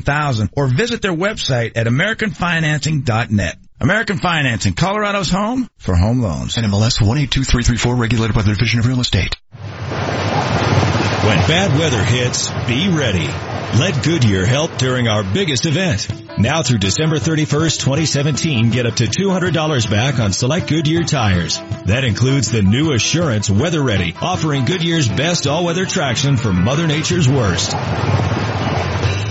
thousand 0.00 0.50
or 0.56 0.68
visit 0.68 1.02
their 1.02 1.12
website 1.12 1.72
at 1.76 1.86
americanfinancing.net. 1.86 3.58
American 3.80 4.16
Financing, 4.16 4.74
Colorado's 4.74 5.30
home 5.30 5.68
for 5.76 5.94
home 5.94 6.20
loans. 6.20 6.54
NMLS 6.54 7.02
182334 7.02 7.96
regulated 7.96 8.34
by 8.34 8.42
the 8.42 8.54
Division 8.54 8.80
of 8.80 8.86
Real 8.86 9.00
Estate. 9.00 9.36
When 11.22 11.36
bad 11.46 11.78
weather 11.78 12.02
hits, 12.02 12.48
be 12.66 12.88
ready. 12.88 13.26
Let 13.78 14.04
Goodyear 14.04 14.44
help 14.44 14.76
during 14.76 15.08
our 15.08 15.24
biggest 15.24 15.66
event. 15.66 16.38
Now 16.38 16.62
through 16.62 16.78
December 16.78 17.16
31st, 17.16 17.80
2017, 17.80 18.70
get 18.70 18.86
up 18.86 18.96
to 18.96 19.04
$200 19.04 19.90
back 19.90 20.18
on 20.18 20.32
select 20.32 20.68
Goodyear 20.68 21.02
tires. 21.02 21.58
That 21.86 22.04
includes 22.04 22.50
the 22.50 22.62
new 22.62 22.92
Assurance 22.92 23.48
Weather 23.48 23.82
Ready, 23.82 24.14
offering 24.20 24.64
Goodyear's 24.64 25.08
best 25.08 25.46
all-weather 25.46 25.86
traction 25.86 26.36
for 26.36 26.52
Mother 26.52 26.86
Nature's 26.86 27.28
worst. 27.28 27.72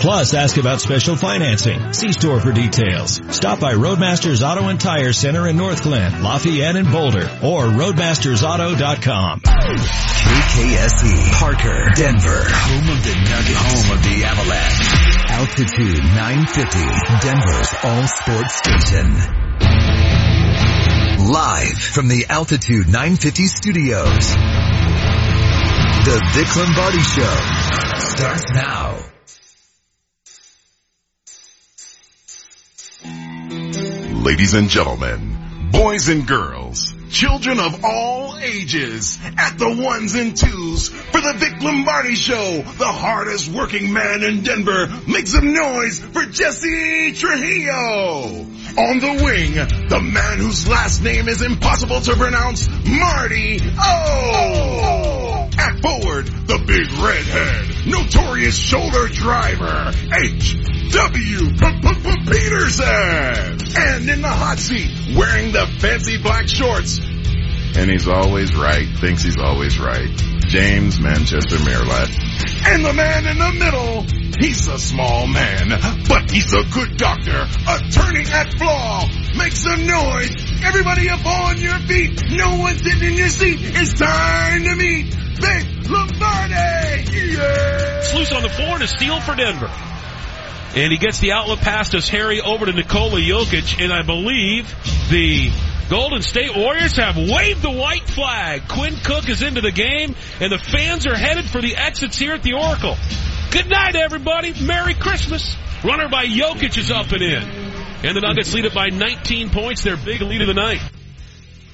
Plus, 0.02 0.33
ask 0.33 0.57
about 0.57 0.81
special 0.81 1.15
financing. 1.15 1.93
See 1.93 2.11
store 2.11 2.39
for 2.39 2.51
details. 2.51 3.21
Stop 3.29 3.59
by 3.59 3.75
Roadmasters 3.75 4.42
Auto 4.42 4.68
and 4.68 4.82
Tire 4.82 5.14
Center 5.14 5.47
in 5.47 5.57
Northglenn, 5.57 6.23
Lafayette, 6.23 6.75
and 6.75 6.92
Boulder, 6.92 7.29
or 7.43 7.65
roadmastersauto.com. 7.65 9.42
KKSE, 9.42 11.32
Parker, 11.37 11.92
Denver, 11.93 12.43
home 12.50 12.89
of 12.89 13.04
the 13.04 13.14
Nugget, 13.14 13.56
home 13.56 13.92
of 13.95 14.04
the 14.04 14.23
Avalanche. 14.25 14.89
Altitude 15.29 16.04
950, 16.04 16.79
Denver's 17.21 17.70
all 17.83 18.07
sports 18.07 18.56
station. 18.56 19.14
Live 21.31 21.78
from 21.78 22.07
the 22.07 22.25
Altitude 22.28 22.87
950 22.87 23.45
studios. 23.45 24.33
The 26.04 26.18
Vic 26.33 26.56
Lombardi 26.56 27.01
Show 27.01 27.37
starts 28.00 28.51
now. 28.56 29.11
Ladies 34.11 34.53
and 34.53 34.70
gentlemen, 34.70 35.38
boys 35.72 36.09
and 36.09 36.28
girls, 36.28 36.94
children 37.09 37.59
of 37.59 37.84
all 37.84 38.38
ages, 38.38 39.17
at 39.38 39.58
the 39.58 39.81
ones 39.81 40.14
and 40.16 40.36
twos 40.36 40.90
for 40.90 41.22
the 41.22 41.34
Vic 41.38 41.62
Lombardi 41.62 42.16
Show, 42.16 42.62
the 42.78 42.86
hardest 42.86 43.50
working 43.50 43.92
man 43.92 44.23
in 44.23 44.44
Denver. 44.44 44.88
Make 45.08 45.28
some 45.28 45.54
noise 45.54 46.00
for 46.00 46.23
Jesse 46.26 47.14
Trujillo. 47.14 48.45
On 48.77 49.00
the 49.00 49.23
wing, 49.23 49.53
the 49.89 50.00
man 50.00 50.38
whose 50.38 50.67
last 50.67 51.03
name 51.03 51.27
is 51.27 51.41
impossible 51.41 52.00
to 52.02 52.16
pronounce, 52.16 52.69
Marty 52.69 53.59
O. 53.77 55.50
At 55.58 55.81
forward, 55.81 56.27
the 56.47 56.58
big 56.66 56.89
redhead, 56.94 57.86
notorious 57.86 58.58
shoulder 58.58 59.08
driver, 59.08 59.92
H.W. 60.23 61.49
Peterson. 62.31 63.59
And 63.75 64.09
in 64.09 64.22
the 64.22 64.30
hot 64.30 64.58
seat, 64.58 65.17
wearing 65.17 65.52
the 65.52 65.67
fancy 65.80 66.17
black 66.17 66.47
shorts, 66.47 66.99
and 67.75 67.89
he's 67.89 68.08
always 68.08 68.55
right, 68.55 68.88
thinks 69.00 69.23
he's 69.23 69.38
always 69.38 69.80
right. 69.80 70.09
James 70.47 71.00
Manchester 71.00 71.58
Merlot. 71.58 72.09
And 72.67 72.83
the 72.83 72.94
man 72.94 73.25
in 73.25 73.38
the 73.38 73.52
middle, 73.53 74.03
he's 74.39 74.67
a 74.67 74.77
small 74.77 75.27
man, 75.27 75.69
but 76.08 76.30
he's 76.30 76.53
a 76.53 76.64
good 76.73 76.97
doctor, 76.97 77.47
attorney 77.67 78.25
at 78.30 78.53
flaw. 78.58 79.08
Make 79.38 79.53
some 79.53 79.86
noise. 79.88 80.36
Everybody 80.64 81.09
up 81.09 81.25
on 81.25 81.58
your 81.58 81.80
feet. 81.80 82.22
No 82.31 82.58
one 82.58 82.77
sitting 82.77 83.11
in 83.11 83.14
your 83.14 83.30
seat. 83.30 83.59
It's 83.61 83.94
time 83.94 84.64
to 84.64 84.75
meet 84.75 85.14
Vic 85.14 85.89
Lombardi. 85.89 86.53
Yeah. 86.53 87.99
It's 87.99 88.14
loose 88.14 88.31
on 88.33 88.44
the 88.44 88.49
floor 88.49 88.75
and 88.75 88.83
a 88.83 88.88
steal 88.88 89.22
for 89.22 89.36
Denver. 89.36 89.72
And 90.73 90.92
he 90.92 90.97
gets 90.97 91.19
the 91.19 91.33
outlet 91.33 91.59
pass 91.59 91.89
to 91.89 92.02
Harry 92.11 92.42
over 92.42 92.66
to 92.66 92.73
Nikola 92.73 93.19
Jokic, 93.19 93.81
and 93.83 93.92
I 93.92 94.03
believe 94.03 94.69
the 95.09 95.49
Golden 95.92 96.22
State 96.22 96.56
Warriors 96.56 96.95
have 96.95 97.17
waved 97.17 97.61
the 97.61 97.70
white 97.70 98.08
flag. 98.08 98.66
Quinn 98.70 98.95
Cook 99.04 99.27
is 99.27 99.42
into 99.42 99.60
the 99.60 99.73
game, 99.73 100.16
and 100.39 100.49
the 100.49 100.58
fans 100.58 101.05
are 101.05 101.17
headed 101.17 101.49
for 101.49 101.60
the 101.60 101.76
exits 101.76 102.17
here 102.17 102.32
at 102.32 102.43
the 102.43 102.54
Oracle. 102.54 102.95
Good 103.52 103.70
night, 103.70 103.98
everybody. 103.98 104.54
Merry 104.64 104.93
Christmas. 104.93 105.54
Runner 105.83 106.08
by 106.08 106.27
Jokic 106.27 106.77
is 106.77 106.92
up 106.92 107.11
and 107.11 107.21
in. 107.21 107.43
And 107.43 108.16
the 108.16 108.21
Nuggets 108.21 108.54
lead 108.54 108.64
it 108.64 108.73
by 108.73 108.88
19 108.88 109.49
points, 109.49 109.83
their 109.83 109.98
big 109.98 110.21
lead 110.21 110.39
of 110.39 110.48
the 110.48 110.54
night. 110.54 110.80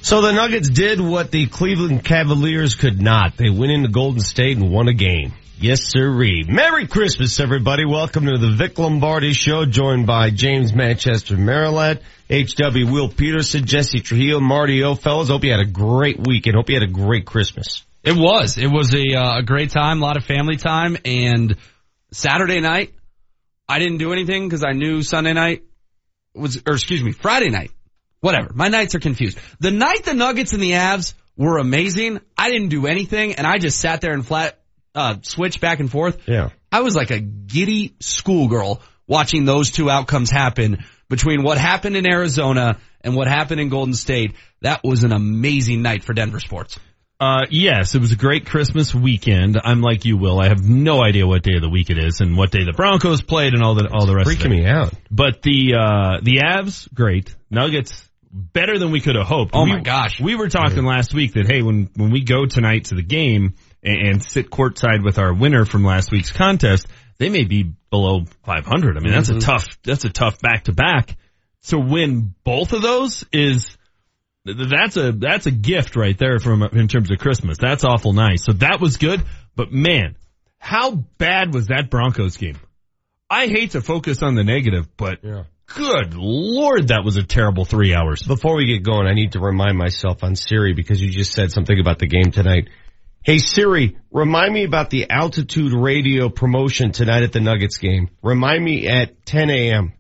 So 0.02 0.22
the 0.22 0.32
Nuggets 0.32 0.68
did 0.68 1.00
what 1.00 1.30
the 1.30 1.46
Cleveland 1.46 2.04
Cavaliers 2.04 2.74
could 2.74 3.00
not. 3.00 3.38
They 3.38 3.52
went 3.52 3.72
into 3.72 3.90
Golden 3.90 4.22
State 4.22 4.58
and 4.58 4.72
won 4.72 4.88
a 4.88 4.96
game. 4.96 5.34
Yes, 5.60 5.92
sirree. 5.92 6.44
Merry 6.48 6.86
Christmas, 6.86 7.40
everybody. 7.40 7.84
Welcome 7.84 8.28
to 8.28 8.38
the 8.38 8.52
Vic 8.52 8.78
Lombardi 8.78 9.34
Show, 9.34 9.66
joined 9.66 10.06
by 10.06 10.30
James 10.30 10.72
Manchester 10.72 11.36
Merilatt, 11.36 12.04
H.W. 12.30 12.86
Will 12.86 13.10
Peterson, 13.10 13.66
Jesse 13.66 14.02
Trujillo, 14.02 14.40
Marty 14.40 14.84
O. 14.84 14.94
Fellas, 14.94 15.30
hope 15.30 15.44
you 15.44 15.50
had 15.50 15.60
a 15.60 15.66
great 15.66 16.20
weekend. 16.20 16.58
Hope 16.58 16.70
you 16.70 16.80
had 16.80 16.88
a 16.88 16.92
great 16.92 17.26
Christmas. 17.26 17.84
It 18.04 18.16
was. 18.16 18.60
It 18.60 18.68
was 18.68 18.94
a, 18.94 19.16
uh, 19.16 19.40
a 19.40 19.42
great 19.42 19.72
time, 19.72 20.00
a 20.00 20.06
lot 20.06 20.16
of 20.16 20.26
family 20.26 20.58
time, 20.58 20.96
and 21.04 21.56
Saturday 22.12 22.62
night, 22.62 22.94
I 23.68 23.80
didn't 23.80 23.98
do 23.98 24.14
anything 24.14 24.48
because 24.48 24.64
I 24.64 24.74
knew 24.74 25.02
Sunday 25.02 25.34
night 25.34 25.64
was, 26.36 26.62
or 26.68 26.74
excuse 26.74 27.02
me, 27.02 27.14
Friday 27.14 27.50
night. 27.50 27.72
Whatever. 28.20 28.52
My 28.54 28.68
nights 28.68 28.94
are 28.94 29.00
confused. 29.00 29.40
The 29.60 29.72
night 29.72 30.04
the 30.04 30.14
Nuggets 30.14 30.54
and 30.54 30.62
the 30.62 30.74
Avs 30.74 31.16
were 31.36 31.58
amazing, 31.58 32.20
I 32.38 32.52
didn't 32.52 32.70
do 32.70 32.86
anything, 32.86 33.34
and 33.34 33.48
I 33.48 33.58
just 33.58 33.80
sat 33.80 34.02
there 34.02 34.14
and 34.14 34.24
flat 34.24 34.60
uh, 34.98 35.16
switch 35.22 35.62
back 35.62 35.80
and 35.80 35.92
forth. 35.92 36.28
Yeah. 36.28 36.50
I 36.72 36.82
was 36.82 36.96
like 36.96 37.12
a 37.12 37.20
giddy 37.20 37.96
schoolgirl 38.00 38.82
watching 39.08 39.46
those 39.46 39.72
two 39.72 39.90
outcomes 39.90 40.30
happen 40.32 40.84
between 41.10 41.44
what 41.44 41.58
happened 41.58 41.96
in 41.96 42.10
Arizona 42.10 42.78
and 43.02 43.16
what 43.16 43.28
happened 43.28 43.62
in 43.62 43.70
Golden 43.70 43.94
State. 43.94 44.36
That 44.62 44.84
was 44.84 45.04
an 45.04 45.14
amazing 45.14 45.82
night 45.82 46.04
for 46.04 46.14
Denver 46.14 46.40
sports. 46.40 46.78
Uh, 47.20 47.46
yes, 47.50 47.96
it 47.96 48.02
was 48.02 48.12
a 48.12 48.16
great 48.16 48.46
Christmas 48.46 48.94
weekend. 48.94 49.60
I'm 49.64 49.82
like 49.82 50.06
you, 50.06 50.18
Will. 50.18 50.40
I 50.40 50.50
have 50.50 50.62
no 50.62 51.02
idea 51.02 51.26
what 51.26 51.42
day 51.42 51.56
of 51.56 51.62
the 51.62 51.70
week 51.70 51.90
it 51.90 51.98
is 51.98 52.22
and 52.22 52.38
what 52.38 52.52
day 52.52 52.64
the 52.64 52.74
Broncos 52.74 53.24
played 53.24 53.54
and 53.54 53.64
all 53.64 53.74
the 53.74 53.90
all 53.92 54.06
the 54.06 54.16
rest. 54.16 54.30
Freaking 54.30 54.46
of 54.46 54.52
it. 54.52 54.64
me 54.64 54.66
out. 54.68 54.94
But 55.10 55.42
the 55.42 55.74
uh, 55.74 56.20
the 56.22 56.42
Avs, 56.46 56.94
great. 56.94 57.36
Nuggets, 57.50 58.08
better 58.32 58.78
than 58.78 58.92
we 58.92 59.02
could 59.02 59.16
have 59.16 59.26
hoped. 59.26 59.56
Oh 59.56 59.64
we, 59.64 59.72
my 59.72 59.80
gosh. 59.80 60.22
We 60.22 60.36
were 60.36 60.48
talking 60.48 60.86
last 60.86 61.12
week 61.12 61.34
that 61.34 61.48
hey, 61.48 61.64
when 61.64 61.90
when 61.96 62.12
we 62.12 62.24
go 62.24 62.46
tonight 62.46 62.86
to 62.86 62.96
the 62.96 63.02
game 63.02 63.56
and, 63.88 64.24
sit 64.24 64.50
courtside 64.50 65.04
with 65.04 65.18
our 65.18 65.34
winner 65.34 65.66
from 65.66 65.84
last 65.84 66.12
week's 66.12 66.32
contest, 66.32 66.88
they 67.18 67.30
may 67.30 67.44
be 67.44 67.74
below 67.90 68.26
500. 68.44 68.98
I 68.98 69.00
mean, 69.00 69.14
that's 69.14 69.30
a 69.30 69.34
mm-hmm. 69.34 69.40
tough 69.40 69.68
that's 69.84 70.06
a 70.06 70.10
tough 70.10 70.40
back 70.40 70.66
to 70.66 70.74
back. 70.74 71.16
To 71.70 71.80
win 71.80 72.34
both 72.44 72.72
of 72.74 72.82
those 72.82 73.26
is 73.34 73.78
that's 74.46 74.96
a 74.96 75.12
that's 75.12 75.46
a 75.46 75.52
gift 75.52 75.96
right 75.96 76.18
there 76.18 76.40
from 76.40 76.64
in 76.64 76.88
terms 76.88 77.12
of 77.12 77.18
Christmas. 77.18 77.58
That's 77.58 77.84
awful 77.84 78.14
nice. 78.14 78.44
So 78.46 78.54
that 78.54 78.80
was 78.80 78.98
good, 78.98 79.24
but 79.56 79.72
man, 79.72 80.16
how 80.60 80.92
bad 80.92 81.54
was 81.54 81.68
that 81.68 81.90
Broncos 81.90 82.38
game? 82.38 82.58
I 83.30 83.48
hate 83.48 83.72
to 83.72 83.82
focus 83.82 84.24
on 84.24 84.36
the 84.36 84.44
negative, 84.44 84.88
but 84.96 85.22
good 85.68 86.14
lord, 86.14 86.90
that 86.90 87.04
was 87.04 87.18
a 87.18 87.24
terrible 87.24 87.66
three 87.66 87.94
hours. 87.94 88.24
Before 88.24 88.56
we 88.56 88.66
get 88.66 88.84
going, 88.84 89.08
I 89.08 89.14
need 89.14 89.34
to 89.34 89.40
remind 89.40 89.78
myself 89.78 90.24
on 90.24 90.36
Siri 90.36 90.74
because 90.74 91.02
you 91.02 91.12
just 91.12 91.34
said 91.34 91.52
something 91.52 91.78
about 91.78 92.00
the 92.00 92.08
game 92.08 92.32
tonight. 92.32 92.70
Hey 93.28 93.40
Siri, 93.40 93.98
remind 94.10 94.54
me 94.54 94.64
about 94.64 94.90
the 94.90 95.10
altitude 95.10 95.74
radio 95.74 96.30
promotion 96.30 96.94
tonight 96.94 97.24
at 97.24 97.34
the 97.34 97.42
Nuggets 97.42 97.78
game. 97.78 98.10
Remind 98.24 98.64
me 98.64 98.88
at 98.88 99.26
10 99.26 99.50
a.m. 99.50 99.92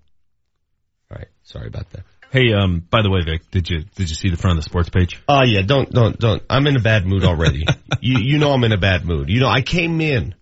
All 1.12 1.18
right. 1.18 1.28
Sorry 1.44 1.68
about 1.68 1.90
that. 1.90 2.06
Hey, 2.32 2.54
um, 2.54 2.80
by 2.90 3.02
the 3.02 3.10
way, 3.10 3.20
Vic, 3.26 3.52
did 3.52 3.70
you 3.70 3.84
did 3.96 4.10
you 4.10 4.16
see 4.16 4.30
the 4.30 4.38
front 4.38 4.58
of 4.58 4.64
the 4.64 4.70
sports 4.70 4.90
page? 4.90 5.22
Oh 5.28 5.44
yeah, 5.44 5.62
don't, 5.62 5.92
don't, 5.92 6.18
don't. 6.18 6.42
I'm 6.50 6.68
in 6.68 6.78
a 6.78 6.80
bad 6.80 7.06
mood 7.06 7.26
already. 7.26 7.66
you, 8.00 8.20
you 8.20 8.38
know 8.38 8.54
I'm 8.54 8.64
in 8.64 8.72
a 8.72 8.78
bad 8.78 9.04
mood. 9.04 9.28
You 9.28 9.42
know, 9.42 9.50
I 9.50 9.62
came 9.62 10.00
in, 10.00 10.34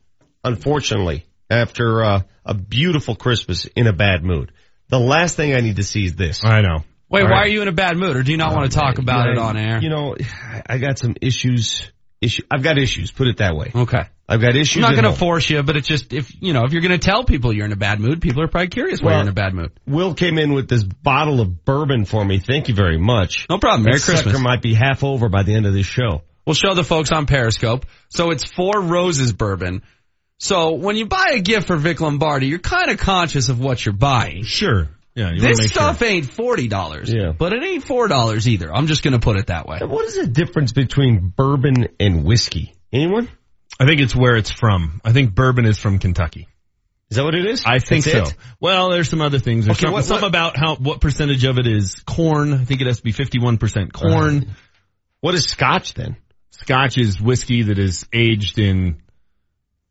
unfortunately, 0.44 1.26
after, 1.50 2.04
uh, 2.04 2.22
a 2.46 2.54
beautiful 2.54 3.16
Christmas 3.16 3.66
in 3.66 3.88
a 3.88 3.94
bad 3.94 4.24
mood. 4.24 4.52
The 4.90 5.00
last 5.00 5.36
thing 5.36 5.56
I 5.56 5.62
need 5.62 5.78
to 5.78 5.84
see 5.84 6.06
is 6.06 6.16
this. 6.16 6.46
I 6.46 6.62
know. 6.62 6.84
Wait, 7.10 7.24
All 7.24 7.30
why 7.30 7.32
right. 7.32 7.46
are 7.46 7.50
you 7.50 7.64
in 7.64 7.68
a 7.68 7.72
bad 7.72 7.98
mood 7.98 8.16
or 8.16 8.22
do 8.22 8.32
you 8.32 8.38
not 8.38 8.54
want 8.54 8.72
to 8.72 8.78
talk 8.78 9.00
about 9.00 9.30
it 9.30 9.40
on 9.40 9.58
air? 9.58 9.80
You 9.82 9.90
know, 9.90 10.16
I 10.68 10.78
got 10.78 11.00
some 11.00 11.16
issues, 11.20 11.92
issue, 12.22 12.44
I've 12.52 12.64
got 12.64 12.78
issues, 12.78 13.12
put 13.12 13.28
it 13.28 13.38
that 13.38 13.56
way. 13.56 13.72
okay. 13.76 14.04
I've 14.28 14.42
got 14.42 14.56
issues. 14.56 14.84
I'm 14.84 14.90
not 14.96 15.00
going 15.00 15.14
to 15.14 15.20
force 15.20 15.48
you, 15.52 15.62
but 15.62 15.78
it's 15.78 15.88
just 15.88 16.12
if 16.12 16.42
you 16.42 16.54
know 16.54 16.64
if 16.64 16.74
you're 16.74 16.82
going 16.82 16.98
to 17.00 17.06
tell 17.06 17.24
people 17.26 17.54
you're 17.54 17.66
in 17.68 17.72
a 17.72 17.76
bad 17.76 18.00
mood, 18.00 18.22
people 18.24 18.42
are 18.42 18.48
probably 18.48 18.70
curious 18.70 19.00
why 19.00 19.08
Well- 19.12 19.16
you're 19.18 19.22
in 19.24 19.28
a 19.30 19.34
bad 19.34 19.54
mood. 19.54 19.72
Will 19.86 20.16
came 20.16 20.40
in 20.40 20.54
with 20.54 20.68
this 20.68 20.84
bottle 20.84 21.42
of 21.42 21.64
bourbon 21.64 22.06
for 22.06 22.26
me. 22.26 22.40
Thank 22.40 22.68
you 22.68 22.74
very 22.74 22.98
much. 22.98 23.46
No 23.52 23.60
problem. 23.60 23.84
Merry 23.84 24.00
sucker 24.00 24.24
Christmas. 24.24 24.42
might 24.42 24.64
be 24.64 24.74
half 24.74 25.04
over 25.04 25.30
by 25.30 25.44
the 25.44 25.54
end 25.54 25.68
of 25.68 25.74
this 25.74 25.86
show. 25.86 26.24
We'll 26.46 26.56
show 26.56 26.74
the 26.74 26.84
folks 26.84 27.12
on 27.12 27.28
Periscope. 27.28 27.86
So 28.10 28.32
it's 28.32 28.44
Four 28.52 28.82
Roses 28.82 29.32
bourbon. 29.32 29.84
So 30.40 30.74
when 30.74 30.96
you 30.98 31.06
buy 31.06 31.34
a 31.34 31.40
gift 31.40 31.68
for 31.68 31.76
Vic 31.76 32.02
Lombardi, 32.02 32.48
you're 32.48 32.60
kind 32.60 32.90
of 32.92 32.98
conscious 32.98 33.50
of 33.50 33.60
what 33.60 33.86
you're 33.86 33.94
buying. 33.94 34.44
Sure. 34.44 34.90
Yeah. 35.16 35.32
This 35.40 35.70
stuff 35.70 36.00
Sure. 36.00 36.08
ain't 36.08 36.26
forty 36.30 36.68
dollars, 36.68 37.12
Yeah. 37.12 37.32
but 37.38 37.54
it 37.54 37.64
ain't 37.64 37.86
four 37.86 38.08
dollars 38.10 38.48
either. 38.50 38.74
I'm 38.74 38.88
just 38.88 39.02
going 39.02 39.14
to 39.14 39.20
put 39.20 39.38
it 39.38 39.48
that 39.48 39.66
way. 39.68 39.80
What 39.82 40.06
is 40.06 40.16
the 40.16 40.28
difference 40.28 40.74
between 40.74 41.30
bourbon 41.36 41.88
and 42.00 42.24
whiskey? 42.26 42.74
Anyone? 42.92 43.30
I 43.80 43.86
think 43.86 44.02
it's 44.02 44.16
where 44.16 44.36
it's 44.36 44.52
from. 44.52 45.00
I 45.06 45.14
think 45.14 45.34
bourbon 45.34 45.66
is 45.66 45.80
from 45.80 46.00
Kentucky. 46.00 46.48
Is 47.10 47.18
that 47.18 47.24
what 47.24 47.36
it 47.36 47.46
is? 47.46 47.64
I 47.66 47.80
think 47.80 48.04
That's 48.04 48.30
so. 48.30 48.36
it? 48.36 48.38
Well, 48.60 48.90
there's 48.90 49.10
some 49.10 49.22
other 49.22 49.38
things. 49.40 49.66
There's 49.66 49.78
Okay, 49.78 49.86
some, 49.86 49.94
what- 49.94 50.06
some 50.06 50.22
what- 50.22 50.28
about 50.28 50.58
how 50.58 50.76
what 50.76 51.00
percentage 51.02 51.44
of 51.46 51.60
it 51.60 51.68
is 51.68 51.96
corn. 52.06 52.54
I 52.54 52.66
think 52.66 52.82
it 52.82 52.88
has 52.88 52.98
to 52.98 53.04
be 53.04 53.14
51% 53.14 53.94
corn. 53.94 54.56
What 55.22 55.34
is 55.36 55.46
scotch 55.46 55.94
then? 55.94 56.18
Scotch 56.52 56.98
is 56.98 57.22
whiskey 57.22 57.64
that 57.64 57.80
is 57.80 58.06
aged 58.14 58.60
in 58.60 59.02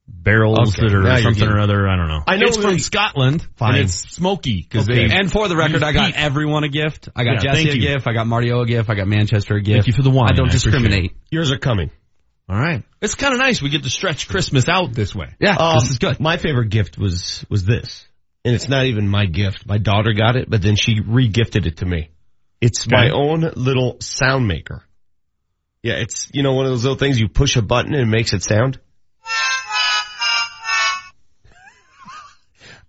barrels 0.07 0.59
Okay, 0.77 0.87
that 0.89 0.95
are 0.95 1.03
you're 1.03 1.17
something 1.23 1.49
or 1.49 1.59
other. 1.59 1.89
I 1.89 1.97
don't 1.97 2.09
know. 2.09 2.23
I 2.27 2.37
know 2.37 2.47
it's 2.49 2.57
from 2.57 2.73
they- 2.73 2.79
Scotland 2.79 3.47
Fine. 3.57 3.75
and 3.77 3.85
it's 3.85 3.95
smoky 4.15 4.61
because 4.63 4.89
Okay. 4.89 5.09
they. 5.09 5.15
And 5.15 5.31
for 5.31 5.49
the 5.49 5.57
record, 5.57 5.83
I 5.83 5.93
got 5.93 6.07
peat. 6.13 6.15
everyone 6.17 6.65
a 6.65 6.69
gift. 6.69 7.09
I 7.17 7.25
got 7.25 7.43
Yeah, 7.45 7.55
Jesse 7.55 7.71
a 7.71 7.79
gift. 7.79 8.07
I 8.07 8.13
got 8.13 8.27
Mario 8.27 8.61
a 8.61 8.67
gift. 8.67 8.91
I 8.91 8.95
got 8.95 9.09
Manchester 9.09 9.57
a 9.57 9.61
gift. 9.63 9.75
Thank 9.85 9.87
you 9.87 9.93
for 9.95 10.03
the 10.03 10.11
wine. 10.11 10.29
I 10.33 10.37
don't 10.37 10.47
I 10.47 10.49
appreciate 10.51 10.73
discriminate. 10.73 11.13
Yours 11.31 11.51
are 11.53 11.59
coming. 11.59 11.91
All 12.49 12.59
right. 12.59 12.83
It's 13.01 13.15
kind 13.15 13.33
of 13.33 13.41
nice. 13.41 13.63
We 13.63 13.71
get 13.71 13.85
to 13.85 13.91
stretch 13.91 14.29
Christmas 14.29 14.69
out 14.69 14.93
this 14.93 15.15
way. 15.15 15.35
Yeah, 15.41 15.57
Um, 15.57 15.79
this 15.79 15.91
is 15.91 15.99
good. 15.99 16.21
My 16.21 16.37
favorite 16.37 16.69
gift 16.69 16.99
was 16.99 17.45
was 17.49 17.65
this, 17.65 18.07
and 18.45 18.55
it's 18.55 18.69
not 18.69 18.85
even 18.85 19.09
my 19.09 19.25
gift. 19.25 19.67
My 19.67 19.79
daughter 19.79 20.13
got 20.13 20.37
it, 20.37 20.51
but 20.51 20.61
then 20.61 20.77
she 20.77 21.01
re-gifted 21.01 21.67
it 21.67 21.79
to 21.79 21.87
me. 21.87 22.11
It's 22.61 22.87
my 22.91 23.09
own 23.11 23.51
little 23.57 23.97
sound 24.01 24.47
maker. 24.47 24.83
Yeah, 25.83 25.95
it's 25.95 26.29
you 26.35 26.43
know 26.43 26.53
one 26.53 26.67
of 26.67 26.73
those 26.73 26.83
little 26.85 26.99
things 26.99 27.19
you 27.19 27.29
push 27.29 27.57
a 27.57 27.63
button 27.63 27.95
and 27.95 28.03
it 28.03 28.11
makes 28.15 28.35
it 28.35 28.43
sound. 28.43 28.79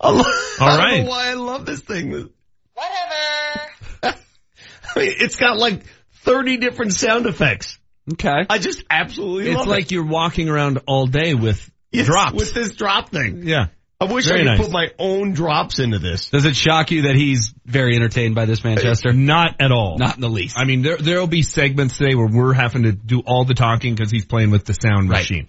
All 0.60 0.68
I 0.68 0.70
don't 0.70 0.80
right. 0.80 1.04
know 1.04 1.10
why 1.10 1.28
I 1.30 1.34
love 1.34 1.66
this 1.66 1.80
thing. 1.82 2.12
Whatever. 2.12 3.72
I 4.04 5.00
mean, 5.00 5.14
it's 5.20 5.36
got 5.36 5.58
like 5.58 5.84
thirty 6.24 6.58
different 6.58 6.94
sound 6.94 7.26
effects. 7.26 7.78
Okay. 8.14 8.46
I 8.50 8.60
just 8.60 8.84
absolutely 8.90 9.50
It's 9.50 9.58
love 9.60 9.68
like 9.68 9.86
it. 9.86 9.92
you're 9.92 10.06
walking 10.06 10.48
around 10.50 10.80
all 10.88 11.08
day 11.08 11.34
with 11.34 11.70
Yes, 11.92 12.06
drops. 12.06 12.34
with 12.34 12.54
this 12.54 12.76
drop 12.76 13.10
thing. 13.10 13.44
yeah. 13.48 13.68
I 14.00 14.12
wish 14.12 14.26
Very 14.28 14.42
I 14.42 14.44
could 14.44 14.50
nice. 14.50 14.60
put 14.60 14.72
my 14.72 14.88
own 15.00 15.32
drops 15.32 15.80
into 15.80 16.00
this. 16.00 16.30
Does 16.30 16.44
it 16.46 16.54
shock 16.56 16.92
you 16.92 17.04
that 17.04 17.16
he's 17.16 17.54
very 17.66 17.96
entertained 17.96 18.36
by 18.36 18.44
this 18.44 18.62
Manchester? 18.62 19.10
Uh, 19.10 19.14
not 19.14 19.62
at 19.62 19.72
all. 19.72 19.98
Not 19.98 20.16
in 20.16 20.22
the 20.22 20.30
least. 20.30 20.60
I 20.60 20.66
mean, 20.66 20.82
there 20.82 20.98
there'll 20.98 21.28
be 21.28 21.42
segments 21.44 21.98
today 21.98 22.14
where 22.14 22.28
we're 22.28 22.52
having 22.54 22.84
to 22.84 22.92
do 22.92 23.22
all 23.26 23.46
the 23.46 23.54
talking 23.54 23.96
because 23.96 24.12
he's 24.12 24.26
playing 24.26 24.52
with 24.52 24.66
the 24.66 24.74
sound 24.74 25.10
Right. 25.10 25.20
machine. 25.20 25.48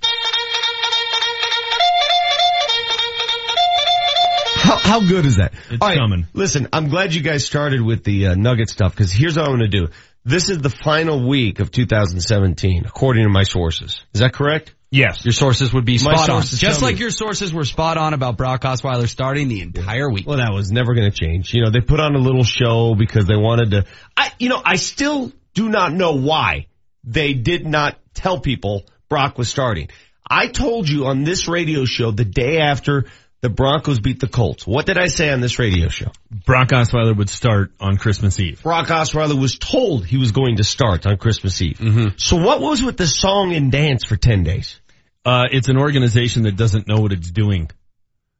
How, 4.66 4.76
how 4.78 5.00
good 5.00 5.24
is 5.26 5.36
that? 5.36 5.52
It's 5.70 5.80
All 5.80 5.88
right, 5.88 5.96
coming. 5.98 6.26
Listen, 6.34 6.68
I'm 6.72 6.88
glad 6.88 7.14
you 7.14 7.22
guys 7.22 7.46
started 7.46 7.80
with 7.80 8.02
the 8.02 8.28
uh, 8.28 8.34
Nugget 8.34 8.68
stuff 8.68 8.92
because 8.92 9.12
here's 9.12 9.36
what 9.36 9.44
I'm 9.48 9.58
going 9.58 9.70
to 9.70 9.80
do. 9.86 9.88
This 10.24 10.48
is 10.48 10.58
the 10.58 10.70
final 10.70 11.28
week 11.28 11.60
of 11.60 11.70
2017, 11.70 12.84
according 12.84 13.22
to 13.24 13.28
my 13.28 13.44
sources. 13.44 14.04
Is 14.12 14.20
that 14.20 14.32
correct? 14.32 14.74
Yes. 14.90 15.24
your 15.24 15.32
sources 15.32 15.72
would 15.72 15.84
be 15.84 15.94
My 15.94 16.14
spot 16.14 16.30
on. 16.30 16.42
sources 16.42 16.58
Just 16.58 16.82
like 16.82 16.94
me- 16.94 17.02
your 17.02 17.10
sources 17.10 17.52
were 17.52 17.64
spot 17.64 17.96
on 17.96 18.12
about 18.14 18.36
Brock 18.36 18.62
Osweiler 18.62 19.08
starting 19.08 19.48
the 19.48 19.60
entire 19.60 20.10
week. 20.10 20.26
Well, 20.26 20.38
that 20.38 20.52
was 20.52 20.72
never 20.72 20.94
going 20.94 21.10
to 21.10 21.16
change. 21.16 21.52
You 21.54 21.62
know, 21.62 21.70
they 21.70 21.80
put 21.80 22.00
on 22.00 22.14
a 22.16 22.18
little 22.18 22.44
show 22.44 22.94
because 22.96 23.26
they 23.26 23.36
wanted 23.36 23.70
to. 23.72 23.84
I, 24.16 24.32
you 24.38 24.48
know, 24.48 24.60
I 24.64 24.76
still 24.76 25.32
do 25.54 25.68
not 25.68 25.92
know 25.92 26.12
why 26.16 26.66
they 27.04 27.34
did 27.34 27.66
not 27.66 27.98
tell 28.14 28.40
people 28.40 28.84
Brock 29.08 29.38
was 29.38 29.48
starting. 29.48 29.90
I 30.28 30.48
told 30.48 30.88
you 30.88 31.06
on 31.06 31.22
this 31.22 31.46
radio 31.46 31.84
show 31.84 32.10
the 32.10 32.24
day 32.24 32.58
after 32.58 33.04
the 33.42 33.50
Broncos 33.50 34.00
beat 34.00 34.20
the 34.20 34.28
Colts. 34.28 34.66
What 34.66 34.86
did 34.86 34.98
I 34.98 35.06
say 35.06 35.30
on 35.30 35.40
this 35.40 35.58
radio 35.58 35.88
show? 35.88 36.10
Brock 36.30 36.68
Osweiler 36.68 37.16
would 37.16 37.30
start 37.30 37.72
on 37.80 37.96
Christmas 37.96 38.40
Eve. 38.40 38.62
Brock 38.62 38.88
Osweiler 38.88 39.38
was 39.38 39.58
told 39.58 40.06
he 40.06 40.16
was 40.16 40.32
going 40.32 40.56
to 40.56 40.64
start 40.64 41.06
on 41.06 41.16
Christmas 41.18 41.60
Eve. 41.60 41.78
So 42.16 42.36
what 42.36 42.60
was 42.60 42.82
with 42.82 42.96
the 42.96 43.06
song 43.06 43.52
and 43.52 43.70
dance 43.70 44.04
for 44.04 44.16
10 44.16 44.42
days? 44.42 44.80
Uh, 45.24 45.44
it's 45.50 45.68
an 45.68 45.78
organization 45.78 46.44
that 46.44 46.56
doesn't 46.56 46.88
know 46.88 47.00
what 47.00 47.12
it's 47.12 47.30
doing. 47.30 47.70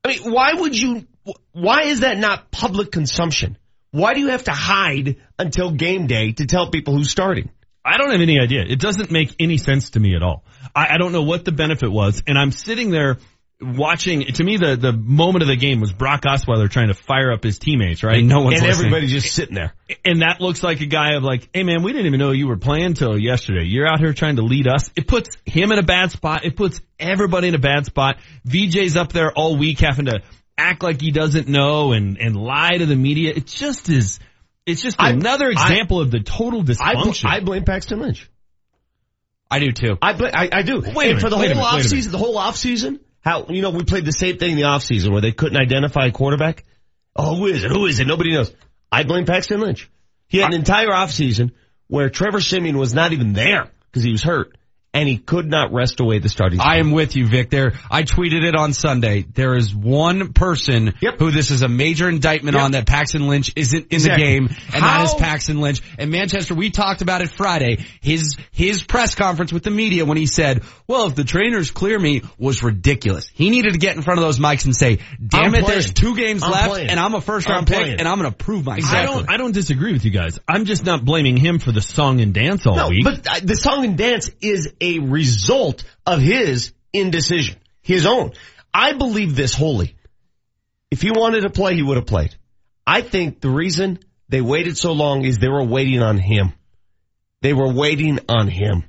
I 0.04 0.08
mean, 0.08 0.32
why 0.32 0.54
would 0.54 0.78
you, 0.78 1.06
why 1.52 1.82
is 1.82 2.00
that 2.00 2.16
not 2.16 2.50
public 2.50 2.92
consumption? 2.92 3.58
Why 3.90 4.14
do 4.14 4.20
you 4.20 4.28
have 4.28 4.44
to 4.44 4.52
hide 4.52 5.16
until 5.38 5.72
game 5.72 6.06
day 6.06 6.32
to 6.32 6.46
tell 6.46 6.70
people 6.70 6.94
who's 6.94 7.10
starting? 7.10 7.50
I 7.84 7.98
don't 7.98 8.10
have 8.10 8.20
any 8.20 8.40
idea. 8.40 8.64
It 8.66 8.80
doesn't 8.80 9.10
make 9.10 9.34
any 9.38 9.58
sense 9.58 9.90
to 9.90 10.00
me 10.00 10.16
at 10.16 10.22
all. 10.22 10.44
I, 10.74 10.94
I 10.94 10.98
don't 10.98 11.12
know 11.12 11.22
what 11.22 11.44
the 11.44 11.52
benefit 11.52 11.90
was, 11.90 12.22
and 12.26 12.36
I'm 12.38 12.50
sitting 12.50 12.90
there 12.90 13.18
watching. 13.60 14.24
To 14.24 14.44
me, 14.44 14.56
the 14.56 14.76
the 14.76 14.92
moment 14.92 15.42
of 15.42 15.48
the 15.48 15.56
game 15.56 15.80
was 15.80 15.92
Brock 15.92 16.22
Osweiler 16.22 16.70
trying 16.70 16.88
to 16.88 16.94
fire 16.94 17.32
up 17.32 17.42
his 17.42 17.58
teammates, 17.58 18.02
right? 18.02 18.18
And 18.18 18.28
no 18.28 18.40
one's 18.42 18.58
and 18.60 18.66
listening. 18.68 18.86
everybody 18.86 19.06
just 19.06 19.34
sitting 19.34 19.54
there. 19.54 19.74
And 20.04 20.22
that 20.22 20.40
looks 20.40 20.62
like 20.62 20.80
a 20.80 20.86
guy 20.86 21.14
of 21.14 21.22
like, 21.22 21.48
hey 21.52 21.62
man, 21.62 21.82
we 21.82 21.92
didn't 21.92 22.06
even 22.06 22.20
know 22.20 22.32
you 22.32 22.48
were 22.48 22.56
playing 22.58 22.94
till 22.94 23.18
yesterday. 23.18 23.64
You're 23.64 23.86
out 23.86 24.00
here 24.00 24.12
trying 24.12 24.36
to 24.36 24.42
lead 24.42 24.66
us. 24.68 24.90
It 24.96 25.06
puts 25.06 25.36
him 25.44 25.72
in 25.72 25.78
a 25.78 25.82
bad 25.82 26.10
spot. 26.10 26.44
It 26.44 26.56
puts 26.56 26.80
everybody 26.98 27.48
in 27.48 27.54
a 27.54 27.58
bad 27.58 27.86
spot. 27.86 28.18
VJ's 28.46 28.96
up 28.96 29.12
there 29.12 29.32
all 29.32 29.56
week 29.56 29.80
having 29.80 30.06
to 30.06 30.22
act 30.58 30.82
like 30.82 31.00
he 31.00 31.10
doesn't 31.10 31.48
know 31.48 31.92
and, 31.92 32.18
and 32.18 32.36
lie 32.36 32.78
to 32.78 32.86
the 32.86 32.96
media. 32.96 33.32
It 33.36 33.46
just 33.46 33.88
is, 33.90 34.18
it's 34.64 34.82
just 34.82 34.96
I- 35.00 35.10
another 35.10 35.46
I- 35.46 35.50
example 35.52 36.00
of 36.00 36.10
the 36.10 36.20
total 36.20 36.60
I, 36.60 36.62
bl- 36.62 36.72
dysfunction. 36.72 37.24
I 37.28 37.40
blame 37.40 37.64
Paxton 37.64 38.00
Lynch. 38.00 38.28
I 39.50 39.60
do 39.60 39.70
too. 39.70 39.96
I, 40.02 40.12
bl- 40.14 40.26
I, 40.34 40.48
I 40.52 40.62
do. 40.62 40.80
Wait 40.80 40.86
a 40.86 40.88
and 40.88 40.94
minute, 40.96 41.20
for 41.20 41.30
the 41.30 41.36
wait 41.36 41.52
whole 41.52 41.54
minute, 41.54 41.56
wait 41.56 41.62
a 41.62 41.66
off 41.66 41.72
minute. 41.76 41.88
season, 41.90 42.12
the 42.12 42.18
whole 42.18 42.36
off 42.36 42.56
season, 42.56 42.98
how, 43.26 43.46
you 43.48 43.60
know, 43.60 43.70
we 43.70 43.82
played 43.82 44.04
the 44.04 44.12
same 44.12 44.38
thing 44.38 44.52
in 44.52 44.56
the 44.56 44.62
off 44.62 44.84
season 44.84 45.12
where 45.12 45.20
they 45.20 45.32
couldn't 45.32 45.60
identify 45.60 46.06
a 46.06 46.12
quarterback. 46.12 46.64
Oh, 47.16 47.34
who 47.34 47.46
is 47.46 47.64
it? 47.64 47.72
Who 47.72 47.86
is 47.86 47.98
it? 47.98 48.06
Nobody 48.06 48.32
knows. 48.32 48.54
I 48.92 49.02
blame 49.02 49.26
Paxton 49.26 49.58
Lynch. 49.58 49.90
He 50.28 50.38
had 50.38 50.52
an 50.52 50.54
entire 50.54 50.92
off 50.92 51.10
season 51.10 51.50
where 51.88 52.08
Trevor 52.08 52.40
Siemian 52.40 52.78
was 52.78 52.94
not 52.94 53.12
even 53.12 53.32
there 53.32 53.68
because 53.90 54.04
he 54.04 54.12
was 54.12 54.22
hurt 54.22 54.56
and 54.96 55.08
he 55.08 55.18
could 55.18 55.46
not 55.46 55.72
rest 55.72 56.00
away 56.00 56.18
the 56.18 56.28
starting. 56.28 56.60
I 56.60 56.78
am 56.78 56.90
with 56.92 57.16
you, 57.16 57.26
Vic. 57.26 57.50
There, 57.50 57.74
I 57.90 58.02
tweeted 58.02 58.42
it 58.44 58.54
on 58.54 58.72
Sunday. 58.72 59.22
There 59.32 59.54
is 59.56 59.74
one 59.74 60.32
person 60.32 60.94
Yep. 61.00 61.18
who 61.18 61.30
this 61.30 61.50
is 61.50 61.62
a 61.62 61.68
major 61.68 62.08
indictment 62.08 62.54
Yep. 62.56 62.64
on 62.64 62.70
that 62.72 62.86
Paxton 62.86 63.28
Lynch 63.28 63.52
isn't 63.56 63.86
in 63.90 63.96
Exactly. 63.96 64.24
the 64.24 64.30
game, 64.30 64.46
and 64.72 64.82
How- 64.82 64.98
that 64.98 65.04
is 65.04 65.14
Paxton 65.14 65.60
Lynch. 65.60 65.80
And 65.98 66.10
Manchester, 66.10 66.54
we 66.54 66.70
talked 66.70 67.02
about 67.02 67.20
it 67.20 67.30
Friday. 67.30 67.84
His 68.00 68.36
his 68.52 68.82
press 68.82 69.14
conference 69.14 69.52
with 69.52 69.62
the 69.62 69.70
media 69.70 70.04
when 70.04 70.16
he 70.16 70.26
said, 70.26 70.62
"Well, 70.86 71.06
if 71.08 71.14
the 71.14 71.24
trainers 71.24 71.70
clear 71.70 71.98
me," 71.98 72.22
was 72.38 72.62
ridiculous. 72.62 73.28
He 73.34 73.50
needed 73.50 73.72
to 73.74 73.78
get 73.78 73.96
in 73.96 74.02
front 74.02 74.18
of 74.18 74.24
those 74.24 74.38
mics 74.38 74.64
and 74.64 74.74
say, 74.74 74.98
"Damn 75.24 75.44
I'm 75.46 75.54
it, 75.54 75.64
playing. 75.64 75.66
there's 75.66 75.92
two 75.92 76.16
games 76.16 76.42
I'm 76.42 76.50
left, 76.50 76.68
playing. 76.70 76.88
and 76.90 76.98
I'm 76.98 77.14
a 77.14 77.20
first 77.20 77.48
round 77.48 77.66
pick, 77.66 77.76
playing. 77.76 77.98
and 77.98 78.08
I'm 78.08 78.18
going 78.18 78.30
to 78.30 78.36
prove 78.36 78.64
myself." 78.64 78.94
I 78.94 79.04
don't, 79.04 79.30
I 79.30 79.36
don't 79.36 79.52
disagree 79.52 79.92
with 79.92 80.04
you 80.04 80.10
guys. 80.10 80.38
I'm 80.48 80.64
just 80.64 80.84
not 80.86 81.04
blaming 81.04 81.36
him 81.36 81.58
for 81.58 81.72
the 81.72 81.82
song 81.82 82.20
and 82.20 82.32
dance 82.32 82.66
all 82.66 82.76
No, 82.76 82.88
week. 82.88 83.04
but 83.04 83.26
uh, 83.28 83.40
the 83.42 83.56
song 83.56 83.84
and 83.84 83.98
dance 83.98 84.30
is 84.40 84.72
a 84.80 84.85
result 85.00 85.84
of 86.04 86.20
his 86.20 86.72
indecision, 86.92 87.56
his 87.82 88.06
own. 88.06 88.32
I 88.72 88.92
believe 88.92 89.34
this 89.34 89.54
wholly. 89.54 89.96
If 90.90 91.02
he 91.02 91.10
wanted 91.10 91.42
to 91.42 91.50
play, 91.50 91.74
he 91.74 91.82
would 91.82 91.96
have 91.96 92.06
played. 92.06 92.34
I 92.86 93.00
think 93.00 93.40
the 93.40 93.50
reason 93.50 93.98
they 94.28 94.40
waited 94.40 94.76
so 94.76 94.92
long 94.92 95.24
is 95.24 95.38
they 95.38 95.48
were 95.48 95.64
waiting 95.64 96.02
on 96.02 96.18
him. 96.18 96.52
They 97.42 97.52
were 97.52 97.72
waiting 97.72 98.18
on 98.28 98.48
him. 98.48 98.84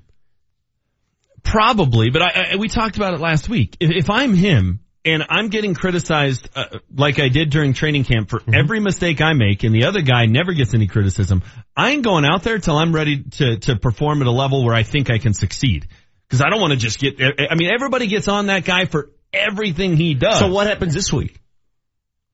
Probably, 1.44 2.10
but 2.10 2.22
I, 2.22 2.50
I, 2.54 2.56
we 2.58 2.68
talked 2.68 2.98
about 2.98 3.14
it 3.14 3.20
last 3.20 3.48
week. 3.48 3.78
If, 3.80 3.92
if 3.92 4.10
I'm 4.10 4.34
him 4.34 4.82
and 5.08 5.24
I'm 5.30 5.48
getting 5.48 5.74
criticized 5.74 6.50
uh, 6.54 6.80
like 6.94 7.20
I 7.20 7.30
did 7.30 7.50
during 7.50 7.74
training 7.74 8.04
camp 8.04 8.30
for 8.30 8.42
every 8.54 8.82
mistake 8.82 9.22
I 9.22 9.34
make, 9.34 9.64
and 9.64 9.74
the 9.74 9.86
other 9.86 10.02
guy 10.02 10.26
never 10.26 10.54
gets 10.54 10.74
any 10.74 10.88
criticism, 10.88 11.44
I 11.76 11.92
ain't 11.92 12.04
going 12.04 12.26
out 12.26 12.44
there 12.44 12.60
till 12.60 12.78
I'm 12.78 12.94
ready 12.94 13.24
to 13.24 13.58
to 13.60 13.76
perform 13.78 14.22
at 14.22 14.28
a 14.28 14.32
level 14.32 14.66
where 14.66 14.76
I 14.76 14.84
think 14.84 15.10
I 15.10 15.18
can 15.18 15.34
succeed. 15.34 15.88
Because 16.28 16.42
I 16.42 16.50
don't 16.50 16.60
want 16.60 16.74
to 16.74 16.78
just 16.78 17.00
get. 17.00 17.22
I 17.22 17.56
mean, 17.56 17.70
everybody 17.74 18.08
gets 18.08 18.28
on 18.28 18.48
that 18.48 18.66
guy 18.66 18.86
for 18.86 19.12
everything 19.32 19.96
he 19.96 20.14
does. 20.14 20.40
So 20.40 20.50
what 20.50 20.68
happens 20.68 20.94
this 20.94 21.12
week? 21.14 21.40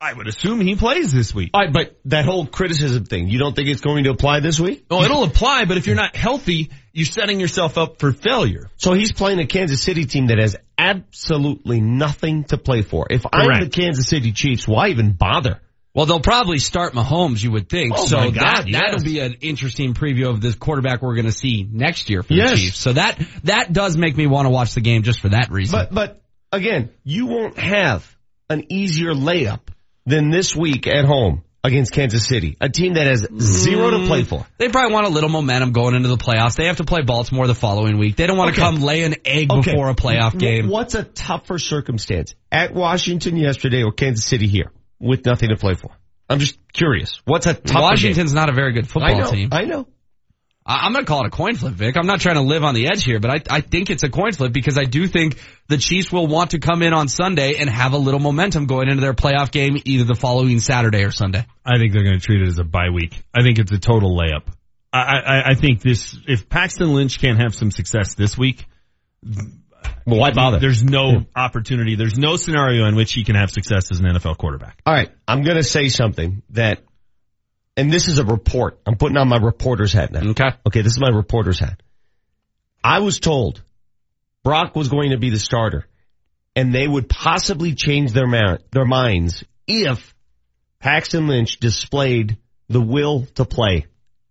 I 0.02 0.12
would 0.12 0.28
assume 0.28 0.60
he 0.60 0.76
plays 0.76 1.14
this 1.14 1.34
week. 1.34 1.52
All 1.54 1.62
right, 1.62 1.72
but 1.72 1.98
that 2.06 2.26
whole 2.26 2.46
criticism 2.46 3.06
thing, 3.06 3.30
you 3.30 3.40
don't 3.40 3.56
think 3.56 3.70
it's 3.70 3.82
going 3.82 4.04
to 4.04 4.10
apply 4.10 4.42
this 4.42 4.60
week? 4.60 4.86
Oh, 4.90 5.02
it'll 5.02 5.24
apply, 5.24 5.64
but 5.64 5.78
if 5.78 5.88
you're 5.88 5.96
not 5.96 6.16
healthy, 6.16 6.72
you're 6.94 7.06
setting 7.06 7.40
yourself 7.40 7.78
up 7.78 8.00
for 8.00 8.12
failure. 8.14 8.70
So 8.78 8.94
he's 8.94 9.12
playing 9.12 9.40
a 9.40 9.48
Kansas 9.48 9.82
City 9.82 10.06
team 10.06 10.28
that 10.28 10.38
has 10.38 10.56
absolutely 10.78 11.82
nothing 11.82 12.44
to 12.46 12.58
play 12.58 12.84
for. 12.84 13.08
If 13.10 13.26
I'm 13.34 13.60
the 13.60 13.70
Kansas 13.70 14.08
City 14.08 14.32
Chiefs, 14.32 14.68
why 14.68 14.90
even 14.90 15.14
bother? 15.14 15.60
Well, 15.96 16.06
they'll 16.08 16.22
probably 16.22 16.58
start 16.58 16.94
Mahomes, 16.94 17.44
you 17.44 17.52
would 17.52 17.70
think. 17.70 17.94
Oh, 17.96 18.06
so 18.06 18.18
my 18.18 18.32
God, 18.32 18.36
that 18.36 18.68
yes. 18.68 18.82
that'll 18.82 19.04
be 19.04 19.20
an 19.20 19.38
interesting 19.42 19.94
preview 19.94 20.30
of 20.30 20.42
this 20.42 20.56
quarterback 20.56 21.02
we're 21.02 21.16
going 21.16 21.26
to 21.26 21.32
see 21.32 21.68
next 21.70 22.10
year 22.10 22.24
for 22.24 22.34
Yes. 22.34 22.52
the 22.52 22.58
Chiefs. 22.58 22.80
So 22.80 22.94
that 22.94 23.22
that 23.44 23.74
does 23.74 23.96
make 23.98 24.16
me 24.16 24.26
want 24.26 24.46
to 24.46 24.50
watch 24.50 24.74
the 24.74 24.82
game 24.82 25.04
just 25.04 25.20
for 25.20 25.30
that 25.30 25.52
reason. 25.52 25.78
But 25.78 25.94
but 25.94 26.24
again, 26.52 26.90
you 27.04 27.28
won't 27.28 27.60
have 27.60 28.16
an 28.50 28.72
easier 28.72 29.14
layup 29.14 29.62
than 30.06 30.32
this 30.32 30.56
week 30.56 30.88
at 30.88 31.06
home 31.06 31.44
against 31.64 31.94
Kansas 31.94 32.28
City, 32.28 32.58
a 32.60 32.70
team 32.70 32.96
that 32.96 33.08
has 33.08 33.26
zero 33.40 33.92
to 33.92 34.06
play 34.06 34.24
mm. 34.24 34.28
for. 34.28 34.46
they 34.58 34.70
probably 34.70 34.94
want 34.94 35.08
a 35.08 35.10
little 35.10 35.30
momentum 35.30 35.72
going 35.72 35.96
into 35.96 36.10
the 36.10 36.18
playoffs. 36.18 36.56
They 36.56 36.66
have 36.68 36.78
to 36.78 36.84
play 36.84 37.02
Baltimore 37.04 37.48
the 37.48 37.56
following 37.56 37.98
week. 37.98 38.16
They 38.18 38.28
don't 38.28 38.38
want 38.38 38.54
to 38.54 38.60
come 38.60 38.82
lay 38.82 39.04
an 39.04 39.16
egg 39.26 39.52
Okay. 39.52 39.72
before 39.72 39.90
a 39.90 39.96
playoff 39.96 40.38
game. 40.38 40.68
What's 40.68 40.96
a 40.96 41.04
tougher 41.04 41.60
circumstance 41.60 42.36
at 42.52 42.74
Washington 42.74 43.38
yesterday 43.38 43.84
or 43.84 43.92
Kansas 43.92 44.26
City 44.26 44.48
here 44.48 44.72
with 45.00 45.26
nothing 45.26 45.50
to 45.50 45.56
play 45.56 45.76
for? 45.76 45.92
I'm 46.30 46.40
just 46.40 46.58
curious. 46.72 47.22
What's 47.26 47.48
a 47.48 47.54
tougher 47.54 47.82
Washington's 47.82 48.34
not 48.34 48.50
a 48.50 48.54
very 48.54 48.74
good 48.74 48.92
game? 48.92 49.04
I 49.04 49.10
football 49.10 49.20
know. 49.22 49.32
team. 49.32 49.50
I 49.52 49.66
know. 49.66 49.88
I- 50.66 50.86
I'm 50.86 50.94
going 50.94 51.04
to 51.06 51.10
call 51.10 51.22
it 51.22 51.28
a 51.28 51.30
coin 51.30 51.56
flip, 51.56 51.74
Vic. 51.74 51.96
I'm 51.98 52.08
not 52.08 52.22
trying 52.22 52.36
to 52.36 52.42
live 52.42 52.64
on 52.64 52.74
the 52.74 52.88
edge 52.88 53.04
here, 53.04 53.20
but 53.20 53.32
I, 53.52 53.58
I 53.58 53.62
think 53.62 53.90
it's 53.90 54.04
a 54.04 54.10
coin 54.10 54.32
flip 54.32 54.54
because 54.54 54.78
I 54.78 54.84
do 54.84 55.08
think 55.08 55.38
the 55.68 55.78
Chiefs 55.78 56.12
will 56.12 56.28
want 56.28 56.52
to 56.52 56.60
come 56.60 56.82
in 56.82 56.94
on 56.94 57.08
Sunday 57.08 57.56
and 57.60 57.70
have 57.70 57.94
a 57.94 57.98
little 57.98 58.20
momentum 58.20 58.66
going 58.66 58.88
into 58.90 59.02
their 59.02 59.14
playoff 59.14 59.52
game 59.52 59.78
either 59.86 60.04
the 60.06 60.16
following 60.16 60.60
Saturday 60.60 61.04
or 61.04 61.12
Sunday. 61.12 61.46
I 61.66 61.78
think 61.78 61.92
they're 61.94 62.04
going 62.04 62.20
to 62.20 62.26
treat 62.26 62.42
it 62.42 62.48
as 62.48 62.60
a 62.60 62.64
bye 62.64 62.90
week. 62.94 63.22
I 63.34 63.42
think 63.44 63.60
it's 63.60 63.72
a 63.72 63.80
total 63.80 64.18
layup. 64.18 64.44
I, 64.94 65.00
I, 65.00 65.50
I 65.50 65.54
think 65.56 65.82
this, 65.82 66.16
if 66.28 66.48
Paxton 66.48 66.94
Lynch 66.94 67.20
can't 67.20 67.40
have 67.42 67.56
some 67.56 67.72
success 67.72 68.14
this 68.14 68.38
week, 68.38 68.66
Well, 70.06 70.20
why 70.20 70.32
bother? 70.32 70.60
there's 70.60 70.84
no 70.84 71.26
opportunity, 71.36 71.96
there's 71.96 72.18
no 72.18 72.36
scenario 72.36 72.86
in 72.86 72.96
which 72.96 73.14
he 73.14 73.24
can 73.24 73.36
have 73.36 73.50
success 73.52 73.90
as 73.92 74.00
an 74.00 74.06
NFL 74.06 74.38
quarterback. 74.38 74.80
All 74.86 74.94
right, 74.94 75.10
I'm 75.28 75.44
going 75.44 75.58
to 75.58 75.64
say 75.64 75.88
something 75.90 76.44
that, 76.52 76.80
and 77.76 77.92
this 77.92 78.08
is 78.08 78.20
a 78.20 78.26
report. 78.26 78.80
I'm 78.86 78.96
putting 78.96 79.18
on 79.18 79.28
my 79.28 79.38
reporter's 79.38 79.94
hat 79.94 80.12
now. 80.12 80.30
Okay. 80.32 80.50
Okay, 80.68 80.82
this 80.82 80.94
is 80.94 81.00
my 81.00 81.10
reporter's 81.10 81.60
hat. 81.60 81.82
I 82.84 83.00
was 83.00 83.20
told 83.20 83.62
Brock 84.44 84.76
was 84.76 84.90
going 84.90 85.12
to 85.12 85.18
be 85.18 85.30
the 85.30 85.40
starter, 85.40 85.88
and 86.56 86.74
they 86.74 86.88
would 86.88 87.10
possibly 87.10 87.76
change 87.76 88.12
their 88.12 88.28
ma- 88.28 88.58
their 88.72 88.86
minds 88.86 89.44
if 89.68 90.14
Paxton 90.80 91.28
Lynch 91.28 91.60
displayed 91.60 92.38
the 92.68 92.82
will 92.82 93.26
to 93.36 93.46
play 93.46 93.86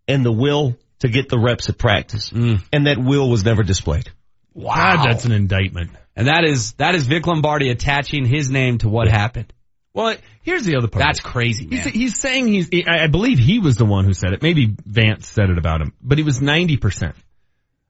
and 0.07 0.25
the 0.25 0.33
will 0.33 0.77
to 1.01 1.09
get 1.09 1.29
the 1.29 1.39
reps 1.39 1.69
at 1.69 1.79
practice, 1.79 2.31
mm. 2.31 2.63
and 2.73 2.87
that 2.87 2.99
will 2.99 3.29
was 3.29 3.45
never 3.45 3.63
displayed. 3.63 4.11
Wow. 4.55 4.75
God, 4.75 5.07
that's 5.11 5.25
an 5.25 5.33
indictment. 5.33 5.91
And 6.15 6.29
that 6.29 6.45
is, 6.45 6.73
that 6.75 6.95
is 6.95 7.07
Vic 7.07 7.27
Lombardi 7.27 7.71
attaching 7.71 8.27
his 8.27 8.51
name 8.51 8.79
to 8.79 8.89
what 8.89 9.09
happened. 9.09 9.53
Well, 9.95 10.17
here's 10.43 10.65
the 10.65 10.77
other 10.77 10.89
part. 10.89 11.05
That's 11.05 11.21
crazy, 11.21 11.67
man. 11.67 11.81
He's, 11.81 11.93
he's 11.93 12.19
saying 12.19 12.47
he's, 12.49 12.71
I 12.87 13.05
I 13.05 13.07
believe 13.09 13.39
he 13.39 13.59
was 13.59 13.77
the 13.77 13.85
one 13.85 14.05
who 14.05 14.15
said 14.15 14.33
it. 14.33 14.43
Maybe 14.43 14.75
Vance 14.87 15.29
said 15.29 15.51
it 15.51 15.59
about 15.59 15.83
him, 15.83 15.93
but 16.01 16.19
he 16.19 16.25
was 16.25 16.41
90%. 16.41 17.15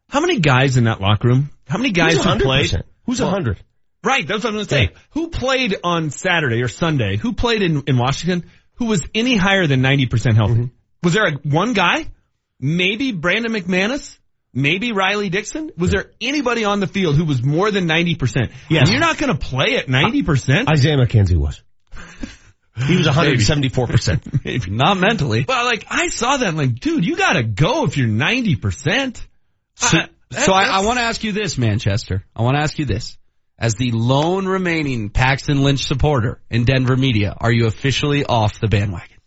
How 0.09 0.21
many 0.21 0.41
guys 0.41 0.77
in 0.77 0.85
that 0.85 1.01
locker 1.01 1.29
room? 1.29 1.51
How 1.69 1.79
many 1.79 1.93
guys 1.93 2.23
who 2.23 2.39
played? 2.39 2.73
Who's 3.07 3.21
a 3.21 3.25
Well, 3.25 3.33
hundred? 3.33 3.63
Right, 4.05 4.27
that's 4.27 4.43
what 4.43 4.51
I'm 4.51 4.55
going 4.55 4.67
to 4.67 4.71
say. 4.71 4.83
Yeah. 4.83 4.99
Who 5.11 5.29
played 5.29 5.77
on 5.85 6.11
Saturday 6.11 6.61
or 6.63 6.69
Sunday? 6.69 7.17
Who 7.17 7.35
played 7.35 7.63
in, 7.63 7.85
in 7.87 7.97
Washington? 7.97 8.51
Who 8.75 8.87
was 8.87 9.07
any 9.15 9.37
higher 9.37 9.67
than 9.67 9.81
90% 9.81 10.35
healthy? 10.35 10.55
Mm-hmm. 10.55 10.65
Was 11.05 11.13
there 11.15 11.27
a, 11.27 11.33
one 11.45 11.73
guy? 11.73 12.07
Maybe 12.59 13.13
Brandon 13.13 13.53
McManus? 13.53 14.19
Maybe 14.53 14.93
Riley 14.93 15.31
Dixon? 15.31 15.71
Was 15.79 15.93
there 15.93 16.11
anybody 16.21 16.65
on 16.65 16.81
the 16.81 16.87
field 16.87 17.17
who 17.17 17.25
was 17.25 17.43
more 17.43 17.71
than 17.71 17.89
90%? 17.89 18.51
Yes. 18.69 18.83
And 18.83 18.89
you're 18.91 19.01
not 19.01 19.19
going 19.19 19.33
to 19.33 19.39
play 19.39 19.77
at 19.77 19.87
90%? 19.87 20.69
Isaiah 20.69 20.97
McKenzie 20.97 21.37
was. 21.37 21.63
He 22.87 22.97
was 22.97 23.07
174%. 23.07 24.45
Maybe. 24.45 24.71
Not 24.71 24.97
mentally. 24.97 25.45
Well, 25.47 25.65
like, 25.67 25.85
I 25.91 26.09
saw 26.09 26.39
that, 26.39 26.55
like, 26.55 26.75
dude, 26.81 27.05
you 27.05 27.17
gotta 27.17 27.43
go 27.43 27.85
if 27.85 27.97
you're 27.97 28.09
90%. 28.09 29.23
So, 29.75 29.99
I- 29.99 30.09
so 30.31 30.53
I, 30.55 30.65
I 30.65 30.81
want 30.81 30.99
to 30.99 31.03
ask 31.03 31.23
you 31.25 31.33
this, 31.33 31.59
Manchester. 31.59 32.25
I 32.35 32.41
want 32.43 32.57
to 32.57 32.63
ask 32.63 32.79
you 32.79 32.87
this. 32.87 33.19
As 33.59 33.75
the 33.75 33.91
lone 33.93 34.47
remaining 34.47 35.11
Paxton 35.11 35.63
Lynch 35.63 35.85
supporter 35.85 36.41
in 36.51 36.65
Denver 36.65 36.97
media, 36.97 37.37
are 37.39 37.53
you 37.53 37.67
officially 37.67 38.25
off 38.25 38.59
the 38.59 38.67
bandwagon? 38.69 39.19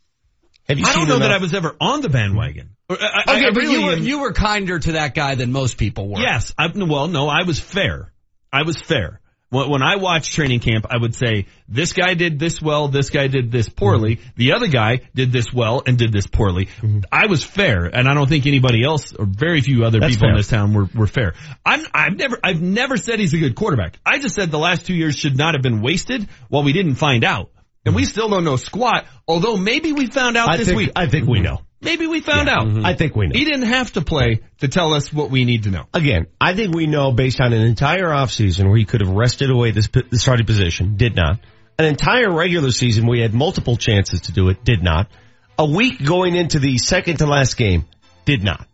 Have 0.68 0.80
you 0.80 0.86
I 0.86 0.90
seen 0.94 1.02
don't 1.02 1.10
know 1.10 1.20
that 1.20 1.26
enough- 1.26 1.40
I 1.40 1.42
was 1.44 1.54
ever 1.54 1.76
on 1.80 2.02
the 2.02 2.10
bandwagon. 2.10 2.72
I- 2.90 2.94
I- 2.96 3.36
Okay, 3.36 3.46
I 3.46 3.52
but 3.52 3.56
really 3.62 3.76
you 3.80 3.86
were, 3.86 3.96
you 3.98 4.20
were 4.22 4.34
kinder 4.34 4.80
to 4.80 4.94
that 4.94 5.14
guy 5.14 5.36
than 5.36 5.52
most 5.52 5.78
people 5.78 6.10
were. 6.10 6.20
Yes, 6.20 6.54
I, 6.58 6.68
well, 6.76 7.08
no, 7.08 7.28
I 7.30 7.44
was 7.44 7.60
fair. 7.60 8.12
I 8.52 8.64
was 8.64 8.82
fair. 8.82 9.22
When, 9.56 9.70
when 9.70 9.84
I 9.84 9.96
watched 9.96 10.34
training 10.34 10.60
camp, 10.60 10.86
I 10.90 10.98
would 10.98 11.16
say, 11.16 11.48
this 11.70 11.94
guy 11.94 12.14
did 12.14 12.40
this 12.40 12.62
well, 12.62 12.90
this 12.90 13.10
guy 13.10 13.28
did 13.28 13.52
this 13.52 13.70
poorly, 13.70 13.96
Mm-hmm. 14.16 14.30
the 14.36 14.54
other 14.54 14.68
guy 14.68 15.02
did 15.14 15.32
this 15.32 15.54
well 15.54 15.82
and 15.86 15.98
did 15.98 16.12
this 16.12 16.28
poorly. 16.28 16.66
Mm-hmm. 16.66 17.00
I 17.12 17.28
was 17.28 17.44
fair, 17.44 17.86
and 17.86 18.08
I 18.08 18.14
don't 18.14 18.28
think 18.28 18.46
anybody 18.46 18.84
else, 18.84 19.14
or 19.14 19.26
very 19.26 19.62
few 19.62 19.86
other 19.86 20.00
That's 20.00 20.16
people 20.16 20.30
in 20.30 20.36
this 20.36 20.48
town 20.48 20.74
were, 20.74 20.88
were 20.94 21.08
fair. 21.08 21.34
I'm, 21.66 21.86
I've 21.94 22.18
never, 22.18 22.38
I've 22.44 22.62
never 22.62 22.98
said 22.98 23.20
he's 23.20 23.34
a 23.34 23.38
good 23.38 23.56
quarterback. 23.56 23.98
I 24.06 24.20
just 24.20 24.36
said 24.36 24.52
the 24.52 24.60
last 24.60 24.86
two 24.86 24.94
years 24.94 25.16
should 25.16 25.38
not 25.38 25.54
have 25.54 25.64
been 25.64 25.82
wasted 25.82 26.28
while 26.50 26.64
we 26.64 26.74
didn't 26.74 26.96
find 26.96 27.24
out. 27.24 27.50
And 27.86 27.96
we 27.96 28.02
mm-hmm. 28.02 28.10
still 28.10 28.30
don't 28.30 28.44
know 28.44 28.58
squat, 28.58 29.06
although 29.28 29.58
maybe 29.58 29.94
we 29.94 30.08
found 30.08 30.38
out 30.38 30.50
I 30.50 30.58
this 30.58 30.68
think, 30.68 30.78
week. 30.78 30.92
I 30.96 31.08
think 31.08 31.28
we 31.28 31.38
mm-hmm. 31.38 31.46
know. 31.46 31.62
Maybe 31.86 32.08
we 32.08 32.22
found 32.22 32.50
out. 32.50 32.68
Mm-hmm. 32.68 32.86
I 32.86 32.96
think 32.96 33.16
we 33.16 33.28
know. 33.28 33.38
He 33.38 33.46
didn't 33.46 33.68
have 33.68 33.94
to 33.94 34.02
play 34.02 34.42
to 34.60 34.68
tell 34.68 34.94
us 34.94 35.14
what 35.14 35.30
we 35.30 35.46
need 35.46 35.64
to 35.64 35.72
know. 35.72 35.86
Again, 35.94 36.28
I 36.42 36.56
think 36.56 36.76
we 36.76 36.88
know 36.88 37.12
based 37.12 37.40
on 37.40 37.54
an 37.54 37.62
entire 37.62 38.08
offseason 38.08 38.68
where 38.68 38.78
he 38.78 38.86
could 38.86 39.02
have 39.02 39.10
rested 39.10 39.50
away 39.50 39.72
this 39.72 39.88
p- 39.88 40.04
the 40.10 40.20
starting 40.20 40.46
position, 40.46 40.98
did 40.98 41.16
not. 41.16 41.40
An 41.78 41.86
entire 41.86 42.32
regular 42.32 42.72
season 42.72 43.08
we 43.08 43.22
had 43.22 43.34
multiple 43.34 43.78
chances 43.78 44.22
to 44.22 44.32
do 44.32 44.50
it, 44.50 44.64
did 44.64 44.82
not. 44.82 45.10
A 45.58 45.66
week 45.66 46.04
going 46.04 46.36
into 46.36 46.60
the 46.60 46.78
second 46.78 47.18
to 47.18 47.28
last 47.28 47.56
game, 47.56 47.86
did 48.26 48.44
not. 48.44 48.68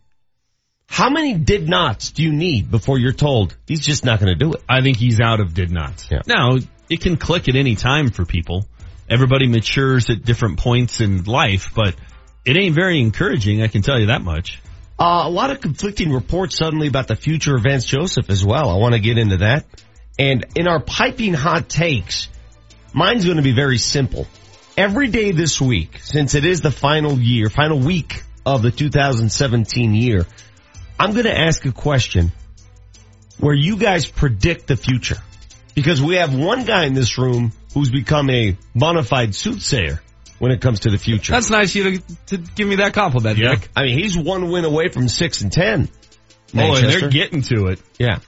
How 0.86 1.08
many 1.08 1.34
did 1.34 1.68
nots 1.68 2.10
do 2.10 2.22
you 2.22 2.32
need 2.32 2.70
before 2.70 2.98
you're 2.98 3.12
told 3.12 3.56
he's 3.66 3.80
just 3.80 4.04
not 4.04 4.20
going 4.20 4.32
to 4.32 4.38
do 4.38 4.52
it? 4.52 4.62
I 4.68 4.82
think 4.82 4.98
he's 4.98 5.20
out 5.20 5.40
of 5.40 5.54
did 5.54 5.70
nots. 5.70 6.08
Yeah. 6.10 6.20
Now, 6.26 6.56
it 6.90 7.00
can 7.00 7.16
click 7.16 7.48
at 7.48 7.56
any 7.56 7.76
time 7.76 8.10
for 8.10 8.26
people. 8.26 8.66
Everybody 9.08 9.46
matures 9.46 10.10
at 10.10 10.24
different 10.24 10.58
points 10.58 11.00
in 11.00 11.24
life, 11.24 11.70
but 11.74 11.94
it 12.44 12.56
ain't 12.56 12.74
very 12.74 13.00
encouraging, 13.00 13.62
I 13.62 13.68
can 13.68 13.82
tell 13.82 13.98
you 13.98 14.06
that 14.06 14.22
much. 14.22 14.60
Uh, 14.98 15.22
a 15.24 15.30
lot 15.30 15.50
of 15.50 15.60
conflicting 15.60 16.12
reports 16.12 16.56
suddenly 16.56 16.86
about 16.86 17.08
the 17.08 17.16
future 17.16 17.56
of 17.56 17.62
Vance 17.62 17.84
Joseph 17.84 18.30
as 18.30 18.44
well. 18.44 18.68
I 18.68 18.76
want 18.76 18.94
to 18.94 19.00
get 19.00 19.18
into 19.18 19.38
that. 19.38 19.64
And 20.18 20.46
in 20.54 20.68
our 20.68 20.80
piping 20.80 21.34
hot 21.34 21.68
takes, 21.68 22.28
mine's 22.92 23.24
going 23.24 23.38
to 23.38 23.42
be 23.42 23.54
very 23.54 23.78
simple. 23.78 24.26
Every 24.76 25.08
day 25.08 25.32
this 25.32 25.60
week, 25.60 26.00
since 26.02 26.34
it 26.34 26.44
is 26.44 26.60
the 26.60 26.70
final 26.70 27.18
year, 27.18 27.48
final 27.48 27.78
week 27.78 28.22
of 28.44 28.62
the 28.62 28.70
2017 28.70 29.94
year, 29.94 30.26
I'm 30.98 31.12
going 31.12 31.24
to 31.24 31.38
ask 31.38 31.64
a 31.64 31.72
question 31.72 32.32
where 33.38 33.54
you 33.54 33.76
guys 33.76 34.06
predict 34.06 34.66
the 34.66 34.76
future. 34.76 35.18
Because 35.74 36.02
we 36.02 36.16
have 36.16 36.34
one 36.34 36.64
guy 36.64 36.84
in 36.84 36.94
this 36.94 37.18
room 37.18 37.52
who's 37.72 37.90
become 37.90 38.28
a 38.30 38.56
bona 38.74 39.02
fide 39.02 39.34
soothsayer 39.34 40.00
when 40.42 40.50
it 40.50 40.60
comes 40.60 40.80
to 40.80 40.90
the 40.90 40.98
future. 40.98 41.32
That's 41.32 41.50
nice 41.50 41.70
of 41.70 41.76
you 41.76 41.98
to, 41.98 42.02
to 42.26 42.36
give 42.38 42.66
me 42.66 42.76
that 42.76 42.94
compliment, 42.94 43.38
Yeah. 43.38 43.50
Vic. 43.54 43.68
I 43.76 43.84
mean, 43.84 43.96
he's 43.96 44.18
one 44.18 44.50
win 44.50 44.64
away 44.64 44.88
from 44.88 45.06
six 45.06 45.40
and 45.40 45.52
ten. 45.52 45.88
Oh, 46.56 46.74
and 46.74 46.84
they're 46.84 47.08
getting 47.10 47.42
to 47.42 47.66
it. 47.68 47.80
Yeah. 47.96 48.18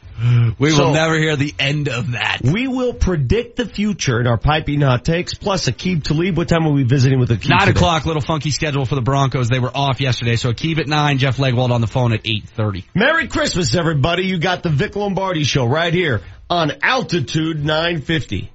We 0.61 0.71
So- 0.71 0.85
will 0.87 0.93
never 0.95 1.19
hear 1.19 1.35
the 1.35 1.53
end 1.59 1.89
of 1.89 2.13
that. 2.13 2.39
We 2.41 2.69
will 2.69 2.95
predict 2.95 3.57
the 3.57 3.67
future 3.67 4.21
in 4.21 4.29
our 4.29 4.39
piping 4.39 4.81
hot 4.81 5.05
takes. 5.05 5.35
Plus, 5.35 5.67
Aqib 5.69 6.05
Talib. 6.05 6.37
What 6.37 6.47
time 6.49 6.65
will 6.65 6.75
we 6.75 6.85
be 6.85 6.89
visiting 6.89 7.19
with 7.19 7.31
Aqib? 7.31 7.49
Nine 7.49 7.59
today? 7.67 7.71
o'clock, 7.73 8.07
little 8.07 8.23
funky 8.23 8.53
schedule 8.53 8.87
for 8.87 8.95
the 8.95 9.03
Broncos. 9.03 9.49
They 9.49 9.59
were 9.59 9.77
off 9.77 10.01
yesterday, 10.01 10.37
so 10.37 10.53
keep 10.53 10.79
it 10.79 10.87
nine. 10.87 11.19
Jeff 11.19 11.39
Legwold 11.39 11.71
on 11.73 11.81
the 11.81 11.89
phone 11.89 12.13
at 12.13 12.21
eight 12.27 12.45
thirty. 12.49 12.85
Merry 12.95 13.27
Christmas, 13.27 13.75
everybody. 13.75 14.25
You 14.27 14.39
got 14.39 14.63
the 14.63 14.71
Vic 14.71 14.95
Lombardi 14.95 15.43
show 15.43 15.67
right 15.67 15.93
here 15.93 16.21
on 16.49 16.71
Altitude 16.81 17.65
950. 17.65 18.53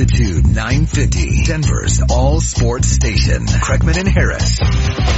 Altitude 0.00 0.46
950, 0.46 1.42
Denver's 1.44 2.00
all 2.08 2.40
sports 2.40 2.88
station. 2.88 3.44
Kreckman 3.44 3.98
and 3.98 4.08
Harris. 4.08 4.58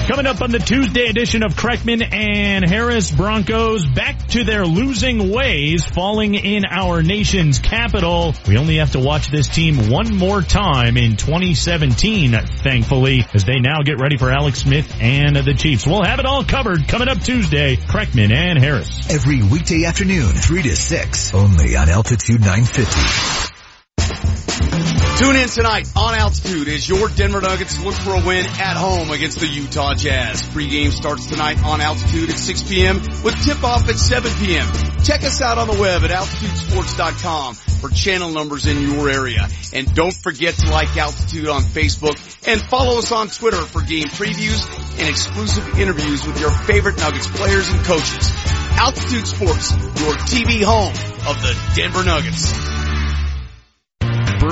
Coming 0.08 0.26
up 0.26 0.40
on 0.40 0.50
the 0.50 0.58
Tuesday 0.58 1.06
edition 1.06 1.44
of 1.44 1.54
Kreckman 1.54 2.02
and 2.12 2.68
Harris 2.68 3.12
Broncos 3.12 3.86
back 3.86 4.26
to 4.30 4.42
their 4.42 4.66
losing 4.66 5.30
ways, 5.30 5.84
falling 5.84 6.34
in 6.34 6.64
our 6.64 7.00
nation's 7.00 7.60
capital. 7.60 8.34
We 8.48 8.58
only 8.58 8.78
have 8.78 8.90
to 8.92 8.98
watch 8.98 9.28
this 9.30 9.46
team 9.46 9.88
one 9.88 10.16
more 10.16 10.42
time 10.42 10.96
in 10.96 11.14
2017, 11.16 12.32
thankfully, 12.32 13.24
as 13.34 13.44
they 13.44 13.60
now 13.60 13.82
get 13.84 14.00
ready 14.00 14.16
for 14.16 14.32
Alex 14.32 14.62
Smith 14.62 14.92
and 15.00 15.36
the 15.36 15.54
Chiefs. 15.54 15.86
We'll 15.86 16.02
have 16.02 16.18
it 16.18 16.26
all 16.26 16.42
covered 16.42 16.88
coming 16.88 17.06
up 17.06 17.20
Tuesday. 17.20 17.76
Kreckman 17.76 18.32
and 18.32 18.58
Harris. 18.58 19.08
Every 19.08 19.44
weekday 19.44 19.84
afternoon, 19.84 20.32
3 20.32 20.62
to 20.62 20.74
6, 20.74 21.34
only 21.34 21.76
on 21.76 21.88
Altitude 21.88 22.40
950. 22.40 23.51
Tune 25.18 25.36
in 25.36 25.48
tonight 25.48 25.88
on 25.94 26.14
Altitude 26.14 26.68
as 26.68 26.88
your 26.88 27.08
Denver 27.08 27.40
Nuggets 27.40 27.78
look 27.78 27.94
for 27.94 28.14
a 28.14 28.26
win 28.26 28.44
at 28.44 28.76
home 28.76 29.10
against 29.10 29.38
the 29.38 29.46
Utah 29.46 29.94
Jazz. 29.94 30.42
Pre-game 30.48 30.90
starts 30.90 31.26
tonight 31.26 31.62
on 31.62 31.80
Altitude 31.80 32.30
at 32.30 32.38
6 32.38 32.62
p.m. 32.64 32.96
with 33.22 33.40
tip-off 33.44 33.88
at 33.88 33.96
7 33.96 34.32
p.m. 34.44 34.66
Check 35.04 35.22
us 35.22 35.40
out 35.40 35.58
on 35.58 35.68
the 35.68 35.80
web 35.80 36.02
at 36.02 36.10
altitudesports.com 36.10 37.54
for 37.54 37.88
channel 37.90 38.30
numbers 38.30 38.66
in 38.66 38.82
your 38.82 39.08
area. 39.08 39.48
And 39.72 39.94
don't 39.94 40.14
forget 40.14 40.54
to 40.54 40.70
like 40.70 40.96
Altitude 40.96 41.48
on 41.48 41.62
Facebook 41.62 42.18
and 42.46 42.60
follow 42.60 42.98
us 42.98 43.12
on 43.12 43.28
Twitter 43.28 43.62
for 43.62 43.80
game 43.82 44.06
previews 44.06 44.66
and 44.98 45.08
exclusive 45.08 45.78
interviews 45.78 46.26
with 46.26 46.40
your 46.40 46.50
favorite 46.50 46.98
Nuggets 46.98 47.28
players 47.28 47.68
and 47.68 47.84
coaches. 47.84 48.32
Altitude 48.74 49.28
Sports, 49.28 49.70
your 49.70 50.14
TV 50.14 50.64
home 50.64 50.94
of 51.28 51.40
the 51.42 51.56
Denver 51.76 52.02
Nuggets. 52.02 52.81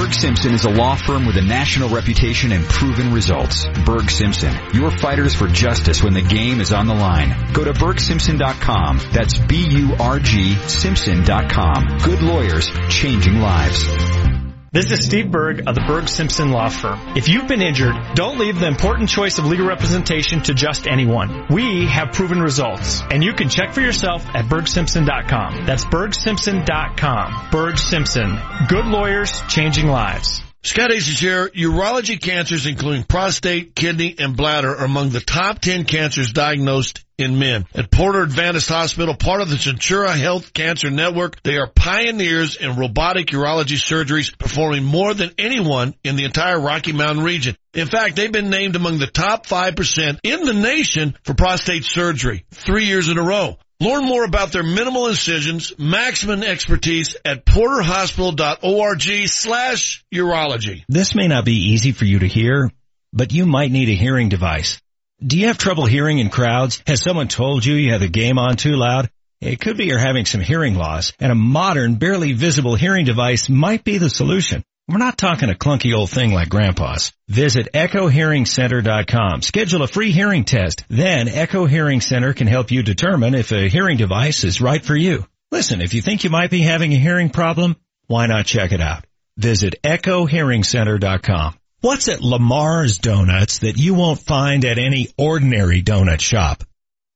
Burg 0.01 0.15
Simpson 0.15 0.55
is 0.55 0.65
a 0.65 0.71
law 0.71 0.97
firm 0.97 1.27
with 1.27 1.37
a 1.37 1.43
national 1.43 1.91
reputation 1.91 2.53
and 2.53 2.65
proven 2.65 3.13
results. 3.13 3.67
Burg 3.85 4.11
Simpson, 4.11 4.51
your 4.73 4.91
fighters 4.91 5.35
for 5.35 5.47
justice 5.47 6.03
when 6.03 6.15
the 6.15 6.23
game 6.23 6.63
is 6.63 6.73
on 6.73 6.87
the 6.87 6.95
line. 6.95 7.53
Go 7.53 7.65
to 7.65 7.75
burgsimpson.com. 7.75 8.99
That's 9.13 9.39
B-U-R-G 9.39 10.55
Simpson.com. 10.69 11.99
Good 12.03 12.23
lawyers, 12.23 12.71
changing 12.89 13.41
lives. 13.41 14.50
This 14.73 14.93
is 14.93 15.05
Steve 15.05 15.33
Burg 15.33 15.67
of 15.67 15.75
the 15.75 15.81
Burg 15.81 16.09
Simpson 16.09 16.53
Law 16.53 16.69
Firm. 16.69 17.17
If 17.17 17.29
you've 17.29 17.49
been 17.49 17.61
injured, 17.61 17.97
don't 18.15 18.39
leave 18.39 18.61
the 18.61 18.69
important 18.69 19.09
choice 19.09 19.37
of 19.37 19.47
legal 19.47 19.67
representation 19.67 20.43
to 20.43 20.55
just 20.55 20.87
anyone. 20.87 21.47
We 21.51 21.87
have 21.87 22.13
proven 22.13 22.41
results, 22.41 23.03
and 23.11 23.25
you 23.25 23.33
can 23.33 23.49
check 23.49 23.75
for 23.75 23.81
yourself 23.81 24.25
at 24.29 24.45
burgsimpson.com. 24.45 25.67
That's 25.67 25.85
burgsimpson.com. 25.87 27.49
Burg 27.51 27.79
Simpson. 27.79 28.39
Good 28.69 28.87
lawyers, 28.87 29.43
changing 29.49 29.89
lives. 29.89 30.41
Scott 30.63 30.93
here. 30.93 31.49
Urology 31.49 32.21
cancers, 32.21 32.67
including 32.67 33.03
prostate, 33.03 33.75
kidney, 33.75 34.15
and 34.21 34.37
bladder, 34.37 34.77
are 34.77 34.85
among 34.85 35.11
the 35.11 35.19
top 35.19 35.59
10 35.59 35.85
cancers 35.85 36.33
diagnosed 36.33 37.05
in 37.21 37.39
men. 37.39 37.67
At 37.75 37.91
Porter 37.91 38.23
Adventist 38.23 38.69
Hospital, 38.69 39.15
part 39.15 39.41
of 39.41 39.49
the 39.49 39.57
Centura 39.57 40.15
Health 40.17 40.53
Cancer 40.53 40.91
Network, 40.91 41.43
they 41.43 41.57
are 41.57 41.69
pioneers 41.69 42.57
in 42.57 42.77
robotic 42.77 43.29
urology 43.29 43.79
surgeries, 43.79 44.37
performing 44.37 44.85
more 44.85 45.15
than 45.15 45.31
anyone 45.39 45.95
in 46.05 46.17
the 46.17 46.25
entire 46.25 46.61
Rocky 46.61 46.93
Mountain 46.93 47.25
region. 47.25 47.57
In 47.75 47.87
fact, 47.87 48.17
they've 48.17 48.33
been 48.33 48.51
named 48.51 48.77
among 48.77 48.99
the 48.99 49.07
top 49.07 49.47
5% 49.47 50.19
in 50.23 50.45
the 50.45 50.55
nation 50.55 51.17
for 51.25 51.35
prostate 51.35 51.85
surgery 51.85 52.45
three 52.51 52.87
years 52.87 53.09
in 53.09 53.19
a 53.19 53.23
row. 53.23 53.59
Learn 53.81 54.05
more 54.05 54.25
about 54.25 54.53
their 54.53 54.63
minimal 54.63 55.07
incisions, 55.07 55.73
maximum 55.79 56.43
expertise 56.43 57.17
at 57.25 57.47
porterhospital.org 57.47 59.29
slash 59.29 60.05
urology. 60.13 60.85
This 60.87 61.15
may 61.15 61.29
not 61.29 61.47
be 61.47 61.73
easy 61.73 61.93
for 61.93 62.05
you 62.05 62.19
to 62.19 62.29
hear, 62.29 62.71
but 63.15 63.33
you 63.33 63.47
might 63.47 63.71
need 63.71 63.89
a 63.89 63.95
hearing 63.95 64.29
device. 64.29 64.83
Do 65.25 65.39
you 65.39 65.49
have 65.49 65.59
trouble 65.59 65.85
hearing 65.85 66.19
in 66.19 66.31
crowds? 66.31 66.83
Has 66.87 67.03
someone 67.03 67.29
told 67.29 67.63
you 67.65 67.75
you 67.75 67.93
have 67.93 68.01
the 68.01 68.09
game 68.09 68.39
on 68.39 68.57
too 68.57 68.77
loud? 68.77 69.11
It 69.43 69.61
could 69.61 69.77
be 69.77 69.85
you're 69.85 69.99
having 69.99 70.25
some 70.25 70.41
hearing 70.41 70.75
loss, 70.77 71.13
and 71.21 71.31
a 71.31 71.35
modern, 71.35 71.97
barely 71.97 72.33
visible 72.33 72.75
hearing 72.75 73.05
device 73.05 73.49
might 73.51 73.85
be 73.85 73.99
the 73.99 74.09
solution. 74.09 74.65
We're 74.89 74.97
not 74.97 75.19
talking 75.19 75.51
a 75.51 75.55
clunky 75.55 75.95
old 75.95 76.09
thing 76.11 76.33
like 76.33 76.49
grandpa's. 76.49 77.13
Visit 77.29 77.69
echohearingcenter.com. 77.75 79.43
Schedule 79.43 79.83
a 79.83 79.89
free 79.89 80.11
hearing 80.11 80.45
test. 80.45 80.85
Then 80.89 81.29
Echo 81.29 81.67
Hearing 81.67 82.01
Center 82.01 82.33
can 82.33 82.47
help 82.47 82.71
you 82.71 82.83
determine 82.83 83.35
if 83.35 83.53
a 83.53 83.69
hearing 83.69 83.99
device 83.99 84.43
is 84.43 84.63
right 84.63 84.85
for 84.85 84.97
you. 84.97 85.27
Listen, 85.53 85.83
if 85.83 85.93
you 85.93 86.01
think 86.01 86.25
you 86.25 86.31
might 86.31 86.51
be 86.51 86.63
having 86.63 86.93
a 86.93 86.99
hearing 86.99 87.29
problem, 87.29 87.77
why 88.07 88.27
not 88.27 88.47
check 88.47 88.73
it 88.73 88.81
out? 88.81 89.05
Visit 89.37 89.77
echohearingcenter.com. 89.85 91.60
What's 91.83 92.09
at 92.09 92.21
Lamar's 92.21 92.99
Donuts 92.99 93.61
that 93.61 93.79
you 93.79 93.95
won't 93.95 94.21
find 94.21 94.67
at 94.67 94.77
any 94.77 95.09
ordinary 95.17 95.83
donut 95.83 96.21
shop? 96.21 96.63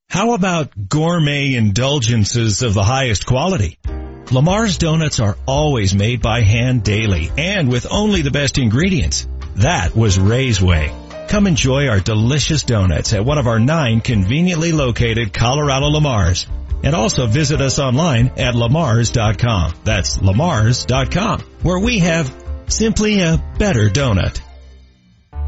How 0.08 0.32
about 0.32 0.88
gourmet 0.88 1.54
indulgences 1.54 2.62
of 2.62 2.72
the 2.72 2.82
highest 2.82 3.26
quality? 3.26 3.78
Lamar's 4.30 4.78
donuts 4.78 5.20
are 5.20 5.36
always 5.44 5.94
made 5.94 6.22
by 6.22 6.40
hand 6.40 6.82
daily 6.82 7.30
and 7.36 7.68
with 7.68 7.86
only 7.90 8.22
the 8.22 8.30
best 8.30 8.56
ingredients. 8.56 9.28
That 9.56 9.94
was 9.94 10.18
Ray's 10.18 10.62
way. 10.62 10.94
Come 11.28 11.46
enjoy 11.46 11.88
our 11.88 12.00
delicious 12.00 12.62
donuts 12.62 13.12
at 13.12 13.22
one 13.22 13.36
of 13.36 13.46
our 13.46 13.60
nine 13.60 14.00
conveniently 14.00 14.72
located 14.72 15.34
Colorado 15.34 15.90
Lamars. 15.90 16.46
And 16.82 16.94
also 16.94 17.26
visit 17.26 17.60
us 17.60 17.78
online 17.78 18.28
at 18.38 18.54
lamars.com. 18.54 19.74
That's 19.84 20.16
lamars.com, 20.16 21.40
where 21.60 21.78
we 21.78 21.98
have 21.98 22.34
simply 22.68 23.20
a 23.20 23.44
better 23.58 23.90
donut. 23.90 24.40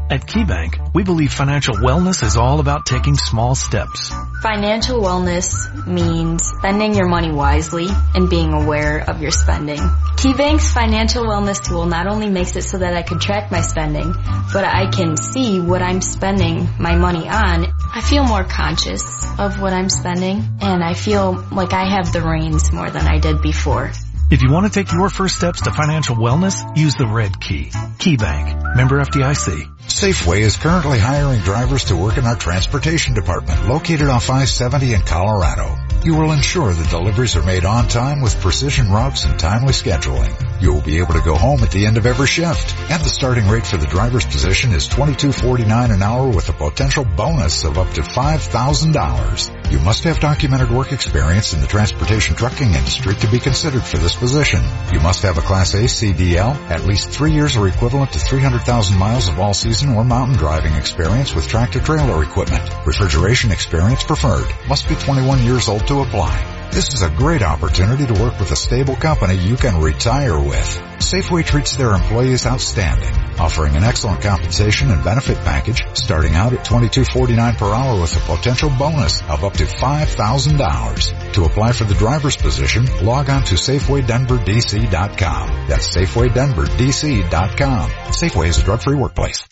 At 0.09 0.25
KeyBank, 0.25 0.93
we 0.93 1.03
believe 1.03 1.33
financial 1.33 1.75
wellness 1.75 2.23
is 2.23 2.37
all 2.37 2.61
about 2.61 2.85
taking 2.85 3.15
small 3.17 3.55
steps. 3.55 4.09
Financial 4.41 5.01
wellness 5.01 5.85
means 5.85 6.45
spending 6.45 6.95
your 6.95 7.09
money 7.09 7.29
wisely 7.29 7.89
and 8.15 8.29
being 8.29 8.53
aware 8.53 8.99
of 9.09 9.21
your 9.21 9.31
spending. 9.31 9.79
KeyBank's 9.79 10.71
financial 10.71 11.25
wellness 11.25 11.61
tool 11.61 11.87
not 11.87 12.07
only 12.07 12.29
makes 12.29 12.55
it 12.55 12.61
so 12.61 12.77
that 12.77 12.93
I 12.93 13.01
can 13.01 13.19
track 13.19 13.51
my 13.51 13.59
spending, 13.59 14.13
but 14.53 14.63
I 14.63 14.89
can 14.89 15.17
see 15.17 15.59
what 15.59 15.81
I'm 15.81 15.99
spending 15.99 16.69
my 16.79 16.95
money 16.95 17.27
on. 17.27 17.67
I 17.93 17.99
feel 17.99 18.23
more 18.23 18.45
conscious 18.45 19.03
of 19.37 19.59
what 19.59 19.73
I'm 19.73 19.89
spending 19.89 20.41
and 20.61 20.85
I 20.85 20.93
feel 20.93 21.33
like 21.51 21.73
I 21.73 21.83
have 21.83 22.13
the 22.13 22.21
reins 22.21 22.71
more 22.71 22.89
than 22.89 23.05
I 23.05 23.19
did 23.19 23.41
before. 23.41 23.91
If 24.29 24.41
you 24.41 24.51
want 24.51 24.65
to 24.65 24.71
take 24.71 24.91
your 24.91 25.09
first 25.09 25.37
steps 25.37 25.61
to 25.61 25.71
financial 25.71 26.17
wellness, 26.17 26.75
use 26.75 26.95
the 26.95 27.07
red 27.07 27.39
key. 27.39 27.69
KeyBank. 27.71 28.75
Member 28.75 28.99
FDIC. 28.99 29.77
Safeway 29.87 30.39
is 30.39 30.57
currently 30.57 30.99
hiring 30.99 31.39
drivers 31.39 31.85
to 31.85 31.95
work 31.95 32.17
in 32.17 32.25
our 32.25 32.35
transportation 32.35 33.13
department 33.13 33.69
located 33.69 34.09
off 34.09 34.29
I-70 34.29 34.93
in 34.93 35.01
Colorado. 35.03 35.77
You 36.03 36.15
will 36.15 36.33
ensure 36.33 36.73
the 36.73 36.83
deliveries 36.89 37.37
are 37.37 37.43
made 37.43 37.63
on 37.63 37.87
time 37.87 38.21
with 38.21 38.41
precision 38.41 38.91
routes 38.91 39.23
and 39.23 39.39
timely 39.39 39.71
scheduling. 39.71 40.61
You 40.61 40.73
will 40.73 40.81
be 40.81 40.99
able 40.99 41.13
to 41.13 41.21
go 41.21 41.35
home 41.35 41.63
at 41.63 41.71
the 41.71 41.85
end 41.85 41.95
of 41.95 42.05
every 42.05 42.27
shift. 42.27 42.75
And 42.91 43.01
the 43.01 43.09
starting 43.09 43.47
rate 43.47 43.65
for 43.65 43.77
the 43.77 43.87
driver's 43.87 44.25
position 44.25 44.73
is 44.73 44.89
$22.49 44.89 45.93
an 45.93 46.03
hour 46.03 46.27
with 46.27 46.49
a 46.49 46.53
potential 46.53 47.05
bonus 47.05 47.63
of 47.63 47.77
up 47.77 47.93
to 47.93 48.01
$5,000. 48.01 49.56
You 49.69 49.79
must 49.79 50.05
have 50.05 50.21
documented 50.21 50.71
work 50.71 50.93
experience 50.93 51.53
in 51.53 51.59
the 51.59 51.67
transportation 51.67 52.35
trucking 52.35 52.73
industry 52.73 53.15
to 53.15 53.29
be 53.29 53.39
considered 53.39 53.83
for 53.83 53.97
this 53.97 54.15
position. 54.15 54.61
You 54.93 55.01
must 55.01 55.23
have 55.23 55.37
a 55.37 55.41
Class 55.41 55.73
A 55.73 55.83
CDL, 55.83 56.55
at 56.69 56.85
least 56.85 57.09
three 57.09 57.33
years 57.33 57.57
or 57.57 57.67
equivalent 57.67 58.13
to 58.13 58.19
300,000 58.19 58.97
miles 58.97 59.27
of 59.27 59.39
all-season 59.39 59.89
or 59.89 60.05
mountain 60.05 60.37
driving 60.37 60.73
experience 60.73 61.35
with 61.35 61.49
tractor-trailer 61.49 62.23
equipment. 62.23 62.63
Refrigeration 62.85 63.51
experience 63.51 64.03
preferred. 64.03 64.47
Must 64.69 64.87
be 64.87 64.95
21 64.95 65.43
years 65.43 65.67
old 65.67 65.85
to 65.87 65.99
apply. 65.99 66.56
This 66.71 66.93
is 66.93 67.01
a 67.01 67.09
great 67.09 67.41
opportunity 67.41 68.05
to 68.05 68.13
work 68.13 68.39
with 68.39 68.51
a 68.51 68.55
stable 68.55 68.95
company 68.95 69.35
you 69.35 69.55
can 69.55 69.81
retire 69.81 70.39
with. 70.39 70.83
Safeway 70.99 71.45
treats 71.45 71.75
their 71.75 71.93
employees 71.93 72.45
outstanding, 72.45 73.13
offering 73.39 73.75
an 73.75 73.83
excellent 73.83 74.21
compensation 74.21 74.91
and 74.91 75.03
benefit 75.03 75.37
package 75.37 75.83
starting 75.93 76.35
out 76.35 76.53
at 76.53 76.65
$22.49 76.65 77.57
per 77.57 77.73
hour 77.73 77.99
with 77.99 78.15
a 78.15 78.19
potential 78.19 78.69
bonus 78.77 79.21
of 79.23 79.43
up 79.43 79.53
to 79.53 79.65
$5,000. 79.65 81.33
To 81.33 81.45
apply 81.45 81.71
for 81.71 81.85
the 81.85 81.95
driver's 81.95 82.37
position, 82.37 82.85
log 83.03 83.29
on 83.29 83.43
to 83.43 83.55
SafewayDenverDC.com. 83.55 85.67
That's 85.67 85.95
SafewayDenverDC.com. 85.95 87.89
Safeway 87.89 88.47
is 88.47 88.59
a 88.59 88.63
drug-free 88.63 88.95
workplace. 88.95 89.47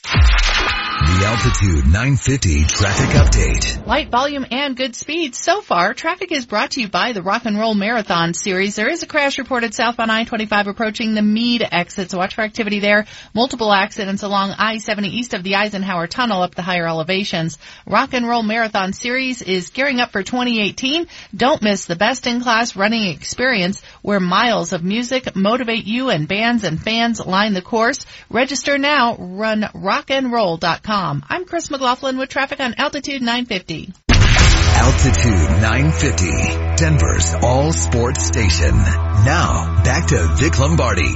The 0.95 1.25
Altitude 1.25 1.85
950 1.87 2.63
traffic 2.67 3.09
update. 3.09 3.85
Light 3.85 4.09
volume 4.09 4.45
and 4.49 4.77
good 4.77 4.95
speed. 4.95 5.35
So 5.35 5.59
far, 5.59 5.93
traffic 5.93 6.31
is 6.31 6.45
brought 6.45 6.71
to 6.71 6.81
you 6.81 6.87
by 6.87 7.11
the 7.11 7.21
Rock 7.21 7.43
and 7.43 7.59
Roll 7.59 7.75
Marathon 7.75 8.33
Series. 8.33 8.77
There 8.77 8.87
is 8.87 9.03
a 9.03 9.05
crash 9.05 9.37
reported 9.37 9.73
south 9.73 9.99
on 9.99 10.09
I-25 10.09 10.67
approaching 10.67 11.13
the 11.13 11.21
Mead 11.21 11.67
exit, 11.69 12.11
so 12.11 12.17
watch 12.17 12.35
for 12.35 12.43
activity 12.43 12.79
there. 12.79 13.07
Multiple 13.33 13.73
accidents 13.73 14.23
along 14.23 14.51
I-70 14.57 15.07
east 15.07 15.33
of 15.33 15.43
the 15.43 15.55
Eisenhower 15.55 16.07
Tunnel 16.07 16.41
up 16.41 16.55
the 16.55 16.61
higher 16.61 16.87
elevations. 16.87 17.57
Rock 17.85 18.13
and 18.13 18.25
Roll 18.25 18.43
Marathon 18.43 18.93
Series 18.93 19.41
is 19.41 19.71
gearing 19.71 19.99
up 19.99 20.13
for 20.13 20.23
2018. 20.23 21.07
Don't 21.35 21.61
miss 21.61 21.85
the 21.85 21.97
best-in-class 21.97 22.77
running 22.77 23.11
experience 23.11 23.81
where 24.01 24.21
miles 24.21 24.71
of 24.71 24.85
music 24.85 25.35
motivate 25.35 25.83
you 25.83 26.09
and 26.09 26.25
bands 26.25 26.63
and 26.63 26.81
fans 26.81 27.19
line 27.19 27.53
the 27.53 27.61
course. 27.61 28.05
Register 28.29 28.77
now. 28.77 29.17
Run 29.17 29.63
rockandroll.com. 29.73 30.84
I'm 30.87 31.45
Chris 31.45 31.71
McLaughlin 31.71 32.19
with 32.19 32.29
traffic 32.29 32.59
on 32.59 32.75
Altitude 32.77 33.21
950. 33.23 33.91
Altitude 34.07 35.49
950, 35.61 36.75
Denver's 36.77 37.33
all 37.41 37.73
sports 37.73 38.23
station. 38.27 38.75
Now, 39.25 39.81
back 39.83 40.05
to 40.09 40.27
Vic 40.37 40.59
Lombardi. 40.59 41.11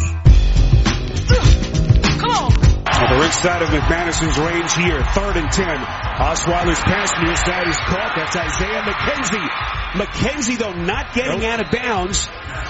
Come 2.17 2.31
on. 2.31 2.51
On 2.89 3.17
the 3.17 3.25
inside 3.25 3.61
of 3.61 3.69
McManus's 3.69 4.37
range 4.39 4.73
here, 4.73 5.03
third 5.13 5.37
and 5.37 5.51
ten. 5.51 5.77
Osweiler's 5.77 6.79
pass 6.79 7.13
near 7.21 7.35
side 7.35 7.67
is 7.67 7.77
caught. 7.77 8.13
That's 8.15 8.35
Isaiah 8.35 8.81
McKenzie. 8.81 9.78
McKenzie, 9.93 10.57
though, 10.57 10.73
not 10.73 11.13
getting 11.13 11.39
nope. 11.39 11.49
out 11.49 11.65
of 11.65 11.71
bounds. 11.71 12.27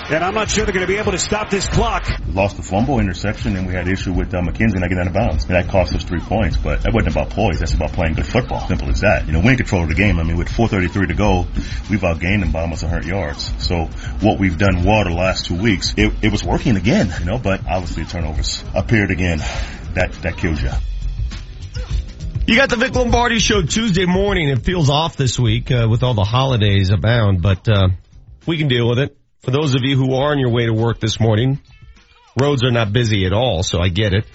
And 0.10 0.24
I'm 0.24 0.34
not 0.34 0.50
sure 0.50 0.66
they're 0.66 0.74
going 0.74 0.86
to 0.86 0.92
be 0.92 0.98
able 0.98 1.12
to 1.12 1.20
stop 1.20 1.50
this 1.50 1.68
clock. 1.68 2.08
Lost 2.34 2.58
the 2.58 2.64
fumble 2.64 3.00
interception, 3.00 3.56
and 3.56 3.68
we 3.68 3.74
had 3.74 3.88
issue 3.88 4.14
with 4.14 4.34
uh, 4.34 4.42
McKenzie 4.42 4.80
not 4.80 4.90
getting 4.90 5.00
out 5.00 5.08
of 5.08 5.14
bounds. 5.14 5.46
And 5.46 5.54
that 5.56 5.68
cost 5.68 5.94
us 5.94 6.04
three 6.04 6.22
points. 6.22 6.58
But 6.58 6.82
that 6.82 6.94
wasn't 6.94 7.14
about 7.14 7.30
poise. 7.30 7.60
That's 7.60 7.74
about 7.74 7.92
playing 7.92 8.16
good 8.16 8.26
football. 8.26 8.68
Simple 8.68 8.90
as 8.90 9.02
that. 9.02 9.28
You 9.28 9.34
know, 9.34 9.42
we 9.42 9.52
in 9.52 9.58
control 9.58 9.84
of 9.84 9.90
the 9.90 9.96
game. 9.96 10.18
I 10.18 10.24
mean, 10.24 10.38
with 10.38 10.50
4.33 10.50 11.10
to 11.10 11.14
go, 11.14 11.46
we've 11.90 12.02
outgained 12.02 12.40
them 12.40 12.52
by 12.52 12.62
almost 12.62 12.84
100 12.84 13.06
yards. 13.06 13.54
So 13.64 13.86
what 14.22 14.40
we've 14.40 14.58
done 14.58 14.84
well 14.84 15.04
the 15.04 15.12
last 15.12 15.46
two 15.46 15.56
weeks, 15.56 15.94
it, 15.98 16.14
it 16.22 16.32
was 16.32 16.44
working 16.44 16.78
again, 16.78 17.14
you 17.20 17.26
know, 17.26 17.38
but 17.38 17.62
obviously 17.68 18.06
turnovers 18.06 18.64
appeared 18.74 19.12
again. 19.12 19.40
That, 19.94 20.14
that 20.24 20.38
kills 20.38 20.62
you. 20.62 20.72
You 22.50 22.56
got 22.56 22.72
the 22.72 22.78
Vic 22.78 22.96
Lombardi 22.96 23.38
show 23.38 23.62
Tuesday 23.62 24.08
morning. 24.08 24.50
It 24.50 24.64
feels 24.64 24.90
off 24.90 25.16
this 25.16 25.38
week 25.38 25.70
uh, 25.70 25.86
with 25.88 26.02
all 26.02 26.16
the 26.16 26.24
holidays 26.24 26.90
abound, 26.90 27.44
but 27.44 27.70
uh, 27.70 27.90
we 28.48 28.58
can 28.58 28.68
deal 28.68 28.90
with 28.90 28.98
it. 28.98 29.16
For 29.42 29.52
those 29.52 29.76
of 29.76 29.84
you 29.84 29.96
who 29.96 30.16
are 30.16 30.32
on 30.32 30.40
your 30.40 30.50
way 30.50 30.66
to 30.66 30.74
work 30.74 31.00
this 31.00 31.20
morning, 31.20 31.60
roads 32.42 32.64
are 32.64 32.72
not 32.72 32.92
busy 32.92 33.28
at 33.28 33.34
all, 33.34 33.62
so 33.62 33.80
I 33.80 33.90
get 33.90 34.14
it. 34.14 34.26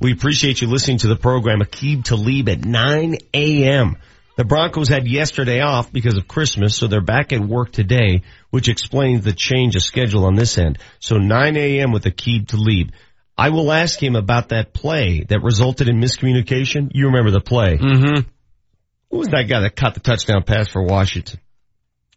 We 0.00 0.12
appreciate 0.12 0.62
you 0.62 0.68
listening 0.68 0.96
to 1.00 1.08
the 1.08 1.16
program 1.16 1.60
Aqib 1.60 2.04
Talib 2.04 2.48
at 2.48 2.64
9 2.64 3.18
a.m. 3.34 3.98
The 4.38 4.46
Broncos 4.46 4.88
had 4.88 5.06
yesterday 5.06 5.60
off 5.60 5.92
because 5.92 6.16
of 6.16 6.26
Christmas, 6.26 6.74
so 6.74 6.86
they're 6.86 7.02
back 7.02 7.34
at 7.34 7.40
work 7.40 7.70
today, 7.70 8.22
which 8.48 8.70
explains 8.70 9.24
the 9.24 9.32
change 9.34 9.76
of 9.76 9.82
schedule 9.82 10.24
on 10.24 10.36
this 10.36 10.56
end. 10.56 10.78
So 11.00 11.18
9 11.18 11.56
a.m. 11.58 11.92
with 11.92 12.04
Aqib 12.04 12.48
Talib. 12.48 12.92
I 13.36 13.48
will 13.50 13.72
ask 13.72 14.00
him 14.02 14.14
about 14.16 14.50
that 14.50 14.72
play 14.72 15.24
that 15.28 15.40
resulted 15.42 15.88
in 15.88 16.00
miscommunication. 16.00 16.90
You 16.92 17.06
remember 17.06 17.30
the 17.30 17.40
play. 17.40 17.78
Mm-hmm. 17.78 18.28
Who 19.10 19.16
was 19.18 19.28
that 19.28 19.44
guy 19.48 19.60
that 19.60 19.74
caught 19.76 19.94
the 19.94 20.00
touchdown 20.00 20.42
pass 20.42 20.68
for 20.68 20.82
Washington? 20.82 21.40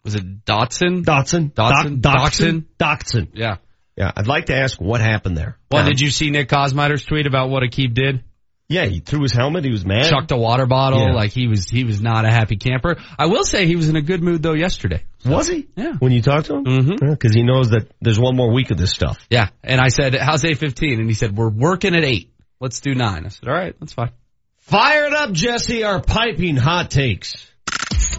Was 0.03 0.15
it 0.15 0.45
Dotson? 0.45 1.03
Dotson? 1.03 1.51
Dotson? 1.53 2.01
Doc- 2.01 2.31
Dotson? 2.31 2.65
Dotson. 2.79 3.27
Yeah. 3.33 3.57
Yeah, 3.97 4.11
I'd 4.15 4.27
like 4.27 4.47
to 4.47 4.55
ask 4.55 4.79
what 4.79 4.99
happened 5.01 5.37
there. 5.37 5.57
Well, 5.71 5.83
Um, 5.83 5.87
did 5.87 6.01
you 6.01 6.09
see 6.11 6.29
Nick 6.29 6.49
Kosmider's 6.49 7.05
tweet 7.05 7.27
about 7.27 7.49
what 7.49 7.63
Aqib 7.63 7.93
did? 7.93 8.23
Yeah, 8.67 8.85
he 8.85 8.99
threw 8.99 9.21
his 9.21 9.31
helmet. 9.31 9.63
He 9.63 9.71
was 9.71 9.85
mad. 9.85 10.09
Chucked 10.09 10.31
a 10.31 10.37
water 10.37 10.65
bottle. 10.65 10.99
Yeah. 10.99 11.13
Like 11.13 11.31
he 11.31 11.47
was, 11.47 11.69
he 11.69 11.83
was 11.83 12.01
not 12.01 12.25
a 12.25 12.31
happy 12.31 12.55
camper. 12.55 12.95
I 13.17 13.27
will 13.27 13.43
say 13.43 13.67
he 13.67 13.75
was 13.75 13.89
in 13.89 13.95
a 13.95 14.01
good 14.01 14.23
mood 14.23 14.41
though 14.41 14.53
yesterday. 14.53 15.03
Was 15.23 15.47
he? 15.47 15.67
Yeah. 15.75 15.93
When 15.99 16.11
you 16.11 16.21
talked 16.21 16.47
to 16.47 16.55
him? 16.55 16.65
Mm-hmm. 16.65 17.09
Because 17.11 17.33
he 17.33 17.43
knows 17.43 17.69
that 17.69 17.91
there's 18.01 18.19
one 18.19 18.35
more 18.35 18.51
week 18.51 18.71
of 18.71 18.77
this 18.77 18.91
stuff. 18.91 19.25
Yeah. 19.29 19.49
And 19.63 19.79
I 19.79 19.89
said, 19.89 20.15
how's 20.15 20.43
815? 20.43 20.99
And 20.99 21.07
he 21.07 21.13
said, 21.13 21.35
we're 21.35 21.49
working 21.49 21.95
at 21.95 22.03
8. 22.03 22.31
Let's 22.59 22.79
do 22.79 22.95
9. 22.95 23.25
I 23.25 23.27
said, 23.29 23.47
all 23.47 23.55
right, 23.55 23.75
that's 23.79 23.93
fine. 23.93 24.11
Fired 24.57 25.13
up, 25.13 25.31
Jesse, 25.31 25.83
our 25.83 26.01
piping 26.01 26.55
hot 26.55 26.89
takes. 26.89 27.33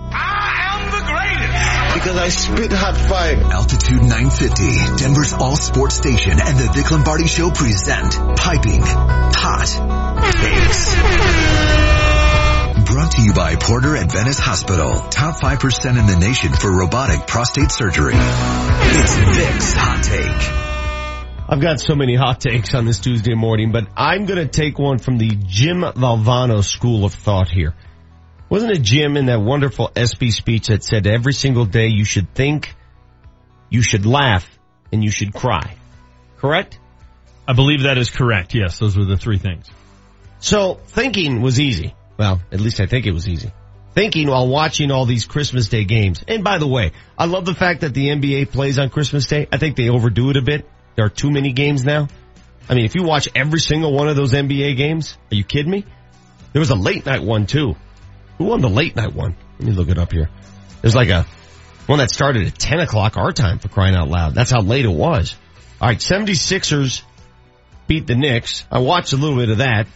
I 0.01 0.79
am 0.79 0.91
the 0.91 1.05
greatest. 1.07 1.95
Because 1.95 2.17
I 2.17 2.29
spit 2.29 2.73
hot 2.73 2.97
fire. 2.97 3.37
Altitude 3.37 4.03
950, 4.03 5.03
Denver's 5.03 5.33
all 5.33 5.57
sports 5.57 5.97
station 5.97 6.33
and 6.33 6.59
the 6.59 6.71
Vic 6.73 6.91
Lombardi 6.91 7.27
Show 7.27 7.51
present 7.51 8.13
Piping 8.37 8.83
Hot 8.85 9.96
Takes. 10.33 10.95
Brought 12.87 13.13
to 13.13 13.23
you 13.23 13.33
by 13.33 13.57
Porter 13.57 13.97
Adventist 13.97 14.41
Hospital. 14.41 15.09
Top 15.11 15.37
5% 15.37 15.99
in 15.99 16.07
the 16.07 16.17
nation 16.19 16.53
for 16.53 16.71
robotic 16.71 17.27
prostate 17.27 17.71
surgery. 17.71 18.15
It's 18.15 19.17
Vic's 19.17 19.75
Hot 19.75 20.03
Take. 20.05 20.67
I've 21.49 21.61
got 21.61 21.79
so 21.79 21.95
many 21.95 22.17
hot 22.17 22.41
takes 22.41 22.75
on 22.75 22.87
this 22.87 22.99
Tuesday 22.99 23.35
morning, 23.35 23.71
but 23.71 23.87
I'm 23.97 24.27
going 24.27 24.39
to 24.41 24.49
take 24.49 24.81
one 24.81 24.99
from 24.99 25.17
the 25.17 25.31
Jim 25.47 25.83
Valvano 25.83 26.65
school 26.65 27.05
of 27.05 27.15
thought 27.15 27.49
here. 27.49 27.75
Wasn't 28.49 28.73
it 28.73 28.83
Jim 28.83 29.17
in 29.17 29.27
that 29.27 29.41
wonderful 29.41 29.93
ESPY 29.95 30.33
speech 30.33 30.69
that 30.69 30.83
said 30.83 31.07
every 31.07 31.33
single 31.33 31.65
day 31.65 31.87
you 31.87 32.05
should 32.05 32.35
think, 32.35 32.75
you 33.71 33.83
should 33.83 34.07
laugh, 34.07 34.49
and 34.93 35.05
you 35.05 35.11
should 35.11 35.33
cry? 35.33 35.77
Correct? 36.39 36.81
I 37.47 37.53
believe 37.53 37.83
that 37.83 37.97
is 37.97 38.11
correct. 38.11 38.55
Yes, 38.55 38.79
those 38.79 38.97
were 38.97 39.05
the 39.05 39.17
three 39.17 39.39
things. 39.39 39.71
So 40.39 40.81
thinking 40.89 41.43
was 41.43 41.61
easy. 41.61 41.95
Well, 42.19 42.41
at 42.53 42.61
least 42.61 42.81
I 42.81 42.87
think 42.87 43.07
it 43.07 43.13
was 43.13 43.29
easy. 43.29 43.53
Thinking 43.95 44.29
while 44.29 44.49
watching 44.49 44.91
all 44.91 45.07
these 45.07 45.25
Christmas 45.25 45.69
Day 45.69 45.85
games. 45.85 46.23
And 46.29 46.45
by 46.45 46.59
the 46.59 46.67
way, 46.67 46.93
I 47.19 47.25
love 47.27 47.47
the 47.47 47.55
fact 47.55 47.81
that 47.81 47.95
the 47.95 48.09
NBA 48.09 48.51
plays 48.51 48.79
on 48.79 48.91
Christmas 48.91 49.27
Day. 49.27 49.49
I 49.51 49.57
think 49.57 49.77
they 49.77 49.89
overdo 49.89 50.31
it 50.31 50.37
a 50.37 50.43
bit. 50.43 50.69
There 50.97 51.05
are 51.05 51.11
too 51.11 51.31
many 51.31 51.53
games 51.53 51.85
now. 51.85 52.09
I 52.69 52.75
mean, 52.75 52.85
if 52.85 52.95
you 52.95 53.05
watch 53.05 53.29
every 53.35 53.61
single 53.61 53.93
one 53.93 54.09
of 54.09 54.17
those 54.17 54.33
NBA 54.33 54.77
games, 54.77 55.17
are 55.31 55.35
you 55.35 55.45
kidding 55.45 55.71
me? 55.71 55.85
There 56.53 56.61
was 56.61 56.71
a 56.71 56.75
late 56.75 57.07
night 57.07 57.23
one 57.23 57.47
too. 57.47 57.77
Who 58.39 58.45
won 58.45 58.61
the 58.61 58.69
late 58.69 58.97
night 58.97 59.15
one? 59.15 59.37
Let 59.59 59.69
me 59.69 59.75
look 59.75 59.89
it 59.89 59.99
up 59.99 60.13
here. 60.13 60.29
There's 60.83 60.95
like 60.95 61.09
a 61.09 61.27
one 61.87 62.01
that 62.01 62.11
started 62.11 62.47
at 62.47 62.59
10 62.59 62.81
o'clock 62.81 63.17
our 63.17 63.33
time 63.33 63.59
for 63.59 63.69
crying 63.69 63.95
out 63.95 64.09
loud. 64.09 64.35
That's 64.35 64.51
how 64.51 64.61
late 64.61 64.85
it 64.85 64.89
was. 64.89 65.37
All 65.81 65.89
right, 65.89 65.99
76ers 65.99 67.03
beat 67.87 68.07
the 68.07 68.15
Knicks. 68.15 68.65
I 68.71 68.81
watched 68.81 69.13
a 69.13 69.17
little 69.17 69.37
bit 69.37 69.51
of 69.51 69.59
that. 69.59 69.87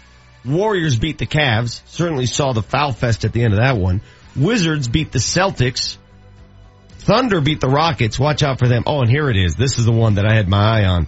Warriors 0.45 0.99
beat 0.99 1.19
the 1.19 1.27
Cavs. 1.27 1.83
Certainly 1.87 2.27
saw 2.27 2.53
the 2.53 2.63
foul 2.63 2.93
fest 2.93 3.25
at 3.25 3.33
the 3.33 3.43
end 3.43 3.53
of 3.53 3.61
that 3.61 3.77
one. 3.77 4.01
Wizards 4.37 4.89
beat 4.89 5.13
the 5.13 5.19
Celtics. 5.19 5.97
Thunder 7.01 7.41
beat 7.41 7.61
the 7.61 7.69
Rockets. 7.69 8.19
Watch 8.19 8.43
out 8.43 8.59
for 8.59 8.69
them. 8.69 8.85
Oh, 8.87 9.01
and 9.01 9.11
here 9.11 9.31
it 9.31 9.37
is. 9.37 9.57
This 9.57 9.79
is 9.79 9.87
the 9.87 9.93
one 9.93 10.15
that 10.15 10.27
I 10.27 10.35
had 10.35 10.49
my 10.49 10.81
eye 10.81 10.87
on. 10.87 11.07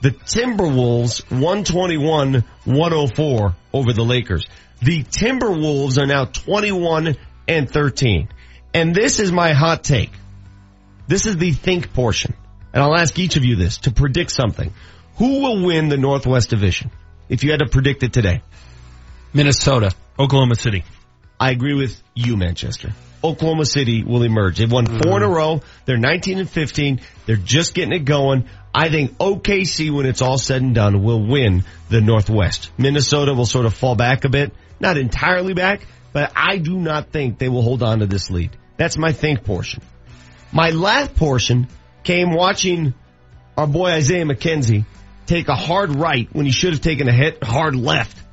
The 0.00 0.10
Timberwolves 0.10 1.24
121-104 1.26 3.54
over 3.72 3.92
the 3.92 4.04
Lakers. 4.04 4.46
The 4.82 5.02
Timberwolves 5.02 5.98
are 5.98 6.06
now 6.06 6.26
21 6.26 7.16
and 7.48 7.70
13. 7.70 8.28
And 8.74 8.94
this 8.94 9.18
is 9.20 9.32
my 9.32 9.52
hot 9.52 9.84
take. 9.84 10.10
This 11.06 11.26
is 11.26 11.36
the 11.36 11.52
think 11.52 11.92
portion. 11.94 12.34
And 12.72 12.82
I'll 12.82 12.96
ask 12.96 13.18
each 13.18 13.36
of 13.36 13.44
you 13.44 13.56
this 13.56 13.78
to 13.78 13.90
predict 13.92 14.30
something. 14.32 14.72
Who 15.16 15.42
will 15.42 15.64
win 15.64 15.88
the 15.88 15.96
Northwest 15.96 16.50
Division? 16.50 16.90
If 17.28 17.44
you 17.44 17.52
had 17.52 17.60
to 17.60 17.68
predict 17.68 18.02
it 18.02 18.12
today. 18.12 18.42
Minnesota. 19.34 19.90
Oklahoma 20.16 20.54
City. 20.54 20.84
I 21.40 21.50
agree 21.50 21.74
with 21.74 22.00
you, 22.14 22.36
Manchester. 22.36 22.92
Oklahoma 23.24 23.64
City 23.64 24.04
will 24.04 24.22
emerge. 24.22 24.58
They've 24.58 24.70
won 24.70 24.86
four 24.86 25.16
in 25.16 25.24
a 25.24 25.28
row. 25.28 25.60
They're 25.86 25.96
19 25.96 26.38
and 26.38 26.48
15. 26.48 27.00
They're 27.26 27.34
just 27.34 27.74
getting 27.74 27.92
it 27.92 28.04
going. 28.04 28.48
I 28.72 28.90
think 28.90 29.18
OKC, 29.18 29.90
when 29.90 30.06
it's 30.06 30.22
all 30.22 30.38
said 30.38 30.62
and 30.62 30.74
done, 30.74 31.02
will 31.02 31.26
win 31.26 31.64
the 31.88 32.00
Northwest. 32.00 32.70
Minnesota 32.78 33.34
will 33.34 33.46
sort 33.46 33.66
of 33.66 33.74
fall 33.74 33.96
back 33.96 34.24
a 34.24 34.28
bit. 34.28 34.52
Not 34.78 34.96
entirely 34.96 35.54
back, 35.54 35.84
but 36.12 36.32
I 36.36 36.58
do 36.58 36.78
not 36.78 37.10
think 37.10 37.38
they 37.38 37.48
will 37.48 37.62
hold 37.62 37.82
on 37.82 37.98
to 38.00 38.06
this 38.06 38.30
lead. 38.30 38.56
That's 38.76 38.96
my 38.96 39.12
think 39.12 39.44
portion. 39.44 39.82
My 40.52 40.70
laugh 40.70 41.14
portion 41.16 41.66
came 42.04 42.30
watching 42.30 42.94
our 43.56 43.66
boy 43.66 43.90
Isaiah 43.90 44.24
McKenzie 44.24 44.84
take 45.26 45.48
a 45.48 45.56
hard 45.56 45.94
right 45.96 46.28
when 46.32 46.46
he 46.46 46.52
should 46.52 46.72
have 46.72 46.82
taken 46.82 47.08
a 47.08 47.12
hit 47.12 47.42
hard 47.42 47.74
left 47.74 48.23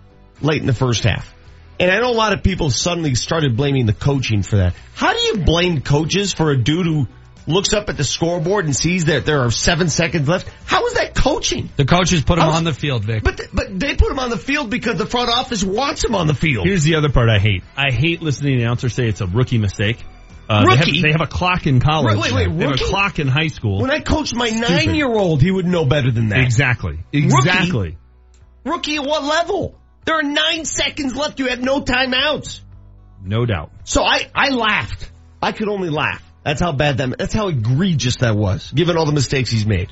late 0.44 0.62
in 0.62 0.68
the 0.68 0.74
first 0.74 1.04
half. 1.04 1.34
And 1.80 1.90
I 1.90 2.00
know 2.00 2.12
a 2.12 2.14
lot 2.14 2.34
of 2.34 2.44
people 2.44 2.70
suddenly 2.70 3.16
started 3.16 3.58
blaming 3.58 3.86
the 3.88 3.94
coaching 3.94 4.44
for 4.44 4.58
that. 4.58 4.76
How 4.94 5.14
do 5.14 5.20
you 5.20 5.38
blame 5.38 5.82
coaches 5.82 6.32
for 6.34 6.52
a 6.52 6.58
dude 6.58 6.86
who 6.86 7.08
looks 7.48 7.74
up 7.74 7.90
at 7.90 7.98
the 7.98 8.04
scoreboard 8.04 8.66
and 8.66 8.76
sees 8.76 9.06
that 9.06 9.26
there 9.26 9.40
are 9.42 9.50
seven 9.50 9.90
seconds 9.90 10.28
left? 10.28 10.48
How 10.66 10.86
is 10.86 10.94
that 10.94 11.16
coaching? 11.16 11.70
The 11.78 11.86
coaches 11.86 12.24
put 12.24 12.38
him 12.38 12.44
How- 12.46 12.52
on 12.52 12.66
the 12.66 12.74
field, 12.74 13.04
Vic. 13.06 13.24
But 13.24 13.42
but 13.52 13.80
they 13.80 13.96
put 13.96 14.12
him 14.12 14.20
on 14.20 14.30
the 14.30 14.38
field 14.38 14.70
because 14.70 14.98
the 15.00 15.08
front 15.08 15.30
office 15.30 15.64
wants 15.64 16.04
him 16.04 16.14
on 16.14 16.28
the 16.28 16.36
field. 16.36 16.68
Here's 16.68 16.84
the 16.84 16.96
other 16.96 17.10
part 17.10 17.30
I 17.30 17.40
hate. 17.40 17.64
I 17.76 17.92
hate 17.92 18.22
listening 18.22 18.54
to 18.54 18.58
the 18.60 18.64
announcer 18.66 18.90
say 18.90 19.08
it's 19.08 19.22
a 19.22 19.28
rookie 19.28 19.58
mistake. 19.58 19.98
Uh, 20.48 20.60
They, 20.62 20.66
Rookie? 20.76 20.94
have, 20.98 21.02
they 21.04 21.12
have 21.14 21.22
a 21.22 21.28
clock 21.28 21.66
in 21.66 21.80
college. 21.80 22.18
Wait, 22.18 22.32
wait, 22.34 22.48
wait, 22.48 22.58
They 22.58 22.64
have 22.66 22.72
rookie? 22.74 22.84
a 22.84 22.88
clock 22.90 23.18
in 23.20 23.28
high 23.28 23.48
school. 23.48 23.82
When 23.82 23.90
I 23.90 24.02
coached 24.02 24.36
my 24.36 24.50
nine 24.50 24.94
year 24.94 25.08
old, 25.10 25.42
he 25.42 25.50
would 25.50 25.66
know 25.66 25.86
better 25.86 26.12
than 26.12 26.30
that. 26.30 26.42
Exactly. 26.42 27.00
Exactly. 27.14 27.98
Rookie 28.66 28.98
at 28.98 29.04
what 29.06 29.24
level? 29.24 29.76
There 30.06 30.16
are 30.16 30.24
nine 30.24 30.66
seconds 30.66 31.16
left. 31.16 31.40
You 31.40 31.48
have 31.48 31.62
no 31.62 31.82
timeouts. 31.82 32.62
No 33.24 33.46
doubt. 33.46 33.72
So 33.84 34.04
I, 34.04 34.30
I 34.34 34.50
laughed. 34.50 35.12
I 35.42 35.52
could 35.52 35.70
only 35.70 35.90
laugh. 35.90 36.24
That's 36.44 36.60
how 36.60 36.72
bad 36.72 36.98
that, 36.98 37.18
that's 37.18 37.34
how 37.34 37.50
egregious 37.50 38.18
that 38.18 38.36
was, 38.36 38.72
given 38.72 38.98
all 38.98 39.06
the 39.06 39.12
mistakes 39.12 39.52
he's 39.52 39.66
made. 39.66 39.92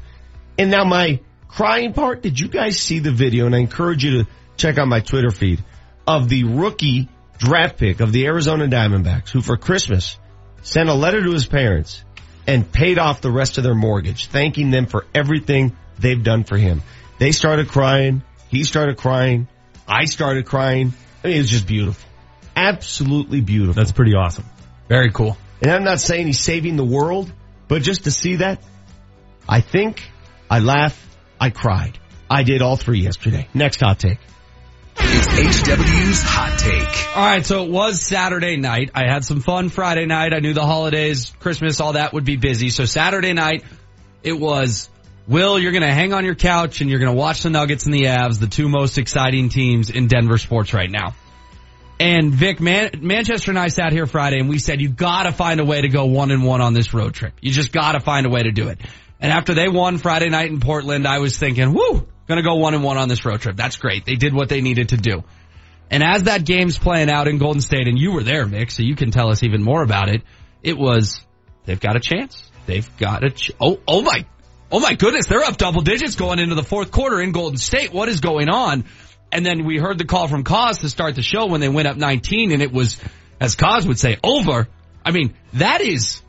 And 0.58 0.72
now 0.72 0.84
my 0.84 1.20
crying 1.48 1.94
part, 1.94 2.22
did 2.22 2.40
you 2.40 2.48
guys 2.48 2.80
see 2.80 3.00
the 3.00 3.12
video? 3.12 3.46
And 3.46 3.56
I 3.56 3.60
encourage 3.60 4.04
you 4.04 4.24
to 4.24 4.30
check 4.58 4.78
out 4.78 4.88
my 4.88 5.00
Twitter 5.00 5.30
feed 5.30 5.64
of 6.08 6.28
the 6.28 6.44
rookie 6.44 7.08
draft 7.38 7.78
pick 7.78 8.00
of 8.00 8.12
the 8.12 8.26
Arizona 8.26 8.68
Diamondbacks, 8.68 9.30
who 9.30 9.42
for 9.42 9.58
Christmas 9.58 10.18
sent 10.64 10.90
a 10.90 10.94
letter 10.94 11.22
to 11.22 11.32
his 11.32 11.46
parents 11.46 12.04
and 12.48 12.70
paid 12.70 12.98
off 12.98 13.22
the 13.22 13.32
rest 13.32 13.58
of 13.58 13.64
their 13.64 13.76
mortgage, 13.76 14.28
thanking 14.28 14.72
them 14.72 14.88
for 14.88 15.06
everything 15.14 15.78
they've 16.00 16.24
done 16.24 16.44
for 16.44 16.58
him. 16.58 16.82
They 17.20 17.32
started 17.32 17.68
crying. 17.68 18.24
He 18.50 18.64
started 18.64 18.98
crying. 18.98 19.48
I 19.90 20.06
started 20.06 20.46
crying. 20.46 20.94
I 21.24 21.28
mean, 21.28 21.36
it 21.38 21.40
was 21.40 21.50
just 21.50 21.68
beautiful. 21.68 22.08
Absolutely 22.56 23.42
beautiful. 23.42 23.74
That's 23.74 23.92
pretty 23.92 24.14
awesome. 24.14 24.46
Very 24.88 25.12
cool. 25.12 25.38
And 25.62 25.72
I'm 25.72 25.84
not 25.84 26.00
saying 26.00 26.28
he's 26.28 26.40
saving 26.40 26.76
the 26.76 26.86
world, 26.86 27.32
but 27.68 27.82
just 27.82 28.06
to 28.06 28.12
see 28.12 28.38
that, 28.38 28.62
I 29.48 29.62
think, 29.62 30.04
I 30.50 30.60
laugh, 30.60 30.98
I 31.40 31.50
cried. 31.50 31.98
I 32.30 32.44
did 32.44 32.62
all 32.62 32.76
three 32.76 33.00
yesterday. 33.00 33.48
Next 33.54 33.82
hot 33.82 34.00
take. 34.00 34.20
It's 35.02 35.28
HW's 35.28 36.22
Hot 36.24 36.60
Take. 36.60 37.18
All 37.18 37.26
right, 37.26 37.46
so 37.46 37.64
it 37.64 37.72
was 37.72 38.02
Saturday 38.02 38.58
night. 38.58 38.92
I 38.94 39.10
had 39.10 39.24
some 39.24 39.40
fun 39.40 39.70
Friday 39.70 40.06
night. 40.06 40.34
I 40.34 40.40
knew 40.40 40.54
the 40.54 40.66
holidays, 40.66 41.34
Christmas, 41.40 41.80
all 41.80 41.94
that 41.94 42.14
would 42.14 42.26
be 42.26 42.36
busy. 42.36 42.70
So 42.70 42.86
Saturday 42.86 43.34
night, 43.34 43.64
it 44.24 44.34
was, 44.34 44.90
Will, 45.30 45.60
you're 45.60 45.72
going 45.72 45.84
to 45.84 45.94
hang 45.94 46.12
on 46.12 46.26
your 46.26 46.34
couch 46.34 46.82
and 46.82 46.90
you're 46.90 47.00
going 47.00 47.12
to 47.12 47.18
watch 47.18 47.44
the 47.44 47.52
Nuggets 47.52 47.86
and 47.86 47.94
the 47.94 48.06
Avs, 48.06 48.40
the 48.40 48.48
two 48.48 48.68
most 48.68 48.98
exciting 48.98 49.50
teams 49.50 49.92
in 49.92 50.08
Denver 50.08 50.40
sports 50.40 50.74
right 50.74 50.90
now. 50.90 51.14
And 52.00 52.34
Vic, 52.34 52.60
Man- 52.60 52.92
Manchester 53.02 53.52
and 53.52 53.60
I 53.60 53.68
sat 53.68 53.92
here 53.92 54.08
Friday 54.08 54.40
and 54.40 54.50
we 54.50 54.58
said, 54.58 54.82
you 54.82 54.90
gotta 54.90 55.32
find 55.34 55.60
a 55.60 55.66
way 55.66 55.82
to 55.82 55.90
go 55.90 56.06
one 56.06 56.32
and 56.32 56.46
one 56.46 56.62
on 56.62 56.74
this 56.74 56.94
road 56.94 57.14
trip. 57.14 57.34
You 57.42 57.52
just 57.52 57.74
gotta 57.74 58.00
find 58.00 58.26
a 58.26 58.30
way 58.30 58.42
to 58.42 58.52
do 58.52 58.70
it. 58.70 58.80
And 59.20 59.34
after 59.34 59.54
they 59.54 59.68
won 59.68 59.98
Friday 59.98 60.30
night 60.30 60.50
in 60.50 60.62
Portland, 60.62 61.06
I 61.06 61.20
was 61.20 61.38
thinking, 61.38 61.74
whoo, 61.74 62.08
gonna 62.28 62.42
go 62.42 62.56
one 62.56 62.74
and 62.74 62.86
one 62.86 62.98
on 62.98 63.10
this 63.10 63.26
road 63.26 63.42
trip. 63.42 63.58
That's 63.58 63.76
great. 63.76 64.06
They 64.06 64.16
did 64.16 64.34
what 64.34 64.48
they 64.48 64.62
needed 64.62 64.90
to 64.90 64.98
do. 64.98 65.24
And 65.92 66.02
as 66.02 66.24
that 66.24 66.46
game's 66.46 66.78
playing 66.78 67.10
out 67.10 67.28
in 67.28 67.38
Golden 67.38 67.62
State, 67.62 67.88
and 67.88 68.00
you 68.00 68.14
were 68.14 68.24
there, 68.24 68.46
Mick, 68.46 68.72
so 68.72 68.82
you 68.82 68.96
can 68.96 69.12
tell 69.12 69.30
us 69.30 69.44
even 69.44 69.62
more 69.62 69.84
about 69.84 70.08
it, 70.08 70.22
it 70.64 70.78
was, 70.78 71.20
they've 71.66 71.80
got 71.80 71.98
a 71.98 72.00
chance. 72.00 72.50
They've 72.66 72.90
got 72.98 73.26
a, 73.26 73.32
ch- 73.32 73.52
oh, 73.60 73.80
oh 73.88 74.04
my, 74.04 74.26
oh 74.72 74.80
my 74.80 74.94
goodness, 74.96 75.28
they're 75.28 75.44
up 75.44 75.58
double 75.58 75.82
digits 75.82 76.16
going 76.16 76.40
into 76.40 76.56
the 76.56 76.64
fourth 76.64 76.92
quarter 76.92 77.22
in 77.22 77.32
Golden 77.32 77.58
State. 77.58 77.94
What 77.94 78.10
is 78.10 78.20
going 78.20 78.50
on? 78.50 78.86
And 79.32 79.46
then 79.46 79.66
we 79.66 79.78
heard 79.78 79.98
the 79.98 80.06
call 80.06 80.28
from 80.28 80.44
Cause 80.44 80.80
to 80.80 80.90
start 80.90 81.16
the 81.16 81.22
show 81.22 81.46
when 81.46 81.62
they 81.62 81.70
went 81.70 81.88
up 81.88 81.98
19 81.98 82.52
and 82.52 82.62
it 82.62 82.72
was, 82.72 83.00
as 83.40 83.56
Cause 83.56 83.88
would 83.88 84.00
say, 84.00 84.18
over. 84.24 84.68
I 85.06 85.12
mean, 85.12 85.36
that 85.54 85.82
is, 85.82 86.22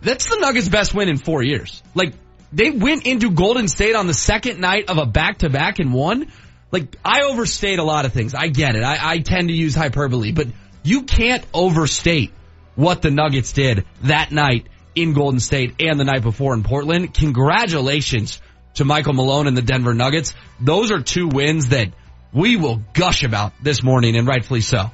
that's 0.00 0.28
the 0.28 0.38
Nuggets 0.40 0.68
best 0.68 0.94
win 0.94 1.08
in 1.08 1.18
four 1.18 1.42
years. 1.42 1.82
Like, 1.94 2.14
they 2.52 2.70
went 2.70 3.06
into 3.06 3.30
Golden 3.30 3.68
State 3.68 3.94
on 3.94 4.06
the 4.06 4.14
second 4.14 4.60
night 4.60 4.88
of 4.88 4.98
a 4.98 5.06
back 5.06 5.38
to 5.38 5.50
back 5.50 5.78
and 5.78 5.92
won. 5.92 6.30
Like 6.70 6.96
I 7.04 7.22
overstate 7.22 7.78
a 7.78 7.84
lot 7.84 8.04
of 8.04 8.12
things. 8.12 8.34
I 8.34 8.48
get 8.48 8.76
it. 8.76 8.82
I, 8.82 8.98
I 9.00 9.18
tend 9.18 9.48
to 9.48 9.54
use 9.54 9.74
hyperbole, 9.74 10.32
but 10.32 10.48
you 10.82 11.02
can't 11.02 11.44
overstate 11.52 12.32
what 12.74 13.02
the 13.02 13.10
Nuggets 13.10 13.52
did 13.52 13.84
that 14.02 14.32
night 14.32 14.68
in 14.96 15.12
Golden 15.12 15.38
State 15.38 15.74
and 15.80 16.00
the 16.00 16.04
night 16.04 16.22
before 16.22 16.54
in 16.54 16.62
Portland. 16.62 17.14
Congratulations 17.14 18.40
to 18.74 18.84
Michael 18.84 19.12
Malone 19.12 19.46
and 19.46 19.56
the 19.56 19.62
Denver 19.62 19.94
Nuggets. 19.94 20.34
Those 20.58 20.90
are 20.90 21.00
two 21.00 21.28
wins 21.28 21.68
that 21.68 21.92
we 22.32 22.56
will 22.56 22.82
gush 22.94 23.22
about 23.22 23.52
this 23.62 23.82
morning 23.82 24.16
and 24.16 24.26
rightfully 24.26 24.60
so. 24.60 24.90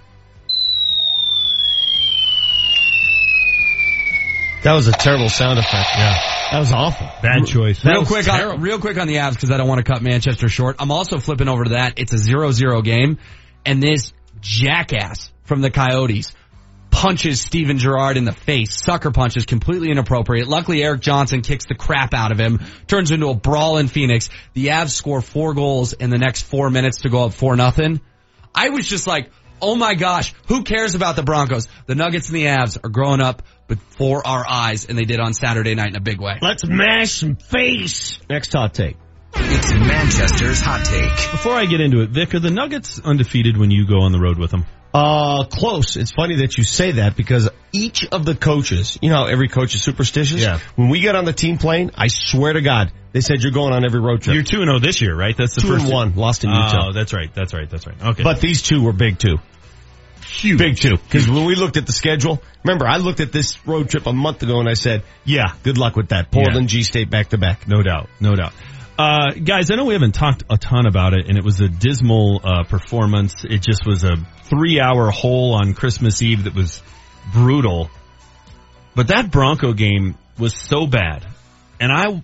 That 4.62 4.74
was 4.74 4.86
a 4.86 4.92
terrible 4.92 5.28
sound 5.28 5.58
effect. 5.58 5.88
Yeah. 5.96 6.32
That 6.52 6.58
was 6.60 6.72
awful. 6.72 7.08
Bad 7.20 7.46
choice. 7.46 7.84
real 7.84 8.04
quick, 8.04 8.28
on, 8.28 8.60
real 8.60 8.78
quick 8.78 8.98
on 8.98 9.08
the 9.08 9.16
Avs 9.16 9.32
because 9.32 9.50
I 9.50 9.56
don't 9.56 9.66
want 9.66 9.84
to 9.84 9.90
cut 9.90 10.02
Manchester 10.02 10.48
short. 10.48 10.76
I'm 10.78 10.92
also 10.92 11.18
flipping 11.18 11.48
over 11.48 11.64
to 11.64 11.70
that. 11.70 11.94
It's 11.96 12.12
a 12.12 12.16
0-0 12.16 12.84
game, 12.84 13.18
and 13.64 13.82
this 13.82 14.12
jackass 14.40 15.32
from 15.44 15.62
the 15.62 15.70
Coyotes 15.70 16.32
punches 16.92 17.40
Steven 17.40 17.78
Gerrard 17.78 18.16
in 18.16 18.24
the 18.24 18.32
face. 18.32 18.80
Sucker 18.84 19.10
punch 19.10 19.36
is 19.36 19.46
completely 19.46 19.90
inappropriate. 19.90 20.46
Luckily, 20.46 20.84
Erik 20.84 21.00
Johnson 21.00 21.40
kicks 21.40 21.64
the 21.66 21.74
crap 21.74 22.14
out 22.14 22.30
of 22.30 22.38
him, 22.38 22.60
turns 22.86 23.10
into 23.10 23.28
a 23.28 23.34
brawl 23.34 23.78
in 23.78 23.88
Phoenix. 23.88 24.30
The 24.52 24.68
Avs 24.68 24.90
score 24.90 25.20
four 25.20 25.54
goals 25.54 25.94
in 25.94 26.10
the 26.10 26.18
next 26.18 26.42
four 26.42 26.70
minutes 26.70 26.98
to 26.98 27.08
go 27.08 27.24
up 27.24 27.34
four 27.34 27.56
nothing. 27.56 28.00
I 28.54 28.68
was 28.68 28.86
just 28.86 29.08
like, 29.08 29.30
oh 29.60 29.74
my 29.74 29.94
gosh, 29.94 30.34
who 30.46 30.62
cares 30.62 30.94
about 30.94 31.16
the 31.16 31.22
Broncos? 31.22 31.66
The 31.86 31.94
Nuggets 31.94 32.28
and 32.28 32.36
the 32.36 32.44
Avs 32.44 32.78
are 32.84 32.90
growing 32.90 33.20
up 33.20 33.42
before 33.66 34.24
our 34.26 34.44
eyes, 34.46 34.84
and 34.84 34.96
they 34.96 35.04
did 35.04 35.18
on 35.18 35.34
Saturday 35.34 35.74
night 35.74 35.88
in 35.88 35.96
a 35.96 36.00
big 36.00 36.20
way. 36.20 36.38
Let's 36.40 36.64
mash 36.64 37.12
some 37.12 37.36
face. 37.36 38.20
Next 38.28 38.52
hot 38.52 38.74
take. 38.74 38.96
It's 39.34 39.72
Manchester's 39.72 40.60
hot 40.60 40.84
take. 40.84 41.30
Before 41.32 41.54
I 41.54 41.64
get 41.64 41.80
into 41.80 42.02
it, 42.02 42.10
Vic, 42.10 42.34
are 42.34 42.40
the 42.40 42.50
Nuggets 42.50 43.00
undefeated 43.00 43.56
when 43.56 43.70
you 43.70 43.86
go 43.88 44.02
on 44.02 44.12
the 44.12 44.20
road 44.20 44.38
with 44.38 44.50
them? 44.50 44.66
Uh, 44.94 45.44
close. 45.44 45.96
It's 45.96 46.12
funny 46.12 46.36
that 46.36 46.58
you 46.58 46.64
say 46.64 46.92
that 46.92 47.16
because 47.16 47.48
each 47.72 48.06
of 48.12 48.26
the 48.26 48.34
coaches, 48.34 48.98
you 49.00 49.08
know, 49.08 49.24
how 49.24 49.26
every 49.26 49.48
coach 49.48 49.74
is 49.74 49.82
superstitious. 49.82 50.42
Yeah. 50.42 50.58
When 50.76 50.90
we 50.90 51.00
get 51.00 51.16
on 51.16 51.24
the 51.24 51.32
team 51.32 51.56
plane, 51.56 51.90
I 51.96 52.08
swear 52.08 52.52
to 52.52 52.60
God, 52.60 52.92
they 53.12 53.20
said 53.20 53.42
you're 53.42 53.52
going 53.52 53.72
on 53.72 53.84
every 53.84 54.00
road 54.00 54.20
trip. 54.22 54.34
You're 54.34 54.44
two 54.44 54.60
and 54.60 54.68
zero 54.68 54.78
this 54.78 55.00
year, 55.00 55.16
right? 55.16 55.34
That's 55.36 55.54
the 55.54 55.62
first 55.62 55.84
and 55.84 55.92
one, 55.92 56.14
lost 56.14 56.44
in 56.44 56.50
Utah. 56.50 56.88
Oh, 56.88 56.92
that's 56.92 57.14
right. 57.14 57.32
That's 57.34 57.54
right. 57.54 57.68
That's 57.70 57.86
right. 57.86 58.02
Okay. 58.02 58.22
But 58.22 58.40
these 58.40 58.60
two 58.62 58.82
were 58.82 58.92
big 58.92 59.18
two. 59.18 59.38
Huge. 60.26 60.58
Big 60.58 60.76
two. 60.76 60.96
Because 60.96 61.28
when 61.28 61.44
we 61.44 61.54
looked 61.54 61.76
at 61.76 61.86
the 61.86 61.92
schedule, 61.92 62.42
remember 62.62 62.86
I 62.86 62.98
looked 62.98 63.20
at 63.20 63.32
this 63.32 63.66
road 63.66 63.88
trip 63.90 64.06
a 64.06 64.12
month 64.12 64.42
ago 64.42 64.60
and 64.60 64.68
I 64.68 64.74
said, 64.74 65.04
yeah, 65.24 65.54
good 65.62 65.78
luck 65.78 65.96
with 65.96 66.08
that. 66.10 66.30
Portland, 66.30 66.68
G 66.68 66.82
State 66.82 67.10
back 67.10 67.30
to 67.30 67.38
back. 67.38 67.66
No 67.66 67.82
doubt. 67.82 68.08
No 68.20 68.34
doubt. 68.34 68.52
Uh, 68.98 69.32
guys, 69.32 69.70
I 69.70 69.76
know 69.76 69.86
we 69.86 69.94
haven't 69.94 70.12
talked 70.14 70.44
a 70.50 70.58
ton 70.58 70.86
about 70.86 71.14
it 71.14 71.26
and 71.28 71.38
it 71.38 71.44
was 71.44 71.60
a 71.60 71.68
dismal, 71.68 72.40
uh, 72.44 72.64
performance. 72.64 73.44
It 73.44 73.62
just 73.62 73.86
was 73.86 74.04
a 74.04 74.16
three 74.44 74.80
hour 74.80 75.10
hole 75.10 75.54
on 75.54 75.74
Christmas 75.74 76.20
Eve 76.22 76.44
that 76.44 76.54
was 76.54 76.82
brutal. 77.32 77.90
But 78.94 79.08
that 79.08 79.30
Bronco 79.30 79.72
game 79.72 80.16
was 80.38 80.54
so 80.54 80.86
bad. 80.86 81.24
And 81.80 81.90
I, 81.90 82.22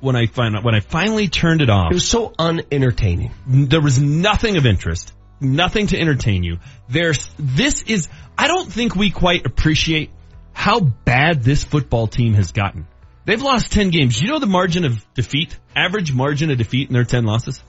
when 0.00 0.14
I 0.14 0.26
find, 0.26 0.62
when 0.62 0.74
I 0.74 0.80
finally 0.80 1.28
turned 1.28 1.62
it 1.62 1.70
off, 1.70 1.90
It 1.90 1.94
was 1.94 2.08
so 2.08 2.32
unentertaining. 2.38 3.32
there 3.46 3.80
was 3.80 4.00
nothing 4.00 4.56
of 4.56 4.66
interest, 4.66 5.14
nothing 5.40 5.88
to 5.88 5.98
entertain 5.98 6.42
you. 6.44 6.58
There's, 6.88 7.30
this 7.38 7.82
is, 7.82 8.08
I 8.36 8.46
don't 8.46 8.70
think 8.70 8.94
we 8.94 9.10
quite 9.10 9.46
appreciate 9.46 10.10
how 10.52 10.80
bad 10.80 11.42
this 11.42 11.64
football 11.64 12.06
team 12.06 12.34
has 12.34 12.52
gotten. 12.52 12.86
They've 13.30 13.40
lost 13.40 13.70
10 13.70 13.90
games. 13.90 14.20
You 14.20 14.26
know 14.26 14.40
the 14.40 14.46
margin 14.48 14.84
of 14.84 15.06
defeat? 15.14 15.56
Average 15.76 16.12
margin 16.12 16.50
of 16.50 16.58
defeat 16.58 16.88
in 16.88 16.94
their 16.94 17.04
10 17.04 17.24
losses? 17.24 17.62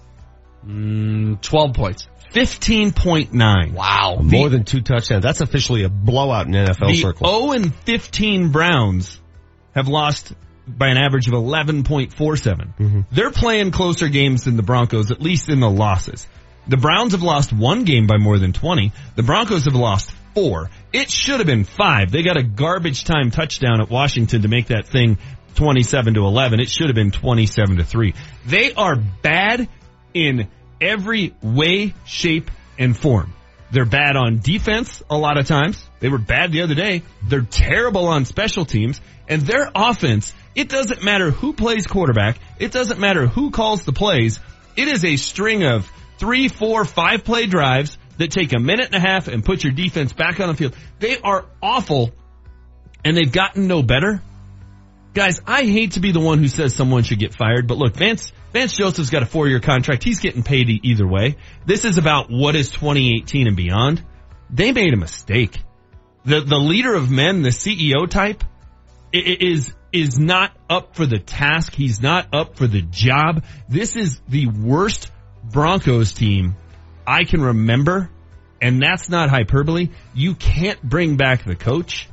Mm, 0.65 1.39
12 1.39 1.73
points. 1.75 2.07
15.9. 2.33 3.73
Wow. 3.73 4.21
More 4.23 4.49
than 4.49 4.63
two 4.63 4.81
touchdowns. 4.81 5.21
That's 5.21 5.39
officially 5.41 5.83
a 5.83 5.89
blowout 5.89 6.47
in 6.47 6.53
NFL 6.53 6.87
The 6.87 6.95
circles. 6.95 7.29
0 7.29 7.51
and 7.51 7.75
15 7.75 8.49
Browns 8.49 9.21
have 9.75 9.87
lost 9.87 10.33
by 10.67 10.87
an 10.87 10.97
average 10.97 11.27
of 11.27 11.33
11.47. 11.35 13.05
They're 13.11 13.29
playing 13.29 13.69
closer 13.69 14.07
games 14.07 14.45
than 14.45 14.57
the 14.57 14.63
Broncos, 14.63 15.11
at 15.11 15.21
least 15.21 15.47
in 15.47 15.59
the 15.59 15.69
losses. 15.69 16.25
The 16.67 16.77
Browns 16.77 17.11
have 17.11 17.21
lost 17.21 17.53
one 17.53 17.83
game 17.83 18.07
by 18.07 18.17
more 18.17 18.39
than 18.39 18.51
20. 18.51 18.93
The 19.15 19.23
Broncos 19.23 19.65
have 19.65 19.75
lost 19.75 20.11
four. 20.33 20.69
It 20.93 21.11
should 21.11 21.39
have 21.39 21.47
been 21.47 21.65
five. 21.65 22.11
They 22.11 22.23
got 22.23 22.37
a 22.37 22.43
garbage 22.43 23.03
time 23.03 23.31
touchdown 23.31 23.81
at 23.81 23.89
Washington 23.89 24.43
to 24.43 24.47
make 24.47 24.67
that 24.67 24.87
thing 24.87 25.17
27 25.55 26.15
to 26.15 26.21
11. 26.21 26.59
It 26.59 26.69
should 26.69 26.87
have 26.87 26.95
been 26.95 27.11
27 27.11 27.77
to 27.77 27.83
3. 27.83 28.13
They 28.45 28.73
are 28.73 28.95
bad 28.95 29.67
in 30.13 30.47
every 30.79 31.33
way, 31.41 31.93
shape, 32.05 32.49
and 32.77 32.97
form. 32.97 33.33
They're 33.71 33.85
bad 33.85 34.17
on 34.17 34.39
defense 34.39 35.01
a 35.09 35.17
lot 35.17 35.37
of 35.37 35.47
times. 35.47 35.81
They 35.99 36.09
were 36.09 36.17
bad 36.17 36.51
the 36.51 36.63
other 36.63 36.75
day. 36.75 37.03
They're 37.23 37.41
terrible 37.41 38.07
on 38.07 38.25
special 38.25 38.65
teams. 38.65 38.99
And 39.29 39.43
their 39.43 39.71
offense, 39.73 40.33
it 40.55 40.67
doesn't 40.67 41.03
matter 41.03 41.31
who 41.31 41.53
plays 41.53 41.87
quarterback. 41.87 42.37
It 42.59 42.71
doesn't 42.73 42.99
matter 42.99 43.27
who 43.27 43.51
calls 43.51 43.83
the 43.83 43.93
plays. 43.93 44.39
It 44.75 44.89
is 44.89 45.05
a 45.05 45.15
string 45.15 45.63
of 45.63 45.89
three, 46.17 46.49
four, 46.49 46.83
five 46.83 47.23
play 47.23 47.45
drives 47.45 47.97
that 48.17 48.31
take 48.31 48.53
a 48.53 48.59
minute 48.59 48.87
and 48.87 48.95
a 48.95 48.99
half 48.99 49.27
and 49.27 49.43
put 49.43 49.63
your 49.63 49.73
defense 49.73 50.11
back 50.11 50.39
on 50.39 50.49
the 50.49 50.53
field. 50.53 50.75
They 50.99 51.19
are 51.19 51.45
awful 51.61 52.11
and 53.05 53.15
they've 53.15 53.31
gotten 53.31 53.67
no 53.67 53.83
better. 53.83 54.21
Guys, 55.13 55.41
I 55.45 55.63
hate 55.63 55.93
to 55.93 55.99
be 55.99 56.13
the 56.13 56.21
one 56.21 56.39
who 56.39 56.47
says 56.47 56.73
someone 56.73 57.03
should 57.03 57.19
get 57.19 57.33
fired, 57.33 57.67
but 57.67 57.77
look, 57.77 57.95
Vance, 57.95 58.31
Vance 58.53 58.73
Joseph's 58.73 59.09
got 59.09 59.23
a 59.23 59.25
four 59.25 59.47
year 59.47 59.59
contract. 59.59 60.03
He's 60.03 60.21
getting 60.21 60.43
paid 60.43 60.69
either 60.69 61.05
way. 61.05 61.35
This 61.65 61.83
is 61.83 61.97
about 61.97 62.29
what 62.29 62.55
is 62.55 62.69
2018 62.71 63.47
and 63.47 63.57
beyond. 63.57 64.03
They 64.49 64.71
made 64.71 64.93
a 64.93 64.97
mistake. 64.97 65.61
The, 66.23 66.41
the 66.41 66.57
leader 66.57 66.93
of 66.93 67.11
men, 67.11 67.41
the 67.41 67.49
CEO 67.49 68.09
type, 68.09 68.43
is, 69.11 69.73
is 69.91 70.17
not 70.17 70.55
up 70.69 70.95
for 70.95 71.05
the 71.05 71.19
task. 71.19 71.73
He's 71.73 72.01
not 72.01 72.27
up 72.33 72.55
for 72.55 72.67
the 72.67 72.81
job. 72.81 73.43
This 73.67 73.97
is 73.97 74.21
the 74.29 74.47
worst 74.47 75.11
Broncos 75.43 76.13
team 76.13 76.55
I 77.05 77.25
can 77.25 77.41
remember. 77.41 78.09
And 78.61 78.81
that's 78.81 79.09
not 79.09 79.29
hyperbole. 79.29 79.89
You 80.13 80.35
can't 80.35 80.81
bring 80.81 81.17
back 81.17 81.43
the 81.43 81.55
coach 81.55 82.07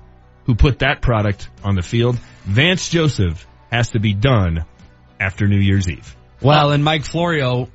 who 0.48 0.54
put 0.54 0.78
that 0.78 1.02
product 1.02 1.48
on 1.62 1.76
the 1.76 1.82
field. 1.82 2.18
Vance 2.44 2.88
Joseph 2.88 3.46
has 3.70 3.90
to 3.90 4.00
be 4.00 4.14
done 4.14 4.64
after 5.20 5.46
New 5.46 5.60
Year's 5.60 5.88
Eve. 5.90 6.16
Well, 6.40 6.72
and 6.72 6.82
Mike 6.82 7.04
Florio 7.04 7.68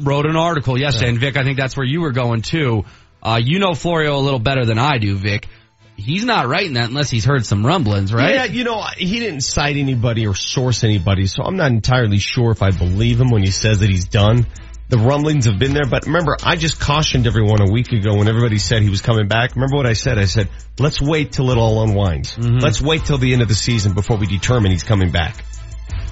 wrote 0.00 0.24
an 0.24 0.36
article 0.36 0.78
yesterday, 0.78 1.10
and 1.10 1.18
Vic, 1.18 1.36
I 1.36 1.44
think 1.44 1.58
that's 1.58 1.76
where 1.76 1.84
you 1.86 2.00
were 2.00 2.12
going 2.12 2.40
too. 2.40 2.86
Uh, 3.22 3.38
you 3.42 3.58
know 3.58 3.74
Florio 3.74 4.16
a 4.16 4.22
little 4.22 4.38
better 4.38 4.64
than 4.64 4.78
I 4.78 4.96
do, 4.96 5.16
Vic. 5.16 5.48
He's 5.96 6.24
not 6.24 6.46
writing 6.46 6.74
that 6.74 6.88
unless 6.88 7.10
he's 7.10 7.26
heard 7.26 7.44
some 7.44 7.66
rumblings, 7.66 8.14
right? 8.14 8.34
Yeah, 8.36 8.44
you 8.44 8.64
know, 8.64 8.82
he 8.96 9.18
didn't 9.18 9.42
cite 9.42 9.76
anybody 9.76 10.26
or 10.26 10.34
source 10.34 10.84
anybody, 10.84 11.26
so 11.26 11.42
I'm 11.42 11.56
not 11.56 11.72
entirely 11.72 12.20
sure 12.20 12.52
if 12.52 12.62
I 12.62 12.70
believe 12.70 13.20
him 13.20 13.30
when 13.30 13.42
he 13.42 13.50
says 13.50 13.80
that 13.80 13.90
he's 13.90 14.06
done. 14.06 14.46
The 14.88 14.96
rumblings 14.96 15.44
have 15.44 15.58
been 15.58 15.74
there, 15.74 15.84
but 15.84 16.06
remember, 16.06 16.36
I 16.42 16.56
just 16.56 16.80
cautioned 16.80 17.26
everyone 17.26 17.60
a 17.60 17.70
week 17.70 17.92
ago 17.92 18.16
when 18.16 18.26
everybody 18.26 18.58
said 18.58 18.82
he 18.82 18.88
was 18.88 19.02
coming 19.02 19.28
back. 19.28 19.54
Remember 19.54 19.76
what 19.76 19.86
I 19.86 19.92
said? 19.92 20.18
I 20.18 20.24
said, 20.24 20.48
let's 20.78 21.00
wait 21.00 21.32
till 21.32 21.50
it 21.50 21.58
all 21.58 21.82
unwinds. 21.82 22.34
Mm-hmm. 22.36 22.58
Let's 22.58 22.80
wait 22.80 23.04
till 23.04 23.18
the 23.18 23.34
end 23.34 23.42
of 23.42 23.48
the 23.48 23.54
season 23.54 23.92
before 23.92 24.16
we 24.16 24.26
determine 24.26 24.70
he's 24.70 24.84
coming 24.84 25.10
back. 25.10 25.44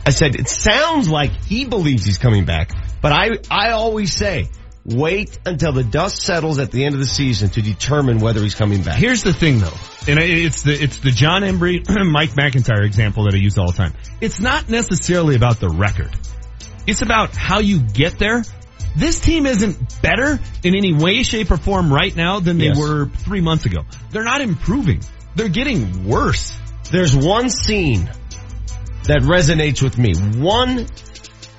I 0.05 0.11
said, 0.11 0.37
it 0.37 0.49
sounds 0.49 1.09
like 1.09 1.33
he 1.45 1.65
believes 1.65 2.05
he's 2.05 2.19
coming 2.19 2.45
back, 2.45 2.71
but 3.01 3.13
I, 3.13 3.39
I 3.51 3.71
always 3.71 4.13
say, 4.13 4.51
wait 4.85 5.39
until 5.47 5.73
the 5.73 5.83
dust 5.83 6.23
settles 6.23 6.59
at 6.59 6.71
the 6.71 6.85
end 6.85 6.95
of 6.95 7.01
the 7.01 7.07
season 7.07 7.49
to 7.51 7.63
determine 7.63 8.19
whether 8.19 8.41
he's 8.41 8.55
coming 8.55 8.83
back. 8.83 8.99
Here's 8.99 9.23
the 9.23 9.33
thing 9.33 9.59
though, 9.59 9.73
and 10.07 10.21
it's 10.21 10.63
the, 10.63 10.73
it's 10.73 10.99
the 10.99 11.11
Jon 11.11 11.43
Embree, 11.43 11.83
Mike 12.11 12.37
MacIntyre 12.37 12.83
example 12.83 13.25
that 13.25 13.35
I 13.35 13.39
use 13.39 13.59
all 13.59 13.73
the 13.73 13.77
time. 13.77 13.95
It's 14.21 14.39
not 14.39 14.69
necessarily 14.69 15.35
about 15.35 15.61
the 15.61 15.71
record. 15.71 16.11
It's 16.87 17.03
about 17.03 17.35
how 17.35 17.59
you 17.59 17.81
get 17.81 18.19
there. 18.19 18.45
This 18.97 19.21
team 19.21 19.45
isn't 19.47 20.01
better 20.03 20.41
in 20.65 20.75
any 20.75 20.93
way, 20.95 21.23
shape, 21.23 21.51
or 21.51 21.59
form 21.59 21.93
right 21.93 22.15
now 22.17 22.41
than 22.41 22.59
they 22.59 22.67
Yes. 22.67 22.79
were 22.79 23.07
three 23.09 23.41
months 23.43 23.67
ago. 23.67 23.85
They're 24.11 24.25
not 24.25 24.41
improving. 24.41 25.01
They're 25.35 25.49
getting 25.51 26.07
worse. 26.07 26.57
There's 26.91 27.15
one 27.15 27.51
scene 27.51 28.09
that 29.05 29.21
resonates 29.23 29.83
with 29.83 29.99
me. 29.99 30.15
One 30.15 30.87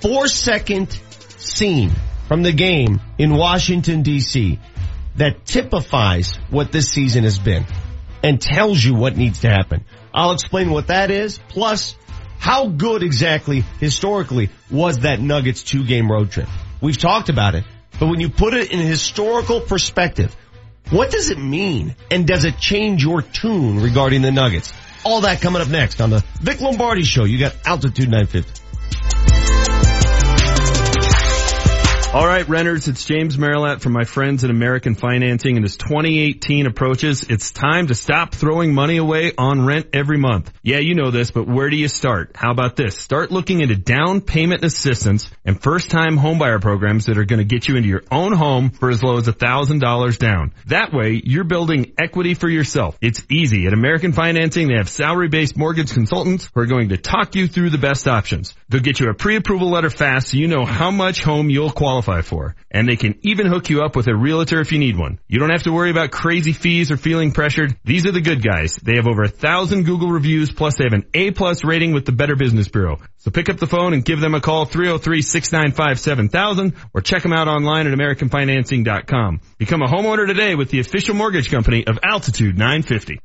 four 0.01 0.27
second 0.27 0.97
scene 1.37 1.91
from 2.27 2.41
the 2.43 2.51
game 2.51 2.99
in 3.17 3.35
Washington 3.35 4.03
DC 4.03 4.59
that 5.15 5.45
typifies 5.45 6.37
what 6.49 6.71
this 6.71 6.89
season 6.89 7.23
has 7.23 7.37
been 7.39 7.65
and 8.23 8.41
tells 8.41 8.83
you 8.83 8.95
what 8.95 9.15
needs 9.15 9.39
to 9.39 9.49
happen. 9.49 9.85
I'll 10.13 10.31
explain 10.31 10.71
what 10.71 10.87
that 10.87 11.11
is, 11.11 11.39
plus 11.49 11.95
how 12.39 12.67
good 12.67 13.03
exactly 13.03 13.63
historically 13.79 14.49
was 14.71 14.99
that 14.99 15.19
Nuggets 15.21 15.63
two 15.63 15.83
game 15.83 16.11
road 16.11 16.31
trip. 16.31 16.47
We've 16.81 16.97
talked 16.97 17.29
about 17.29 17.55
it, 17.55 17.63
but 17.99 18.07
when 18.07 18.19
you 18.19 18.29
put 18.29 18.53
it 18.53 18.71
in 18.71 18.79
a 18.79 18.83
historical 18.83 19.61
perspective, 19.61 20.35
what 20.89 21.11
does 21.11 21.31
it 21.31 21.37
mean? 21.37 21.95
And 22.11 22.27
does 22.27 22.45
it 22.45 22.57
change 22.59 23.03
your 23.03 23.21
tune 23.21 23.81
regarding 23.81 24.21
the 24.21 24.31
Nuggets? 24.31 24.73
All 25.03 25.21
that 25.21 25.41
coming 25.41 25.61
up 25.61 25.69
next 25.69 26.01
on 26.01 26.09
the 26.09 26.23
Vic 26.41 26.61
Lombardi 26.61 27.03
Show. 27.03 27.23
You 27.23 27.39
got 27.39 27.55
Altitude 27.65 28.09
950. 28.09 28.61
All 32.17 32.25
right, 32.25 32.49
renters, 32.49 32.87
it's 32.87 33.05
James 33.05 33.37
Merilatt 33.37 33.81
from 33.81 33.93
my 33.93 34.03
friends 34.03 34.43
at 34.43 34.49
American 34.49 34.95
Financing 34.95 35.55
and 35.55 35.63
as 35.63 35.77
2018 35.77 36.65
approaches, 36.65 37.21
it's 37.29 37.51
time 37.51 37.85
to 37.89 37.93
stop 37.93 38.33
throwing 38.33 38.73
money 38.73 38.97
away 38.97 39.33
on 39.37 39.67
rent 39.67 39.89
every 39.93 40.17
month. 40.17 40.51
Yeah, 40.63 40.79
you 40.79 40.95
know 40.95 41.11
this, 41.11 41.29
but 41.29 41.47
where 41.47 41.69
do 41.69 41.75
you 41.75 41.87
start? 41.87 42.31
How 42.33 42.49
about 42.49 42.75
this? 42.75 42.97
Start 42.97 43.29
looking 43.29 43.61
into 43.61 43.75
down 43.75 44.21
payment 44.21 44.63
assistance 44.63 45.29
and 45.45 45.61
first 45.61 45.91
time 45.91 46.17
homebuyer 46.17 46.59
programs 46.59 47.05
that 47.05 47.19
are 47.19 47.23
going 47.23 47.37
to 47.37 47.45
get 47.45 47.67
you 47.67 47.75
into 47.75 47.87
your 47.87 48.01
own 48.09 48.33
home 48.33 48.71
for 48.71 48.89
as 48.89 49.03
low 49.03 49.19
as 49.19 49.27
$1,000 49.27 50.17
down. 50.17 50.55
That 50.65 50.93
way, 50.93 51.21
you're 51.23 51.43
building 51.43 51.93
equity 51.99 52.33
for 52.33 52.49
yourself. 52.49 52.97
It's 52.99 53.23
easy. 53.29 53.67
At 53.67 53.73
American 53.73 54.11
Financing, 54.11 54.69
they 54.69 54.77
have 54.77 54.89
salary-based 54.89 55.55
mortgage 55.55 55.93
consultants 55.93 56.49
who 56.51 56.61
are 56.61 56.65
going 56.65 56.89
to 56.89 56.97
talk 56.97 57.35
you 57.35 57.47
through 57.47 57.69
the 57.69 57.77
best 57.77 58.07
options. 58.07 58.55
They'll 58.69 58.81
get 58.81 58.99
you 58.99 59.07
a 59.07 59.13
pre-approval 59.13 59.69
letter 59.69 59.91
fast 59.91 60.29
so 60.29 60.37
you 60.37 60.47
know 60.47 60.65
how 60.65 60.89
much 60.89 61.21
home 61.21 61.51
you'll 61.51 61.69
qualify 61.69 62.06
for. 62.21 62.55
And 62.71 62.87
they 62.87 62.95
can 62.95 63.19
even 63.21 63.47
hook 63.47 63.69
you 63.69 63.83
up 63.83 63.95
with 63.95 64.07
a 64.07 64.15
realtor 64.15 64.59
if 64.59 64.71
you 64.71 64.79
need 64.79 64.97
one. 64.97 65.19
You 65.27 65.37
don't 65.39 65.51
have 65.51 65.63
to 65.63 65.71
worry 65.71 65.91
about 65.91 66.11
crazy 66.11 66.53
fees 66.53 66.91
or 66.91 66.97
feeling 66.97 67.31
pressured. 67.31 67.77
These 67.83 68.05
are 68.05 68.11
the 68.11 68.21
good 68.21 68.43
guys. 68.43 68.75
They 68.75 68.95
have 68.95 69.07
over 69.07 69.23
a 69.23 69.27
thousand 69.27 69.85
Google 69.85 70.09
reviews 70.09 70.51
plus 70.51 70.77
they 70.77 70.85
have 70.85 70.93
an 70.93 71.05
A 71.13 71.31
plus 71.31 71.63
rating 71.63 71.93
with 71.93 72.05
the 72.05 72.11
Better 72.11 72.35
Business 72.35 72.67
Bureau. 72.67 72.99
So 73.17 73.31
pick 73.31 73.49
up 73.49 73.57
the 73.57 73.67
phone 73.67 73.93
and 73.93 74.05
give 74.05 74.19
them 74.19 74.35
a 74.35 74.41
call 74.41 74.65
303-695-7000 74.65 76.75
or 76.93 77.01
check 77.01 77.23
them 77.23 77.33
out 77.33 77.47
online 77.47 77.87
at 77.87 77.97
AmericanFinancing.com. 77.97 79.41
Become 79.57 79.81
a 79.81 79.87
homeowner 79.87 80.27
today 80.27 80.55
with 80.55 80.69
the 80.69 80.79
official 80.79 81.15
mortgage 81.15 81.51
company 81.51 81.85
of 81.85 81.99
Altitude 82.03 82.57
950. 82.57 83.19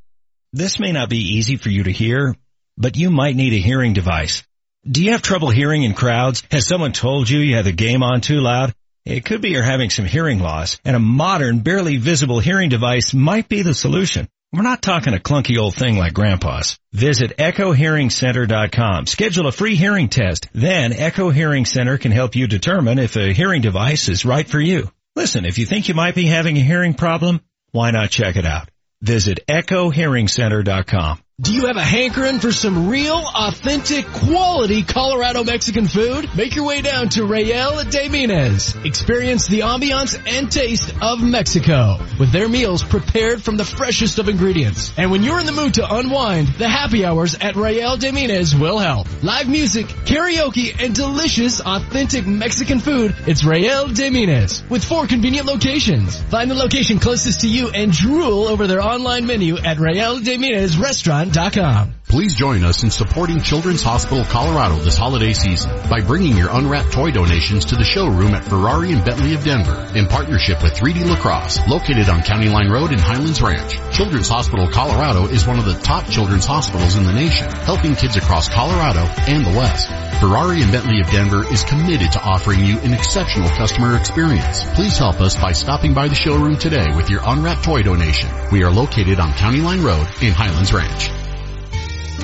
This 0.53 0.79
may 0.79 0.93
not 0.93 1.09
be 1.09 1.37
easy 1.37 1.57
for 1.57 1.71
you 1.71 1.85
to 1.85 1.93
hear, 1.93 2.37
but 2.77 2.97
you 2.97 3.11
might 3.11 3.37
need 3.37 3.53
a 3.53 3.59
hearing 3.59 3.93
device. 3.93 4.43
Do 4.89 5.05
you 5.05 5.13
have 5.13 5.23
trouble 5.23 5.51
hearing 5.51 5.85
in 5.85 5.95
crowds? 5.95 6.43
Has 6.51 6.67
someone 6.67 6.93
told 6.93 7.31
you 7.31 7.39
you 7.39 7.55
have 7.55 7.65
the 7.65 7.73
game 7.73 8.03
on 8.03 8.21
too 8.21 8.41
loud? 8.41 8.75
It 9.05 9.25
could 9.25 9.41
be 9.41 9.51
you're 9.51 9.63
having 9.63 9.91
some 9.91 10.07
hearing 10.07 10.41
loss, 10.41 10.81
and 10.85 10.97
a 10.97 11.01
modern, 11.01 11.61
barely 11.61 11.99
visible 11.99 12.41
hearing 12.41 12.69
device 12.69 13.15
might 13.15 13.49
be 13.49 13.63
the 13.63 13.75
solution. 13.75 14.29
We're 14.53 14.63
not 14.63 14.83
talking 14.83 15.15
a 15.15 15.19
clunky 15.19 15.57
old 15.57 15.77
thing 15.77 15.97
like 15.99 16.15
grandpa's. 16.15 16.81
Visit 16.93 17.37
echohearingcenter.com. 17.37 19.07
Schedule 19.07 19.47
a 19.47 19.53
free 19.53 19.77
hearing 19.77 20.09
test. 20.09 20.49
Then 20.53 20.93
Echo 20.93 21.31
Hearing 21.31 21.65
Center 21.65 21.97
can 21.97 22.11
help 22.11 22.35
you 22.35 22.49
determine 22.49 22.99
if 22.99 23.15
a 23.17 23.33
hearing 23.33 23.63
device 23.63 24.09
is 24.09 24.25
right 24.25 24.49
for 24.49 24.61
you. 24.61 24.91
Listen, 25.15 25.45
if 25.45 25.59
you 25.59 25.67
think 25.67 25.89
you 25.89 25.95
might 25.95 26.17
be 26.17 26.27
having 26.27 26.57
a 26.57 26.61
hearing 26.61 26.95
problem, 26.95 27.41
why 27.71 27.93
not 27.93 28.11
check 28.11 28.35
it 28.35 28.45
out? 28.45 28.69
Visit 29.01 29.47
echohearingcenter.com. 29.49 31.22
Do 31.41 31.55
you 31.55 31.67
have 31.67 31.79
a 31.79 31.83
hankering 31.83 32.41
for 32.41 32.53
some 32.53 32.91
real, 32.91 33.17
authentic, 33.35 34.05
quality 34.07 34.83
Colorado 34.83 35.43
Mexican 35.45 35.89
food? 35.89 36.29
Make 36.37 36.55
your 36.55 36.67
way 36.67 36.83
down 36.83 37.09
to 37.09 37.25
Real 37.25 37.83
de 37.85 38.11
Minas. 38.11 38.77
Experience 38.85 39.49
the 39.49 39.61
ambiance 39.61 40.15
and 40.27 40.53
taste 40.53 40.93
of 41.01 41.23
Mexico 41.23 41.99
with 42.21 42.33
their 42.33 42.51
meals 42.51 42.85
prepared 42.85 43.43
from 43.43 43.57
the 43.57 43.65
freshest 43.65 44.19
of 44.19 44.29
ingredients. 44.29 44.93
And 44.99 45.11
when 45.11 45.23
you're 45.23 45.41
in 45.41 45.47
the 45.47 45.53
mood 45.53 45.75
to 45.75 45.95
unwind, 45.95 46.49
the 46.49 46.69
happy 46.69 47.03
hours 47.03 47.35
at 47.35 47.57
Real 47.57 47.97
de 47.97 48.13
Minas 48.13 48.55
will 48.55 48.79
help. 48.79 49.09
Live 49.23 49.49
music, 49.49 49.87
karaoke, 49.87 50.85
and 50.85 50.95
delicious, 50.95 51.61
authentic 51.61 52.27
Mexican 52.27 52.79
food. 52.79 53.17
It's 53.27 53.43
Real 53.43 53.89
de 53.89 54.11
Minas 54.11 54.63
with 54.69 54.85
four 54.85 55.07
convenient 55.07 55.47
locations. 55.47 56.23
Find 56.25 56.51
the 56.51 56.55
location 56.55 56.99
closest 56.99 57.41
to 57.41 57.49
you 57.49 57.71
and 57.71 57.91
drool 57.91 58.49
over 58.49 58.67
their 58.67 58.83
online 58.83 59.27
menu 59.27 59.57
at 59.57 59.79
Real 59.79 60.21
de 60.21 60.37
Minas 60.37 60.77
Restaurant 60.77 61.22
Amazon.com. 61.23 62.02
Please 62.13 62.35
join 62.35 62.63
us 62.63 62.83
in 62.83 62.91
supporting 62.91 63.41
Children's 63.41 63.81
Hospital 63.81 64.23
Colorado 64.27 64.77
this 64.77 64.99
holiday 64.99 65.33
season 65.33 65.71
by 65.89 66.03
bringing 66.03 66.37
your 66.37 66.51
unwrapped 66.51 66.93
toy 66.93 67.11
donations 67.11 67.65
to 67.65 67.75
the 67.75 67.85
showroom 67.85 68.35
at 68.35 68.45
Ferrari 68.45 68.93
and 68.93 69.03
Bentley 69.03 69.33
of 69.33 69.43
Denver 69.43 69.89
in 69.97 70.09
partnership 70.09 70.63
with 70.63 70.75
3D 70.75 71.09
Lacrosse, 71.09 71.67
located 71.67 72.11
on 72.11 72.21
County 72.21 72.51
Line 72.51 72.69
Road 72.69 72.93
in 72.93 72.99
Highlands 72.99 73.41
Ranch. 73.41 73.81
Children's 73.97 74.29
Hospital 74.29 74.69
Colorado 74.69 75.25
is 75.25 75.47
one 75.47 75.59
of 75.59 75.65
the 75.65 75.73
top 75.73 76.05
children's 76.05 76.45
hospitals 76.45 76.97
in 76.97 77.05
the 77.05 77.15
nation, 77.15 77.51
helping 77.51 77.97
kids 77.97 78.17
across 78.17 78.47
Colorado 78.47 79.07
and 79.27 79.47
the 79.47 79.57
West. 79.57 79.89
Ferrari 80.21 80.61
and 80.61 80.71
Bentley 80.71 81.01
of 81.01 81.07
Denver 81.07 81.51
is 81.51 81.65
committed 81.65 82.13
to 82.13 82.21
offering 82.21 82.63
you 82.63 82.79
an 82.81 82.93
exceptional 82.93 83.49
customer 83.49 83.97
experience. 83.97 84.65
Please 84.75 84.99
help 84.99 85.23
us 85.23 85.35
by 85.37 85.53
stopping 85.53 85.95
by 85.95 86.09
the 86.09 86.15
showroom 86.15 86.59
today 86.59 86.95
with 86.95 87.09
your 87.09 87.23
unwrapped 87.25 87.65
toy 87.65 87.81
donation. 87.81 88.29
We 88.53 88.65
are 88.65 88.71
located 88.71 89.19
on 89.19 89.33
County 89.33 89.63
Line 89.63 89.83
Road 89.83 90.07
in 90.21 90.35
Highlands 90.35 90.75
Ranch. 90.75 91.22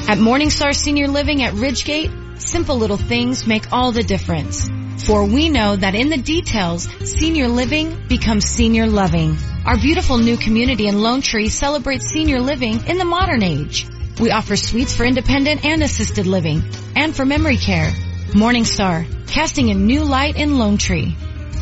At 0.09 0.17
Morningstar 0.17 0.73
Senior 0.75 1.09
Living 1.09 1.43
at 1.43 1.53
Ridgegate, 1.53 2.41
simple 2.41 2.79
little 2.79 2.97
things 2.97 3.47
make 3.47 3.71
all 3.71 3.93
the 3.93 4.03
difference. 4.03 4.67
For 5.05 5.27
we 5.27 5.51
know 5.51 5.77
that 5.77 5.95
in 5.95 6.09
the 6.09 6.17
details, 6.17 6.89
senior 7.05 7.47
living 7.47 7.95
becomes 8.09 8.47
senior 8.47 8.87
loving. 8.87 9.37
Our 9.67 9.77
beautiful 9.77 10.17
new 10.17 10.39
community 10.39 10.87
in 10.87 11.03
Lone 11.03 11.21
Tree 11.21 11.51
celebrates 11.51 12.07
senior 12.07 12.41
living 12.41 12.87
in 12.87 12.97
the 12.97 13.05
modern 13.05 13.43
age. 13.43 13.87
We 14.19 14.31
offer 14.31 14.57
suites 14.57 14.97
for 14.97 15.05
independent 15.05 15.67
and 15.67 15.83
assisted 15.83 16.27
living 16.27 16.63
and 16.97 17.15
for 17.15 17.27
memory 17.27 17.59
care. 17.59 17.91
Morningstar, 18.29 19.29
casting 19.29 19.71
a 19.71 19.75
new 19.75 20.05
light 20.05 20.37
in 20.37 20.57
Lone 20.57 20.79
Tree. 20.79 21.15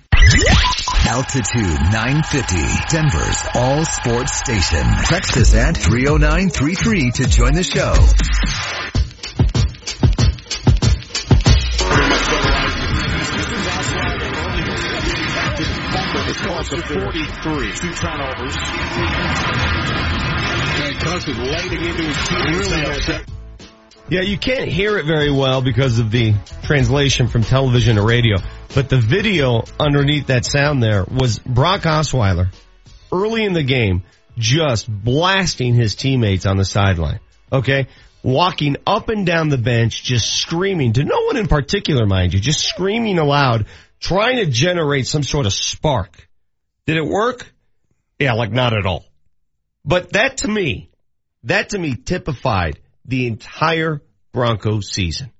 Altitude 1.06 1.80
950, 1.92 2.56
Denver's 2.88 3.46
all 3.54 3.84
sports 3.84 4.38
station. 4.38 4.86
Text 5.04 5.36
us 5.36 5.54
at 5.54 5.76
30933 5.76 7.10
to 7.12 7.28
join 7.28 7.52
the 7.52 7.62
show. 7.62 7.94
to 16.64 16.80
43. 16.80 17.72
Two 17.74 17.92
turnovers. 17.92 19.53
And 21.04 21.12
Cousins 21.12 21.38
lading 21.38 21.84
into 21.84 22.02
his. 22.02 23.20
Yeah, 24.08 24.20
you 24.22 24.38
can't 24.38 24.68
hear 24.68 24.98
it 24.98 25.06
very 25.06 25.30
well 25.30 25.60
because 25.60 25.98
of 25.98 26.10
the 26.10 26.34
translation 26.62 27.28
from 27.28 27.42
television 27.42 27.96
to 27.96 28.02
radio, 28.02 28.36
but 28.74 28.88
the 28.88 28.98
video 28.98 29.64
underneath 29.78 30.28
that 30.28 30.46
sound 30.46 30.82
there 30.82 31.04
was 31.04 31.38
Brock 31.38 31.82
Osweiler 31.82 32.52
early 33.12 33.44
in 33.44 33.52
the 33.52 33.62
game 33.62 34.02
just 34.38 34.88
blasting 34.88 35.74
his 35.74 35.94
teammates 35.94 36.46
on 36.46 36.56
the 36.56 36.64
sideline. 36.64 37.20
Okay? 37.52 37.88
Walking 38.22 38.76
up 38.86 39.10
and 39.10 39.26
down 39.26 39.50
the 39.50 39.58
bench, 39.58 40.02
just 40.02 40.32
screaming 40.32 40.94
to 40.94 41.04
no 41.04 41.22
one 41.26 41.36
in 41.36 41.48
particular, 41.48 42.06
mind 42.06 42.32
you, 42.32 42.40
just 42.40 42.60
screaming 42.60 43.18
aloud, 43.18 43.66
trying 44.00 44.36
to 44.36 44.46
generate 44.46 45.06
some 45.06 45.22
sort 45.22 45.44
of 45.46 45.52
spark. 45.52 46.28
Did 46.86 46.96
it 46.96 47.06
work? 47.06 47.52
Yeah, 48.18 48.32
like 48.32 48.52
not 48.52 48.72
at 48.72 48.86
all. 48.86 49.04
But 49.84 50.14
that 50.14 50.38
to 50.38 50.48
me, 50.48 50.90
that 51.44 51.70
to 51.70 51.78
me 51.78 51.94
typified 51.94 52.80
the 53.04 53.26
entire 53.26 54.02
Broncos 54.32 54.90
season. 54.90 55.30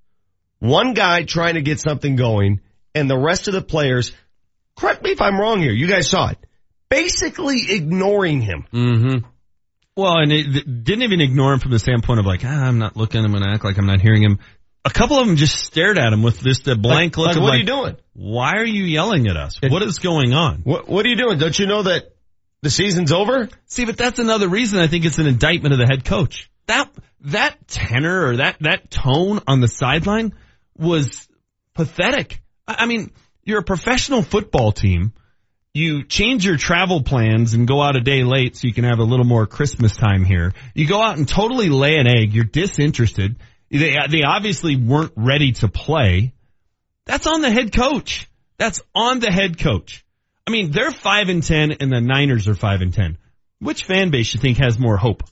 One 0.60 0.94
guy 0.94 1.24
trying 1.24 1.54
to 1.54 1.62
get 1.62 1.80
something 1.80 2.16
going 2.16 2.60
and 2.94 3.10
the 3.10 3.18
rest 3.18 3.48
of 3.48 3.54
the 3.54 3.62
players, 3.62 4.12
correct 4.76 5.02
me 5.02 5.10
if 5.10 5.20
I'm 5.20 5.38
wrong 5.38 5.60
here, 5.60 5.72
you 5.72 5.86
guys 5.86 6.08
saw 6.08 6.28
it, 6.28 6.38
basically 6.88 7.60
ignoring 7.68 8.40
him. 8.40 8.64
Mm-hmm. 8.72 9.26
Well, 9.96 10.16
and 10.18 10.32
it 10.32 10.84
didn't 10.84 11.02
even 11.02 11.20
ignore 11.20 11.52
him 11.52 11.60
from 11.60 11.70
the 11.70 11.78
standpoint 11.78 12.20
of 12.20 12.26
like, 12.26 12.44
ah, 12.44 12.48
I'm 12.48 12.78
not 12.78 12.96
looking, 12.96 13.24
I'm 13.24 13.30
going 13.30 13.44
to 13.44 13.50
act 13.50 13.64
like 13.64 13.78
I'm 13.78 13.86
not 13.86 14.00
hearing 14.00 14.22
him. 14.22 14.38
A 14.84 14.90
couple 14.90 15.18
of 15.18 15.26
them 15.26 15.36
just 15.36 15.64
stared 15.64 15.98
at 15.98 16.12
him 16.12 16.22
with 16.22 16.40
just 16.40 16.68
a 16.68 16.76
blank 16.76 17.16
Like- 17.16 17.36
look 17.36 17.36
like, 17.36 17.42
what 17.42 17.54
are 17.54 17.58
you 17.58 17.64
doing? 17.64 17.96
Why 18.12 18.52
are 18.56 18.64
you 18.64 18.84
yelling 18.84 19.28
at 19.28 19.36
us? 19.36 19.58
What 19.62 19.82
is 19.82 19.98
going 19.98 20.34
on? 20.34 20.60
What, 20.64 20.88
what 20.88 21.06
are 21.06 21.08
you 21.08 21.16
doing? 21.16 21.38
Don't 21.38 21.58
you 21.58 21.66
know 21.66 21.84
that 21.84 22.13
the 22.64 22.70
season's 22.70 23.12
over? 23.12 23.48
See, 23.66 23.84
but 23.84 23.96
that's 23.96 24.18
another 24.18 24.48
reason 24.48 24.80
I 24.80 24.88
think 24.88 25.04
it's 25.04 25.18
an 25.18 25.26
indictment 25.26 25.72
of 25.72 25.78
the 25.78 25.86
head 25.86 26.04
coach. 26.04 26.50
That, 26.66 26.90
that 27.20 27.68
tenor 27.68 28.26
or 28.26 28.36
that, 28.38 28.56
that 28.60 28.90
tone 28.90 29.40
on 29.46 29.60
the 29.60 29.68
sideline 29.68 30.34
was 30.76 31.28
pathetic. 31.74 32.42
I 32.66 32.76
I 32.80 32.86
mean, 32.86 33.12
you're 33.44 33.60
a 33.60 33.64
professional 33.64 34.22
football 34.22 34.72
team. 34.72 35.12
You 35.74 36.04
change 36.04 36.46
your 36.46 36.56
travel 36.56 37.02
plans 37.02 37.52
and 37.52 37.68
go 37.68 37.82
out 37.82 37.96
a 37.96 38.00
day 38.00 38.22
late 38.22 38.56
so 38.56 38.66
you 38.66 38.72
can 38.72 38.84
have 38.84 39.00
a 39.00 39.04
little 39.04 39.26
more 39.26 39.46
Christmas 39.46 39.96
time 39.96 40.24
here. 40.24 40.52
You 40.74 40.86
go 40.86 41.02
out 41.02 41.18
and 41.18 41.28
totally 41.28 41.68
lay 41.68 41.96
an 41.96 42.06
egg. 42.06 42.32
You're 42.32 42.44
disinterested. 42.44 43.36
They, 43.70 43.96
they 44.08 44.22
obviously 44.24 44.76
weren't 44.76 45.12
ready 45.16 45.52
to 45.52 45.68
play. 45.68 46.32
That's 47.06 47.26
on 47.26 47.42
the 47.42 47.50
head 47.50 47.74
coach. 47.74 48.28
That's 48.56 48.80
on 48.94 49.18
the 49.18 49.32
head 49.32 49.58
coach. 49.58 50.03
I 50.46 50.50
mean, 50.50 50.70
they're 50.70 50.90
five 50.90 51.28
and 51.28 51.42
ten 51.42 51.72
and 51.72 51.90
the 51.90 52.00
Niners 52.00 52.48
are 52.48 52.54
five 52.54 52.80
and 52.82 52.92
ten. 52.92 53.18
Which 53.60 53.84
fan 53.84 54.10
base 54.10 54.34
you 54.34 54.40
think 54.40 54.58
has 54.58 54.78
more 54.78 54.96
hope? 54.96 55.22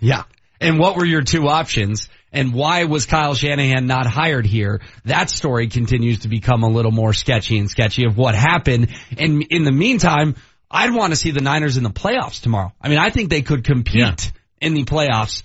Yeah. 0.00 0.24
And 0.60 0.78
what 0.78 0.96
were 0.96 1.04
your 1.04 1.22
two 1.22 1.48
options? 1.48 2.08
And 2.32 2.52
why 2.52 2.84
was 2.84 3.06
Kyle 3.06 3.34
Shanahan 3.34 3.86
not 3.86 4.06
hired 4.06 4.46
here? 4.46 4.80
That 5.04 5.30
story 5.30 5.68
continues 5.68 6.20
to 6.20 6.28
become 6.28 6.64
a 6.64 6.68
little 6.68 6.90
more 6.90 7.12
sketchy 7.12 7.58
and 7.58 7.70
sketchy 7.70 8.04
of 8.04 8.16
what 8.16 8.34
happened. 8.34 8.88
And 9.16 9.44
in 9.48 9.64
the 9.64 9.72
meantime, 9.72 10.34
I'd 10.70 10.92
want 10.92 11.12
to 11.12 11.16
see 11.16 11.30
the 11.30 11.40
Niners 11.40 11.76
in 11.76 11.84
the 11.84 11.90
playoffs 11.90 12.42
tomorrow. 12.42 12.72
I 12.80 12.88
mean, 12.88 12.98
I 12.98 13.10
think 13.10 13.30
they 13.30 13.42
could 13.42 13.64
compete 13.64 14.32
in 14.60 14.74
the 14.74 14.84
playoffs 14.84 15.42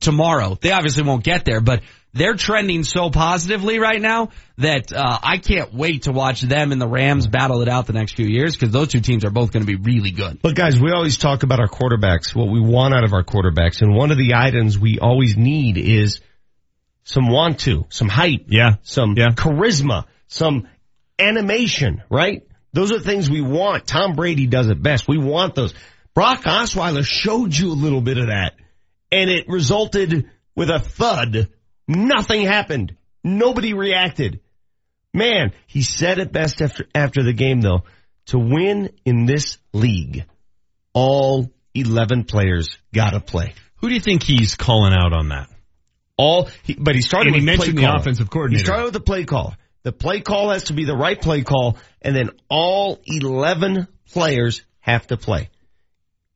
tomorrow. 0.00 0.58
They 0.60 0.72
obviously 0.72 1.04
won't 1.04 1.24
get 1.24 1.44
there, 1.44 1.60
but 1.60 1.82
they're 2.12 2.34
trending 2.34 2.84
so 2.84 3.10
positively 3.10 3.78
right 3.78 4.00
now 4.00 4.30
that 4.56 4.92
uh, 4.92 5.18
I 5.22 5.38
can't 5.38 5.72
wait 5.74 6.02
to 6.04 6.12
watch 6.12 6.40
them 6.40 6.72
and 6.72 6.80
the 6.80 6.88
Rams 6.88 7.26
battle 7.26 7.62
it 7.62 7.68
out 7.68 7.86
the 7.86 7.92
next 7.92 8.16
few 8.16 8.26
years 8.26 8.56
because 8.56 8.72
those 8.72 8.88
two 8.88 9.00
teams 9.00 9.24
are 9.24 9.30
both 9.30 9.52
going 9.52 9.64
to 9.64 9.66
be 9.66 9.76
really 9.76 10.10
good. 10.10 10.40
Look 10.42 10.54
guys, 10.56 10.80
we 10.80 10.90
always 10.90 11.18
talk 11.18 11.42
about 11.42 11.60
our 11.60 11.68
quarterbacks, 11.68 12.34
what 12.34 12.48
we 12.48 12.60
want 12.60 12.94
out 12.94 13.04
of 13.04 13.12
our 13.12 13.24
quarterbacks, 13.24 13.82
and 13.82 13.94
one 13.94 14.10
of 14.10 14.18
the 14.18 14.34
items 14.34 14.78
we 14.78 14.98
always 14.98 15.36
need 15.36 15.76
is 15.76 16.20
some 17.04 17.28
want 17.28 17.60
to, 17.60 17.86
some 17.90 18.08
hype, 18.08 18.46
yeah, 18.48 18.76
some 18.82 19.14
charisma, 19.14 20.04
some 20.26 20.68
animation, 21.18 22.02
right? 22.10 22.46
Those 22.72 22.92
are 22.92 23.00
things 23.00 23.30
we 23.30 23.40
want. 23.40 23.86
Tom 23.86 24.14
Brady 24.14 24.46
does 24.46 24.68
it 24.68 24.82
best. 24.82 25.08
We 25.08 25.18
want 25.18 25.54
those. 25.54 25.74
Brock 26.14 26.42
Osweiler 26.42 27.04
showed 27.04 27.56
you 27.56 27.72
a 27.72 27.74
little 27.74 28.00
bit 28.00 28.18
of 28.18 28.26
that, 28.26 28.54
and 29.10 29.30
it 29.30 29.48
resulted 29.48 30.28
with 30.54 30.68
a 30.70 30.78
thud. 30.78 31.48
Nothing 31.88 32.42
happened. 32.42 32.94
Nobody 33.24 33.72
reacted. 33.72 34.40
Man, 35.14 35.52
he 35.66 35.82
said 35.82 36.18
it 36.18 36.30
best 36.30 36.60
after, 36.60 36.86
after 36.94 37.22
the 37.22 37.32
game 37.32 37.60
though. 37.60 37.84
To 38.26 38.38
win 38.38 38.90
in 39.06 39.24
this 39.24 39.56
league, 39.72 40.26
all 40.92 41.50
11 41.74 42.24
players 42.24 42.78
gotta 42.92 43.20
play. 43.20 43.54
Who 43.76 43.88
do 43.88 43.94
you 43.94 44.00
think 44.00 44.22
he's 44.22 44.54
calling 44.54 44.92
out 44.92 45.14
on 45.14 45.30
that? 45.30 45.48
All, 46.18 46.50
he, 46.62 46.74
but 46.74 46.94
he 46.94 47.00
started 47.00 47.28
And 47.28 47.36
he 47.36 47.40
with 47.40 47.58
mentioned 47.58 47.78
play 47.78 47.86
the 47.86 47.94
offensive 47.94 48.28
coordinator. 48.28 48.60
He 48.60 48.64
started 48.64 48.84
with 48.84 48.92
the 48.92 49.00
play 49.00 49.24
caller. 49.24 49.56
The 49.84 49.92
play 49.92 50.20
call 50.20 50.50
has 50.50 50.64
to 50.64 50.74
be 50.74 50.84
the 50.84 50.96
right 50.96 51.18
play 51.18 51.42
call, 51.42 51.78
and 52.02 52.14
then 52.14 52.30
all 52.50 53.00
11 53.06 53.88
players 54.12 54.62
have 54.80 55.06
to 55.06 55.16
play. 55.16 55.48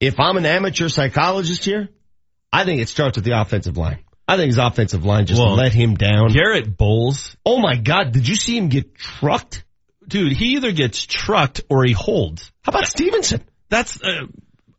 If 0.00 0.18
I'm 0.18 0.36
an 0.36 0.46
amateur 0.46 0.88
psychologist 0.88 1.64
here, 1.64 1.88
I 2.52 2.64
think 2.64 2.80
it 2.80 2.88
starts 2.88 3.16
with 3.16 3.24
the 3.24 3.38
offensive 3.38 3.76
line. 3.76 4.04
I 4.32 4.36
think 4.38 4.46
his 4.46 4.58
offensive 4.58 5.04
line 5.04 5.26
just 5.26 5.38
Well, 5.38 5.56
let 5.56 5.74
him 5.74 5.94
down. 5.94 6.32
Garett 6.32 6.74
Bolles. 6.74 7.36
Oh 7.44 7.60
my 7.60 7.76
God, 7.76 8.12
did 8.12 8.26
you 8.26 8.34
see 8.34 8.56
him 8.56 8.70
get 8.70 8.94
trucked? 8.94 9.62
Dude, 10.08 10.32
he 10.32 10.56
either 10.56 10.72
gets 10.72 11.04
trucked 11.04 11.60
or 11.68 11.84
he 11.84 11.92
holds. 11.92 12.50
How 12.62 12.70
about 12.70 12.86
Stephenson? 12.86 13.42
That's, 13.68 14.02
uh, 14.02 14.26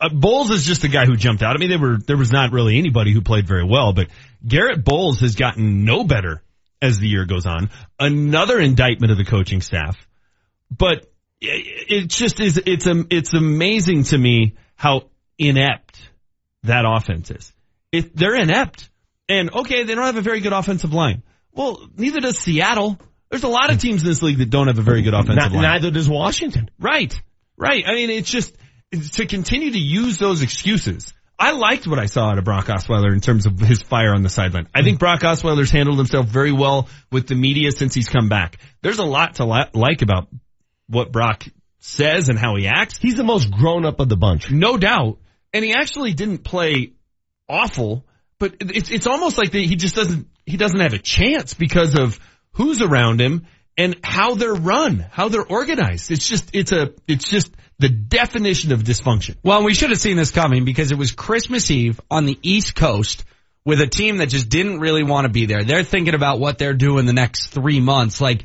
uh, 0.02 0.10
Bolles 0.10 0.50
is 0.50 0.66
just 0.66 0.82
the 0.82 0.88
guy 0.88 1.06
who 1.06 1.16
jumped 1.16 1.44
out. 1.44 1.56
I 1.56 1.60
mean, 1.60 1.70
they 1.70 1.78
were, 1.78 1.98
there 1.98 2.18
was 2.18 2.32
not 2.32 2.52
really 2.52 2.80
anybody 2.80 3.14
who 3.14 3.22
played 3.22 3.48
very 3.48 3.64
well, 3.64 3.94
but 3.94 4.08
Garett 4.46 4.84
Bolles 4.84 5.20
has 5.20 5.36
gotten 5.36 5.86
no 5.86 6.04
better 6.04 6.42
as 6.82 6.98
the 6.98 7.08
year 7.08 7.26
goes 7.26 7.46
on. 7.46 7.70
Another 8.00 8.60
indictment 8.60 9.12
of 9.12 9.20
the 9.20 9.26
coaching 9.26 9.62
staff. 9.62 10.08
But 10.76 11.12
it 11.40 12.08
just 12.08 12.40
is, 12.40 12.60
it's, 12.66 12.88
it's 12.88 13.34
amazing 13.36 14.04
to 14.06 14.18
me 14.18 14.56
how 14.76 15.10
inept 15.38 16.00
that 16.64 16.86
offense 16.88 17.30
is. 17.30 17.54
It, 17.92 18.16
they're 18.16 18.36
inept. 18.36 18.90
And 19.34 19.54
okay, 19.54 19.84
they 19.84 19.96
don't 19.96 20.06
have 20.06 20.18
a 20.18 20.22
very 20.22 20.40
good 20.42 20.54
offensive 20.54 20.94
line. 20.94 21.24
Well, 21.54 21.80
neither 21.98 22.20
does 22.20 22.38
Seattle. 22.40 23.00
There's 23.30 23.44
a 23.44 23.48
lot 23.48 23.72
of 23.72 23.80
teams 23.80 24.04
in 24.04 24.08
this 24.10 24.22
league 24.22 24.38
that 24.38 24.50
don't 24.50 24.68
have 24.68 24.78
a 24.80 24.84
very 24.84 25.02
good 25.02 25.14
offensive 25.14 25.36
Not- 25.36 25.52
line. 25.52 25.62
neither 25.64 25.92
does 25.92 26.08
Washington. 26.10 26.70
Right. 26.80 27.14
Right. 27.58 27.84
I 27.88 27.94
mean, 27.94 28.10
it's 28.10 28.30
just 28.30 28.56
to 29.14 29.26
continue 29.26 29.72
to 29.72 29.80
use 29.80 30.18
those 30.20 30.42
excuses. 30.44 31.14
I 31.40 31.52
liked 31.52 31.88
what 31.88 31.98
I 32.00 32.06
saw 32.06 32.30
out 32.30 32.38
of 32.38 32.44
Brock 32.44 32.68
Osweiler 32.68 33.12
in 33.12 33.20
terms 33.20 33.48
of 33.48 33.60
his 33.60 33.82
fire 33.82 34.14
on 34.14 34.22
the 34.22 34.30
sideline. 34.30 34.68
I 34.74 34.84
think 34.84 35.00
Brock 35.00 35.22
Osweiler's 35.22 35.72
handled 35.72 35.98
himself 35.98 36.28
very 36.28 36.52
well 36.52 36.88
with 37.12 37.28
the 37.28 37.36
media 37.36 37.72
since 37.72 37.96
he's 37.96 38.08
come 38.08 38.30
back. 38.30 38.60
There's 38.82 39.00
a 39.00 39.04
lot 39.06 39.36
to 39.36 39.46
li- 39.46 39.70
like 39.74 40.04
about 40.04 40.28
what 40.88 41.12
Brock 41.12 41.44
says 41.80 42.30
and 42.30 42.38
how 42.38 42.56
he 42.56 42.68
acts. 42.68 43.00
He's 43.00 43.16
the 43.16 43.24
most 43.24 43.50
grown 43.52 43.84
up 43.84 44.00
of 44.00 44.10
the 44.10 44.16
bunch. 44.16 44.52
No 44.52 44.78
doubt. 44.78 45.18
And 45.54 45.66
he 45.66 45.74
actually 45.74 46.14
didn't 46.14 46.40
play 46.44 46.94
awful, 47.50 48.06
but 48.44 48.56
it's, 48.60 48.92
it's 48.92 49.08
almost 49.08 49.38
like 49.38 49.54
he 49.54 49.78
just 49.78 49.96
doesn't, 49.96 50.28
he 50.46 50.58
doesn't 50.58 50.82
have 50.82 50.92
a 50.92 51.00
chance 51.00 51.54
because 51.54 51.98
of 51.98 52.20
who's 52.52 52.82
around 52.82 53.22
him 53.22 53.48
and 53.78 53.96
how 54.04 54.36
they're 54.36 54.54
run, 54.54 55.06
how 55.12 55.30
they're 55.30 55.46
organized. 55.46 56.12
It's 56.12 56.28
just, 56.28 56.54
it's 56.54 56.74
a, 56.74 56.92
it's 57.08 57.30
just 57.30 57.54
the 57.80 57.88
definition 57.88 58.74
of 58.74 58.84
dysfunction. 58.84 59.38
Well, 59.44 59.64
we 59.64 59.74
should 59.74 59.92
have 59.92 60.00
seen 60.00 60.18
this 60.18 60.32
coming 60.32 60.66
because 60.66 60.92
it 60.92 60.98
was 60.98 61.14
Christmas 61.14 61.72
Eve 61.72 62.02
on 62.12 62.26
the 62.26 62.38
East 62.42 62.76
Coast 62.76 63.24
with 63.64 63.80
a 63.80 63.88
team 63.88 64.18
that 64.18 64.28
just 64.28 64.50
didn't 64.50 64.82
really 64.82 65.04
want 65.04 65.24
to 65.24 65.32
be 65.32 65.46
there. 65.46 65.64
They're 65.64 65.86
thinking 65.86 66.14
about 66.14 66.42
what 66.42 66.58
they're 66.58 66.74
doing 66.74 67.06
the 67.06 67.14
next 67.14 67.48
three 67.48 67.80
months. 67.80 68.20
Like, 68.20 68.44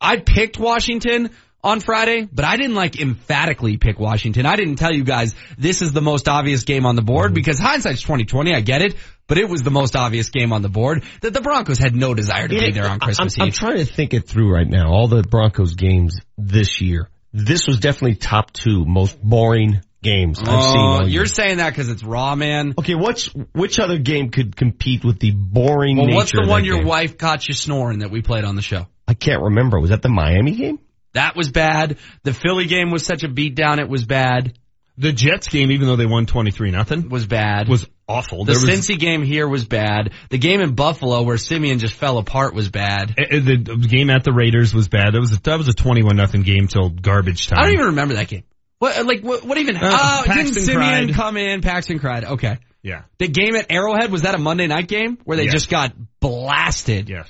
I 0.00 0.18
picked 0.18 0.60
Washington 0.60 1.30
on 1.62 1.80
Friday, 1.80 2.28
but 2.30 2.44
I 2.44 2.56
didn't 2.56 2.74
like 2.74 3.00
emphatically 3.00 3.76
pick 3.76 3.98
Washington. 3.98 4.46
I 4.46 4.56
didn't 4.56 4.76
tell 4.76 4.92
you 4.92 5.04
guys 5.04 5.34
this 5.58 5.82
is 5.82 5.92
the 5.92 6.00
most 6.00 6.28
obvious 6.28 6.64
game 6.64 6.86
on 6.86 6.96
the 6.96 7.02
board 7.02 7.28
mm-hmm. 7.28 7.34
because 7.34 7.58
hindsight's 7.58 8.02
2020. 8.02 8.54
I 8.54 8.60
get 8.60 8.82
it, 8.82 8.96
but 9.26 9.38
it 9.38 9.48
was 9.48 9.62
the 9.62 9.70
most 9.70 9.96
obvious 9.96 10.30
game 10.30 10.52
on 10.52 10.62
the 10.62 10.68
board 10.68 11.04
that 11.20 11.32
the 11.32 11.40
Broncos 11.40 11.78
had 11.78 11.94
no 11.94 12.14
desire 12.14 12.48
to 12.48 12.58
be 12.58 12.72
there 12.72 12.88
on 12.88 12.98
Christmas 12.98 13.38
I'm, 13.38 13.46
I'm 13.46 13.52
trying 13.52 13.78
to 13.78 13.84
think 13.84 14.14
it 14.14 14.26
through 14.26 14.52
right 14.52 14.68
now. 14.68 14.90
All 14.90 15.08
the 15.08 15.22
Broncos 15.22 15.74
games 15.74 16.18
this 16.38 16.80
year. 16.80 17.08
This 17.32 17.66
was 17.66 17.78
definitely 17.78 18.16
top 18.16 18.52
two 18.52 18.84
most 18.84 19.20
boring 19.22 19.82
games 20.02 20.40
I've 20.40 20.48
oh, 20.48 20.60
seen. 20.60 20.78
Oh, 20.78 20.82
all 20.82 21.00
year. 21.02 21.08
you're 21.08 21.26
saying 21.26 21.58
that 21.58 21.70
because 21.70 21.88
it's 21.88 22.02
raw, 22.02 22.34
man. 22.34 22.74
Okay, 22.78 22.94
what's 22.94 23.26
which 23.52 23.78
other 23.78 23.98
game 23.98 24.30
could 24.30 24.56
compete 24.56 25.04
with 25.04 25.20
the 25.20 25.30
boring 25.30 25.98
Well, 25.98 26.16
what's 26.16 26.32
the 26.32 26.46
one 26.46 26.64
your 26.64 26.78
game? 26.78 26.86
wife 26.86 27.18
caught 27.18 27.46
you 27.46 27.54
snoring 27.54 28.00
that 28.00 28.10
we 28.10 28.22
played 28.22 28.44
on 28.44 28.56
the 28.56 28.62
show? 28.62 28.86
I 29.06 29.14
can't 29.14 29.42
remember. 29.42 29.78
Was 29.78 29.90
that 29.90 30.02
the 30.02 30.08
Miami 30.08 30.52
game? 30.52 30.78
That 31.14 31.34
was 31.36 31.50
bad. 31.50 31.98
The 32.22 32.32
Philly 32.32 32.66
game 32.66 32.90
was 32.90 33.04
such 33.04 33.24
a 33.24 33.28
beatdown. 33.28 33.78
It 33.78 33.88
was 33.88 34.04
bad. 34.04 34.56
The 34.98 35.12
Jets 35.12 35.48
game, 35.48 35.72
even 35.72 35.86
though 35.86 35.96
they 35.96 36.06
won 36.06 36.26
23 36.26 36.70
nothing, 36.70 37.08
Was 37.08 37.26
bad. 37.26 37.68
was 37.68 37.88
awful. 38.06 38.44
the 38.44 38.52
There 38.52 38.60
was- 38.60 38.70
Cincy 38.86 38.98
game 38.98 39.22
here 39.22 39.48
was 39.48 39.64
bad. 39.64 40.12
The 40.28 40.36
game 40.38 40.60
in 40.60 40.74
Buffalo 40.74 41.22
where 41.22 41.38
Siemian 41.38 41.78
just 41.78 41.94
fell 41.94 42.18
apart 42.18 42.54
was 42.54 42.68
bad. 42.68 43.14
Uh, 43.18 43.22
uh, 43.36 43.40
the 43.40 43.86
game 43.88 44.10
at 44.10 44.24
the 44.24 44.32
Raiders 44.32 44.74
was 44.74 44.88
bad. 44.88 45.14
That 45.14 45.20
was 45.20 45.32
a, 45.32 45.40
that 45.42 45.56
was 45.58 45.68
a 45.68 45.72
21 45.72 46.16
nothing 46.16 46.42
game 46.42 46.68
till 46.68 46.90
garbage 46.90 47.46
time. 47.46 47.58
I 47.60 47.62
don't 47.64 47.72
even 47.74 47.86
remember 47.86 48.14
that 48.14 48.28
game. 48.28 48.44
What, 48.78 49.06
like, 49.06 49.22
what, 49.22 49.44
what 49.44 49.56
even, 49.58 49.76
Uh, 49.76 49.90
oh, 49.92 50.22
didn't 50.26 50.54
Siemian 50.54 51.06
cried. 51.06 51.14
come 51.14 51.36
in? 51.36 51.60
Paxton 51.62 51.98
cried. 51.98 52.24
Okay. 52.24 52.58
Yeah. 52.82 53.02
The 53.18 53.28
game 53.28 53.54
at 53.56 53.66
Arrowhead, 53.70 54.10
was 54.12 54.22
that 54.22 54.34
a 54.34 54.38
Monday 54.38 54.66
night 54.66 54.88
game 54.88 55.18
where 55.24 55.36
they 55.36 55.44
Yes. 55.44 55.52
just 55.52 55.70
got 55.70 55.92
blasted? 56.20 57.08
Yes. 57.10 57.28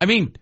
I 0.00 0.06
mean, 0.06 0.36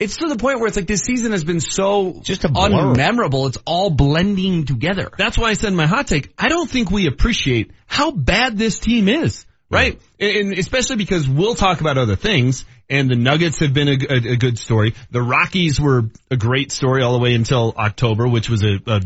it's 0.00 0.16
to 0.16 0.28
the 0.28 0.36
point 0.36 0.58
where 0.58 0.66
it's 0.66 0.76
like 0.76 0.86
this 0.86 1.02
season 1.02 1.32
has 1.32 1.44
been 1.44 1.60
so 1.60 2.20
Just 2.22 2.42
unmemorable. 2.42 3.48
It's 3.48 3.58
all 3.66 3.90
blending 3.90 4.64
together. 4.64 5.10
That's 5.16 5.36
why 5.38 5.50
I 5.50 5.52
said 5.52 5.74
my 5.74 5.86
hot 5.86 6.06
take, 6.06 6.32
I 6.38 6.48
don't 6.48 6.68
think 6.68 6.90
we 6.90 7.06
appreciate 7.06 7.70
how 7.86 8.10
bad 8.10 8.56
this 8.58 8.80
team 8.80 9.08
is. 9.08 9.46
Right? 9.70 10.00
And 10.18 10.36
and 10.36 10.58
especially 10.58 10.96
because 10.96 11.28
we'll 11.28 11.54
talk 11.54 11.80
about 11.80 11.96
other 11.96 12.16
things 12.16 12.64
and 12.88 13.08
the 13.08 13.14
Nuggets 13.14 13.60
have 13.60 13.72
been 13.72 13.88
a, 13.88 13.92
a- 13.92 14.32
a 14.32 14.36
good 14.36 14.58
story. 14.58 14.94
The 15.12 15.22
Rockies 15.22 15.80
were 15.80 16.10
a 16.28 16.36
great 16.36 16.72
story 16.72 17.04
all 17.04 17.12
the 17.12 17.20
way 17.20 17.34
until 17.34 17.72
October, 17.76 18.26
which 18.26 18.48
was 18.50 18.64
a, 18.64 18.78
a 18.86 19.00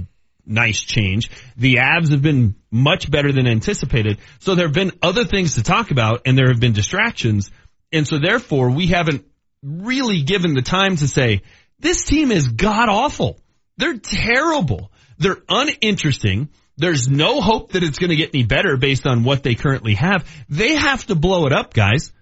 nice 0.47 0.81
change. 0.81 1.31
The 1.59 1.77
Avs 1.77 2.11
have 2.13 2.23
been 2.23 2.55
much 2.71 3.11
better 3.11 3.31
than 3.31 3.47
anticipated. 3.47 4.19
So 4.39 4.55
there 4.55 4.67
have 4.67 4.75
been 4.75 4.93
other 5.03 5.25
things 5.27 5.57
to 5.57 5.63
talk 5.63 5.91
about 5.91 6.23
and 6.25 6.39
there 6.39 6.49
have 6.49 6.61
been 6.61 6.73
distractions. 6.73 7.51
And 7.93 8.09
so 8.09 8.19
therefore 8.19 8.71
we 8.71 8.87
haven't 8.87 9.27
really 9.65 10.23
given 10.23 10.55
the 10.55 10.63
time 10.63 10.97
to 10.97 11.09
say, 11.09 11.43
this 11.81 12.05
team 12.05 12.31
is 12.31 12.49
god 12.49 12.89
awful. 12.89 13.41
They're 13.77 13.99
terrible. 13.99 14.93
They're 15.19 15.43
uninteresting. 15.49 16.51
There's 16.77 17.09
no 17.09 17.41
hope 17.41 17.73
that 17.73 17.83
it's 17.83 17.99
going 17.99 18.11
to 18.11 18.17
get 18.17 18.31
any 18.35 18.45
better 18.45 18.77
based 18.77 19.07
on 19.07 19.25
what 19.25 19.43
they 19.43 19.55
currently 19.55 19.95
have. 19.95 20.29
They 20.49 20.75
have 20.75 21.07
to 21.07 21.15
blow 21.15 21.47
it 21.47 21.53
up, 21.53 21.73
guys. 21.73 22.13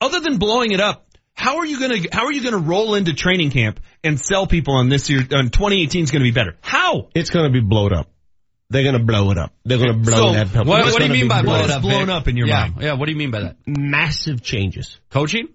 Other 0.00 0.20
than 0.20 0.38
blowing 0.38 0.72
it 0.72 0.80
up, 0.80 1.06
how 1.34 1.58
are 1.58 1.66
you 1.66 1.78
going 1.78 2.02
to 2.02 2.08
how 2.12 2.26
are 2.26 2.32
you 2.32 2.42
going 2.42 2.52
to 2.52 2.58
roll 2.58 2.94
into 2.94 3.14
training 3.14 3.50
camp 3.50 3.80
and 4.04 4.20
sell 4.20 4.46
people 4.46 4.74
on 4.74 4.88
this 4.88 5.08
year 5.08 5.20
on 5.20 5.48
2018 5.48 6.04
is 6.04 6.10
going 6.10 6.20
to 6.20 6.24
be 6.24 6.30
better? 6.34 6.56
How? 6.60 7.08
It's 7.14 7.30
going 7.30 7.46
to 7.46 7.52
be 7.52 7.66
blown 7.66 7.94
up. 7.94 8.08
They're 8.68 8.82
going 8.82 8.98
to 8.98 9.04
blow 9.04 9.30
it 9.30 9.38
up. 9.38 9.52
They're 9.64 9.78
going 9.78 9.92
to 9.92 9.98
blow 9.98 10.32
So, 10.32 10.44
that. 10.44 10.66
what, 10.66 10.84
what 10.84 10.98
do 10.98 11.04
you 11.04 11.12
mean 11.12 11.28
by 11.28 11.42
blow 11.42 11.58
blown 11.58 11.70
up? 11.70 11.82
blown 11.82 12.10
up 12.10 12.28
in 12.28 12.36
your 12.36 12.48
yeah, 12.48 12.60
mind? 12.60 12.74
Yeah, 12.80 12.92
what 12.94 13.06
do 13.06 13.12
you 13.12 13.18
mean 13.18 13.30
by 13.30 13.40
that? 13.42 13.56
Massive 13.66 14.42
changes. 14.42 14.98
Coaching? 15.10 15.48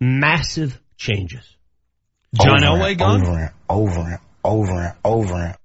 Massive 0.00 0.78
changes. 0.98 1.56
John 2.34 2.62
Over 2.62 2.82
Elway 2.82 2.90
and 2.90 2.98
gone? 2.98 3.22
Over 3.22 3.38
and 3.38 3.50
over 3.70 4.00
and 4.00 4.18
over 4.44 4.72
and 4.82 4.94
over 5.04 5.34
and 5.34 5.56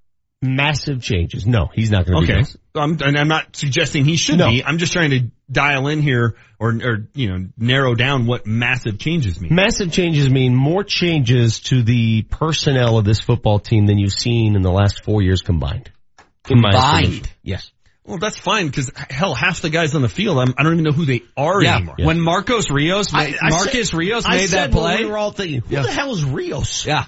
Massive 0.43 1.01
changes. 1.01 1.47
No, 1.47 1.69
he's 1.73 1.89
not 1.89 2.05
going 2.05 2.21
to 2.21 2.27
be. 2.27 2.39
Okay. 2.39 2.51
I'm, 2.75 2.91
um, 2.91 2.97
and 3.01 3.17
I'm 3.17 3.29
not 3.29 3.55
suggesting 3.55 4.03
he 4.03 4.17
should 4.17 4.39
No. 4.39 4.49
be. 4.49 4.61
I'm 4.61 4.77
just 4.77 4.91
trying 4.91 5.11
to 5.11 5.31
dial 5.49 5.88
in 5.88 6.01
here 6.01 6.36
or, 6.59 6.69
or, 6.84 7.07
you 7.13 7.29
know, 7.29 7.47
narrow 7.57 7.95
down 7.95 8.25
what 8.25 8.45
massive 8.45 8.99
changes 8.99 9.39
mean. 9.39 9.55
Massive 9.55 9.93
changes 9.93 10.29
mean 10.29 10.53
more 10.53 10.84
changes 10.84 11.61
to 11.61 11.81
the 11.81 12.23
personnel 12.23 12.97
of 12.97 13.05
this 13.05 13.21
football 13.21 13.59
team 13.59 13.86
than 13.86 13.97
you've 13.97 14.11
seen 14.11 14.57
in 14.57 14.63
the 14.63 14.71
last 14.71 15.05
four 15.05 15.21
years 15.21 15.41
combined. 15.41 15.89
In 16.49 16.59
my 16.59 16.71
Combined? 16.71 17.31
Yes. 17.41 17.71
Well, 18.05 18.17
that's 18.17 18.37
fine 18.37 18.67
because 18.67 18.91
hell, 19.09 19.33
half 19.33 19.61
the 19.61 19.69
guys 19.69 19.95
on 19.95 20.01
the 20.01 20.09
field, 20.09 20.37
I'm, 20.37 20.53
I 20.57 20.63
don't 20.63 20.73
even 20.73 20.83
know 20.83 20.91
who 20.91 21.05
they 21.05 21.21
are 21.37 21.63
Yeah, 21.63 21.77
anymore. 21.77 21.95
when 21.99 22.19
Marcus 22.19 22.69
Rios, 22.69 23.13
made, 23.13 23.35
I 23.41 23.49
Marcus 23.49 23.89
said- 23.91 23.97
Rios 23.97 24.25
I 24.25 24.35
made 24.37 24.49
said 24.49 24.71
that 24.71 24.77
play. 24.77 24.97
We 24.97 25.05
were 25.09 25.17
all 25.17 25.31
thinking, 25.31 25.61
who 25.61 25.73
Yeah. 25.75 25.83
the 25.83 25.91
hell 25.91 26.11
is 26.11 26.23
Rios? 26.25 26.85
yeah, 26.85 27.05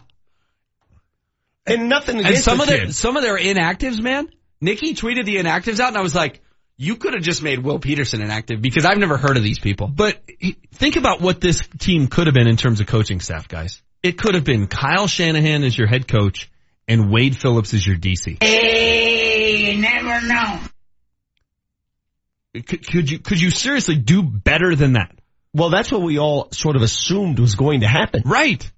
And 1.65 1.89
nothing 1.89 2.17
and 2.17 2.25
against 2.27 2.45
some 2.45 2.57
the 2.59 2.63
of 2.63 2.69
their 2.69 2.91
some 2.91 3.17
of 3.17 3.23
their 3.23 3.37
inactives, 3.37 3.99
man. 4.01 4.29
Nikki 4.61 4.93
tweeted 4.93 5.25
the 5.25 5.35
inactives 5.37 5.79
out, 5.79 5.89
and 5.89 5.97
I 5.97 6.01
was 6.01 6.15
like, 6.15 6.41
"You 6.77 6.95
could 6.95 7.13
have 7.13 7.23
just 7.23 7.41
made 7.43 7.59
Will 7.59 7.79
Peterson 7.79 8.21
inactive 8.21 8.61
because 8.61 8.85
I've 8.85 8.97
never 8.97 9.17
heard 9.17 9.35
of 9.35 9.43
these 9.43 9.59
people." 9.59 9.87
But 9.87 10.23
think 10.75 10.95
about 10.95 11.19
what 11.21 11.41
this 11.41 11.61
team 11.79 12.07
could 12.07 12.27
have 12.27 12.33
been 12.33 12.47
in 12.47 12.55
terms 12.55 12.79
of 12.79 12.87
coaching 12.87 13.19
staff, 13.19 13.47
guys. 13.49 13.81
It 14.01 14.17
could 14.17 14.35
have 14.35 14.43
been 14.43 14.67
Kyle 14.67 15.07
Shanahan 15.07 15.63
as 15.63 15.77
your 15.77 15.87
head 15.87 16.07
coach 16.07 16.49
and 16.87 17.11
Wade 17.11 17.35
Phillips 17.37 17.73
as 17.73 17.85
your 17.85 17.97
DC. 17.97 18.41
Hey, 18.41 19.75
never 19.77 20.25
know. 20.25 20.59
Could, 22.61 22.87
could 22.87 23.11
you 23.11 23.19
could 23.19 23.41
you 23.41 23.51
seriously 23.51 23.95
do 23.95 24.23
better 24.23 24.75
than 24.75 24.93
that? 24.93 25.13
Well, 25.53 25.69
that's 25.69 25.91
what 25.91 26.01
we 26.01 26.19
all 26.19 26.51
sort 26.51 26.75
of 26.75 26.81
assumed 26.81 27.39
was 27.39 27.55
going 27.55 27.81
to 27.81 27.87
happen. 27.87 28.23
Right. 28.25 28.69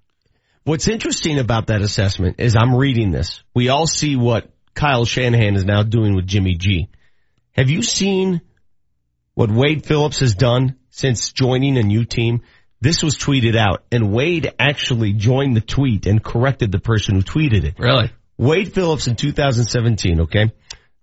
What's 0.64 0.88
interesting 0.88 1.38
about 1.38 1.68
that 1.68 1.82
assessment 1.82 2.36
is 2.38 2.56
I'm 2.56 2.74
reading 2.74 3.10
this. 3.10 3.42
We 3.54 3.68
all 3.68 3.86
see 3.86 4.16
what 4.16 4.50
Kyle 4.74 5.04
Shanahan 5.04 5.56
is 5.56 5.64
now 5.64 5.82
doing 5.82 6.14
with 6.14 6.26
Jimmy 6.26 6.54
G. 6.54 6.88
Have 7.52 7.70
you 7.70 7.82
seen 7.82 8.40
what 9.34 9.50
Wade 9.50 9.84
Phillips 9.84 10.20
has 10.20 10.34
done 10.34 10.76
since 10.90 11.32
joining 11.32 11.78
a 11.78 11.82
new 11.82 12.04
team? 12.04 12.42
This 12.80 13.02
was 13.02 13.16
tweeted 13.16 13.56
out 13.56 13.82
and 13.90 14.12
Wade 14.12 14.52
actually 14.58 15.14
joined 15.14 15.56
the 15.56 15.60
tweet 15.60 16.06
and 16.06 16.22
corrected 16.22 16.70
the 16.70 16.78
person 16.78 17.16
who 17.16 17.22
tweeted 17.22 17.64
it. 17.64 17.78
Really? 17.78 18.12
Wade 18.36 18.72
Phillips 18.72 19.08
in 19.08 19.16
2017, 19.16 20.20
okay? 20.22 20.52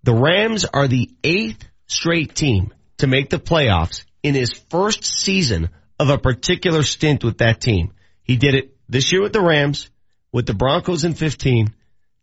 The 0.04 0.14
Rams 0.14 0.64
are 0.66 0.88
the 0.88 1.10
eighth 1.24 1.68
straight 1.88 2.36
team 2.36 2.74
to 2.98 3.08
make 3.08 3.30
the 3.30 3.40
playoffs 3.40 4.04
in 4.24 4.36
his 4.36 4.54
first 4.70 5.04
season 5.06 5.70
of 6.00 6.10
a 6.10 6.18
particular 6.18 6.84
stint 6.84 7.24
with 7.24 7.40
that 7.40 7.62
team. 7.62 7.94
He 8.24 8.38
did 8.38 8.56
it 8.56 8.76
this 8.90 9.12
year 9.12 9.22
with 9.22 9.34
the 9.34 9.42
Rams, 9.42 9.90
with 10.32 10.46
the 10.46 10.54
Broncos 10.54 11.06
in 11.06 11.14
15, 11.14 11.74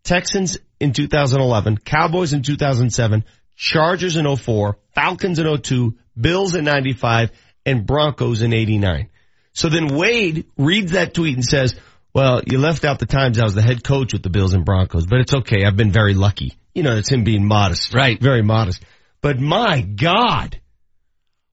Texans 0.04 0.58
in 0.80 0.92
2011, 0.92 1.78
Cowboys 1.78 2.32
in 2.32 2.42
2007, 2.42 3.24
Chargers 3.56 4.16
in 4.16 4.36
04, 4.36 4.76
Falcons 4.94 5.38
in 5.38 5.62
02, 5.62 5.96
Bills 6.20 6.54
in 6.54 6.64
95, 6.64 7.30
and 7.64 7.86
Broncos 7.86 8.42
in 8.42 8.52
89. 8.52 9.08
So 9.52 9.68
then 9.68 9.94
Wade 9.94 10.46
reads 10.56 10.92
that 10.92 11.14
tweet 11.14 11.36
and 11.36 11.44
says, 11.44 11.76
well, 12.14 12.42
you 12.44 12.58
left 12.58 12.84
out 12.84 12.98
the 12.98 13.06
times 13.06 13.38
I 13.38 13.44
was 13.44 13.54
the 13.54 13.62
head 13.62 13.84
coach 13.84 14.12
with 14.12 14.22
the 14.22 14.30
Bills 14.30 14.52
and 14.52 14.64
Broncos, 14.64 15.06
but 15.06 15.20
it's 15.20 15.32
okay. 15.32 15.64
I've 15.64 15.76
been 15.76 15.92
very 15.92 16.14
lucky. 16.14 16.54
You 16.74 16.82
know, 16.82 16.96
it's 16.96 17.08
him 17.10 17.24
being 17.24 17.46
modest. 17.46 17.94
Right. 17.94 18.20
Very 18.20 18.42
modest. 18.42 18.82
But 19.22 19.38
my 19.38 19.80
God. 19.80 20.60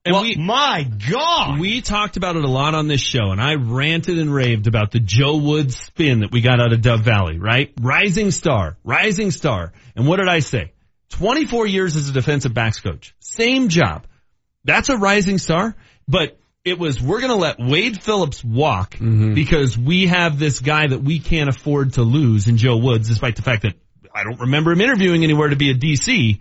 And 0.03 0.13
well, 0.13 0.23
we- 0.23 0.35
my 0.35 0.89
God. 1.11 1.59
We 1.59 1.81
talked 1.81 2.17
about 2.17 2.35
it 2.35 2.43
a 2.43 2.49
lot 2.49 2.73
on 2.73 2.87
this 2.87 3.01
show 3.01 3.31
and 3.31 3.39
I 3.39 3.55
ranted 3.55 4.17
and 4.17 4.33
raved 4.33 4.67
about 4.67 4.91
the 4.91 4.99
Joe 4.99 5.37
Woods 5.37 5.77
spin 5.77 6.21
that 6.21 6.31
we 6.31 6.41
got 6.41 6.59
out 6.59 6.73
of 6.73 6.81
Dove 6.81 7.01
Valley, 7.01 7.37
right? 7.37 7.71
Rising 7.79 8.31
star, 8.31 8.77
rising 8.83 9.31
star. 9.31 9.71
And 9.95 10.07
what 10.07 10.17
did 10.17 10.27
I 10.27 10.39
say? 10.39 10.73
24 11.11 11.67
years 11.67 11.95
as 11.95 12.09
a 12.09 12.13
defensive 12.13 12.53
backs 12.53 12.79
coach. 12.79 13.15
Same 13.19 13.69
job. 13.69 14.05
That's 14.63 14.89
a 14.89 14.97
rising 14.97 15.37
star, 15.37 15.75
but 16.07 16.39
it 16.65 16.77
was, 16.77 17.01
we're 17.01 17.21
going 17.21 17.31
to 17.31 17.37
let 17.37 17.57
Wade 17.59 18.03
Phillips 18.03 18.43
walk 18.43 18.95
mm-hmm. 18.95 19.33
because 19.33 19.77
we 19.77 20.07
have 20.07 20.37
this 20.37 20.59
guy 20.59 20.87
that 20.87 21.01
we 21.01 21.19
can't 21.19 21.49
afford 21.49 21.93
to 21.93 22.01
lose 22.01 22.47
in 22.47 22.57
Joe 22.57 22.77
Woods, 22.77 23.07
despite 23.07 23.35
the 23.35 23.41
fact 23.41 23.63
that 23.63 23.73
I 24.13 24.23
don't 24.23 24.39
remember 24.39 24.71
him 24.71 24.81
interviewing 24.81 25.23
anywhere 25.23 25.49
to 25.49 25.55
be 25.55 25.71
a 25.71 25.75
DC. 25.75 26.39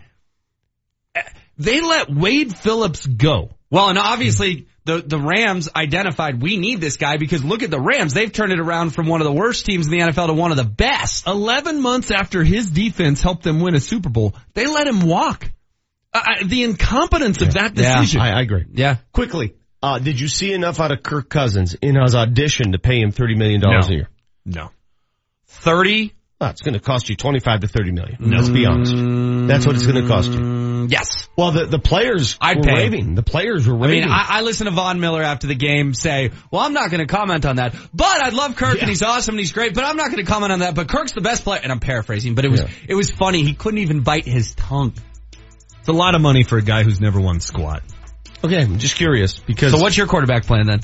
They 1.58 1.80
let 1.80 2.08
Wade 2.10 2.56
Phillips 2.56 3.06
go. 3.06 3.50
Well, 3.70 3.88
and 3.90 3.98
obviously 3.98 4.66
the 4.84 5.02
the 5.02 5.18
Rams 5.18 5.68
identified 5.76 6.40
we 6.40 6.56
need 6.56 6.80
this 6.80 6.96
guy 6.96 7.16
because 7.18 7.44
look 7.44 7.62
at 7.62 7.70
the 7.70 7.80
Rams. 7.80 8.14
They've 8.14 8.32
turned 8.32 8.52
it 8.52 8.60
around 8.60 8.90
from 8.94 9.06
one 9.06 9.20
of 9.20 9.26
the 9.26 9.32
worst 9.32 9.66
teams 9.66 9.86
in 9.86 9.92
the 9.92 9.98
NFL 9.98 10.28
to 10.28 10.32
one 10.32 10.50
of 10.52 10.56
the 10.56 10.64
best. 10.64 11.26
11 11.26 11.82
months 11.82 12.10
after 12.10 12.42
his 12.44 12.70
defense 12.70 13.20
helped 13.20 13.42
them 13.42 13.60
win 13.60 13.74
a 13.74 13.80
Super 13.80 14.08
Bowl, 14.08 14.34
they 14.54 14.66
let 14.66 14.86
him 14.86 15.00
walk. 15.06 15.50
Uh, 16.14 16.22
the 16.46 16.62
incompetence 16.64 17.42
of 17.42 17.52
that 17.54 17.76
Yeah. 17.76 17.96
decision. 18.00 18.20
I, 18.22 18.38
I 18.38 18.40
agree. 18.40 18.64
Yeah. 18.72 18.96
Quickly, 19.12 19.54
uh, 19.82 19.98
did 19.98 20.18
you 20.18 20.26
see 20.28 20.54
enough 20.54 20.80
out 20.80 20.90
of 20.90 21.02
Kirk 21.02 21.28
Cousins 21.28 21.74
in 21.74 22.00
his 22.00 22.14
audition 22.14 22.72
to 22.72 22.78
pay 22.78 23.00
him 23.00 23.12
$30 23.12 23.36
million 23.36 23.60
No. 23.60 23.68
a 23.86 23.90
year? 23.92 24.08
no. 24.46 24.70
30? 25.48 26.12
It's 26.40 26.62
going 26.62 26.74
to 26.74 26.80
cost 26.80 27.08
you 27.08 27.16
25 27.16 27.60
to 27.62 27.68
30 27.68 27.90
million. 27.90 28.16
Let's 28.20 28.48
be 28.48 28.64
honest. 28.64 28.92
That's 29.48 29.66
what 29.66 29.74
it's 29.74 29.84
going 29.84 30.00
to 30.02 30.06
cost 30.08 30.30
you. 30.30 30.38
Mm, 30.38 30.88
yes. 30.90 31.28
Well, 31.36 31.50
the, 31.50 31.66
the 31.66 31.80
players 31.80 32.38
I'd 32.40 32.58
were 32.58 32.62
pay. 32.62 32.74
raving. 32.74 33.16
The 33.16 33.24
players 33.24 33.66
were 33.66 33.74
raving. 33.74 34.04
I 34.04 34.06
mean, 34.06 34.10
I, 34.14 34.26
I 34.28 34.40
listened 34.42 34.68
to 34.68 34.74
Von 34.74 35.00
Miller 35.00 35.20
after 35.22 35.48
the 35.48 35.56
game 35.56 35.94
say, 35.94 36.30
well, 36.52 36.62
I'm 36.62 36.72
not 36.74 36.90
going 36.90 37.04
to 37.04 37.12
comment 37.12 37.44
on 37.44 37.56
that, 37.56 37.74
but 37.92 38.22
I 38.22 38.28
love 38.28 38.54
Kirk 38.54 38.78
and 38.80 38.88
he's 38.88 39.02
awesome 39.02 39.32
and 39.34 39.40
he's 39.40 39.50
great, 39.50 39.74
but 39.74 39.82
I'm 39.84 39.96
not 39.96 40.12
going 40.12 40.24
to 40.24 40.30
comment 40.30 40.52
on 40.52 40.60
that, 40.60 40.76
but 40.76 40.88
Kirk's 40.88 41.10
the 41.12 41.20
best 41.20 41.42
player. 41.42 41.58
And 41.60 41.72
I'm 41.72 41.80
paraphrasing, 41.80 42.36
but 42.36 42.44
it 42.44 42.50
was, 42.52 42.60
Yeah. 42.60 42.68
it 42.88 42.94
was 42.94 43.10
funny. 43.10 43.42
He 43.42 43.54
couldn't 43.54 43.78
even 43.78 44.02
bite 44.02 44.24
his 44.24 44.54
tongue. 44.54 44.94
It's 45.80 45.88
a 45.88 45.92
lot 45.92 46.14
of 46.14 46.20
money 46.20 46.44
for 46.44 46.56
a 46.56 46.62
guy 46.62 46.84
who's 46.84 47.00
never 47.00 47.20
won 47.20 47.40
squat. 47.40 47.82
okay, 48.44 48.62
I'm 48.62 48.78
just 48.78 48.94
curious 48.94 49.40
because 49.40 49.72
So 49.72 49.80
what's 49.80 49.96
your 49.96 50.06
quarterback 50.06 50.44
plan 50.46 50.66
then? 50.68 50.80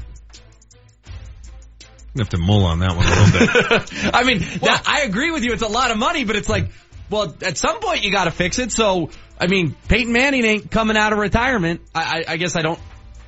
I 2.17 2.21
have 2.21 2.29
to 2.31 2.39
mull 2.39 2.65
on 2.65 2.79
that 2.79 2.95
one 2.97 3.07
a 3.07 3.11
little 3.11 3.79
bit. 3.79 4.11
I 4.15 4.23
mean, 4.25 4.39
that, 4.61 4.83
I 4.87 5.01
agree 5.03 5.31
with 5.33 5.43
you. 5.45 5.53
It's 5.53 5.63
a 5.63 5.69
lot 5.69 5.91
of 5.91 5.99
money, 5.99 6.25
but 6.25 6.37
it's 6.37 6.49
like, 6.49 6.71
well, 7.11 7.35
at 7.43 7.59
some 7.59 7.81
point 7.81 8.05
you 8.05 8.13
got 8.13 8.25
to 8.25 8.31
fix 8.31 8.59
it. 8.61 8.71
So, 8.71 9.11
I 9.41 9.49
mean, 9.49 9.75
Peyton 9.89 10.13
Manning 10.13 10.45
ain't 10.45 10.71
coming 10.71 10.97
out 10.97 11.13
of 11.13 11.19
retirement. 11.19 11.81
I, 11.95 12.23
I, 12.29 12.33
I 12.35 12.37
guess 12.37 12.55
I 12.55 12.63
don't 12.63 12.79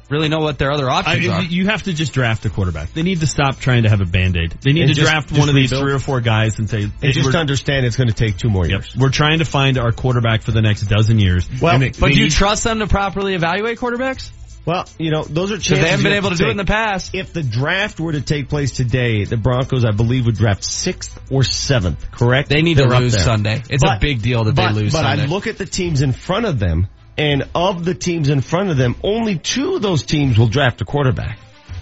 really 0.09 0.29
know 0.29 0.39
what 0.39 0.57
their 0.57 0.71
other 0.71 0.89
I, 0.89 0.99
options 1.01 1.27
are. 1.27 1.43
you 1.43 1.67
have 1.67 1.83
to 1.83 1.93
just 1.93 2.13
draft 2.13 2.45
a 2.47 2.51
quarterback. 2.51 2.93
They 2.93 3.03
need 3.03 3.19
to 3.21 3.27
stop 3.27 3.59
trying 3.59 3.83
to 3.83 3.89
have 3.89 4.01
a 4.01 4.05
band-aid. 4.05 4.53
They 4.63 4.73
need 4.73 4.83
And 4.83 4.91
to 4.91 4.95
just- 4.95 5.11
draft 5.11 5.29
just 5.31 5.41
one 5.41 5.49
of 5.49 5.57
these 5.57 5.71
three 5.71 5.93
or 5.93 5.99
four 5.99 6.21
guys 6.21 6.61
and 6.61 6.71
say, 6.71 6.85
and 6.85 7.13
just 7.13 7.35
understand 7.35 7.85
it's 7.87 7.97
going 7.97 8.07
to 8.09 8.15
take 8.15 8.37
two 8.39 8.49
more 8.49 8.63
yep, 8.69 8.83
years. 8.83 8.97
we're 8.97 9.11
trying 9.11 9.41
to 9.41 9.45
find 9.45 9.79
our 9.79 9.91
quarterback 9.91 10.43
for 10.43 10.53
the 10.53 10.63
next 10.63 10.83
dozen 10.83 11.19
years. 11.19 11.49
Well, 11.61 11.75
And 11.75 11.83
they- 11.83 11.91
But 11.91 12.07
they 12.11 12.13
do 12.15 12.21
you 12.23 12.31
trust 12.31 12.63
them 12.63 12.79
to 12.79 12.87
properly 12.87 13.35
evaluate 13.35 13.79
quarterbacks? 13.79 14.31
Well, 14.67 14.85
you 14.99 15.13
know, 15.13 15.23
those 15.23 15.53
are 15.53 15.55
Because 15.55 15.67
chances 15.69 15.85
they 15.85 15.91
haven't 15.91 16.03
been 16.03 16.13
able 16.15 16.31
to 16.31 16.37
do 16.37 16.47
it 16.47 16.51
in 16.51 16.57
the 16.57 16.65
past. 16.65 17.15
If 17.15 17.33
the 17.33 17.43
draft 17.43 18.01
were 18.01 18.13
to 18.13 18.21
take 18.21 18.49
place 18.49 18.73
today, 18.73 19.25
the 19.25 19.37
Broncos, 19.37 19.85
I 19.85 19.93
believe, 19.93 20.27
would 20.27 20.35
draft 20.35 20.65
sixth 20.65 21.19
or 21.31 21.45
seventh. 21.45 22.11
Correct? 22.11 22.49
They 22.49 22.63
need 22.63 22.79
to 22.79 22.83
They're 22.83 22.95
up 22.95 23.01
lose 23.01 23.13
there. 23.13 23.23
Sunday. 23.23 23.63
It's 23.71 23.85
a 23.85 23.99
big 24.01 24.23
deal 24.23 24.43
that 24.45 24.57
they 24.57 24.73
lose 24.73 24.93
But 24.93 25.03
Sunday. 25.03 25.23
I 25.23 25.27
look 25.27 25.47
at 25.47 25.57
the 25.57 25.67
teams 25.67 26.03
in 26.03 26.13
front 26.13 26.47
of 26.47 26.59
them. 26.59 26.89
And 27.19 27.49
of 27.55 27.85
the 27.85 27.95
teams 27.95 28.29
in 28.29 28.43
front 28.43 28.69
of 28.69 28.77
them, 28.77 28.95
only 29.03 29.39
two 29.39 29.77
of 29.77 29.83
those 29.83 30.03
teams 30.03 30.39
will 30.39 30.49
draft 30.49 30.83
a 30.83 30.85
quarterback. 30.85 31.39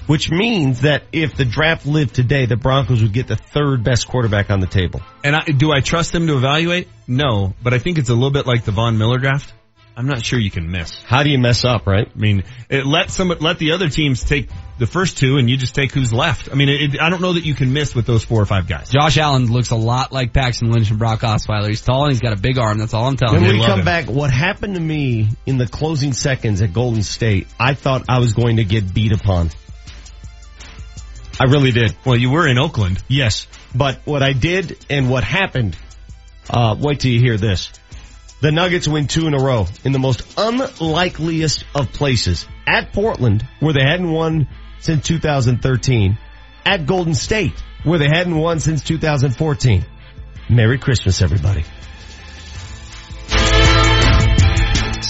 Which 0.06 0.30
means 0.30 0.82
that 0.82 1.04
if 1.12 1.34
the 1.34 1.46
draft 1.46 1.86
lived 1.86 2.14
today, 2.14 2.44
the 2.44 2.56
Broncos 2.56 3.02
would 3.02 3.14
get 3.14 3.26
the 3.26 3.36
third 3.36 3.82
best 3.82 4.06
quarterback 4.06 4.50
on 4.50 4.60
the 4.60 4.66
table. 4.66 5.00
And 5.24 5.34
I, 5.34 5.44
do 5.46 5.72
I 5.72 5.80
trust 5.80 6.12
them 6.12 6.26
to 6.26 6.36
evaluate? 6.36 6.88
No, 7.08 7.54
but 7.62 7.72
I 7.72 7.78
think 7.78 7.96
it's 7.98 8.10
a 8.10 8.14
little 8.14 8.30
bit 8.30 8.46
like 8.46 8.64
the 8.64 8.70
Von 8.70 8.98
Miller 8.98 9.18
draft. 9.18 9.52
I'm 9.96 10.06
not 10.08 10.24
sure 10.24 10.40
you 10.40 10.50
can 10.50 10.70
miss. 10.70 11.00
How 11.02 11.22
do 11.22 11.30
you 11.30 11.38
mess 11.38 11.64
up, 11.64 11.86
right? 11.86 12.08
I 12.12 12.18
mean, 12.18 12.42
it 12.68 12.84
let 12.84 13.10
some, 13.10 13.28
let 13.28 13.58
the 13.58 13.72
other 13.72 13.88
teams 13.88 14.24
take 14.24 14.48
the 14.76 14.88
first 14.88 15.18
two 15.18 15.36
and 15.36 15.48
you 15.48 15.56
just 15.56 15.74
take 15.74 15.92
who's 15.92 16.12
left. 16.12 16.48
I 16.50 16.56
mean, 16.56 16.68
it, 16.68 17.00
I 17.00 17.10
don't 17.10 17.22
know 17.22 17.34
that 17.34 17.44
you 17.44 17.54
can 17.54 17.72
miss 17.72 17.94
with 17.94 18.04
those 18.04 18.24
four 18.24 18.42
or 18.42 18.46
five 18.46 18.66
guys. 18.66 18.90
Josh 18.90 19.18
Allen 19.18 19.52
looks 19.52 19.70
a 19.70 19.76
lot 19.76 20.10
like 20.10 20.32
Paxton 20.32 20.70
Lynch 20.72 20.90
and 20.90 20.98
Brock 20.98 21.20
Osweiler. 21.20 21.68
He's 21.68 21.80
tall 21.80 22.04
and 22.04 22.12
he's 22.12 22.20
got 22.20 22.32
a 22.32 22.40
big 22.40 22.58
arm. 22.58 22.78
That's 22.78 22.92
all 22.92 23.06
I'm 23.06 23.16
telling 23.16 23.42
when 23.42 23.44
you. 23.44 23.60
When 23.60 23.60
we 23.60 23.66
come 23.66 23.84
back, 23.84 24.10
what 24.10 24.32
happened 24.32 24.74
to 24.74 24.80
me 24.80 25.28
in 25.46 25.58
the 25.58 25.68
closing 25.68 26.12
seconds 26.12 26.60
at 26.60 26.72
Golden 26.72 27.04
State, 27.04 27.46
I 27.60 27.74
thought 27.74 28.04
I 28.08 28.18
was 28.18 28.32
going 28.34 28.56
to 28.56 28.64
get 28.64 28.92
beat 28.92 29.12
upon. 29.12 29.50
I 31.38 31.44
really 31.44 31.70
did. 31.70 31.96
Well, 32.04 32.16
you 32.16 32.30
were 32.30 32.48
in 32.48 32.58
Oakland. 32.58 33.02
Yes. 33.08 33.46
But 33.74 34.00
what 34.04 34.22
I 34.22 34.32
did 34.32 34.84
and 34.90 35.08
what 35.08 35.24
happened, 35.24 35.76
uh, 36.50 36.76
wait 36.78 37.00
till 37.00 37.12
you 37.12 37.20
hear 37.20 37.36
this. 37.36 37.70
The 38.44 38.52
Nuggets 38.52 38.86
win 38.86 39.06
two 39.06 39.26
in 39.26 39.32
a 39.32 39.42
row 39.42 39.66
in 39.84 39.92
the 39.92 39.98
most 39.98 40.22
unlikeliest 40.36 41.64
of 41.74 41.90
places. 41.94 42.46
At 42.66 42.92
Portland, 42.92 43.42
where 43.58 43.72
they 43.72 43.80
hadn't 43.80 44.12
won 44.12 44.48
since 44.80 45.06
2013. 45.06 46.18
At 46.66 46.84
Golden 46.84 47.14
State, 47.14 47.54
where 47.84 47.98
they 47.98 48.08
hadn't 48.08 48.36
won 48.36 48.60
since 48.60 48.84
2014. 48.84 49.86
Merry 50.50 50.76
Christmas, 50.76 51.22
everybody. 51.22 51.64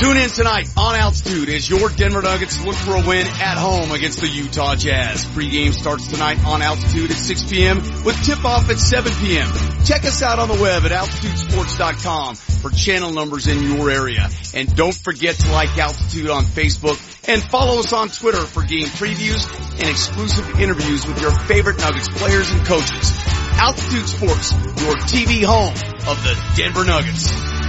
Tune 0.00 0.16
in 0.16 0.30
tonight 0.30 0.66
on 0.78 0.96
Altitude 0.96 1.50
as 1.50 1.68
your 1.68 1.90
Denver 1.90 2.22
Nuggets 2.22 2.58
look 2.64 2.74
for 2.74 2.94
a 2.94 3.06
win 3.06 3.26
at 3.26 3.58
home 3.58 3.92
against 3.92 4.22
the 4.22 4.28
Utah 4.28 4.74
Jazz. 4.74 5.26
Pregame 5.26 5.74
starts 5.74 6.08
tonight 6.08 6.42
on 6.46 6.62
Altitude 6.62 7.10
at 7.10 7.18
6 7.18 7.42
p.m. 7.50 7.76
with 8.02 8.16
tip-off 8.24 8.70
at 8.70 8.78
7 8.78 9.12
p.m. 9.12 9.46
Check 9.84 10.06
us 10.06 10.22
out 10.22 10.38
on 10.38 10.48
the 10.48 10.54
web 10.54 10.86
at 10.86 10.92
altitudesports.com 10.92 12.34
for 12.34 12.70
channel 12.70 13.12
numbers 13.12 13.46
in 13.46 13.62
your 13.62 13.90
area. 13.90 14.30
And 14.54 14.74
don't 14.74 14.94
forget 14.94 15.34
to 15.34 15.52
like 15.52 15.76
Altitude 15.76 16.30
on 16.30 16.44
Facebook 16.44 16.96
and 17.28 17.42
follow 17.42 17.80
us 17.80 17.92
on 17.92 18.08
Twitter 18.08 18.40
for 18.40 18.62
game 18.62 18.86
previews 18.86 19.44
and 19.80 19.90
exclusive 19.90 20.48
interviews 20.58 21.06
with 21.06 21.20
your 21.20 21.32
favorite 21.40 21.76
Nuggets 21.76 22.08
players 22.08 22.50
and 22.50 22.64
coaches. 22.64 23.12
Altitude 23.60 24.08
Sports, 24.08 24.52
your 24.52 24.96
TV 24.96 25.44
home 25.44 25.74
of 26.08 26.24
the 26.24 26.54
Denver 26.56 26.86
Nuggets. 26.86 27.59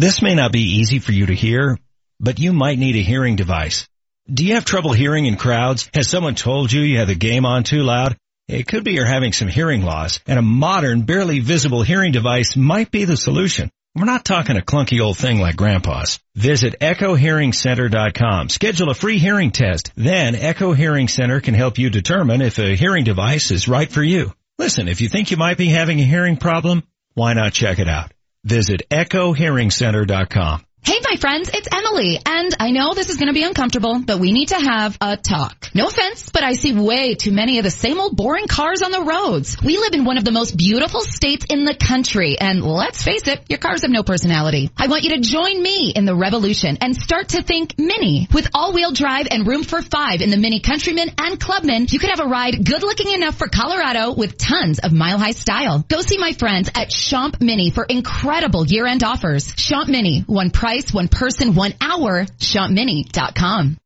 This 0.00 0.22
may 0.22 0.34
not 0.34 0.50
be 0.50 0.78
easy 0.78 0.98
for 0.98 1.12
you 1.12 1.26
to 1.26 1.34
hear, 1.34 1.76
but 2.18 2.38
you 2.38 2.54
might 2.54 2.78
need 2.78 2.96
a 2.96 3.02
hearing 3.02 3.36
device. 3.36 3.86
Do 4.32 4.46
you 4.46 4.54
have 4.54 4.64
trouble 4.64 4.94
hearing 4.94 5.26
in 5.26 5.36
crowds? 5.36 5.90
Has 5.92 6.08
someone 6.08 6.34
told 6.34 6.72
you 6.72 6.80
you 6.80 7.00
have 7.00 7.08
the 7.08 7.14
game 7.14 7.44
on 7.44 7.64
too 7.64 7.82
loud? 7.82 8.16
It 8.48 8.66
could 8.66 8.82
be 8.82 8.92
you're 8.92 9.04
having 9.04 9.34
some 9.34 9.48
hearing 9.48 9.82
loss, 9.82 10.18
and 10.26 10.38
a 10.38 10.42
modern, 10.42 11.02
barely 11.02 11.40
visible 11.40 11.82
hearing 11.82 12.12
device 12.12 12.56
might 12.56 12.90
be 12.90 13.04
the 13.04 13.18
solution. 13.18 13.70
We're 13.94 14.06
not 14.06 14.24
talking 14.24 14.56
a 14.56 14.62
clunky 14.62 15.02
old 15.02 15.18
thing 15.18 15.38
like 15.38 15.56
grandpa's. 15.56 16.18
Visit 16.34 16.80
echohearingcenter.com. 16.80 18.48
Schedule 18.48 18.88
a 18.88 18.94
free 18.94 19.18
hearing 19.18 19.50
test. 19.50 19.92
Then 19.96 20.34
Echo 20.34 20.72
Hearing 20.72 21.08
Center 21.08 21.42
can 21.42 21.52
help 21.52 21.76
you 21.76 21.90
determine 21.90 22.40
if 22.40 22.58
a 22.58 22.74
hearing 22.74 23.04
device 23.04 23.50
is 23.50 23.68
right 23.68 23.92
for 23.92 24.02
you. 24.02 24.32
Listen, 24.58 24.88
if 24.88 25.02
you 25.02 25.10
think 25.10 25.30
you 25.30 25.36
might 25.36 25.58
be 25.58 25.68
having 25.68 26.00
a 26.00 26.04
hearing 26.04 26.38
problem, 26.38 26.84
why 27.12 27.34
not 27.34 27.52
check 27.52 27.78
it 27.78 27.86
out? 27.86 28.10
Visit 28.44 28.82
echohearingcenter.com. 28.90 30.64
Hey, 30.82 30.98
my 31.08 31.16
friends, 31.16 31.50
it's 31.52 31.68
Emily, 31.70 32.18
and 32.24 32.56
I 32.58 32.70
know 32.70 32.94
this 32.94 33.10
is 33.10 33.16
going 33.16 33.28
to 33.28 33.34
be 33.34 33.42
uncomfortable, 33.42 34.00
but 34.04 34.18
we 34.18 34.32
need 34.32 34.48
to 34.48 34.58
have 34.58 34.96
a 35.00 35.16
talk. 35.16 35.68
No 35.74 35.86
offense, 35.86 36.30
but 36.30 36.42
I 36.42 36.54
see 36.54 36.72
way 36.72 37.14
too 37.14 37.32
many 37.32 37.58
of 37.58 37.64
the 37.64 37.70
same 37.70 38.00
old 38.00 38.16
boring 38.16 38.48
cars 38.48 38.80
on 38.80 38.90
the 38.90 39.02
roads. 39.02 39.58
We 39.62 39.76
live 39.76 39.92
in 39.92 40.04
one 40.04 40.16
of 40.16 40.24
the 40.24 40.32
most 40.32 40.56
beautiful 40.56 41.00
states 41.00 41.44
in 41.50 41.64
the 41.64 41.74
country, 41.74 42.38
and 42.40 42.64
let's 42.64 43.02
face 43.02 43.28
it, 43.28 43.44
your 43.48 43.58
cars 43.58 43.82
have 43.82 43.90
no 43.90 44.02
personality. 44.02 44.70
I 44.76 44.86
want 44.86 45.04
you 45.04 45.10
to 45.10 45.20
join 45.20 45.62
me 45.62 45.92
in 45.94 46.06
the 46.06 46.16
revolution 46.16 46.78
and 46.80 46.96
start 46.96 47.28
to 47.30 47.42
think 47.42 47.78
Mini. 47.78 48.26
With 48.32 48.48
all-wheel 48.54 48.92
drive 48.92 49.28
and 49.30 49.46
room 49.46 49.64
for 49.64 49.82
five 49.82 50.22
in 50.22 50.30
the 50.30 50.38
Mini 50.38 50.60
Countryman 50.60 51.10
and 51.18 51.38
Clubman, 51.38 51.86
you 51.90 51.98
could 51.98 52.10
have 52.10 52.20
a 52.20 52.26
ride 52.26 52.64
good 52.64 52.82
looking 52.82 53.12
enough 53.12 53.36
for 53.36 53.48
Colorado 53.48 54.14
with 54.14 54.38
tons 54.38 54.78
of 54.78 54.92
mile-high 54.92 55.32
style. 55.32 55.84
Go 55.86 56.00
see 56.00 56.18
my 56.18 56.32
friends 56.32 56.68
at 56.74 56.90
Schomp 56.90 57.40
Mini 57.40 57.70
for 57.70 57.84
incredible 57.84 58.66
year-end 58.66 59.04
offers. 59.04 59.52
Schomp 59.52 59.88
Mini, 59.88 60.22
one 60.22 60.50
price 60.50 60.69
price, 60.70 60.94
one 60.94 61.08
person, 61.08 61.54
one 61.54 61.74
hour. 61.80 62.24
SchompMini.com. 62.38 63.78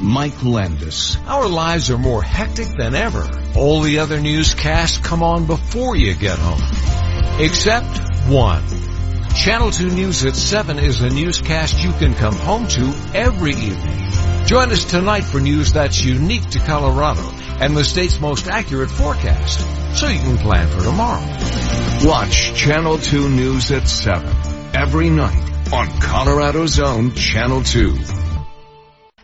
Mike 0.00 0.42
Landis. 0.42 1.18
Our 1.26 1.48
lives 1.48 1.90
are 1.90 1.98
more 1.98 2.22
hectic 2.22 2.68
than 2.78 2.94
ever. 2.94 3.28
All 3.56 3.80
the 3.80 3.98
other 3.98 4.18
newscasts 4.18 4.96
come 4.96 5.22
on 5.22 5.46
before 5.46 5.96
you 5.96 6.14
get 6.14 6.38
home. 6.38 6.62
Except 7.40 7.98
one. 8.26 8.64
Channel 9.34 9.70
2 9.70 9.90
News 9.90 10.24
at 10.24 10.34
7 10.34 10.78
is 10.78 11.02
a 11.02 11.10
newscast 11.10 11.84
you 11.84 11.92
can 11.92 12.14
come 12.14 12.34
home 12.34 12.66
to 12.68 12.94
every 13.12 13.52
evening. 13.52 14.46
Join 14.46 14.72
us 14.72 14.84
tonight 14.84 15.24
for 15.24 15.40
news 15.40 15.74
that's 15.74 16.02
unique 16.02 16.48
to 16.50 16.58
Colorado 16.60 17.28
and 17.60 17.76
the 17.76 17.84
state's 17.84 18.18
most 18.18 18.48
accurate 18.48 18.90
forecast, 18.90 19.60
so 19.98 20.08
you 20.08 20.20
can 20.20 20.38
plan 20.38 20.68
for 20.68 20.82
tomorrow. 20.82 22.08
Watch 22.08 22.54
Channel 22.54 22.98
2 22.98 23.28
News 23.28 23.70
at 23.70 23.86
7 23.86 24.57
every 24.74 25.10
night 25.10 25.72
on 25.72 25.88
Colorado's 26.00 26.78
own 26.78 27.14
Channel 27.14 27.62
2. 27.62 27.98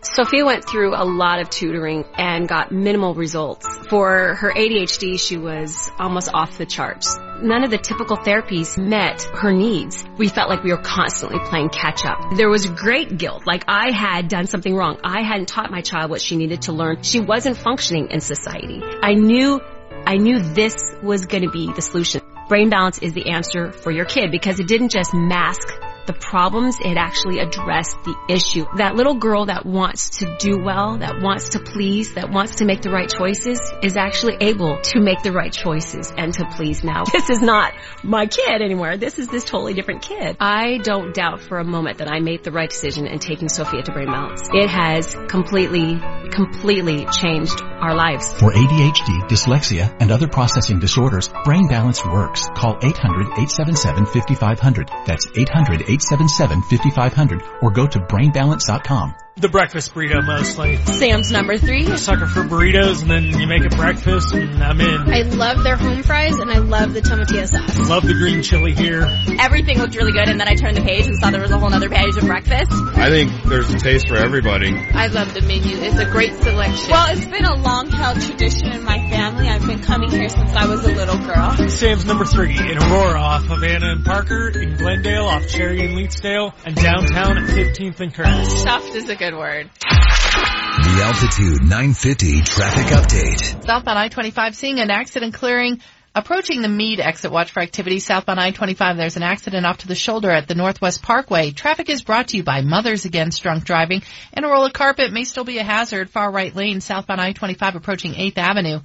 Sophia 0.03 0.45
went 0.45 0.65
through 0.65 0.95
a 0.95 1.03
lot 1.03 1.41
of 1.41 1.49
tutoring 1.49 2.05
and 2.17 2.47
got 2.47 2.71
minimal 2.71 3.15
results. 3.15 3.67
For 3.89 4.35
her 4.35 4.53
ADHD, 4.53 5.19
she 5.19 5.39
was 5.39 5.91
almost 5.99 6.31
off 6.33 6.59
the 6.59 6.67
charts. 6.67 7.19
None 7.43 7.65
of 7.65 7.71
the 7.71 7.79
typical 7.79 8.17
therapies 8.17 8.79
met 8.79 9.23
her 9.23 9.51
needs. 9.51 10.05
We 10.19 10.29
felt 10.29 10.51
like 10.51 10.63
we 10.63 10.71
were 10.71 10.83
constantly 10.83 11.39
playing 11.49 11.71
catch 11.71 12.05
up. 12.05 12.19
There 12.37 12.51
was 12.51 12.67
great 12.67 13.17
guilt, 13.17 13.47
like 13.47 13.65
I 13.67 13.93
had 13.93 14.29
done 14.29 14.47
something 14.47 14.75
wrong. 14.75 14.99
I 15.03 15.23
hadn't 15.23 15.49
taught 15.49 15.71
my 15.71 15.81
child 15.81 16.11
what 16.11 16.21
she 16.21 16.37
needed 16.37 16.63
to 16.63 16.73
learn. 16.73 17.03
She 17.03 17.21
wasn't 17.21 17.57
functioning 17.57 18.09
in 18.11 18.21
society. 18.21 18.83
I 18.85 19.15
knew, 19.15 19.61
I 20.07 20.19
knew 20.19 20.39
this 20.39 20.77
was 21.03 21.27
going 21.27 21.45
to 21.45 21.51
be 21.51 21.73
the 21.73 21.83
solution. 21.83 22.21
Brain 22.49 22.69
balance 22.69 22.99
is 22.99 23.15
the 23.15 23.31
answer 23.31 23.73
for 23.73 23.91
your 23.91 24.05
kid 24.05 24.31
because 24.31 24.61
it 24.61 24.69
didn't 24.69 24.91
just 24.91 25.15
mask 25.15 25.67
the 26.07 26.13
problems, 26.13 26.77
it 26.81 26.97
actually 26.97 27.39
addressed 27.39 27.97
the 28.05 28.15
issue. 28.29 28.65
That 28.77 28.95
little 28.95 29.15
girl 29.15 29.47
that 29.47 29.65
wants 29.65 30.19
to 30.19 30.37
do 30.39 30.59
well, 30.63 30.99
that 30.99 31.21
wants 31.21 31.51
to 31.51 31.61
please, 31.61 32.15
that 32.15 32.31
wants 32.31 32.57
to 32.57 32.65
make 32.65 32.83
the 32.83 32.91
right 32.91 33.09
choices 33.09 33.61
is 33.83 33.97
actually 33.97 34.37
able 34.41 34.81
to 34.81 35.01
make 35.01 35.23
the 35.23 35.33
right 35.33 35.53
choices 35.53 36.13
and 36.17 36.33
to 36.35 36.45
please 36.57 36.85
now. 36.85 37.05
This 37.15 37.31
is 37.31 37.41
not 37.41 37.73
my 38.03 38.27
kid 38.27 38.61
anymore. 38.61 38.99
This 38.99 39.19
is 39.19 39.29
this 39.29 39.45
totally 39.45 39.73
different 39.73 40.03
kid. 40.03 40.37
I 40.41 40.79
don't 40.79 41.15
doubt 41.15 41.41
for 41.41 41.59
a 41.59 41.65
moment 41.65 41.99
that 41.99 42.09
I 42.09 42.21
made 42.21 42.45
the 42.45 42.51
right 42.51 42.69
decision 42.69 43.07
in 43.07 43.19
taking 43.19 43.49
Sophia 43.49 43.83
to 43.83 43.93
Brain 43.93 44.09
Balance. 44.09 44.43
It 44.53 44.69
has 44.69 45.17
completely, 45.29 45.99
completely 46.31 47.07
changed 47.07 47.63
our 47.63 47.95
lives. 47.95 48.31
For 48.33 48.53
ADHD, 48.53 49.29
dyslexia, 49.29 49.95
and 50.01 50.11
other 50.11 50.29
processing 50.29 50.81
disorders, 50.81 51.31
Brain 51.45 51.69
Balance 51.69 52.05
works. 52.05 52.49
Call 52.55 52.77
800-877-5500. 52.77 55.07
That's 55.07 55.27
800 55.35 55.89
877-5500 55.99 57.63
or 57.63 57.71
go 57.71 57.87
to 57.87 57.99
brainbalance.com. 57.99 59.24
The 59.37 59.49
breakfast 59.49 59.93
burrito 59.93 60.25
mostly. 60.25 60.77
Sam's 60.87 61.33
number 61.33 61.59
three. 61.59 61.87
A 61.91 61.99
sucker 61.99 62.29
for 62.29 62.45
burritos 62.45 63.03
and 63.03 63.11
then 63.11 63.25
you 63.41 63.49
make 63.49 63.65
it 63.65 63.77
breakfast 63.77 64.33
and 64.33 64.63
I'm 64.63 64.81
in. 64.81 65.13
I 65.13 65.23
love 65.23 65.65
their 65.65 65.75
home 65.75 66.05
fries 66.05 66.39
and 66.39 66.53
I 66.53 66.59
love 66.59 66.95
the 66.95 67.01
tomatillo 67.01 67.49
sauce. 67.49 67.89
Love 67.89 68.07
the 68.07 68.15
green 68.15 68.45
chili 68.45 68.75
here. 68.75 69.03
Everything 69.41 69.79
looked 69.79 69.97
really 69.97 70.13
good 70.13 70.29
and 70.29 70.39
then 70.39 70.47
I 70.47 70.55
turned 70.55 70.77
the 70.77 70.83
page 70.83 71.09
and 71.09 71.17
saw 71.19 71.33
there 71.33 71.41
was 71.41 71.51
a 71.51 71.59
whole 71.59 71.75
other 71.75 71.91
page 71.91 72.17
of 72.17 72.23
breakfast. 72.23 72.71
I 72.95 73.11
think 73.11 73.33
there's 73.47 73.69
a 73.75 73.79
taste 73.79 74.07
for 74.07 74.15
everybody. 74.15 74.71
I 74.71 75.09
love 75.09 75.35
the 75.35 75.41
menu. 75.41 75.83
It's 75.83 75.99
a 75.99 76.07
great 76.07 76.35
selection. 76.37 76.93
Well, 76.93 77.07
it's 77.11 77.27
been 77.27 77.45
a 77.45 77.57
long 77.57 77.91
held 77.91 78.21
tradition 78.21 78.71
in 78.71 78.85
my 78.85 78.99
family. 79.11 79.49
I've 79.49 79.67
been 79.67 79.83
coming 79.83 80.13
here 80.13 80.29
since 80.29 80.53
I 80.53 80.69
was 80.69 80.85
a 80.85 80.93
little 80.93 81.19
girl. 81.19 81.69
Sam's 81.69 82.05
number 82.05 82.25
three 82.25 82.57
in 82.57 82.79
Aurora 82.79 83.21
off 83.21 83.45
Havana 83.47 83.99
and 83.99 84.05
Parker, 84.05 84.51
in 84.51 84.77
Glendale 84.77 85.25
off 85.25 85.49
Cherry 85.49 85.85
and 85.85 85.97
Leetsdale, 85.97 86.55
and 86.65 86.77
downtown 86.77 87.37
at 87.37 87.51
15th 87.51 87.99
and 87.99 88.15
Curtis. 88.15 88.61
Stuffed 88.61 88.95
is 88.95 89.09
a 89.09 89.24
good 89.25 89.39
word. 89.39 89.71
The 89.81 91.03
Altitude 91.03 91.63
950 91.63 92.43
traffic 92.43 92.87
update. 92.93 93.65
Southbound 93.65 93.99
I-25 93.99 94.55
seeing 94.55 94.81
an 94.81 94.91
accident 94.91 95.33
clearing 95.33 95.81
Approaching 96.17 96.63
the 96.63 96.69
Mead 96.69 97.01
exit, 97.01 97.33
watch 97.33 97.51
for 97.51 97.61
activity 97.61 97.99
southbound 97.99 98.39
I-25. 98.39 98.97
There's 98.97 99.17
an 99.17 99.25
accident 99.25 99.67
off 99.67 99.79
to 99.79 99.89
the 99.89 99.97
shoulder 99.97 100.31
at 100.31 100.47
the 100.47 100.55
Northwest 100.55 101.03
Parkway. 101.03 101.51
Traffic 101.51 101.89
is 101.89 102.03
brought 102.03 102.29
to 102.29 102.37
you 102.37 102.45
by 102.45 102.61
Mothers 102.61 103.05
Against 103.05 103.43
Drunk 103.43 103.65
Driving. 103.65 104.03
And 104.33 104.45
a 104.45 104.49
roll 104.49 104.65
of 104.65 104.73
carpet 104.73 105.13
may 105.13 105.25
still 105.25 105.43
be 105.43 105.59
a 105.59 105.65
hazard. 105.65 106.11
Far 106.11 106.31
right 106.31 106.55
lane, 106.55 106.81
southbound 106.81 107.21
I-25 107.21 107.75
approaching 107.75 108.13
8th 108.13 108.39
Avenue. 108.39 108.81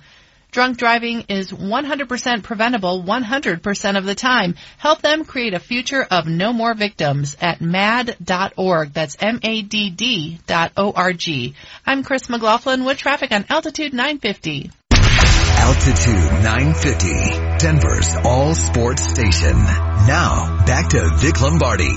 Drunk 0.52 0.78
driving 0.78 1.26
is 1.30 1.52
100% 1.52 2.44
preventable 2.44 3.04
100% 3.04 3.98
of 3.98 4.06
the 4.06 4.16
time. 4.16 4.56
Help 4.80 5.02
them 5.02 5.24
create 5.24 5.54
a 5.54 5.60
future 5.60 6.02
of 6.10 6.26
no 6.26 6.54
more 6.54 6.74
victims 6.74 7.38
at 7.40 7.62
mad.org. 7.62 8.92
That's 8.92 9.16
M-A-D-D 9.20 10.40
dot 10.48 10.72
O-R-G. 10.76 11.54
I'm 11.86 12.04
Chris 12.04 12.30
McLaughlin 12.30 12.84
with 12.84 12.98
traffic 12.98 13.32
on 13.32 13.46
Altitude 13.48 13.94
950. 13.94 14.72
Altitude 14.92 16.44
950, 16.44 17.60
Denver's 17.60 18.16
all 18.24 18.56
sports 18.56 19.04
station. 19.04 19.54
Now, 19.54 20.66
back 20.66 20.90
to 20.90 21.12
Vic 21.18 21.42
Lombardi. 21.42 21.94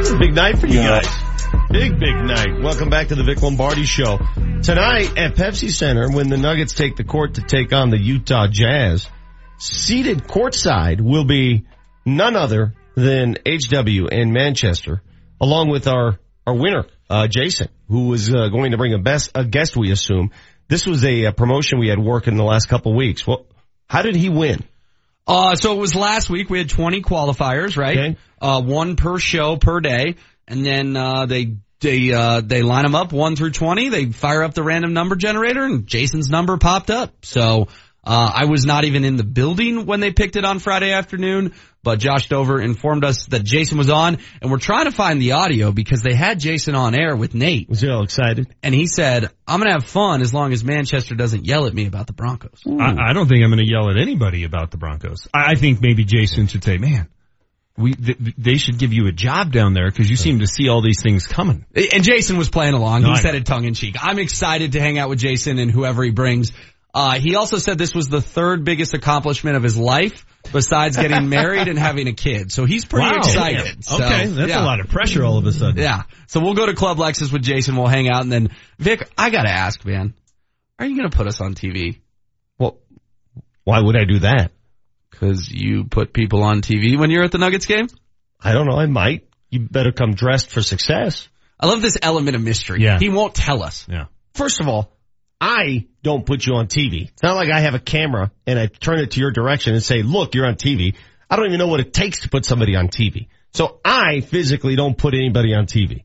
It's 0.00 0.10
a 0.10 0.18
big 0.18 0.34
night 0.34 0.58
for 0.58 0.66
you 0.66 0.80
guys. 0.80 1.25
Big, 1.70 1.98
big 1.98 2.14
night. 2.24 2.62
Welcome 2.62 2.88
back 2.88 3.08
to 3.08 3.14
the 3.14 3.22
Vic 3.22 3.42
Lombardi 3.42 3.84
show. 3.84 4.18
Tonight 4.62 5.18
at 5.18 5.34
Pepsi 5.34 5.70
Center, 5.70 6.10
when 6.10 6.28
the 6.28 6.36
Nuggets 6.36 6.74
take 6.74 6.96
the 6.96 7.04
court 7.04 7.34
to 7.34 7.42
take 7.42 7.72
on 7.72 7.90
the 7.90 7.98
Utah 7.98 8.46
Jazz, 8.48 9.08
seated 9.58 10.24
courtside 10.24 11.00
will 11.00 11.24
be 11.24 11.66
none 12.04 12.36
other 12.36 12.74
than 12.94 13.36
HW 13.46 14.06
in 14.10 14.32
Manchester, 14.32 15.02
along 15.40 15.70
with 15.70 15.86
our, 15.86 16.18
our 16.46 16.54
winner, 16.54 16.86
uh, 17.10 17.26
Jason, 17.26 17.68
who 17.88 18.08
was 18.08 18.32
uh, 18.34 18.48
going 18.48 18.70
to 18.70 18.78
bring 18.78 18.94
a 18.94 18.98
best, 18.98 19.32
a 19.34 19.44
guest, 19.44 19.76
we 19.76 19.90
assume. 19.90 20.30
This 20.68 20.86
was 20.86 21.04
a, 21.04 21.24
a 21.24 21.32
promotion 21.32 21.78
we 21.78 21.88
had 21.88 21.98
working 21.98 22.36
the 22.36 22.44
last 22.44 22.68
couple 22.68 22.94
weeks. 22.94 23.26
Well, 23.26 23.46
how 23.88 24.02
did 24.02 24.16
he 24.16 24.28
win? 24.28 24.64
Uh, 25.26 25.56
so 25.56 25.72
it 25.74 25.78
was 25.78 25.94
last 25.94 26.30
week. 26.30 26.48
We 26.48 26.58
had 26.58 26.70
20 26.70 27.02
qualifiers, 27.02 27.76
right? 27.76 27.98
Okay. 27.98 28.16
Uh, 28.40 28.62
one 28.62 28.96
per 28.96 29.18
show 29.18 29.56
per 29.56 29.80
day. 29.80 30.16
And 30.48 30.64
then, 30.64 30.96
uh, 30.96 31.26
they, 31.26 31.56
they, 31.80 32.12
uh, 32.12 32.40
they 32.40 32.62
line 32.62 32.84
them 32.84 32.94
up 32.94 33.12
one 33.12 33.36
through 33.36 33.50
20. 33.50 33.88
They 33.90 34.06
fire 34.06 34.42
up 34.42 34.54
the 34.54 34.62
random 34.62 34.92
number 34.92 35.16
generator 35.16 35.64
and 35.64 35.86
Jason's 35.86 36.30
number 36.30 36.56
popped 36.56 36.90
up. 36.90 37.24
So, 37.24 37.68
uh, 38.06 38.30
I 38.32 38.44
was 38.44 38.64
not 38.64 38.84
even 38.84 39.04
in 39.04 39.16
the 39.16 39.24
building 39.24 39.84
when 39.84 39.98
they 39.98 40.12
picked 40.12 40.36
it 40.36 40.44
on 40.44 40.60
Friday 40.60 40.92
afternoon, 40.92 41.54
but 41.82 41.98
Josh 41.98 42.28
Dover 42.28 42.60
informed 42.60 43.04
us 43.04 43.26
that 43.26 43.42
Jason 43.42 43.78
was 43.78 43.90
on 43.90 44.18
and 44.40 44.50
we're 44.50 44.58
trying 44.58 44.84
to 44.84 44.92
find 44.92 45.20
the 45.20 45.32
audio 45.32 45.72
because 45.72 46.02
they 46.02 46.14
had 46.14 46.38
Jason 46.38 46.76
on 46.76 46.94
air 46.94 47.16
with 47.16 47.34
Nate. 47.34 47.68
Was 47.68 47.80
he 47.80 47.90
all 47.90 48.04
excited? 48.04 48.54
And 48.62 48.72
he 48.72 48.86
said, 48.86 49.30
I'm 49.46 49.58
going 49.58 49.66
to 49.68 49.72
have 49.72 49.90
fun 49.90 50.22
as 50.22 50.32
long 50.32 50.52
as 50.52 50.62
Manchester 50.62 51.16
doesn't 51.16 51.46
yell 51.46 51.66
at 51.66 51.74
me 51.74 51.86
about 51.86 52.06
the 52.06 52.12
Broncos. 52.12 52.62
I, 52.64 53.10
I 53.10 53.12
don't 53.12 53.28
think 53.28 53.42
I'm 53.42 53.50
going 53.50 53.64
to 53.64 53.68
yell 53.68 53.90
at 53.90 53.96
anybody 53.96 54.44
about 54.44 54.70
the 54.70 54.76
Broncos. 54.76 55.26
I, 55.34 55.52
I 55.52 55.54
think 55.56 55.80
maybe 55.80 56.04
Jason 56.04 56.46
should 56.46 56.62
say, 56.62 56.78
man, 56.78 57.08
we, 57.78 57.92
th- 57.94 58.18
they 58.38 58.56
should 58.56 58.78
give 58.78 58.92
you 58.92 59.06
a 59.06 59.12
job 59.12 59.52
down 59.52 59.74
there 59.74 59.90
because 59.90 60.08
you 60.08 60.16
seem 60.16 60.38
to 60.40 60.46
see 60.46 60.68
all 60.68 60.80
these 60.82 61.02
things 61.02 61.26
coming. 61.26 61.66
And 61.74 62.02
Jason 62.02 62.38
was 62.38 62.48
playing 62.48 62.74
along. 62.74 63.02
No, 63.02 63.08
he 63.08 63.14
I 63.14 63.20
said 63.20 63.32
know. 63.32 63.38
it 63.38 63.46
tongue 63.46 63.64
in 63.64 63.74
cheek. 63.74 63.96
I'm 64.00 64.18
excited 64.18 64.72
to 64.72 64.80
hang 64.80 64.98
out 64.98 65.08
with 65.10 65.18
Jason 65.18 65.58
and 65.58 65.70
whoever 65.70 66.02
he 66.02 66.10
brings. 66.10 66.52
Uh, 66.94 67.18
he 67.18 67.36
also 67.36 67.58
said 67.58 67.76
this 67.76 67.94
was 67.94 68.08
the 68.08 68.22
third 68.22 68.64
biggest 68.64 68.94
accomplishment 68.94 69.56
of 69.58 69.62
his 69.62 69.76
life 69.76 70.24
besides 70.50 70.96
getting 70.96 71.28
married 71.28 71.68
and 71.68 71.78
having 71.78 72.08
a 72.08 72.14
kid. 72.14 72.50
So 72.50 72.64
he's 72.64 72.86
pretty 72.86 73.06
Wow. 73.10 73.18
excited. 73.18 73.84
So, 73.84 73.96
Okay, 73.96 74.26
that's 74.26 74.48
yeah. 74.48 74.62
a 74.62 74.64
lot 74.64 74.80
of 74.80 74.88
pressure 74.88 75.22
all 75.22 75.36
of 75.36 75.44
a 75.46 75.52
sudden. 75.52 75.76
Yeah. 75.76 76.04
So 76.28 76.40
we'll 76.40 76.54
go 76.54 76.64
to 76.64 76.74
Club 76.74 76.96
Lexus 76.96 77.30
with 77.30 77.42
Jason. 77.42 77.76
We'll 77.76 77.88
hang 77.88 78.08
out 78.08 78.22
and 78.22 78.32
then 78.32 78.48
Vic, 78.78 79.06
I 79.18 79.28
gotta 79.28 79.50
ask, 79.50 79.84
man, 79.84 80.14
are 80.78 80.86
you 80.86 80.96
gonna 80.96 81.10
put 81.10 81.26
us 81.26 81.42
on 81.42 81.54
TV? 81.54 81.98
Well, 82.58 82.78
why 83.64 83.80
would 83.80 83.96
I 83.96 84.04
do 84.04 84.20
that? 84.20 84.52
Cause 85.20 85.48
you 85.48 85.84
put 85.84 86.12
people 86.12 86.42
on 86.42 86.60
TV 86.60 86.98
when 86.98 87.10
you're 87.10 87.24
at 87.24 87.32
the 87.32 87.38
Nuggets 87.38 87.66
game? 87.66 87.88
I 88.40 88.52
don't 88.52 88.66
know. 88.66 88.76
I 88.76 88.86
might. 88.86 89.28
You 89.50 89.60
better 89.60 89.92
come 89.92 90.14
dressed 90.14 90.50
for 90.50 90.60
success. 90.60 91.28
I 91.58 91.66
love 91.66 91.80
this 91.80 91.96
element 92.02 92.36
of 92.36 92.42
mystery. 92.42 92.82
Yeah. 92.82 92.98
He 92.98 93.08
won't 93.08 93.34
tell 93.34 93.62
us. 93.62 93.86
Yeah. 93.88 94.06
First 94.34 94.60
of 94.60 94.68
all, 94.68 94.92
I 95.40 95.86
don't 96.02 96.26
put 96.26 96.46
you 96.46 96.54
on 96.54 96.66
TV. 96.66 97.08
It's 97.08 97.22
not 97.22 97.36
like 97.36 97.50
I 97.50 97.60
have 97.60 97.74
a 97.74 97.78
camera 97.78 98.30
and 98.46 98.58
I 98.58 98.66
turn 98.66 99.00
it 99.00 99.12
to 99.12 99.20
your 99.20 99.30
direction 99.30 99.74
and 99.74 99.82
say, 99.82 100.02
look, 100.02 100.34
you're 100.34 100.46
on 100.46 100.56
TV. 100.56 100.94
I 101.30 101.36
don't 101.36 101.46
even 101.46 101.58
know 101.58 101.68
what 101.68 101.80
it 101.80 101.92
takes 101.92 102.20
to 102.20 102.28
put 102.28 102.44
somebody 102.44 102.76
on 102.76 102.88
TV. 102.88 103.28
So 103.52 103.80
I 103.84 104.20
physically 104.20 104.76
don't 104.76 104.96
put 104.96 105.14
anybody 105.14 105.54
on 105.54 105.66
TV. 105.66 106.04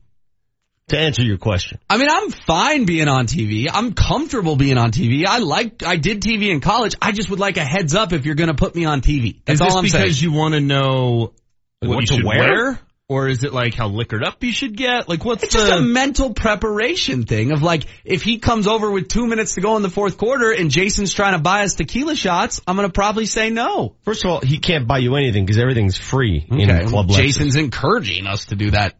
To 0.92 0.98
answer 0.98 1.22
your 1.22 1.38
question. 1.38 1.78
I 1.88 1.96
mean, 1.96 2.08
I'm 2.10 2.30
fine 2.30 2.84
being 2.84 3.08
on 3.08 3.26
TV. 3.26 3.66
I'm 3.72 3.94
comfortable 3.94 4.56
being 4.56 4.76
on 4.76 4.90
TV. 4.92 5.24
I 5.26 5.38
like, 5.38 5.82
I 5.82 5.96
did 5.96 6.20
TV 6.22 6.50
in 6.50 6.60
college. 6.60 6.94
I 7.00 7.12
just 7.12 7.30
would 7.30 7.40
like 7.40 7.56
a 7.56 7.64
heads 7.64 7.94
up 7.94 8.12
if 8.12 8.26
you're 8.26 8.34
going 8.34 8.50
to 8.50 8.54
put 8.54 8.74
me 8.74 8.84
on 8.84 9.00
TV. 9.00 9.40
That's 9.46 9.56
Is 9.56 9.60
all 9.62 9.68
this 9.68 9.76
I'm 9.76 9.82
because 9.84 10.18
saying. 10.18 10.32
you 10.32 10.38
want 10.38 10.52
to 10.52 10.60
know 10.60 11.32
what, 11.80 11.88
What 11.96 12.10
you 12.10 12.20
to 12.20 12.26
wear? 12.26 12.38
wear? 12.38 12.80
Or 13.08 13.28
is 13.28 13.42
it 13.44 13.52
like 13.54 13.74
how 13.74 13.88
liquored 13.88 14.22
up 14.24 14.42
you 14.44 14.52
should 14.52 14.76
get? 14.76 15.08
Like 15.08 15.24
what's 15.24 15.42
It's 15.42 15.54
the... 15.54 15.60
just 15.60 15.72
a 15.72 15.80
mental 15.82 16.32
preparation 16.34 17.24
thing 17.24 17.52
of 17.52 17.62
like, 17.62 17.84
if 18.04 18.22
he 18.22 18.38
comes 18.38 18.66
over 18.66 18.90
with 18.90 19.08
two 19.08 19.26
minutes 19.26 19.54
to 19.54 19.60
go 19.60 19.76
in 19.76 19.82
the 19.82 19.90
fourth 19.90 20.16
quarter 20.18 20.50
and 20.50 20.70
Jason's 20.70 21.12
trying 21.12 21.32
to 21.32 21.38
buy 21.38 21.64
us 21.64 21.74
tequila 21.74 22.14
shots, 22.16 22.60
I'm 22.66 22.76
going 22.76 22.88
to 22.88 22.92
probably 22.92 23.26
say 23.26 23.50
no. 23.50 23.96
First 24.02 24.24
of 24.24 24.30
all, 24.30 24.40
he 24.40 24.58
can't 24.58 24.86
buy 24.86 24.98
you 24.98 25.16
anything 25.16 25.44
because 25.44 25.58
everything's 25.60 25.96
free 25.96 26.46
in 26.50 26.70
Okay. 26.70 26.84
Club 26.86 27.08
Lexus. 27.08 27.16
Jason's 27.16 27.56
encouraging 27.56 28.26
us 28.26 28.46
to 28.46 28.56
do 28.56 28.70
that. 28.72 28.94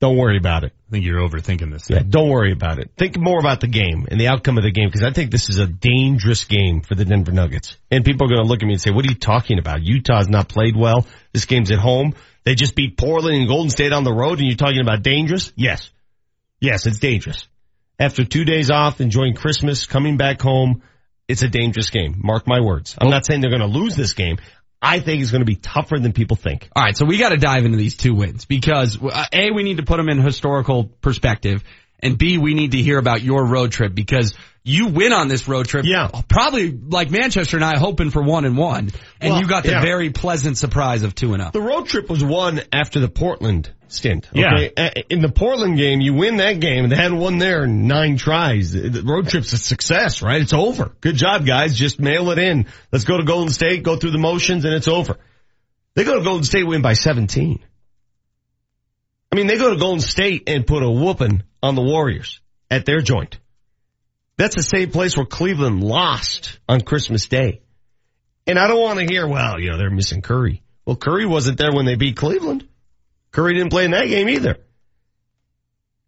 Don't 0.00 0.16
worry 0.16 0.36
about 0.36 0.62
it. 0.62 0.72
I 0.88 0.90
think 0.92 1.04
you're 1.04 1.20
overthinking 1.20 1.72
this. 1.72 1.90
Yeah, 1.90 2.02
don't 2.08 2.28
worry 2.28 2.52
about 2.52 2.78
it. 2.78 2.92
Think 2.96 3.18
more 3.18 3.40
about 3.40 3.60
the 3.60 3.66
game 3.66 4.06
and 4.08 4.20
the 4.20 4.28
outcome 4.28 4.56
of 4.56 4.62
the 4.62 4.70
game 4.70 4.88
because 4.88 5.02
I 5.02 5.10
think 5.10 5.32
this 5.32 5.48
is 5.50 5.58
a 5.58 5.66
dangerous 5.66 6.44
game 6.44 6.82
for 6.82 6.94
the 6.94 7.04
Denver 7.04 7.32
Nuggets. 7.32 7.76
And 7.90 8.04
people 8.04 8.26
are 8.26 8.30
going 8.30 8.42
to 8.42 8.48
look 8.48 8.62
at 8.62 8.66
me 8.66 8.74
and 8.74 8.80
say, 8.80 8.92
what 8.92 9.04
are 9.04 9.08
you 9.08 9.16
talking 9.16 9.58
about? 9.58 9.82
Utah's 9.82 10.28
not 10.28 10.48
played 10.48 10.76
well. 10.76 11.06
This 11.32 11.46
game's 11.46 11.72
at 11.72 11.78
home. 11.78 12.14
They 12.44 12.54
just 12.54 12.76
beat 12.76 12.96
Portland 12.96 13.36
and 13.36 13.48
Golden 13.48 13.70
State 13.70 13.92
on 13.92 14.04
the 14.04 14.12
road 14.12 14.38
and 14.38 14.46
you're 14.46 14.56
talking 14.56 14.80
about 14.80 15.02
dangerous? 15.02 15.52
Yes. 15.56 15.90
Yes, 16.60 16.86
it's 16.86 16.98
dangerous. 16.98 17.48
After 17.98 18.24
two 18.24 18.44
days 18.44 18.70
off, 18.70 19.00
enjoying 19.00 19.34
Christmas, 19.34 19.86
coming 19.86 20.16
back 20.16 20.40
home, 20.40 20.82
it's 21.26 21.42
a 21.42 21.48
dangerous 21.48 21.90
game. 21.90 22.20
Mark 22.22 22.46
my 22.46 22.60
words. 22.60 22.96
I'm 22.98 23.10
not 23.10 23.26
saying 23.26 23.40
they're 23.40 23.50
going 23.50 23.60
to 23.60 23.78
lose 23.78 23.96
this 23.96 24.14
game. 24.14 24.38
I 24.80 25.00
think 25.00 25.22
is 25.22 25.30
going 25.30 25.40
to 25.40 25.46
be 25.46 25.56
tougher 25.56 25.98
than 25.98 26.12
people 26.12 26.36
think. 26.36 26.68
All 26.74 26.82
right, 26.82 26.96
so 26.96 27.04
we 27.04 27.18
got 27.18 27.30
to 27.30 27.36
dive 27.36 27.64
into 27.64 27.76
these 27.76 27.96
two 27.96 28.14
wins 28.14 28.44
because 28.44 28.98
uh, 29.02 29.24
a 29.32 29.50
we 29.50 29.62
need 29.64 29.78
to 29.78 29.82
put 29.82 29.96
them 29.96 30.08
in 30.08 30.18
historical 30.18 30.84
perspective, 30.84 31.64
and 32.00 32.16
b 32.16 32.38
we 32.38 32.54
need 32.54 32.72
to 32.72 32.78
hear 32.78 32.98
about 32.98 33.22
your 33.22 33.44
road 33.44 33.72
trip 33.72 33.94
because 33.94 34.34
you 34.62 34.88
win 34.88 35.12
on 35.12 35.28
this 35.28 35.48
road 35.48 35.66
trip. 35.66 35.84
Yeah, 35.84 36.08
probably 36.28 36.70
like 36.70 37.10
Manchester 37.10 37.56
and 37.56 37.64
I 37.64 37.78
hoping 37.78 38.10
for 38.10 38.22
one 38.22 38.44
and 38.44 38.56
one, 38.56 38.90
and 39.20 39.32
Well, 39.32 39.40
you 39.40 39.48
got 39.48 39.64
the 39.64 39.70
yeah. 39.70 39.82
very 39.82 40.10
pleasant 40.10 40.56
surprise 40.56 41.02
of 41.02 41.14
two 41.14 41.32
and 41.32 41.42
oh. 41.42 41.50
zero. 41.50 41.50
The 41.52 41.60
road 41.62 41.86
trip 41.86 42.08
was 42.08 42.22
won 42.22 42.60
after 42.72 43.00
the 43.00 43.08
Portland 43.08 43.72
stint. 43.92 44.28
Yeah. 44.32 44.54
Okay? 44.54 44.72
A- 44.76 45.12
In 45.12 45.20
the 45.20 45.28
Portland 45.28 45.76
game, 45.76 46.00
you 46.00 46.14
win 46.14 46.36
that 46.38 46.60
game, 46.60 46.88
they 46.88 46.96
hadn't 46.96 47.18
won 47.18 47.38
there 47.38 47.66
nine 47.66 48.16
tries. 48.16 48.72
The 48.72 49.02
road 49.04 49.28
trip's 49.28 49.52
a 49.52 49.58
success, 49.58 50.22
right? 50.22 50.40
It's 50.40 50.52
over. 50.52 50.92
Good 51.00 51.16
job, 51.16 51.46
guys. 51.46 51.76
Just 51.76 51.98
mail 52.00 52.30
it 52.30 52.38
in. 52.38 52.66
Let's 52.92 53.04
go 53.04 53.16
to 53.16 53.24
Golden 53.24 53.52
State, 53.52 53.82
go 53.82 53.96
through 53.96 54.12
the 54.12 54.18
motions, 54.18 54.64
and 54.64 54.74
it's 54.74 54.88
over. 54.88 55.16
They 55.94 56.04
go 56.04 56.16
to 56.18 56.22
Golden 56.24 56.44
State, 56.44 56.64
win 56.66 56.82
by 56.82 56.92
17. 56.92 57.58
I 59.32 59.36
mean, 59.36 59.46
they 59.46 59.58
go 59.58 59.70
to 59.70 59.76
Golden 59.78 60.00
State 60.00 60.44
and 60.48 60.66
put 60.66 60.82
a 60.82 60.90
whooping 60.90 61.42
on 61.62 61.74
the 61.74 61.82
Warriors 61.82 62.40
at 62.70 62.84
their 62.86 63.00
joint. 63.00 63.38
That's 64.36 64.54
the 64.54 64.62
same 64.62 64.90
place 64.90 65.16
where 65.16 65.26
Cleveland 65.26 65.82
lost 65.82 66.58
on 66.68 66.80
Christmas 66.82 67.26
Day. 67.26 67.62
And 68.46 68.58
I 68.58 68.68
don't 68.68 68.80
want 68.80 69.00
to 69.00 69.06
hear, 69.06 69.26
well, 69.26 69.58
you 69.58 69.70
know, 69.70 69.76
they're 69.78 69.90
missing 69.90 70.22
Curry. 70.22 70.62
Well, 70.86 70.94
Curry 70.96 71.26
wasn't 71.26 71.58
there 71.58 71.72
when 71.72 71.84
they 71.86 71.96
beat 71.96 72.16
Cleveland. 72.16 72.67
Curry 73.30 73.54
didn't 73.54 73.70
play 73.70 73.84
in 73.84 73.90
that 73.92 74.06
game 74.08 74.28
either. 74.28 74.56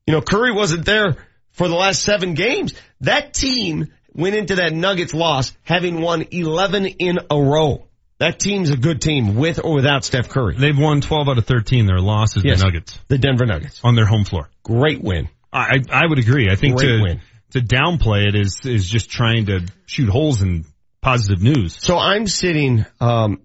You 0.06 0.14
know, 0.14 0.20
Curry 0.22 0.52
wasn't 0.52 0.84
there 0.86 1.16
for 1.52 1.68
the 1.68 1.74
last 1.74 2.02
seven 2.02 2.34
games. 2.34 2.74
That 3.02 3.34
team 3.34 3.92
went 4.12 4.34
into 4.34 4.56
that 4.56 4.72
Nuggets 4.72 5.14
loss 5.14 5.52
having 5.62 6.00
won 6.00 6.24
11 6.30 6.86
in 6.86 7.18
a 7.30 7.36
row. 7.40 7.86
That 8.18 8.38
team's 8.38 8.70
a 8.70 8.76
good 8.76 9.00
team 9.00 9.36
with 9.36 9.60
or 9.64 9.74
without 9.74 10.04
Steph 10.04 10.28
Curry. 10.28 10.54
They've 10.58 10.76
won 10.76 11.00
12 11.00 11.28
out 11.28 11.38
of 11.38 11.46
13. 11.46 11.86
Their 11.86 12.00
losses, 12.00 12.44
Yes. 12.44 12.58
the 12.58 12.66
Nuggets, 12.66 12.98
The 13.08 13.18
Denver 13.18 13.46
Nuggets. 13.46 13.80
on 13.82 13.94
their 13.94 14.04
home 14.06 14.24
floor. 14.24 14.50
Great 14.62 15.02
win. 15.02 15.28
I, 15.52 15.78
I 15.90 16.06
would 16.06 16.18
agree. 16.18 16.48
I 16.50 16.54
think 16.56 16.76
Great 16.76 16.88
to, 16.98 17.02
win. 17.02 17.20
to 17.52 17.60
downplay 17.60 18.28
it 18.28 18.34
is, 18.34 18.60
is 18.64 18.88
just 18.88 19.10
trying 19.10 19.46
to 19.46 19.66
shoot 19.86 20.08
holes 20.10 20.42
in 20.42 20.64
positive 21.00 21.42
news. 21.42 21.76
So 21.80 21.98
I'm 21.98 22.26
sitting, 22.26 22.84
um, 23.00 23.40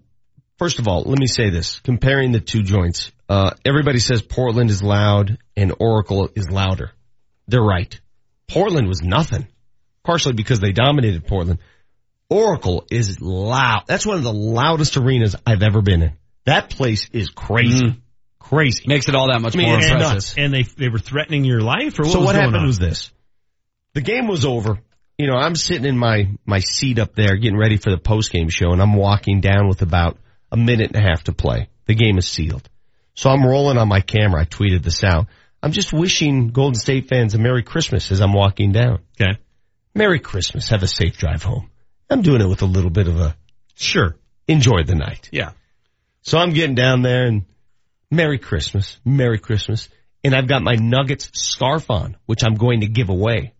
first 0.58 0.78
of 0.78 0.88
all, 0.88 1.02
let 1.06 1.18
me 1.18 1.26
say 1.26 1.48
this, 1.50 1.80
comparing 1.80 2.32
the 2.32 2.40
two 2.40 2.62
joints. 2.62 3.10
Uh, 3.28 3.50
everybody 3.64 3.98
says 3.98 4.22
Portland 4.22 4.70
is 4.70 4.82
loud 4.82 5.38
and 5.56 5.74
Oracle 5.78 6.30
is 6.34 6.50
louder. 6.50 6.92
They're 7.48 7.62
right. 7.62 7.98
Portland 8.48 8.88
was 8.88 9.02
nothing. 9.02 9.46
Partially 10.04 10.34
because 10.34 10.60
they 10.60 10.72
dominated 10.72 11.26
Portland. 11.26 11.58
Oracle 12.30 12.86
is 12.90 13.20
loud. 13.20 13.84
That's 13.86 14.06
one 14.06 14.16
of 14.16 14.22
the 14.22 14.32
loudest 14.32 14.96
arenas 14.96 15.34
I've 15.44 15.62
ever 15.62 15.82
been 15.82 16.02
in. 16.02 16.12
That 16.44 16.70
place 16.70 17.08
is 17.12 17.28
crazy. 17.30 18.00
Crazy. 18.38 18.84
Makes 18.86 19.08
it 19.08 19.16
all 19.16 19.28
that 19.28 19.40
much 19.40 19.56
I 19.56 19.58
mean, 19.58 19.68
more 19.68 19.78
it's 19.78 19.86
impressive. 19.86 20.14
nuts. 20.14 20.34
And 20.38 20.52
they, 20.54 20.62
they 20.62 20.88
were 20.88 21.00
threatening 21.00 21.44
your 21.44 21.60
life 21.60 21.98
or 21.98 22.04
what 22.04 22.12
so 22.12 22.18
was 22.18 22.26
what 22.26 22.32
going 22.32 22.44
happened 22.44 22.56
on? 22.62 22.66
was 22.66 22.78
this. 22.78 23.10
The 23.94 24.00
game 24.00 24.28
was 24.28 24.44
over. 24.44 24.78
You 25.18 25.26
know, 25.26 25.36
I'm 25.36 25.56
sitting 25.56 25.86
in 25.86 25.98
my, 25.98 26.28
my 26.44 26.60
seat 26.60 27.00
up 27.00 27.14
there 27.16 27.36
getting 27.36 27.58
ready 27.58 27.76
for 27.76 27.90
the 27.90 27.98
post 27.98 28.30
game 28.30 28.48
show 28.48 28.70
and 28.70 28.80
I'm 28.80 28.94
walking 28.94 29.40
down 29.40 29.68
with 29.68 29.82
about 29.82 30.18
a 30.52 30.56
minute 30.56 30.92
and 30.94 31.04
a 31.04 31.08
half 31.08 31.24
to 31.24 31.32
play. 31.32 31.68
The 31.86 31.94
game 31.94 32.18
is 32.18 32.28
sealed. 32.28 32.68
So 33.16 33.30
I'm 33.30 33.44
rolling 33.44 33.78
on 33.78 33.88
my 33.88 34.00
camera. 34.00 34.42
I 34.42 34.44
tweeted 34.44 34.82
this 34.84 35.02
out. 35.02 35.26
I'm 35.62 35.72
just 35.72 35.92
wishing 35.92 36.48
Golden 36.50 36.78
State 36.78 37.08
fans 37.08 37.34
a 37.34 37.38
Merry 37.38 37.62
Christmas 37.62 38.12
as 38.12 38.20
I'm 38.20 38.32
walking 38.32 38.72
down. 38.72 39.00
Okay. 39.20 39.38
Merry 39.94 40.20
Christmas. 40.20 40.68
Have 40.68 40.82
a 40.82 40.86
safe 40.86 41.16
drive 41.16 41.42
home. 41.42 41.70
I'm 42.08 42.22
doing 42.22 42.40
it 42.40 42.48
with 42.48 42.62
a 42.62 42.66
little 42.66 42.90
bit 42.90 43.08
of 43.08 43.18
a 43.18 43.34
Sure. 43.74 44.16
enjoy 44.46 44.84
the 44.84 44.94
night. 44.94 45.28
Yeah. 45.32 45.50
So 46.22 46.38
I'm 46.38 46.52
getting 46.52 46.74
down 46.76 47.02
there 47.02 47.26
and 47.26 47.46
Merry 48.10 48.38
Christmas, 48.38 48.98
Merry 49.04 49.38
Christmas. 49.38 49.88
And 50.22 50.34
I've 50.34 50.48
got 50.48 50.62
my 50.62 50.74
Nuggets 50.74 51.30
scarf 51.34 51.90
on, 51.90 52.16
which 52.26 52.44
I'm 52.44 52.54
going 52.54 52.80
to 52.80 52.86
give 52.86 53.08
away. 53.08 53.54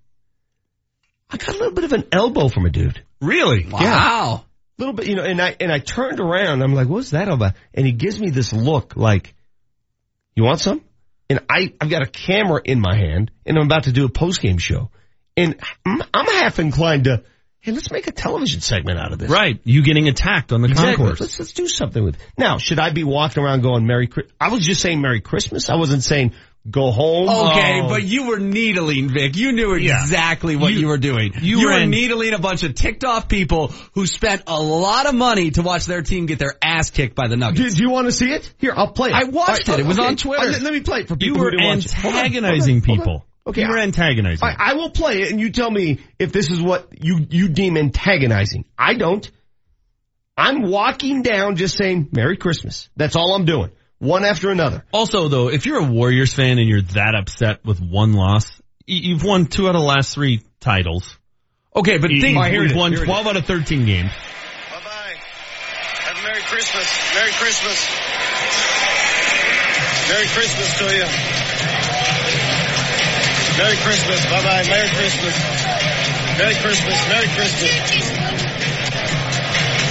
I 1.30 1.36
got 1.38 1.48
a 1.48 1.52
little 1.52 1.72
bit 1.72 1.84
of 1.84 1.92
an 1.92 2.04
elbow 2.12 2.48
from 2.48 2.66
a 2.66 2.70
dude. 2.70 3.02
Really? 3.20 3.66
Wow. 3.70 4.44
A 4.78 4.82
little 4.82 4.94
bit, 4.94 5.06
you 5.06 5.16
know, 5.16 5.22
and 5.24 5.40
I, 5.40 5.56
and 5.58 5.72
I 5.72 5.78
turned 5.78 6.20
around. 6.20 6.62
I'm 6.62 6.74
like, 6.74 6.88
what's 6.88 7.10
that 7.10 7.28
about? 7.28 7.54
And 7.72 7.86
he 7.86 7.92
gives 7.92 8.20
me 8.20 8.30
this 8.30 8.52
look 8.52 8.96
like, 8.96 9.34
you 10.36 10.44
want 10.44 10.60
some? 10.60 10.82
And 11.28 11.40
I, 11.50 11.72
I've 11.80 11.90
got 11.90 12.02
a 12.02 12.06
camera 12.06 12.60
in 12.64 12.80
my 12.80 12.94
hand 12.96 13.32
and 13.44 13.58
I'm 13.58 13.64
about 13.66 13.84
to 13.84 13.92
do 13.92 14.04
a 14.04 14.08
post 14.08 14.40
game 14.40 14.58
show. 14.58 14.90
And 15.36 15.56
I'm, 15.84 16.02
I'm 16.14 16.26
half 16.26 16.58
inclined 16.60 17.04
to, 17.04 17.24
hey, 17.60 17.72
let's 17.72 17.90
make 17.90 18.06
a 18.06 18.12
television 18.12 18.60
segment 18.60 18.98
out 18.98 19.12
of 19.12 19.18
this. 19.18 19.28
Right. 19.30 19.58
You 19.64 19.82
getting 19.82 20.08
attacked 20.08 20.52
on 20.52 20.62
the 20.62 20.68
Exactly. 20.68 20.96
concourse. 20.96 21.20
Let's 21.20 21.38
let's 21.40 21.52
do 21.52 21.66
something 21.66 22.04
with. 22.04 22.14
it. 22.14 22.20
Now, 22.38 22.58
should 22.58 22.78
I 22.78 22.90
be 22.90 23.02
walking 23.02 23.42
around 23.42 23.62
going 23.62 23.86
Merry 23.86 24.06
Christmas? 24.06 24.32
I 24.40 24.50
was 24.50 24.64
just 24.64 24.80
saying 24.80 25.00
Merry 25.00 25.20
Christmas. 25.20 25.68
I 25.68 25.74
wasn't 25.74 26.04
saying 26.04 26.32
go 26.70 26.90
home. 26.90 27.28
Okay, 27.28 27.80
Oh. 27.82 27.88
but 27.88 28.02
you 28.02 28.26
were 28.28 28.38
needling, 28.38 29.08
Vic. 29.08 29.36
You 29.36 29.52
knew 29.52 29.74
Yeah. 29.76 30.00
exactly 30.02 30.56
what 30.56 30.72
you, 30.72 30.88
were 30.88 30.98
doing. 30.98 31.32
You, 31.40 31.58
you 31.60 31.66
were 31.66 31.72
were 31.72 31.80
in- 31.80 31.90
needling 31.90 32.32
a 32.34 32.38
bunch 32.38 32.62
of 32.62 32.74
ticked 32.74 33.04
off 33.04 33.28
people 33.28 33.68
who 33.94 34.06
spent 34.06 34.42
a 34.46 34.60
lot 34.60 35.06
of 35.06 35.14
money 35.14 35.50
to 35.52 35.62
watch 35.62 35.86
their 35.86 36.02
team 36.02 36.26
get 36.26 36.38
their 36.38 36.54
ass 36.62 36.90
kicked 36.90 37.14
by 37.14 37.28
the 37.28 37.36
Nuggets. 37.36 37.60
do, 37.60 37.70
do 37.78 37.82
you 37.82 37.90
want 37.90 38.06
to 38.06 38.12
see 38.12 38.30
it? 38.30 38.52
Here, 38.58 38.72
I'll 38.76 38.92
play 38.92 39.10
it. 39.10 39.14
I 39.14 39.24
watched 39.24 39.68
it. 39.68 39.78
It 39.80 39.86
was 39.86 39.98
on 39.98 40.16
Twitter. 40.16 40.42
Uh, 40.42 40.50
let, 40.52 40.62
let 40.62 40.72
me 40.72 40.80
play 40.80 41.00
it 41.00 41.08
for 41.08 41.14
You 41.14 41.18
people 41.32 41.38
were 41.40 41.50
who 41.50 41.58
didn't 41.58 41.66
watch 41.76 41.86
it. 41.86 42.04
Antagonizing 42.04 42.80
hold 42.80 42.98
on, 43.00 43.06
hold 43.06 43.08
on. 43.08 43.14
people. 43.20 43.26
Okay, 43.48 43.60
You 43.62 43.68
were 43.68 43.78
antagonizing. 43.78 44.42
I, 44.48 44.56
I 44.58 44.74
will 44.74 44.90
play 44.90 45.22
it, 45.22 45.30
and 45.30 45.40
you 45.40 45.50
tell 45.50 45.70
me 45.70 46.00
if 46.18 46.32
this 46.32 46.50
is 46.50 46.60
what 46.60 46.88
you 47.00 47.24
you 47.30 47.48
deem 47.48 47.76
antagonizing. 47.76 48.64
I 48.76 48.94
don't. 48.94 49.30
I'm 50.36 50.62
walking 50.70 51.22
down, 51.22 51.56
just 51.56 51.76
saying 51.78 52.08
Merry 52.12 52.36
Christmas. 52.36 52.88
That's 52.96 53.16
all 53.16 53.34
I'm 53.34 53.44
doing, 53.44 53.70
one 53.98 54.24
after 54.24 54.50
another. 54.50 54.84
Also, 54.92 55.28
though, 55.28 55.48
if 55.48 55.66
you're 55.66 55.78
a 55.80 55.84
Warriors 55.84 56.32
fan 56.34 56.58
and 56.58 56.68
you're 56.68 56.82
that 56.82 57.14
upset 57.14 57.64
with 57.64 57.80
one 57.80 58.12
loss, 58.12 58.50
you've 58.86 59.24
won 59.24 59.46
two 59.46 59.68
out 59.68 59.74
of 59.74 59.80
the 59.80 59.86
last 59.86 60.14
three 60.14 60.42
titles. 60.60 61.16
Okay, 61.74 61.98
but 61.98 62.10
oh, 62.10 62.14
You- 62.14 62.20
think, 62.20 62.36
you've 62.36 62.46
here 62.46 62.64
it 62.64 62.70
is, 62.72 62.76
won 62.76 62.92
here 62.92 63.00
it 63.00 63.04
is. 63.04 63.08
12 63.08 63.26
out 63.26 63.36
of 63.36 63.44
13 63.46 63.84
games. 63.84 64.10
Bye 64.10 64.80
bye. 64.84 65.14
Have 66.08 66.16
a 66.18 66.22
Merry 66.22 66.42
Christmas. 66.42 66.88
Merry 67.14 67.32
Christmas. 67.32 67.78
Merry 70.08 70.26
Christmas 70.28 70.78
to 70.78 70.84
you. 70.96 71.06
Merry 73.58 73.76
Christmas. 73.78 74.24
Bye 74.26 74.42
bye. 74.44 74.64
Merry 74.68 74.88
Christmas. 74.94 75.36
Merry 76.38 76.54
Christmas. 76.54 77.08
Merry 77.08 77.28
Christmas. 77.34 78.45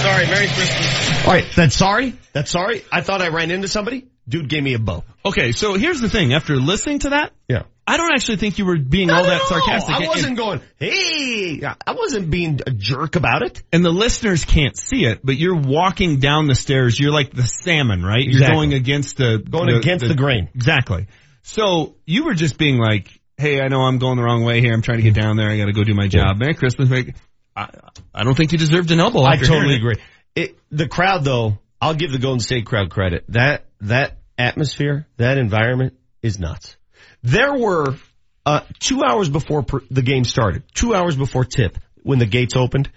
Sorry. 0.06 0.26
Merry 0.26 0.46
Christmas. 0.46 1.26
All 1.26 1.32
right, 1.32 1.46
that's 1.56 1.74
sorry. 1.74 2.14
That's 2.32 2.50
sorry. 2.50 2.84
I 2.92 3.00
thought 3.00 3.22
I 3.22 3.28
ran 3.28 3.50
into 3.50 3.66
somebody. 3.68 4.06
Dude 4.28 4.48
gave 4.48 4.62
me 4.62 4.74
a 4.74 4.78
bow. 4.78 5.04
Okay, 5.24 5.52
so 5.52 5.74
here's 5.74 6.00
the 6.00 6.08
thing. 6.08 6.32
After 6.32 6.56
listening 6.56 7.00
to 7.00 7.10
that, 7.10 7.32
Yeah. 7.48 7.62
I 7.88 7.96
don't 7.98 8.12
actually 8.12 8.38
think 8.38 8.58
you 8.58 8.66
were 8.66 8.78
being 8.78 9.10
all 9.10 9.22
that 9.22 9.42
at 9.42 9.46
sarcastic. 9.46 9.94
I 9.94 10.08
wasn't 10.08 10.36
going, 10.36 10.60
hey, 10.78 11.62
I 11.64 11.92
wasn't 11.92 12.30
being 12.30 12.60
a 12.66 12.72
jerk 12.72 13.14
about 13.14 13.42
it. 13.42 13.62
and 13.72 13.84
the 13.84 13.90
listeners 13.90 14.44
can't 14.44 14.76
see 14.76 15.04
it, 15.04 15.20
but 15.22 15.36
you're 15.36 15.54
walking 15.60 16.18
down 16.18 16.48
the 16.48 16.56
stairs. 16.56 16.98
You're 16.98 17.12
like 17.12 17.32
the 17.32 17.44
salmon, 17.44 18.02
right? 18.04 18.24
You're 18.24 18.48
going 18.48 18.74
against 18.74 19.16
the 19.18 19.38
Going 19.38 19.70
against 19.70 20.06
the 20.06 20.14
grain. 20.14 20.48
Exactly. 20.54 21.06
So 21.42 21.94
you 22.04 22.24
were 22.24 22.34
just 22.34 22.58
being 22.58 22.78
like, 22.78 23.08
"Hey, 23.36 23.60
I 23.60 23.68
know 23.68 23.82
I'm 23.82 23.98
going 23.98 24.16
the 24.16 24.24
wrong 24.24 24.44
way 24.44 24.60
here. 24.60 24.72
I'm 24.72 24.82
trying 24.82 24.98
to 24.98 25.04
get 25.04 25.14
down 25.14 25.36
there. 25.36 25.48
I 25.48 25.56
got 25.56 25.66
to 25.66 25.72
go 25.72 25.84
do 25.84 25.94
my 25.94 26.08
job. 26.08 26.38
Merry 26.38 26.54
Christmas." 26.54 26.88
Merry... 26.88 27.14
I, 27.56 27.70
I 28.14 28.24
don't 28.24 28.34
think 28.34 28.52
you 28.52 28.58
deserved 28.58 28.90
an 28.90 29.00
elbow. 29.00 29.22
I 29.22 29.36
totally 29.36 29.76
agree. 29.76 29.96
It, 30.34 30.58
the 30.70 30.86
crowd 30.86 31.24
though, 31.24 31.58
I'll 31.80 31.94
give 31.94 32.12
the 32.12 32.18
Golden 32.18 32.40
State 32.40 32.66
crowd 32.66 32.90
credit. 32.90 33.24
That, 33.28 33.64
that 33.80 34.18
atmosphere, 34.38 35.06
that 35.16 35.38
environment 35.38 35.94
is 36.22 36.38
nuts. 36.38 36.76
There 37.22 37.54
were, 37.54 37.96
uh, 38.44 38.60
two 38.78 39.02
hours 39.02 39.28
before 39.28 39.62
per, 39.62 39.80
the 39.90 40.02
game 40.02 40.24
started, 40.24 40.62
two 40.74 40.94
hours 40.94 41.16
before 41.16 41.44
tip, 41.44 41.78
when 42.02 42.18
the 42.18 42.26
gates 42.26 42.56
opened, 42.56 42.90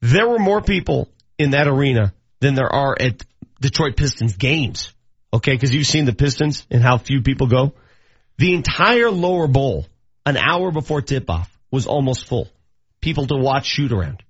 there 0.00 0.28
were 0.28 0.38
more 0.38 0.62
people 0.62 1.08
in 1.38 1.50
that 1.50 1.68
arena 1.68 2.14
than 2.40 2.54
there 2.54 2.72
are 2.72 2.96
at 2.98 3.22
Detroit 3.60 3.96
Pistons 3.96 4.36
games. 4.36 4.92
Okay, 5.32 5.56
cause 5.58 5.72
you've 5.72 5.86
seen 5.86 6.06
the 6.06 6.14
Pistons 6.14 6.66
and 6.70 6.82
how 6.82 6.98
few 6.98 7.22
people 7.22 7.46
go. 7.46 7.74
The 8.38 8.54
entire 8.54 9.10
lower 9.10 9.46
bowl, 9.46 9.86
an 10.26 10.36
hour 10.36 10.72
before 10.72 11.02
tip 11.02 11.28
off, 11.28 11.56
was 11.70 11.86
almost 11.86 12.26
full. 12.26 12.48
People 13.00 13.26
to 13.28 13.36
watch 13.36 13.66
shoot 13.66 13.92
around. 13.92 14.22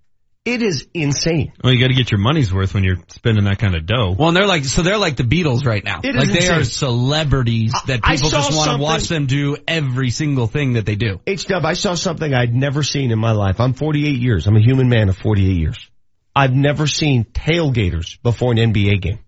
It 0.44 0.62
is 0.62 0.86
insane. 0.94 1.52
Well, 1.62 1.72
you 1.72 1.78
got 1.80 1.88
to 1.88 1.94
get 1.94 2.10
your 2.10 2.20
money's 2.20 2.52
worth 2.52 2.72
when 2.72 2.82
you're 2.82 2.96
spending 3.08 3.44
that 3.44 3.58
kind 3.58 3.74
of 3.76 3.84
dough. 3.84 4.14
well, 4.18 4.28
and 4.28 4.36
they're 4.36 4.46
like, 4.46 4.64
so 4.64 4.80
they're 4.82 4.96
like 4.96 5.16
the 5.16 5.22
Beatles 5.22 5.66
right 5.66 5.84
now. 5.84 6.00
It 6.02 6.10
is 6.10 6.16
like 6.16 6.28
they 6.30 6.36
insane. 6.36 6.58
are 6.60 6.64
celebrities 6.64 7.74
that 7.86 8.00
I- 8.02 8.12
I 8.12 8.16
people 8.16 8.30
saw 8.30 8.36
just 8.38 8.56
want 8.56 8.66
to 8.66 8.70
something- 8.72 8.82
watch 8.82 9.08
them 9.08 9.26
do 9.26 9.56
every 9.68 10.08
single 10.10 10.46
thing 10.46 10.74
that 10.74 10.86
they 10.86 10.94
do. 10.96 11.20
H-Dub, 11.26 11.64
I 11.64 11.74
saw 11.74 11.94
something 11.94 12.32
I'd 12.32 12.54
never 12.54 12.82
seen 12.82 13.10
in 13.10 13.18
my 13.18 13.32
life. 13.32 13.60
I'm 13.60 13.74
48 13.74 14.18
years. 14.18 14.46
I'm 14.46 14.56
a 14.56 14.62
human 14.62 14.88
man 14.88 15.10
of 15.10 15.16
48 15.18 15.56
years. 15.58 15.78
I've 16.34 16.54
never 16.54 16.86
seen 16.86 17.24
tailgaters 17.24 18.16
before 18.22 18.52
an 18.52 18.58
NBA 18.58 18.96
game. 19.02 19.18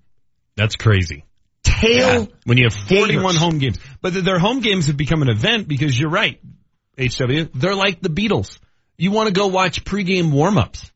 That's 0.57 0.77
crazy. 0.77 1.25
Tail. 1.63 2.29
When 2.45 2.57
you 2.57 2.65
have 2.65 2.75
41 2.75 3.09
Gators. 3.23 3.37
home 3.37 3.59
games. 3.59 3.79
But 4.01 4.15
th- 4.15 4.25
their 4.25 4.39
home 4.39 4.61
games 4.61 4.87
have 4.87 4.97
become 4.97 5.21
an 5.21 5.29
event 5.29 5.69
because 5.69 5.99
you're 5.99 6.11
right, 6.11 6.41
HW. 6.99 7.49
They're 7.55 7.75
like 7.75 8.01
the 8.01 8.09
Beatles. 8.09 8.59
You 8.97 9.11
want 9.11 9.29
to 9.29 9.33
go 9.33 9.49
watch 9.49 9.85
pregame 9.85 10.31
warm-ups. 10.31 10.91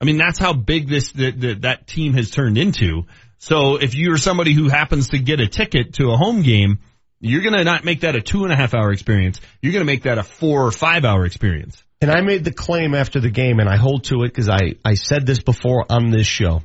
I 0.00 0.04
mean, 0.04 0.18
that's 0.18 0.38
how 0.38 0.52
big 0.52 0.88
this, 0.88 1.12
that, 1.12 1.40
that, 1.40 1.62
that 1.62 1.86
team 1.86 2.12
has 2.14 2.30
turned 2.30 2.58
into. 2.58 3.04
So 3.38 3.76
if 3.76 3.94
you're 3.94 4.18
somebody 4.18 4.52
who 4.52 4.68
happens 4.68 5.10
to 5.10 5.18
get 5.18 5.40
a 5.40 5.48
ticket 5.48 5.94
to 5.94 6.10
a 6.10 6.16
home 6.16 6.42
game, 6.42 6.80
you're 7.20 7.42
going 7.42 7.54
to 7.54 7.64
not 7.64 7.84
make 7.84 8.00
that 8.00 8.16
a 8.16 8.20
two 8.20 8.44
and 8.44 8.52
a 8.52 8.56
half 8.56 8.74
hour 8.74 8.92
experience. 8.92 9.40
You're 9.62 9.72
going 9.72 9.84
to 9.84 9.92
make 9.92 10.02
that 10.02 10.18
a 10.18 10.22
four 10.22 10.66
or 10.66 10.70
five 10.70 11.04
hour 11.04 11.24
experience. 11.24 11.82
And 12.00 12.10
I 12.10 12.20
made 12.20 12.44
the 12.44 12.52
claim 12.52 12.94
after 12.94 13.20
the 13.20 13.30
game 13.30 13.58
and 13.58 13.68
I 13.68 13.76
hold 13.76 14.04
to 14.04 14.22
it 14.24 14.28
because 14.28 14.48
I, 14.48 14.74
I 14.84 14.94
said 14.94 15.26
this 15.26 15.42
before 15.42 15.86
on 15.88 16.10
this 16.10 16.26
show. 16.26 16.62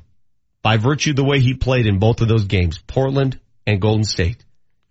By 0.61 0.77
virtue 0.77 1.11
of 1.11 1.15
the 1.15 1.23
way 1.23 1.39
he 1.39 1.53
played 1.53 1.87
in 1.87 1.99
both 1.99 2.21
of 2.21 2.27
those 2.27 2.45
games, 2.45 2.79
Portland 2.79 3.39
and 3.65 3.81
Golden 3.81 4.03
State, 4.03 4.43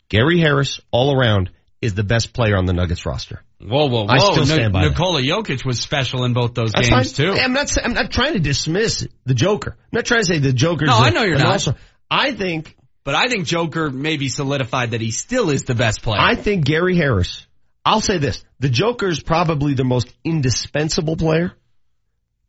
Gary 0.08 0.40
Harris 0.40 0.80
all 0.90 1.14
around 1.14 1.50
is 1.80 1.94
the 1.94 2.02
best 2.02 2.32
player 2.32 2.56
on 2.56 2.66
the 2.66 2.72
Nuggets 2.72 3.06
roster. 3.06 3.42
Whoa, 3.60 3.86
whoa, 3.88 4.04
whoa. 4.04 4.06
I 4.08 4.18
still 4.18 4.46
stand 4.46 4.72
by 4.72 4.84
that. 4.84 4.90
Nikola 4.90 5.20
Jokic 5.20 5.64
was 5.66 5.80
special 5.80 6.24
in 6.24 6.32
both 6.32 6.54
those 6.54 6.72
That's 6.72 6.88
games 6.88 7.16
fine. 7.16 7.34
too. 7.34 7.40
I'm 7.40 7.52
not. 7.52 7.76
I'm 7.84 7.92
not 7.92 8.10
trying 8.10 8.32
to 8.32 8.40
dismiss 8.40 9.06
the 9.26 9.34
Joker. 9.34 9.76
I'm 9.78 9.88
not 9.92 10.06
trying 10.06 10.20
to 10.22 10.26
say 10.26 10.38
the 10.38 10.52
Joker's. 10.52 10.88
No, 10.88 10.94
a- 10.96 11.00
I 11.00 11.10
know 11.10 11.22
you're 11.24 11.38
not. 11.38 11.52
Also, 11.52 11.74
I 12.10 12.32
think. 12.32 12.76
But 13.04 13.14
I 13.14 13.28
think 13.28 13.46
Joker 13.46 13.90
maybe 13.90 14.28
solidified 14.28 14.90
that 14.92 15.00
he 15.00 15.10
still 15.10 15.50
is 15.50 15.62
the 15.64 15.74
best 15.74 16.02
player. 16.02 16.20
I 16.20 16.34
think 16.34 16.64
Gary 16.64 16.96
Harris. 16.96 17.46
I'll 17.84 18.00
say 18.00 18.18
this: 18.18 18.44
the 18.60 18.68
Joker 18.68 19.08
is 19.08 19.20
probably 19.20 19.74
the 19.74 19.84
most 19.84 20.12
indispensable 20.24 21.16
player, 21.16 21.52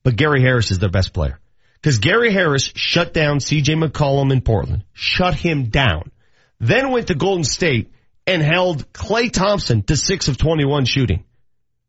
but 0.03 0.15
Gary 0.15 0.41
Harris 0.41 0.71
is 0.71 0.79
their 0.79 0.89
best 0.89 1.13
player 1.13 1.39
because 1.75 1.99
Gary 1.99 2.31
Harris 2.31 2.71
shut 2.75 3.13
down 3.13 3.39
C.J. 3.39 3.75
McCollum 3.75 4.31
in 4.31 4.41
Portland, 4.41 4.83
shut 4.93 5.35
him 5.35 5.69
down, 5.69 6.11
then 6.59 6.91
went 6.91 7.07
to 7.07 7.15
Golden 7.15 7.43
State 7.43 7.91
and 8.33 8.41
held 8.41 8.91
Klay 8.93 9.31
Thompson 9.31 9.83
to 9.83 9.95
six 9.95 10.27
of 10.27 10.37
twenty-one 10.37 10.85
shooting. 10.85 11.25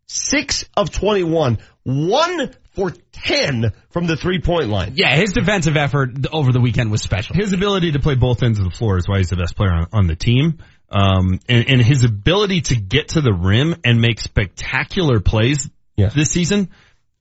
Six 0.07 0.66
of 0.76 0.90
21, 0.90 1.59
one 1.84 2.55
for 2.74 2.93
10 3.12 3.72
from 3.90 4.07
the 4.07 4.16
three 4.16 4.40
point 4.40 4.68
line. 4.68 4.93
Yeah, 4.95 5.16
his 5.16 5.32
defensive 5.32 5.76
effort 5.76 6.11
over 6.30 6.53
the 6.53 6.61
weekend 6.61 6.90
was 6.90 7.01
special. 7.01 7.34
His 7.34 7.53
ability 7.55 7.93
to 7.93 7.99
play 7.99 8.14
both 8.14 8.43
ends 8.43 8.59
of 8.59 8.66
the 8.66 8.70
floor 8.70 8.99
is 8.99 9.09
why 9.09 9.18
he's 9.18 9.30
the 9.30 9.36
best 9.36 9.57
player 9.57 9.72
on, 9.72 9.86
on 9.93 10.07
the 10.09 10.16
team. 10.16 10.59
Um, 10.90 11.40
and, 11.49 11.66
and 11.66 11.82
his 11.82 12.05
ability 12.05 12.61
to 12.62 12.76
get 12.76 13.09
to 13.11 13.22
the 13.22 13.32
rim 13.32 13.76
and 13.84 14.03
make 14.03 14.20
spectacular 14.20 15.20
plays 15.20 15.70
this 16.14 16.30
season. 16.30 16.68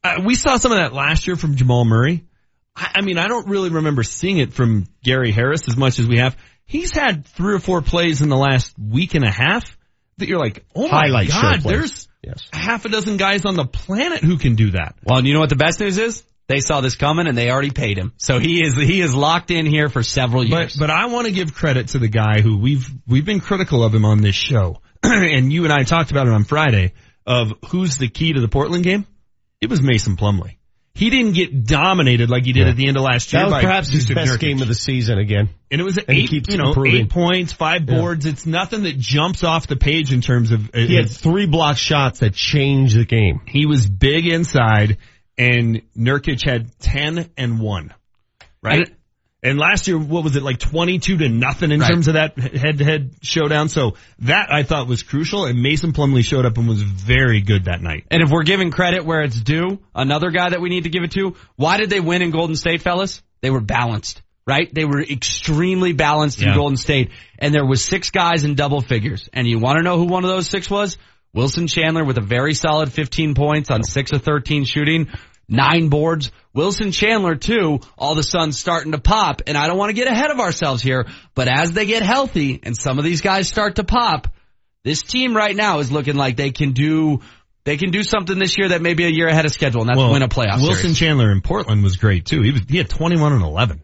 Uh, 0.03 0.21
we 0.25 0.35
saw 0.35 0.57
some 0.57 0.73
of 0.73 0.79
that 0.79 0.91
last 0.93 1.27
year 1.27 1.37
from 1.37 1.55
Jamal 1.55 1.85
Murray. 1.85 2.25
I, 2.75 2.91
I 2.95 3.01
mean, 3.01 3.17
I 3.17 3.27
don't 3.29 3.47
really 3.47 3.69
remember 3.69 4.03
seeing 4.03 4.39
it 4.39 4.51
from 4.51 4.87
Gary 5.01 5.31
Harris 5.31 5.69
as 5.69 5.77
much 5.77 5.99
as 5.99 6.07
we 6.07 6.17
have. 6.17 6.35
He's 6.71 6.93
had 6.93 7.25
three 7.25 7.53
or 7.53 7.59
four 7.59 7.81
plays 7.81 8.21
in 8.21 8.29
the 8.29 8.37
last 8.37 8.79
week 8.79 9.13
and 9.13 9.25
a 9.25 9.29
half 9.29 9.77
that 10.19 10.29
you're 10.29 10.39
like, 10.39 10.63
oh 10.73 10.87
my 10.87 11.01
Highlight 11.01 11.27
god, 11.27 11.61
there's 11.63 12.07
Yes. 12.23 12.47
half 12.53 12.85
a 12.85 12.89
dozen 12.89 13.17
guys 13.17 13.43
on 13.43 13.55
the 13.55 13.65
planet 13.65 14.23
who 14.23 14.37
can 14.37 14.55
do 14.55 14.71
that. 14.71 14.95
Well, 15.03 15.17
and 15.17 15.27
you 15.27 15.33
know 15.33 15.41
what 15.41 15.49
the 15.49 15.57
best 15.57 15.81
news 15.81 15.97
is? 15.97 16.23
They 16.47 16.61
saw 16.61 16.79
this 16.79 16.95
coming 16.95 17.27
and 17.27 17.37
they 17.37 17.51
already 17.51 17.71
paid 17.71 17.97
him. 17.97 18.13
So 18.15 18.39
he 18.39 18.63
is, 18.65 18.73
he 18.75 19.01
is 19.01 19.13
locked 19.13 19.51
in 19.51 19.65
here 19.65 19.89
for 19.89 20.01
several 20.01 20.45
years. 20.45 20.77
But 20.77 20.87
but 20.87 20.89
I 20.89 21.07
want 21.07 21.27
to 21.27 21.33
give 21.33 21.53
credit 21.53 21.89
to 21.89 21.99
the 21.99 22.07
guy 22.07 22.39
who 22.39 22.57
we've 22.57 22.89
we've 23.05 23.25
been 23.25 23.41
critical 23.41 23.83
of 23.83 23.93
him 23.93 24.05
on 24.05 24.21
this 24.21 24.35
show, 24.35 24.79
and 25.03 25.51
you 25.51 25.65
and 25.65 25.73
I 25.73 25.83
talked 25.83 26.11
about 26.11 26.27
it 26.27 26.33
on 26.33 26.45
Friday 26.45 26.93
of 27.27 27.53
who's 27.67 27.97
the 27.97 28.07
key 28.07 28.31
to 28.31 28.39
the 28.39 28.47
Portland 28.47 28.85
game. 28.85 29.05
It 29.59 29.69
was 29.69 29.81
Mason 29.81 30.15
Plumlee. 30.15 30.55
He 30.93 31.09
didn't 31.09 31.33
get 31.33 31.65
dominated 31.65 32.29
like 32.29 32.45
he 32.45 32.51
did 32.53 32.67
at 32.67 32.75
the 32.75 32.87
end 32.87 32.97
of 32.97 33.03
last 33.03 33.31
year. 33.31 33.43
That 33.43 33.49
was 33.51 33.61
perhaps 33.63 33.89
his 33.89 34.07
best 34.09 34.33
Nurkic. 34.33 34.39
game 34.39 34.61
of 34.61 34.67
the 34.67 34.75
season 34.75 35.17
again. 35.17 35.49
And 35.71 35.79
it 35.79 35.83
was 35.83 35.97
And 35.97 36.09
eight, 36.09 36.31
you 36.49 36.57
know, 36.57 36.69
improving. 36.69 37.01
eight 37.05 37.09
points, 37.09 37.53
five 37.53 37.83
Yeah. 37.87 37.95
boards. 37.97 38.25
It's 38.25 38.45
nothing 38.45 38.83
that 38.83 38.99
jumps 38.99 39.43
off 39.43 39.67
the 39.67 39.77
page 39.77 40.11
in 40.11 40.21
terms 40.21 40.51
of. 40.51 40.69
uh, 40.75 40.79
He 40.79 40.95
had 40.95 41.09
three 41.09 41.45
block 41.47 41.77
shots 41.77 42.19
that 42.19 42.33
changed 42.33 42.95
the 42.97 43.05
game. 43.05 43.39
he 43.47 43.65
was 43.65 43.87
big 43.89 44.27
inside, 44.27 44.97
and 45.37 45.81
Nurkic 45.97 46.45
had 46.45 46.77
ten 46.79 47.29
and 47.37 47.59
one, 47.59 47.93
right? 48.61 48.87
And- 48.87 48.95
And 49.43 49.57
last 49.57 49.87
year, 49.87 49.97
what 49.97 50.23
was 50.23 50.35
it 50.35 50.43
like 50.43 50.59
twenty 50.59 50.99
two 50.99 51.17
to 51.17 51.27
nothing 51.27 51.71
in 51.71 51.79
Right. 51.79 51.89
terms 51.89 52.07
of 52.07 52.13
that 52.13 52.37
head 52.37 52.77
to 52.77 52.83
head 52.83 53.15
showdown? 53.23 53.69
So 53.69 53.95
that 54.19 54.53
I 54.53 54.61
thought 54.61 54.87
was 54.87 55.01
crucial, 55.01 55.45
and 55.45 55.63
Mason 55.63 55.93
Plumlee 55.93 56.23
showed 56.23 56.45
up 56.45 56.57
and 56.59 56.67
was 56.67 56.81
very 56.83 57.41
good 57.41 57.65
that 57.65 57.81
night. 57.81 58.05
And 58.11 58.21
if 58.21 58.29
we're 58.29 58.43
giving 58.43 58.69
credit 58.69 59.03
where 59.03 59.21
it's 59.21 59.41
due, 59.41 59.79
another 59.95 60.29
guy 60.29 60.49
that 60.49 60.61
we 60.61 60.69
need 60.69 60.83
to 60.83 60.89
give 60.89 61.03
it 61.03 61.11
to, 61.13 61.35
why 61.55 61.77
did 61.77 61.89
they 61.89 61.99
win 61.99 62.21
in 62.21 62.29
Golden 62.29 62.55
State, 62.55 62.83
fellas? 62.83 63.23
They 63.41 63.49
were 63.49 63.61
balanced, 63.61 64.21
right? 64.45 64.71
They 64.71 64.85
were 64.85 65.01
extremely 65.01 65.93
balanced 65.93 66.39
in 66.43 66.53
Golden 66.53 66.77
State, 66.77 67.09
and 67.39 67.51
there 67.51 67.65
was 67.65 67.83
six 67.83 68.11
guys 68.11 68.43
in 68.45 68.53
double 68.53 68.81
figures. 68.81 69.27
And 69.33 69.47
you 69.47 69.57
want 69.57 69.77
to 69.77 69.83
know 69.83 69.97
who 69.97 70.05
one 70.05 70.23
of 70.23 70.29
those 70.29 70.47
six 70.47 70.69
was? 70.69 70.99
Wilson 71.33 71.65
Chandler 71.65 72.03
with 72.03 72.17
a 72.19 72.21
very 72.21 72.53
solid 72.53 72.91
15 72.91 73.33
points 73.35 73.71
on 73.71 73.83
6 73.83 74.11
of 74.11 74.21
13 74.21 74.65
shooting, 74.65 75.07
nine 75.51 75.89
boards. 75.89 76.31
Wilson 76.53 76.91
Chandler 76.91 77.35
too, 77.35 77.79
all 77.97 78.13
of 78.13 78.17
a 78.17 78.23
sudden 78.23 78.51
starting 78.51 78.93
to 78.93 78.97
pop. 78.97 79.43
And 79.47 79.57
I 79.57 79.67
don't 79.67 79.77
want 79.77 79.89
to 79.89 79.93
get 79.93 80.07
ahead 80.07 80.31
of 80.31 80.39
ourselves 80.39 80.81
here, 80.81 81.05
but 81.35 81.47
as 81.47 81.73
they 81.73 81.85
get 81.85 82.01
healthy 82.03 82.59
and 82.63 82.75
some 82.75 82.97
of 82.97 83.05
these 83.05 83.21
guys 83.21 83.47
start 83.47 83.75
to 83.75 83.83
pop, 83.83 84.27
this 84.83 85.03
team 85.03 85.35
right 85.35 85.55
now 85.55 85.79
is 85.79 85.91
looking 85.91 86.15
like 86.15 86.37
they 86.37 86.51
can 86.51 86.71
do 86.71 87.19
they 87.63 87.77
can 87.77 87.91
do 87.91 88.01
something 88.01 88.39
this 88.39 88.57
year 88.57 88.69
that 88.69 88.81
may 88.81 88.95
be 88.95 89.05
a 89.05 89.09
year 89.09 89.27
ahead 89.27 89.45
of 89.45 89.51
schedule, 89.51 89.81
and 89.81 89.89
that's 89.89 89.99
win 89.99 90.23
a 90.23 90.27
playoff 90.27 90.61
Wilson 90.61 90.75
series. 90.95 90.97
Chandler 90.97 91.31
in 91.31 91.41
Portland 91.41 91.83
was 91.83 91.97
great 91.97 92.25
too. 92.25 92.41
He 92.41 92.51
was 92.51 92.61
he 92.67 92.77
had 92.77 92.89
twenty 92.89 93.21
one 93.21 93.33
and 93.33 93.43
eleven. 93.43 93.81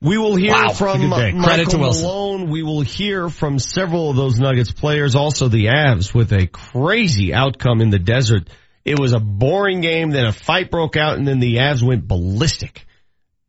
We 0.00 0.18
will 0.18 0.36
hear 0.36 0.52
Wow. 0.52 0.74
from 0.74 1.00
Good. 1.00 1.08
Michael 1.08 1.42
Credit 1.42 1.70
to 1.70 1.78
Wilson. 1.78 2.02
Malone. 2.06 2.50
We 2.50 2.62
will 2.62 2.82
hear 2.82 3.30
from 3.30 3.58
several 3.58 4.10
of 4.10 4.16
those 4.16 4.38
Nuggets 4.38 4.70
players, 4.70 5.14
also 5.14 5.48
the 5.48 5.66
Avs, 5.66 6.12
with 6.12 6.32
a 6.32 6.46
crazy 6.46 7.32
outcome 7.32 7.80
in 7.80 7.88
the 7.88 7.98
desert. 7.98 8.48
It 8.86 9.00
was 9.00 9.12
a 9.12 9.18
boring 9.18 9.80
game, 9.80 10.10
then 10.10 10.26
a 10.26 10.32
fight 10.32 10.70
broke 10.70 10.96
out, 10.96 11.18
and 11.18 11.26
then 11.26 11.40
the 11.40 11.56
Avs 11.56 11.82
went 11.82 12.06
ballistic. 12.06 12.86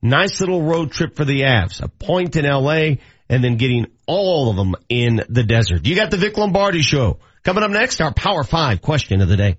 Nice 0.02 0.40
little 0.40 0.64
road 0.64 0.92
trip 0.92 1.16
for 1.16 1.26
the 1.26 1.42
Avs. 1.42 1.80
A 1.80 1.88
point 1.88 2.36
in 2.36 2.44
LA, 2.44 2.96
and 3.30 3.44
then 3.44 3.58
getting 3.58 3.86
all 4.08 4.50
of 4.50 4.56
them 4.56 4.76
in 4.90 5.22
the 5.30 5.44
desert. 5.44 5.86
You 5.86 5.96
got 5.96 6.10
the 6.10 6.18
Vic 6.18 6.36
Lombardi 6.38 6.82
show. 6.82 7.20
Coming 7.44 7.64
up 7.64 7.70
next, 7.70 8.02
our 8.02 8.12
Power 8.12 8.44
5 8.44 8.82
question 8.82 9.22
of 9.22 9.30
the 9.30 9.38
day. 9.38 9.58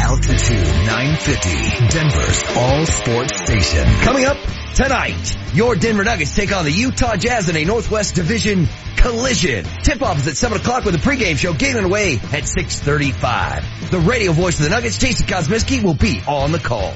Altitude 0.00 0.39
950, 0.54 1.88
Denver's 1.88 2.44
all 2.56 2.86
sports 2.86 3.36
station. 3.36 3.84
Coming 4.02 4.24
up 4.24 4.36
tonight, 4.74 5.36
your 5.54 5.76
Denver 5.76 6.04
Nuggets 6.04 6.34
take 6.34 6.52
on 6.52 6.64
the 6.64 6.72
Utah 6.72 7.16
Jazz 7.16 7.48
in 7.48 7.56
a 7.56 7.64
Northwest 7.64 8.14
Division 8.14 8.68
collision. 8.96 9.64
Tip-off 9.82 10.18
is 10.18 10.28
at 10.28 10.36
7 10.36 10.58
o'clock 10.58 10.84
with 10.84 10.94
a 10.94 10.98
pregame 10.98 11.36
show 11.36 11.52
getting 11.52 11.84
away 11.84 12.14
at 12.14 12.44
6.35. 12.44 13.90
The 13.90 14.00
radio 14.00 14.32
voice 14.32 14.58
of 14.58 14.64
the 14.64 14.70
Nuggets, 14.70 14.98
Jason 14.98 15.26
Kosmicki, 15.26 15.82
will 15.82 15.94
be 15.94 16.20
on 16.26 16.52
the 16.52 16.58
call. 16.58 16.94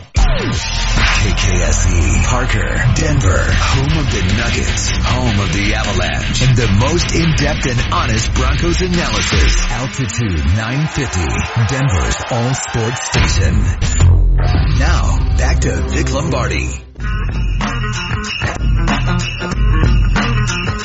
KKSE, 1.24 1.94
E, 1.94 2.22
Parker, 2.26 2.74
Denver, 2.96 3.40
home 3.40 3.98
of 3.98 4.06
the 4.12 4.22
Nuggets, 4.36 4.90
home 4.90 5.40
of 5.40 5.52
the 5.52 5.74
Avalanche, 5.74 6.42
and 6.42 6.56
the 6.56 6.68
most 6.80 7.14
in-depth 7.14 7.66
and 7.66 7.80
honest 7.92 8.34
Broncos 8.34 8.80
analysis. 8.82 9.56
Altitude 9.70 10.44
950, 10.52 11.24
Denver's 11.72 12.18
all 12.30 12.52
sports 12.52 13.00
station. 13.08 13.43
Now, 13.52 15.36
back 15.36 15.60
to 15.60 15.82
Vic 15.90 16.12
Lombardi. 16.12 16.68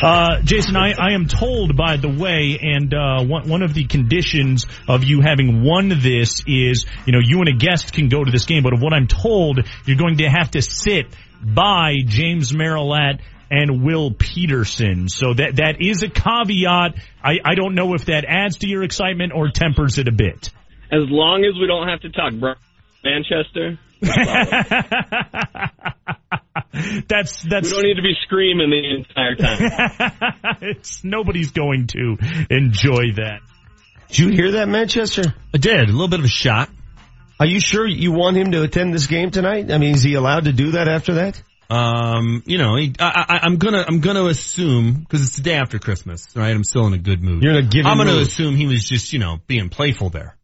Uh, 0.01 0.41
Jason, 0.43 0.77
I, 0.77 0.93
I 0.97 1.13
am 1.13 1.27
told, 1.27 1.75
by 1.75 1.97
the 1.97 2.07
way, 2.07 2.57
and 2.61 2.93
uh, 2.93 3.23
one, 3.23 3.49
one 3.49 3.61
of 3.61 3.73
the 3.73 3.83
conditions 3.83 4.65
of 4.87 5.03
you 5.03 5.21
having 5.21 5.63
won 5.63 5.89
this 5.89 6.41
is, 6.47 6.85
you 7.05 7.11
know, 7.11 7.19
you 7.21 7.39
and 7.39 7.49
a 7.49 7.53
guest 7.53 7.93
can 7.93 8.07
go 8.07 8.23
to 8.23 8.31
this 8.31 8.45
game, 8.45 8.63
but 8.63 8.73
of 8.73 8.81
what 8.81 8.93
I'm 8.93 9.07
told, 9.07 9.59
you're 9.85 9.97
going 9.97 10.17
to 10.17 10.29
have 10.29 10.51
to 10.51 10.61
sit 10.61 11.07
by 11.43 11.95
James 12.05 12.53
Merilatt 12.53 13.19
and 13.51 13.83
Will 13.83 14.11
Peterson. 14.11 15.09
So 15.09 15.33
that 15.33 15.57
that 15.57 15.81
is 15.81 16.03
a 16.03 16.09
caveat. 16.09 16.95
I, 17.23 17.39
I 17.43 17.55
don't 17.55 17.75
know 17.75 17.93
if 17.93 18.05
that 18.05 18.25
adds 18.25 18.59
to 18.59 18.67
your 18.67 18.83
excitement 18.83 19.33
or 19.35 19.49
tempers 19.49 19.97
it 19.97 20.07
a 20.07 20.11
bit. 20.11 20.51
As 20.91 21.01
long 21.09 21.45
as 21.45 21.59
we 21.59 21.67
don't 21.67 21.87
have 21.87 22.01
to 22.01 22.09
talk 22.09 22.33
bro- 22.39 22.55
Manchester, 23.03 23.77
That's 27.07 27.41
that's. 27.43 27.69
we 27.69 27.75
don't 27.75 27.83
need 27.83 27.95
to 27.95 28.01
be 28.01 28.15
screaming 28.23 28.69
the 28.69 28.95
entire 28.97 29.35
time. 29.35 30.57
it's 30.61 31.03
nobody's 31.03 31.51
going 31.51 31.87
to 31.87 32.17
enjoy 32.49 33.13
that. 33.17 33.39
Did 34.07 34.19
you 34.19 34.27
hear 34.29 34.51
that, 34.53 34.67
Manchester? 34.69 35.23
I 35.53 35.57
did 35.57 35.89
a 35.89 35.91
little 35.91 36.07
bit 36.07 36.19
of 36.19 36.25
a 36.25 36.29
shot. 36.29 36.69
Are 37.39 37.45
you 37.45 37.59
sure 37.59 37.87
you 37.87 38.11
want 38.11 38.37
him 38.37 38.51
to 38.51 38.63
attend 38.63 38.93
this 38.93 39.07
game 39.07 39.31
tonight? 39.31 39.71
I 39.71 39.77
mean, 39.77 39.95
is 39.95 40.03
he 40.03 40.13
allowed 40.15 40.45
to 40.45 40.53
do 40.53 40.71
that 40.71 40.87
after 40.87 41.15
that? 41.15 41.41
Um, 41.69 42.41
you 42.45 42.57
know, 42.57 42.75
he, 42.75 42.95
I, 42.99 43.25
I, 43.29 43.39
I'm 43.43 43.57
gonna, 43.57 43.85
I'm 43.87 43.99
gonna 44.01 44.25
assume 44.25 44.93
because 44.93 45.21
it's 45.21 45.35
the 45.35 45.43
day 45.43 45.53
after 45.55 45.77
Christmas, 45.79 46.25
right? 46.35 46.49
I'm 46.49 46.63
still 46.63 46.87
in 46.87 46.93
a 46.93 46.97
good 46.97 47.21
mood. 47.21 47.43
You're 47.43 47.59
in 47.59 47.65
a 47.65 47.67
giving 47.67 47.85
I'm 47.85 47.97
gonna 47.97 48.13
mood. 48.13 48.23
assume 48.23 48.55
he 48.55 48.65
was 48.65 48.87
just, 48.87 49.13
you 49.13 49.19
know, 49.19 49.37
being 49.47 49.69
playful 49.69 50.09
there. 50.09 50.35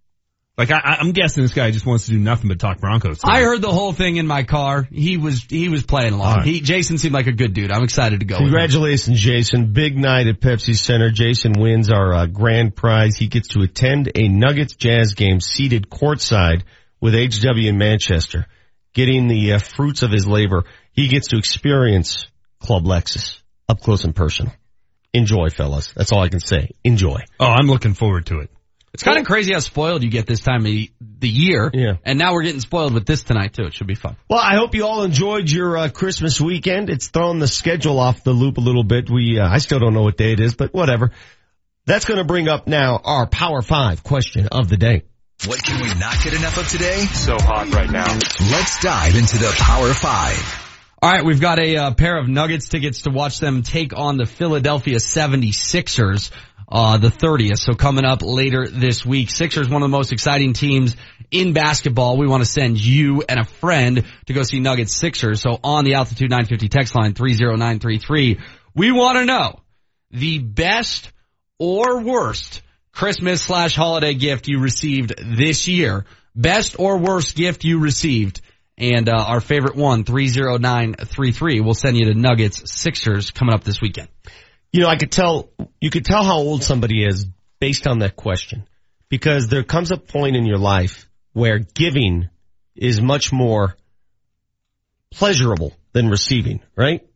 Like 0.57 0.71
I, 0.71 0.77
I- 0.77 0.97
I'm 1.01 1.11
guessing 1.11 1.43
this 1.43 1.53
guy 1.53 1.71
just 1.71 1.85
wants 1.85 2.05
to 2.05 2.11
do 2.11 2.17
nothing 2.17 2.47
but 2.47 2.59
talk 2.59 2.79
Broncos. 2.79 3.19
I 3.23 3.41
heard 3.41 3.61
the 3.61 3.71
whole 3.71 3.91
thing 3.91 4.15
in 4.15 4.25
my 4.25 4.43
car. 4.43 4.87
He 4.91 5.17
was 5.17 5.43
he 5.49 5.67
was 5.67 5.83
playing 5.83 6.13
along. 6.13 6.27
All 6.27 6.35
right. 6.37 6.45
He 6.45 6.61
Jason 6.61 6.97
seemed 6.97 7.13
like 7.13 7.27
a 7.27 7.33
good 7.33 7.53
dude. 7.53 7.71
I'm 7.71 7.83
excited 7.83 8.21
to 8.21 8.25
go. 8.25 8.35
with 8.35 8.43
him. 8.43 8.47
Congratulations, 8.47 9.19
Jason. 9.19 9.73
Big 9.73 9.97
night 9.97 10.27
at 10.27 10.39
Pepsi 10.39 10.75
Center. 10.77 11.09
Jason 11.11 11.53
wins 11.59 11.91
our 11.91 12.13
uh, 12.13 12.25
grand 12.27 12.75
prize. 12.75 13.17
He 13.17 13.27
gets 13.27 13.49
to 13.49 13.61
attend 13.61 14.11
a 14.15 14.29
Nuggets 14.29 14.75
Jazz 14.75 15.13
game 15.13 15.41
seated 15.41 15.89
courtside 15.89 16.63
with 17.01 17.13
HW 17.13 17.67
in 17.67 17.77
Manchester, 17.77 18.47
getting 18.93 19.27
the 19.27 19.53
uh, 19.53 19.59
fruits 19.59 20.03
of 20.03 20.11
his 20.11 20.25
labor. 20.25 20.63
He 20.93 21.09
gets 21.09 21.27
to 21.29 21.37
experience 21.37 22.25
Club 22.59 22.85
Lexus 22.85 23.41
up 23.67 23.81
close 23.81 24.05
and 24.05 24.15
personal. 24.15 24.53
Enjoy, 25.13 25.49
fellas. 25.49 25.91
That's 25.93 26.11
all 26.13 26.21
I 26.21 26.29
can 26.29 26.39
say. 26.39 26.69
Enjoy. 26.85 27.19
Oh, 27.39 27.45
I'm 27.45 27.67
looking 27.67 27.93
forward 27.93 28.25
to 28.27 28.39
it. 28.39 28.49
It's 28.95 29.03
kind 29.03 29.17
of 29.17 29.25
crazy 29.25 29.51
how 29.51 29.59
spoiled 29.59 30.03
you 30.03 30.09
get 30.09 30.25
this 30.25 30.39
time 30.39 30.61
of 30.61 30.71
the 30.71 30.89
the 31.19 31.27
year. 31.27 31.69
Yeah. 31.73 31.97
And 32.05 32.17
now 32.17 32.31
we're 32.31 32.43
getting 32.43 32.61
spoiled 32.61 32.93
with 32.93 33.05
this 33.05 33.23
tonight 33.23 33.53
too. 33.53 33.63
It 33.63 33.73
should 33.73 33.87
be 33.87 33.95
fun. 33.95 34.15
Well, 34.29 34.39
I 34.39 34.55
hope 34.55 34.73
you 34.73 34.85
all 34.85 35.03
enjoyed 35.03 35.51
your 35.51 35.77
uh, 35.77 35.89
Christmas 35.89 36.39
weekend. 36.39 36.89
It's 36.89 37.09
thrown 37.09 37.39
the 37.39 37.47
schedule 37.49 37.99
off 37.99 38.23
the 38.23 38.31
loop 38.31 38.55
a 38.57 38.61
little 38.61 38.85
bit. 38.85 39.09
We, 39.09 39.37
uh, 39.37 39.49
I 39.49 39.57
still 39.57 39.79
don't 39.79 39.93
know 39.93 40.03
what 40.03 40.15
day 40.15 40.31
it 40.31 40.39
is, 40.39 40.55
but 40.55 40.73
whatever. 40.73 41.11
That's 41.85 42.05
going 42.05 42.19
to 42.19 42.23
bring 42.23 42.47
up 42.47 42.67
now 42.67 43.01
our 43.03 43.27
Power 43.27 43.61
Five 43.61 44.01
question 44.01 44.47
of 44.47 44.69
the 44.69 44.77
day. 44.77 45.03
What 45.45 45.61
can 45.61 45.81
we 45.81 45.93
not 45.99 46.15
get 46.23 46.33
enough 46.33 46.57
of 46.57 46.69
today? 46.69 46.99
So 47.01 47.35
hot 47.37 47.73
right 47.73 47.91
now. 47.91 48.07
Let's 48.49 48.79
dive 48.79 49.17
into 49.17 49.37
the 49.39 49.53
Power 49.57 49.93
Five. 49.93 50.61
All 51.01 51.11
right, 51.11 51.25
we've 51.25 51.41
got 51.41 51.59
a 51.59 51.75
uh, 51.75 51.93
pair 51.93 52.17
of 52.17 52.29
Nuggets 52.29 52.69
tickets 52.69 53.01
to 53.01 53.11
watch 53.11 53.39
them 53.39 53.61
take 53.61 53.91
on 53.93 54.15
the 54.15 54.25
Philadelphia 54.25 54.99
76ers 54.99 56.31
uh, 56.67 56.97
the 56.97 57.09
30th. 57.09 57.59
So 57.59 57.73
coming 57.73 58.05
up 58.05 58.21
later 58.21 58.67
this 58.67 59.05
week, 59.05 59.29
Sixers, 59.29 59.69
one 59.69 59.81
of 59.81 59.89
the 59.89 59.95
most 59.95 60.11
exciting 60.11 60.53
teams 60.53 60.95
in 61.31 61.53
basketball. 61.53 62.17
We 62.17 62.27
want 62.27 62.43
to 62.43 62.49
send 62.49 62.79
you 62.79 63.23
and 63.27 63.39
a 63.39 63.45
friend 63.45 64.05
to 64.25 64.33
go 64.33 64.43
see 64.43 64.59
Nuggets 64.59 64.95
Sixers. 64.95 65.41
So 65.41 65.59
on 65.63 65.85
the 65.85 65.95
Altitude 65.95 66.29
950 66.29 66.69
text 66.69 66.95
line 66.95 67.13
30933, 67.13 68.39
we 68.73 68.91
want 68.91 69.17
to 69.17 69.25
know 69.25 69.59
the 70.11 70.39
best 70.39 71.11
or 71.59 72.01
worst 72.01 72.61
Christmas 72.91 73.41
slash 73.41 73.75
holiday 73.75 74.13
gift 74.13 74.47
you 74.47 74.59
received 74.59 75.13
this 75.37 75.67
year. 75.67 76.05
Best 76.35 76.77
or 76.79 76.97
worst 76.97 77.35
gift 77.35 77.63
you 77.63 77.79
received. 77.79 78.41
And, 78.77 79.07
uh, 79.07 79.13
our 79.15 79.39
favorite 79.39 79.77
one, 79.77 80.03
30933, 80.03 81.61
will 81.61 81.73
send 81.73 81.95
you 81.95 82.05
to 82.05 82.13
Nuggets 82.13 82.69
Sixers 82.73 83.31
coming 83.31 83.55
up 83.55 83.63
this 83.63 83.79
weekend. 83.79 84.09
You 84.75 84.81
know, 84.81 84.89
I 84.89 84.97
could 84.97 85.09
tell, 85.13 85.47
you 85.79 85.89
could 85.89 86.03
tell 86.03 86.25
how 86.25 86.35
old 86.35 86.61
somebody 86.61 87.05
is 87.05 87.25
based 87.61 87.87
on 87.87 87.99
that 87.99 88.17
question. 88.17 88.67
Because 89.07 89.47
there 89.47 89.63
comes 89.63 89.91
a 89.91 89.95
point 89.95 90.35
in 90.35 90.45
your 90.45 90.57
life 90.57 91.07
where 91.31 91.59
giving 91.59 92.27
is 92.75 93.01
much 93.01 93.31
more 93.31 93.77
pleasurable 95.13 95.71
than 95.93 96.09
receiving, 96.09 96.59
right? 96.75 97.07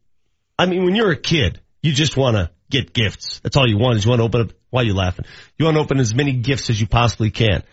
I 0.57 0.67
mean, 0.67 0.85
when 0.85 0.95
you're 0.95 1.11
a 1.11 1.17
kid, 1.17 1.59
you 1.81 1.91
just 1.91 2.15
want 2.15 2.37
to 2.37 2.49
get 2.69 2.93
gifts. 2.93 3.41
That's 3.41 3.57
all 3.57 3.67
you 3.67 3.77
want 3.77 3.97
is 3.97 4.05
you 4.05 4.09
want 4.11 4.21
to 4.21 4.23
open 4.23 4.39
up, 4.39 4.51
why 4.69 4.83
are 4.83 4.85
you 4.85 4.93
laughing? 4.93 5.25
You 5.57 5.65
want 5.65 5.75
to 5.75 5.81
open 5.81 5.99
as 5.99 6.15
many 6.15 6.31
gifts 6.31 6.69
as 6.69 6.79
you 6.79 6.87
possibly 6.87 7.29
can. 7.29 7.63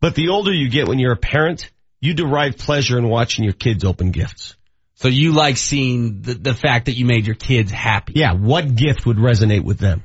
But 0.00 0.16
the 0.16 0.30
older 0.30 0.52
you 0.52 0.68
get 0.68 0.88
when 0.88 0.98
you're 0.98 1.12
a 1.12 1.16
parent, 1.16 1.70
you 2.00 2.12
derive 2.12 2.58
pleasure 2.58 2.98
in 2.98 3.08
watching 3.08 3.44
your 3.44 3.54
kids 3.54 3.84
open 3.84 4.10
gifts. 4.10 4.56
So 4.98 5.06
you 5.06 5.30
like 5.30 5.56
seeing 5.56 6.22
the, 6.22 6.34
the 6.34 6.54
fact 6.54 6.86
that 6.86 6.94
you 6.94 7.06
made 7.06 7.24
your 7.24 7.36
kids 7.36 7.70
happy. 7.70 8.14
Yeah, 8.16 8.32
what 8.32 8.74
gift 8.74 9.06
would 9.06 9.16
resonate 9.16 9.62
with 9.62 9.78
them? 9.78 10.02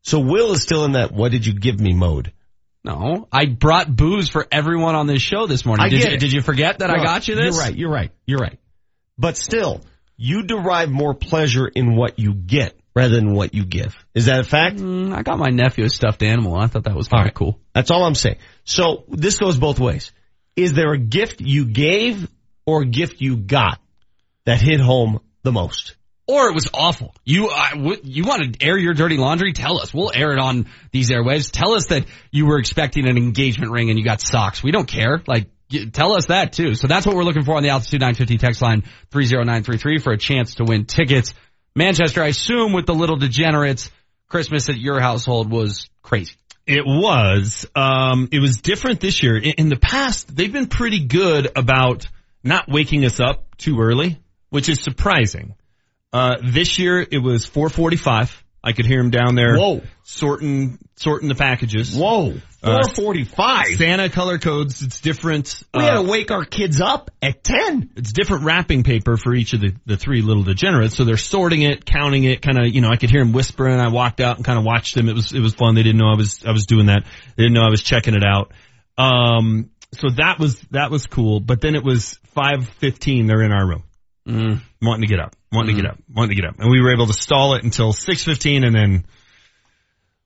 So 0.00 0.20
Will 0.20 0.52
is 0.52 0.62
still 0.62 0.86
in 0.86 0.92
that 0.92 1.12
what 1.12 1.32
did 1.32 1.44
you 1.44 1.52
give 1.52 1.78
me 1.78 1.92
mode. 1.92 2.32
No, 2.82 3.28
I 3.30 3.44
brought 3.44 3.94
booze 3.94 4.30
for 4.30 4.46
everyone 4.50 4.94
on 4.94 5.06
this 5.06 5.20
show 5.20 5.46
this 5.46 5.66
morning. 5.66 5.84
I 5.84 5.90
did, 5.90 6.00
get 6.00 6.08
you, 6.08 6.14
it. 6.14 6.20
did 6.20 6.32
you 6.32 6.40
forget 6.40 6.78
that 6.78 6.88
I 6.88 7.04
got 7.04 7.28
you 7.28 7.34
this? 7.34 7.54
You're 7.54 7.62
right, 7.62 7.76
you're 7.76 7.90
right, 7.90 8.10
you're 8.24 8.38
right. 8.38 8.58
But 9.18 9.36
still, 9.36 9.82
you 10.16 10.44
derive 10.44 10.90
more 10.90 11.12
pleasure 11.12 11.68
in 11.68 11.94
what 11.94 12.18
you 12.18 12.32
get 12.32 12.80
rather 12.96 13.14
than 13.14 13.34
what 13.34 13.52
you 13.52 13.66
give. 13.66 13.94
Is 14.14 14.26
that 14.26 14.40
a 14.40 14.44
fact? 14.44 14.76
Mm, 14.76 15.14
I 15.14 15.20
got 15.20 15.36
my 15.38 15.50
nephew 15.50 15.84
a 15.84 15.90
stuffed 15.90 16.22
animal. 16.22 16.56
I 16.56 16.68
thought 16.68 16.84
that 16.84 16.96
was 16.96 17.08
kind 17.08 17.28
of 17.28 17.34
cool. 17.34 17.60
That's 17.74 17.90
all 17.90 18.04
I'm 18.04 18.14
saying. 18.14 18.38
So 18.64 19.04
this 19.08 19.38
goes 19.38 19.58
both 19.58 19.78
ways. 19.78 20.10
Is 20.56 20.72
there 20.72 20.94
a 20.94 20.98
gift 20.98 21.42
you 21.42 21.66
gave 21.66 22.26
or 22.64 22.80
a 22.80 22.86
gift 22.86 23.20
you 23.20 23.36
got 23.36 23.78
that 24.46 24.60
hit 24.60 24.80
home 24.80 25.20
the 25.42 25.52
most? 25.52 25.96
Or 26.26 26.48
it 26.48 26.54
was 26.54 26.68
awful. 26.72 27.14
You 27.24 27.48
I, 27.50 27.72
w- 27.72 28.00
you 28.04 28.24
want 28.24 28.54
to 28.54 28.64
air 28.64 28.78
your 28.78 28.94
dirty 28.94 29.16
laundry? 29.16 29.52
Tell 29.52 29.80
us. 29.80 29.92
We'll 29.92 30.12
air 30.14 30.32
it 30.32 30.38
on 30.38 30.66
these 30.92 31.10
airwaves. 31.10 31.50
Tell 31.50 31.72
us 31.72 31.86
that 31.86 32.04
you 32.30 32.46
were 32.46 32.58
expecting 32.58 33.08
an 33.08 33.16
engagement 33.16 33.72
ring 33.72 33.90
and 33.90 33.98
you 33.98 34.04
got 34.04 34.20
socks. 34.20 34.62
We 34.62 34.70
don't 34.70 34.86
care. 34.86 35.20
Like, 35.26 35.48
y- 35.72 35.86
tell 35.92 36.12
us 36.12 36.26
that 36.26 36.52
too. 36.52 36.74
So 36.74 36.86
that's 36.86 37.04
what 37.04 37.16
we're 37.16 37.24
looking 37.24 37.44
for 37.44 37.56
on 37.56 37.64
the 37.64 37.70
Altitude 37.70 38.00
950 38.00 38.38
text 38.38 38.62
line 38.62 38.84
30933 39.10 39.98
for 39.98 40.12
a 40.12 40.18
chance 40.18 40.54
to 40.56 40.64
win 40.64 40.84
tickets. 40.84 41.34
Manchester, 41.74 42.22
I 42.22 42.28
assume 42.28 42.72
with 42.72 42.86
the 42.86 42.94
little 42.94 43.16
degenerates, 43.16 43.90
Christmas 44.28 44.68
at 44.68 44.78
your 44.78 45.00
household 45.00 45.50
was 45.50 45.90
crazy. 46.02 46.34
It 46.66 46.84
was. 46.86 47.66
Um, 47.74 48.28
it 48.30 48.38
was 48.38 48.58
different 48.58 49.00
this 49.00 49.22
year. 49.22 49.36
In, 49.36 49.54
in 49.58 49.68
the 49.68 49.76
past, 49.76 50.34
they've 50.34 50.52
been 50.52 50.68
pretty 50.68 51.06
good 51.06 51.50
about 51.56 52.06
not 52.44 52.68
waking 52.68 53.04
us 53.04 53.18
up 53.18 53.56
too 53.56 53.80
early, 53.80 54.20
which 54.50 54.68
is 54.68 54.82
surprising. 54.82 55.54
Uh, 56.12 56.36
this 56.42 56.78
year 56.78 57.00
it 57.00 57.18
was 57.18 57.46
445. 57.46 58.44
I 58.62 58.72
could 58.72 58.84
hear 58.84 59.00
him 59.00 59.10
down 59.10 59.36
there. 59.36 59.56
Whoa. 59.56 59.80
Sorting, 60.02 60.78
sorting 60.96 61.28
the 61.28 61.34
packages. 61.34 61.96
Whoa. 61.96 62.34
Uh, 62.62 62.86
445. 62.94 63.78
Santa 63.78 64.10
color 64.10 64.38
codes. 64.38 64.82
It's 64.82 65.00
different. 65.00 65.62
We 65.72 65.80
uh, 65.80 65.84
had 65.84 65.94
to 65.94 66.02
wake 66.02 66.30
our 66.30 66.44
kids 66.44 66.78
up 66.78 67.10
at 67.22 67.42
10. 67.42 67.92
it's 67.96 68.12
different 68.12 68.44
wrapping 68.44 68.82
paper 68.82 69.16
for 69.16 69.34
each 69.34 69.54
of 69.54 69.62
the, 69.62 69.74
the 69.86 69.96
three 69.96 70.20
little 70.20 70.42
degenerates. 70.42 70.94
So 70.94 71.04
they're 71.04 71.16
sorting 71.16 71.62
it, 71.62 71.86
counting 71.86 72.24
it, 72.24 72.42
kind 72.42 72.58
of, 72.58 72.66
you 72.66 72.82
know, 72.82 72.90
I 72.90 72.96
could 72.96 73.10
hear 73.10 73.22
him 73.22 73.32
whispering. 73.32 73.80
I 73.80 73.88
walked 73.88 74.20
out 74.20 74.36
and 74.36 74.44
kind 74.44 74.58
of 74.58 74.64
watched 74.64 74.94
them. 74.94 75.08
It 75.08 75.14
was, 75.14 75.32
it 75.32 75.40
was 75.40 75.54
fun. 75.54 75.74
They 75.74 75.82
didn't 75.82 75.98
know 75.98 76.10
I 76.12 76.16
was, 76.16 76.44
I 76.44 76.52
was 76.52 76.66
doing 76.66 76.86
that. 76.86 77.04
They 77.36 77.44
didn't 77.44 77.54
know 77.54 77.62
I 77.62 77.70
was 77.70 77.82
checking 77.82 78.14
it 78.14 78.24
out. 78.24 78.52
Um, 78.98 79.70
so 79.92 80.10
that 80.16 80.38
was, 80.38 80.60
that 80.72 80.90
was 80.90 81.06
cool. 81.06 81.40
But 81.40 81.62
then 81.62 81.74
it 81.76 81.82
was 81.82 82.18
515. 82.34 83.26
They're 83.26 83.42
in 83.42 83.52
our 83.52 83.66
room. 83.66 83.84
Mm. 84.28 84.60
Wanting 84.82 85.02
to 85.02 85.06
get 85.08 85.20
up, 85.20 85.34
wanting 85.50 85.74
to 85.76 85.82
get 85.82 85.90
up, 85.90 85.98
wanting 86.12 86.36
to 86.36 86.42
get 86.42 86.48
up. 86.48 86.58
And 86.60 86.70
we 86.70 86.80
were 86.80 86.92
able 86.92 87.06
to 87.06 87.12
stall 87.12 87.54
it 87.54 87.64
until 87.64 87.92
615 87.92 88.64
and 88.64 88.74
then 88.74 89.04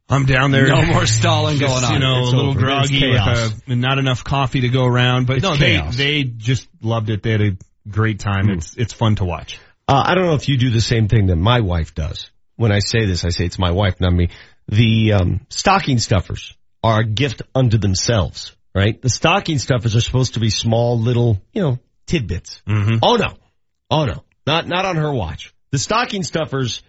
I'm 0.09 0.27
down 0.27 0.51
there. 0.51 0.67
No 0.69 0.85
more 0.85 1.07
stalling 1.07 1.59
Just, 1.59 1.73
going 1.73 1.85
on. 1.85 1.93
You 1.95 1.99
know, 2.01 2.21
It's 2.23 2.33
a 2.33 2.37
little 2.37 2.51
over. 2.51 2.61
groggy 2.61 3.09
with 3.11 3.21
a, 3.21 3.53
and 3.69 3.81
not 3.81 3.99
enough 3.99 4.23
coffee 4.25 4.61
to 4.63 4.69
go 4.69 4.85
around. 4.85 5.27
But 5.27 5.37
It's 5.39 5.45
no, 5.45 5.57
chaos. 5.57 5.97
they, 5.97 6.23
they 6.23 6.29
just 6.31 6.69
loved 6.83 7.09
it. 7.11 7.23
They 7.23 7.31
had 7.33 7.41
a 7.41 7.57
great 7.89 8.19
time. 8.21 8.51
It's, 8.51 8.75
it's 8.77 8.93
fun 8.93 9.15
to 9.17 9.25
watch. 9.25 9.59
Uh, 9.89 10.03
I 10.07 10.15
don't 10.15 10.27
know 10.27 10.35
if 10.35 10.49
you 10.49 10.57
do 10.59 10.71
the 10.71 10.81
same 10.81 11.09
thing 11.09 11.27
that 11.27 11.37
my 11.37 11.61
wife 11.61 11.95
does. 11.95 12.31
When 12.57 12.71
I 12.73 12.79
say 12.81 13.07
this, 13.07 13.25
I 13.25 13.31
say 13.31 13.45
it's 13.47 13.59
my 13.59 13.71
wife, 13.71 14.01
not 14.01 14.13
me. 14.13 14.29
The 14.69 15.13
um, 15.15 15.47
stocking 15.51 15.99
stuffers 15.99 16.55
are 16.83 17.01
a 17.01 17.05
gift 17.05 17.43
unto 17.55 17.79
themselves, 17.79 18.55
right? 18.75 19.01
The 19.01 19.11
stocking 19.11 19.59
stuffers 19.59 19.97
are 19.97 20.01
supposed 20.01 20.35
to 20.35 20.41
be 20.41 20.51
small, 20.51 20.99
little, 20.99 21.43
you 21.53 21.63
know, 21.63 21.79
tidbits. 22.07 22.63
Mm-hmm. 22.69 22.99
Oh 23.03 23.17
no, 23.17 23.35
oh 23.91 24.05
no, 24.05 24.25
not 24.47 24.67
not 24.67 24.85
on 24.85 24.97
her 24.97 25.13
watch. 25.13 25.55
The 25.71 25.79
stocking 25.79 26.23
stuffers 26.23 26.83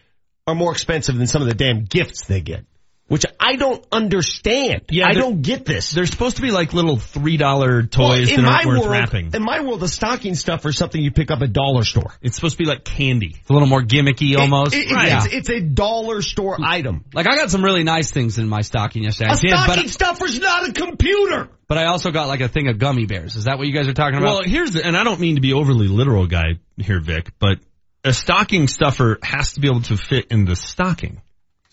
are 0.47 0.55
more 0.55 0.71
expensive 0.71 1.17
than 1.17 1.27
some 1.27 1.41
of 1.41 1.47
the 1.47 1.55
damn 1.55 1.85
gifts 1.85 2.25
they 2.25 2.41
get, 2.41 2.65
which 3.07 3.23
I 3.39 3.55
don't 3.55 3.85
understand. 3.91 4.81
Yeah, 4.89 5.05
I 5.07 5.13
don't 5.13 5.41
get 5.43 5.63
this. 5.65 5.91
They're 5.91 6.07
supposed 6.07 6.37
to 6.37 6.41
be 6.41 6.49
like 6.51 6.73
little 6.73 6.97
three 6.97 7.37
dollar 7.37 7.83
toys 7.83 7.99
Well, 7.99 8.15
that 8.25 8.39
in 8.39 8.45
aren't 8.45 8.65
my 8.65 8.65
worth 8.65 8.79
world, 8.79 8.91
wrapping. 8.91 9.31
in 9.33 9.43
my 9.43 9.61
world, 9.61 9.79
the 9.79 9.87
stocking 9.87 10.33
stuffer 10.33 10.69
is 10.69 10.77
something 10.77 10.99
you 11.01 11.11
pick 11.11 11.29
up 11.29 11.41
at 11.43 11.53
dollar 11.53 11.83
store. 11.83 12.13
It's 12.21 12.35
supposed 12.35 12.57
to 12.57 12.63
be 12.63 12.67
like 12.69 12.83
candy. 12.83 13.35
It's 13.39 13.49
a 13.49 13.53
little 13.53 13.67
more 13.67 13.81
gimmicky 13.83 14.35
almost. 14.37 14.73
It- 14.73 14.85
it- 14.85 14.89
Yeah. 14.91 15.23
it's, 15.25 15.33
it's 15.33 15.49
a 15.49 15.61
dollar 15.61 16.21
store 16.23 16.57
item. 16.63 17.05
Like 17.13 17.27
I 17.31 17.35
got 17.35 17.51
some 17.51 17.63
really 17.63 17.83
nice 17.83 18.09
things 18.11 18.39
in 18.39 18.47
my 18.49 18.61
stocking 18.61 19.03
yesterday. 19.03 19.29
I 19.29 19.33
A 19.33 19.37
did, 19.39 19.49
stocking 19.51 19.83
but, 19.83 19.89
stuffer's 19.91 20.39
not 20.39 20.67
a 20.69 20.71
computer. 20.73 21.49
but 21.67 21.77
I 21.77 21.85
also 21.85 22.09
got 22.11 22.27
like 22.27 22.41
a 22.41 22.47
thing 22.47 22.69
of 22.69 22.79
gummy 22.79 23.05
bears. 23.05 23.35
Is 23.35 23.43
that 23.45 23.57
what 23.59 23.67
you 23.67 23.73
guys 23.73 23.87
are 23.87 23.93
talking 23.93 24.17
about? 24.17 24.25
Well, 24.25 24.43
here's 24.43 24.71
the, 24.71 24.83
and 24.85 24.97
I 24.97 25.03
don't 25.03 25.19
mean 25.19 25.35
to 25.35 25.41
be 25.41 25.53
overly 25.53 25.87
literal 25.87 26.25
guy 26.25 26.59
here, 26.77 26.99
Vic, 26.99 27.31
but 27.37 27.59
a 28.03 28.13
stocking 28.13 28.67
stuffer 28.67 29.19
has 29.21 29.53
to 29.53 29.59
be 29.61 29.67
able 29.67 29.81
to 29.83 29.97
fit 29.97 30.27
in 30.31 30.45
the 30.45 30.55
stocking. 30.55 31.21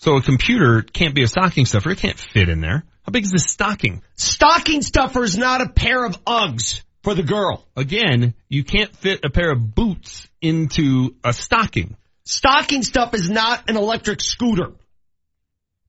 So 0.02 0.16
a 0.16 0.20
computer 0.22 0.82
can't 0.82 1.14
be 1.14 1.22
a 1.22 1.28
stocking 1.28 1.64
stuffer. 1.64 1.90
It 1.90 1.98
can't 1.98 2.18
fit 2.18 2.48
in 2.48 2.60
there. 2.60 2.82
How 3.04 3.10
big 3.12 3.22
is 3.24 3.30
this 3.30 3.44
stocking? 3.46 4.02
Stocking 4.16 4.82
stuffer 4.82 5.22
is 5.22 5.38
not 5.38 5.60
a 5.60 5.68
pair 5.68 6.04
of 6.04 6.24
Uggs 6.24 6.82
for 7.04 7.14
the 7.14 7.22
girl. 7.22 7.64
Again, 7.76 8.34
you 8.48 8.64
can't 8.64 8.94
fit 8.96 9.24
a 9.24 9.30
pair 9.30 9.52
of 9.52 9.74
boots 9.76 10.28
into 10.40 11.14
a 11.22 11.32
stocking. 11.32 11.96
Stocking 12.24 12.82
stuff 12.82 13.14
is 13.14 13.30
not 13.30 13.70
an 13.70 13.76
electric 13.76 14.20
scooter. 14.20 14.72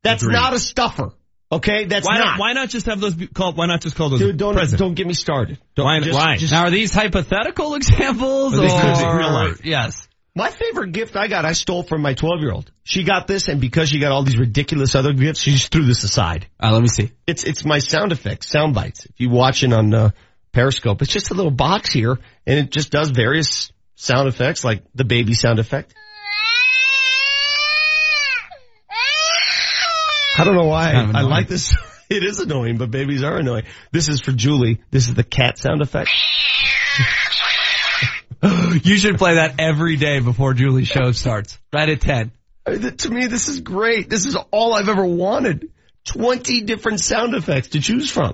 That's 0.03 0.22
Agreed. 0.22 0.34
not 0.36 0.53
a 0.53 0.59
stuffer. 0.59 1.09
Okay, 1.51 1.86
that's 1.86 2.07
Why 2.07 2.18
not. 2.20 2.26
not? 2.26 2.39
Why 2.39 2.53
not 2.53 2.70
just 2.70 2.86
have 2.86 2.99
those 2.99 3.16
be 3.16 3.26
called? 3.28 3.57
Why 3.57 3.66
not 3.66 3.82
just 3.82 3.95
call 3.95 4.09
those 4.09 4.20
Dude, 4.20 4.38
don't 4.38 4.53
present? 4.53 4.80
don't 4.80 4.93
get 4.93 5.07
me 5.07 5.14
started. 5.16 5.57
Don't, 5.76 5.86
Why- 5.86 5.99
just- 6.01 6.14
why? 6.16 6.38
just- 6.38 6.51
now 6.53 6.66
are 6.66 6.72
these 6.72 6.93
hypothetical 6.93 7.74
examples 7.82 8.53
Are 8.53 8.61
these 8.61 8.72
or 9.03 9.18
real 9.18 9.32
life? 9.34 9.66
yes? 9.66 10.07
My 10.36 10.49
favorite 10.49 10.91
gift 10.93 11.15
I 11.15 11.27
got, 11.27 11.45
I 11.45 11.53
stole 11.53 11.84
from 11.84 12.01
my 12.01 12.13
12 12.13 12.41
year 12.41 12.51
old. 12.51 12.71
She 12.84 13.03
got 13.03 13.27
this, 13.27 13.47
and 13.47 13.61
because 13.61 13.89
she 13.89 13.99
got 13.99 14.11
all 14.11 14.23
these 14.23 14.38
ridiculous 14.38 14.95
other 14.95 15.13
gifts, 15.13 15.41
she 15.41 15.51
just 15.51 15.71
threw 15.71 15.86
this 15.86 16.03
aside. 16.03 16.47
Uh, 16.61 16.71
let 16.73 16.81
me 16.81 16.88
see. 16.88 17.11
It's 17.27 17.43
it's 17.43 17.63
my 17.63 17.79
sound 17.79 18.11
effects, 18.11 18.49
sound 18.49 18.73
bites. 18.73 19.05
If 19.05 19.11
you're 19.17 19.31
watching 19.31 19.73
on 19.73 19.93
uh, 19.93 20.09
Periscope, 20.51 21.01
it's 21.01 21.11
just 21.11 21.31
a 21.31 21.36
little 21.36 21.51
box 21.51 21.91
here, 21.91 22.17
and 22.47 22.59
it 22.59 22.71
just 22.71 22.91
does 22.91 23.09
various 23.11 23.71
sound 23.95 24.27
effects, 24.27 24.63
like 24.63 24.84
the 24.95 25.05
baby 25.05 25.34
sound 25.34 25.59
effect. 25.59 25.93
I 30.36 30.43
don't 30.45 30.55
know 30.55 30.67
why 30.67 30.93
I 30.93 31.21
like 31.21 31.47
this. 31.47 31.75
It 32.09 32.23
is 32.23 32.38
annoying, 32.38 32.77
but 32.77 32.91
babies 32.91 33.23
are 33.23 33.38
annoying. 33.38 33.63
This 33.91 34.07
is 34.07 34.21
for 34.21 34.34
Julie. 34.34 34.81
This 34.91 35.07
is 35.07 35.15
the 35.15 35.23
cat 35.23 35.57
sound 35.57 35.81
effect. 35.81 36.11
You 38.84 38.97
should 38.97 39.17
play 39.17 39.36
that 39.36 39.55
every 39.59 39.95
day 39.97 40.19
before 40.19 40.53
Julie's 40.53 40.88
show 40.88 41.11
starts. 41.11 41.57
Right 41.71 41.89
at 41.89 42.01
ten. 42.01 42.32
Uh, 42.65 42.78
th- 42.78 42.97
To 42.97 43.09
me, 43.09 43.28
this 43.28 43.47
is 43.49 43.59
great. 43.61 44.09
This 44.09 44.26
is 44.26 44.36
all 44.51 44.74
I've 44.74 44.89
ever 44.89 45.05
wanted. 45.05 45.69
Twenty 46.05 46.61
different 46.61 46.99
sound 46.99 47.34
effects 47.36 47.69
to 47.69 47.79
choose 47.79 48.09
from. 48.09 48.33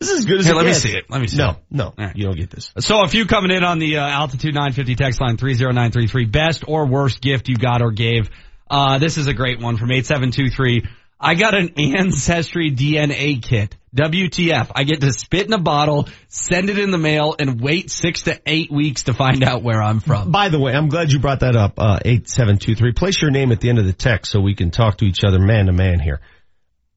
This 0.00 0.10
is 0.10 0.18
as 0.20 0.24
good 0.26 0.38
as 0.38 0.44
Here, 0.46 0.54
it 0.54 0.56
let 0.56 0.66
me 0.66 0.74
see 0.74 0.92
it. 0.92 1.04
Let 1.10 1.20
me 1.20 1.26
see 1.26 1.38
No, 1.38 1.50
it. 1.50 1.56
no, 1.70 1.92
right. 1.98 2.14
you 2.14 2.24
don't 2.26 2.36
get 2.36 2.50
this. 2.50 2.72
So 2.78 3.02
a 3.02 3.08
few 3.08 3.26
coming 3.26 3.50
in 3.50 3.64
on 3.64 3.78
the 3.80 3.96
uh, 3.96 4.08
altitude 4.08 4.54
950 4.54 4.94
text 4.94 5.20
line 5.20 5.36
30933. 5.36 6.26
Best 6.26 6.64
or 6.68 6.86
worst 6.86 7.20
gift 7.20 7.48
you 7.48 7.56
got 7.56 7.82
or 7.82 7.90
gave. 7.90 8.30
Uh, 8.70 8.98
this 8.98 9.16
is 9.18 9.26
a 9.26 9.34
great 9.34 9.60
one 9.60 9.76
from 9.76 9.90
8723. 9.90 10.84
I 11.20 11.34
got 11.34 11.54
an 11.54 11.72
ancestry 11.76 12.70
DNA 12.70 13.42
kit. 13.42 13.76
WTF. 13.96 14.70
I 14.74 14.84
get 14.84 15.00
to 15.00 15.12
spit 15.12 15.46
in 15.46 15.52
a 15.52 15.58
bottle, 15.58 16.08
send 16.28 16.68
it 16.68 16.78
in 16.78 16.90
the 16.90 16.98
mail, 16.98 17.34
and 17.38 17.60
wait 17.60 17.90
six 17.90 18.22
to 18.22 18.38
eight 18.46 18.70
weeks 18.70 19.04
to 19.04 19.14
find 19.14 19.42
out 19.42 19.62
where 19.62 19.82
I'm 19.82 20.00
from. 20.00 20.30
By 20.30 20.50
the 20.50 20.60
way, 20.60 20.72
I'm 20.72 20.88
glad 20.88 21.10
you 21.10 21.18
brought 21.18 21.40
that 21.40 21.56
up. 21.56 21.74
Uh, 21.78 21.98
eight 22.04 22.28
seven 22.28 22.58
two 22.58 22.74
three. 22.74 22.92
Place 22.92 23.20
your 23.20 23.30
name 23.30 23.50
at 23.50 23.60
the 23.60 23.70
end 23.70 23.78
of 23.78 23.86
the 23.86 23.92
text 23.92 24.30
so 24.30 24.40
we 24.40 24.54
can 24.54 24.70
talk 24.70 24.98
to 24.98 25.06
each 25.06 25.24
other 25.24 25.38
man 25.38 25.66
to 25.66 25.72
man 25.72 26.00
here. 26.00 26.20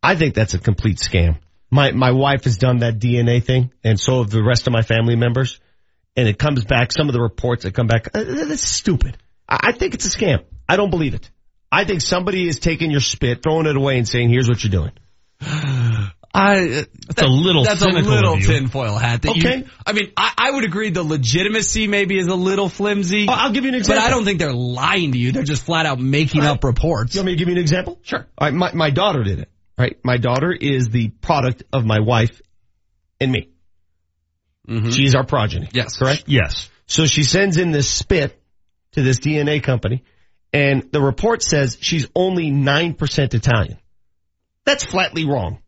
I 0.03 0.15
think 0.15 0.35
that's 0.35 0.53
a 0.53 0.59
complete 0.59 0.97
scam. 0.97 1.39
My 1.69 1.91
my 1.91 2.11
wife 2.11 2.43
has 2.43 2.57
done 2.57 2.79
that 2.79 2.99
DNA 2.99 3.43
thing, 3.43 3.71
and 3.83 3.99
so 3.99 4.21
have 4.21 4.29
the 4.29 4.43
rest 4.43 4.67
of 4.67 4.73
my 4.73 4.81
family 4.81 5.15
members. 5.15 5.59
And 6.17 6.27
it 6.27 6.37
comes 6.37 6.65
back. 6.65 6.91
Some 6.91 7.07
of 7.07 7.13
the 7.13 7.21
reports 7.21 7.63
that 7.63 7.73
come 7.73 7.87
back, 7.87 8.09
uh, 8.13 8.21
that's 8.25 8.67
stupid. 8.67 9.17
I, 9.47 9.69
I 9.69 9.71
think 9.71 9.93
it's 9.93 10.05
a 10.05 10.17
scam. 10.17 10.43
I 10.67 10.75
don't 10.75 10.89
believe 10.89 11.13
it. 11.13 11.31
I 11.71 11.85
think 11.85 12.01
somebody 12.01 12.47
is 12.47 12.59
taking 12.59 12.91
your 12.91 12.99
spit, 12.99 13.41
throwing 13.41 13.65
it 13.65 13.75
away, 13.75 13.97
and 13.97 14.07
saying, 14.07 14.29
"Here's 14.29 14.49
what 14.49 14.63
you're 14.63 14.71
doing." 14.71 14.91
I 16.33 16.85
That's 17.07 17.21
a 17.21 17.27
little 17.27 17.63
That's 17.63 17.81
a 17.81 17.89
little 17.89 18.37
tinfoil 18.39 18.97
hat. 18.97 19.21
That 19.23 19.31
Okay. 19.31 19.57
You, 19.57 19.65
I 19.85 19.91
mean, 19.91 20.13
I, 20.15 20.33
I 20.37 20.51
would 20.51 20.63
agree 20.63 20.89
the 20.89 21.03
legitimacy 21.03 21.87
maybe 21.87 22.17
is 22.17 22.27
a 22.27 22.35
little 22.35 22.69
flimsy. 22.69 23.25
Oh, 23.27 23.33
I'll 23.33 23.51
give 23.51 23.65
you 23.65 23.69
an 23.69 23.75
example, 23.75 24.01
But. 24.01 24.07
I 24.07 24.11
don't 24.11 24.23
think 24.23 24.39
they're 24.39 24.53
lying 24.53 25.11
to 25.11 25.17
you. 25.17 25.33
They're 25.33 25.43
just 25.43 25.65
flat 25.65 25.85
out 25.85 25.99
making 25.99 26.43
up 26.43 26.63
reports. 26.63 27.15
You 27.15 27.19
want 27.19 27.25
me 27.27 27.31
to 27.33 27.37
give 27.37 27.49
you 27.49 27.55
an 27.55 27.61
example? 27.61 27.99
Sure. 28.03 28.25
All 28.37 28.47
right, 28.47 28.53
my, 28.53 28.71
my 28.73 28.89
daughter 28.91 29.23
did 29.23 29.39
it. 29.39 29.49
Right, 29.77 29.97
my 30.03 30.17
daughter 30.17 30.53
is 30.53 30.89
the 30.89 31.09
product 31.09 31.63
of 31.73 31.85
my 31.85 31.99
wife 31.99 32.41
and 33.19 33.31
me. 33.31 33.49
She's 34.91 35.15
our 35.15 35.25
progeny. 35.25 35.65
Mm-hmm. 35.65 35.77
Yes. 35.77 35.97
Correct? 35.97 36.23
Yes. 36.27 36.69
So 36.85 37.05
she 37.05 37.23
sends 37.23 37.57
in 37.57 37.71
this 37.71 37.89
spit 37.89 38.41
to 38.93 39.01
this 39.01 39.19
DNA 39.19 39.61
company 39.61 40.03
and 40.53 40.89
the 40.91 41.01
report 41.01 41.41
says 41.43 41.77
she's 41.79 42.07
only 42.15 42.51
9% 42.51 43.33
Italian. 43.33 43.77
That's 44.65 44.83
flatly 44.85 45.25
wrong. 45.25 45.59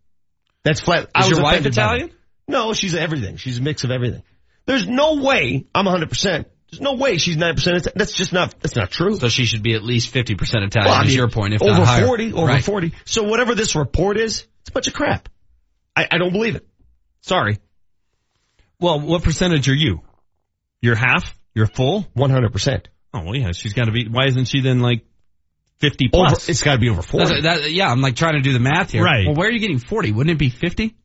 That's 0.64 0.82
flat. 0.82 1.10
I 1.16 1.22
Is 1.22 1.30
was 1.30 1.38
your 1.38 1.44
wife 1.44 1.66
Italian? 1.66 2.12
No, 2.48 2.74
she's 2.74 2.96
everything. 2.96 3.38
She's 3.38 3.58
a 3.60 3.62
mix 3.62 3.84
of 3.84 3.92
everything. 3.92 4.24
There's 4.66 4.88
no 4.88 5.16
way 5.16 5.66
I'm 5.74 5.86
100%. 5.86 6.46
There's 6.72 6.82
no 6.82 6.94
way 6.96 7.18
she's 7.18 7.38
9%. 7.38 7.76
Ita- 7.76 7.92
That's 7.96 8.14
just 8.14 8.34
not, 8.34 8.56
that's 8.62 8.76
not 8.76 8.90
true. 8.90 9.18
So 9.18 9.30
she 9.30 9.46
should 9.46 9.62
be 9.64 9.74
at 9.76 9.84
least 9.84 10.14
50% 10.14 10.32
Italian 10.40 10.72
Well, 10.86 10.94
I 10.94 11.04
is 11.06 11.16
your 11.16 11.30
point, 11.30 11.54
if 11.54 11.62
over 11.62 11.72
not 11.72 11.86
higher. 11.88 12.06
40, 12.06 12.34
over 12.34 12.48
Right. 12.48 12.64
40. 12.64 12.94
So 13.06 13.24
whatever 13.24 13.56
this 13.56 13.76
report 13.76 14.18
is, 14.18 14.46
it's 14.62 14.70
a 14.70 14.72
bunch 14.72 14.88
of 14.88 14.94
crap. 14.94 15.30
I, 15.96 16.08
I 16.12 16.18
don't 16.18 16.32
believe 16.34 16.56
it. 16.56 16.68
Sorry. 17.22 17.58
Well, 18.80 19.00
what 19.00 19.24
percentage 19.24 19.70
are 19.70 19.76
you? 19.76 20.02
You're 20.82 20.96
half? 20.96 21.36
You're 21.54 21.68
full? 21.68 22.04
100%. 22.18 22.86
Oh, 23.14 23.22
well, 23.24 23.36
yeah, 23.36 23.52
she's 23.52 23.74
got 23.74 23.86
to 23.86 23.92
be. 23.92 24.08
Why 24.10 24.26
isn't 24.28 24.46
she 24.46 24.62
then 24.62 24.80
like 24.80 25.06
50 25.80 26.10
Over, 26.14 26.30
plus? 26.30 26.50
it's 26.50 26.64
gotta 26.64 26.80
be 26.80 26.90
over 26.90 27.02
40. 27.02 27.42
That's- 27.42 27.62
that- 27.62 27.72
yeah, 27.72 27.90
I'm 27.92 28.02
like 28.02 28.16
trying 28.16 28.34
to 28.36 28.42
do 28.42 28.54
the 28.54 28.60
math 28.60 28.92
here. 28.92 29.04
Right. 29.04 29.26
Well, 29.28 29.36
where 29.36 29.48
are 29.48 29.52
you 29.52 29.60
getting 29.60 29.80
40? 29.80 30.12
Wouldn't 30.12 30.32
it 30.34 30.40
be 30.40 30.50
50? 30.50 30.96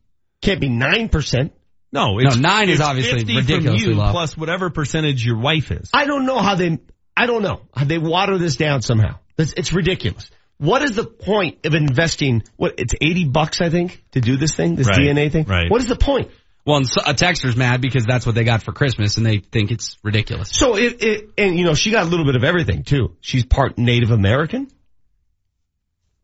Can't 0.41 0.61
be 0.61 0.69
9%. 0.69 1.51
no, 1.93 2.19
it's, 2.19 2.37
No, 2.37 2.41
nine 2.41 2.69
is 2.69 2.81
obviously 2.81 3.21
50 3.21 3.37
ridiculously 3.37 3.79
from 3.85 3.93
you 3.93 3.99
low. 3.99 4.11
plus 4.13 4.37
whatever 4.37 4.71
percentage 4.71 5.25
your 5.25 5.39
wife 5.39 5.71
is. 5.73 5.91
I 5.93 6.05
don't 6.07 6.27
know 6.27 6.39
how 6.39 6.55
they, 6.55 6.79
I 7.17 7.27
don't 7.27 7.43
know 7.43 7.63
how 7.75 7.85
they 7.85 7.99
water 7.99 8.39
this 8.39 8.57
down 8.57 8.83
somehow. 8.83 9.19
It's, 9.37 9.53
it's 9.57 9.73
ridiculous. 9.73 10.31
What 10.59 10.83
is 10.83 10.97
the 10.97 11.05
point 11.05 11.65
of 11.67 11.75
investing, 11.75 12.43
what, 12.57 12.75
it's 12.79 12.95
80 13.01 13.27
bucks, 13.27 13.61
I 13.61 13.71
think, 13.71 14.03
to 14.13 14.21
do 14.21 14.37
this 14.37 14.55
thing, 14.55 14.75
this 14.77 14.87
Right, 14.89 14.99
DNA 14.99 15.31
thing? 15.33 15.45
right. 15.47 15.71
What 15.71 15.81
is 15.81 15.87
the 15.89 15.97
point? 15.97 16.31
Well, 16.69 16.81
a 16.81 17.15
texter's 17.15 17.57
mad 17.57 17.81
because 17.81 18.05
that's 18.05 18.27
what 18.27 18.35
they 18.35 18.45
got 18.45 18.63
for 18.63 18.73
Christmas 18.73 19.17
and 19.17 19.25
they 19.25 19.39
think 19.39 19.71
it's 19.71 19.97
ridiculous. 20.03 20.51
So 20.53 20.77
it, 20.77 21.03
it, 21.03 21.31
and 21.39 21.59
you 21.59 21.65
know, 21.65 21.73
she 21.73 21.91
got 21.91 22.05
a 22.05 22.11
little 22.11 22.27
bit 22.27 22.37
of 22.37 22.45
everything 22.45 22.83
too. 22.83 23.17
She's 23.23 23.43
part 23.43 23.79
Native 23.79 24.11
American. 24.11 24.71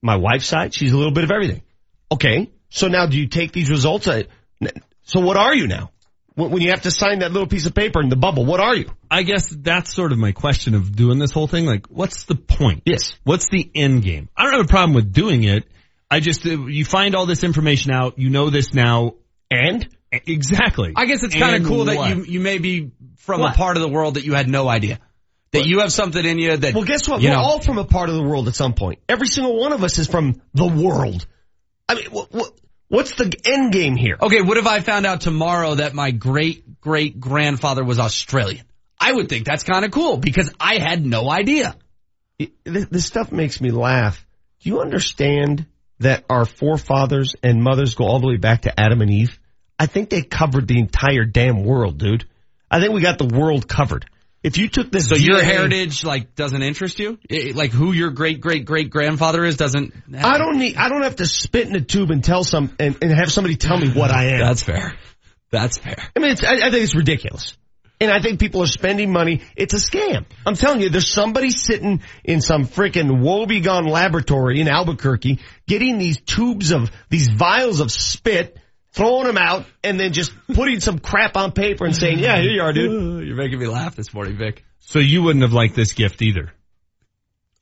My 0.02 0.16
wife's 0.16 0.46
side, 0.46 0.74
she's 0.74 0.92
a 0.92 0.98
little 0.98 1.14
bit 1.14 1.24
of 1.24 1.30
everything. 1.30 1.62
Okay. 2.12 2.50
So 2.68 2.88
now 2.88 3.06
do 3.06 3.18
you 3.18 3.26
take 3.26 3.52
these 3.52 3.70
results? 3.70 4.06
So 5.04 5.20
what 5.20 5.38
are 5.38 5.54
you 5.54 5.66
now? 5.66 5.92
When 6.34 6.50
when 6.50 6.60
you 6.60 6.72
have 6.72 6.82
to 6.82 6.90
sign 6.90 7.20
that 7.20 7.32
little 7.32 7.48
piece 7.48 7.64
of 7.64 7.74
paper 7.74 8.02
in 8.02 8.10
the 8.10 8.16
bubble, 8.16 8.44
what 8.44 8.60
are 8.60 8.76
you? 8.76 8.90
I 9.10 9.22
guess 9.22 9.48
that's 9.48 9.94
sort 9.94 10.12
of 10.12 10.18
my 10.18 10.32
question 10.32 10.74
of 10.74 10.94
doing 10.94 11.18
this 11.18 11.30
whole 11.30 11.46
thing. 11.46 11.64
Like, 11.64 11.86
what's 11.86 12.24
the 12.24 12.34
point? 12.34 12.82
Yes. 12.84 13.14
What's 13.24 13.48
the 13.48 13.70
end 13.74 14.02
game? 14.02 14.28
I 14.36 14.42
don't 14.42 14.52
have 14.52 14.66
a 14.66 14.68
problem 14.68 14.92
with 14.92 15.10
doing 15.10 15.44
it. 15.44 15.64
I 16.10 16.20
just, 16.20 16.44
uh, 16.44 16.66
you 16.66 16.84
find 16.84 17.14
all 17.14 17.24
this 17.24 17.44
information 17.44 17.92
out, 17.92 18.18
you 18.18 18.28
know 18.28 18.50
this 18.50 18.74
now. 18.74 19.14
And? 19.50 19.88
Exactly. 20.26 20.92
I 20.96 21.06
guess 21.06 21.22
it's 21.22 21.34
kind 21.34 21.56
of 21.56 21.68
cool 21.68 21.86
that 21.86 22.08
you 22.10 22.24
you 22.24 22.40
may 22.40 22.58
be 22.58 22.90
from 23.16 23.40
What? 23.40 23.54
a 23.54 23.56
part 23.56 23.76
of 23.76 23.82
the 23.82 23.88
world 23.88 24.14
that 24.14 24.24
you 24.24 24.34
had 24.34 24.48
no 24.48 24.68
idea. 24.68 24.98
That 25.52 25.66
you 25.66 25.80
have 25.80 25.92
something 25.92 26.24
in 26.24 26.38
you 26.38 26.56
that 26.56 26.74
Well, 26.74 26.82
guess 26.84 27.08
what? 27.08 27.22
We're 27.22 27.30
know, 27.30 27.38
all 27.38 27.60
from 27.60 27.78
a 27.78 27.84
part 27.84 28.08
of 28.08 28.16
the 28.16 28.22
world 28.24 28.48
at 28.48 28.56
some 28.56 28.74
point. 28.74 28.98
Every 29.08 29.28
single 29.28 29.56
one 29.56 29.72
of 29.72 29.84
us 29.84 29.98
is 29.98 30.08
from 30.08 30.42
the 30.52 30.66
world. 30.66 31.26
I 31.88 31.94
mean, 31.94 32.06
what, 32.06 32.32
what, 32.32 32.52
what's 32.88 33.14
the 33.14 33.32
end 33.44 33.72
game 33.72 33.94
here? 33.94 34.16
Okay, 34.20 34.40
what 34.40 34.56
if 34.56 34.66
I 34.66 34.80
found 34.80 35.06
out 35.06 35.20
tomorrow 35.20 35.76
that 35.76 35.94
my 35.94 36.10
great 36.10 36.80
great 36.80 37.20
grandfather 37.20 37.84
was 37.84 38.00
Australian? 38.00 38.64
I 38.98 39.12
would 39.12 39.28
think 39.28 39.46
that's 39.46 39.62
kind 39.62 39.84
of 39.84 39.90
cool 39.90 40.16
because 40.16 40.52
I 40.58 40.78
had 40.78 41.04
no 41.06 41.30
idea. 41.30 41.76
It- 42.38 42.52
this 42.64 43.06
stuff 43.06 43.30
makes 43.30 43.60
me 43.60 43.70
laugh. 43.70 44.26
Do 44.60 44.70
you 44.70 44.80
understand 44.80 45.66
that 46.00 46.24
our 46.28 46.44
forefathers 46.46 47.34
and 47.42 47.62
mothers 47.62 47.94
go 47.94 48.06
all 48.06 48.18
the 48.18 48.26
way 48.26 48.38
back 48.38 48.62
to 48.62 48.80
Adam 48.80 49.02
and 49.02 49.10
Eve? 49.10 49.38
I 49.78 49.86
think 49.86 50.10
they 50.10 50.22
covered 50.22 50.68
the 50.68 50.78
entire 50.78 51.24
damn 51.24 51.64
world, 51.64 51.98
dude. 51.98 52.26
I 52.70 52.80
think 52.80 52.92
we 52.92 53.00
got 53.00 53.18
the 53.18 53.26
world 53.26 53.68
covered. 53.68 54.06
If 54.42 54.58
you 54.58 54.68
took 54.68 54.92
this, 54.92 55.08
So 55.08 55.16
your 55.16 55.42
heritage 55.42 56.04
like 56.04 56.34
doesn't 56.34 56.62
interest 56.62 56.98
you? 56.98 57.18
I- 57.30 57.52
like 57.54 57.72
who 57.72 57.92
your 57.92 58.10
great 58.10 58.40
great 58.40 58.66
great 58.66 58.90
grandfather 58.90 59.42
is 59.44 59.56
doesn't. 59.56 59.94
I 60.14 60.36
don't 60.38 60.58
need. 60.58 60.76
I 60.76 60.88
don't 60.90 61.02
have 61.02 61.16
to 61.16 61.26
spit 61.26 61.66
in 61.66 61.74
a 61.76 61.80
tube 61.80 62.10
and 62.10 62.22
tell 62.22 62.44
some 62.44 62.74
and, 62.78 62.96
and 63.00 63.10
have 63.10 63.32
somebody 63.32 63.56
tell 63.56 63.78
me 63.78 63.90
what 63.90 64.10
I 64.10 64.26
am. 64.32 64.40
That's 64.40 64.62
fair. 64.62 64.94
That's 65.50 65.78
fair. 65.78 65.96
I 66.14 66.20
mean, 66.20 66.32
it's, 66.32 66.44
I, 66.44 66.56
I 66.56 66.70
think 66.70 66.82
it's 66.82 66.94
ridiculous. 66.94 67.56
And 68.00 68.10
I 68.10 68.20
think 68.20 68.40
people 68.40 68.60
are 68.62 68.66
spending 68.66 69.12
money. 69.12 69.42
It's 69.56 69.72
a 69.72 69.78
scam. 69.78 70.26
I'm 70.44 70.56
telling 70.56 70.80
you, 70.82 70.90
there's 70.90 71.08
somebody 71.08 71.50
sitting 71.50 72.02
in 72.24 72.40
some 72.40 72.66
freaking 72.66 73.22
woebegone 73.22 73.88
laboratory 73.88 74.60
in 74.60 74.68
Albuquerque 74.68 75.38
getting 75.66 75.98
these 75.98 76.20
tubes 76.20 76.72
of, 76.72 76.90
these 77.08 77.28
vials 77.28 77.78
of 77.80 77.92
spit, 77.92 78.58
throwing 78.94 79.26
them 79.26 79.36
out, 79.38 79.66
and 79.82 79.98
then 79.98 80.12
just 80.12 80.32
putting 80.54 80.80
some 80.80 80.98
crap 80.98 81.36
on 81.36 81.52
paper 81.52 81.84
and 81.84 81.94
saying, 81.94 82.18
yeah, 82.18 82.40
here 82.40 82.50
you 82.52 82.62
are, 82.62 82.72
dude. 82.72 83.26
You're 83.26 83.36
making 83.36 83.58
me 83.58 83.66
laugh 83.66 83.96
this 83.96 84.14
morning, 84.14 84.36
Vic. 84.36 84.64
So 84.80 84.98
you 84.98 85.22
wouldn't 85.22 85.42
have 85.42 85.52
liked 85.52 85.74
this 85.74 85.92
gift 85.92 86.22
either. 86.22 86.52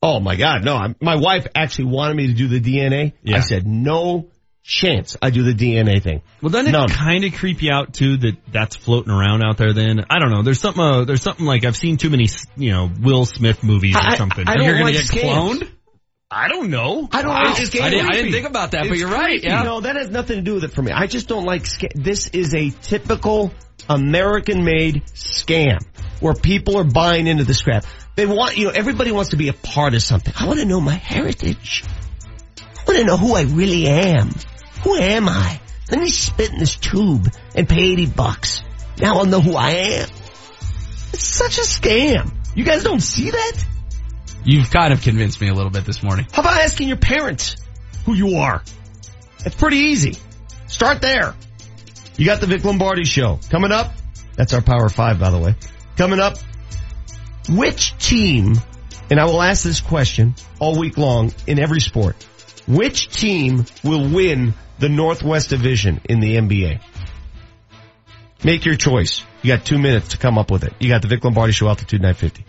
Oh 0.02 0.18
my 0.18 0.34
God, 0.36 0.64
no. 0.64 0.76
I'm, 0.76 0.96
my 1.00 1.16
wife 1.16 1.46
actually 1.54 1.86
wanted 1.86 2.16
me 2.16 2.26
to 2.28 2.32
do 2.34 2.48
the 2.48 2.60
DNA. 2.60 3.12
Yeah. 3.22 3.36
I 3.36 3.40
said, 3.40 3.66
no 3.66 4.28
chance 4.64 5.16
I 5.22 5.30
do 5.30 5.42
the 5.44 5.54
DNA 5.54 6.02
thing. 6.02 6.22
Well, 6.40 6.50
doesn't 6.50 6.74
it 6.74 6.90
kind 6.90 7.24
of 7.24 7.34
creep 7.34 7.62
you 7.62 7.70
out 7.72 7.94
too 7.94 8.16
that 8.18 8.36
that's 8.50 8.74
floating 8.76 9.12
around 9.12 9.42
out 9.44 9.58
there? 9.58 9.72
Then 9.72 10.04
I 10.10 10.18
don't 10.18 10.30
know. 10.30 10.42
There's 10.42 10.60
something. 10.60 10.82
Uh, 10.82 11.04
there's 11.04 11.22
something 11.22 11.46
like 11.46 11.64
I've 11.64 11.76
seen 11.76 11.96
too 11.98 12.10
many, 12.10 12.26
you 12.56 12.72
know, 12.72 12.90
Will 13.00 13.24
Smith 13.24 13.62
movies 13.62 13.94
or 13.96 14.00
I- 14.02 14.16
something. 14.16 14.46
I 14.46 14.54
don't 14.56 14.64
You're 14.64 14.74
gonna 14.74 14.84
like 14.86 14.94
get 14.94 15.04
scams. 15.06 15.58
cloned. 15.60 15.70
I 16.34 16.48
don't 16.48 16.70
know. 16.70 17.08
I 17.12 17.22
don't 17.22 17.30
Wow. 17.30 17.44
like 17.44 17.56
this 17.58 17.68
I 17.80 17.90
didn't- 17.90 18.10
I 18.10 18.14
didn't 18.14 18.32
think 18.32 18.46
about 18.48 18.70
that, 18.72 18.88
but 18.88 18.96
you're 18.96 19.10
right, 19.10 19.42
yeah. 19.42 19.62
No, 19.62 19.80
that 19.80 19.96
has 19.96 20.08
nothing 20.08 20.36
to 20.36 20.42
do 20.42 20.54
with 20.54 20.64
it 20.64 20.72
for 20.72 20.82
me. 20.82 20.90
I 20.92 21.06
just 21.06 21.28
don't 21.28 21.44
like 21.44 21.66
sca- 21.66 21.90
This 21.94 22.28
is 22.28 22.54
a 22.54 22.70
typical 22.82 23.52
American-made 23.88 25.02
scam 25.14 25.80
where 26.20 26.34
people 26.34 26.78
are 26.78 26.84
buying 26.84 27.26
into 27.26 27.44
this 27.44 27.60
crap. 27.62 27.84
They 28.14 28.26
want, 28.26 28.56
you 28.56 28.64
know, 28.66 28.70
everybody 28.70 29.12
wants 29.12 29.30
to 29.30 29.36
be 29.36 29.48
a 29.48 29.52
part 29.52 29.94
of 29.94 30.02
something. 30.02 30.32
I 30.38 30.46
want 30.46 30.58
to 30.60 30.64
know 30.64 30.80
my 30.80 30.94
heritage. 30.94 31.84
I 32.60 32.82
want 32.86 32.98
to 32.98 33.04
know 33.04 33.16
who 33.16 33.34
I 33.34 33.42
really 33.42 33.86
am. 33.86 34.30
Who 34.82 34.96
am 34.96 35.28
I? 35.28 35.60
Let 35.90 36.00
me 36.00 36.08
spit 36.10 36.50
in 36.52 36.58
this 36.58 36.76
tube 36.76 37.28
and 37.54 37.68
pay 37.68 37.82
80 37.92 38.06
bucks. 38.06 38.62
Now 38.98 39.18
I'll 39.18 39.26
know 39.26 39.40
who 39.40 39.54
I 39.56 39.70
am. 39.70 40.08
It's 41.12 41.24
such 41.24 41.58
a 41.58 41.62
scam. 41.62 42.32
You 42.54 42.64
guys 42.64 42.84
don't 42.84 43.00
see 43.00 43.30
that? 43.30 43.52
You've 44.44 44.70
kind 44.70 44.92
of 44.92 45.02
convinced 45.02 45.40
me 45.40 45.48
a 45.48 45.54
little 45.54 45.70
bit 45.70 45.84
this 45.84 46.02
morning. 46.02 46.26
How 46.32 46.42
about 46.42 46.58
asking 46.58 46.88
your 46.88 46.96
parents 46.96 47.56
who 48.04 48.14
you 48.14 48.38
are? 48.38 48.62
It's 49.44 49.54
pretty 49.54 49.76
easy. 49.76 50.16
Start 50.66 51.00
there. 51.00 51.34
You 52.16 52.26
got 52.26 52.40
the 52.40 52.46
Vic 52.46 52.64
Lombardi 52.64 53.04
show 53.04 53.38
coming 53.50 53.72
up. 53.72 53.92
That's 54.36 54.52
our 54.52 54.62
Power 54.62 54.88
Five, 54.88 55.20
by 55.20 55.30
the 55.30 55.38
way. 55.38 55.54
Coming 55.96 56.18
up, 56.18 56.38
which 57.48 57.96
team, 57.98 58.54
and 59.10 59.20
I 59.20 59.26
will 59.26 59.42
ask 59.42 59.62
this 59.62 59.80
question 59.80 60.34
all 60.58 60.78
week 60.78 60.98
long 60.98 61.32
in 61.46 61.58
every 61.58 61.80
sport, 61.80 62.16
which 62.66 63.08
team 63.10 63.64
will 63.84 64.08
win 64.08 64.54
the 64.78 64.88
Northwest 64.88 65.50
Division 65.50 66.00
in 66.04 66.20
the 66.20 66.36
NBA? 66.36 66.80
Make 68.44 68.64
your 68.64 68.74
choice. 68.74 69.24
You 69.42 69.56
got 69.56 69.64
two 69.64 69.78
minutes 69.78 70.08
to 70.08 70.18
come 70.18 70.38
up 70.38 70.50
with 70.50 70.64
it. 70.64 70.72
You 70.80 70.88
got 70.88 71.02
the 71.02 71.08
Vic 71.08 71.22
Lombardi 71.24 71.52
show, 71.52 71.68
altitude 71.68 72.00
950. 72.00 72.44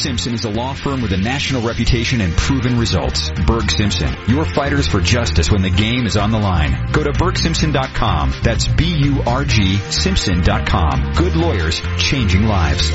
Simpson 0.00 0.34
is 0.34 0.44
a 0.44 0.50
law 0.50 0.72
firm 0.72 1.02
with 1.02 1.12
a 1.12 1.16
national 1.16 1.62
reputation 1.62 2.20
and 2.20 2.34
proven 2.36 2.78
results. 2.78 3.30
Burg 3.46 3.70
Simpson, 3.70 4.14
your 4.28 4.44
fighters 4.44 4.88
for 4.88 5.00
justice 5.00 5.50
when 5.50 5.62
the 5.62 5.70
game 5.70 6.06
is 6.06 6.16
on 6.16 6.30
the 6.30 6.38
line. 6.38 6.90
Go 6.92 7.04
to 7.04 7.12
burgsimpson.com. 7.12 8.32
That's 8.42 8.66
B-U-R-G 8.66 9.76
Simpson.com. 9.76 11.12
Good 11.12 11.36
lawyers, 11.36 11.82
changing 11.98 12.44
lives. 12.44 12.90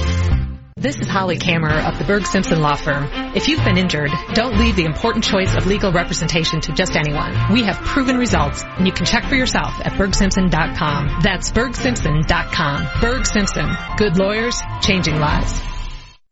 This 0.77 0.99
is 0.99 1.07
Holly 1.07 1.38
Kammerer 1.38 1.88
of 1.88 1.98
the 1.99 2.06
Burg 2.06 2.26
Simpson 2.26 2.61
Law 2.61 2.76
Firm. 2.76 3.07
If 3.36 3.48
you've 3.48 3.64
been 3.64 3.77
injured, 3.77 4.11
don't 4.34 4.57
leave 4.57 4.76
the 4.76 4.86
important 4.86 5.23
choice 5.23 5.56
of 5.56 5.65
legal 5.68 5.91
representation 5.91 6.60
to 6.61 6.73
just 6.73 6.95
anyone. 6.95 7.53
We 7.53 7.64
have 7.64 7.77
proven 7.77 8.18
results, 8.18 8.64
and 8.64 8.86
you 8.86 8.91
can 8.91 9.06
check 9.06 9.23
for 9.26 9.36
yourself 9.36 9.73
at 9.84 9.94
burgsimpson.com. 9.94 11.22
That's 11.23 11.52
burgsimpson.com. 11.52 12.88
Burg 12.99 13.26
Simpson. 13.26 13.69
Good 13.98 14.18
lawyers, 14.18 14.60
changing 14.82 15.19
lives. 15.19 15.74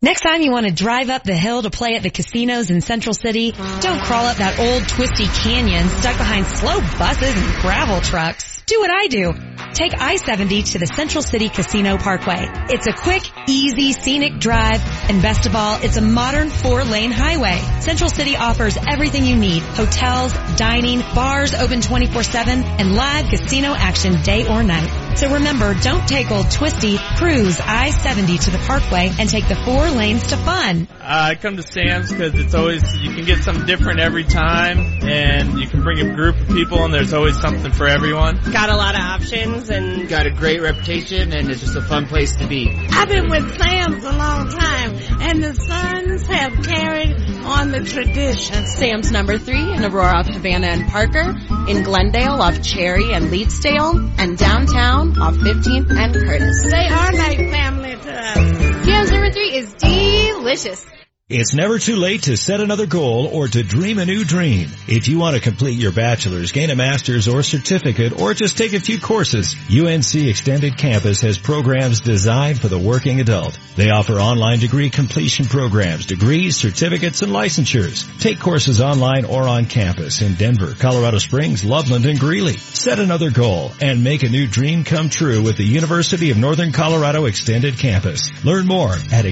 Next 0.04 0.20
time 0.20 0.42
you 0.42 0.52
want 0.52 0.66
to 0.66 0.74
drive 0.74 1.10
up 1.10 1.24
the 1.24 1.34
hill 1.34 1.62
to 1.62 1.70
play 1.70 1.96
at 1.96 2.04
the 2.04 2.10
casinos 2.10 2.70
in 2.70 2.82
Central 2.82 3.14
City, 3.14 3.52
don't 3.52 4.02
crawl 4.02 4.26
up 4.26 4.36
that 4.36 4.60
old 4.60 4.86
twisty 4.90 5.28
canyon 5.28 5.88
stuck 5.88 6.18
behind 6.18 6.46
slow 6.46 6.82
buses 7.00 7.34
and 7.34 7.62
gravel 7.62 8.02
trucks. 8.02 8.62
Do 8.66 8.82
what 8.82 8.92
I 8.92 9.08
do. 9.08 9.32
take 9.74 9.94
I-70 9.94 10.74
to 10.74 10.80
the 10.80 10.88
Central 10.88 11.24
City 11.24 11.48
Casino 11.48 11.98
Parkway. 11.98 12.46
It's 12.70 12.86
a 12.86 12.92
quick, 12.92 13.24
easy, 13.48 13.94
scenic 13.94 14.40
drive, 14.40 14.82
and 15.10 15.22
best 15.22 15.46
of 15.46 15.56
all, 15.56 15.82
it's 15.82 15.96
a 15.96 16.02
modern 16.02 16.50
four-lane 16.50 17.12
highway. 17.12 17.62
Central 17.80 18.10
City 18.10 18.36
offers 18.36 18.78
everything 18.78 19.24
you 19.24 19.38
need. 19.38 19.64
Hotels, 19.64 20.34
dining, 20.58 21.00
bars 21.16 21.54
open 21.54 21.80
24-7, 21.80 22.48
and 22.48 22.94
live 22.94 23.28
casino 23.30 23.74
action 23.74 24.22
day 24.22 24.50
or 24.50 24.64
night. 24.64 25.03
So 25.16 25.32
remember, 25.32 25.76
don't 25.76 26.08
take 26.08 26.32
old 26.32 26.50
twisty, 26.50 26.98
cruise 27.18 27.60
I-70 27.60 28.46
to 28.46 28.52
the 28.52 28.58
parkway 28.58 29.12
and 29.20 29.30
take 29.30 29.48
the 29.48 29.56
four 29.56 29.90
lanes 29.92 30.28
to 30.28 30.38
fun. 30.38 30.88
Uh, 30.92 31.04
I 31.04 31.36
come 31.36 31.56
to 31.58 31.64
Sam's 31.64 32.12
because 32.12 32.34
it's 32.34 32.56
always, 32.56 32.82
you 32.98 33.14
can 33.14 33.24
get 33.24 33.44
something 33.44 33.66
different 33.68 34.00
every 34.00 34.24
time 34.24 34.80
and 35.04 35.60
you 35.60 35.68
can 35.68 35.84
bring 35.84 36.00
a 36.00 36.16
group 36.16 36.40
of 36.40 36.48
people 36.48 36.84
and 36.84 36.94
there's 36.94 37.14
always 37.14 37.40
something 37.40 37.72
for 37.72 37.88
everyone. 37.88 38.40
Got 38.52 38.70
a 38.70 38.76
lot 38.76 38.96
of 38.96 39.02
options 39.02 39.70
and 39.70 40.10
got 40.10 40.26
a 40.26 40.32
great 40.32 40.62
reputation 40.62 41.32
and 41.32 41.50
it's 41.50 41.62
just 41.62 41.76
a 41.76 41.82
fun 41.82 42.08
place 42.08 42.36
to 42.38 42.48
be. 42.48 42.68
I've 42.92 43.08
been 43.08 43.30
with 43.30 43.58
Sam's 43.58 44.04
a 44.04 44.14
long 44.14 44.50
time 44.50 44.96
and 45.22 45.44
the 45.44 45.54
sons 45.54 46.26
have 46.28 46.64
carried 46.64 47.16
on 47.44 47.72
the 47.72 47.84
tradition. 47.84 48.66
Sam's 48.66 49.12
number 49.12 49.38
three 49.38 49.74
in 49.74 49.84
Aurora 49.84 50.20
off 50.20 50.28
Havana 50.28 50.68
and 50.68 50.90
Parker, 50.90 51.36
in 51.68 51.84
Glendale 51.84 52.42
off 52.42 52.62
Cherry 52.64 53.14
and 53.14 53.26
Leetsdale, 53.26 54.14
and 54.18 54.38
downtown 54.38 55.03
off 55.12 55.36
15th 55.36 55.92
and 55.92 56.14
Curtis. 56.14 56.64
They 56.72 56.88
are 56.88 57.12
like 57.12 57.38
family 57.52 57.96
to 57.96 58.14
us. 58.14 58.86
Sam's 58.86 59.12
number 59.12 59.32
three 59.32 59.58
is 59.58 59.74
delicious. 59.74 60.86
It's 61.30 61.54
never 61.54 61.80
too 61.80 61.96
late 61.96 62.24
to 62.24 62.36
set 62.36 62.60
another 62.60 62.86
goal 62.86 63.28
or 63.28 63.48
to 63.48 63.64
dream 63.64 63.98
a 63.98 64.06
new 64.06 64.26
dream. 64.26 64.70
If 64.90 65.08
you 65.08 65.20
want 65.20 65.38
to 65.38 65.42
complete 65.42 65.80
your 65.80 65.94
bachelor's, 65.94 66.52
gain 66.52 66.70
a 66.70 66.76
master's 66.76 67.30
or 67.30 67.44
certificate, 67.44 68.20
or 68.20 68.34
just 68.34 68.58
take 68.58 68.74
a 68.74 68.80
few 68.82 69.00
courses, 69.00 69.56
UNC 69.72 70.16
Extended 70.16 70.78
Campus 70.78 71.22
has 71.22 71.38
programs 71.38 72.02
designed 72.02 72.60
for 72.60 72.68
the 72.68 72.78
working 72.78 73.22
adult. 73.22 73.58
They 73.78 73.90
offer 73.90 74.20
online 74.20 74.60
degree 74.60 74.90
completion 74.90 75.46
programs, 75.46 76.08
degrees, 76.08 76.58
certificates, 76.58 77.22
and 77.22 77.32
licensures. 77.32 78.06
Take 78.20 78.42
courses 78.42 78.82
online 78.82 79.24
or 79.24 79.48
on 79.48 79.66
campus 79.66 80.22
in 80.22 80.34
Denver, 80.34 80.74
Colorado 80.78 81.20
Springs, 81.20 81.64
Loveland, 81.64 82.06
and 82.06 82.20
Greeley. 82.20 82.58
Set 82.58 83.00
another 83.00 83.32
goal 83.32 83.72
and 83.82 84.04
make 84.04 84.24
a 84.24 84.30
new 84.30 84.46
dream 84.46 84.84
come 84.84 85.10
true 85.10 85.42
with 85.42 85.56
the 85.56 85.64
University 85.64 86.32
of 86.32 86.38
Northern 86.38 86.74
Colorado 86.74 87.24
Extended 87.24 87.80
Campus. 87.80 88.30
Learn 88.44 88.68
more 88.68 88.98
at 89.14 89.24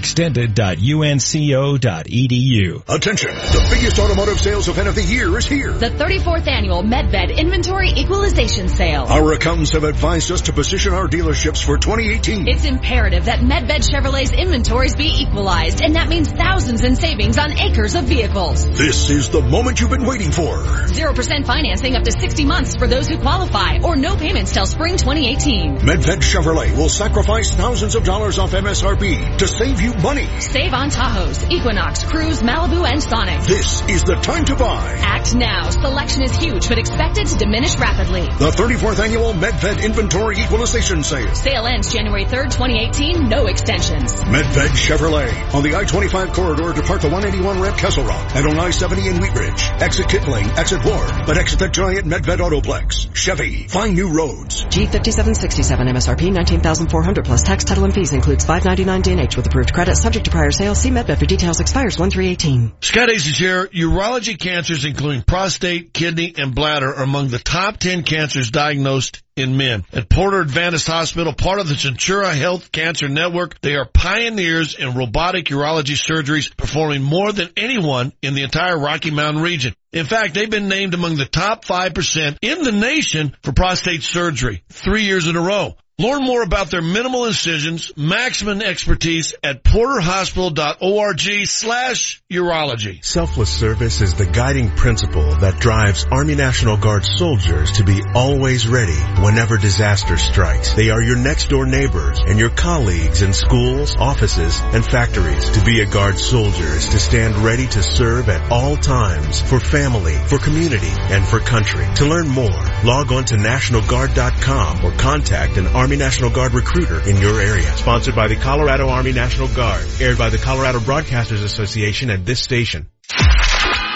extended.unco.edu. 1.84 2.84
Attention! 2.88 3.34
The 3.34 3.68
biggest 3.72 4.00
automotive 4.00 4.40
sales 4.40 4.68
event 4.68 4.88
of 4.88 4.96
the 4.96 5.04
year 5.04 5.38
is 5.38 5.46
here. 5.46 5.72
The 5.72 5.90
34th 5.90 6.48
annual 6.48 6.84
Medved 6.84 7.36
Inventory 7.38 7.90
Equalization 7.90 8.68
Sale. 8.68 9.06
Our 9.08 9.34
accountants 9.34 9.72
have 9.72 9.84
advised 9.84 10.32
us 10.32 10.42
to 10.42 10.54
position 10.54 10.94
our 10.94 11.08
dealerships 11.08 11.64
for 11.64 11.78
2018. 11.78 12.48
It's 12.48 12.66
imperative 12.66 13.26
that 13.26 13.40
Medved 13.40 13.90
Chevrolet's 13.90 14.32
inventories 14.32 14.96
be 14.96 15.08
equalized, 15.22 15.82
and 15.82 15.96
that 15.96 16.10
means 16.10 16.32
thousands 16.32 16.84
in 16.84 16.96
savings 16.96 17.38
on 17.38 17.58
acres 17.60 17.96
of 17.96 18.06
vehicles. 18.06 18.66
This 18.66 19.10
is 19.10 19.30
the 19.30 19.42
moment 19.42 19.80
you've 19.80 19.90
been 19.90 20.06
waiting 20.06 20.32
for. 20.32 20.58
0% 20.58 21.46
financing 21.46 21.96
up 21.96 22.04
to 22.04 22.12
60 22.12 22.46
months 22.46 22.76
for 22.76 22.88
those 22.88 23.08
who 23.08 23.18
qualify, 23.18 23.80
or 23.84 23.96
no 23.96 24.16
payments 24.16 24.52
till 24.52 24.66
spring 24.66 24.98
2018. 24.98 25.78
Medved 25.80 26.22
Chevrolet 26.22 26.76
will 26.76 26.90
sacrifice 26.90 27.54
thousands 27.54 27.96
of 27.96 28.04
dollars 28.04 28.38
off 28.38 28.52
MSRP 28.52 29.38
to 29.38 29.48
save 29.48 29.82
you 29.82 29.94
money. 29.96 30.28
Save 30.40 30.74
on 30.74 30.90
Tahoes, 30.90 31.50
Equinox, 31.72 32.04
Cruze, 32.04 32.42
Malibu, 32.44 32.86
and 32.86 33.02
Sonic. 33.02 33.48
This 33.48 33.82
is 33.88 34.04
the 34.04 34.16
time 34.16 34.44
to 34.44 34.58
buy. 34.58 35.00
Act 35.00 35.34
now. 35.34 35.70
Selection 35.70 36.22
is 36.22 36.36
huge, 36.36 36.68
but 36.68 36.78
expected 36.78 37.28
to 37.28 37.38
diminish 37.38 37.78
rapidly. 37.78 38.24
The 38.24 38.52
34th 38.52 39.00
annual 39.00 39.32
Medved 39.32 39.82
Inventory 39.82 40.36
Equalization 40.40 41.02
Sale. 41.02 41.34
Sale 41.34 41.66
ends 41.68 41.94
January 41.94 42.26
3rd, 42.26 42.52
2018. 42.52 43.30
No 43.30 43.48
extensions. 43.48 44.14
Medved 44.16 44.76
Chevrolet 44.76 45.32
on 45.54 45.64
the 45.64 45.78
I-25 45.78 46.34
corridor 46.34 46.74
depart 46.74 47.00
the 47.00 47.08
181 47.08 47.62
ramp 47.62 47.78
Castle 47.78 48.04
Rock 48.04 48.36
and 48.36 48.48
on 48.48 48.60
I-70 48.60 49.10
in 49.10 49.22
Wheat 49.22 49.34
Ridge. 49.34 49.64
Exit 49.80 50.10
Kipling, 50.10 50.48
exit 50.58 50.84
Ward, 50.84 51.26
but 51.26 51.38
exit 51.38 51.60
the 51.60 51.70
giant 51.70 52.06
Medved 52.06 52.40
Autoplex. 52.40 53.16
Chevy, 53.16 53.70
find 53.70 53.96
new 53.96 54.12
roads. 54.12 54.66
G5767 54.66 55.88
MSRP 55.88 56.34
19,400 56.34 57.24
plus 57.24 57.44
tax, 57.44 57.64
title, 57.64 57.86
and 57.86 57.94
fees 57.94 58.12
includes 58.12 58.44
599 58.44 59.04
DNH 59.04 59.38
with 59.38 59.48
approved 59.48 59.74
credit 59.74 59.96
subject 59.96 60.26
to 60.26 60.32
prior 60.32 60.52
sale. 60.52 60.76
See 60.76 60.90
Medved 60.90 61.18
for 61.18 61.26
details 61.26 61.61
expires 61.62 61.98
1318. 61.98 62.74
Scott 62.82 63.10
Asians 63.10 63.38
here. 63.38 63.68
Urology 63.68 64.38
cancers 64.38 64.84
including 64.84 65.22
prostate, 65.22 65.94
kidney, 65.94 66.34
and 66.38 66.54
bladder 66.54 66.94
are 66.94 67.04
among 67.04 67.30
the 67.30 67.40
top 67.40 67.78
10 67.78 68.04
cancers 68.04 68.52
diagnosed 68.52 69.22
in 69.38 69.56
men. 69.56 69.86
At 69.94 70.10
Porter 70.10 70.42
Adventist 70.42 70.88
Hospital, 70.88 71.34
part 71.34 71.60
of 71.60 71.70
the 71.70 71.76
Centura 71.76 72.34
Health 72.34 72.72
Cancer 72.72 73.08
Network, 73.08 73.62
they 73.62 73.76
are 73.76 73.86
pioneers 73.86 74.76
in 74.76 74.96
robotic 74.96 75.46
urology 75.46 75.96
surgeries, 75.96 76.56
performing 76.56 77.02
more 77.04 77.32
than 77.32 77.50
anyone 77.56 78.12
in 78.22 78.34
the 78.34 78.44
entire 78.44 78.78
Rocky 78.78 79.12
Mountain 79.12 79.42
region. 79.42 79.74
In 79.94 80.06
fact, 80.06 80.34
they've 80.34 80.50
been 80.50 80.68
named 80.68 80.94
among 80.94 81.16
the 81.16 81.26
top 81.26 81.66
5% 81.66 82.38
in 82.42 82.64
the 82.64 82.72
nation 82.72 83.36
for 83.44 83.54
prostate 83.54 84.04
surgery 84.04 84.64
three 84.70 85.04
years 85.04 85.28
in 85.28 85.36
a 85.36 85.42
row. 85.42 85.76
Learn 86.02 86.24
more 86.24 86.42
about 86.42 86.72
their 86.72 86.82
minimal 86.82 87.26
incisions, 87.26 87.92
maximum 87.96 88.64
expertise 88.64 89.36
at 89.44 89.64
porterhospital.org 89.64 91.46
slash 91.46 92.24
urology. 92.32 93.06
Selfless 93.06 93.52
service 93.52 94.02
is 94.02 94.16
the 94.16 94.26
guiding 94.26 94.72
principle 94.72 95.36
that 95.36 95.60
drives 95.60 96.06
Army 96.06 96.34
National 96.34 96.76
Guard 96.76 97.06
soldiers 97.06 97.74
to 97.74 97.84
be 97.84 98.02
always 98.16 98.68
ready 98.68 98.98
whenever 99.22 99.60
disaster 99.60 100.18
strikes. 100.18 100.74
They 100.74 100.90
are 100.90 101.04
your 101.04 101.18
next 101.18 101.50
door 101.50 101.68
neighbors 101.68 102.18
and 102.18 102.40
your 102.40 102.50
colleagues 102.50 103.22
in 103.22 103.32
schools, 103.32 103.96
offices, 103.96 104.60
and 104.60 104.84
factories. 104.84 105.52
To 105.52 105.64
be 105.64 105.82
a 105.82 105.86
Guard 105.86 106.18
soldier 106.18 106.66
is 106.66 106.90
to 106.90 107.00
stand 107.00 107.38
ready 107.38 107.68
to 107.68 107.84
serve 107.84 108.28
at 108.28 108.52
all 108.52 108.76
times 108.76 109.40
for 109.40 109.60
family, 109.60 110.16
for 110.16 110.40
community, 110.40 110.94
and 111.14 111.24
for 111.24 111.40
country. 111.40 111.86
To 111.98 112.06
learn 112.08 112.28
more, 112.28 112.66
log 112.84 113.12
on 113.12 113.26
to 113.26 113.36
NationalGuard.com 113.36 114.84
or 114.84 114.94
contact 114.94 115.58
an 115.58 115.68
Army 115.68 115.91
National 115.98 116.30
Guard 116.30 116.54
recruiter 116.54 117.02
in 117.10 117.18
your 117.18 117.40
area. 117.40 117.76
Sponsored 117.78 118.16
by 118.16 118.28
the 118.28 118.36
Colorado 118.36 118.90
Army 118.90 119.12
National 119.12 119.48
Guard. 119.48 119.86
Aired 120.00 120.18
by 120.18 120.30
the 120.30 120.38
Colorado 120.38 120.80
Broadcasters 120.80 121.44
Association 121.44 122.10
and 122.10 122.26
this 122.26 122.40
station. 122.40 122.88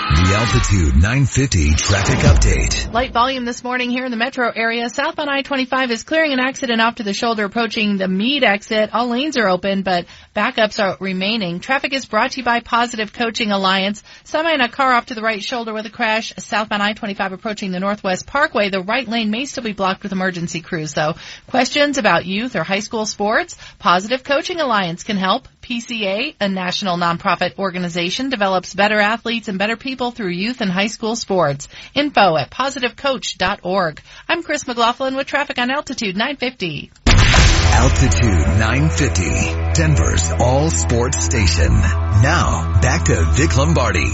The 0.06 0.36
Altitude 0.36 0.94
950 1.02 1.74
traffic 1.74 2.20
update. 2.20 2.94
Light 2.94 3.12
volume 3.12 3.44
this 3.44 3.64
morning 3.64 3.90
here 3.90 4.06
in 4.06 4.12
the 4.12 4.18
metro 4.18 4.52
area. 4.56 4.88
Southbound 4.88 5.32
I-25 5.32 5.90
is 5.90 6.04
clearing 6.04 6.32
an 6.32 6.40
accident 6.40 6.80
off 6.80 6.96
to 6.96 7.04
the 7.04 7.12
shoulder 7.12 7.44
approaching 7.44 7.98
the 7.98 8.08
Mead 8.08 8.44
exit. 8.44 8.94
All 8.94 9.08
lanes 9.08 9.36
are 9.36 9.50
open, 9.50 9.82
but 9.82 10.06
backups 10.36 10.80
are 10.80 10.96
remaining. 11.00 11.60
Traffic 11.60 11.92
is 11.92 12.06
brought 12.06 12.32
to 12.32 12.42
you 12.42 12.44
by 12.44 12.60
Positive 12.60 13.12
Coaching 13.14 13.52
Alliance. 13.52 14.04
Semi 14.26 14.54
in 14.54 14.62
a 14.62 14.70
car 14.70 14.94
off 14.94 15.08
to 15.08 15.16
the 15.16 15.24
right 15.24 15.44
shoulder 15.44 15.74
with 15.74 15.88
a 15.88 15.90
crash. 15.90 16.36
Southbound 16.38 16.84
I-25 16.84 17.32
approaching 17.32 17.72
the 17.72 17.80
Northwest 17.80 18.28
Parkway. 18.28 18.70
The 18.70 18.84
right 18.84 19.08
lane 19.08 19.32
may 19.32 19.46
still 19.46 19.64
be 19.64 19.74
blocked 19.74 20.04
with 20.04 20.12
emergency 20.12 20.62
crews 20.62 20.94
though. 20.94 21.16
Questions 21.48 21.98
about 21.98 22.28
youth 22.28 22.56
or 22.56 22.64
high 22.64 22.82
school 22.82 23.08
sports? 23.08 23.58
Positive 23.80 24.24
Coaching 24.24 24.62
Alliance 24.62 25.04
can 25.04 25.18
help. 25.18 25.48
PCA, 25.66 26.36
a 26.40 26.48
national 26.48 26.98
nonprofit 26.98 27.58
organization, 27.58 28.30
develops 28.30 28.76
better 28.76 29.00
athletes 29.00 29.48
and 29.48 29.58
better 29.58 29.76
people 29.76 30.12
through 30.12 30.30
youth 30.30 30.62
and 30.62 30.70
high 30.70 30.88
school 30.88 31.16
sports. 31.16 31.68
Info 31.96 32.38
at 32.38 32.52
positivecoach.org. 32.52 34.02
I'm 34.30 34.44
Chris 34.44 34.68
McLaughlin 34.68 35.16
with 35.16 35.26
traffic 35.26 35.58
on 35.58 35.72
Altitude 35.72 36.16
950. 36.16 36.92
Altitude 37.08 38.48
950, 38.60 39.74
Denver's 39.74 40.32
all 40.40 40.70
sports 40.70 41.26
station. 41.26 41.74
Now, 41.74 42.80
back 42.82 43.06
to 43.06 43.26
Vic 43.32 43.58
Lombardi. 43.58 44.12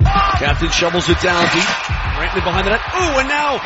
Captain 0.00 0.70
shovels 0.70 1.10
it 1.10 1.20
down 1.20 1.44
deep. 1.52 1.88
Right 2.18 2.34
behind 2.34 2.66
the 2.66 2.70
net. 2.70 2.80
Ooh, 2.94 3.18
and 3.20 3.28
now 3.28 3.60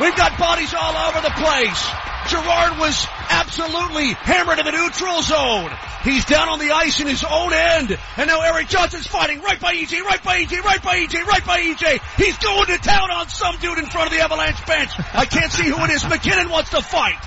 we've 0.00 0.16
got 0.16 0.38
bodies 0.38 0.72
all 0.74 0.96
over 0.96 1.20
the 1.20 1.34
place. 1.36 1.82
Girard 2.28 2.78
was 2.78 3.06
absolutely 3.30 4.12
hammered 4.12 4.58
in 4.58 4.66
the 4.66 4.72
neutral 4.72 5.22
zone. 5.22 5.70
He's 6.04 6.24
down 6.26 6.48
on 6.48 6.58
the 6.58 6.72
ice 6.72 7.00
in 7.00 7.06
his 7.06 7.24
own 7.24 7.52
end. 7.52 7.96
And 8.16 8.26
now 8.26 8.40
Erik 8.42 8.68
Johnson's 8.68 9.06
fighting 9.06 9.40
right 9.40 9.58
by 9.58 9.74
EJ, 9.74 10.02
right 10.02 10.22
by 10.22 10.42
EJ, 10.42 10.62
right 10.62 10.82
by 10.82 10.98
EJ, 10.98 11.24
right 11.24 11.44
by 11.44 11.60
EJ. 11.60 12.00
He's 12.16 12.36
going 12.38 12.66
to 12.66 12.78
town 12.78 13.10
on 13.10 13.28
some 13.28 13.56
dude 13.58 13.78
in 13.78 13.86
front 13.86 14.08
of 14.08 14.12
the 14.12 14.22
Avalanche 14.22 14.64
bench. 14.66 14.90
I 15.14 15.24
can't 15.24 15.50
see 15.50 15.68
who 15.68 15.82
it 15.84 15.90
is. 15.90 16.06
MacKinnon 16.06 16.50
wants 16.50 16.70
to 16.70 16.82
fight. 16.82 17.18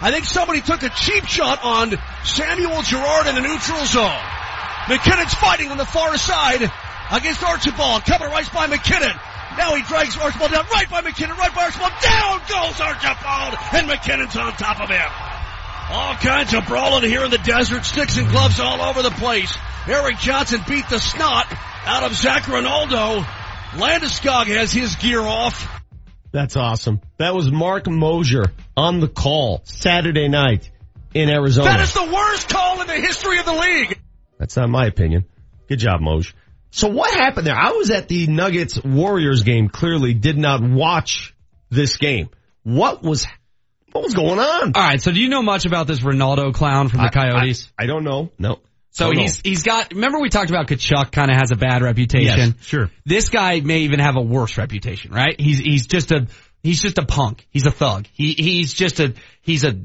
I 0.00 0.12
think 0.12 0.24
somebody 0.24 0.60
took 0.60 0.82
a 0.82 0.90
cheap 0.90 1.26
shot 1.26 1.62
on 1.62 1.92
Samuel 2.24 2.82
Girard 2.82 3.26
in 3.26 3.34
the 3.34 3.42
neutral 3.42 3.84
zone. 3.84 4.22
MacKinnon's 4.88 5.34
fighting 5.34 5.70
on 5.70 5.76
the 5.76 5.84
far 5.84 6.16
side 6.16 6.62
against 7.12 7.42
Archibald. 7.42 8.04
Covered 8.04 8.30
right 8.30 8.50
by 8.54 8.66
MacKinnon. 8.66 9.12
Now 9.58 9.74
he 9.74 9.82
drags 9.82 10.16
Archibald 10.16 10.52
down 10.52 10.64
right 10.72 10.88
by 10.88 11.00
MacKinnon, 11.00 11.36
right 11.36 11.52
by 11.52 11.64
Archibald. 11.64 11.92
Down 12.00 12.40
goes 12.48 12.80
Archibald, 12.80 13.58
and 13.72 13.88
MacKinnon's 13.88 14.36
on 14.36 14.52
top 14.52 14.80
of 14.80 14.88
him. 14.88 15.10
All 15.90 16.14
kinds 16.14 16.54
of 16.54 16.66
brawling 16.66 17.10
here 17.10 17.24
in 17.24 17.30
the 17.30 17.38
desert. 17.38 17.84
Sticks 17.84 18.18
and 18.18 18.28
gloves 18.28 18.60
all 18.60 18.80
over 18.80 19.02
the 19.02 19.10
place. 19.10 19.56
Erik 19.88 20.18
Johnson 20.18 20.60
beat 20.68 20.88
the 20.88 20.98
snot 20.98 21.46
out 21.86 22.04
of 22.04 22.14
Zac 22.14 22.46
Rinaldo. 22.46 23.22
Landeskog 23.72 24.46
has 24.46 24.70
his 24.70 24.94
gear 24.96 25.20
off. 25.20 25.66
That's 26.30 26.56
awesome. 26.56 27.00
That 27.16 27.34
was 27.34 27.50
Marc 27.50 27.88
Moser 27.88 28.44
on 28.76 29.00
the 29.00 29.08
call 29.08 29.62
Saturday 29.64 30.28
night 30.28 30.70
in 31.14 31.30
Arizona. 31.30 31.70
That 31.70 31.80
is 31.80 31.94
the 31.94 32.04
worst 32.04 32.48
call 32.48 32.80
in 32.82 32.86
the 32.86 32.94
history 32.94 33.38
of 33.38 33.46
the 33.46 33.54
league. 33.54 33.98
That's 34.38 34.56
not 34.56 34.68
my 34.68 34.86
opinion. 34.86 35.24
Good 35.68 35.78
job, 35.78 36.00
Moj. 36.00 36.32
So 36.70 36.88
what 36.88 37.12
happened 37.12 37.46
there? 37.46 37.56
I 37.56 37.72
was 37.72 37.90
at 37.90 38.08
the 38.08 38.26
Nuggets 38.26 38.82
Warriors 38.82 39.42
game. 39.42 39.68
Clearly, 39.68 40.14
did 40.14 40.36
not 40.38 40.62
watch 40.62 41.34
this 41.70 41.96
game. 41.96 42.28
What 42.62 43.02
was 43.02 43.26
what 43.92 44.04
was 44.04 44.14
going 44.14 44.38
on? 44.38 44.72
All 44.74 44.82
right. 44.82 45.00
So 45.00 45.10
do 45.12 45.20
you 45.20 45.28
know 45.28 45.42
much 45.42 45.64
about 45.64 45.86
this 45.86 46.02
Rinaldo 46.02 46.52
clown 46.52 46.88
from 46.88 46.98
the 47.00 47.06
I- 47.06 47.10
Coyotes? 47.10 47.70
I, 47.78 47.84
I 47.84 47.86
don't 47.86 48.04
know. 48.04 48.30
No. 48.38 48.58
So 48.90 49.06
Don't 49.06 49.16
know. 49.16 49.22
he's 49.22 49.40
he's 49.40 49.62
got. 49.62 49.92
Remember 49.92 50.18
we 50.18 50.28
talked 50.28 50.50
about 50.50 50.66
Tkachuk 50.66 51.12
kind 51.12 51.30
of 51.30 51.36
has 51.36 51.52
a 51.52 51.56
bad 51.56 51.82
reputation. 51.82 52.54
Yes, 52.56 52.64
sure. 52.66 52.90
This 53.04 53.28
guy 53.28 53.60
may 53.60 53.80
even 53.80 54.00
have 54.00 54.16
a 54.16 54.20
worse 54.22 54.58
reputation, 54.58 55.12
right? 55.12 55.38
He's 55.40 55.58
he's 55.58 55.86
just 55.86 56.10
a 56.10 56.26
he's 56.62 56.82
just 56.82 56.98
a 56.98 57.04
punk. 57.04 57.46
He's 57.50 57.66
a 57.66 57.70
thug. 57.70 58.06
He 58.12 58.32
he's 58.32 58.74
just 58.74 58.98
a 58.98 59.14
he's 59.40 59.64
a 59.64 59.78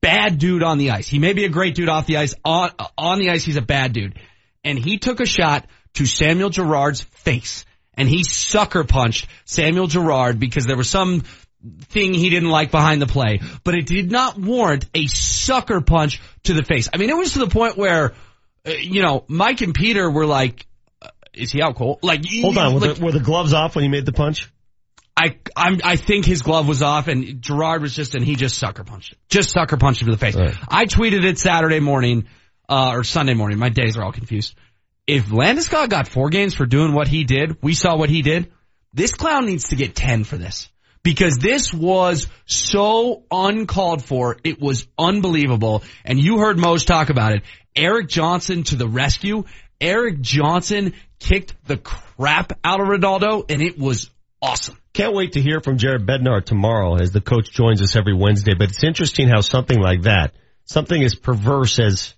bad 0.00 0.38
dude 0.38 0.62
on 0.64 0.78
the 0.78 0.90
ice. 0.90 1.06
He 1.08 1.18
may 1.18 1.34
be 1.34 1.44
a 1.44 1.48
great 1.48 1.74
dude 1.74 1.88
off 1.88 2.06
the 2.06 2.16
ice. 2.16 2.34
On 2.44 2.70
on 2.96 3.18
the 3.18 3.30
ice, 3.30 3.44
he's 3.44 3.56
a 3.56 3.62
bad 3.62 3.92
dude. 3.92 4.18
And 4.64 4.78
he 4.78 4.98
took 4.98 5.20
a 5.20 5.26
shot 5.26 5.66
to 5.98 6.06
Samuel 6.06 6.50
Girard's 6.50 7.02
face, 7.02 7.64
and 7.94 8.08
he 8.08 8.22
sucker 8.22 8.84
punched 8.84 9.26
Samuel 9.44 9.88
Girard 9.88 10.38
because 10.38 10.64
there 10.64 10.76
was 10.76 10.88
some 10.88 11.24
thing 11.88 12.14
he 12.14 12.30
didn't 12.30 12.50
like 12.50 12.70
behind 12.70 13.02
the 13.02 13.06
play, 13.06 13.40
but 13.64 13.74
it 13.74 13.86
did 13.86 14.12
not 14.12 14.38
warrant 14.38 14.86
a 14.94 15.08
sucker 15.08 15.80
punch 15.80 16.20
to 16.44 16.54
the 16.54 16.62
face. 16.62 16.88
I 16.92 16.98
mean, 16.98 17.10
it 17.10 17.16
was 17.16 17.32
to 17.32 17.40
the 17.40 17.48
point 17.48 17.76
where, 17.76 18.14
uh, 18.64 18.70
you 18.70 19.02
know, 19.02 19.24
Mike 19.26 19.60
and 19.60 19.74
Peter 19.74 20.08
were 20.08 20.24
like, 20.26 20.66
uh, 21.02 21.08
"Is 21.34 21.50
he 21.50 21.60
out 21.60 21.74
cold?" 21.74 21.98
Like, 22.02 22.24
Hold 22.42 22.56
on. 22.58 22.74
Were, 22.74 22.80
like, 22.80 22.96
the, 22.96 23.04
were 23.04 23.12
the 23.12 23.20
gloves 23.20 23.52
off 23.52 23.74
when 23.74 23.82
he 23.82 23.88
made 23.88 24.06
the 24.06 24.12
punch? 24.12 24.48
I 25.16 25.36
I'm, 25.56 25.80
I 25.82 25.96
think 25.96 26.26
his 26.26 26.42
glove 26.42 26.68
was 26.68 26.80
off, 26.80 27.08
and 27.08 27.42
Girard 27.42 27.82
was 27.82 27.92
just, 27.92 28.14
and 28.14 28.24
he 28.24 28.36
just 28.36 28.56
sucker 28.56 28.84
punched 28.84 29.12
it, 29.12 29.18
just 29.28 29.50
sucker 29.50 29.76
punched 29.76 30.02
him 30.02 30.06
to 30.06 30.12
the 30.12 30.18
face. 30.18 30.36
Right. 30.36 30.54
I 30.68 30.84
tweeted 30.84 31.24
it 31.24 31.40
Saturday 31.40 31.80
morning, 31.80 32.28
uh, 32.68 32.92
or 32.94 33.02
Sunday 33.02 33.34
morning. 33.34 33.58
My 33.58 33.70
days 33.70 33.96
are 33.96 34.04
all 34.04 34.12
confused. 34.12 34.54
If 35.08 35.28
Landeskog 35.28 35.88
got 35.88 36.06
four 36.06 36.28
games 36.28 36.52
for 36.52 36.66
doing 36.66 36.92
what 36.92 37.08
he 37.08 37.24
did, 37.24 37.62
we 37.62 37.72
saw 37.72 37.96
what 37.96 38.10
he 38.10 38.20
did. 38.20 38.52
This 38.92 39.14
clown 39.14 39.46
needs 39.46 39.68
to 39.68 39.76
get 39.76 39.96
ten 39.96 40.22
for 40.22 40.36
this 40.36 40.68
because 41.02 41.38
this 41.38 41.72
was 41.72 42.28
so 42.44 43.22
uncalled 43.30 44.04
for. 44.04 44.36
It 44.44 44.60
was 44.60 44.86
unbelievable, 44.98 45.82
and 46.04 46.20
you 46.20 46.38
heard 46.40 46.58
Mose 46.58 46.84
talk 46.84 47.08
about 47.08 47.32
it. 47.32 47.42
Erik 47.74 48.08
Johnson 48.08 48.64
to 48.64 48.76
the 48.76 48.86
rescue. 48.86 49.44
Erik 49.80 50.20
Johnson 50.20 50.92
kicked 51.18 51.54
the 51.66 51.78
crap 51.78 52.58
out 52.62 52.82
of 52.82 52.88
Rinaldo, 52.88 53.46
and 53.48 53.62
it 53.62 53.78
was 53.78 54.10
awesome. 54.42 54.76
Can't 54.92 55.14
wait 55.14 55.32
to 55.32 55.40
hear 55.40 55.60
from 55.60 55.78
Jared 55.78 56.06
Bednar 56.06 56.44
tomorrow 56.44 56.96
as 56.96 57.12
the 57.12 57.22
coach 57.22 57.50
joins 57.50 57.80
us 57.80 57.96
every 57.96 58.14
Wednesday. 58.14 58.52
But 58.52 58.68
it's 58.68 58.84
interesting 58.84 59.28
how 59.28 59.40
something 59.40 59.80
like 59.80 60.02
that, 60.02 60.34
something 60.66 61.02
as 61.02 61.14
perverse 61.14 61.78
as 61.78 62.14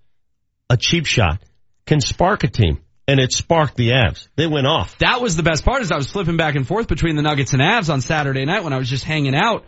a 0.68 0.76
cheap 0.76 1.06
shot, 1.06 1.40
can 1.86 2.00
spark 2.00 2.44
a 2.44 2.48
team. 2.48 2.80
And 3.08 3.18
it 3.18 3.32
sparked 3.32 3.76
the 3.76 3.88
Avs. 3.88 4.28
They 4.36 4.46
went 4.46 4.68
off. 4.68 4.96
That 4.98 5.20
was 5.20 5.34
the 5.34 5.42
best 5.42 5.64
part 5.64 5.82
is 5.82 5.90
I 5.90 5.96
was 5.96 6.08
flipping 6.08 6.36
back 6.36 6.54
and 6.54 6.64
forth 6.64 6.86
between 6.86 7.16
the 7.16 7.22
Nuggets 7.22 7.52
and 7.52 7.60
Avs 7.60 7.92
on 7.92 8.00
Saturday 8.00 8.44
night 8.44 8.62
when 8.62 8.72
I 8.72 8.78
was 8.78 8.88
just 8.88 9.02
hanging 9.02 9.34
out. 9.34 9.64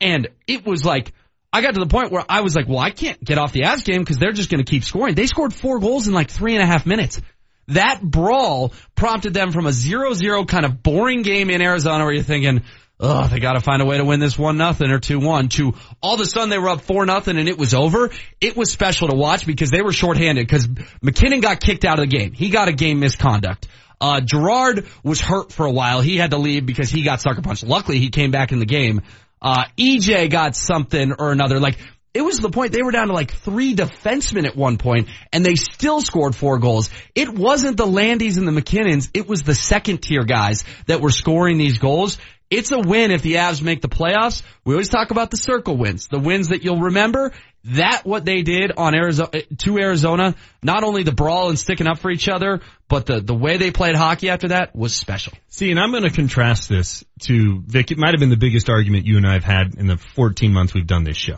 And 0.00 0.28
it 0.48 0.66
was 0.66 0.84
like, 0.84 1.12
I 1.52 1.62
got 1.62 1.74
to 1.74 1.80
the 1.80 1.86
point 1.86 2.10
where 2.10 2.24
I 2.28 2.40
was 2.40 2.56
like, 2.56 2.68
well, 2.68 2.78
I 2.78 2.90
can't 2.90 3.22
get 3.22 3.38
off 3.38 3.52
the 3.52 3.62
Avs 3.62 3.84
game 3.84 4.00
because 4.00 4.18
they're 4.18 4.32
just 4.32 4.50
going 4.50 4.64
to 4.64 4.68
keep 4.68 4.82
scoring. 4.82 5.14
They 5.14 5.26
scored 5.26 5.54
four 5.54 5.78
goals 5.78 6.08
in 6.08 6.14
like 6.14 6.30
three 6.30 6.54
and 6.54 6.62
a 6.62 6.66
half 6.66 6.84
minutes. 6.84 7.20
That 7.68 8.00
brawl 8.02 8.72
prompted 8.96 9.34
them 9.34 9.52
from 9.52 9.66
a 9.66 9.70
0-0 9.70 10.48
kind 10.48 10.64
of 10.64 10.82
boring 10.82 11.22
game 11.22 11.50
in 11.50 11.62
Arizona 11.62 12.04
where 12.04 12.12
you're 12.12 12.24
thinking, 12.24 12.62
oh, 13.00 13.26
they 13.26 13.40
got 13.40 13.54
to 13.54 13.60
find 13.60 13.82
a 13.82 13.84
way 13.84 13.96
to 13.96 14.04
win 14.04 14.20
this 14.20 14.38
one 14.38 14.56
nothing 14.56 14.90
or 14.90 14.98
two 14.98 15.18
one. 15.18 15.48
To 15.50 15.74
all 16.02 16.14
of 16.14 16.20
a 16.20 16.26
sudden 16.26 16.50
they 16.50 16.58
were 16.58 16.68
up 16.68 16.82
four 16.82 17.06
nothing 17.06 17.38
and 17.38 17.48
it 17.48 17.58
was 17.58 17.74
over. 17.74 18.10
It 18.40 18.56
was 18.56 18.70
special 18.70 19.08
to 19.08 19.16
watch 19.16 19.46
because 19.46 19.70
they 19.70 19.82
were 19.82 19.92
shorthanded 19.92 20.46
because 20.46 20.68
MacKinnon 21.02 21.40
got 21.40 21.60
kicked 21.60 21.84
out 21.84 21.98
of 21.98 22.08
the 22.08 22.16
game. 22.16 22.32
He 22.32 22.50
got 22.50 22.68
a 22.68 22.72
game 22.72 23.00
misconduct. 23.00 23.66
Uh, 24.00 24.20
Girard 24.20 24.86
was 25.02 25.20
hurt 25.20 25.52
for 25.52 25.66
a 25.66 25.72
while. 25.72 26.00
He 26.00 26.16
had 26.16 26.30
to 26.30 26.38
leave 26.38 26.64
because 26.64 26.90
he 26.90 27.02
got 27.02 27.20
sucker 27.20 27.42
punched. 27.42 27.64
Luckily 27.64 27.98
he 27.98 28.10
came 28.10 28.30
back 28.30 28.52
in 28.52 28.58
the 28.58 28.66
game. 28.66 29.02
Uh, 29.42 29.64
EJ 29.78 30.30
got 30.30 30.54
something 30.54 31.12
or 31.18 31.32
another. 31.32 31.60
Like, 31.60 31.78
it 32.12 32.22
was 32.22 32.40
the 32.40 32.50
point 32.50 32.72
they 32.72 32.82
were 32.82 32.90
down 32.90 33.06
to 33.06 33.12
like 33.12 33.30
three 33.30 33.74
defensemen 33.74 34.44
at 34.44 34.56
one 34.56 34.78
point 34.78 35.08
and 35.32 35.46
they 35.46 35.54
still 35.54 36.00
scored 36.00 36.34
four 36.34 36.58
goals. 36.58 36.90
It 37.14 37.28
wasn't 37.28 37.76
the 37.76 37.86
Landys 37.86 38.36
and 38.36 38.48
the 38.48 38.52
MacKinnons. 38.52 39.10
It 39.14 39.28
was 39.28 39.42
the 39.42 39.54
second 39.54 40.02
tier 40.02 40.24
guys 40.24 40.64
that 40.86 41.00
were 41.00 41.10
scoring 41.10 41.56
these 41.56 41.78
goals. 41.78 42.18
It's 42.50 42.72
a 42.72 42.80
win 42.80 43.12
if 43.12 43.22
the 43.22 43.34
Avs 43.34 43.62
make 43.62 43.80
the 43.80 43.88
playoffs. 43.88 44.42
We 44.64 44.74
always 44.74 44.88
talk 44.88 45.12
about 45.12 45.30
the 45.30 45.36
circle 45.36 45.76
wins, 45.76 46.08
the 46.08 46.18
wins 46.18 46.48
that 46.48 46.64
you'll 46.64 46.80
remember. 46.80 47.32
That 47.64 48.04
what 48.04 48.24
they 48.24 48.42
did 48.42 48.72
on 48.76 48.94
Arizona 48.94 49.30
eh, 49.34 49.42
to 49.58 49.78
Arizona, 49.78 50.34
not 50.62 50.82
only 50.82 51.04
the 51.04 51.12
brawl 51.12 51.50
and 51.50 51.58
sticking 51.58 51.86
up 51.86 51.98
for 51.98 52.10
each 52.10 52.28
other, 52.28 52.60
but 52.88 53.06
the 53.06 53.20
the 53.20 53.34
way 53.34 53.56
they 53.58 53.70
played 53.70 53.94
hockey 53.94 54.30
after 54.30 54.48
that 54.48 54.74
was 54.74 54.94
special. 54.94 55.34
See, 55.48 55.70
and 55.70 55.78
I'm 55.78 55.90
going 55.92 56.02
to 56.02 56.10
contrast 56.10 56.68
this 56.68 57.04
to 57.20 57.62
Vic. 57.66 57.92
It 57.92 57.98
might 57.98 58.14
have 58.14 58.20
been 58.20 58.30
the 58.30 58.36
biggest 58.36 58.68
argument 58.68 59.06
you 59.06 59.18
and 59.18 59.26
I 59.26 59.34
have 59.34 59.44
had 59.44 59.74
in 59.76 59.86
the 59.86 59.98
14 59.98 60.52
months 60.52 60.74
we've 60.74 60.86
done 60.86 61.04
this 61.04 61.18
show. 61.18 61.36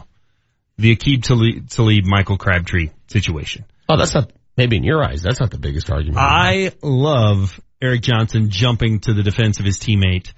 The 0.78 0.96
Aqib 0.96 1.24
Talib, 1.24 1.68
Talib 1.68 2.04
Michael 2.06 2.38
Crabtree 2.38 2.90
situation. 3.08 3.66
Oh, 3.88 3.98
that's 3.98 4.14
not, 4.14 4.32
maybe 4.56 4.76
in 4.76 4.84
your 4.84 5.04
eyes, 5.04 5.22
that's 5.22 5.40
not 5.40 5.50
the 5.50 5.58
biggest 5.58 5.90
argument. 5.90 6.18
I 6.18 6.72
love 6.82 7.60
Erik 7.82 8.00
Johnson 8.00 8.48
jumping 8.48 9.00
to 9.00 9.12
the 9.12 9.22
defense 9.22 9.58
of 9.58 9.66
his 9.66 9.78
teammate. 9.78 10.32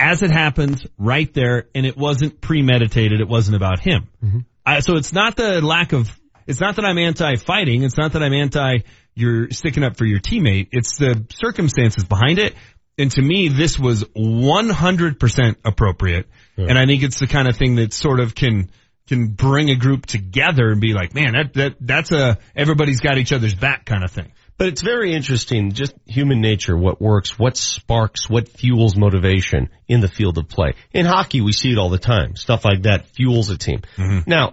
As 0.00 0.22
it 0.22 0.30
happens, 0.30 0.84
right 0.98 1.32
there, 1.34 1.68
and 1.74 1.84
it 1.84 1.96
wasn't 1.96 2.40
premeditated. 2.40 3.20
It 3.20 3.28
wasn't 3.28 3.56
about 3.56 3.80
him. 3.80 4.08
Mm-hmm. 4.24 4.38
I, 4.64 4.80
so 4.80 4.96
it's 4.96 5.12
not 5.12 5.36
the 5.36 5.60
lack 5.60 5.92
of. 5.92 6.10
It's 6.46 6.60
not 6.60 6.76
that 6.76 6.84
I'm 6.84 6.98
anti-fighting. 6.98 7.84
It's 7.84 7.96
not 7.96 8.12
that 8.12 8.22
I'm 8.22 8.32
anti 8.32 8.78
you're 9.14 9.50
sticking 9.50 9.84
up 9.84 9.96
for 9.96 10.04
your 10.04 10.20
teammate. 10.20 10.68
It's 10.72 10.96
the 10.96 11.24
circumstances 11.32 12.04
behind 12.04 12.38
it. 12.38 12.54
And 12.98 13.10
to 13.12 13.22
me, 13.22 13.48
this 13.48 13.78
was 13.78 14.04
100% 14.04 15.56
appropriate. 15.64 16.26
And 16.68 16.78
I 16.78 16.86
think 16.86 17.02
it's 17.02 17.18
the 17.18 17.26
kind 17.26 17.48
of 17.48 17.56
thing 17.56 17.76
that 17.76 17.92
sort 17.92 18.20
of 18.20 18.34
can 18.34 18.70
can 19.06 19.28
bring 19.28 19.70
a 19.70 19.74
group 19.74 20.06
together 20.06 20.70
and 20.70 20.80
be 20.80 20.92
like, 20.92 21.14
man, 21.14 21.32
that 21.32 21.54
that 21.54 21.76
that's 21.80 22.12
a 22.12 22.38
everybody's 22.54 23.00
got 23.00 23.18
each 23.18 23.32
other's 23.32 23.54
back 23.54 23.84
kind 23.84 24.04
of 24.04 24.10
thing. 24.10 24.32
But 24.60 24.68
it's 24.68 24.82
very 24.82 25.14
interesting, 25.14 25.72
just 25.72 25.94
human 26.04 26.42
nature, 26.42 26.76
what 26.76 27.00
works, 27.00 27.38
what 27.38 27.56
sparks, 27.56 28.28
what 28.28 28.46
fuels 28.46 28.94
motivation 28.94 29.70
in 29.88 30.02
the 30.02 30.06
field 30.06 30.36
of 30.36 30.48
play. 30.50 30.74
In 30.92 31.06
hockey, 31.06 31.40
we 31.40 31.52
see 31.52 31.72
it 31.72 31.78
all 31.78 31.88
the 31.88 31.96
time. 31.96 32.36
Stuff 32.36 32.66
like 32.66 32.82
that 32.82 33.06
fuels 33.06 33.48
a 33.48 33.56
team. 33.56 33.80
Mm-hmm. 33.96 34.28
Now, 34.28 34.52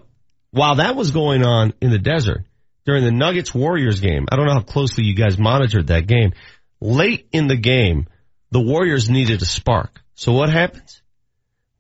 while 0.51 0.75
that 0.75 0.95
was 0.95 1.11
going 1.11 1.43
on 1.43 1.73
in 1.81 1.89
the 1.89 1.99
desert, 1.99 2.45
during 2.85 3.03
the 3.03 3.11
Nuggets 3.11 3.53
Warriors 3.53 3.99
game, 3.99 4.27
I 4.31 4.37
don't 4.37 4.45
know 4.45 4.53
how 4.53 4.61
closely 4.61 5.03
you 5.03 5.13
guys 5.13 5.37
monitored 5.37 5.87
that 5.87 6.07
game. 6.07 6.31
Late 6.79 7.27
in 7.33 7.47
the 7.47 7.57
game, 7.57 8.07
the 8.51 8.61
Warriors 8.61 9.09
needed 9.09 9.41
a 9.41 9.45
spark. 9.45 10.01
So 10.15 10.31
what 10.31 10.49
happens? 10.49 11.01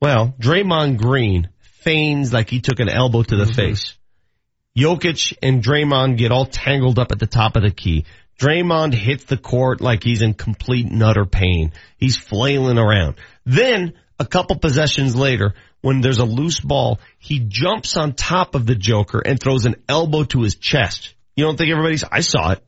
Well, 0.01 0.35
Draymond 0.37 0.97
Green 0.97 1.47
feigns 1.61 2.33
like 2.33 2.49
he 2.49 2.59
took 2.59 2.81
an 2.81 2.89
elbow 2.89 3.23
to 3.23 3.37
the 3.37 3.45
mm-hmm. 3.45 3.53
face. 3.53 3.96
Jokic 4.77 5.33
and 5.41 5.63
Draymond 5.63 6.17
get 6.17 6.31
all 6.31 6.45
tangled 6.45 6.99
up 6.99 7.11
at 7.11 7.17
the 7.17 7.25
top 7.25 7.55
of 7.55 7.63
the 7.63 7.71
key. 7.71 8.05
Draymond 8.39 8.93
hits 8.93 9.23
the 9.23 9.37
court 9.37 9.81
like 9.81 10.03
he's 10.03 10.21
in 10.21 10.35
complete 10.35 10.85
and 10.85 11.01
utter 11.01 11.25
pain. 11.25 11.73
He's 11.97 12.17
flailing 12.17 12.77
around. 12.77 13.15
Then, 13.45 13.93
a 14.19 14.25
couple 14.25 14.59
possessions 14.59 15.15
later, 15.15 15.55
when 15.81 16.01
there's 16.01 16.19
a 16.19 16.25
loose 16.25 16.59
ball, 16.59 16.99
he 17.17 17.39
jumps 17.39 17.97
on 17.97 18.13
top 18.13 18.53
of 18.53 18.67
the 18.67 18.75
Joker 18.75 19.19
and 19.19 19.39
throws 19.39 19.65
an 19.65 19.77
elbow 19.89 20.23
to 20.25 20.43
his 20.43 20.55
chest. 20.55 21.15
You 21.35 21.45
don't 21.45 21.57
think 21.57 21.71
everybody's, 21.71 22.03
I 22.03 22.19
saw 22.19 22.51
it. 22.51 22.63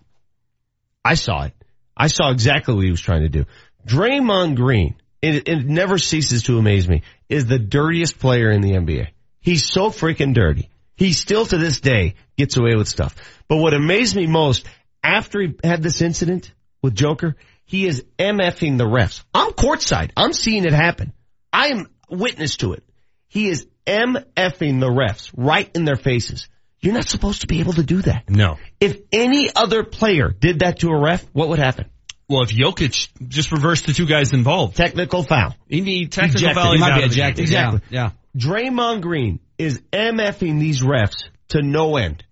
I 1.06 1.14
saw 1.14 1.44
it. 1.44 1.54
I 1.96 2.08
saw 2.08 2.32
exactly 2.32 2.74
what 2.74 2.86
he 2.86 2.92
was 2.92 3.02
trying 3.02 3.22
to 3.22 3.30
do. 3.30 3.46
Draymond 3.86 4.56
Green, 4.56 4.96
it, 5.22 5.48
it 5.48 5.66
never 5.66 6.00
ceases 6.00 6.44
to 6.44 6.58
amaze 6.58 6.88
me, 6.88 7.04
is 7.28 7.46
the 7.46 7.60
dirtiest 7.60 8.18
player 8.18 8.50
in 8.50 8.62
the 8.62 8.72
NBA. 8.72 9.10
He's 9.42 9.66
so 9.66 9.90
freaking 9.90 10.34
dirty. 10.34 10.70
He 11.00 11.14
still 11.14 11.46
to 11.46 11.58
this 11.58 11.80
day 11.80 12.16
gets 12.38 12.58
away 12.58 12.76
with 12.76 12.90
stuff. 12.90 13.16
But 13.48 13.58
what 13.58 13.74
amazed 13.74 14.18
me 14.18 14.28
most, 14.28 14.68
after 15.02 15.42
he 15.42 15.54
had 15.64 15.82
this 15.82 16.02
incident 16.02 16.54
with 16.84 16.94
Joker, 16.94 17.38
he 17.64 17.88
is 17.88 18.04
MFing 18.20 18.78
the 18.78 18.84
refs. 18.84 19.24
I'm 19.34 19.54
courtside. 19.54 20.12
I'm 20.18 20.34
seeing 20.34 20.66
it 20.66 20.74
happen. 20.74 21.14
I 21.54 21.68
am 21.70 21.88
witness 22.10 22.58
to 22.58 22.74
it. 22.74 22.84
He 23.30 23.48
is 23.48 23.66
MFing 23.88 24.82
the 24.82 24.90
refs 24.90 25.32
right 25.38 25.72
in 25.74 25.86
their 25.86 25.96
faces. 25.96 26.50
You're 26.82 26.94
not 26.96 27.08
supposed 27.08 27.42
to 27.42 27.48
be 27.48 27.62
able 27.62 27.74
to 27.74 27.84
do 27.84 28.02
that. 28.02 28.30
No. 28.30 28.58
If 28.82 29.00
any 29.14 29.50
other 29.56 29.86
player 29.86 30.30
did 30.38 30.60
that 30.60 30.80
to 30.80 30.90
a 30.90 31.00
ref, 31.02 31.24
what 31.32 31.48
would 31.48 31.60
happen? 31.60 31.86
Well, 32.28 32.42
if 32.44 32.50
Jokic 32.50 33.08
just 33.30 33.54
reversed 33.54 33.86
the 33.88 33.94
two 33.94 34.06
guys 34.06 34.34
involved, 34.34 34.76
technical 34.76 35.24
foul. 35.24 35.56
He 35.70 35.80
need 35.80 36.12
technical 36.12 36.42
Ejected. 36.42 36.62
foul. 36.62 36.74
He 36.74 36.80
might 36.80 36.98
be 36.98 37.04
of 37.06 37.10
the 37.10 37.16
game. 37.16 37.26
ejected. 37.26 37.42
Exactly. 37.44 37.82
Yeah. 37.90 38.12
Draymond 38.38 39.02
Green 39.02 39.40
is 39.60 39.82
MFing 39.94 40.60
these 40.60 40.82
refs 40.82 41.26
to 41.50 41.62
no 41.62 41.98
end. 41.98 42.24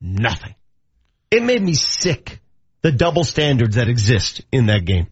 Nothing. 0.00 0.54
It 1.30 1.42
made 1.42 1.62
me 1.62 1.74
sick. 1.74 2.40
The 2.82 2.92
double 2.92 3.24
standards 3.24 3.76
that 3.76 3.88
exist 3.88 4.42
in 4.52 4.66
that 4.66 4.84
game. 4.84 5.06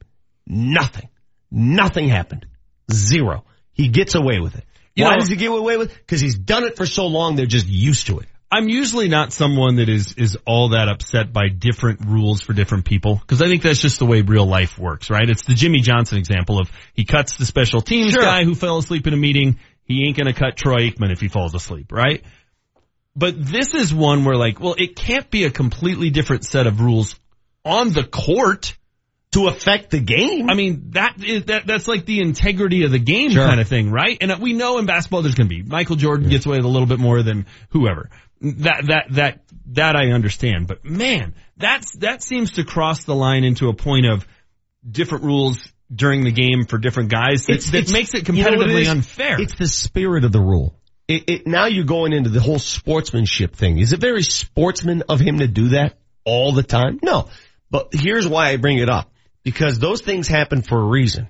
Nothing. 0.46 1.08
Nothing 1.50 2.08
happened. 2.08 2.46
Zero. 2.92 3.44
he 3.72 3.88
gets 3.88 4.14
away 4.14 4.38
with 4.38 4.54
it. 4.54 4.64
You 4.94 5.04
Why 5.04 5.12
know- 5.12 5.20
does 5.20 5.28
he 5.30 5.36
get 5.36 5.50
away 5.50 5.78
with 5.78 5.90
it? 5.92 5.96
Because 5.98 6.20
he's 6.20 6.36
done 6.38 6.64
it 6.64 6.76
for 6.76 6.84
so 6.84 7.06
long, 7.06 7.36
they're 7.36 7.46
just 7.46 7.66
used 7.66 8.08
to 8.08 8.18
it. 8.18 8.26
I'm 8.54 8.68
usually 8.68 9.08
not 9.08 9.32
someone 9.32 9.76
that 9.76 9.88
is 9.88 10.12
is 10.18 10.36
all 10.44 10.70
that 10.70 10.86
upset 10.88 11.32
by 11.32 11.48
different 11.48 12.00
rules 12.04 12.42
for 12.42 12.52
different 12.52 12.84
people 12.84 13.14
because 13.16 13.40
I 13.40 13.46
think 13.46 13.62
that's 13.62 13.80
just 13.80 13.98
the 13.98 14.04
way 14.04 14.20
real 14.20 14.44
life 14.44 14.78
works, 14.78 15.08
right? 15.08 15.26
It's 15.26 15.46
the 15.46 15.54
Jimmy 15.54 15.80
Johnson 15.80 16.18
example 16.18 16.60
of 16.60 16.70
he 16.92 17.06
cuts 17.06 17.38
the 17.38 17.46
special 17.46 17.80
teams 17.80 18.12
Sure. 18.12 18.20
guy 18.20 18.44
who 18.44 18.54
fell 18.54 18.76
asleep 18.76 19.06
in 19.06 19.14
a 19.14 19.16
meeting. 19.16 19.58
He 19.92 20.06
ain't 20.06 20.16
gonna 20.16 20.34
cut 20.34 20.56
Troy 20.56 20.90
Aikman 20.90 21.12
if 21.12 21.20
he 21.20 21.28
falls 21.28 21.54
asleep, 21.54 21.92
right? 21.92 22.22
But 23.14 23.34
this 23.36 23.74
is 23.74 23.92
one 23.92 24.24
where 24.24 24.36
like, 24.36 24.58
well, 24.60 24.74
it 24.78 24.96
can't 24.96 25.30
be 25.30 25.44
a 25.44 25.50
completely 25.50 26.10
different 26.10 26.44
set 26.44 26.66
of 26.66 26.80
rules 26.80 27.18
on 27.64 27.90
the 27.92 28.04
court 28.04 28.76
to 29.32 29.48
affect 29.48 29.90
the 29.90 30.00
game. 30.00 30.48
I 30.50 30.54
mean, 30.54 30.90
that 30.90 31.22
is 31.22 31.44
that 31.46 31.66
that's 31.66 31.88
like 31.88 32.04
the 32.04 32.20
integrity 32.20 32.84
of 32.84 32.90
the 32.90 32.98
game 32.98 33.30
Sure. 33.30 33.46
kind 33.46 33.60
of 33.60 33.68
thing, 33.68 33.90
right? 33.90 34.16
And 34.20 34.32
we 34.40 34.52
know 34.52 34.78
in 34.78 34.86
basketball 34.86 35.22
there's 35.22 35.34
going 35.34 35.48
to 35.48 35.54
be 35.54 35.62
Michael 35.62 35.96
Jordan 35.96 36.28
gets 36.28 36.46
away 36.46 36.58
with 36.58 36.66
a 36.66 36.68
little 36.68 36.86
bit 36.86 36.98
more 36.98 37.22
than 37.22 37.46
whoever. 37.70 38.10
That 38.40 38.86
that 38.86 39.06
that 39.12 39.40
that 39.66 39.96
I 39.96 40.10
understand, 40.10 40.66
but 40.66 40.84
man, 40.84 41.34
that's 41.56 41.96
that 41.98 42.22
seems 42.22 42.52
to 42.52 42.64
cross 42.64 43.04
the 43.04 43.14
line 43.14 43.44
into 43.44 43.68
a 43.68 43.74
point 43.74 44.06
of 44.06 44.26
different 44.88 45.24
rules 45.24 45.72
during 45.94 46.24
the 46.24 46.32
game 46.32 46.64
for 46.64 46.78
different 46.78 47.10
guys 47.10 47.46
that, 47.46 47.60
that 47.72 47.92
makes 47.92 48.14
it 48.14 48.28
you 48.28 48.44
know 48.44 48.50
what 48.50 48.68
competitively 48.68 48.88
unfair. 48.88 49.40
It's 49.40 49.54
the 49.54 49.66
spirit 49.66 50.24
of 50.24 50.32
the 50.32 50.40
rule. 50.40 50.74
It, 51.08 51.28
it, 51.28 51.46
now 51.46 51.66
you're 51.66 51.84
going 51.84 52.12
into 52.12 52.30
the 52.30 52.40
whole 52.40 52.58
sportsmanship 52.58 53.54
thing. 53.56 53.78
Is 53.78 53.92
it 53.92 54.00
very 54.00 54.22
sportsman 54.22 55.02
of 55.08 55.20
him 55.20 55.38
to 55.38 55.48
do 55.48 55.70
that 55.70 55.98
all 56.24 56.52
the 56.52 56.62
time? 56.62 57.00
No. 57.02 57.28
But 57.70 57.88
here's 57.92 58.26
why 58.26 58.50
I 58.50 58.56
bring 58.56 58.78
it 58.78 58.88
up. 58.88 59.10
Because 59.42 59.78
those 59.78 60.00
things 60.00 60.28
happen 60.28 60.62
for 60.62 60.80
a 60.80 60.84
reason. 60.84 61.28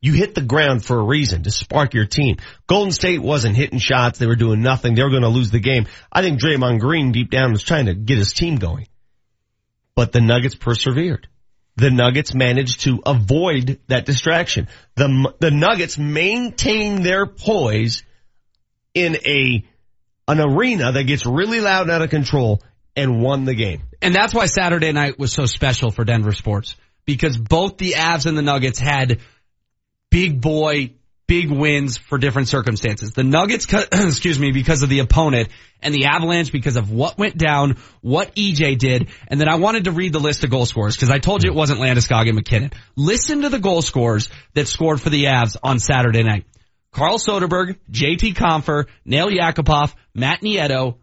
You 0.00 0.12
hit 0.12 0.34
the 0.34 0.42
ground 0.42 0.84
for 0.84 0.98
a 0.98 1.02
reason 1.02 1.44
to 1.44 1.50
spark 1.50 1.94
your 1.94 2.04
team. 2.04 2.36
Golden 2.66 2.92
State 2.92 3.22
wasn't 3.22 3.56
hitting 3.56 3.78
shots. 3.78 4.18
They 4.18 4.26
were 4.26 4.36
doing 4.36 4.60
nothing. 4.60 4.94
They 4.94 5.02
were 5.02 5.10
going 5.10 5.22
to 5.22 5.28
lose 5.28 5.50
the 5.50 5.60
game. 5.60 5.86
I 6.12 6.20
think 6.20 6.40
Draymond 6.40 6.80
Green 6.80 7.12
deep 7.12 7.30
down 7.30 7.52
was 7.52 7.62
trying 7.62 7.86
to 7.86 7.94
get 7.94 8.18
his 8.18 8.34
team 8.34 8.56
going. 8.56 8.86
But 9.94 10.12
the 10.12 10.20
Nuggets 10.20 10.56
persevered. 10.56 11.28
The 11.76 11.90
Nuggets 11.90 12.34
managed 12.34 12.82
to 12.82 13.02
avoid 13.04 13.80
that 13.88 14.06
distraction. 14.06 14.68
The, 14.94 15.34
the 15.40 15.50
Nuggets 15.50 15.98
maintained 15.98 17.04
their 17.04 17.26
poise 17.26 18.04
in 18.94 19.16
a, 19.16 19.64
an 20.28 20.40
arena 20.40 20.92
that 20.92 21.04
gets 21.04 21.26
really 21.26 21.60
loud 21.60 21.82
and 21.82 21.90
out 21.90 22.02
of 22.02 22.10
control 22.10 22.62
and 22.96 23.20
won 23.20 23.44
the 23.44 23.54
game. 23.54 23.82
And 24.00 24.14
that's 24.14 24.32
why 24.32 24.46
Saturday 24.46 24.92
night 24.92 25.18
was 25.18 25.32
so 25.32 25.46
special 25.46 25.90
for 25.90 26.04
Denver 26.04 26.32
sports 26.32 26.76
because 27.04 27.36
both 27.36 27.78
the 27.78 27.92
Avs 27.92 28.26
and 28.26 28.36
the 28.38 28.42
Nuggets 28.42 28.78
had 28.78 29.20
big 30.10 30.40
boy, 30.40 30.94
big 31.26 31.50
wins 31.50 31.96
for 31.96 32.18
different 32.18 32.48
circumstances. 32.48 33.12
The 33.12 33.24
Nuggets, 33.24 33.66
cu- 33.66 33.84
excuse 33.92 34.38
me, 34.38 34.52
because 34.52 34.82
of 34.82 34.88
the 34.88 35.00
opponent 35.00 35.48
and 35.80 35.94
the 35.94 36.06
Avalanche 36.06 36.52
because 36.52 36.76
of 36.76 36.90
what 36.90 37.18
went 37.18 37.36
down, 37.36 37.76
what 38.00 38.34
EJ 38.34 38.78
did. 38.78 39.08
And 39.28 39.40
then 39.40 39.48
I 39.48 39.56
wanted 39.56 39.84
to 39.84 39.92
read 39.92 40.12
the 40.12 40.20
list 40.20 40.44
of 40.44 40.50
goal 40.50 40.66
scorers 40.66 40.96
because 40.96 41.10
I 41.10 41.18
told 41.18 41.44
you 41.44 41.50
it 41.50 41.56
wasn't 41.56 41.80
Landeskog 41.80 42.26
and 42.26 42.34
MacKinnon. 42.34 42.72
Listen 42.96 43.42
to 43.42 43.48
the 43.48 43.58
goal 43.58 43.82
scorers 43.82 44.28
that 44.54 44.68
scored 44.68 45.00
for 45.00 45.10
the 45.10 45.24
Avs 45.24 45.56
on 45.62 45.78
Saturday 45.78 46.22
night. 46.22 46.46
Carl 46.92 47.18
Soderberg, 47.18 47.76
JT 47.90 48.34
Compher, 48.34 48.86
Nail 49.04 49.28
Yakupov, 49.28 49.92
Matt 50.14 50.42
Nieto, 50.42 50.98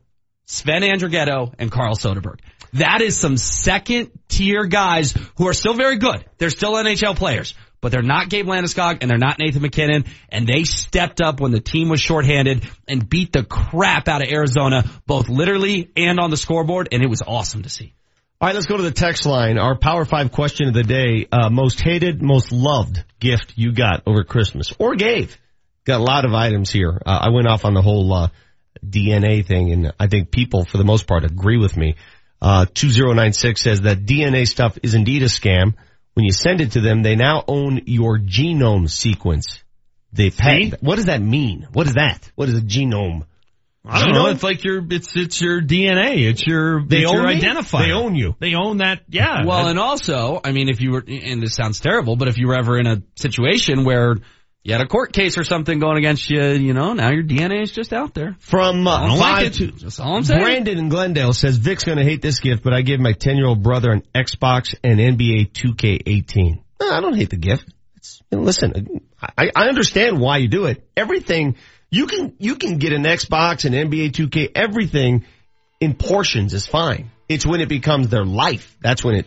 Sven 0.46 0.84
Andrighetto, 0.84 1.54
and 1.60 1.72
Carl 1.72 1.96
Soderberg. 1.96 2.40
That 2.74 3.02
is 3.02 3.18
some 3.18 3.36
second 3.36 4.12
tier 4.30 4.66
guys 4.66 5.14
who 5.36 5.48
are 5.48 5.54
still 5.54 5.74
very 5.74 5.98
good. 5.98 6.24
They're 6.38 6.50
still 6.50 6.74
NHL 6.74 7.18
players, 7.18 7.54
but 7.82 7.92
they're 7.92 8.02
not 8.02 8.30
Gabe 8.30 8.46
Landeskog 8.46 9.00
and 9.02 9.10
they're 9.10 9.18
not 9.18 9.40
Nathan 9.40 9.64
MacKinnon. 9.64 10.06
And 10.30 10.48
they 10.48 10.64
stepped 10.64 11.20
up 11.22 11.40
when 11.40 11.52
the 11.52 11.60
team 11.60 11.90
was 11.90 12.00
shorthanded 12.00 12.68
and 12.88 13.10
beat 13.10 13.34
the 13.34 13.44
crap 13.44 14.08
out 14.08 14.22
of 14.22 14.32
Arizona, 14.32 14.90
both 15.08 15.28
literally 15.28 15.92
and 15.98 16.20
on 16.20 16.30
the 16.30 16.38
scoreboard. 16.38 16.90
And 16.92 17.04
it 17.04 17.10
was 17.10 17.22
awesome 17.26 17.64
to 17.64 17.70
see. 17.70 17.94
All 18.40 18.48
right, 18.48 18.56
let's 18.56 18.66
go 18.66 18.78
to 18.78 18.84
the 18.84 18.92
text 18.92 19.26
line. 19.28 19.60
Our 19.60 19.78
Power 19.78 20.04
Five 20.04 20.32
question 20.32 20.68
of 20.68 20.74
the 20.74 20.82
day: 20.82 21.28
uh, 21.32 21.52
most 21.52 21.80
hated, 21.80 22.24
most 22.24 22.52
loved 22.52 23.04
gift 23.20 23.54
you 23.56 23.72
got 23.72 24.02
over 24.08 24.24
Christmas 24.24 24.74
or 24.80 24.96
gave. 24.96 25.38
Got 25.86 26.00
a 26.00 26.04
lot 26.04 26.26
of 26.26 26.34
items 26.34 26.72
here. 26.72 27.00
Uh, 27.06 27.20
I 27.22 27.30
went 27.30 27.48
off 27.48 27.66
on 27.66 27.76
the 27.76 27.84
whole 27.84 28.12
uh, 28.12 28.30
DNA 28.84 29.46
thing, 29.46 29.72
and 29.72 29.94
I 30.00 30.08
think 30.08 30.32
people, 30.32 30.66
for 30.66 30.80
the 30.80 30.84
most 30.84 31.06
part, 31.06 31.24
agree 31.24 31.58
with 31.58 31.78
me. 31.78 31.98
Uh, 32.42 32.66
2096 32.74 33.62
says 33.62 33.82
that 33.82 34.06
DNA 34.06 34.48
stuff 34.48 34.76
is 34.82 34.96
indeed 34.96 35.22
a 35.22 35.28
scam. 35.28 35.76
When 36.14 36.26
you 36.26 36.32
send 36.32 36.62
it 36.62 36.74
to 36.74 36.82
them, 36.82 37.04
they 37.04 37.16
now 37.16 37.44
own 37.48 37.82
your 37.86 38.18
genome 38.20 38.90
sequence. 38.90 39.64
They 40.14 40.30
pay. 40.30 40.72
What 40.82 40.98
does 40.98 41.06
that 41.06 41.22
mean? 41.22 41.68
What 41.72 41.88
is 41.88 41.94
that? 41.94 42.30
What 42.36 42.50
is 42.50 42.58
a 42.58 42.62
genome? 42.62 43.24
I 43.84 44.04
don't 44.06 44.14
know. 44.14 44.28
It's 44.28 44.44
like 44.44 44.64
your 44.64 44.84
it's 44.92 45.16
it's 45.16 45.42
your 45.42 45.60
DNA. 45.62 46.30
It's 46.30 46.46
your 46.46 46.84
They 46.86 47.00
it's 47.04 47.12
own 47.12 47.26
me? 47.26 47.40
identifier. 47.42 47.86
They 47.88 47.92
own 47.94 48.16
you. 48.16 48.36
They 48.40 48.54
own 48.54 48.78
that. 48.78 49.02
Yeah. 49.10 49.46
Well, 49.46 49.64
that- 49.64 49.70
and 49.72 49.80
also, 49.80 50.40
I 50.44 50.52
mean, 50.52 50.70
if 50.70 50.82
you 50.82 50.92
were, 50.92 51.04
and 51.08 51.42
this 51.42 51.56
sounds 51.56 51.80
terrible, 51.80 52.16
but 52.16 52.28
if 52.28 52.38
you 52.38 52.48
were 52.48 52.56
ever 52.60 52.78
in 52.78 52.86
a 52.86 53.02
situation 53.16 53.84
where 53.84 54.18
you 54.64 54.74
had 54.74 54.82
a 54.82 54.88
court 54.88 55.12
case 55.12 55.38
or 55.38 55.44
something 55.44 55.80
going 55.80 55.98
against 55.98 56.30
you, 56.30 56.42
you 56.42 56.74
know, 56.74 56.94
now 56.94 57.10
your 57.10 57.24
DNA 57.24 57.64
is 57.64 57.72
just 57.72 57.94
out 57.94 58.14
there. 58.14 58.36
From 58.40 58.88
uh, 58.88 59.16
like 59.16 59.20
five 59.20 59.54
to 59.54 59.72
That's 59.72 60.00
all 60.00 60.18
I'm 60.18 60.24
saying. 60.24 60.42
Brandon 60.42 60.78
in 60.78 60.90
Glendale 60.90 61.34
says 61.34 61.58
Vic's 61.58 61.84
going 61.84 61.98
to 61.98 62.04
hate 62.04 62.22
this 62.22 62.40
gift, 62.40 62.64
but 62.64 62.74
I 62.74 62.82
gave 62.82 63.00
my 63.00 63.14
10 63.14 63.38
year 63.38 63.48
old 63.48 63.64
brother 63.64 63.92
an 63.92 64.04
Xbox 64.14 64.76
and 64.84 65.00
NBA 65.00 65.52
2K18. 65.52 66.62
No, 66.80 66.92
I 66.92 67.02
don't 67.02 67.16
hate 67.16 67.32
the 67.32 67.38
gift. 67.38 67.74
It's, 67.96 68.22
listen, 68.30 69.02
I, 69.20 69.50
I 69.56 69.68
understand 69.68 70.20
why 70.20 70.38
you 70.38 70.48
do 70.48 70.66
it. 70.66 70.88
Everything 70.96 71.56
you 71.90 72.06
can 72.08 72.36
you 72.38 72.56
can 72.56 72.78
get 72.78 72.94
an 72.94 73.04
Xbox 73.04 73.66
and 73.66 73.74
NBA 73.74 74.12
2K. 74.12 74.52
Everything 74.56 75.26
in 75.80 75.96
portions 75.96 76.54
is 76.54 76.68
fine. 76.68 77.12
It's 77.28 77.46
when 77.46 77.62
it 77.62 77.70
becomes 77.70 78.10
their 78.10 78.26
life 78.26 78.76
that's 78.82 79.04
when 79.04 79.16
it 79.16 79.26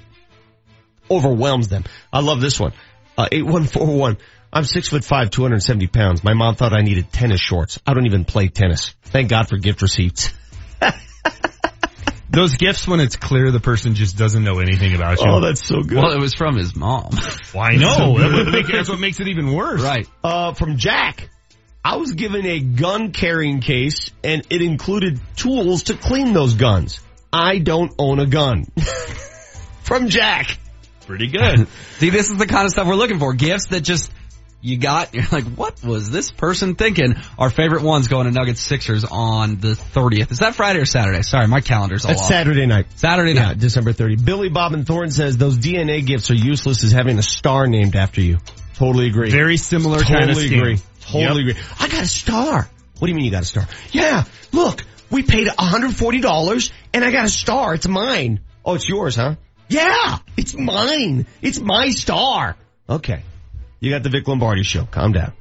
overwhelms 1.10 1.68
them. 1.68 1.84
I 2.12 2.20
love 2.20 2.40
this 2.40 2.58
one. 2.58 2.72
Uh, 3.16 3.28
8141. 3.30 4.18
I'm 4.54 4.64
six 4.64 4.88
foot 4.88 5.04
five, 5.04 5.30
270 5.30 5.88
pounds. 5.88 6.22
My 6.24 6.32
mom 6.34 6.54
thought 6.54 6.72
I 6.72 6.82
needed 6.82 7.12
tennis 7.12 7.40
shorts. 7.40 7.80
I 7.86 7.92
don't 7.92 8.06
even 8.06 8.24
play 8.24 8.48
tennis. 8.48 8.94
Thank 9.02 9.28
God 9.28 9.48
for 9.48 9.56
gift 9.58 9.82
receipts. 9.82 10.32
those 12.30 12.56
gifts 12.56 12.86
when 12.88 13.00
it's 13.00 13.16
clear 13.16 13.50
the 13.50 13.60
person 13.60 13.94
just 13.94 14.16
doesn't 14.16 14.42
know 14.42 14.58
anything 14.60 14.94
about 14.94 15.20
you. 15.20 15.26
Oh, 15.28 15.40
that's 15.40 15.66
so 15.66 15.82
good. 15.82 15.98
Well, 15.98 16.12
it 16.12 16.20
was 16.20 16.34
from 16.34 16.56
his 16.56 16.74
mom. 16.74 17.10
Well, 17.54 17.62
I 17.62 17.76
know. 17.76 18.18
That 18.18 18.32
would 18.32 18.48
make- 18.52 18.66
that's 18.66 18.88
what 18.88 18.98
makes 18.98 19.20
it 19.20 19.28
even 19.28 19.52
worse. 19.52 19.80
right. 19.80 20.08
Uh, 20.24 20.54
from 20.54 20.76
Jack. 20.76 21.28
I 21.84 21.98
was 21.98 22.12
given 22.12 22.44
a 22.46 22.58
gun 22.58 23.12
carrying 23.12 23.60
case 23.60 24.10
and 24.24 24.44
it 24.50 24.60
included 24.60 25.20
tools 25.36 25.84
to 25.84 25.94
clean 25.94 26.32
those 26.32 26.54
guns. 26.54 27.00
I 27.32 27.58
don't 27.58 27.92
own 27.96 28.18
a 28.18 28.26
gun. 28.26 28.64
from 29.84 30.08
Jack. 30.08 30.58
Pretty 31.06 31.28
good. 31.28 31.68
See, 31.98 32.10
this 32.10 32.30
is 32.30 32.38
the 32.38 32.46
kind 32.46 32.64
of 32.64 32.72
stuff 32.72 32.88
we're 32.88 32.96
looking 32.96 33.20
for. 33.20 33.34
Gifts 33.34 33.68
that 33.68 33.82
just, 33.82 34.10
you 34.64 34.78
got, 34.78 35.14
you're 35.14 35.24
like, 35.30 35.44
what 35.44 35.82
was 35.84 36.10
this 36.10 36.30
person 36.30 36.74
thinking? 36.74 37.16
Our 37.38 37.50
favorite 37.50 37.82
one's 37.82 38.08
going 38.08 38.26
to 38.26 38.32
Nuggets 38.32 38.60
Sixers 38.62 39.04
on 39.04 39.56
the 39.60 39.74
30th. 39.74 40.32
Is 40.32 40.38
that 40.38 40.54
Friday 40.54 40.80
or 40.80 40.86
Saturday? 40.86 41.20
Sorry, 41.22 41.46
my 41.46 41.60
calendar's 41.60 42.04
all 42.04 42.10
That's 42.12 42.22
off. 42.22 42.28
Saturday 42.28 42.64
night. 42.66 42.86
Saturday 42.96 43.32
Yeah, 43.34 43.48
night. 43.48 43.58
December 43.58 43.92
30. 43.92 44.16
Billy 44.16 44.48
Bob 44.48 44.72
and 44.72 44.86
Thorne 44.86 45.10
says 45.10 45.36
those 45.36 45.58
DNA 45.58 46.04
gifts 46.04 46.30
are 46.30 46.34
useless 46.34 46.82
as 46.82 46.92
having 46.92 47.18
a 47.18 47.22
star 47.22 47.66
named 47.66 47.94
after 47.94 48.22
you. 48.22 48.38
Totally 48.76 49.06
agree. 49.08 49.30
Very 49.30 49.56
similar 49.58 49.98
totally 49.98 50.18
kind 50.18 50.30
of 50.30 50.36
scheme. 50.38 50.58
agree. 50.58 50.78
Totally 51.02 51.40
agree. 51.50 51.62
I 51.78 51.88
got 51.88 52.02
a 52.02 52.06
star. 52.06 52.68
What 52.98 53.06
do 53.06 53.08
you 53.08 53.14
mean 53.14 53.26
you 53.26 53.30
got 53.30 53.42
a 53.42 53.46
star? 53.46 53.68
Yeah, 53.92 54.24
look, 54.52 54.82
we 55.10 55.22
paid 55.22 55.46
$140 55.48 56.72
and 56.94 57.04
I 57.04 57.10
got 57.10 57.26
a 57.26 57.28
star. 57.28 57.74
It's 57.74 57.86
mine. 57.86 58.40
Oh, 58.64 58.74
it's 58.74 58.88
yours, 58.88 59.16
huh? 59.16 59.34
Yeah, 59.68 60.18
it's 60.36 60.54
mine. 60.56 61.26
It's 61.42 61.60
my 61.60 61.90
star. 61.90 62.56
Okay. 62.88 63.22
You 63.80 63.90
got 63.90 64.02
the 64.02 64.08
Vic 64.08 64.26
Lombardi 64.26 64.62
show. 64.62 64.84
Calm 64.86 65.12
down. 65.12 65.32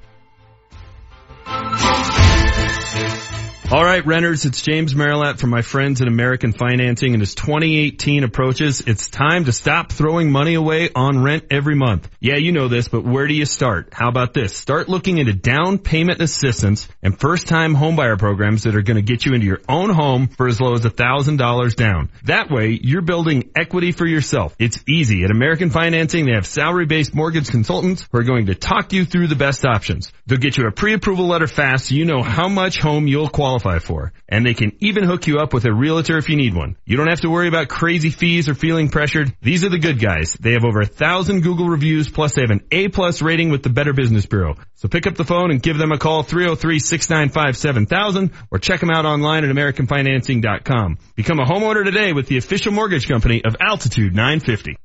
All 3.74 3.84
right, 3.84 4.06
renters, 4.06 4.46
it's 4.46 4.62
James 4.62 4.94
Merilatt 4.94 5.40
from 5.40 5.50
my 5.50 5.64
friends 5.64 6.00
at 6.00 6.08
American 6.08 6.54
Financing. 6.54 7.16
And 7.16 7.24
as 7.24 7.34
2018 7.34 8.24
approaches, 8.24 8.82
it's 8.82 9.10
time 9.10 9.46
to 9.46 9.52
stop 9.52 9.92
throwing 9.92 10.30
money 10.32 10.54
away 10.54 10.92
on 10.94 11.24
rent 11.24 11.46
every 11.50 11.74
month. 11.74 12.08
Yeah, 12.20 12.36
you 12.36 12.52
know 12.52 12.68
this, 12.68 12.88
but 12.88 13.04
where 13.04 13.26
do 13.26 13.34
you 13.34 13.46
start? 13.46 13.90
How 13.92 14.10
about 14.10 14.36
this? 14.36 14.56
Start 14.56 14.90
looking 14.90 15.18
into 15.18 15.34
down 15.34 15.80
payment 15.80 16.22
assistance 16.22 16.88
and 17.02 17.20
first 17.20 17.48
time 17.48 17.76
homebuyer 17.76 18.20
programs 18.20 18.62
that 18.66 18.76
are 18.76 18.84
going 18.84 18.98
to 18.98 19.02
get 19.02 19.26
you 19.26 19.34
into 19.34 19.48
your 19.48 19.62
own 19.68 19.90
home 19.90 20.28
for 20.28 20.48
as 20.48 20.62
low 20.62 20.74
as 20.74 20.82
$1,000 20.82 21.76
down. 21.76 22.12
That 22.26 22.52
way, 22.52 22.80
you're 22.80 23.02
building 23.02 23.50
equity 23.56 23.92
for 23.92 24.06
yourself. 24.06 24.56
It's 24.60 24.84
easy. 24.88 25.24
At 25.24 25.32
American 25.32 25.72
Financing, 25.72 26.28
they 26.28 26.36
have 26.36 26.46
salary-based 26.46 27.16
mortgage 27.16 27.50
consultants 27.50 28.08
who 28.12 28.20
are 28.20 28.24
going 28.24 28.46
to 28.46 28.54
talk 28.54 28.94
you 28.94 29.04
through 29.04 29.30
the 29.30 29.36
best 29.36 29.66
options. 29.66 30.14
They'll 30.28 30.38
get 30.38 30.58
you 30.60 30.68
a 30.68 30.72
pre-approval 30.72 31.26
letter 31.26 31.48
fast 31.48 31.88
so 31.88 31.96
you 31.96 32.06
know 32.06 32.22
how 32.22 32.48
much 32.48 32.80
home 32.80 33.08
you'll 33.08 33.30
qualify 33.30 33.63
qualify 33.64 33.80
for. 33.80 34.14
And 34.28 34.46
they 34.46 34.54
can 34.54 34.74
even 34.80 35.04
hook 35.04 35.26
you 35.28 35.40
up 35.40 35.54
with 35.54 35.64
a 35.66 35.74
realtor 35.74 36.18
if 36.18 36.30
you 36.30 36.36
need 36.36 36.54
one. 36.54 36.76
You 36.86 36.98
don't 36.98 37.08
have 37.08 37.22
to 37.22 37.30
worry 37.30 37.48
about 37.48 37.70
crazy 37.70 38.10
fees 38.10 38.50
or 38.50 38.56
feeling 38.56 38.90
pressured. 38.90 39.34
These 39.42 39.64
are 39.64 39.70
the 39.70 39.80
good 39.80 40.00
guys. 40.00 40.34
They 40.34 40.52
have 40.54 40.66
over 40.66 40.82
a 40.82 40.86
thousand 40.86 41.42
Google 41.42 41.70
reviews, 41.70 42.10
plus 42.10 42.34
they 42.34 42.42
have 42.42 42.52
an 42.52 42.66
A 42.72 42.90
plus 42.90 43.22
rating 43.22 43.50
with 43.50 43.64
the 43.64 43.70
Better 43.70 43.94
Business 43.94 44.26
Bureau. 44.26 44.56
So 44.76 44.90
pick 44.90 45.08
up 45.08 45.16
the 45.16 45.24
phone 45.24 45.52
and 45.52 45.62
give 45.62 45.78
them 45.78 45.92
a 45.92 45.98
call 45.98 46.24
303-695-7000 46.24 48.32
or 48.52 48.60
check 48.60 48.80
them 48.80 48.92
out 48.92 49.06
online 49.06 49.44
at 49.46 49.56
AmericanFinancing.com. 49.56 50.98
Become 51.16 51.40
a 51.40 51.46
homeowner 51.46 51.86
today 51.86 52.14
with 52.14 52.28
the 52.28 52.38
official 52.38 52.72
mortgage 52.72 53.08
company 53.08 53.44
of 53.44 53.56
Altitude 53.60 54.14
950. 54.14 54.78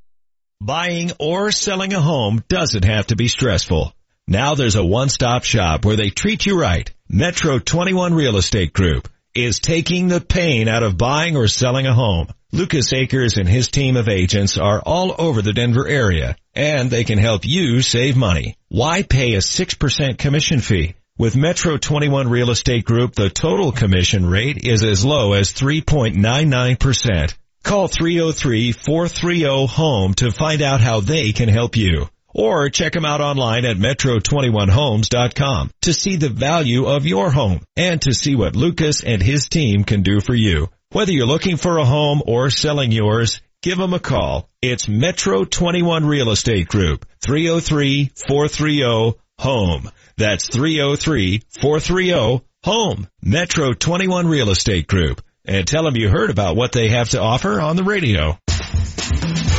Buying 0.61 1.13
or 1.21 1.53
selling 1.53 1.95
a 1.95 2.01
home 2.01 2.43
doesn't 2.49 2.85
have 2.85 3.07
to 3.09 3.17
be 3.17 3.29
stressful. 3.29 3.93
Now 4.27 4.55
there's 4.55 4.77
a 4.77 4.85
one-stop 4.85 5.45
shop 5.45 5.85
where 5.85 5.97
they 5.97 6.11
treat 6.11 6.45
you 6.45 6.61
right. 6.61 6.93
Metro 7.11 7.59
21 7.59 8.13
Real 8.13 8.37
Estate 8.37 8.75
Group 8.75 9.09
is 9.35 9.61
taking 9.61 10.09
the 10.09 10.21
pain 10.21 10.69
out 10.69 10.83
of 10.83 10.99
buying 10.99 11.39
or 11.39 11.49
selling 11.49 11.87
a 11.87 11.95
home. 11.95 12.29
Lucas 12.53 12.93
Akers 12.93 13.39
and 13.39 13.49
his 13.49 13.69
team 13.69 13.97
of 13.97 14.11
agents 14.11 14.59
are 14.59 14.83
all 14.85 15.15
over 15.19 15.41
the 15.41 15.55
Denver 15.55 15.89
area 15.89 16.37
and 16.55 16.91
they 16.91 17.05
can 17.05 17.17
help 17.17 17.47
you 17.47 17.81
save 17.81 18.15
money. 18.15 18.57
Why 18.69 19.03
pay 19.03 19.37
a 19.37 19.39
6% 19.39 20.19
commission 20.19 20.61
fee? 20.61 20.97
With 21.17 21.35
Metro 21.35 21.79
21 21.79 22.29
Real 22.29 22.51
Estate 22.51 22.85
Group, 22.85 23.15
the 23.15 23.31
total 23.31 23.73
commission 23.73 24.27
rate 24.27 24.67
is 24.67 24.85
as 24.85 25.03
low 25.03 25.33
as 25.33 25.55
3.99%. 25.55 27.35
Call 27.63 27.89
303-430-HOME 27.89 30.15
to 30.17 30.31
find 30.31 30.61
out 30.61 30.83
how 30.83 31.01
they 31.01 31.33
can 31.33 31.49
help 31.49 31.75
you. 31.75 32.11
Or 32.35 32.69
check 32.69 32.93
them 32.93 33.05
out 33.05 33.21
online 33.21 33.65
at 33.65 33.79
metro21homes.com 33.79 35.71
to 35.83 35.93
see 35.93 36.17
the 36.17 36.29
value 36.29 36.87
of 36.87 37.07
your 37.07 37.31
home 37.31 37.61
and 37.77 38.03
to 38.03 38.13
see 38.13 38.35
what 38.37 38.57
Lucas 38.57 39.03
and 39.03 39.21
his 39.23 39.49
team 39.49 39.85
can 39.85 40.03
do 40.03 40.21
for 40.21 40.35
you. 40.35 40.69
Whether 40.91 41.13
you're 41.13 41.27
looking 41.27 41.57
for 41.57 41.79
a 41.79 41.85
home 41.85 42.23
or 42.27 42.51
selling 42.51 42.91
yours, 42.93 43.41
give 43.63 43.79
them 43.79 43.95
a 43.95 44.01
call. 44.01 44.49
It's 44.63 44.89
Metro 44.89 45.45
21 45.45 46.07
Real 46.07 46.31
Estate 46.31 46.69
Group, 46.69 47.07
303-430-HOME. 47.27 49.91
That's 50.17 50.49
303-430-HOME. 50.49 53.07
Metro 53.23 53.73
21 53.73 54.29
Real 54.29 54.51
Estate 54.51 54.87
Group. 54.87 55.23
And 55.45 55.67
tell 55.67 55.83
them 55.85 55.97
you 55.97 56.09
heard 56.09 56.31
about 56.31 56.57
what 56.57 56.73
they 56.73 56.89
have 56.91 57.11
to 57.11 57.21
offer 57.21 57.61
on 57.61 57.77
the 57.77 57.85
radio. 57.85 58.39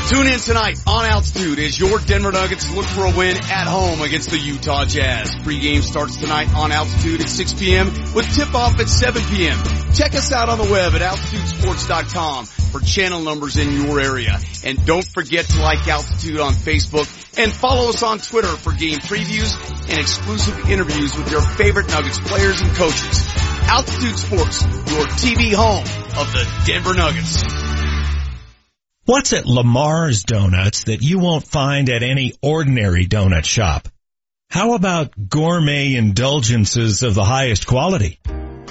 Tune 0.09 0.25
in 0.25 0.39
tonight 0.39 0.81
on 0.87 1.05
Altitude 1.05 1.59
as 1.59 1.79
your 1.79 1.99
Denver 1.99 2.31
Nuggets 2.31 2.67
look 2.73 2.85
for 2.85 3.05
a 3.05 3.15
win 3.15 3.37
at 3.37 3.67
home 3.67 4.01
against 4.01 4.31
the 4.31 4.39
Utah 4.39 4.83
Jazz. 4.83 5.35
Pre-game 5.43 5.83
starts 5.83 6.17
tonight 6.17 6.51
on 6.55 6.71
Altitude 6.71 7.21
at 7.21 7.29
6 7.29 7.53
p.m. 7.53 7.93
with 8.15 8.25
tip-off 8.33 8.79
at 8.79 8.89
7 8.89 9.21
p.m. 9.25 9.61
Check 9.93 10.15
us 10.15 10.31
out 10.31 10.49
on 10.49 10.57
the 10.57 10.63
web 10.63 10.95
at 10.95 11.01
altitudesports.com 11.01 12.45
for 12.45 12.79
channel 12.79 13.21
numbers 13.21 13.57
in 13.57 13.71
your 13.85 13.99
area. 13.99 14.39
And 14.65 14.83
don't 14.83 15.05
forget 15.05 15.45
to 15.45 15.61
like 15.61 15.87
Altitude 15.87 16.39
on 16.39 16.53
Facebook 16.53 17.05
and 17.37 17.53
follow 17.53 17.89
us 17.89 18.01
on 18.01 18.17
Twitter 18.17 18.47
for 18.47 18.73
game 18.73 18.97
previews 18.97 19.53
and 19.91 19.99
exclusive 19.99 20.71
interviews 20.71 21.15
with 21.15 21.29
your 21.29 21.41
favorite 21.41 21.87
Nuggets 21.87 22.17
players 22.17 22.61
and 22.61 22.75
coaches. 22.75 23.29
Altitude 23.69 24.17
Sports, 24.17 24.63
your 24.63 25.05
TV 25.21 25.53
home 25.53 25.83
of 26.19 26.33
the 26.33 26.63
Denver 26.65 26.95
Nuggets. 26.95 27.78
What's 29.09 29.33
at 29.33 29.47
Lamar's 29.47 30.21
Donuts 30.21 30.83
that 30.83 31.01
you 31.01 31.17
won't 31.17 31.47
find 31.47 31.89
at 31.89 32.03
any 32.03 32.35
ordinary 32.43 33.07
donut 33.07 33.43
shop? 33.43 33.87
How 34.51 34.75
about 34.75 35.29
gourmet 35.29 35.95
indulgences 35.95 37.01
of 37.01 37.15
the 37.15 37.23
highest 37.23 37.65
quality? 37.65 38.19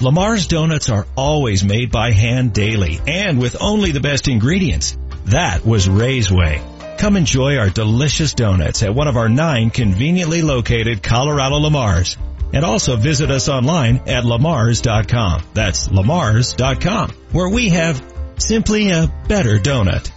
Lamar's 0.00 0.46
Donuts 0.46 0.90
are 0.90 1.08
always 1.16 1.64
made 1.64 1.90
by 1.90 2.12
hand 2.12 2.52
daily 2.52 3.00
and 3.04 3.40
with 3.40 3.56
only 3.60 3.90
the 3.90 3.98
best 3.98 4.28
ingredients. 4.28 4.96
That 5.24 5.66
was 5.66 5.88
Ray's 5.88 6.30
way. 6.30 6.62
Come 6.98 7.16
enjoy 7.16 7.56
our 7.56 7.70
delicious 7.70 8.32
donuts 8.32 8.84
at 8.84 8.94
one 8.94 9.08
of 9.08 9.16
our 9.16 9.28
nine 9.28 9.70
conveniently 9.70 10.42
located 10.42 11.02
Colorado 11.02 11.58
Lamars. 11.58 12.16
And 12.52 12.64
also 12.64 12.94
visit 12.94 13.32
us 13.32 13.48
online 13.48 14.02
at 14.06 14.22
lamars.com. 14.22 15.42
That's 15.52 15.88
lamars.com, 15.88 17.10
where 17.32 17.48
we 17.48 17.70
have 17.70 18.00
simply 18.38 18.90
a 18.90 19.12
better 19.26 19.58
donut. 19.58 20.12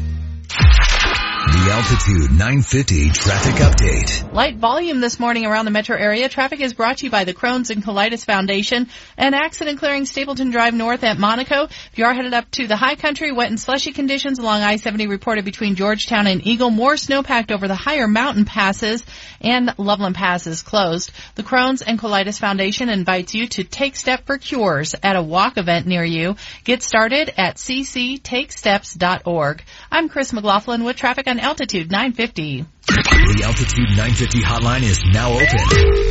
The 1.57 1.73
Altitude 1.73 2.29
950 2.29 3.09
traffic 3.09 3.55
update. 3.55 4.31
Light 4.31 4.57
volume 4.57 5.01
this 5.01 5.19
morning 5.19 5.47
around 5.47 5.65
the 5.65 5.71
metro 5.71 5.97
area. 5.97 6.29
Traffic 6.29 6.61
is 6.61 6.75
brought 6.75 6.97
to 6.97 7.05
you 7.05 7.09
by 7.09 7.23
the 7.23 7.33
Crohn's 7.33 7.71
and 7.71 7.83
Colitis 7.83 8.23
Foundation 8.23 8.87
and 9.17 9.33
accident 9.33 9.79
clearing 9.79 10.05
Stapleton 10.05 10.51
Drive 10.51 10.75
North 10.75 11.03
at 11.03 11.17
Monaco. 11.17 11.63
If 11.63 11.93
you 11.95 12.05
are 12.05 12.13
headed 12.13 12.35
up 12.35 12.51
to 12.51 12.67
the 12.67 12.77
high 12.77 12.93
country, 12.93 13.31
wet 13.31 13.49
and 13.49 13.59
slushy 13.59 13.91
conditions 13.91 14.37
along 14.37 14.61
I-70 14.61 15.09
reported 15.09 15.45
between 15.45 15.73
Georgetown 15.73 16.27
and 16.27 16.45
Eagle. 16.45 16.69
More 16.69 16.95
snow 16.95 17.23
packed 17.23 17.51
over 17.51 17.67
the 17.67 17.73
higher 17.73 18.07
mountain 18.07 18.45
passes 18.45 19.03
and 19.41 19.73
Loveland 19.79 20.13
Pass 20.15 20.45
is 20.45 20.61
closed. 20.61 21.11
The 21.35 21.43
Crohn's 21.43 21.81
and 21.81 21.97
Colitis 21.97 22.39
Foundation 22.39 22.89
invites 22.89 23.33
you 23.33 23.47
to 23.47 23.63
take 23.63 23.95
step 23.95 24.27
for 24.27 24.37
cures 24.37 24.93
at 25.01 25.15
a 25.15 25.23
walk 25.23 25.57
event 25.57 25.87
near 25.87 26.03
you. 26.03 26.35
Get 26.63 26.83
started 26.83 27.33
at 27.35 27.55
cctakesteps.org. 27.55 29.63
I'm 29.91 30.07
Chris 30.07 30.33
McLaughlin 30.33 30.83
with 30.83 30.97
traffic 30.97 31.27
on 31.27 31.46
Altitude 31.47 31.89
950. 31.89 32.65
The 32.87 33.43
Altitude 33.45 33.87
950 33.95 34.41
hotline 34.41 34.83
is 34.83 35.01
now 35.05 35.31
open. 35.31 35.47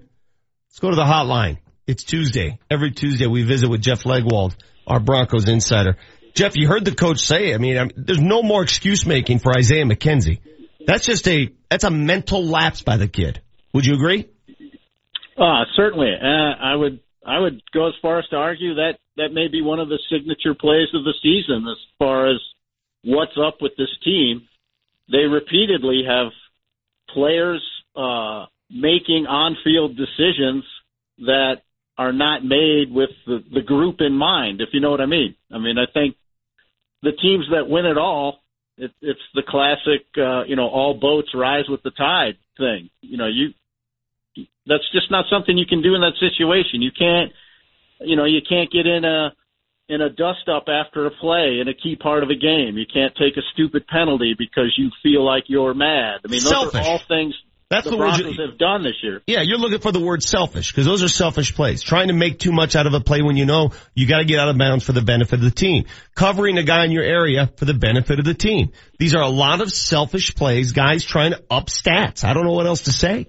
Let's 0.70 0.80
go 0.80 0.91
to 0.91 0.95
the 0.95 1.03
hotline. 1.03 1.57
It's 1.88 2.03
Tuesday. 2.03 2.60
Every 2.70 2.91
Tuesday 2.91 3.26
we 3.26 3.44
visit 3.44 3.70
with 3.70 3.82
Jeff 3.82 4.03
Legwold, 4.03 4.56
our 4.86 4.99
Broncos 4.99 5.49
insider. 5.49 5.98
Jeff, 6.36 6.56
you 6.56 6.68
heard 6.68 6.86
the 6.86 6.95
coach 6.95 7.20
say, 7.20 7.53
I 7.53 7.57
mean, 7.57 7.78
I 7.78 7.90
there's 7.95 8.22
no 8.22 8.41
more 8.41 8.64
excuse 8.64 9.06
making 9.06 9.40
for 9.40 9.52
Isaiah 9.56 9.86
McKenzie. 9.86 10.40
That's 10.85 11.05
just 11.05 11.27
a, 11.27 11.53
that's 11.69 11.84
a 11.84 11.91
mental 11.91 12.43
lapse 12.45 12.81
by 12.81 12.97
the 12.97 13.07
kid. 13.07 13.41
Would 13.73 13.85
you 13.85 13.95
agree? 13.95 14.30
Uh, 15.38 15.64
certainly. 15.76 16.11
Uh, 16.22 16.26
I 16.26 16.76
would, 16.76 16.99
I 17.26 17.39
would 17.39 17.61
go 17.73 17.88
as 17.88 17.93
far 18.01 18.19
as 18.19 18.27
to 18.30 18.35
argue 18.35 18.76
that 18.76 18.99
that 19.18 19.30
may 19.34 19.47
be 19.47 19.61
one 19.61 19.80
of 19.80 19.89
the 19.89 19.99
signature 20.11 20.53
plays 20.53 20.88
of 20.93 21.03
the 21.03 21.14
season 21.22 21.65
as 21.69 21.77
far 21.97 22.30
as 22.30 22.38
what's 23.03 23.38
up 23.38 23.57
with 23.61 23.73
this 23.77 23.89
team. 24.03 24.47
They 25.11 25.26
repeatedly 25.26 26.03
have 26.07 26.31
players, 27.10 27.64
uh, 27.95 28.45
making 28.69 29.27
on-field 29.27 29.95
decisions 29.95 30.64
that 31.19 31.61
are 31.97 32.14
not 32.14 32.43
made 32.43 32.91
with 32.91 33.11
the, 33.27 33.43
the 33.53 33.61
group 33.61 33.97
in 33.99 34.14
mind, 34.14 34.61
if 34.61 34.69
you 34.73 34.80
know 34.80 34.89
what 34.89 35.01
I 35.01 35.05
mean. 35.05 35.35
I 35.51 35.60
mean, 35.60 35.77
I 35.77 35.85
think 35.91 36.15
the 37.03 37.11
teams 37.11 37.45
that 37.51 37.69
win 37.69 37.85
it 37.85 37.97
all 37.97 38.39
it, 38.78 38.91
it's 39.02 39.20
the 39.34 39.44
classic, 39.48 40.06
uh, 40.18 40.44
you 40.45 40.56
know, 40.56 40.68
all 40.68 40.94
boats 40.94 41.30
rise 41.34 41.66
with 41.70 41.84
the 41.84 41.91
tide 41.91 42.38
thing. 42.58 42.90
You 43.02 43.18
know, 43.18 43.28
you 43.28 43.54
that's 44.66 44.90
just 44.91 45.12
not 45.12 45.26
something 45.30 45.58
you 45.58 45.66
can 45.66 45.82
do 45.82 45.95
in 45.95 46.02
that 46.02 46.18
situation. 46.20 46.82
You 46.82 46.91
can't, 46.98 47.32
you 48.02 48.16
know, 48.16 48.26
you 48.26 48.41
can't 48.48 48.72
get 48.72 48.86
in 48.86 49.06
a 49.06 49.34
in 49.90 50.02
a 50.02 50.10
dust 50.10 50.48
up 50.48 50.66
after 50.68 51.06
a 51.06 51.12
play 51.12 51.60
in 51.60 51.68
a 51.68 51.74
key 51.74 51.95
part 51.95 52.24
of 52.24 52.30
a 52.30 52.36
game. 52.36 52.78
You 52.78 52.86
can't 52.91 53.14
take 53.16 53.38
a 53.38 53.41
stupid 53.54 53.86
penalty 53.88 54.34
because 54.38 54.74
you 54.78 54.90
feel 55.04 55.26
like 55.26 55.45
you're 55.48 55.74
mad. 55.74 56.22
I 56.26 56.30
mean, 56.30 56.44
those 56.44 56.72
Selfish. 56.72 56.82
are 56.82 56.90
all 56.90 57.00
things 57.08 57.36
That's 57.74 57.86
the, 57.86 57.91
the 57.91 57.98
word 57.98 58.16
Broncos 58.16 58.38
you- 58.38 58.48
have 58.48 58.58
done 58.58 58.84
this 58.84 58.95
year. 59.02 59.22
Yeah, 59.26 59.41
you're 59.41 59.58
looking 59.58 59.80
for 59.80 59.91
the 59.91 60.00
word 60.00 60.22
selfish 60.22 60.72
because 60.72 60.86
those 60.86 61.04
are 61.04 61.08
selfish 61.08 61.56
plays. 61.56 61.82
Trying 61.82 62.10
to 62.10 62.14
make 62.14 62.40
too 62.40 62.52
much 62.52 62.76
out 62.76 62.88
of 62.88 62.94
a 62.94 63.00
play 63.00 63.22
when 63.22 63.36
you 63.36 63.45
know 63.45 63.72
you 63.95 64.08
got 64.08 64.20
to 64.20 64.26
get 64.26 64.40
out 64.40 64.50
of 64.50 64.58
bounds 64.58 64.84
for 64.84 64.91
the 64.91 65.02
benefit 65.02 65.36
of 65.36 65.41
the 65.41 65.52
team. 65.52 65.86
Covering 66.16 66.58
a 66.58 66.64
guy 66.64 66.86
in 66.86 66.91
your 66.91 67.04
area 67.04 67.52
for 67.58 67.66
the 67.66 67.74
benefit 67.74 68.20
of 68.20 68.26
the 68.26 68.34
team. 68.34 68.72
These 69.00 69.16
are 69.16 69.22
a 69.22 69.30
lot 69.30 69.62
of 69.62 69.72
selfish 69.72 70.36
plays, 70.36 70.72
guys 70.72 71.04
trying 71.04 71.32
to 71.32 71.44
up 71.50 71.68
stats. 71.68 72.24
I 72.24 72.34
don't 72.34 72.45
know 72.45 72.54
what 72.54 72.68
else 72.68 72.84
to 72.84 72.91
say. 72.91 73.28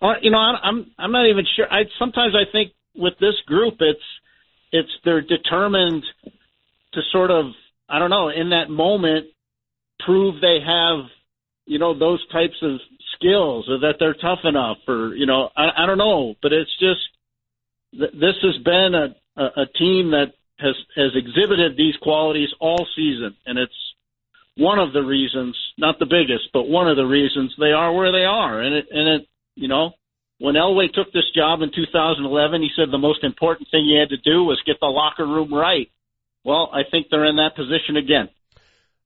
Uh, 0.00 0.14
you 0.20 0.30
know, 0.30 0.38
I'm 0.38 0.90
I'm 0.98 1.12
not 1.12 1.26
even 1.28 1.44
sure. 1.56 1.66
I 1.70 1.84
sometimes 1.98 2.34
I 2.34 2.50
think 2.50 2.72
with 2.94 3.14
this 3.18 3.34
group, 3.46 3.76
it's 3.80 4.00
it's 4.72 4.90
they're 5.04 5.22
determined 5.22 6.04
to 6.92 7.00
sort 7.12 7.30
of 7.30 7.46
I 7.88 7.98
don't 7.98 8.10
know 8.10 8.28
in 8.28 8.50
that 8.50 8.68
moment 8.68 9.26
prove 10.04 10.40
they 10.40 10.58
have 10.64 11.06
you 11.64 11.78
know 11.78 11.98
those 11.98 12.24
types 12.28 12.56
of 12.62 12.78
skills 13.16 13.66
or 13.68 13.80
that 13.80 13.96
they're 13.98 14.14
tough 14.14 14.40
enough 14.44 14.78
or 14.86 15.14
you 15.14 15.26
know 15.26 15.50
I, 15.56 15.84
I 15.84 15.86
don't 15.86 15.98
know, 15.98 16.34
but 16.40 16.52
it's 16.52 16.70
just 16.78 17.00
th- 17.92 18.12
this 18.12 18.36
has 18.42 18.62
been 18.62 18.94
a, 18.94 19.16
a 19.40 19.62
a 19.62 19.66
team 19.66 20.12
that 20.12 20.32
has 20.58 20.74
has 20.96 21.12
exhibited 21.14 21.76
these 21.76 21.96
qualities 22.00 22.50
all 22.60 22.86
season, 22.94 23.36
and 23.46 23.58
it's 23.58 23.74
one 24.56 24.78
of 24.78 24.92
the 24.92 25.02
reasons, 25.02 25.56
not 25.76 25.98
the 25.98 26.06
biggest, 26.06 26.48
but 26.52 26.68
one 26.68 26.88
of 26.88 26.96
the 26.96 27.04
reasons 27.04 27.54
they 27.58 27.72
are 27.72 27.92
where 27.92 28.10
they 28.10 28.24
are. 28.24 28.60
And 28.60 28.74
it, 28.74 28.86
and 28.90 29.08
it, 29.08 29.28
you 29.54 29.68
know, 29.68 29.92
when 30.38 30.54
Elway 30.54 30.92
took 30.92 31.12
this 31.12 31.30
job 31.34 31.62
in 31.62 31.70
2011, 31.74 32.62
he 32.62 32.70
said 32.74 32.90
the 32.90 32.98
most 32.98 33.22
important 33.22 33.68
thing 33.70 33.84
he 33.84 33.98
had 33.98 34.10
to 34.10 34.16
do 34.16 34.44
was 34.44 34.60
get 34.66 34.80
the 34.80 34.86
locker 34.86 35.26
room 35.26 35.52
right. 35.52 35.90
Well, 36.44 36.70
I 36.72 36.82
think 36.90 37.08
they're 37.10 37.26
in 37.26 37.36
that 37.36 37.56
position 37.56 37.96
again. 37.96 38.28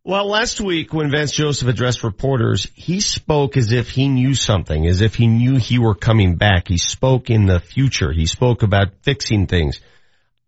Well, 0.03 0.29
last 0.29 0.63
week 0.63 0.95
when 0.95 1.11
Vance 1.11 1.33
Joseph 1.33 1.69
addressed 1.69 2.05
reporters, 2.05 2.67
he 2.75 3.01
spoke 3.01 3.59
as 3.59 3.71
if 3.71 3.91
he 3.91 4.09
knew 4.09 4.35
something, 4.35 4.87
as 4.87 5.03
if 5.03 5.15
he 5.15 5.27
knew 5.27 5.57
he 5.57 5.79
were 5.79 5.95
coming 5.95 6.37
back. 6.37 6.69
He 6.69 6.79
spoke 6.79 7.29
in 7.29 7.45
the 7.45 7.61
future. 7.61 8.11
He 8.11 8.25
spoke 8.25 8.63
about 8.63 8.95
fixing 9.03 9.47
things. 9.47 9.79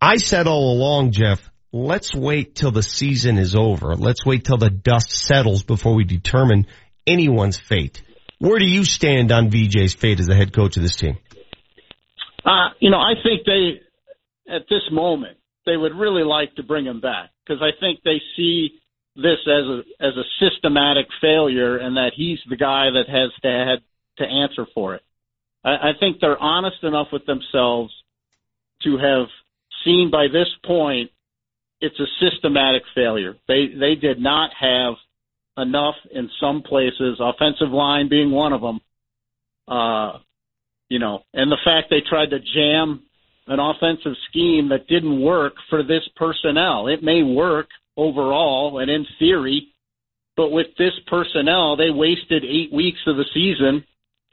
I 0.01 0.17
said 0.17 0.47
all 0.47 0.73
along, 0.73 1.11
Jeff, 1.11 1.51
let's 1.71 2.15
wait 2.15 2.55
till 2.55 2.71
the 2.71 2.81
season 2.81 3.37
is 3.37 3.55
over. 3.55 3.95
Let's 3.95 4.25
wait 4.25 4.43
till 4.43 4.57
the 4.57 4.71
dust 4.71 5.11
settles 5.11 5.61
before 5.61 5.93
we 5.93 6.03
determine 6.03 6.65
anyone's 7.05 7.59
fate. 7.59 8.01
Where 8.39 8.57
do 8.57 8.65
you 8.65 8.83
stand 8.83 9.31
on 9.31 9.51
VJ's 9.51 9.93
fate 9.93 10.19
as 10.19 10.25
the 10.25 10.35
head 10.35 10.51
coach 10.51 10.77
of 10.77 10.83
this 10.83 10.95
team? 10.95 11.17
Uh, 12.43 12.69
you 12.79 12.89
know, 12.89 12.97
I 12.97 13.13
think 13.21 13.45
they, 13.45 13.81
at 14.51 14.63
this 14.67 14.91
moment, 14.91 15.37
they 15.67 15.77
would 15.77 15.93
really 15.93 16.23
like 16.23 16.55
to 16.55 16.63
bring 16.63 16.85
him 16.85 17.01
back 17.01 17.29
because 17.45 17.61
I 17.61 17.69
think 17.79 17.99
they 18.03 18.19
see 18.35 18.79
this 19.15 19.39
as 19.45 19.65
a 19.65 19.81
as 19.99 20.13
a 20.17 20.23
systematic 20.39 21.07
failure 21.21 21.77
and 21.77 21.97
that 21.97 22.11
he's 22.15 22.39
the 22.49 22.55
guy 22.55 22.89
that 22.89 23.07
has 23.07 23.31
to 23.41 23.47
had 23.47 23.79
to 24.17 24.25
answer 24.29 24.65
for 24.73 24.95
it. 24.95 25.03
I, 25.63 25.69
I 25.69 25.91
think 25.99 26.17
they're 26.19 26.37
honest 26.37 26.83
enough 26.83 27.07
with 27.11 27.25
themselves 27.25 27.93
to 28.83 28.97
have 28.97 29.27
seen 29.85 30.09
by 30.11 30.27
this 30.27 30.49
point 30.65 31.11
it's 31.81 31.99
a 31.99 32.25
systematic 32.25 32.83
failure. 32.95 33.35
They 33.47 33.67
they 33.67 33.95
did 33.95 34.19
not 34.19 34.51
have 34.59 34.93
enough 35.57 35.95
in 36.11 36.29
some 36.39 36.63
places, 36.63 37.19
offensive 37.19 37.69
line 37.69 38.09
being 38.09 38.31
one 38.31 38.53
of 38.53 38.61
them. 38.61 38.79
Uh, 39.67 40.19
you 40.89 40.99
know, 40.99 41.23
and 41.33 41.51
the 41.51 41.57
fact 41.63 41.87
they 41.89 42.01
tried 42.07 42.29
to 42.31 42.39
jam 42.39 43.03
an 43.47 43.59
offensive 43.59 44.13
scheme 44.29 44.69
that 44.69 44.87
didn't 44.87 45.21
work 45.21 45.53
for 45.69 45.83
this 45.83 46.03
personnel. 46.15 46.87
It 46.87 47.03
may 47.03 47.23
work 47.23 47.67
overall 47.97 48.79
and 48.79 48.89
in 48.89 49.05
theory, 49.19 49.69
but 50.35 50.49
with 50.49 50.67
this 50.77 50.93
personnel, 51.07 51.75
they 51.75 51.89
wasted 51.89 52.43
eight 52.43 52.73
weeks 52.73 52.99
of 53.05 53.17
the 53.17 53.25
season 53.33 53.83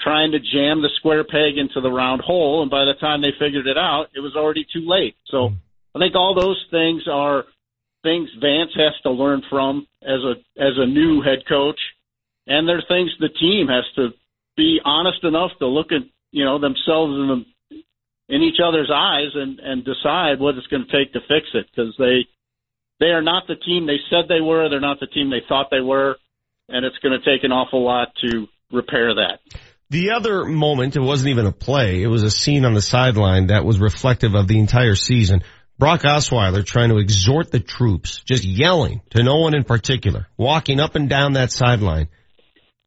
trying 0.01 0.33
to 0.33 0.39
jam 0.39 0.81
the 0.81 0.89
square 0.97 1.25
peg 1.25 1.59
into 1.59 1.81
the 1.81 1.91
round 1.91 2.23
hole, 2.23 2.63
and 2.63 2.71
by 2.71 2.85
the 2.85 2.95
time 3.01 3.21
they 3.21 3.33
figured 3.39 3.67
it 3.67 3.77
out, 3.77 4.07
it 4.15 4.21
was 4.21 4.35
already 4.35 4.67
too 4.73 4.89
late. 4.89 5.15
So 5.27 5.49
hmm. 5.49 5.55
I 5.95 5.99
think 5.99 6.15
all 6.15 6.35
those 6.35 6.65
things 6.71 7.03
are 7.11 7.45
things 8.03 8.31
Vance 8.41 8.71
has 8.77 8.95
to 9.03 9.11
learn 9.11 9.43
from 9.51 9.87
as 10.03 10.21
a 10.25 10.35
as 10.61 10.75
a 10.79 10.87
new 10.87 11.21
head 11.21 11.41
coach, 11.49 11.79
and 12.47 12.67
there 12.67 12.79
are 12.79 12.89
things 12.89 13.11
the 13.21 13.29
team 13.29 13.69
has 13.69 13.85
to 13.97 14.11
be 14.57 14.81
honest 14.85 15.23
enough 15.25 15.51
to 15.59 15.67
look 15.67 15.93
at 15.93 16.03
you 16.33 16.45
know 16.45 16.59
themselves 16.59 17.13
in 17.13 17.29
the 17.29 17.45
in 18.35 18.43
each 18.43 18.61
other's 18.65 18.91
eyes 18.93 19.31
and 19.35 19.59
and 19.61 19.85
decide 19.85 20.41
what 20.41 20.55
it's 20.55 20.67
going 20.69 20.87
to 20.87 20.93
take 20.93 21.13
to 21.13 21.21
fix 21.29 21.49
it 21.55 21.67
because 21.71 21.95
they 21.99 22.27
they 23.01 23.07
are 23.07 23.23
not 23.23 23.47
the 23.49 23.57
team 23.57 23.87
they 23.87 23.99
said 24.11 24.29
they 24.29 24.41
were. 24.41 24.69
They're 24.69 24.81
not 24.81 25.01
the 25.01 25.07
team 25.07 25.31
they 25.31 25.43
thought 25.49 25.69
they 25.71 25.81
were, 25.81 26.17
and 26.69 26.85
it's 26.85 26.99
going 26.99 27.19
to 27.19 27.25
take 27.25 27.45
an 27.45 27.51
awful 27.51 27.85
lot 27.85 28.09
to 28.23 28.47
repair 28.71 29.15
that. 29.15 29.41
The 29.89 30.13
other 30.13 30.45
moment, 30.45 30.95
it 30.95 31.01
wasn't 31.01 31.31
even 31.31 31.47
a 31.47 31.53
play. 31.53 32.03
It 32.03 32.07
was 32.07 32.23
a 32.23 32.31
scene 32.31 32.65
on 32.65 32.75
the 32.75 32.83
sideline 32.83 33.49
that 33.49 33.65
was 33.65 33.81
reflective 33.81 34.35
of 34.35 34.47
the 34.47 34.61
entire 34.61 34.95
season. 34.95 35.43
Brock 35.79 36.03
Osweiler 36.03 36.65
trying 36.65 36.91
to 36.91 36.99
exhort 36.99 37.51
the 37.51 37.59
troops, 37.59 38.23
just 38.25 38.45
yelling 38.45 39.01
to 39.11 39.25
no 39.25 39.39
one 39.39 39.55
in 39.55 39.65
particular, 39.65 40.29
walking 40.37 40.79
up 40.79 40.95
and 40.95 41.09
down 41.09 41.33
that 41.33 41.51
sideline, 41.51 42.09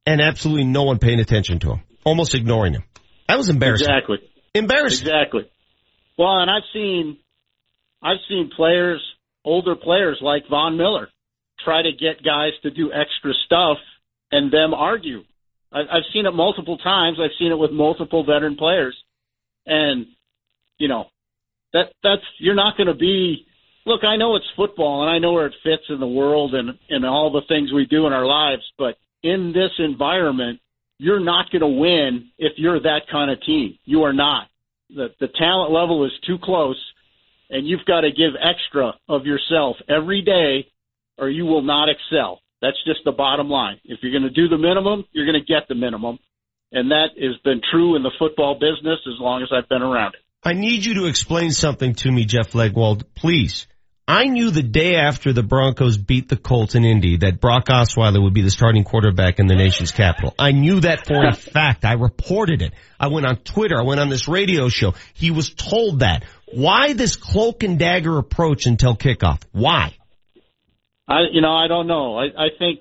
and 0.06 0.22
absolutely 0.22 0.65
no 0.65 0.84
one 0.84 0.99
paying 0.99 1.19
attention 1.19 1.60
to 1.60 1.72
him, 1.72 1.81
almost 2.06 2.35
ignoring 2.35 2.73
him. 2.73 2.84
That 3.27 3.38
was 3.38 3.49
embarrassing. 3.49 3.88
Exactly. 3.88 4.18
Embarrassing. 4.53 5.07
Exactly. 5.07 5.49
Well, 6.18 6.38
and 6.38 6.52
I've 6.52 6.64
seen, 6.72 7.18
I've 8.02 8.19
seen 8.30 8.52
players, 8.56 9.02
older 9.45 9.76
players 9.76 10.20
like 10.22 10.44
Von 10.49 10.78
Miller, 10.78 11.10
try 11.64 11.82
to 11.82 11.91
get 11.91 12.24
guys 12.24 12.52
to 12.64 12.72
do 12.72 12.91
extra 12.91 13.34
stuff 13.45 13.78
and 14.32 14.52
them 14.52 14.74
argue. 14.74 15.24
I, 15.72 15.82
I've 15.82 16.03
seen 16.14 16.26
it 16.26 16.32
multiple 16.32 16.78
times. 16.78 17.18
I've 17.22 17.38
seen 17.40 17.52
it 17.52 17.57
with 17.57 17.72
multiple 17.72 18.26
veteran 18.26 18.56
players, 18.56 18.95
and 19.65 20.06
you 20.78 20.88
know, 20.88 21.06
that 21.74 21.94
that's 22.03 22.24
you're 22.40 22.56
not 22.56 22.78
going 22.78 22.88
to 22.88 22.94
be. 22.94 23.45
Look, 23.86 24.06
I 24.06 24.15
know 24.15 24.36
it's 24.36 24.45
football, 24.56 25.02
and 25.03 25.11
I 25.11 25.20
know 25.20 25.34
where 25.34 25.45
it 25.45 25.56
fits 25.64 25.84
in 25.90 25.99
the 25.99 26.07
world 26.07 26.53
and 26.56 26.78
and 26.90 27.06
all 27.06 27.32
the 27.32 27.41
things 27.48 27.72
we 27.72 27.86
do 27.86 28.07
in 28.07 28.14
our 28.14 28.26
lives, 28.26 28.64
but 28.78 28.95
in 29.24 29.53
this 29.53 29.72
environment, 29.80 30.60
you're 30.99 31.20
not 31.20 31.52
going 31.52 31.61
to 31.61 31.68
win 31.68 32.30
if 32.38 32.53
you're 32.57 32.80
that 32.80 33.02
kind 33.11 33.32
of 33.32 33.41
team. 33.41 33.78
You 33.86 34.03
are 34.03 34.14
not. 34.14 34.48
The 34.90 35.10
the 35.20 35.28
talent 35.40 35.72
level 35.72 36.06
is 36.06 36.11
too 36.26 36.38
close, 36.41 36.78
and 37.49 37.68
you've 37.68 37.86
got 37.86 38.02
to 38.02 38.11
give 38.11 38.34
extra 38.40 38.94
of 39.07 39.26
yourself 39.26 39.78
every 39.90 40.22
day, 40.22 40.68
or 41.18 41.30
you 41.30 41.45
will 41.45 41.61
not 41.61 41.90
excel. 41.90 42.40
That's 42.61 42.82
just 42.86 43.02
the 43.06 43.11
bottom 43.11 43.49
line. 43.49 43.80
If 43.84 43.99
you're 44.02 44.11
going 44.11 44.24
to 44.24 44.30
do 44.30 44.48
the 44.48 44.57
minimum, 44.57 45.06
you're 45.11 45.26
going 45.26 45.40
to 45.40 45.45
get 45.45 45.68
the 45.68 45.76
minimum, 45.76 46.20
and 46.72 46.91
that 46.91 47.10
has 47.18 47.38
been 47.44 47.61
true 47.72 47.95
in 47.95 48.03
the 48.03 48.11
football 48.18 48.56
business 48.56 48.99
as 49.06 49.20
long 49.20 49.44
as 49.44 49.49
I've 49.52 49.70
been 49.70 49.82
around 49.82 50.15
it. 50.15 50.22
I 50.45 50.53
need 50.53 50.84
you 50.86 50.95
to 50.95 51.06
explain 51.06 51.52
something 51.52 51.95
to 51.95 52.11
me, 52.11 52.26
Jeff 52.26 52.52
Legwold, 52.52 53.03
please. 53.15 53.68
I 54.06 54.26
knew 54.26 54.52
the 54.52 54.64
day 54.64 54.95
after 54.95 55.32
the 55.32 55.44
Broncos 55.44 55.98
beat 55.98 56.28
the 56.28 56.36
Colts 56.36 56.76
in 56.76 56.84
Indy 56.84 57.18
that 57.18 57.40
Brock 57.40 57.68
Osweiler 57.68 58.22
would 58.22 58.34
be 58.34 58.41
the 58.41 58.52
starting 58.52 58.84
quarterback 58.84 59.40
in 59.40 59.48
the 59.48 59.56
nation's 59.56 59.91
capital. 59.91 60.36
I 60.38 60.52
knew 60.52 60.82
that 60.82 61.07
for 61.07 61.26
a 61.26 61.34
fact. 61.53 61.86
I 61.86 61.94
reported 61.94 62.61
it. 62.61 62.74
I 62.99 63.07
went 63.07 63.26
on 63.26 63.38
Twitter. 63.38 63.80
I 63.80 63.84
went 63.84 64.02
on 64.02 64.10
this 64.10 64.28
radio 64.28 64.68
show. 64.68 64.94
He 65.14 65.32
was 65.32 65.53
told 65.53 65.99
that. 65.99 66.26
Why 66.56 66.94
this 66.94 67.16
cloak 67.16 67.64
and 67.64 67.80
dagger 67.80 68.18
approach 68.18 68.66
until 68.66 68.96
kickoff? 68.96 69.42
Why? 69.52 69.96
I 71.08 71.22
you 71.32 71.42
know 71.42 71.54
I 71.54 71.68
don't 71.68 71.88
know. 71.88 72.18
I, 72.18 72.26
I 72.26 72.48
think 72.58 72.80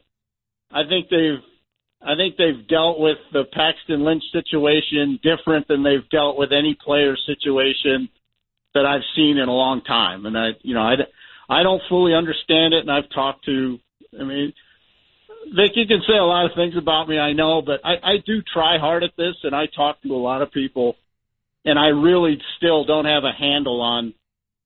I 0.70 0.82
think 0.88 1.08
they've 1.10 1.42
I 2.00 2.16
think 2.16 2.36
they've 2.36 2.66
dealt 2.68 3.00
with 3.00 3.18
the 3.32 3.44
Paxton 3.52 4.04
Lynch 4.04 4.24
situation 4.32 5.18
different 5.22 5.68
than 5.68 5.82
they've 5.82 6.08
dealt 6.10 6.36
with 6.36 6.50
any 6.52 6.76
player 6.84 7.16
situation 7.26 8.08
that 8.74 8.86
I've 8.86 9.04
seen 9.14 9.38
in 9.38 9.48
a 9.48 9.52
long 9.52 9.82
time. 9.82 10.26
And 10.26 10.36
I 10.36 10.50
you 10.62 10.74
know 10.74 10.82
I 10.82 10.94
I 11.48 11.62
don't 11.62 11.82
fully 11.88 12.14
understand 12.14 12.74
it. 12.74 12.80
And 12.80 12.90
I've 12.90 13.10
talked 13.10 13.44
to 13.46 13.78
I 14.18 14.24
mean. 14.24 14.52
Vic, 15.44 15.72
you 15.74 15.88
can 15.88 16.00
say 16.06 16.16
a 16.16 16.22
lot 16.22 16.46
of 16.46 16.52
things 16.54 16.76
about 16.76 17.08
me, 17.08 17.18
I 17.18 17.32
know, 17.32 17.62
but 17.62 17.80
I, 17.84 17.94
I 17.94 18.16
do 18.24 18.42
try 18.54 18.78
hard 18.78 19.02
at 19.02 19.10
this, 19.18 19.34
and 19.42 19.56
I 19.56 19.66
talk 19.66 20.00
to 20.02 20.14
a 20.14 20.16
lot 20.16 20.40
of 20.40 20.52
people, 20.52 20.94
and 21.64 21.78
I 21.78 21.88
really 21.88 22.38
still 22.56 22.84
don't 22.84 23.04
have 23.04 23.24
a 23.24 23.32
handle 23.32 23.80
on 23.80 24.14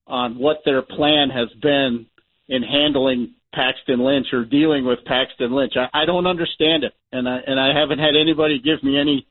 on 0.06 0.38
what 0.38 0.58
their 0.64 0.82
plan 0.82 1.30
has 1.30 1.48
been 1.60 2.06
in 2.48 2.62
handling 2.62 3.34
Paxton 3.52 3.98
Lynch 4.04 4.28
or 4.32 4.44
dealing 4.44 4.86
with 4.86 5.00
Paxton 5.04 5.52
Lynch. 5.52 5.72
I, 5.76 6.02
I 6.02 6.04
don't 6.04 6.26
understand 6.26 6.84
it, 6.84 6.92
and 7.12 7.28
I 7.28 7.38
and 7.46 7.58
I 7.58 7.78
haven't 7.78 7.98
had 7.98 8.16
anybody 8.20 8.60
give 8.60 8.82
me 8.82 8.98
any 8.98 9.26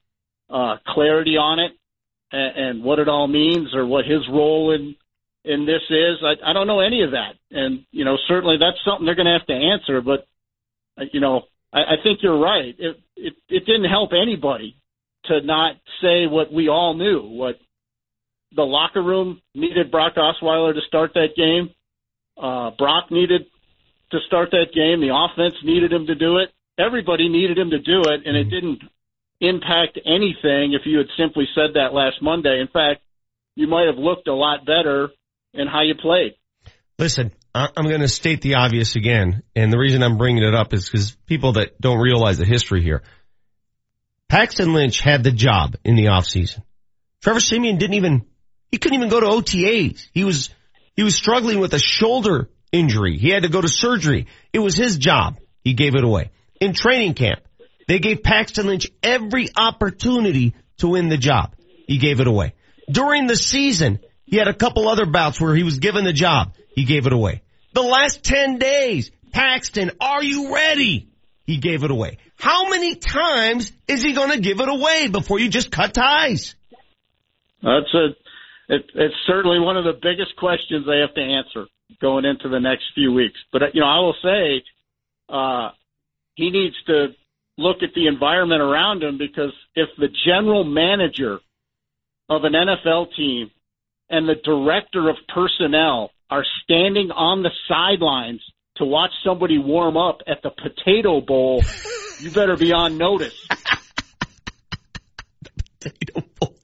uh, 0.49 0.77
clarity 0.87 1.37
on 1.37 1.59
it 1.59 1.71
and, 2.31 2.57
and 2.57 2.83
what 2.83 2.99
it 2.99 3.07
all 3.07 3.27
means 3.27 3.73
or 3.73 3.85
what 3.85 4.05
his 4.05 4.21
role 4.29 4.71
in 4.71 4.95
in 5.43 5.65
this 5.65 5.81
is. 5.89 6.17
I, 6.23 6.49
I 6.49 6.53
don't 6.53 6.67
know 6.67 6.79
any 6.79 7.03
of 7.03 7.11
that, 7.11 7.35
and 7.51 7.85
you 7.91 8.05
know 8.05 8.17
certainly 8.27 8.57
that's 8.59 8.77
something 8.85 9.05
they're 9.05 9.15
going 9.15 9.27
to 9.27 9.37
have 9.37 9.47
to 9.47 9.53
answer. 9.53 10.01
But 10.01 10.27
uh, 10.99 11.05
you 11.11 11.19
know 11.19 11.43
I, 11.71 11.79
I 11.79 11.95
think 12.03 12.19
you're 12.21 12.39
right. 12.39 12.75
It, 12.77 12.97
it 13.15 13.33
it 13.47 13.65
didn't 13.65 13.89
help 13.89 14.11
anybody 14.13 14.75
to 15.27 15.41
not 15.41 15.75
say 16.01 16.27
what 16.27 16.51
we 16.51 16.69
all 16.69 16.93
knew. 16.93 17.21
What 17.21 17.55
the 18.55 18.63
locker 18.63 19.01
room 19.01 19.41
needed 19.53 19.91
Brock 19.91 20.13
Osweiler 20.15 20.73
to 20.73 20.81
start 20.87 21.13
that 21.15 21.35
game 21.35 21.69
Uh, 22.37 22.71
Brock 22.77 23.11
needed 23.11 23.45
to 24.11 24.19
start 24.27 24.51
that 24.51 24.73
game. 24.73 24.99
The 25.01 25.15
offense 25.15 25.55
needed 25.63 25.91
him 25.91 26.07
to 26.07 26.15
do 26.15 26.37
it. 26.37 26.49
Everybody 26.77 27.29
needed 27.29 27.57
him 27.57 27.69
to 27.69 27.79
do 27.79 28.01
it, 28.01 28.25
and 28.25 28.35
it 28.35 28.45
didn't 28.45 28.81
impact 29.39 29.97
anything 30.05 30.73
if 30.73 30.81
you 30.85 30.97
had 30.97 31.07
simply 31.17 31.47
said 31.55 31.75
that 31.75 31.93
last 31.93 32.21
Monday. 32.21 32.59
In 32.59 32.67
fact, 32.67 33.01
you 33.55 33.67
might 33.67 33.87
have 33.87 33.97
looked 33.97 34.27
a 34.27 34.33
lot 34.33 34.65
better 34.65 35.09
in 35.53 35.67
how 35.67 35.81
you 35.81 35.95
played. 35.95 36.33
Listen, 36.99 37.31
I'm 37.53 37.87
going 37.87 38.01
to 38.01 38.09
state 38.09 38.41
the 38.41 38.55
obvious 38.55 38.95
again, 38.97 39.43
and 39.55 39.71
the 39.71 39.77
reason 39.77 40.03
I'm 40.03 40.17
bringing 40.17 40.43
it 40.43 40.53
up 40.53 40.73
is 40.73 40.89
because 40.89 41.15
people 41.25 41.53
that 41.53 41.79
don't 41.79 41.99
realize 41.99 42.37
the 42.37 42.45
history 42.45 42.81
here. 42.81 43.01
Paxton 44.29 44.73
Lynch 44.73 45.01
had 45.01 45.23
the 45.23 45.31
job 45.31 45.75
in 45.83 45.95
the 45.95 46.05
offseason. 46.05 46.61
Trevor 47.23 47.39
Siemian 47.39 47.77
didn't 47.77 47.95
even, 47.95 48.25
he 48.71 48.77
couldn't 48.77 48.97
even 48.97 49.09
go 49.09 49.19
to 49.19 49.27
OTAs. 49.27 50.07
He 50.13 50.23
was, 50.23 50.49
he 50.95 51.03
was 51.03 51.15
struggling 51.15 51.59
with 51.59 51.73
a 51.73 51.79
shoulder 51.79 52.49
injury. 52.71 53.17
He 53.17 53.29
had 53.29 53.43
to 53.43 53.49
go 53.49 53.61
to 53.61 53.67
surgery. 53.67 54.27
It 54.51 54.59
was 54.59 54.75
his 54.75 54.97
job. 54.97 55.37
He 55.61 55.73
gave 55.73 55.95
it 55.95 56.03
away. 56.03 56.31
In 56.59 56.73
training 56.73 57.13
camp, 57.13 57.39
they 57.87 57.99
gave 57.99 58.23
Paxton 58.23 58.67
Lynch 58.67 58.89
every 59.03 59.49
opportunity 59.55 60.55
to 60.77 60.89
win 60.89 61.09
the 61.09 61.17
job. 61.17 61.55
He 61.87 61.97
gave 61.97 62.19
it 62.19 62.27
away. 62.27 62.53
During 62.91 63.27
the 63.27 63.35
season, 63.35 63.99
he 64.25 64.37
had 64.37 64.47
a 64.47 64.53
couple 64.53 64.87
other 64.87 65.05
bouts 65.05 65.39
where 65.39 65.55
he 65.55 65.63
was 65.63 65.79
given 65.79 66.03
the 66.03 66.13
job. 66.13 66.53
He 66.75 66.83
gave 66.83 67.05
it 67.07 67.13
away. 67.13 67.41
The 67.73 67.81
last 67.81 68.23
10 68.23 68.57
days, 68.57 69.11
Paxton, 69.31 69.91
are 69.99 70.23
you 70.23 70.53
ready? 70.53 71.09
He 71.45 71.57
gave 71.57 71.83
it 71.83 71.91
away. 71.91 72.17
How 72.37 72.69
many 72.69 72.95
times 72.95 73.71
is 73.87 74.03
he 74.03 74.13
going 74.13 74.31
to 74.31 74.39
give 74.39 74.59
it 74.59 74.69
away 74.69 75.07
before 75.07 75.39
you 75.39 75.49
just 75.49 75.71
cut 75.71 75.93
ties? 75.93 76.55
That's 77.61 77.93
a, 77.93 78.05
it, 78.73 78.91
it's 78.93 79.15
certainly 79.25 79.59
one 79.59 79.77
of 79.77 79.83
the 79.83 79.93
biggest 79.93 80.35
questions 80.37 80.85
they 80.85 80.99
have 80.99 81.13
to 81.15 81.21
answer 81.21 81.67
going 82.01 82.25
into 82.25 82.49
the 82.49 82.59
next 82.59 82.83
few 82.93 83.13
weeks. 83.13 83.39
But 83.51 83.73
you 83.73 83.81
know, 83.81 83.87
I 83.87 83.99
will 83.99 84.15
say, 84.21 84.63
uh, 85.29 85.69
he 86.35 86.49
needs 86.51 86.75
to 86.87 87.07
look 87.57 87.77
at 87.83 87.93
the 87.95 88.07
environment 88.07 88.61
around 88.61 89.01
him 89.01 89.17
because 89.17 89.53
if 89.75 89.89
the 89.97 90.09
general 90.25 90.63
manager 90.63 91.39
of 92.29 92.43
an 92.43 92.53
NFL 92.53 93.15
team 93.15 93.51
and 94.09 94.27
the 94.27 94.35
director 94.35 95.09
of 95.09 95.15
personnel 95.33 96.11
are 96.29 96.43
standing 96.63 97.11
on 97.11 97.43
the 97.43 97.51
sidelines 97.67 98.41
to 98.77 98.85
watch 98.85 99.11
somebody 99.23 99.57
warm 99.57 99.95
up 99.97 100.19
at 100.27 100.41
the 100.43 100.51
Potato 100.51 101.21
Bowl, 101.21 101.63
you 102.19 102.31
better 102.31 102.57
be 102.57 102.73
on 102.73 102.97
notice. 102.97 103.47
potato 105.79 106.21
Bowl. 106.39 106.55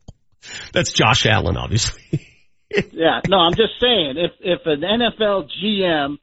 That's 0.73 0.91
Josh 0.91 1.25
Allen, 1.25 1.57
obviously. 1.57 2.01
yeah, 2.91 3.21
no, 3.27 3.37
I'm 3.37 3.53
just 3.53 3.79
saying 3.79 4.15
if 4.17 4.31
if 4.39 4.61
an 4.65 4.81
NFL 4.81 5.49
GM 5.63 6.17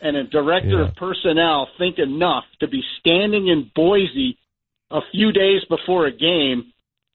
and 0.00 0.16
a 0.16 0.24
director 0.24 0.80
Yeah. 0.80 0.88
of 0.88 0.94
personnel 0.96 1.68
think 1.78 1.98
enough 1.98 2.44
to 2.60 2.68
be 2.68 2.82
standing 3.00 3.48
in 3.48 3.70
Boise 3.74 4.38
a 4.90 5.00
few 5.12 5.32
days 5.32 5.62
before 5.68 6.06
a 6.06 6.12
game 6.12 6.72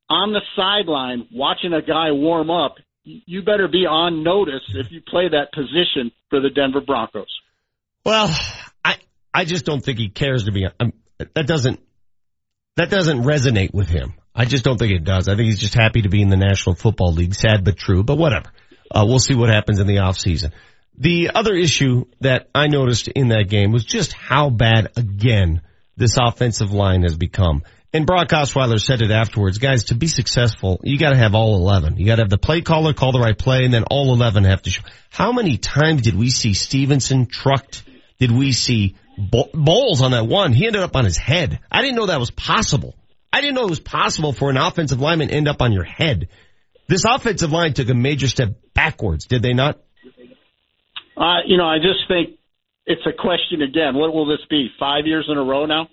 on 0.10 0.34
the 0.34 0.42
sideline 0.56 1.28
watching 1.32 1.72
a 1.74 1.82
guy 1.84 2.12
warm 2.12 2.50
up, 2.50 2.76
you 3.04 3.44
better 3.44 3.68
be 3.68 3.86
on 3.86 4.24
notice 4.24 4.64
if 4.74 4.92
you 4.92 5.02
play 5.02 5.30
that 5.30 5.52
position 5.54 6.12
for 6.30 6.40
the 6.40 6.50
Denver 6.50 6.82
Broncos. 6.82 7.30
Well, 8.06 8.30
I 8.84 8.98
I 9.34 9.46
just 9.46 9.66
don't 9.66 9.84
think 9.84 10.00
he 10.00 10.10
cares 10.10 10.46
to 10.46 10.52
be. 10.52 10.68
Um, 10.80 10.94
that 11.36 11.48
doesn't 11.48 11.80
that 12.78 12.90
doesn't 12.90 13.24
resonate 13.24 13.74
with 13.74 13.90
him. 13.90 14.14
I 14.34 14.46
just 14.46 14.64
don't 14.64 14.78
think 14.78 14.94
it 14.94 15.04
does. 15.04 15.28
I 15.28 15.36
think 15.36 15.48
he's 15.48 15.60
just 15.60 15.74
happy 15.74 16.04
to 16.04 16.10
be 16.10 16.22
in 16.22 16.30
the 16.30 16.38
National 16.38 16.76
Football 16.76 17.14
League. 17.14 17.36
Sad 17.36 17.66
but 17.66 17.78
true. 17.78 18.04
But 18.04 18.18
whatever. 18.18 18.52
Uh, 18.90 19.06
we'll 19.08 19.20
see 19.20 19.36
what 19.36 19.50
happens 19.50 19.80
in 19.80 19.88
the 19.88 20.00
off 20.00 20.18
season. 20.18 20.52
The 20.98 21.32
other 21.34 21.54
issue 21.54 22.06
that 22.22 22.50
I 22.54 22.68
noticed 22.68 23.08
in 23.08 23.30
that 23.30 23.50
game 23.50 23.72
was 23.72 23.86
just 23.86 24.14
how 24.14 24.50
bad 24.50 24.92
again 24.98 25.62
this 25.96 26.18
offensive 26.18 26.72
line 26.72 27.04
has 27.04 27.18
become. 27.18 27.64
And 27.92 28.06
Brock 28.06 28.30
Osweiler 28.30 28.80
said 28.80 29.02
it 29.02 29.10
afterwards, 29.10 29.58
guys, 29.58 29.86
to 29.86 29.96
be 29.96 30.08
successful, 30.08 30.80
you 30.84 30.98
gotta 31.00 31.18
have 31.18 31.34
all 31.36 31.56
11. 31.56 31.98
You 31.98 32.06
gotta 32.06 32.22
have 32.22 32.30
the 32.30 32.38
play 32.38 32.62
caller 32.62 32.94
call 32.94 33.12
the 33.12 33.20
right 33.20 33.38
play 33.38 33.66
and 33.66 33.74
then 33.74 33.84
all 33.86 34.14
11 34.14 34.44
have 34.44 34.62
to 34.64 34.70
show. 34.70 34.84
How 35.10 35.32
many 35.32 35.58
times 35.58 36.04
did 36.04 36.16
we 36.16 36.30
see 36.30 36.54
Stephenson 36.54 37.26
trucked? 37.26 37.84
Did 38.20 38.32
we 38.32 38.52
see 38.52 38.96
Bo- 39.18 39.50
Bolles 39.54 40.02
on 40.02 40.12
that 40.12 40.28
one? 40.28 40.54
He 40.54 40.68
ended 40.68 40.82
up 40.82 40.96
on 40.96 41.06
his 41.06 41.18
head. 41.18 41.60
I 41.72 41.82
didn't 41.82 41.96
know 41.96 42.08
that 42.08 42.20
was 42.20 42.32
possible. 42.32 42.96
I 43.32 43.41
didn't 43.41 43.56
know 43.56 43.64
it 43.64 43.70
was 43.70 43.80
possible 43.80 44.34
for 44.34 44.50
an 44.50 44.58
offensive 44.58 45.00
lineman 45.00 45.30
to 45.30 45.34
end 45.34 45.48
up 45.48 45.62
on 45.62 45.72
your 45.72 45.84
head. 45.84 46.28
This 46.88 47.06
offensive 47.06 47.52
line 47.52 47.74
took 47.74 47.90
a 47.90 47.94
major 47.94 48.28
step 48.28 48.56
backwards, 48.74 49.26
did 49.26 49.41
they 49.41 49.54
not? 49.54 49.78
Uh, 51.16 51.40
you 51.46 51.58
know, 51.58 51.68
I 51.68 51.78
just 51.78 52.08
think 52.08 52.38
it's 52.86 53.06
a 53.06 53.14
question 53.14 53.62
again. 53.62 53.96
What 53.96 54.14
will 54.14 54.26
this 54.26 54.46
be? 54.50 54.70
Five 54.80 55.06
years 55.06 55.28
in 55.30 55.38
a 55.38 55.44
row 55.44 55.66
now? 55.66 55.88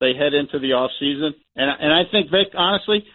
They 0.00 0.12
head 0.14 0.34
into 0.34 0.58
the 0.58 0.72
off 0.72 0.90
season, 0.98 1.34
and 1.54 1.70
and 1.80 1.92
I 1.92 2.02
think 2.10 2.30
Vic, 2.30 2.52
honestly, 2.54 3.06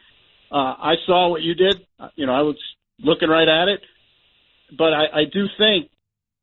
uh, 0.52 0.56
I 0.56 0.94
saw 1.06 1.28
what 1.30 1.42
you 1.42 1.54
did. 1.54 1.76
Uh, 2.00 2.08
You 2.16 2.26
know, 2.26 2.34
I 2.34 2.42
was 2.42 2.56
looking 3.00 3.30
right 3.30 3.48
at 3.48 3.68
it, 3.68 3.82
but 4.78 4.94
I, 4.94 5.06
I 5.14 5.24
do 5.32 5.46
think 5.58 5.92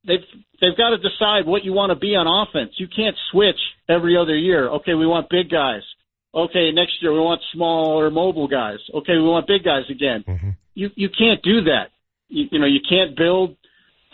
they've 0.07 0.25
they've 0.61 0.77
got 0.77 0.91
to 0.91 0.99
decide 0.99 1.47
what 1.47 1.65
you 1.65 1.73
want 1.73 1.91
to 1.91 1.97
be 1.97 2.15
on 2.17 2.27
offense. 2.27 2.73
You 2.79 2.89
can't 2.89 3.17
switch 3.31 3.59
every 3.89 4.17
other 4.17 4.37
year. 4.37 4.69
Okay, 4.69 4.95
we 4.95 5.07
want 5.07 5.29
big 5.29 5.51
guys. 5.51 5.83
Okay, 6.35 6.71
next 6.73 6.95
year 7.01 7.13
we 7.13 7.21
want 7.21 7.41
smaller 7.53 8.11
mobile 8.11 8.49
guys. 8.49 8.79
Okay, 8.95 9.15
we 9.15 9.23
want 9.23 9.47
big 9.47 9.65
guys 9.65 9.85
again. 9.91 10.25
You 10.75 10.91
you 10.95 11.09
can't 11.09 11.43
do 11.43 11.63
that. 11.63 11.91
You, 12.29 12.47
you 12.51 12.59
know, 12.59 12.67
you 12.67 12.81
can't 12.89 13.17
build 13.17 13.57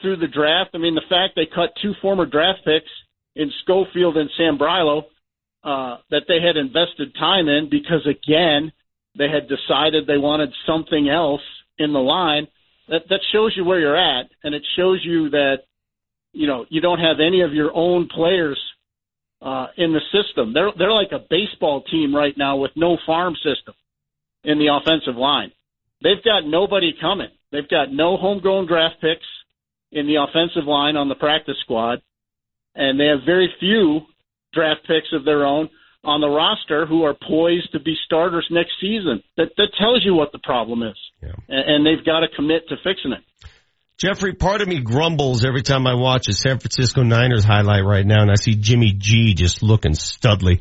through 0.01 0.16
the 0.16 0.28
draft. 0.28 0.70
I 0.74 0.78
mean, 0.78 0.94
the 0.94 1.02
fact 1.09 1.35
they 1.36 1.47
cut 1.47 1.70
two 1.81 1.94
former 2.02 2.27
draft 2.27 2.60
picks 2.64 2.90
in 3.35 3.51
Schofield 3.62 4.16
and 4.16 4.31
Sambrailo 4.39 5.05
uh, 5.64 5.98
that 6.10 6.23
they 6.28 6.40
had 6.44 6.56
invested 6.56 7.14
time 7.14 7.48
in 7.48 7.69
because 7.70 8.06
again 8.06 8.73
they 9.16 9.28
had 9.28 9.48
decided 9.48 10.06
they 10.06 10.19
wanted 10.19 10.51
something 10.66 11.09
else 11.09 11.43
in 11.78 11.93
the 11.93 12.01
line. 12.01 12.48
That 12.89 13.02
that 13.09 13.20
shows 13.32 13.52
you 13.56 13.64
where 13.64 13.78
you're 13.78 13.97
at, 13.97 14.27
and 14.43 14.55
it 14.55 14.62
shows 14.77 15.01
you 15.05 15.31
that 15.31 15.59
you 16.32 16.46
know 16.46 16.66
you 16.68 16.80
don't 16.80 16.98
have 16.98 17.16
any 17.20 17.42
of 17.42 17.52
your 17.52 17.70
own 17.74 18.09
players 18.09 18.59
uh, 19.40 19.66
in 19.76 19.92
the 19.92 20.00
system. 20.12 20.52
They're 20.52 20.70
they're 20.76 20.92
like 20.92 21.12
a 21.12 21.24
baseball 21.30 21.82
team 21.82 22.14
right 22.14 22.36
now 22.36 22.56
with 22.56 22.72
no 22.76 22.96
farm 23.06 23.34
system 23.36 23.74
in 24.44 24.59
the 24.59 24.68
offensive 24.68 25.16
line. 25.16 25.52
They've 26.02 26.22
got 26.24 26.46
nobody 26.46 26.94
coming. 27.00 27.30
They've 27.50 27.68
got 27.68 27.92
no 27.92 28.16
homegrown 28.16 28.66
draft 28.66 28.96
picks 29.00 29.26
in 29.92 30.06
the 30.06 30.16
offensive 30.16 30.64
line 30.64 30.96
on 30.96 31.09
the 31.09 31.14
practice 31.14 31.56
squad, 31.60 32.00
and 32.74 32.98
they 32.98 33.06
have 33.06 33.20
very 33.24 33.52
few 33.60 34.00
draft 34.52 34.86
picks 34.86 35.12
of 35.12 35.24
their 35.24 35.44
own 35.44 35.68
on 36.04 36.20
the 36.20 36.28
roster 36.28 36.86
who 36.86 37.04
are 37.04 37.14
poised 37.14 37.70
to 37.72 37.80
be 37.80 37.94
starters 38.04 38.46
next 38.50 38.72
season. 38.80 39.22
That 39.36 39.50
that 39.56 39.68
tells 39.78 40.04
you 40.04 40.14
what 40.14 40.32
the 40.32 40.38
problem 40.38 40.82
is, 40.82 40.96
and, 41.48 41.70
and 41.70 41.86
they've 41.86 42.04
got 42.04 42.20
to 42.20 42.28
commit 42.34 42.68
to 42.68 42.76
fixing 42.82 43.12
it. 43.12 43.22
Jeffrey, 44.03 44.33
part 44.35 44.62
of 44.62 44.66
me 44.66 44.81
grumbles 44.81 45.45
every 45.45 45.62
time 45.62 45.87
I 45.87 45.95
watch 45.95 46.27
a 46.27 46.33
San 46.33 46.59
Francisco 46.59 47.05
Niners 47.05 47.45
highlight 47.45 47.85
right 47.85 48.05
now 48.05 48.23
and 48.23 48.33
I 48.33 48.35
see 48.35 48.57
Jimmy 48.57 48.93
G 48.93 49.33
just 49.33 49.62
looking 49.62 49.93
studly. 49.93 50.59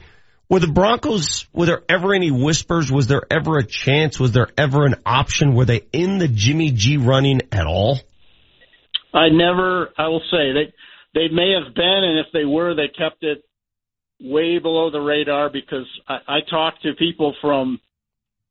Were 0.48 0.60
the 0.60 0.68
Broncos, 0.68 1.48
were 1.52 1.66
there 1.66 1.82
ever 1.90 2.14
any 2.14 2.30
whispers? 2.30 2.92
Was 2.92 3.08
there 3.08 3.24
ever 3.32 3.58
a 3.58 3.64
chance? 3.64 4.20
Was 4.20 4.32
there 4.32 4.50
ever 4.60 4.86
an 4.86 4.94
option? 5.08 5.56
Were 5.56 5.66
they 5.66 5.82
in 5.92 6.20
the 6.20 6.28
Jimmy 6.28 6.70
G 6.70 6.98
running 6.98 7.42
at 7.52 7.66
all? 7.66 8.00
I 9.12 9.30
never, 9.30 9.90
I 9.98 10.10
will 10.10 10.22
say 10.30 10.54
they 10.54 10.74
they 11.16 11.34
may 11.34 11.56
have 11.60 11.74
been, 11.74 12.04
and 12.04 12.20
if 12.20 12.28
they 12.32 12.46
were, 12.46 12.76
they 12.76 12.90
kept 12.90 13.24
it 13.24 13.44
way 14.20 14.60
below 14.60 14.92
the 14.92 15.02
radar 15.02 15.50
because 15.50 15.88
I, 16.08 16.18
I 16.28 16.40
talked 16.48 16.84
to 16.84 16.94
people 16.94 17.36
from 17.42 17.80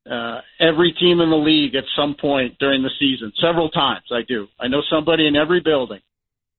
uh, 0.08 0.40
every 0.60 0.92
team 0.92 1.20
in 1.20 1.30
the 1.30 1.36
league 1.36 1.74
at 1.74 1.84
some 1.96 2.14
point 2.20 2.58
during 2.58 2.82
the 2.82 2.90
season, 2.98 3.32
several 3.40 3.70
times. 3.70 4.04
I 4.12 4.22
do. 4.26 4.46
I 4.58 4.68
know 4.68 4.82
somebody 4.90 5.26
in 5.26 5.36
every 5.36 5.60
building, 5.60 6.00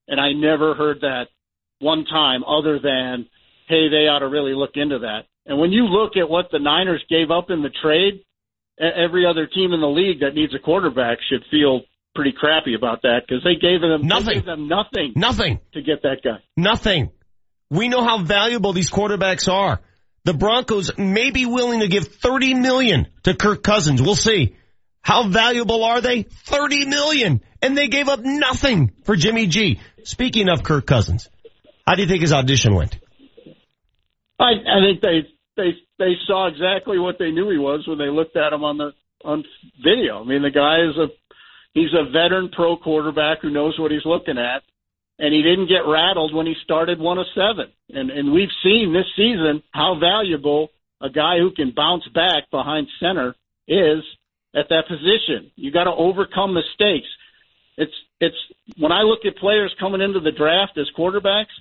and 0.08 0.20
I 0.20 0.32
never 0.32 0.74
heard 0.74 1.00
that 1.00 1.26
one 1.80 2.04
time 2.04 2.44
other 2.44 2.78
than, 2.78 3.26
hey, 3.68 3.88
they 3.88 4.06
ought 4.08 4.20
to 4.20 4.28
really 4.28 4.54
look 4.54 4.72
into 4.74 5.00
that. 5.00 5.22
And 5.46 5.58
when 5.58 5.72
you 5.72 5.84
look 5.86 6.16
at 6.16 6.28
what 6.28 6.46
the 6.52 6.60
Niners 6.60 7.04
gave 7.08 7.30
up 7.30 7.50
in 7.50 7.62
the 7.62 7.70
trade, 7.82 8.22
every 8.78 9.26
other 9.26 9.46
team 9.46 9.72
in 9.72 9.80
the 9.80 9.88
league 9.88 10.20
that 10.20 10.34
needs 10.34 10.54
a 10.54 10.58
quarterback 10.58 11.18
should 11.28 11.44
feel 11.50 11.82
pretty 12.14 12.32
crappy 12.32 12.74
about 12.74 13.02
that 13.02 13.22
because 13.26 13.42
they 13.42 13.56
gave 13.56 13.80
them 13.80 14.06
Nothing. 14.06 14.34
Gave 14.34 14.44
them 14.44 14.68
nothing. 14.68 15.12
Nothing. 15.16 15.60
to 15.72 15.82
get 15.82 16.02
that 16.02 16.18
guy. 16.22 16.38
Nothing. 16.56 17.10
We 17.70 17.88
know 17.88 18.04
how 18.04 18.18
valuable 18.22 18.72
these 18.72 18.90
quarterbacks 18.90 19.50
are. 19.50 19.80
The 20.24 20.34
Broncos 20.34 20.96
may 20.96 21.30
be 21.30 21.46
willing 21.46 21.80
to 21.80 21.88
give 21.88 22.06
30 22.06 22.54
million 22.54 23.08
to 23.24 23.34
Kirk 23.34 23.62
Cousins. 23.62 24.00
We'll 24.00 24.14
see. 24.14 24.56
How 25.00 25.28
valuable 25.28 25.82
are 25.82 26.00
they? 26.00 26.22
30 26.22 26.86
million. 26.86 27.40
And 27.60 27.76
they 27.76 27.88
gave 27.88 28.08
up 28.08 28.20
nothing 28.20 28.92
for 29.04 29.16
Jimmy 29.16 29.46
G. 29.48 29.80
Speaking 30.04 30.48
of 30.48 30.62
Kirk 30.62 30.86
Cousins, 30.86 31.28
how 31.86 31.96
do 31.96 32.02
you 32.02 32.08
think 32.08 32.20
his 32.20 32.32
audition 32.32 32.74
went? 32.74 32.98
I, 34.38 34.52
I 34.52 34.80
think 34.86 35.00
they 35.00 35.28
they 35.56 35.70
they 35.98 36.12
saw 36.26 36.48
exactly 36.48 36.98
what 36.98 37.16
they 37.18 37.30
knew 37.30 37.50
he 37.50 37.58
was 37.58 37.86
when 37.86 37.98
they 37.98 38.08
looked 38.08 38.36
at 38.36 38.52
him 38.52 38.64
on 38.64 38.78
the 38.78 38.92
on 39.24 39.44
video. 39.82 40.20
I 40.20 40.24
mean, 40.24 40.42
the 40.42 40.50
guy 40.50 40.82
is 40.88 40.96
a 40.96 41.06
he's 41.74 41.92
a 41.94 42.10
veteran 42.10 42.50
pro 42.54 42.76
quarterback 42.76 43.42
who 43.42 43.50
knows 43.50 43.78
what 43.78 43.90
he's 43.90 44.04
looking 44.04 44.38
at, 44.38 44.62
and 45.22 45.32
he 45.32 45.40
didn't 45.40 45.68
get 45.68 45.86
rattled 45.86 46.34
when 46.34 46.46
he 46.46 46.54
started 46.64 46.98
one 46.98 47.16
of 47.16 47.26
seven. 47.34 47.70
And 47.90 48.10
and 48.10 48.32
we've 48.32 48.50
seen 48.62 48.92
this 48.92 49.06
season 49.16 49.62
how 49.70 49.96
valuable 49.98 50.70
a 51.00 51.08
guy 51.08 51.38
who 51.38 51.52
can 51.52 51.70
bounce 51.70 52.06
back 52.08 52.50
behind 52.50 52.88
center 53.00 53.34
is 53.68 54.02
at 54.54 54.68
that 54.68 54.88
position. 54.88 55.52
You 55.54 55.70
got 55.70 55.84
to 55.84 55.92
overcome 55.92 56.52
mistakes. 56.52 57.06
It's 57.78 57.94
it's 58.20 58.36
when 58.76 58.90
I 58.90 59.02
look 59.02 59.20
at 59.24 59.36
players 59.36 59.72
coming 59.78 60.00
into 60.00 60.18
the 60.18 60.32
draft 60.32 60.76
as 60.76 60.90
quarterbacks, 60.98 61.54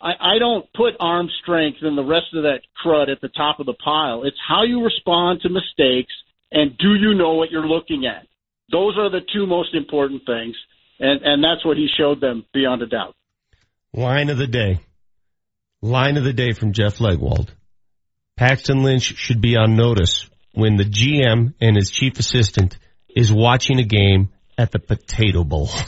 I, 0.00 0.12
I 0.34 0.38
don't 0.38 0.70
put 0.74 0.94
arm 1.00 1.28
strength 1.42 1.78
and 1.80 1.96
the 1.96 2.04
rest 2.04 2.34
of 2.34 2.42
that 2.42 2.60
crud 2.84 3.10
at 3.10 3.22
the 3.22 3.28
top 3.28 3.60
of 3.60 3.66
the 3.66 3.74
pile. 3.74 4.24
It's 4.24 4.38
how 4.46 4.64
you 4.64 4.84
respond 4.84 5.40
to 5.42 5.48
mistakes 5.48 6.12
and 6.52 6.76
do 6.76 6.94
you 6.96 7.14
know 7.14 7.34
what 7.34 7.50
you're 7.50 7.66
looking 7.66 8.04
at. 8.06 8.26
Those 8.70 8.96
are 8.98 9.10
the 9.10 9.20
two 9.32 9.46
most 9.46 9.74
important 9.74 10.22
things, 10.26 10.54
and 11.00 11.22
and 11.22 11.42
that's 11.42 11.64
what 11.64 11.76
he 11.76 11.88
showed 11.98 12.20
them 12.20 12.44
beyond 12.52 12.82
a 12.82 12.86
doubt. 12.86 13.16
Line 13.92 14.30
of 14.30 14.38
the 14.38 14.46
day. 14.46 14.78
Line 15.82 16.16
of 16.16 16.24
the 16.24 16.32
day 16.32 16.52
from 16.52 16.72
Jeff 16.72 16.98
Legwold. 16.98 17.48
Paxton 18.36 18.82
Lynch 18.82 19.16
should 19.16 19.40
be 19.40 19.56
on 19.56 19.76
notice 19.76 20.28
when 20.52 20.76
the 20.76 20.84
GM 20.84 21.54
and 21.60 21.76
his 21.76 21.90
chief 21.90 22.18
assistant 22.18 22.76
is 23.08 23.32
watching 23.32 23.78
a 23.80 23.84
game 23.84 24.28
at 24.56 24.70
the 24.70 24.78
Potato 24.78 25.42
Bowl. 25.44 25.68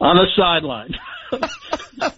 On 0.00 0.16
the 0.16 0.26
sideline. 0.36 0.94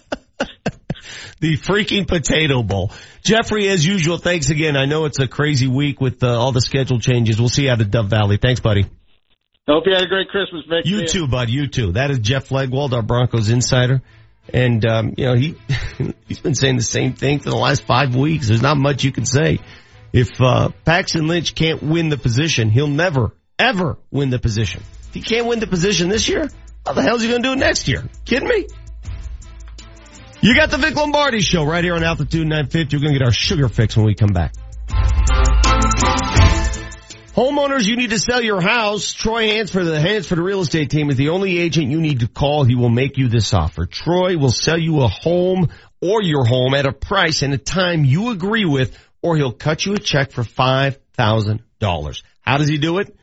the 1.40 1.56
freaking 1.58 2.08
Potato 2.08 2.62
Bowl. 2.62 2.92
Jeffrey, 3.22 3.68
as 3.68 3.84
usual, 3.86 4.16
thanks 4.18 4.50
again. 4.50 4.76
I 4.76 4.86
know 4.86 5.04
it's 5.04 5.20
a 5.20 5.28
crazy 5.28 5.68
week 5.68 6.00
with 6.00 6.22
uh, 6.24 6.38
all 6.40 6.52
the 6.52 6.60
schedule 6.60 6.98
changes. 6.98 7.38
We'll 7.38 7.48
see 7.48 7.64
you 7.64 7.70
out 7.70 7.80
of 7.80 7.90
Dove 7.90 8.08
Valley. 8.08 8.38
Thanks, 8.40 8.60
buddy. 8.60 8.86
Hope 9.68 9.82
you 9.86 9.94
had 9.94 10.04
a 10.04 10.06
great 10.06 10.28
Christmas, 10.28 10.64
Vic. 10.68 10.86
You 10.86 11.06
too, 11.06 11.26
bud. 11.26 11.50
You 11.50 11.66
too. 11.66 11.92
That 11.92 12.10
is 12.12 12.20
Jeff 12.20 12.50
Legwold, 12.50 12.92
our 12.92 13.02
Broncos 13.02 13.50
insider. 13.50 14.00
And, 14.52 14.86
um, 14.86 15.14
you 15.16 15.26
know, 15.26 15.34
he, 15.34 15.56
he's 16.28 16.38
been 16.38 16.54
saying 16.54 16.76
the 16.76 16.82
same 16.82 17.14
thing 17.14 17.40
for 17.40 17.50
the 17.50 17.56
last 17.56 17.82
five 17.82 18.14
weeks. 18.14 18.46
There's 18.46 18.62
not 18.62 18.76
much 18.76 19.02
you 19.02 19.10
can 19.10 19.26
say. 19.26 19.58
If, 20.12 20.40
uh, 20.40 20.68
Paxton 20.84 21.26
Lynch 21.26 21.56
can't 21.56 21.82
win 21.82 22.10
the 22.10 22.16
position, 22.16 22.70
he'll 22.70 22.86
never, 22.86 23.34
ever 23.58 23.98
win 24.12 24.30
the 24.30 24.38
position. 24.38 24.82
If 25.08 25.14
he 25.14 25.20
can't 25.20 25.46
win 25.46 25.58
the 25.58 25.66
position 25.66 26.10
this 26.10 26.28
year, 26.28 26.48
how 26.86 26.92
the 26.92 27.02
hell 27.02 27.16
is 27.16 27.22
he 27.22 27.28
going 27.28 27.42
to 27.42 27.48
do 27.48 27.52
it 27.54 27.58
next 27.58 27.88
year? 27.88 28.04
Kidding 28.24 28.48
me? 28.48 28.68
You 30.42 30.54
got 30.54 30.70
the 30.70 30.76
Vic 30.76 30.94
Lombardi 30.94 31.40
show 31.40 31.64
right 31.64 31.82
here 31.82 31.94
on 31.94 32.04
Altitude 32.04 32.46
950. 32.46 32.96
We're 32.96 33.00
going 33.00 33.14
to 33.14 33.18
get 33.18 33.26
our 33.26 33.32
sugar 33.32 33.68
fix 33.68 33.96
when 33.96 34.06
we 34.06 34.14
come 34.14 34.32
back. 34.32 34.54
Homeowners, 37.36 37.86
you 37.86 37.96
need 37.96 38.10
to 38.10 38.18
sell 38.18 38.42
your 38.42 38.62
house. 38.62 39.12
Troy 39.12 39.48
Hansford, 39.48 39.84
the 39.84 40.00
Hansford 40.00 40.38
real 40.38 40.62
estate 40.62 40.88
team 40.88 41.10
is 41.10 41.16
the 41.16 41.28
only 41.28 41.58
agent 41.58 41.90
you 41.90 42.00
need 42.00 42.20
to 42.20 42.28
call. 42.28 42.64
He 42.64 42.74
will 42.74 42.88
make 42.88 43.18
you 43.18 43.28
this 43.28 43.52
offer. 43.52 43.84
Troy 43.84 44.38
will 44.38 44.50
sell 44.50 44.78
you 44.78 45.02
a 45.02 45.08
home 45.08 45.68
or 46.00 46.22
your 46.22 46.46
home 46.46 46.72
at 46.72 46.86
a 46.86 46.94
price 46.94 47.42
and 47.42 47.52
a 47.52 47.58
time 47.58 48.06
you 48.06 48.30
agree 48.30 48.64
with, 48.64 48.98
or 49.20 49.36
he'll 49.36 49.52
cut 49.52 49.84
you 49.84 49.92
a 49.92 49.98
check 49.98 50.32
for 50.32 50.44
$5,000. 50.44 52.22
How 52.40 52.56
does 52.56 52.68
he 52.68 52.78
do 52.78 53.00
it? 53.00 53.14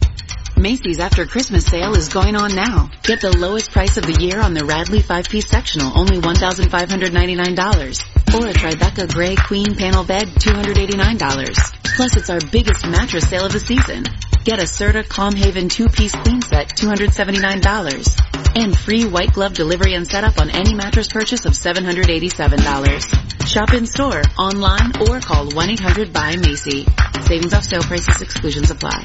Macy's 0.58 1.00
After 1.00 1.26
Christmas 1.26 1.66
sale 1.66 1.94
is 1.94 2.08
going 2.08 2.34
on 2.34 2.54
now. 2.54 2.90
Get 3.02 3.20
the 3.20 3.36
lowest 3.36 3.72
price 3.72 3.98
of 3.98 4.06
the 4.06 4.22
year 4.22 4.40
on 4.40 4.54
the 4.54 4.64
Radley 4.64 5.00
5-piece 5.00 5.48
sectional, 5.48 5.92
only 5.98 6.16
$1,599. 6.16 8.34
Or 8.34 8.48
a 8.48 8.54
Tribeca 8.54 9.12
Gray 9.12 9.36
Queen 9.36 9.74
Panel 9.74 10.02
Bed, 10.02 10.28
$289. 10.28 11.94
Plus 11.94 12.16
it's 12.16 12.30
our 12.30 12.40
biggest 12.50 12.86
mattress 12.86 13.28
sale 13.28 13.44
of 13.44 13.52
the 13.52 13.60
season. 13.60 14.04
Get 14.44 14.58
a 14.58 14.62
Serta 14.62 15.06
Calm 15.06 15.34
Haven 15.34 15.68
2-piece 15.68 16.16
queen 16.16 16.40
set, 16.40 16.70
$279. 16.70 18.56
And 18.56 18.78
free 18.78 19.04
white 19.04 19.34
glove 19.34 19.52
delivery 19.52 19.92
and 19.92 20.06
setup 20.06 20.40
on 20.40 20.48
any 20.50 20.72
mattress 20.74 21.08
purchase 21.08 21.44
of 21.44 21.52
$787. 21.52 23.46
Shop 23.46 23.74
in 23.74 23.84
store, 23.86 24.22
online, 24.38 24.92
or 25.02 25.20
call 25.20 25.48
1-800-BUY-MACY. 25.48 26.86
Savings 27.26 27.52
off 27.52 27.64
sale 27.64 27.82
prices, 27.82 28.22
exclusions 28.22 28.70
apply. 28.70 29.04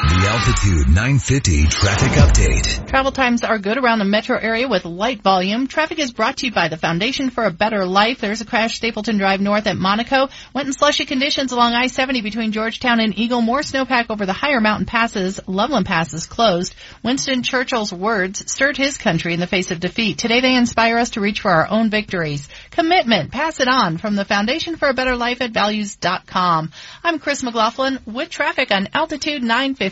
The 0.00 0.26
Altitude 0.28 0.88
950 0.88 1.66
traffic 1.66 2.12
update. 2.12 2.88
Travel 2.88 3.12
times 3.12 3.44
are 3.44 3.58
good 3.58 3.76
around 3.76 3.98
the 3.98 4.06
metro 4.06 4.38
area 4.38 4.66
with 4.66 4.86
light 4.86 5.20
volume. 5.20 5.66
Traffic 5.66 5.98
is 5.98 6.10
brought 6.10 6.38
to 6.38 6.46
you 6.46 6.52
by 6.52 6.68
the 6.68 6.78
Foundation 6.78 7.28
for 7.28 7.44
a 7.44 7.50
Better 7.50 7.84
Life. 7.84 8.18
There's 8.18 8.40
a 8.40 8.46
crash 8.46 8.76
Stapleton 8.76 9.18
Drive 9.18 9.42
north 9.42 9.66
at 9.66 9.76
Monaco. 9.76 10.28
Went 10.54 10.68
in 10.68 10.72
slushy 10.72 11.04
conditions 11.04 11.52
along 11.52 11.74
I-70 11.74 12.22
between 12.22 12.52
Georgetown 12.52 12.98
and 12.98 13.16
Eagle. 13.18 13.42
More 13.42 13.60
snowpack 13.60 14.06
over 14.08 14.24
the 14.24 14.32
higher 14.32 14.62
mountain 14.62 14.86
passes. 14.86 15.38
Loveland 15.46 15.84
Pass 15.84 16.14
is 16.14 16.24
closed. 16.24 16.74
Winston 17.02 17.42
Churchill's 17.42 17.92
words 17.92 18.50
stirred 18.50 18.78
his 18.78 18.96
country 18.96 19.34
in 19.34 19.40
the 19.40 19.46
face 19.46 19.70
of 19.70 19.80
defeat. 19.80 20.16
Today 20.16 20.40
they 20.40 20.56
inspire 20.56 20.96
us 20.96 21.10
to 21.10 21.20
reach 21.20 21.42
for 21.42 21.50
our 21.50 21.68
own 21.68 21.90
victories. 21.90 22.48
Commitment. 22.70 23.32
Pass 23.32 23.60
it 23.60 23.68
on 23.68 23.98
from 23.98 24.16
the 24.16 24.24
Foundation 24.24 24.76
for 24.76 24.88
a 24.88 24.94
Better 24.94 25.16
Life 25.16 25.42
at 25.42 25.52
values.com. 25.52 26.72
I'm 27.04 27.18
Chris 27.18 27.42
McLaughlin 27.42 27.98
with 28.06 28.30
traffic 28.30 28.70
on 28.70 28.88
Altitude 28.94 29.42
950. 29.42 29.89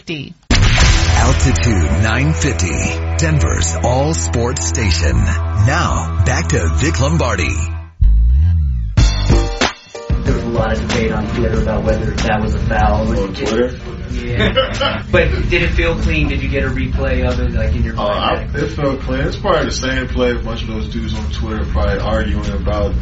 Altitude 1.18 1.90
950, 2.02 2.68
Denver's 3.18 3.74
all 3.82 4.14
sports 4.14 4.66
station. 4.66 5.16
Now, 5.16 6.22
back 6.24 6.48
to 6.50 6.68
Vic 6.76 7.00
Lombardi. 7.00 7.48
There 10.24 10.34
was 10.34 10.44
a 10.44 10.48
lot 10.50 10.72
of 10.72 10.80
debate 10.80 11.12
on 11.12 11.26
Twitter 11.34 11.62
about 11.62 11.84
whether 11.84 12.10
that 12.12 12.40
was 12.40 12.54
a 12.54 12.58
foul. 12.60 13.08
On 13.08 13.34
Twitter? 13.34 13.78
Yeah. 14.12 15.04
but 15.10 15.28
did 15.50 15.62
it 15.62 15.70
feel 15.70 16.00
clean? 16.00 16.28
Did 16.28 16.42
you 16.42 16.48
get 16.48 16.64
a 16.64 16.68
replay 16.68 17.28
of 17.28 17.40
it, 17.40 17.52
like 17.52 17.74
in 17.74 17.82
your 17.82 17.98
Uh, 17.98 18.06
I, 18.06 18.42
it 18.42 18.68
felt 18.70 19.00
clean. 19.00 19.20
It's 19.20 19.36
probably 19.36 19.64
the 19.66 19.72
same 19.72 20.08
play. 20.08 20.30
A 20.32 20.38
bunch 20.38 20.62
of 20.62 20.68
those 20.68 20.88
dudes 20.88 21.14
on 21.14 21.30
Twitter 21.32 21.64
probably 21.66 21.98
arguing 21.98 22.50
about 22.50 22.94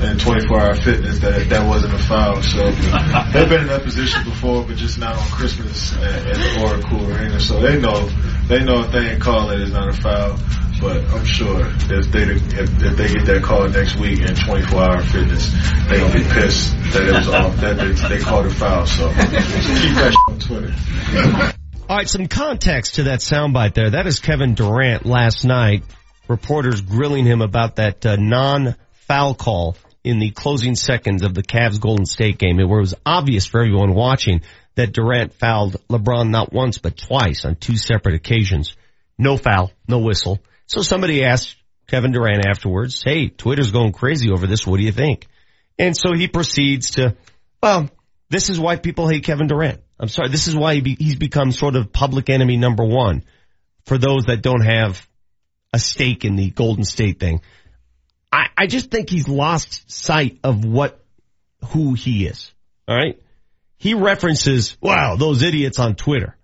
in 0.00 0.18
24 0.18 0.60
hour 0.60 0.74
fitness 0.74 1.18
that 1.20 1.48
that 1.48 1.66
wasn't 1.66 1.94
a 1.94 1.98
foul. 1.98 2.42
So 2.42 2.70
they've 2.70 3.48
been 3.48 3.62
in 3.62 3.66
that 3.68 3.82
position 3.82 4.24
before, 4.24 4.64
but 4.64 4.76
just 4.76 4.98
not 4.98 5.16
on 5.16 5.28
Christmas 5.28 5.96
at, 5.98 6.26
at 6.26 6.34
the 6.34 6.62
Oracle 6.66 7.12
Arena. 7.12 7.40
So 7.40 7.60
they 7.60 7.80
know 7.80 8.08
they 8.48 8.64
know 8.64 8.84
if 8.84 8.92
they 8.92 9.10
ain't 9.10 9.20
call 9.20 9.50
it, 9.50 9.60
it's 9.60 9.72
not 9.72 9.88
a 9.88 9.92
foul. 9.92 10.38
But 10.80 11.04
I'm 11.14 11.24
sure 11.24 11.66
if 11.66 12.10
they 12.10 12.22
if, 12.22 12.82
if 12.82 12.96
they 12.96 13.12
get 13.12 13.26
that 13.26 13.42
call 13.44 13.68
next 13.68 13.96
week 13.96 14.20
in 14.20 14.34
24 14.34 14.82
hour 14.82 15.02
fitness, 15.02 15.52
they 15.88 15.98
gonna 16.00 16.12
be 16.12 16.24
pissed 16.24 16.72
that 16.92 17.06
it 17.06 17.12
was 17.12 17.28
off 17.28 17.56
that 17.58 17.76
they, 17.76 18.16
they 18.16 18.18
called 18.18 18.46
a 18.46 18.50
foul. 18.50 18.86
So 18.86 19.08
keep 19.08 19.18
that 19.20 20.16
on 20.28 20.38
Twitter. 20.40 21.54
All 21.88 21.96
right, 21.98 22.08
some 22.08 22.26
context 22.26 22.94
to 22.94 23.04
that 23.04 23.20
soundbite 23.20 23.74
there. 23.74 23.90
That 23.90 24.06
is 24.06 24.18
Kevin 24.18 24.54
Durant 24.54 25.04
last 25.04 25.44
night. 25.44 25.84
Reporters 26.26 26.80
grilling 26.80 27.26
him 27.26 27.42
about 27.42 27.76
that 27.76 28.06
uh, 28.06 28.16
non-foul 29.08 29.34
call 29.34 29.76
in 30.04 30.18
the 30.18 30.30
closing 30.30 30.74
seconds 30.74 31.22
of 31.22 31.34
the 31.34 31.42
Cavs 31.42 31.80
Golden 31.80 32.06
State 32.06 32.38
game, 32.38 32.56
where 32.56 32.78
it 32.78 32.80
was 32.80 32.94
obvious 33.06 33.46
for 33.46 33.60
everyone 33.60 33.94
watching 33.94 34.42
that 34.74 34.92
Durant 34.92 35.34
fouled 35.34 35.76
LeBron 35.88 36.30
not 36.30 36.52
once 36.52 36.78
but 36.78 36.96
twice 36.96 37.44
on 37.44 37.56
two 37.56 37.76
separate 37.76 38.14
occasions. 38.14 38.74
No 39.18 39.36
foul, 39.36 39.70
no 39.86 39.98
whistle. 39.98 40.40
So 40.66 40.82
somebody 40.82 41.24
asked 41.24 41.56
Kevin 41.86 42.12
Durant 42.12 42.46
afterwards, 42.46 43.02
hey, 43.04 43.28
Twitter's 43.28 43.70
going 43.70 43.92
crazy 43.92 44.30
over 44.30 44.46
this. 44.46 44.66
What 44.66 44.78
do 44.78 44.84
you 44.84 44.92
think? 44.92 45.28
And 45.78 45.96
so 45.96 46.14
he 46.14 46.26
proceeds 46.26 46.92
to, 46.92 47.16
well, 47.62 47.90
this 48.30 48.50
is 48.50 48.58
why 48.58 48.76
people 48.76 49.08
hate 49.08 49.24
Kevin 49.24 49.46
Durant. 49.46 49.80
I'm 50.00 50.08
sorry. 50.08 50.30
This 50.30 50.48
is 50.48 50.56
why 50.56 50.74
he 50.74 50.80
be, 50.80 50.96
he's 50.98 51.16
become 51.16 51.52
sort 51.52 51.76
of 51.76 51.92
public 51.92 52.30
enemy 52.30 52.56
number 52.56 52.84
one 52.84 53.24
for 53.84 53.98
those 53.98 54.24
that 54.24 54.42
don't 54.42 54.64
have 54.64 55.06
a 55.72 55.78
stake 55.78 56.24
in 56.24 56.36
the 56.36 56.50
Golden 56.50 56.84
State 56.84 57.20
thing. 57.20 57.40
I, 58.32 58.46
I 58.56 58.66
just 58.66 58.90
think 58.90 59.10
he's 59.10 59.28
lost 59.28 59.90
sight 59.90 60.38
of 60.42 60.64
what, 60.64 60.98
who 61.66 61.94
he 61.94 62.26
is. 62.26 62.52
All 62.88 62.96
right. 62.96 63.20
He 63.76 63.94
references, 63.94 64.76
wow, 64.80 65.16
those 65.16 65.42
idiots 65.42 65.78
on 65.78 65.96
Twitter. 65.96 66.36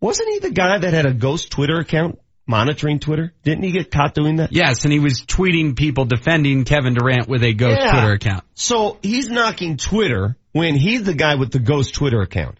Wasn't 0.00 0.28
he 0.28 0.38
the 0.38 0.50
guy 0.50 0.78
that 0.78 0.92
had 0.92 1.06
a 1.06 1.12
ghost 1.12 1.50
Twitter 1.50 1.78
account 1.78 2.18
monitoring 2.46 2.98
Twitter? 2.98 3.32
Didn't 3.42 3.64
he 3.64 3.70
get 3.70 3.90
caught 3.90 4.14
doing 4.14 4.36
that? 4.36 4.50
Yes, 4.52 4.84
and 4.84 4.92
he 4.92 4.98
was 4.98 5.20
tweeting 5.20 5.76
people 5.76 6.06
defending 6.06 6.64
Kevin 6.64 6.94
Durant 6.94 7.28
with 7.28 7.44
a 7.44 7.52
ghost 7.52 7.80
Yeah. 7.80 7.92
Twitter 7.92 8.12
account. 8.12 8.44
So 8.54 8.98
he's 9.02 9.28
knocking 9.28 9.76
Twitter 9.76 10.36
when 10.52 10.74
he's 10.74 11.04
the 11.04 11.14
guy 11.14 11.34
with 11.36 11.52
the 11.52 11.58
ghost 11.58 11.94
Twitter 11.94 12.22
account. 12.22 12.56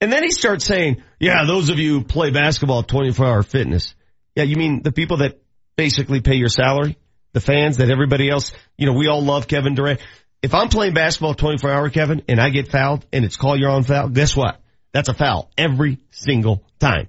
And 0.00 0.12
then 0.12 0.22
he 0.22 0.30
starts 0.30 0.64
saying, 0.64 1.02
yeah, 1.18 1.44
those 1.44 1.70
of 1.70 1.78
you 1.80 1.98
who 1.98 2.04
play 2.04 2.30
basketball 2.30 2.80
at 2.80 2.88
24 2.88 3.26
hour 3.26 3.42
fitness. 3.42 3.94
Yeah, 4.36 4.44
you 4.44 4.54
mean 4.54 4.82
the 4.82 4.92
people 4.92 5.18
that 5.18 5.40
basically 5.74 6.20
pay 6.20 6.36
your 6.36 6.48
salary? 6.48 6.96
The 7.32 7.40
fans 7.40 7.78
that 7.78 7.90
everybody 7.90 8.30
else, 8.30 8.52
you 8.76 8.86
know, 8.86 8.94
we 8.94 9.08
all 9.08 9.22
love 9.22 9.48
Kevin 9.48 9.74
Durant. 9.74 10.00
If 10.42 10.54
I'm 10.54 10.68
playing 10.68 10.94
basketball 10.94 11.34
24 11.34 11.70
hour, 11.70 11.90
Kevin, 11.90 12.22
and 12.28 12.40
I 12.40 12.50
get 12.50 12.70
fouled 12.70 13.04
and 13.12 13.24
it's 13.24 13.36
call 13.36 13.58
your 13.58 13.70
own 13.70 13.82
foul, 13.82 14.08
guess 14.08 14.36
what? 14.36 14.60
That's 14.92 15.08
a 15.08 15.14
foul 15.14 15.50
every 15.58 15.98
single 16.10 16.64
time. 16.78 17.08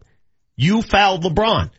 You 0.55 0.81
fouled 0.81 1.23
LeBron. 1.23 1.71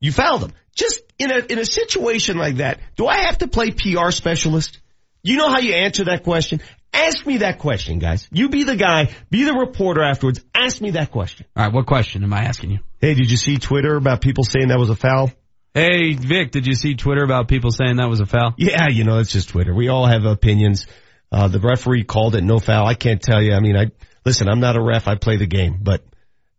You 0.00 0.12
fouled 0.12 0.42
him. 0.42 0.52
Just 0.74 1.00
in 1.18 1.30
a, 1.30 1.38
in 1.38 1.58
a 1.58 1.64
situation 1.64 2.36
like 2.36 2.56
that, 2.56 2.80
do 2.96 3.06
I 3.06 3.18
have 3.26 3.38
to 3.38 3.48
play 3.48 3.70
PR 3.70 4.10
specialist? 4.10 4.80
You 5.22 5.36
know 5.36 5.48
how 5.48 5.58
you 5.58 5.74
answer 5.74 6.04
that 6.04 6.22
question? 6.22 6.60
Ask 6.92 7.26
me 7.26 7.38
that 7.38 7.58
question, 7.58 7.98
guys. 7.98 8.28
You 8.32 8.48
be 8.48 8.64
the 8.64 8.76
guy, 8.76 9.14
be 9.30 9.44
the 9.44 9.52
reporter 9.52 10.02
afterwards. 10.02 10.40
Ask 10.54 10.80
me 10.80 10.92
that 10.92 11.10
question. 11.10 11.46
All 11.54 11.64
right, 11.64 11.72
what 11.72 11.86
question 11.86 12.22
am 12.24 12.32
I 12.32 12.44
asking 12.44 12.70
you? 12.70 12.78
Hey, 13.00 13.14
did 13.14 13.30
you 13.30 13.36
see 13.36 13.58
Twitter 13.58 13.96
about 13.96 14.20
people 14.20 14.44
saying 14.44 14.68
that 14.68 14.78
was 14.78 14.90
a 14.90 14.96
foul? 14.96 15.30
Hey, 15.76 16.14
Vic, 16.14 16.52
did 16.52 16.66
you 16.66 16.74
see 16.74 16.94
Twitter 16.94 17.22
about 17.22 17.48
people 17.48 17.70
saying 17.70 17.96
that 17.96 18.08
was 18.08 18.20
a 18.20 18.24
foul? 18.24 18.54
Yeah, 18.56 18.88
you 18.88 19.04
know, 19.04 19.18
it's 19.18 19.30
just 19.30 19.50
Twitter. 19.50 19.74
We 19.74 19.88
all 19.88 20.06
have 20.06 20.24
opinions. 20.24 20.86
Uh, 21.30 21.48
the 21.48 21.60
referee 21.60 22.04
called 22.04 22.34
it 22.34 22.42
no 22.42 22.58
foul. 22.58 22.86
I 22.86 22.94
can't 22.94 23.20
tell 23.20 23.42
you. 23.42 23.52
I 23.52 23.60
mean, 23.60 23.76
I, 23.76 23.90
listen, 24.24 24.48
I'm 24.48 24.58
not 24.60 24.76
a 24.76 24.82
ref. 24.82 25.06
I 25.06 25.16
play 25.16 25.36
the 25.36 25.46
game, 25.46 25.80
but, 25.82 26.02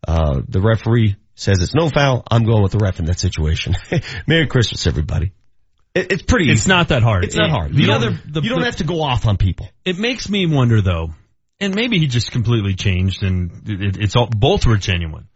uh, 0.07 0.41
the 0.48 0.61
referee 0.61 1.15
says 1.34 1.64
it's 1.64 1.73
no 1.73 1.89
foul. 1.89 2.26
I'm 2.30 2.44
going 2.44 2.61
with 2.61 2.73
the 2.73 2.77
ref 2.77 2.99
in 2.99 3.06
that 3.06 3.18
situation. 3.18 3.73
Merry 4.27 4.45
Christmas, 4.45 4.85
everybody. 4.85 5.31
It, 5.95 6.11
it's 6.11 6.22
pretty 6.22 6.52
It's 6.52 6.61
easy. 6.61 6.69
not 6.69 6.89
that 6.89 7.02
hard. 7.02 7.23
It's 7.26 7.35
not 7.35 7.49
hard. 7.49 7.73
The 7.73 7.81
You 7.85 7.91
other, 7.94 8.10
don't, 8.11 8.34
the, 8.34 8.41
you 8.41 8.49
don't 8.49 8.61
have 8.65 8.76
to 8.76 8.84
go 8.84 9.02
off 9.02 9.26
on 9.26 9.38
people. 9.38 9.68
It 9.84 9.98
makes 9.98 10.30
me 10.30 10.45
wonder 10.45 10.80
though, 10.80 11.10
and 11.60 11.73
maybe 11.73 11.98
he 11.98 12.06
just 12.06 12.31
completely 12.31 12.76
changed 12.76 13.23
and 13.23 13.68
it, 13.68 13.98
it's 13.98 14.15
all, 14.15 14.27
both 14.27 14.68
were 14.68 14.77
genuine. 14.77 15.27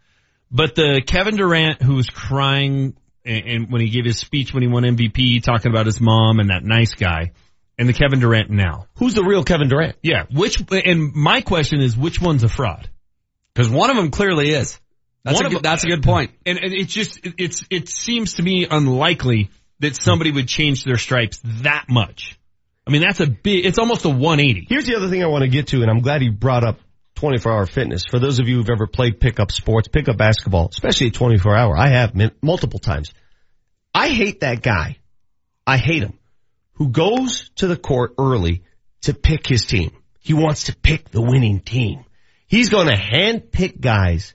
But 0.52 0.76
the 0.76 1.02
Kevin 1.04 1.34
Durant 1.34 1.82
who 1.82 1.96
was 1.96 2.08
crying 2.08 2.94
and, 3.24 3.44
and 3.46 3.72
when 3.72 3.80
he 3.80 3.90
gave 3.90 4.04
his 4.04 4.18
speech 4.18 4.52
when 4.52 4.62
he 4.62 4.68
won 4.68 4.82
MVP 4.84 5.42
talking 5.42 5.70
about 5.70 5.86
his 5.86 6.00
mom 6.00 6.38
and 6.40 6.50
that 6.50 6.64
nice 6.64 6.94
guy 6.94 7.32
and 7.78 7.88
the 7.88 7.92
Kevin 7.92 8.20
Durant 8.20 8.50
now. 8.50 8.86
Who's 8.98 9.14
the 9.14 9.24
real 9.24 9.44
Kevin 9.44 9.68
Durant? 9.68 9.96
Yeah. 10.02 10.24
Which, 10.32 10.62
and 10.70 11.14
my 11.14 11.40
question 11.40 11.80
is 11.80 11.96
which 11.96 12.20
one's 12.20 12.42
a 12.42 12.48
fraud? 12.48 12.88
Because 13.54 13.70
one 13.70 13.90
of 13.90 13.96
them 13.96 14.10
clearly 14.10 14.50
is. 14.50 14.78
That's 15.24 15.36
One 15.36 15.44
a 15.44 15.46
of 15.46 15.52
good, 15.52 15.56
them- 15.58 15.70
that's 15.70 15.84
a 15.84 15.88
good 15.88 16.02
point. 16.02 16.32
And, 16.44 16.58
and 16.58 16.72
it's 16.72 16.92
just, 16.92 17.24
it, 17.24 17.34
it's, 17.38 17.64
it 17.70 17.88
seems 17.88 18.34
to 18.34 18.42
me 18.42 18.66
unlikely 18.70 19.50
that 19.80 19.94
somebody 19.96 20.32
would 20.32 20.48
change 20.48 20.84
their 20.84 20.96
stripes 20.96 21.40
that 21.62 21.86
much. 21.88 22.38
I 22.86 22.90
mean, 22.90 23.02
that's 23.02 23.20
a 23.20 23.26
big, 23.28 23.64
it's 23.64 23.78
almost 23.78 24.04
a 24.04 24.08
180. 24.08 24.66
Here's 24.68 24.86
the 24.86 24.96
other 24.96 25.08
thing 25.08 25.22
I 25.22 25.26
want 25.26 25.42
to 25.42 25.48
get 25.48 25.68
to, 25.68 25.82
and 25.82 25.90
I'm 25.90 26.00
glad 26.00 26.22
he 26.22 26.28
brought 26.28 26.64
up 26.64 26.80
24 27.22 27.52
hour 27.52 27.66
fitness. 27.66 28.02
For 28.10 28.18
those 28.18 28.40
of 28.40 28.48
you 28.48 28.56
who've 28.56 28.68
ever 28.68 28.88
played 28.88 29.20
pickup 29.20 29.52
sports, 29.52 29.86
pickup 29.86 30.16
basketball, 30.16 30.70
especially 30.72 31.06
at 31.06 31.14
24 31.14 31.56
hour, 31.56 31.76
I 31.76 31.86
have 31.90 32.16
multiple 32.42 32.80
times. 32.80 33.14
I 33.94 34.08
hate 34.08 34.40
that 34.40 34.60
guy. 34.60 34.96
I 35.64 35.76
hate 35.76 36.02
him 36.02 36.18
who 36.72 36.88
goes 36.88 37.48
to 37.56 37.68
the 37.68 37.76
court 37.76 38.14
early 38.18 38.64
to 39.02 39.14
pick 39.14 39.46
his 39.46 39.66
team. 39.66 39.92
He 40.18 40.34
wants 40.34 40.64
to 40.64 40.74
pick 40.74 41.12
the 41.12 41.22
winning 41.22 41.60
team. 41.60 42.04
He's 42.48 42.70
going 42.70 42.88
to 42.88 42.96
hand 42.96 43.52
pick 43.52 43.80
guys 43.80 44.34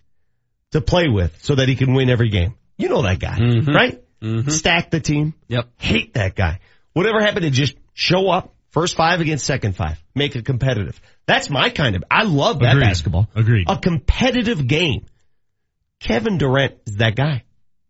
to 0.72 0.80
play 0.80 1.10
with 1.10 1.44
so 1.44 1.56
that 1.56 1.68
he 1.68 1.76
can 1.76 1.94
win 1.94 2.10
every 2.10 2.30
game. 2.30 2.56
You 2.78 2.88
know 2.88 3.02
that 3.02 3.20
guy, 3.20 3.38
mm-hmm. 3.38 3.70
right? 3.70 4.02
Mm-hmm. 4.22 4.50
Stack 4.50 4.92
the 4.92 5.02
team. 5.02 5.34
Yep. 5.50 5.68
Hate 5.76 6.14
that 6.14 6.36
guy. 6.36 6.62
Whatever 6.94 7.20
happened 7.20 7.44
to 7.44 7.52
just 7.52 7.76
show 7.94 8.30
up, 8.30 8.56
first 8.70 8.96
five 8.96 9.20
against 9.20 9.46
second 9.46 9.76
five, 9.76 10.02
make 10.18 10.36
it 10.36 10.46
competitive. 10.46 11.00
That's 11.26 11.50
my 11.50 11.70
kind 11.70 11.96
of, 11.96 12.04
I 12.10 12.24
love 12.24 12.60
that 12.60 12.74
Agreed. 12.74 12.86
basketball. 12.86 13.28
Agreed. 13.36 13.68
A 13.70 13.78
competitive 13.78 14.68
game. 14.68 15.06
Kevin 16.00 16.38
Durant 16.38 16.76
is 16.86 16.98
that 16.98 17.16
guy. 17.16 17.44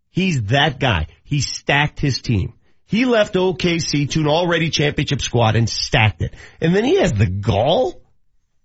He's 0.09 0.43
that 0.43 0.79
guy. 0.79 1.07
He 1.23 1.41
stacked 1.41 1.99
his 1.99 2.21
team. 2.21 2.53
He 2.85 3.05
left 3.05 3.35
OKC 3.35 4.09
to 4.11 4.21
an 4.21 4.27
already 4.27 4.69
championship 4.69 5.21
squad 5.21 5.55
and 5.55 5.69
stacked 5.69 6.21
it. 6.21 6.33
And 6.61 6.73
then 6.73 6.85
he 6.85 6.99
has 6.99 7.11
the 7.13 7.27
gall. 7.27 8.01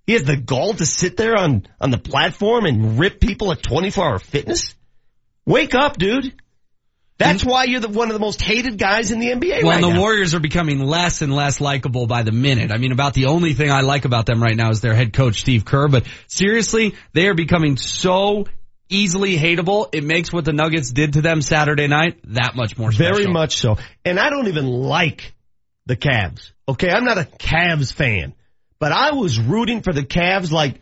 He 0.06 0.12
has 0.12 0.22
the 0.22 0.36
gall 0.36 0.74
to 0.74 0.86
sit 0.86 1.16
there 1.16 1.36
on, 1.36 1.66
on 1.80 1.90
the 1.90 1.98
platform 1.98 2.66
and 2.66 2.98
rip 2.98 3.20
people 3.20 3.50
at 3.52 3.62
24 3.62 4.04
hour 4.04 4.18
fitness. 4.18 4.74
Wake 5.44 5.74
up, 5.74 5.96
dude. 5.98 6.34
That's 7.22 7.44
why 7.44 7.64
you're 7.64 7.80
the, 7.80 7.88
one 7.88 8.08
of 8.08 8.14
the 8.14 8.20
most 8.20 8.40
hated 8.40 8.78
guys 8.78 9.10
in 9.10 9.20
the 9.20 9.28
NBA 9.28 9.62
Well, 9.62 9.70
right 9.70 9.74
and 9.76 9.84
the 9.84 9.90
now. 9.90 10.00
Warriors 10.00 10.34
are 10.34 10.40
becoming 10.40 10.80
less 10.80 11.22
and 11.22 11.34
less 11.34 11.60
likable 11.60 12.06
by 12.06 12.22
the 12.22 12.32
minute. 12.32 12.72
I 12.72 12.78
mean, 12.78 12.92
about 12.92 13.14
the 13.14 13.26
only 13.26 13.54
thing 13.54 13.70
I 13.70 13.80
like 13.80 14.04
about 14.04 14.26
them 14.26 14.42
right 14.42 14.56
now 14.56 14.70
is 14.70 14.80
their 14.80 14.94
head 14.94 15.12
coach, 15.12 15.40
Steve 15.40 15.64
Kerr. 15.64 15.88
But 15.88 16.06
seriously, 16.26 16.94
they 17.12 17.28
are 17.28 17.34
becoming 17.34 17.76
so 17.76 18.46
easily 18.88 19.36
hateable. 19.36 19.88
It 19.92 20.04
makes 20.04 20.32
what 20.32 20.44
the 20.44 20.52
Nuggets 20.52 20.92
did 20.92 21.14
to 21.14 21.22
them 21.22 21.42
Saturday 21.42 21.88
night 21.88 22.18
that 22.24 22.54
much 22.54 22.76
more 22.76 22.92
special. 22.92 23.14
Very 23.14 23.26
much 23.26 23.56
so. 23.56 23.78
And 24.04 24.18
I 24.20 24.30
don't 24.30 24.48
even 24.48 24.66
like 24.66 25.34
the 25.86 25.96
Cavs. 25.96 26.52
Okay, 26.68 26.90
I'm 26.90 27.04
not 27.04 27.18
a 27.18 27.24
Cavs 27.24 27.92
fan, 27.92 28.34
but 28.78 28.92
I 28.92 29.12
was 29.12 29.38
rooting 29.38 29.82
for 29.82 29.92
the 29.92 30.02
Cavs 30.02 30.52
like, 30.52 30.80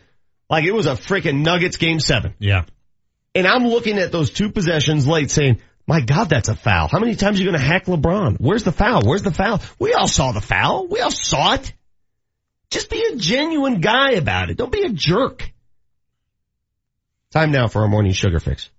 like 0.49 0.65
it 0.65 0.73
was 0.73 0.85
a 0.85 0.93
freaking 0.93 1.43
Nuggets 1.43 1.77
game 1.77 1.99
seven. 1.99 2.33
Yeah. 2.39 2.65
And 3.33 3.47
I'm 3.47 3.65
looking 3.65 3.97
at 3.97 4.11
those 4.11 4.29
two 4.29 4.51
possessions 4.51 5.07
late 5.07 5.31
saying, 5.31 5.61
my 5.87 6.01
God, 6.01 6.29
that's 6.29 6.49
a 6.49 6.55
foul. 6.55 6.87
How 6.87 6.99
many 6.99 7.15
times 7.15 7.39
are 7.39 7.43
you 7.43 7.49
going 7.49 7.59
to 7.59 7.65
hack 7.65 7.85
LeBron? 7.85 8.37
Where's 8.39 8.63
the 8.63 8.71
foul? 8.71 9.01
Where's 9.03 9.23
the 9.23 9.31
foul? 9.31 9.61
We 9.79 9.93
all 9.93 10.07
saw 10.07 10.31
the 10.31 10.41
foul. 10.41 10.87
We 10.87 10.99
all 10.99 11.11
saw 11.11 11.53
it. 11.53 11.73
Just 12.69 12.89
be 12.89 13.03
a 13.11 13.17
genuine 13.17 13.81
guy 13.81 14.11
about 14.11 14.49
it. 14.49 14.57
Don't 14.57 14.71
be 14.71 14.83
a 14.83 14.89
jerk. 14.89 15.51
Time 17.31 17.51
now 17.51 17.67
for 17.67 17.81
our 17.81 17.87
morning 17.87 18.13
sugar 18.13 18.39
fix. 18.39 18.69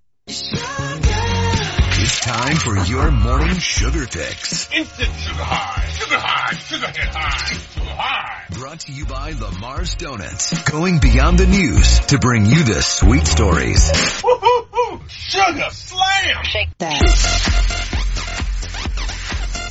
It's 2.25 2.31
time 2.31 2.57
for 2.57 2.77
your 2.85 3.11
morning 3.11 3.59
sugar 3.59 4.07
fix. 4.07 4.71
Instant 4.73 5.13
sugar 5.13 5.43
high, 5.43 5.85
sugar 5.89 6.19
high, 6.21 6.55
sugar 6.55 6.87
hit 6.87 7.09
high, 7.13 7.53
sugar 7.53 7.85
high. 7.85 8.45
Brought 8.51 8.79
to 8.81 8.93
you 8.93 9.07
by 9.07 9.33
Lamar's 9.33 9.97
Donuts. 9.97 10.63
Going 10.71 11.01
beyond 11.01 11.41
the 11.41 11.49
news 11.49 11.99
to 12.07 12.21
bring 12.21 12.47
you 12.47 12.63
the 12.63 12.81
sweet 12.81 13.27
stories. 13.27 13.91
Woo-hoo-hoo! 14.23 15.01
Sugar 15.09 15.71
slam! 15.73 16.45
Shake 16.45 16.79
that. 16.79 17.03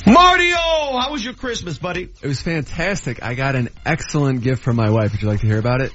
Mario, 0.06 0.98
how 1.00 1.10
was 1.10 1.24
your 1.24 1.32
Christmas, 1.32 1.78
buddy? 1.78 2.10
It 2.20 2.28
was 2.28 2.42
fantastic. 2.42 3.22
I 3.22 3.32
got 3.32 3.56
an 3.56 3.70
excellent 3.86 4.42
gift 4.42 4.62
from 4.62 4.76
my 4.76 4.90
wife. 4.90 5.12
Would 5.12 5.22
you 5.22 5.28
like 5.28 5.40
to 5.40 5.46
hear 5.46 5.58
about 5.58 5.80
it? 5.80 5.92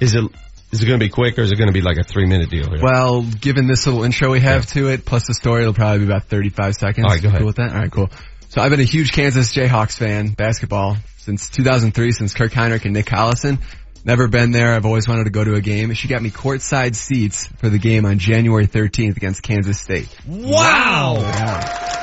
Is 0.00 0.14
it 0.14 0.30
is 0.72 0.82
it 0.82 0.86
going 0.86 0.98
to 0.98 1.04
be 1.04 1.10
quick 1.10 1.38
or 1.38 1.42
is 1.42 1.50
it 1.50 1.56
going 1.56 1.68
to 1.68 1.72
be 1.72 1.80
like 1.80 1.98
a 1.98 2.04
three 2.04 2.26
minute 2.26 2.50
deal? 2.50 2.68
Here? 2.68 2.80
Well, 2.82 3.22
given 3.22 3.66
this 3.66 3.86
little 3.86 4.04
intro 4.04 4.30
we 4.30 4.40
have 4.40 4.66
to 4.66 4.88
it, 4.88 5.04
plus 5.04 5.26
the 5.26 5.34
story, 5.34 5.62
it'll 5.62 5.74
probably 5.74 6.00
be 6.00 6.04
about 6.04 6.24
35 6.24 6.74
seconds. 6.74 7.04
All 7.04 7.10
right, 7.10 7.22
go 7.22 7.28
ahead. 7.28 7.40
Cool 7.40 7.46
with 7.46 7.56
that? 7.56 7.72
All 7.72 7.78
right, 7.78 7.90
cool. 7.90 8.10
So 8.48 8.60
I've 8.60 8.70
been 8.70 8.80
a 8.80 8.84
huge 8.84 9.12
Kansas 9.12 9.52
Jayhawks 9.54 9.96
fan, 9.96 10.30
basketball, 10.30 10.96
since 11.18 11.50
2003, 11.50 12.12
since 12.12 12.34
Kirk 12.34 12.52
Hinrich 12.52 12.84
and 12.84 12.94
Nick 12.94 13.06
Collison. 13.06 13.60
Never 14.04 14.28
been 14.28 14.50
there. 14.50 14.72
I've 14.74 14.86
always 14.86 15.06
wanted 15.06 15.24
to 15.24 15.30
go 15.30 15.44
to 15.44 15.54
a 15.54 15.60
game. 15.60 15.92
She 15.92 16.08
got 16.08 16.22
me 16.22 16.30
courtside 16.30 16.94
seats 16.94 17.46
for 17.58 17.68
the 17.68 17.78
game 17.78 18.06
on 18.06 18.18
January 18.18 18.66
13th 18.66 19.16
against 19.16 19.42
Kansas 19.42 19.78
State. 19.78 20.08
Wow. 20.26 21.99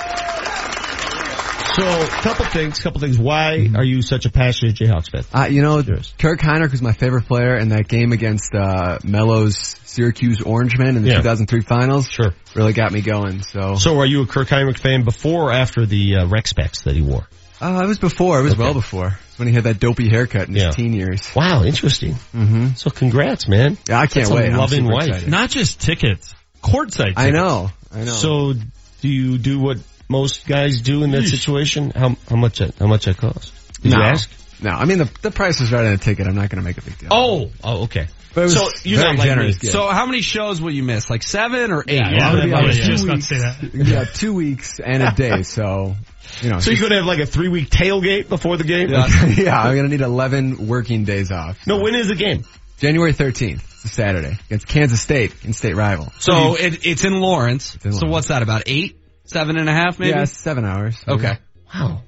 So, 1.77 1.83
a 1.83 2.07
couple 2.07 2.45
things, 2.45 2.79
couple 2.79 2.99
things. 2.99 3.19
Why 3.19 3.69
are 3.75 3.83
you 3.83 4.01
such 4.01 4.25
a 4.25 4.31
passionate 4.31 4.75
Jayhawks 4.77 5.11
fan? 5.11 5.23
Uh, 5.31 5.45
you 5.45 5.61
know, 5.61 5.83
Kirk 6.17 6.39
Hinrich 6.39 6.71
was 6.71 6.81
my 6.81 6.91
favorite 6.91 7.25
player 7.27 7.55
in 7.55 7.69
that 7.69 7.87
game 7.87 8.13
against 8.13 8.55
uh, 8.55 8.97
Melo's 9.03 9.57
Syracuse 9.85 10.41
Orange 10.41 10.73
Orangemen 10.73 10.97
in 10.97 11.03
the 11.03 11.09
Yeah. 11.11 11.17
2003 11.17 11.61
finals. 11.61 12.07
Sure. 12.09 12.33
Really 12.55 12.73
got 12.73 12.91
me 12.91 13.01
going. 13.01 13.43
So, 13.43 13.75
So, 13.75 13.99
are 13.99 14.07
you 14.07 14.23
a 14.23 14.25
Kirk 14.25 14.47
Hinrich 14.47 14.79
fan 14.79 15.03
before 15.03 15.49
or 15.49 15.53
after 15.53 15.85
the 15.85 16.15
uh, 16.15 16.25
rec 16.27 16.47
specs 16.47 16.81
that 16.83 16.95
he 16.95 17.03
wore? 17.03 17.27
Uh, 17.61 17.81
it 17.83 17.87
was 17.87 17.99
before. 17.99 18.39
It 18.39 18.43
was 18.43 18.53
Okay. 18.53 18.63
well 18.63 18.73
before. 18.73 19.17
It's 19.29 19.37
when 19.37 19.47
he 19.47 19.53
had 19.53 19.65
that 19.65 19.79
dopey 19.79 20.09
haircut 20.09 20.47
in 20.47 20.55
his 20.55 20.63
Yeah. 20.63 20.71
teen 20.71 20.93
years. 20.93 21.29
Wow, 21.35 21.63
interesting. 21.63 22.13
Mm-hmm. 22.35 22.69
So 22.75 22.89
congrats, 22.89 23.47
man. 23.47 23.77
Yeah, 23.87 23.97
I 23.99 24.07
can't 24.07 24.13
That's 24.27 24.29
a 24.31 24.33
wait. 24.33 24.49
I'm 24.49 24.57
loving 24.57 24.81
super 24.85 24.93
wife. 24.95 25.07
excited. 25.09 25.29
Not 25.29 25.51
just 25.51 25.79
tickets, 25.79 26.33
courtside. 26.63 27.09
Tickets. 27.15 27.19
I 27.21 27.29
know. 27.29 27.69
I 27.93 27.99
know. 28.03 28.13
So, 28.13 28.53
do 28.53 29.07
you 29.07 29.37
do 29.37 29.59
what 29.59 29.77
most 30.09 30.47
guys 30.47 30.81
do 30.81 31.03
in 31.03 31.11
that 31.11 31.23
Yeesh. 31.23 31.29
situation? 31.31 31.91
How 31.91 32.15
how 32.29 32.35
much 32.35 32.59
that 32.59 32.75
how 32.77 32.87
much 32.87 33.05
that 33.05 33.17
cost? 33.17 33.53
Did 33.81 33.91
no. 33.91 33.97
you 33.97 34.03
ask? 34.03 34.29
No, 34.61 34.71
I 34.71 34.85
mean 34.85 34.97
the 34.99 35.09
the 35.21 35.31
price 35.31 35.61
is 35.61 35.71
right 35.71 35.85
on 35.85 35.91
the 35.91 35.97
ticket. 35.97 36.27
I'm 36.27 36.35
not 36.35 36.49
going 36.49 36.61
to 36.61 36.65
make 36.65 36.77
a 36.77 36.81
big 36.81 36.97
deal. 36.97 37.09
Oh, 37.11 37.51
oh, 37.63 37.83
okay. 37.83 38.07
But 38.33 38.41
it 38.41 38.43
was 38.45 38.53
So 38.55 38.69
you're 38.83 38.99
very 38.99 39.13
not 39.13 39.19
like 39.19 39.27
generous 39.29 39.55
me. 39.55 39.59
gift. 39.61 39.73
So 39.73 39.87
how 39.87 40.05
many 40.05 40.21
shows 40.21 40.61
will 40.61 40.71
you 40.71 40.83
miss? 40.83 41.09
Like 41.09 41.23
seven 41.23 41.71
or 41.71 41.83
eight? 41.87 41.99
Yeah, 41.99 42.11
Yeah, 42.11 42.29
I'm 42.29 42.53
I 42.53 42.63
was 42.63 42.77
two 42.77 42.83
just 42.85 43.03
about 43.03 43.13
to 43.13 43.15
weeks. 43.17 43.27
say 43.27 43.37
that. 43.39 43.71
Yeah, 43.73 44.03
two 44.05 44.33
weeks 44.33 44.79
and 44.79 45.01
a 45.03 45.11
day. 45.11 45.41
So 45.43 45.95
you 46.41 46.49
know. 46.51 46.59
So 46.59 46.71
you're 46.71 46.81
gonna 46.81 46.97
have 46.97 47.05
like 47.05 47.19
a 47.19 47.25
three 47.25 47.49
week 47.49 47.69
tailgate 47.69 48.29
before 48.29 48.57
the 48.57 48.63
game? 48.63 48.89
yeah, 48.89 49.07
yeah, 49.37 49.59
I'm 49.61 49.75
gonna 49.75 49.87
need 49.89 50.01
11 50.01 50.67
working 50.67 51.03
days 51.03 51.31
off. 51.31 51.65
No, 51.67 51.79
when 51.79 51.95
is 51.95 52.07
the 52.07 52.15
game? 52.15 52.43
January 52.79 53.11
13th, 53.13 53.55
it's 53.63 53.85
a 53.85 53.87
Saturday 53.87 54.37
against 54.47 54.67
Kansas 54.67 55.01
State, 55.01 55.33
in-state 55.43 55.75
rival. 55.75 56.11
So 56.19 56.55
it, 56.55 56.85
it's 56.85 57.03
in 57.05 57.19
Lawrence. 57.19 57.75
in 57.83 57.91
So 57.91 58.07
what's 58.07 58.27
that 58.27 58.43
about 58.43 58.63
eight, 58.67 58.99
seven 59.27 59.57
and 59.57 59.69
a 59.69 59.73
half, 59.73 59.99
maybe? 59.99 60.11
Yeah, 60.11 60.25
seven 60.25 60.65
hours. 60.65 60.97
Okay. 61.07 61.37
Wow, 61.73 62.01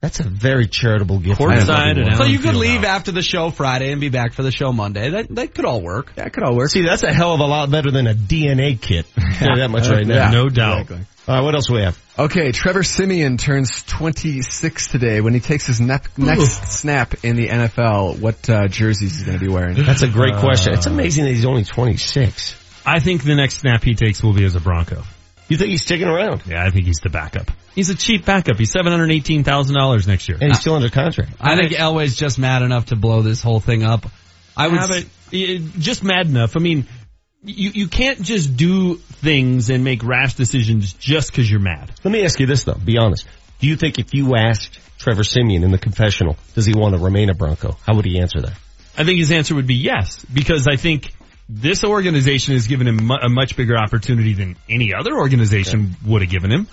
that's 0.00 0.20
a 0.20 0.24
very 0.24 0.66
charitable 0.66 1.18
gift. 1.20 1.40
Courtside 1.40 1.98
and 2.04 2.16
So 2.16 2.24
you 2.24 2.38
could 2.40 2.54
leave 2.56 2.80
House. 2.80 2.98
after 3.00 3.12
the 3.12 3.22
show 3.22 3.50
Friday 3.50 3.92
and 3.92 4.00
be 4.00 4.08
back 4.08 4.32
for 4.34 4.42
the 4.42 4.50
show 4.52 4.72
Monday. 4.72 5.10
That 5.10 5.28
that 5.36 5.54
could 5.54 5.64
all 5.64 5.80
work. 5.80 6.14
That 6.16 6.32
could 6.32 6.42
all 6.42 6.56
work. 6.56 6.70
See, 6.70 6.82
that's 6.82 7.04
a 7.04 7.12
hell 7.12 7.34
of 7.34 7.40
a 7.40 7.46
lot 7.46 7.70
better 7.70 7.90
than 7.90 8.06
a 8.06 8.14
DNA 8.14 8.80
kit. 8.80 9.06
I'll 9.16 9.32
tell 9.34 9.48
you 9.50 9.56
that 9.62 9.70
much 9.70 9.88
right 9.88 10.06
now. 10.06 10.14
Yeah, 10.16 10.30
no 10.30 10.48
doubt. 10.48 10.80
exactly. 10.82 11.06
All 11.28 11.36
right, 11.36 11.44
what 11.44 11.54
else 11.54 11.68
do 11.68 11.74
we 11.74 11.82
have? 11.82 11.96
Okay, 12.18 12.50
Trevor 12.50 12.82
Siemian 12.82 13.36
turns 13.36 13.84
26 13.84 14.88
today. 14.88 15.20
When 15.20 15.34
he 15.34 15.38
takes 15.40 15.66
his 15.68 15.80
nep- 15.80 16.18
next 16.18 16.72
snap 16.72 17.14
in 17.24 17.36
the 17.36 17.46
NFL, 17.46 18.18
what 18.18 18.50
uh, 18.50 18.66
jerseys 18.66 19.12
he's 19.12 19.22
going 19.22 19.38
to 19.38 19.44
be 19.44 19.48
wearing? 19.50 19.76
That's 19.84 20.02
a 20.02 20.08
great 20.08 20.34
question. 20.38 20.72
Uh, 20.72 20.78
It's 20.78 20.86
amazing 20.86 21.24
that 21.26 21.30
he's 21.30 21.44
only 21.46 21.62
26. 21.62 22.56
I 22.84 22.98
think 22.98 23.22
the 23.22 23.36
next 23.36 23.58
snap 23.58 23.84
he 23.84 23.94
takes 23.94 24.20
will 24.20 24.32
be 24.32 24.44
as 24.44 24.56
a 24.56 24.60
Bronco. 24.60 25.04
You 25.48 25.56
think 25.56 25.70
he's 25.70 25.82
sticking 25.82 26.06
around? 26.06 26.42
Yeah, 26.46 26.64
I 26.64 26.70
think 26.70 26.86
he's 26.86 27.00
the 27.00 27.10
backup. 27.10 27.50
He's 27.74 27.90
a 27.90 27.94
cheap 27.94 28.24
backup. 28.24 28.58
He's 28.58 28.70
seven 28.70 28.92
hundred 28.92 29.10
eighteen 29.12 29.44
thousand 29.44 29.76
dollars 29.76 30.06
next 30.06 30.28
year. 30.28 30.38
And 30.40 30.50
he's 30.50 30.60
still 30.60 30.74
under 30.74 30.88
contract. 30.88 31.32
I 31.40 31.56
think 31.56 31.72
Elway's 31.72 32.16
just 32.16 32.38
mad 32.38 32.62
enough 32.62 32.86
to 32.86 32.96
blow 32.96 33.22
this 33.22 33.42
whole 33.42 33.60
thing 33.60 33.82
up. 33.82 34.06
I 34.56 34.68
would 34.68 34.80
Yeah, 34.80 34.86
but 34.86 35.04
eh, 35.32 35.58
just 35.78 36.04
mad 36.04 36.26
enough. 36.26 36.56
I 36.56 36.60
mean, 36.60 36.86
you 37.44 37.70
you 37.70 37.88
can't 37.88 38.22
just 38.22 38.56
do 38.56 38.96
things 38.96 39.70
and 39.70 39.84
make 39.84 40.04
rash 40.04 40.34
decisions 40.34 40.92
just 40.92 41.30
because 41.30 41.50
you're 41.50 41.60
mad. 41.60 41.90
Let 42.04 42.12
me 42.12 42.24
ask 42.24 42.38
you 42.40 42.46
this 42.46 42.64
though, 42.64 42.74
be 42.74 42.98
honest. 42.98 43.26
Do 43.60 43.68
you 43.68 43.76
think 43.76 43.98
if 43.98 44.12
you 44.12 44.34
asked 44.36 44.78
Trevor 44.98 45.24
Siemian 45.24 45.62
in 45.64 45.70
the 45.70 45.78
confessional, 45.78 46.36
does 46.54 46.66
he 46.66 46.74
want 46.74 46.94
to 46.94 47.00
remain 47.00 47.30
a 47.30 47.34
Bronco? 47.34 47.76
How 47.86 47.94
would 47.96 48.04
he 48.04 48.20
answer 48.20 48.40
that? 48.40 48.58
I 48.96 49.04
think 49.04 49.18
his 49.18 49.32
answer 49.32 49.54
would 49.54 49.66
be 49.66 49.76
yes, 49.76 50.24
because 50.24 50.68
I 50.68 50.76
think 50.76 51.12
this 51.54 51.84
organization 51.84 52.54
has 52.54 52.66
given 52.66 52.86
him 52.88 53.10
a 53.10 53.28
much 53.28 53.56
bigger 53.56 53.76
opportunity 53.76 54.32
than 54.34 54.56
any 54.68 54.94
other 54.94 55.12
organization 55.16 55.94
would 56.06 56.22
have 56.22 56.30
given 56.30 56.50
him. 56.50 56.66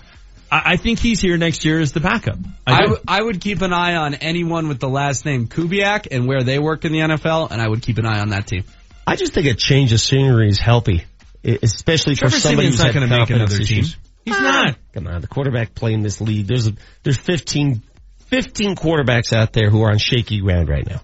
I, 0.52 0.74
I 0.74 0.78
think 0.78 1.00
he's 1.00 1.20
here 1.20 1.38
next 1.38 1.66
year 1.66 1.80
as 1.80 1.92
the 1.92 2.00
backup. 2.00 2.38
I, 2.66 2.74
I, 2.74 2.78
do. 2.78 2.84
w- 2.88 3.04
I 3.08 3.22
would 3.22 3.42
keep 3.42 3.62
an 3.62 3.74
eye 3.74 3.96
on 3.96 4.14
anyone 4.16 4.68
with 4.70 4.80
the 4.80 4.88
last 4.90 5.26
name 5.26 5.48
Kubiak 5.48 6.08
and 6.12 6.28
where 6.28 6.44
they 6.44 6.60
worked 6.60 6.86
in 6.86 6.94
the 6.94 7.00
NFL, 7.00 7.52
and 7.52 7.62
I 7.62 7.68
would 7.68 7.82
keep 7.82 7.98
an 7.98 8.06
eye 8.06 8.20
on 8.20 8.30
that 8.30 8.48
team. 8.48 8.64
I 9.06 9.16
just 9.16 9.34
think 9.34 9.48
a 9.48 9.54
change 9.54 9.92
of 9.92 10.00
scenery 10.00 10.48
is 10.50 10.60
healthy, 10.60 11.04
especially 11.44 12.16
Trevor 12.16 12.36
for 12.36 12.40
somebody 12.40 12.70
Siemian's 12.72 12.78
who's 12.78 12.86
not 12.86 12.94
going 12.94 13.10
to 13.10 13.18
make 13.18 13.28
confidence 13.28 13.52
another 13.54 13.66
team. 13.66 13.84
He's 14.26 14.36
Ah, 14.36 14.64
not. 14.66 14.76
Come 14.94 15.08
on, 15.08 15.22
the 15.22 15.28
quarterback 15.28 15.74
playing 15.76 16.04
this 16.04 16.22
league. 16.22 16.48
There's 16.48 16.68
a, 16.68 16.74
there's 17.04 17.18
15, 17.18 17.82
15 18.28 18.76
quarterbacks 18.76 19.34
out 19.34 19.52
there 19.54 19.70
who 19.70 19.82
are 19.84 19.92
on 19.92 19.98
shaky 19.98 20.40
ground 20.42 20.70
right 20.70 20.88
now. 20.88 21.02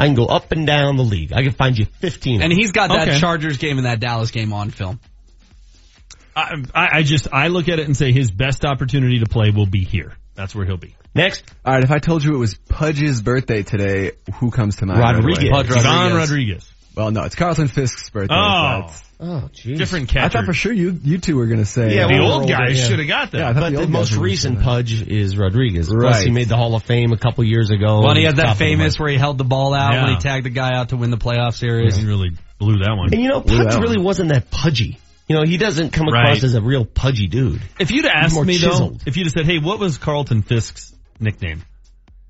I 0.00 0.06
can 0.06 0.14
go 0.14 0.26
up 0.26 0.50
and 0.52 0.66
down 0.66 0.96
the 0.96 1.04
league. 1.04 1.32
I 1.32 1.42
can 1.42 1.52
find 1.52 1.78
you 1.78 1.84
15. 1.84 2.42
And 2.42 2.52
he's 2.52 2.72
got 2.72 2.88
that 2.88 3.08
Okay. 3.08 3.18
Chargers 3.18 3.58
game 3.58 3.76
and 3.78 3.86
that 3.86 4.00
Dallas 4.00 4.30
game 4.30 4.52
on 4.52 4.70
film. 4.70 4.98
I, 6.34 6.54
I 6.74 6.88
I 6.98 7.02
just 7.02 7.28
I 7.32 7.48
look 7.48 7.68
at 7.68 7.78
it 7.78 7.86
and 7.86 7.96
say 7.96 8.12
his 8.12 8.30
best 8.30 8.64
opportunity 8.64 9.18
to 9.18 9.26
play 9.26 9.50
will 9.50 9.66
be 9.66 9.84
here. 9.84 10.14
That's 10.34 10.54
where 10.54 10.64
he'll 10.64 10.76
be. 10.76 10.94
Next, 11.14 11.42
All 11.64 11.74
right, 11.74 11.82
if 11.82 11.90
I 11.90 11.98
told 11.98 12.22
you 12.22 12.34
it 12.34 12.38
was 12.38 12.54
Pudge's 12.54 13.20
birthday 13.20 13.62
today, 13.64 14.12
who 14.36 14.50
comes 14.52 14.76
to 14.76 14.86
mind? 14.86 15.00
right 15.00 15.14
Rodriguez. 15.16 15.50
away? 15.50 15.50
Pudge 15.50 15.82
John 15.82 16.12
Rodriguez. 16.14 16.30
Rodriguez. 16.30 16.72
Well, 16.96 17.10
no, 17.10 17.22
it's 17.22 17.34
Carlton 17.34 17.68
Fisk's 17.68 18.10
birthday. 18.10 18.34
Oh. 18.36 18.80
so 18.80 18.84
it's- 18.84 19.02
oh, 19.20 19.48
jeez. 19.54 19.78
Different 19.78 20.16
I 20.16 20.28
thought 20.28 20.44
for 20.44 20.52
sure 20.52 20.72
you 20.72 20.98
you 21.04 21.18
two 21.18 21.36
were 21.36 21.46
going 21.46 21.60
to 21.60 21.64
say 21.66 21.94
Yeah, 21.94 22.04
uh, 22.04 22.08
the 22.08 22.14
well, 22.14 22.32
old 22.32 22.42
older, 22.42 22.52
guy 22.54 22.68
yeah. 22.68 22.84
should 22.88 22.98
have 22.98 23.08
got 23.08 23.30
that. 23.30 23.38
Yeah, 23.38 23.48
I 23.50 23.52
thought 23.54 23.72
But 23.72 23.78
the 23.80 23.86
the 23.86 23.92
most 23.92 24.14
recent 24.16 24.60
Pudge 24.62 25.02
is 25.06 25.36
Rodriguez. 25.36 25.88
Plus, 25.88 26.02
Right. 26.02 26.24
he 26.26 26.30
made 26.32 26.48
the 26.48 26.56
Hall 26.56 26.74
of 26.74 26.82
Fame 26.82 27.12
a 27.12 27.16
couple 27.18 27.44
years 27.44 27.70
ago. 27.70 28.00
Well, 28.00 28.10
and 28.10 28.18
he 28.18 28.24
has 28.24 28.34
that 28.36 28.50
the 28.50 28.54
famous 28.56 28.98
where 28.98 29.08
he 29.10 29.16
held 29.18 29.38
the 29.38 29.44
ball 29.44 29.72
out 29.72 29.92
Yeah. 29.92 30.04
when 30.04 30.14
he 30.14 30.18
tagged 30.20 30.46
the 30.46 30.50
guy 30.50 30.74
out 30.74 30.88
to 30.90 30.96
win 30.96 31.10
the 31.10 31.18
playoff 31.18 31.54
series. 31.54 31.96
He 31.96 32.06
really 32.06 32.30
blew 32.58 32.78
that 32.78 32.94
one. 32.96 33.12
And 33.12 33.22
you 33.22 33.28
know, 33.28 33.40
Blew 33.40 33.62
Pudge 33.64 33.74
really 33.76 33.96
one. 33.98 34.04
wasn't 34.06 34.28
that 34.30 34.50
pudgy. 34.50 34.98
You 35.28 35.36
know, 35.36 35.44
he 35.44 35.58
doesn't 35.58 35.92
come 35.92 36.08
across 36.08 36.24
Right. 36.38 36.42
as 36.44 36.54
a 36.54 36.60
real 36.60 36.84
pudgy 36.84 37.28
dude. 37.28 37.62
If 37.78 37.92
you'd 37.92 38.04
asked 38.06 38.34
more 38.34 38.44
me 38.44 38.58
chiseled. 38.58 38.98
though, 38.98 39.02
if 39.06 39.16
you'd 39.16 39.26
have 39.26 39.32
said, 39.32 39.46
"Hey, 39.46 39.58
what 39.58 39.78
was 39.78 39.96
Carlton 39.96 40.42
Fisk's 40.42 40.92
nickname?" 41.20 41.62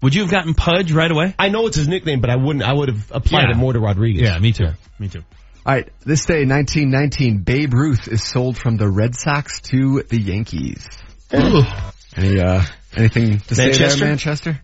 Would 0.03 0.15
you 0.15 0.23
have 0.23 0.31
gotten 0.31 0.55
Pudge 0.55 0.93
right 0.93 1.11
away? 1.11 1.35
I 1.39 1.49
know 1.51 1.67
it's 1.67 1.77
his 1.77 1.89
nickname, 1.89 2.21
but 2.21 2.31
I 2.31 2.37
wouldn't. 2.37 2.65
I 2.65 2.73
would 2.73 2.89
have 2.89 3.11
applied 3.13 3.45
Yeah. 3.49 3.51
it 3.53 3.57
more 3.57 3.73
to 3.73 3.81
Rodriguez. 3.81 4.23
Yeah, 4.23 4.39
me 4.39 4.53
too. 4.53 4.69
Me 4.99 5.09
too. 5.09 5.23
All 5.67 5.75
right, 5.75 5.89
this 6.07 6.25
day, 6.25 6.47
1919, 6.47 7.39
Babe 7.43 7.75
Ruth 7.75 8.09
is 8.09 8.25
sold 8.25 8.57
from 8.57 8.77
the 8.79 8.89
Red 8.89 9.15
Sox 9.15 9.61
to 9.63 10.03
the 10.09 10.19
Yankees. 10.19 10.89
Any 11.31 12.41
uh, 12.41 12.63
anything 12.97 13.41
to 13.41 13.55
say 13.55 13.73
there, 13.73 13.97
Manchester? 13.99 14.61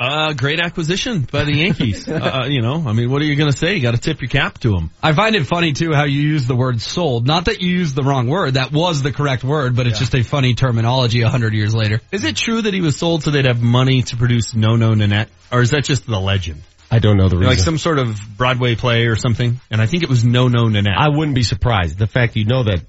Uh, 0.00 0.32
great 0.32 0.60
acquisition 0.60 1.28
by 1.30 1.44
the 1.44 1.54
Yankees. 1.54 2.08
uh, 2.08 2.46
you 2.48 2.62
know, 2.62 2.82
I 2.86 2.94
mean, 2.94 3.10
what 3.10 3.20
are 3.20 3.26
you 3.26 3.36
going 3.36 3.50
to 3.50 3.56
say? 3.56 3.74
You 3.74 3.82
got 3.82 3.94
to 3.94 4.00
tip 4.00 4.22
your 4.22 4.30
cap 4.30 4.56
to 4.60 4.70
them. 4.70 4.90
I 5.02 5.12
find 5.12 5.36
it 5.36 5.46
funny 5.46 5.74
too 5.74 5.92
how 5.92 6.04
you 6.04 6.22
use 6.22 6.46
the 6.46 6.56
word 6.56 6.80
sold. 6.80 7.26
Not 7.26 7.44
that 7.44 7.60
you 7.60 7.70
used 7.70 7.94
the 7.94 8.02
wrong 8.02 8.26
word. 8.26 8.54
That 8.54 8.72
was 8.72 9.02
the 9.02 9.12
correct 9.12 9.44
word, 9.44 9.76
but 9.76 9.86
it's 9.86 9.98
just 9.98 10.14
a 10.14 10.22
funny 10.22 10.54
terminology 10.54 11.20
a 11.20 11.28
hundred 11.28 11.52
years 11.52 11.74
later. 11.74 12.00
Is 12.12 12.24
it 12.24 12.36
true 12.36 12.62
that 12.62 12.72
he 12.72 12.80
was 12.80 12.96
sold 12.96 13.24
so 13.24 13.30
they'd 13.30 13.44
have 13.44 13.60
money 13.60 14.02
to 14.04 14.16
produce 14.16 14.54
No 14.54 14.76
No 14.76 14.94
Nanette, 14.94 15.28
or 15.52 15.60
is 15.60 15.72
that 15.72 15.84
just 15.84 16.06
the 16.06 16.18
legend? 16.18 16.62
I 16.90 16.98
don't 16.98 17.18
know 17.18 17.28
the 17.28 17.36
reason. 17.36 17.50
Like 17.50 17.58
some 17.58 17.76
sort 17.76 17.98
of 17.98 18.18
Broadway 18.38 18.76
play 18.76 19.04
or 19.06 19.16
something? 19.16 19.60
And 19.70 19.82
I 19.82 19.86
think 19.86 20.02
it 20.02 20.08
was 20.08 20.24
No 20.24 20.48
No 20.48 20.66
Nanette. 20.68 20.96
I 20.98 21.10
wouldn't 21.10 21.34
be 21.34 21.42
surprised. 21.42 21.98
The 21.98 22.06
fact 22.06 22.36
you 22.36 22.46
know 22.46 22.64
that 22.64 22.80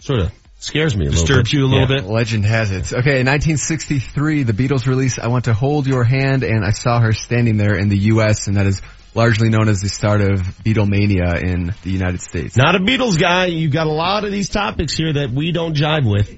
sort 0.00 0.20
of 0.20 0.32
scares 0.58 0.96
me 0.96 1.06
a 1.06 1.10
little 1.10 1.24
Disturbs 1.24 1.50
bit. 1.50 1.58
you 1.58 1.64
a 1.64 1.68
little 1.68 1.88
Yeah. 1.90 2.00
bit. 2.02 2.04
Legend 2.06 2.44
has 2.44 2.70
it. 2.70 2.92
Okay, 2.92 3.20
in 3.20 3.26
1963, 3.26 4.42
the 4.42 4.52
Beatles 4.52 4.86
release 4.86 5.18
I 5.18 5.28
Want 5.28 5.44
to 5.46 5.54
Hold 5.54 5.86
Your 5.86 6.04
Hand, 6.04 6.42
and 6.42 6.64
I 6.64 6.70
saw 6.70 7.00
her 7.00 7.12
standing 7.12 7.56
there 7.56 7.76
in 7.76 7.88
the 7.88 7.98
U.S., 8.12 8.46
and 8.48 8.56
that 8.56 8.66
is 8.66 8.82
largely 9.14 9.48
known 9.48 9.68
as 9.68 9.80
the 9.80 9.88
start 9.88 10.20
of 10.20 10.40
Beatlemania 10.64 11.42
in 11.42 11.74
the 11.82 11.90
United 11.90 12.20
States. 12.20 12.56
Not 12.56 12.74
a 12.74 12.78
Beatles 12.78 13.18
guy. 13.18 13.46
You've 13.46 13.72
got 13.72 13.86
a 13.86 13.92
lot 13.92 14.24
of 14.24 14.32
these 14.32 14.48
topics 14.48 14.96
here 14.96 15.12
that 15.14 15.30
we 15.30 15.52
don't 15.52 15.74
jive 15.76 16.08
with. 16.08 16.30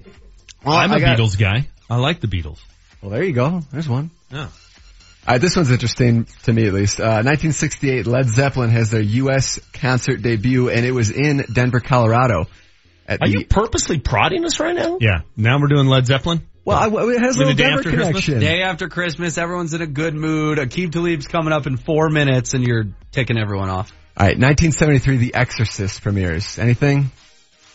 Well, 0.65 0.77
I'm 0.77 0.93
a 0.93 1.01
got- 1.01 1.19
Beatles 1.19 1.39
guy. 1.39 1.67
I 1.89 1.97
like 1.97 2.21
the 2.21 2.29
Beatles. 2.29 2.59
Well, 3.03 3.11
there 3.11 3.25
you 3.25 3.33
go. 3.33 3.63
There's 3.73 3.89
one. 3.89 4.11
Yeah. 4.31 4.49
Uh, 5.27 5.39
this 5.39 5.57
one's 5.57 5.71
interesting 5.71 6.27
to 6.45 6.53
me 6.53 6.67
at 6.67 6.73
least. 6.73 6.99
Uh, 7.01 7.23
1968, 7.25 8.07
Led 8.07 8.27
Zeppelin 8.29 8.71
has 8.71 8.91
their 8.91 9.03
U.S. 9.03 9.59
concert 9.75 10.23
debut, 10.23 10.71
and 10.71 10.85
it 10.87 10.93
was 10.93 11.11
in 11.11 11.45
Denver, 11.53 11.81
Colorado. 11.81 12.47
At 13.11 13.21
Are 13.23 13.27
the, 13.27 13.33
you 13.41 13.45
purposely 13.45 13.99
prodding 13.99 14.45
us 14.45 14.61
right 14.61 14.75
now? 14.75 14.99
Yeah. 15.01 15.23
Now 15.37 15.59
we're 15.61 15.67
doing 15.67 15.87
Led 15.89 16.07
Zeppelin. 16.07 16.47
well, 16.65 16.79
I, 16.79 16.87
it 17.11 17.21
has 17.21 17.37
a 17.37 17.41
With 17.41 17.49
little 17.49 17.49
the 17.49 17.55
day 17.55 17.65
Denver 17.65 17.79
after 17.81 17.91
Christmas? 17.91 18.07
connection. 18.25 18.39
Day 18.41 18.63
after 18.63 18.89
Christmas, 18.89 19.37
everyone's 19.37 19.75
in 19.75 19.83
a 19.83 19.87
good 19.87 20.15
mood. 20.15 20.59
Aqib 20.59 20.93
Talib's 20.93 21.27
coming 21.27 21.53
up 21.53 21.67
in 21.67 21.77
four 21.77 22.09
minutes, 22.09 22.55
and 22.55 22.65
you're 22.65 22.85
ticking 23.11 23.37
everyone 23.37 23.69
off. 23.69 23.93
All 24.17 24.27
right, 24.27 24.39
1973, 24.39 25.17
The 25.17 25.35
Exorcist 25.35 26.03
premieres. 26.03 26.57
Anything? 26.59 27.11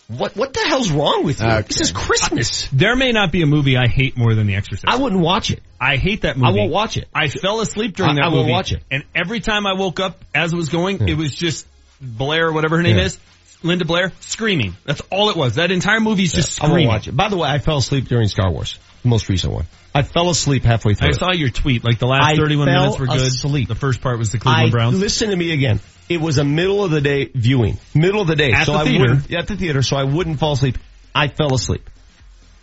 What 0.07 0.35
What 0.37 0.53
the 0.53 0.59
hell's 0.61 0.91
wrong 0.91 1.23
with 1.25 1.41
you? 1.41 1.47
Okay. 1.47 1.61
This 1.67 1.81
is 1.81 1.91
Christmas. 1.91 2.69
There 2.71 2.95
may 2.95 3.11
not 3.11 3.31
be 3.31 3.41
a 3.41 3.47
movie 3.47 3.75
I 3.75 3.87
hate 3.89 4.15
more 4.15 4.35
than 4.35 4.45
The 4.47 4.55
Exorcist. 4.55 4.85
I 4.87 4.97
wouldn't 4.97 5.19
watch 5.21 5.49
it. 5.49 5.63
I 5.81 5.97
hate 5.97 6.21
that 6.21 6.37
movie. 6.37 6.47
I 6.47 6.51
won't 6.61 6.71
watch 6.71 6.95
it. 6.97 7.07
I 7.13 7.27
fell 7.27 7.59
asleep 7.59 7.95
during 7.97 8.11
I- 8.11 8.15
that 8.15 8.21
I 8.21 8.29
movie. 8.29 8.37
won't 8.41 8.51
watch 8.51 8.71
it. 8.71 8.83
And 8.91 9.03
every 9.15 9.39
time 9.39 9.65
I 9.65 9.73
woke 9.73 9.99
up 9.99 10.23
as 10.33 10.53
it 10.53 10.55
was 10.55 10.69
going, 10.69 10.99
hmm. 10.99 11.07
it 11.09 11.17
was 11.17 11.33
just 11.35 11.65
Blair, 11.99 12.51
whatever 12.53 12.77
her 12.77 12.83
name 12.83 12.97
Yeah. 12.97 13.05
is, 13.05 13.19
Linda 13.63 13.85
Blair, 13.85 14.11
screaming. 14.21 14.75
That's 14.85 15.01
all 15.11 15.29
it 15.29 15.35
was. 15.35 15.55
That 15.55 15.71
entire 15.71 15.99
movie 15.99 16.23
is 16.23 16.33
just 16.33 16.61
I 16.61 16.65
won't 16.65 16.73
screaming. 16.73 16.87
watch 16.89 17.07
it. 17.07 17.15
By 17.15 17.29
the 17.29 17.37
way, 17.37 17.49
I 17.49 17.57
fell 17.59 17.77
asleep 17.77 18.07
during 18.07 18.27
Star 18.27 18.51
Wars, 18.51 18.77
the 19.01 19.09
most 19.09 19.27
recent 19.29 19.53
one. 19.53 19.65
I 19.93 20.03
fell 20.03 20.29
asleep 20.29 20.63
halfway 20.63 20.93
through. 20.93 21.07
I 21.07 21.09
it. 21.11 21.15
saw 21.15 21.31
your 21.31 21.49
tweet. 21.49 21.83
Like 21.83 21.99
the 21.99 22.05
last 22.07 22.23
I 22.23 22.35
31 22.35 22.67
fell 22.67 22.79
minutes 22.81 22.99
were 22.99 23.07
good. 23.07 23.21
asleep. 23.21 23.67
The 23.67 23.75
first 23.75 24.01
part 24.01 24.19
was 24.19 24.31
the 24.31 24.39
Cleveland 24.39 24.67
I, 24.67 24.71
Browns. 24.71 24.99
Listen 24.99 25.29
to 25.29 25.35
me 25.35 25.51
again. 25.53 25.79
It 26.09 26.21
was 26.21 26.37
a 26.37 26.43
middle 26.43 26.83
of 26.83 26.91
the 26.91 27.01
day 27.01 27.31
viewing. 27.33 27.79
Middle 27.95 28.21
of 28.21 28.27
the 28.27 28.35
day. 28.35 28.51
At 28.51 28.65
so 28.67 28.73
the 28.73 28.77
I 28.79 28.83
theater. 28.83 28.99
wouldn't- 29.15 29.33
At 29.33 29.47
the 29.47 29.55
theater, 29.55 29.81
so 29.81 29.95
I 29.97 30.03
wouldn't 30.03 30.37
fall 30.39 30.51
asleep. 30.53 30.77
I 31.15 31.29
fell 31.29 31.53
asleep. 31.55 31.89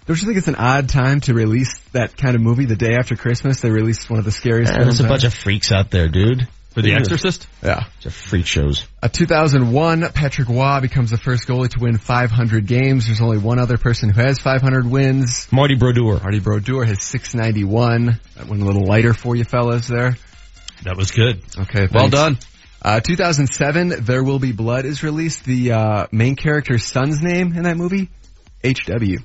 Don't 0.06 0.20
you 0.20 0.26
think 0.26 0.36
it's 0.38 0.48
an 0.48 0.56
odd 0.56 0.88
time 0.88 1.20
to 1.22 1.34
release 1.34 1.78
that 1.92 2.16
kind 2.16 2.34
of 2.36 2.42
movie 2.42 2.66
the 2.66 2.76
day 2.76 2.94
after 2.98 3.16
Christmas? 3.16 3.60
They 3.60 3.70
released 3.70 4.10
one 4.10 4.18
of 4.18 4.24
the 4.24 4.32
scariest 4.32 4.72
Ah, 4.72 4.76
films. 4.76 4.86
there's 4.86 5.00
a 5.00 5.04
ever. 5.04 5.12
bunch 5.14 5.24
of 5.24 5.32
freaks 5.34 5.72
out 5.72 5.90
there, 5.90 6.08
dude. 6.08 6.46
For 6.74 6.80
The 6.82 6.94
Exorcist? 6.94 7.46
Yeah. 7.62 7.84
It's 7.98 8.06
a 8.06 8.10
freak 8.10 8.46
shows. 8.46 8.86
A 9.02 9.08
2001, 9.08 10.10
Patrick 10.12 10.48
Roy 10.48 10.80
becomes 10.80 11.10
the 11.10 11.18
first 11.18 11.46
goalie 11.46 11.68
to 11.70 11.80
win 11.80 11.98
500 11.98 12.66
games. 12.66 13.06
There's 13.06 13.20
only 13.20 13.38
one 13.38 13.58
other 13.58 13.76
person 13.76 14.08
who 14.08 14.20
has 14.22 14.38
500 14.38 14.90
wins. 14.90 15.46
Marty 15.52 15.74
Brodeur. 15.74 16.18
Marty 16.20 16.40
Brodeur 16.40 16.84
has 16.84 17.02
691. 17.02 18.18
That 18.36 18.46
went 18.48 18.62
a 18.62 18.64
little 18.64 18.86
lighter 18.86 19.12
for 19.12 19.36
you 19.36 19.44
fellas 19.44 19.86
there. 19.88 20.16
That 20.84 20.96
was 20.96 21.10
good. 21.10 21.42
Okay, 21.58 21.88
Well 21.92 22.08
done. 22.08 22.38
Uh, 22.80 23.00
2007, 23.00 24.04
There 24.04 24.24
Will 24.24 24.38
Be 24.40 24.52
Blood 24.52 24.84
is 24.86 25.02
released. 25.02 25.44
The 25.44 25.72
uh, 25.72 26.06
main 26.10 26.34
character's 26.36 26.84
son's 26.84 27.20
name 27.22 27.54
in 27.54 27.62
that 27.64 27.76
movie, 27.76 28.08
H.W. 28.64 29.18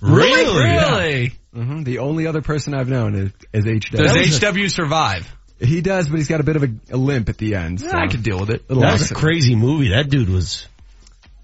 Really? 0.00 0.64
Really? 0.64 1.32
hmm 1.52 1.82
The 1.84 1.98
only 1.98 2.26
other 2.26 2.42
person 2.42 2.74
I've 2.74 2.88
known 2.88 3.14
is, 3.14 3.30
is 3.52 3.66
H.W. 3.66 4.04
Does 4.04 4.12
That 4.14 4.18
was 4.18 4.42
a- 4.42 4.64
HW 4.64 4.68
survive? 4.68 5.32
He 5.66 5.80
does, 5.80 6.08
but 6.08 6.16
he's 6.18 6.28
got 6.28 6.40
a 6.40 6.44
bit 6.44 6.56
of 6.56 6.62
a, 6.64 6.68
a 6.92 6.96
limp 6.96 7.28
at 7.28 7.38
the 7.38 7.54
end. 7.54 7.80
So. 7.80 7.90
I 7.92 8.06
could 8.08 8.22
deal 8.22 8.38
with 8.40 8.50
it. 8.50 8.68
Little 8.68 8.82
That 8.82 8.92
was 8.92 9.10
a 9.10 9.14
crazy 9.14 9.54
movie. 9.54 9.88
That 9.90 10.08
dude 10.08 10.28
was. 10.28 10.66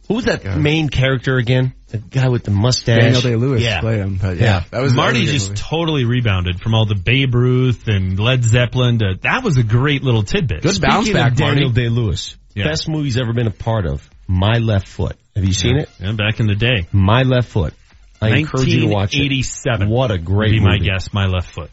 Who 0.09 0.15
was 0.15 0.25
that 0.25 0.45
oh 0.45 0.57
main 0.59 0.89
character 0.89 1.37
again? 1.37 1.73
The 1.89 1.99
guy 1.99 2.29
with 2.29 2.43
the 2.45 2.51
mustache. 2.51 3.01
Daniel 3.01 3.21
Day 3.21 3.37
Lewis 3.37 3.63
Yeah. 3.63 3.81
played 3.81 3.99
him, 4.01 4.19
but 4.21 4.39
yeah, 4.39 4.65
that 4.71 4.81
was 4.81 4.93
Marty 4.93 5.21
that 5.21 5.21
was 5.21 5.29
a 5.29 5.33
good 5.33 5.33
just 5.39 5.49
movie. 5.51 5.61
totally 5.63 6.05
rebounded 6.05 6.61
from 6.61 6.75
all 6.75 6.85
the 6.85 6.97
Babe 6.97 7.35
Ruth 7.35 7.87
and 7.87 8.19
Led 8.19 8.43
Zeppelin 8.43 8.99
to, 9.01 9.15
that 9.23 9.43
was 9.45 9.57
a 9.57 9.63
great 9.63 10.03
little 10.03 10.23
tidbit. 10.25 10.63
Good 10.63 10.81
bounce 10.81 11.09
back, 11.11 11.33
of 11.33 11.39
Daniel 11.39 11.69
Marty. 11.69 11.83
Day 11.83 11.89
Lewis, 11.89 12.37
Yeah. 12.55 12.65
best 12.65 12.89
movie 12.89 13.05
he's 13.05 13.19
ever 13.19 13.33
been 13.33 13.47
a 13.47 13.53
part 13.53 13.87
of. 13.87 14.09
My 14.27 14.59
Left 14.59 14.89
Foot. 14.89 15.17
Have 15.37 15.45
you 15.45 15.53
seen 15.53 15.79
it? 15.79 15.89
Yeah, 16.01 16.13
back 16.13 16.41
in 16.41 16.47
the 16.47 16.55
day. 16.57 16.87
My 16.93 17.23
Left 17.23 17.49
Foot. 17.49 17.75
I 18.23 18.37
encourage 18.37 18.67
you 18.69 18.81
to 18.81 18.87
watch 18.87 19.15
it. 19.15 19.19
1987. 19.23 19.89
What 19.89 20.11
a 20.11 20.19
great 20.19 20.51
would 20.53 20.59
be 20.59 20.61
my 20.61 20.73
movie. 20.79 20.87
guess, 20.91 21.13
my 21.13 21.27
left 21.27 21.53
foot. 21.53 21.71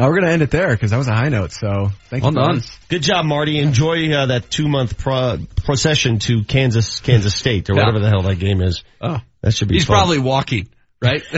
Oh, 0.00 0.08
we're 0.08 0.16
gonna 0.20 0.32
end 0.32 0.42
it 0.42 0.50
there 0.50 0.70
because 0.70 0.90
that 0.90 0.96
was 0.96 1.06
a 1.08 1.14
high 1.14 1.28
note. 1.28 1.52
So 1.52 1.90
thank 2.10 2.24
Well 2.24 2.32
you. 2.32 2.38
done. 2.38 2.48
fellas. 2.60 2.78
Good 2.88 3.02
job, 3.02 3.24
Marty. 3.26 3.58
Enjoy 3.60 4.12
uh, 4.12 4.26
that 4.26 4.50
two 4.50 4.66
month 4.68 4.98
pro- 4.98 5.38
procession 5.64 6.18
to 6.20 6.42
Kansas, 6.44 7.00
Kansas 7.00 7.34
State 7.34 7.70
or 7.70 7.74
Yeah. 7.74 7.80
whatever 7.82 8.00
the 8.00 8.08
hell 8.08 8.22
that 8.22 8.38
game 8.40 8.60
is. 8.60 8.82
Oh, 9.00 9.18
That 9.42 9.54
should 9.54 9.68
be. 9.68 9.74
he's 9.74 9.84
fun. 9.84 9.94
probably 9.96 10.18
walking, 10.18 10.68
right? 11.00 11.22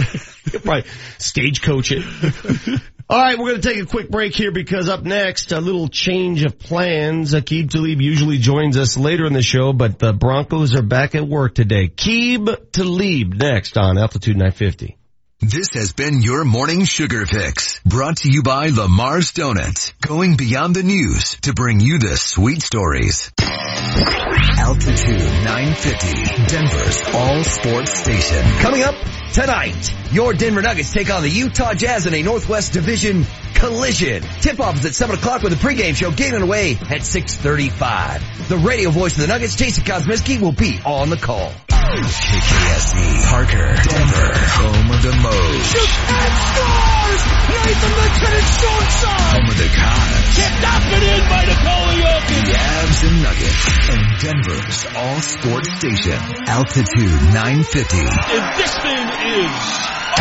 Right. 0.65 0.87
Stagecoach 1.19 1.91
it. 1.93 2.05
All 3.11 3.20
right, 3.20 3.39
we're 3.39 3.51
going 3.51 3.61
to 3.61 3.69
take 3.69 3.83
a 3.83 3.87
quick 3.87 4.11
break 4.11 4.35
here 4.35 4.51
because 4.51 4.89
up 4.89 5.05
next, 5.05 5.53
a 5.53 5.61
little 5.61 5.87
change 5.89 6.45
of 6.45 6.59
plans. 6.59 7.35
Aqib 7.35 7.70
Talib 7.70 8.01
usually 8.01 8.39
joins 8.39 8.77
us 8.77 8.97
later 8.97 9.27
in 9.27 9.33
the 9.33 9.43
show, 9.43 9.73
but 9.73 9.99
the 10.01 10.12
Broncos 10.12 10.74
are 10.74 10.83
back 10.83 11.15
at 11.15 11.27
work 11.27 11.55
today. 11.55 11.89
Keeb 11.89 12.70
Talib 12.73 13.35
next 13.35 13.77
on 13.77 13.97
Altitude 13.99 14.37
950. 14.37 14.97
This 15.42 15.74
has 15.74 15.92
been 15.92 16.22
your 16.22 16.46
morning 16.46 16.86
sugar 16.86 17.26
fix, 17.26 17.78
brought 17.80 18.16
to 18.18 18.30
you 18.30 18.42
by 18.42 18.68
Lamar's 18.68 19.32
Donuts, 19.32 19.92
going 20.00 20.38
beyond 20.38 20.74
the 20.74 20.82
news 20.82 21.36
to 21.42 21.52
bring 21.52 21.78
you 21.78 21.98
the 21.98 22.16
sweet 22.16 22.62
stories. 22.62 23.30
Altitude 23.38 25.20
950, 25.44 26.46
Denver's 26.46 27.02
all 27.14 27.44
sports 27.44 27.92
station. 27.92 28.42
Coming 28.60 28.82
up 28.82 28.94
tonight, 29.34 29.94
your 30.10 30.32
Denver 30.32 30.62
Nuggets 30.62 30.90
take 30.90 31.10
on 31.10 31.22
the 31.22 31.28
Utah 31.28 31.74
Jazz 31.74 32.06
in 32.06 32.14
a 32.14 32.22
Northwest 32.22 32.72
Division 32.72 33.26
collision. 33.54 34.22
Tip-off 34.40 34.78
is 34.78 34.86
at 34.86 34.94
7 34.94 35.16
o'clock 35.16 35.42
with 35.42 35.52
a 35.52 35.56
pregame 35.56 35.94
show 35.94 36.10
getting 36.10 36.40
away 36.40 36.76
at 36.76 37.02
6.35. 37.02 38.48
The 38.48 38.56
radio 38.56 38.88
voice 38.88 39.12
of 39.16 39.20
the 39.20 39.26
Nuggets, 39.26 39.54
Jason 39.54 39.84
Kosmicki, 39.84 40.40
will 40.40 40.52
be 40.52 40.80
on 40.82 41.10
the 41.10 41.18
call. 41.18 41.52
KKSE, 41.86 43.30
Parker, 43.30 43.76
Denver, 43.88 44.32
home 44.34 44.90
of 44.90 45.02
the 45.02 45.14
Moes. 45.22 45.70
and 45.70 46.34
scores! 46.50 47.22
Nathan 47.64 47.92
Lieutenant 47.94 48.48
Shortside! 48.58 49.30
Home 49.30 49.48
of 49.48 49.56
the 49.56 49.70
Cavs. 49.70 50.36
Kept 50.36 50.62
knocking 50.62 51.02
in 51.06 51.20
by 51.30 51.44
Nikola 51.46 51.94
Jokic! 51.94 52.42
The 52.42 52.58
Avs 52.58 53.00
and 53.06 53.22
Nuggets, 53.22 53.64
and 53.88 54.02
Denver's 54.20 54.86
all 54.96 55.20
sports 55.20 55.70
station, 55.78 56.18
Altitude 56.48 57.22
950. 57.32 57.98
And 57.98 58.58
this 58.58 58.74
thing 58.82 59.06
is 59.22 59.54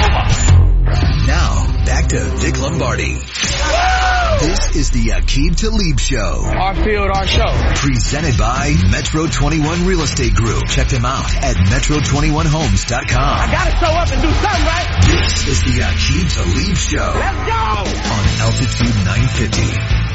over! 0.05 0.54
Now, 0.85 1.65
back 1.85 2.07
to 2.09 2.19
Vic 2.37 2.59
Lombardi. 2.61 3.15
This 3.15 4.75
is 4.75 4.91
the 4.91 5.13
Aqib 5.17 5.55
Talib 5.55 5.99
Show. 5.99 6.43
Our 6.45 6.75
field, 6.75 7.09
our 7.09 7.25
show. 7.25 7.47
Presented 7.75 8.37
by 8.37 8.75
Metro 8.91 9.25
21 9.25 9.85
Real 9.85 10.01
Estate 10.01 10.35
Group. 10.35 10.67
Check 10.67 10.89
them 10.89 11.05
out 11.05 11.33
at 11.37 11.55
metro21homes.com. 11.55 13.17
I 13.17 13.51
gotta 13.51 13.71
show 13.77 13.91
up 13.91 14.11
and 14.11 14.21
do 14.21 14.31
something, 14.31 14.65
right? 14.65 15.01
This 15.07 15.47
is 15.47 15.63
the 15.63 15.81
Aqib 15.81 16.33
Talib 16.33 16.77
Show 16.77 17.11
Let's 17.15 17.37
go! 17.49 17.61
on 18.13 18.23
Altitude 18.45 18.95
950. 19.05 20.14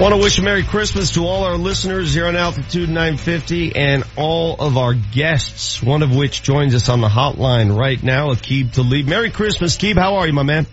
Want 0.00 0.14
to 0.14 0.20
wish 0.20 0.38
a 0.38 0.42
Merry 0.42 0.62
Christmas 0.62 1.14
to 1.14 1.26
all 1.26 1.42
our 1.42 1.56
listeners 1.56 2.14
here 2.14 2.28
on 2.28 2.36
Altitude 2.36 2.88
950 2.88 3.74
and 3.74 4.04
all 4.16 4.54
of 4.54 4.76
our 4.76 4.94
guests, 4.94 5.82
one 5.82 6.04
of 6.04 6.14
which 6.14 6.40
joins 6.44 6.76
us 6.76 6.88
on 6.88 7.00
the 7.00 7.08
hotline 7.08 7.76
right 7.76 8.00
now, 8.00 8.32
Aqib 8.32 8.72
Talib. 8.72 9.08
Merry 9.08 9.32
Christmas, 9.32 9.76
Aqib. 9.76 9.96
How 9.96 10.14
are 10.18 10.26
you, 10.28 10.32
my 10.32 10.44
man? 10.44 10.68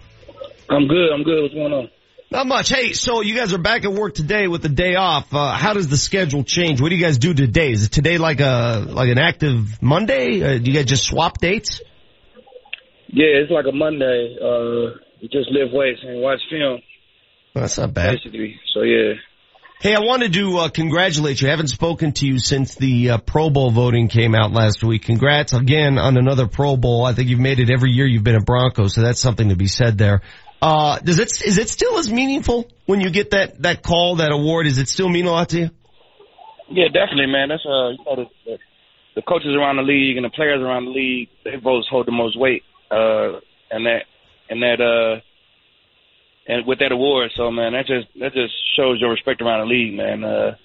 I'm 0.70 0.88
good. 0.88 1.12
I'm 1.12 1.24
good. 1.24 1.42
What's 1.42 1.56
going 1.56 1.74
on? 1.74 1.90
Not 2.30 2.46
much. 2.46 2.70
Hey, 2.70 2.94
so 2.94 3.22
you 3.22 3.34
guys 3.34 3.52
are 3.52 3.58
back 3.58 3.84
at 3.84 3.92
work 3.92 4.14
today 4.14 4.48
with 4.48 4.62
the 4.62 4.70
day 4.70 4.94
off. 4.94 5.34
Uh, 5.34 5.54
how 5.54 5.74
does 5.74 5.88
the 5.88 5.98
schedule 5.98 6.44
change? 6.44 6.80
What 6.80 6.90
do 6.90 6.96
you 6.96 7.02
guys 7.02 7.18
do 7.18 7.34
today? 7.34 7.72
Is 7.72 7.86
it 7.86 7.92
today 7.92 8.20
like 8.20 8.42
a 8.42 8.86
like 8.88 9.10
an 9.10 9.18
active 9.18 9.82
Monday? 9.82 10.44
Uh, 10.44 10.60
do 10.60 10.70
you 10.70 10.78
guys 10.78 10.86
just 10.86 11.04
swap 11.04 11.40
dates? 11.40 11.82
Yeah, 13.08 13.42
it's 13.42 13.52
like 13.52 13.66
a 13.66 13.76
Monday. 13.76 14.38
Uh, 14.40 15.00
you 15.20 15.30
just 15.30 15.50
live 15.50 15.72
weights 15.72 16.02
and 16.04 16.22
watch 16.22 16.42
film, 16.48 16.80
That's 17.56 17.78
not 17.78 17.94
bad. 17.94 18.18
basically. 18.18 18.60
So 18.74 18.82
yeah. 18.82 19.14
Hey, 19.82 19.94
I 19.94 20.00
wanted 20.00 20.34
to 20.34 20.58
uh, 20.58 20.70
congratulate 20.70 21.42
you. 21.42 21.48
I 21.48 21.52
haven't 21.52 21.68
spoken 21.68 22.14
to 22.14 22.26
you 22.26 22.40
since 22.40 22.76
the 22.76 23.12
uh, 23.12 23.18
Pro 23.18 23.50
Bowl 23.50 23.72
voting 23.72 24.08
came 24.08 24.34
out 24.34 24.52
last 24.52 24.84
week. 24.84 25.04
Congrats 25.04 25.54
again 25.54 25.98
on 25.98 26.18
another 26.18 26.48
Pro 26.48 26.78
Bowl. 26.78 27.06
I 27.06 27.14
think 27.14 27.30
you've 27.30 27.40
made 27.40 27.60
it 27.60 27.70
every 27.70 27.92
year 27.92 28.06
you've 28.06 28.24
been 28.24 28.36
a 28.36 28.42
Bronco, 28.42 28.88
so 28.88 29.02
that's 29.02 29.20
something 29.20 29.50
to 29.50 29.56
be 29.56 29.68
said 29.68 29.98
there. 29.98 30.22
Uh, 30.62 30.98
does 31.00 31.20
it 31.20 31.30
is 31.46 31.58
it 31.58 31.70
still 31.70 31.98
as 31.98 32.12
meaningful 32.12 32.70
when 32.86 33.02
you 33.02 33.10
get 33.10 33.32
that 33.32 33.62
that 33.62 33.84
call, 33.84 34.18
that 34.18 34.32
award? 34.32 34.66
Is 34.66 34.78
it 34.78 34.88
still 34.88 35.10
mean 35.10 35.26
a 35.26 35.32
lot 35.32 35.50
to 35.50 35.60
you? 35.60 35.70
Yeah, 36.70 36.88
definitely, 36.88 37.28
man. 37.28 37.50
That's 37.50 37.66
uh, 37.66 37.90
you 37.90 38.04
know, 38.06 38.16
the, 38.16 38.26
the, 38.46 38.58
the 39.16 39.22
coaches 39.22 39.56
around 39.56 39.78
the 39.78 39.84
league 39.84 40.18
and 40.18 40.26
the 40.26 40.30
players 40.30 40.62
around 40.62 40.86
the 40.86 40.92
league, 40.92 41.30
their 41.44 41.60
votes 41.60 41.88
hold 41.90 42.08
the 42.08 42.12
most 42.12 42.40
weight. 42.40 42.64
Uh, 42.90 43.40
and 43.70 43.86
that, 43.86 44.04
and 44.50 44.62
that, 44.62 44.82
uh, 44.82 45.22
and 46.48 46.66
with 46.66 46.80
that 46.80 46.92
award, 46.92 47.32
so 47.36 47.52
man, 47.52 47.74
that 47.74 47.88
just 47.88 48.08
that 48.20 48.34
just 48.34 48.54
shows 48.76 49.00
your 49.02 49.12
respect 49.12 49.42
around 49.42 49.62
the 49.62 49.74
league, 49.74 49.96
man. 49.96 50.24
Uh, 50.24 50.56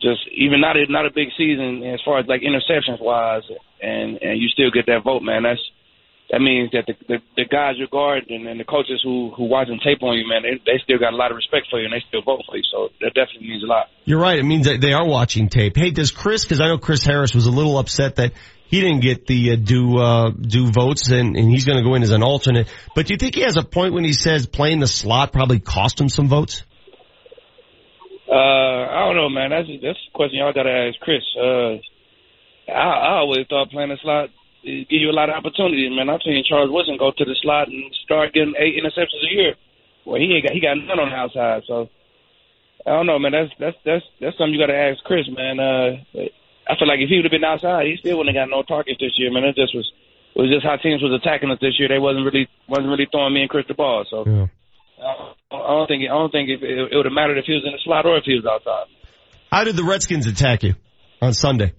just 0.00 0.20
even 0.32 0.60
not 0.60 0.76
a 0.76 0.86
not 0.90 1.06
a 1.06 1.10
big 1.10 1.28
season 1.36 1.82
as 1.82 2.00
far 2.04 2.18
as 2.18 2.26
like 2.26 2.42
interceptions 2.42 3.00
wise, 3.00 3.42
and 3.82 4.18
and 4.22 4.40
you 4.40 4.48
still 4.48 4.70
get 4.70 4.86
that 4.86 5.04
vote, 5.04 5.22
man. 5.22 5.42
That's 5.42 5.60
that 6.30 6.40
means 6.40 6.70
that 6.72 6.86
the 6.86 6.94
the, 7.08 7.18
the 7.36 7.44
guys 7.44 7.74
you 7.76 7.88
guard 7.90 8.24
and, 8.28 8.46
and 8.46 8.58
the 8.58 8.64
coaches 8.64 9.00
who 9.02 9.32
who 9.36 9.44
watching 9.44 9.80
tape 9.82 10.02
on 10.02 10.16
you, 10.16 10.26
man, 10.28 10.42
they 10.42 10.62
they 10.64 10.78
still 10.82 10.98
got 10.98 11.12
a 11.12 11.16
lot 11.16 11.30
of 11.30 11.36
respect 11.36 11.66
for 11.70 11.78
you 11.80 11.86
and 11.86 11.94
they 11.94 12.04
still 12.06 12.22
vote 12.22 12.42
for 12.46 12.56
you. 12.56 12.62
So 12.70 12.88
that 13.00 13.14
definitely 13.14 13.48
means 13.48 13.64
a 13.64 13.66
lot. 13.66 13.86
You're 14.04 14.20
right. 14.20 14.38
It 14.38 14.44
means 14.44 14.66
that 14.66 14.80
they 14.80 14.92
are 14.92 15.06
watching 15.06 15.48
tape. 15.48 15.76
Hey, 15.76 15.90
does 15.90 16.10
Chris? 16.10 16.44
Because 16.44 16.60
I 16.60 16.68
know 16.68 16.78
Chris 16.78 17.04
Harris 17.04 17.34
was 17.34 17.46
a 17.46 17.50
little 17.50 17.78
upset 17.78 18.16
that 18.16 18.32
he 18.66 18.80
didn't 18.80 19.00
get 19.00 19.26
the 19.26 19.52
uh, 19.52 19.56
due 19.56 19.98
uh, 19.98 20.30
due 20.30 20.70
votes, 20.70 21.10
and, 21.10 21.36
and 21.36 21.50
he's 21.50 21.66
going 21.66 21.78
to 21.78 21.84
go 21.84 21.94
in 21.96 22.04
as 22.04 22.12
an 22.12 22.22
alternate. 22.22 22.68
But 22.94 23.06
do 23.06 23.14
you 23.14 23.18
think 23.18 23.34
he 23.34 23.42
has 23.42 23.56
a 23.56 23.64
point 23.64 23.94
when 23.94 24.04
he 24.04 24.12
says 24.12 24.46
playing 24.46 24.78
the 24.78 24.86
slot 24.86 25.32
probably 25.32 25.58
cost 25.58 26.00
him 26.00 26.08
some 26.08 26.28
votes? 26.28 26.62
Uh, 28.30 28.34
I 28.34 29.06
don't 29.06 29.16
know, 29.16 29.28
man. 29.28 29.50
That's 29.50 29.66
that's 29.82 29.98
a 29.98 30.14
question 30.14 30.38
y'all 30.38 30.52
gotta 30.52 30.70
ask 30.70 31.00
Chris. 31.00 31.22
Uh, 31.36 31.78
I, 32.70 33.18
I 33.18 33.18
always 33.18 33.46
thought 33.48 33.70
playing 33.70 33.88
the 33.88 33.98
slot 34.00 34.30
it 34.62 34.88
give 34.88 35.00
you 35.00 35.10
a 35.10 35.16
lot 35.16 35.28
of 35.30 35.36
opportunities, 35.36 35.90
man. 35.94 36.08
I've 36.08 36.22
seen 36.22 36.44
Charles 36.46 36.70
Woodson 36.70 36.96
go 36.98 37.10
to 37.10 37.24
the 37.24 37.36
slot 37.42 37.68
and 37.68 37.92
start 38.04 38.32
getting 38.32 38.54
eight 38.58 38.76
interceptions 38.76 39.24
a 39.24 39.34
year. 39.34 39.54
Well, 40.04 40.20
he 40.20 40.32
ain't 40.34 40.44
got 40.44 40.52
he 40.52 40.60
got 40.60 40.76
none 40.76 40.98
on 40.98 41.10
the 41.10 41.16
outside, 41.16 41.62
so 41.66 41.88
I 42.86 42.90
don't 42.90 43.06
know, 43.06 43.18
man. 43.18 43.32
That's 43.32 43.52
that's 43.58 43.76
that's 43.84 44.04
that's 44.20 44.38
something 44.38 44.54
you 44.54 44.60
gotta 44.60 44.76
ask 44.76 45.02
Chris, 45.04 45.28
man. 45.28 45.60
Uh, 45.60 46.00
I 46.68 46.76
feel 46.78 46.88
like 46.88 47.00
if 47.00 47.08
he 47.08 47.16
would 47.16 47.24
have 47.24 47.34
been 47.34 47.44
outside, 47.44 47.86
he 47.86 47.96
still 47.96 48.18
wouldn't 48.18 48.36
have 48.36 48.48
got 48.48 48.54
no 48.54 48.62
targets 48.62 49.00
this 49.00 49.16
year, 49.16 49.32
man. 49.32 49.44
It 49.44 49.56
just 49.56 49.74
was 49.74 49.90
it 50.34 50.40
was 50.40 50.50
just 50.50 50.64
how 50.64 50.76
teams 50.76 51.02
was 51.02 51.12
attacking 51.12 51.50
us 51.50 51.58
this 51.60 51.78
year. 51.78 51.88
They 51.88 51.98
wasn't 51.98 52.24
really 52.24 52.48
wasn't 52.68 52.88
really 52.88 53.08
throwing 53.10 53.34
me 53.34 53.42
and 53.42 53.50
Chris 53.50 53.66
the 53.68 53.74
ball, 53.74 54.04
so. 54.08 54.48
I 55.50 55.72
don't 55.72 55.86
think 55.88 56.04
I 56.04 56.12
don't 56.12 56.30
think 56.30 56.50
it, 56.50 56.62
it, 56.62 56.92
it 56.92 56.96
would 56.96 57.06
have 57.06 57.12
mattered 57.12 57.38
if 57.38 57.46
he 57.46 57.54
was 57.54 57.64
in 57.64 57.72
the 57.72 57.78
slot 57.82 58.04
or 58.04 58.18
if 58.18 58.24
he 58.24 58.34
was 58.34 58.44
outside. 58.44 58.84
How 59.50 59.64
did 59.64 59.76
the 59.76 59.82
Redskins 59.82 60.26
attack 60.26 60.62
you 60.62 60.74
on 61.22 61.32
Sunday? 61.32 61.72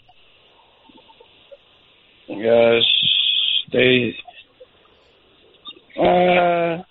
Yes, 2.28 2.84
they 3.72 4.14
uh 6.00 6.84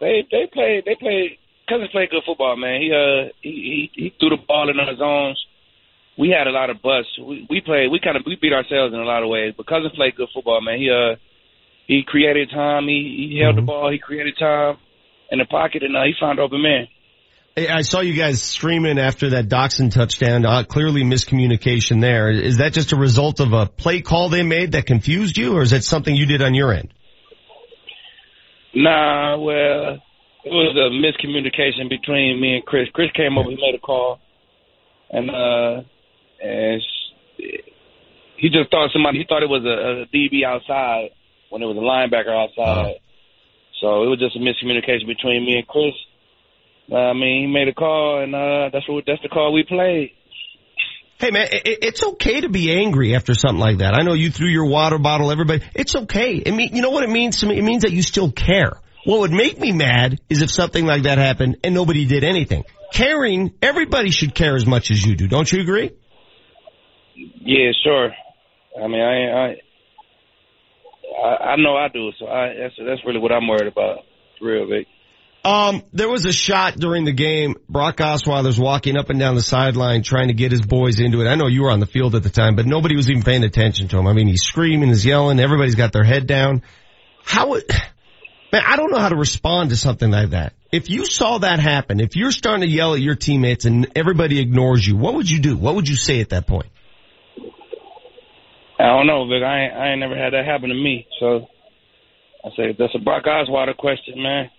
they 0.00 0.26
they 0.30 0.46
played 0.52 0.84
they 0.84 0.96
played 0.98 1.38
Cousins 1.68 1.90
played 1.92 2.10
good 2.10 2.22
football, 2.26 2.56
man. 2.56 2.80
He 2.80 2.90
uh 2.92 3.30
he 3.42 3.88
he, 3.94 4.02
he 4.02 4.14
threw 4.18 4.30
the 4.30 4.42
ball 4.46 4.70
in 4.70 4.80
our 4.80 4.96
zones. 4.96 5.40
We 6.18 6.30
had 6.30 6.46
a 6.46 6.50
lot 6.50 6.70
of 6.70 6.82
busts. 6.82 7.18
We, 7.18 7.46
we 7.48 7.60
played 7.60 7.90
we 7.90 8.00
kind 8.00 8.16
of 8.16 8.22
we 8.26 8.36
beat 8.40 8.52
ourselves 8.52 8.92
in 8.92 9.00
a 9.00 9.04
lot 9.04 9.22
of 9.22 9.28
ways. 9.28 9.54
But 9.56 9.66
Cousins 9.66 9.92
played 9.94 10.16
good 10.16 10.28
football, 10.34 10.60
man. 10.60 10.78
He 10.78 10.90
uh 10.90 11.16
he 11.86 12.02
created 12.06 12.50
time. 12.50 12.88
He 12.88 13.30
he 13.32 13.40
held 13.40 13.56
the 13.56 13.62
ball. 13.62 13.90
He 13.90 13.98
created 13.98 14.36
time. 14.38 14.76
in 15.30 15.38
the 15.38 15.44
pocket, 15.44 15.82
and 15.82 15.96
uh, 15.96 16.02
he 16.02 16.12
found 16.20 16.40
open 16.40 16.62
man. 16.62 16.88
I 17.68 17.82
saw 17.82 18.00
you 18.00 18.14
guys 18.14 18.42
streaming 18.42 18.98
after 18.98 19.30
that 19.30 19.48
Doctson 19.48 19.92
touchdown. 19.92 20.44
Uh, 20.44 20.64
clearly 20.64 21.02
miscommunication 21.02 22.00
there. 22.00 22.30
Is 22.30 22.58
that 22.58 22.72
just 22.72 22.92
a 22.92 22.96
result 22.96 23.40
of 23.40 23.52
a 23.52 23.66
play 23.66 24.00
call 24.00 24.28
they 24.28 24.42
made 24.42 24.72
that 24.72 24.86
confused 24.86 25.36
you, 25.36 25.56
or 25.56 25.62
is 25.62 25.70
that 25.70 25.84
something 25.84 26.14
you 26.14 26.26
did 26.26 26.42
on 26.42 26.54
your 26.54 26.72
end? 26.72 26.92
Nah, 28.74 29.36
well, 29.38 29.98
it 30.44 30.50
was 30.50 30.76
a 30.76 30.90
miscommunication 30.94 31.88
between 31.88 32.40
me 32.40 32.54
and 32.54 32.64
Chris. 32.64 32.88
Chris 32.92 33.10
came 33.14 33.36
over, 33.36 33.50
he 33.50 33.56
made 33.56 33.74
a 33.74 33.78
call, 33.78 34.20
and 35.10 35.30
uh, 35.30 35.82
and 36.40 36.82
he 38.36 38.48
just 38.48 38.70
thought 38.70 38.90
somebody. 38.92 39.18
He 39.18 39.24
thought 39.28 39.42
it 39.42 39.48
was 39.48 39.64
a, 39.64 40.02
a 40.02 40.06
DB 40.16 40.44
outside 40.44 41.10
when 41.50 41.62
it 41.62 41.66
was 41.66 41.76
a 41.76 41.80
linebacker 41.80 42.32
outside. 42.32 43.00
So 43.80 44.04
it 44.04 44.08
was 44.08 44.18
just 44.18 44.36
a 44.36 44.38
miscommunication 44.38 45.06
between 45.06 45.44
me 45.44 45.56
and 45.56 45.66
Chris. 45.66 45.94
I 46.92 47.12
mean, 47.12 47.46
he 47.46 47.52
made 47.52 47.68
a 47.68 47.74
call, 47.74 48.22
and 48.22 48.34
uh, 48.34 48.70
that's 48.72 48.88
what 48.88 49.04
that's 49.06 49.22
the 49.22 49.28
call 49.28 49.52
we 49.52 49.64
played. 49.64 50.10
Hey 51.18 51.30
man, 51.30 51.48
it, 51.52 51.78
it's 51.82 52.02
okay 52.02 52.40
to 52.40 52.48
be 52.48 52.72
angry 52.72 53.14
after 53.14 53.34
something 53.34 53.60
like 53.60 53.78
that. 53.78 53.94
I 53.94 54.02
know 54.02 54.14
you 54.14 54.30
threw 54.30 54.48
your 54.48 54.64
water 54.64 54.98
bottle, 54.98 55.30
everybody. 55.30 55.62
It's 55.74 55.94
okay. 55.94 56.36
It 56.36 56.52
mean, 56.52 56.74
you 56.74 56.80
know 56.80 56.90
what 56.90 57.04
it 57.04 57.10
means 57.10 57.40
to 57.40 57.46
me? 57.46 57.58
It 57.58 57.62
means 57.62 57.82
that 57.82 57.92
you 57.92 58.02
still 58.02 58.32
care. 58.32 58.80
What 59.04 59.20
would 59.20 59.30
make 59.30 59.58
me 59.58 59.72
mad 59.72 60.18
is 60.28 60.42
if 60.42 60.50
something 60.50 60.84
like 60.84 61.02
that 61.02 61.18
happened 61.18 61.58
and 61.62 61.74
nobody 61.74 62.06
did 62.06 62.24
anything. 62.24 62.64
Caring, 62.92 63.52
everybody 63.62 64.10
should 64.10 64.34
care 64.34 64.56
as 64.56 64.66
much 64.66 64.90
as 64.90 65.04
you 65.04 65.14
do. 65.14 65.28
Don't 65.28 65.50
you 65.50 65.60
agree? 65.60 65.92
Yeah, 67.14 67.70
sure. 67.84 68.10
I 68.82 68.88
mean, 68.88 69.00
I 69.00 69.30
I 69.30 69.56
I, 71.22 71.36
I 71.52 71.56
know 71.56 71.76
I 71.76 71.88
do. 71.88 72.10
So 72.18 72.26
I 72.26 72.54
that's 72.58 72.74
that's 72.78 73.04
really 73.04 73.20
what 73.20 73.30
I'm 73.30 73.46
worried 73.46 73.70
about. 73.70 73.98
For 74.38 74.46
real, 74.46 74.66
Vic. 74.66 74.86
Um, 75.42 75.82
there 75.94 76.08
was 76.08 76.26
a 76.26 76.32
shot 76.32 76.74
during 76.76 77.04
the 77.04 77.12
game. 77.12 77.56
Brock 77.68 77.96
Osweiler's 77.96 78.58
walking 78.58 78.96
up 78.96 79.08
and 79.08 79.18
down 79.18 79.36
the 79.36 79.42
sideline 79.42 80.02
trying 80.02 80.28
to 80.28 80.34
get 80.34 80.52
his 80.52 80.60
boys 80.60 81.00
into 81.00 81.22
it. 81.22 81.28
I 81.28 81.34
know 81.34 81.46
you 81.46 81.62
were 81.62 81.70
on 81.70 81.80
the 81.80 81.86
field 81.86 82.14
at 82.14 82.22
the 82.22 82.30
time, 82.30 82.56
but 82.56 82.66
nobody 82.66 82.94
was 82.94 83.08
even 83.08 83.22
paying 83.22 83.42
attention 83.42 83.88
to 83.88 83.98
him. 83.98 84.06
I 84.06 84.12
mean, 84.12 84.26
he's 84.26 84.42
screaming, 84.42 84.90
he's 84.90 85.04
yelling, 85.04 85.40
everybody's 85.40 85.76
got 85.76 85.92
their 85.92 86.04
head 86.04 86.26
down. 86.26 86.62
How 87.24 87.52
man, 87.52 88.62
I 88.66 88.76
don't 88.76 88.90
know 88.90 88.98
how 88.98 89.08
to 89.08 89.16
respond 89.16 89.70
to 89.70 89.76
something 89.76 90.10
like 90.10 90.30
that. 90.30 90.52
If 90.72 90.90
you 90.90 91.06
saw 91.06 91.38
that 91.38 91.58
happen, 91.58 92.00
if 92.00 92.16
you're 92.16 92.32
starting 92.32 92.62
to 92.62 92.68
yell 92.68 92.94
at 92.94 93.00
your 93.00 93.14
teammates 93.14 93.64
and 93.64 93.90
everybody 93.96 94.40
ignores 94.40 94.86
you, 94.86 94.96
what 94.96 95.14
would 95.14 95.30
you 95.30 95.40
do? 95.40 95.56
What 95.56 95.74
would 95.74 95.88
you 95.88 95.96
say 95.96 96.20
at 96.20 96.30
that 96.30 96.46
point? 96.46 96.66
I 98.78 98.86
don't 98.86 99.06
know, 99.06 99.26
Vic. 99.26 99.42
I 99.42 99.64
ain't, 99.64 99.74
I 99.74 99.90
ain't 99.90 100.00
never 100.00 100.16
had 100.16 100.32
that 100.32 100.44
happen 100.44 100.68
to 100.68 100.74
me. 100.74 101.06
So 101.18 101.46
I 102.44 102.48
say 102.56 102.76
that's 102.78 102.94
a 102.94 102.98
Brock 102.98 103.24
Osweiler 103.24 103.76
question, 103.76 104.22
man. 104.22 104.50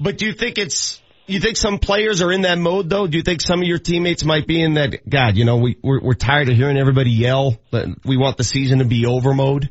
But 0.00 0.18
do 0.18 0.26
you 0.26 0.32
think 0.32 0.58
it's, 0.58 1.00
you 1.26 1.40
think 1.40 1.56
some 1.56 1.78
players 1.78 2.22
are 2.22 2.32
in 2.32 2.42
that 2.42 2.58
mode 2.58 2.88
though? 2.88 3.06
Do 3.06 3.16
you 3.16 3.22
think 3.22 3.40
some 3.40 3.60
of 3.60 3.66
your 3.66 3.78
teammates 3.78 4.24
might 4.24 4.46
be 4.46 4.62
in 4.62 4.74
that, 4.74 5.08
God, 5.08 5.36
you 5.36 5.44
know, 5.44 5.56
we, 5.56 5.76
we're, 5.82 6.00
we're 6.00 6.14
tired 6.14 6.48
of 6.48 6.56
hearing 6.56 6.78
everybody 6.78 7.10
yell, 7.10 7.56
we 8.04 8.16
want 8.16 8.36
the 8.36 8.44
season 8.44 8.78
to 8.78 8.84
be 8.84 9.06
over 9.06 9.34
mode? 9.34 9.70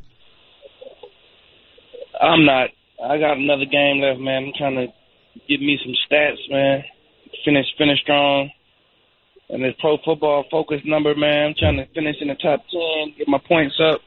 I'm 2.20 2.44
not. 2.44 2.70
I 2.98 3.18
got 3.18 3.38
another 3.38 3.64
game 3.64 4.02
left, 4.02 4.18
man. 4.18 4.50
I'm 4.50 4.52
trying 4.58 4.74
to 4.74 4.86
get 5.48 5.60
me 5.60 5.78
some 5.82 5.94
stats, 6.06 6.42
man. 6.50 6.82
Finish, 7.44 7.66
finish 7.78 8.00
strong. 8.02 8.50
And 9.48 9.64
this 9.64 9.74
pro 9.80 9.96
football 10.04 10.44
focus 10.50 10.80
number, 10.84 11.14
man. 11.14 11.48
I'm 11.48 11.54
trying 11.58 11.76
to 11.76 11.86
finish 11.94 12.16
in 12.20 12.28
the 12.28 12.34
top 12.34 12.64
ten, 12.68 13.14
get 13.16 13.28
my 13.28 13.38
points 13.48 13.80
up. 13.80 14.00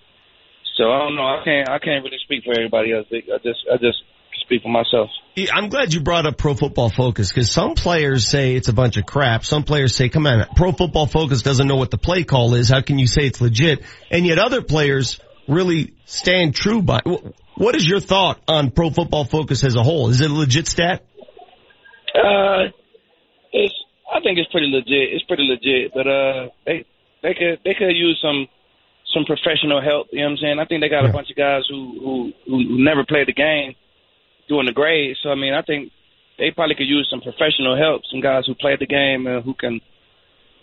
So 0.77 0.91
I 0.91 0.99
don't 0.99 1.15
know. 1.15 1.23
I 1.23 1.41
can't. 1.43 1.69
I 1.69 1.79
can't 1.79 2.03
really 2.03 2.19
speak 2.23 2.43
for 2.43 2.53
everybody 2.53 2.93
else. 2.93 3.07
I 3.11 3.37
just. 3.41 3.59
I 3.71 3.77
just 3.77 3.97
speak 4.41 4.63
for 4.63 4.69
myself. 4.69 5.09
I'm 5.53 5.69
glad 5.69 5.93
you 5.93 6.01
brought 6.01 6.25
up 6.25 6.37
Pro 6.37 6.53
Football 6.53 6.89
Focus 6.89 7.29
because 7.29 7.49
some 7.49 7.75
players 7.75 8.27
say 8.27 8.55
it's 8.55 8.67
a 8.67 8.73
bunch 8.73 8.97
of 8.97 9.05
crap. 9.05 9.45
Some 9.45 9.63
players 9.63 9.95
say, 9.95 10.09
come 10.09 10.27
on, 10.27 10.45
Pro 10.55 10.73
Football 10.73 11.07
Focus 11.07 11.41
doesn't 11.41 11.67
know 11.67 11.77
what 11.77 11.89
the 11.89 11.97
play 11.97 12.23
call 12.23 12.53
is. 12.53 12.69
How 12.69 12.81
can 12.81 12.99
you 12.99 13.07
say 13.07 13.27
it's 13.27 13.39
legit? 13.39 13.83
And 14.09 14.25
yet 14.25 14.39
other 14.39 14.61
players 14.61 15.19
really 15.47 15.93
stand 16.05 16.53
true 16.53 16.81
by. 16.81 17.01
What 17.55 17.75
is 17.75 17.85
your 17.85 18.01
thought 18.01 18.41
on 18.47 18.71
Pro 18.71 18.89
Football 18.89 19.23
Focus 19.23 19.63
as 19.63 19.75
a 19.75 19.83
whole? 19.83 20.09
Is 20.09 20.19
it 20.19 20.29
a 20.29 20.33
legit 20.33 20.67
stat? 20.67 21.05
Uh, 22.13 22.71
it's. 23.53 23.73
I 24.13 24.19
think 24.19 24.37
it's 24.37 24.51
pretty 24.51 24.67
legit. 24.67 25.13
It's 25.15 25.23
pretty 25.23 25.43
legit, 25.43 25.93
but 25.93 26.05
uh, 26.05 26.49
they 26.65 26.85
they 27.23 27.33
could 27.33 27.59
they 27.63 27.73
could 27.73 27.95
use 27.95 28.19
some 28.21 28.47
some 29.13 29.23
professional 29.23 29.81
help. 29.81 30.07
You 30.11 30.19
know 30.19 30.25
what 30.25 30.31
I'm 30.31 30.37
saying? 30.37 30.59
I 30.59 30.65
think 30.65 30.81
they 30.81 30.89
got 30.89 31.05
a 31.05 31.13
bunch 31.13 31.29
of 31.29 31.37
guys 31.37 31.63
who 31.69 31.95
who 31.99 32.33
who 32.45 32.83
never 32.83 33.05
played 33.05 33.27
the 33.27 33.33
game 33.33 33.75
doing 34.51 34.67
the 34.67 34.73
grades. 34.75 35.19
So 35.23 35.31
I 35.31 35.35
mean, 35.35 35.53
I 35.53 35.61
think 35.63 35.91
they 36.37 36.51
probably 36.51 36.75
could 36.75 36.91
use 36.91 37.07
some 37.09 37.21
professional 37.21 37.77
help, 37.79 38.01
some 38.11 38.19
guys 38.19 38.43
who 38.45 38.55
played 38.55 38.79
the 38.79 38.85
game 38.87 39.25
and 39.27 39.43
who 39.43 39.53
can 39.53 39.79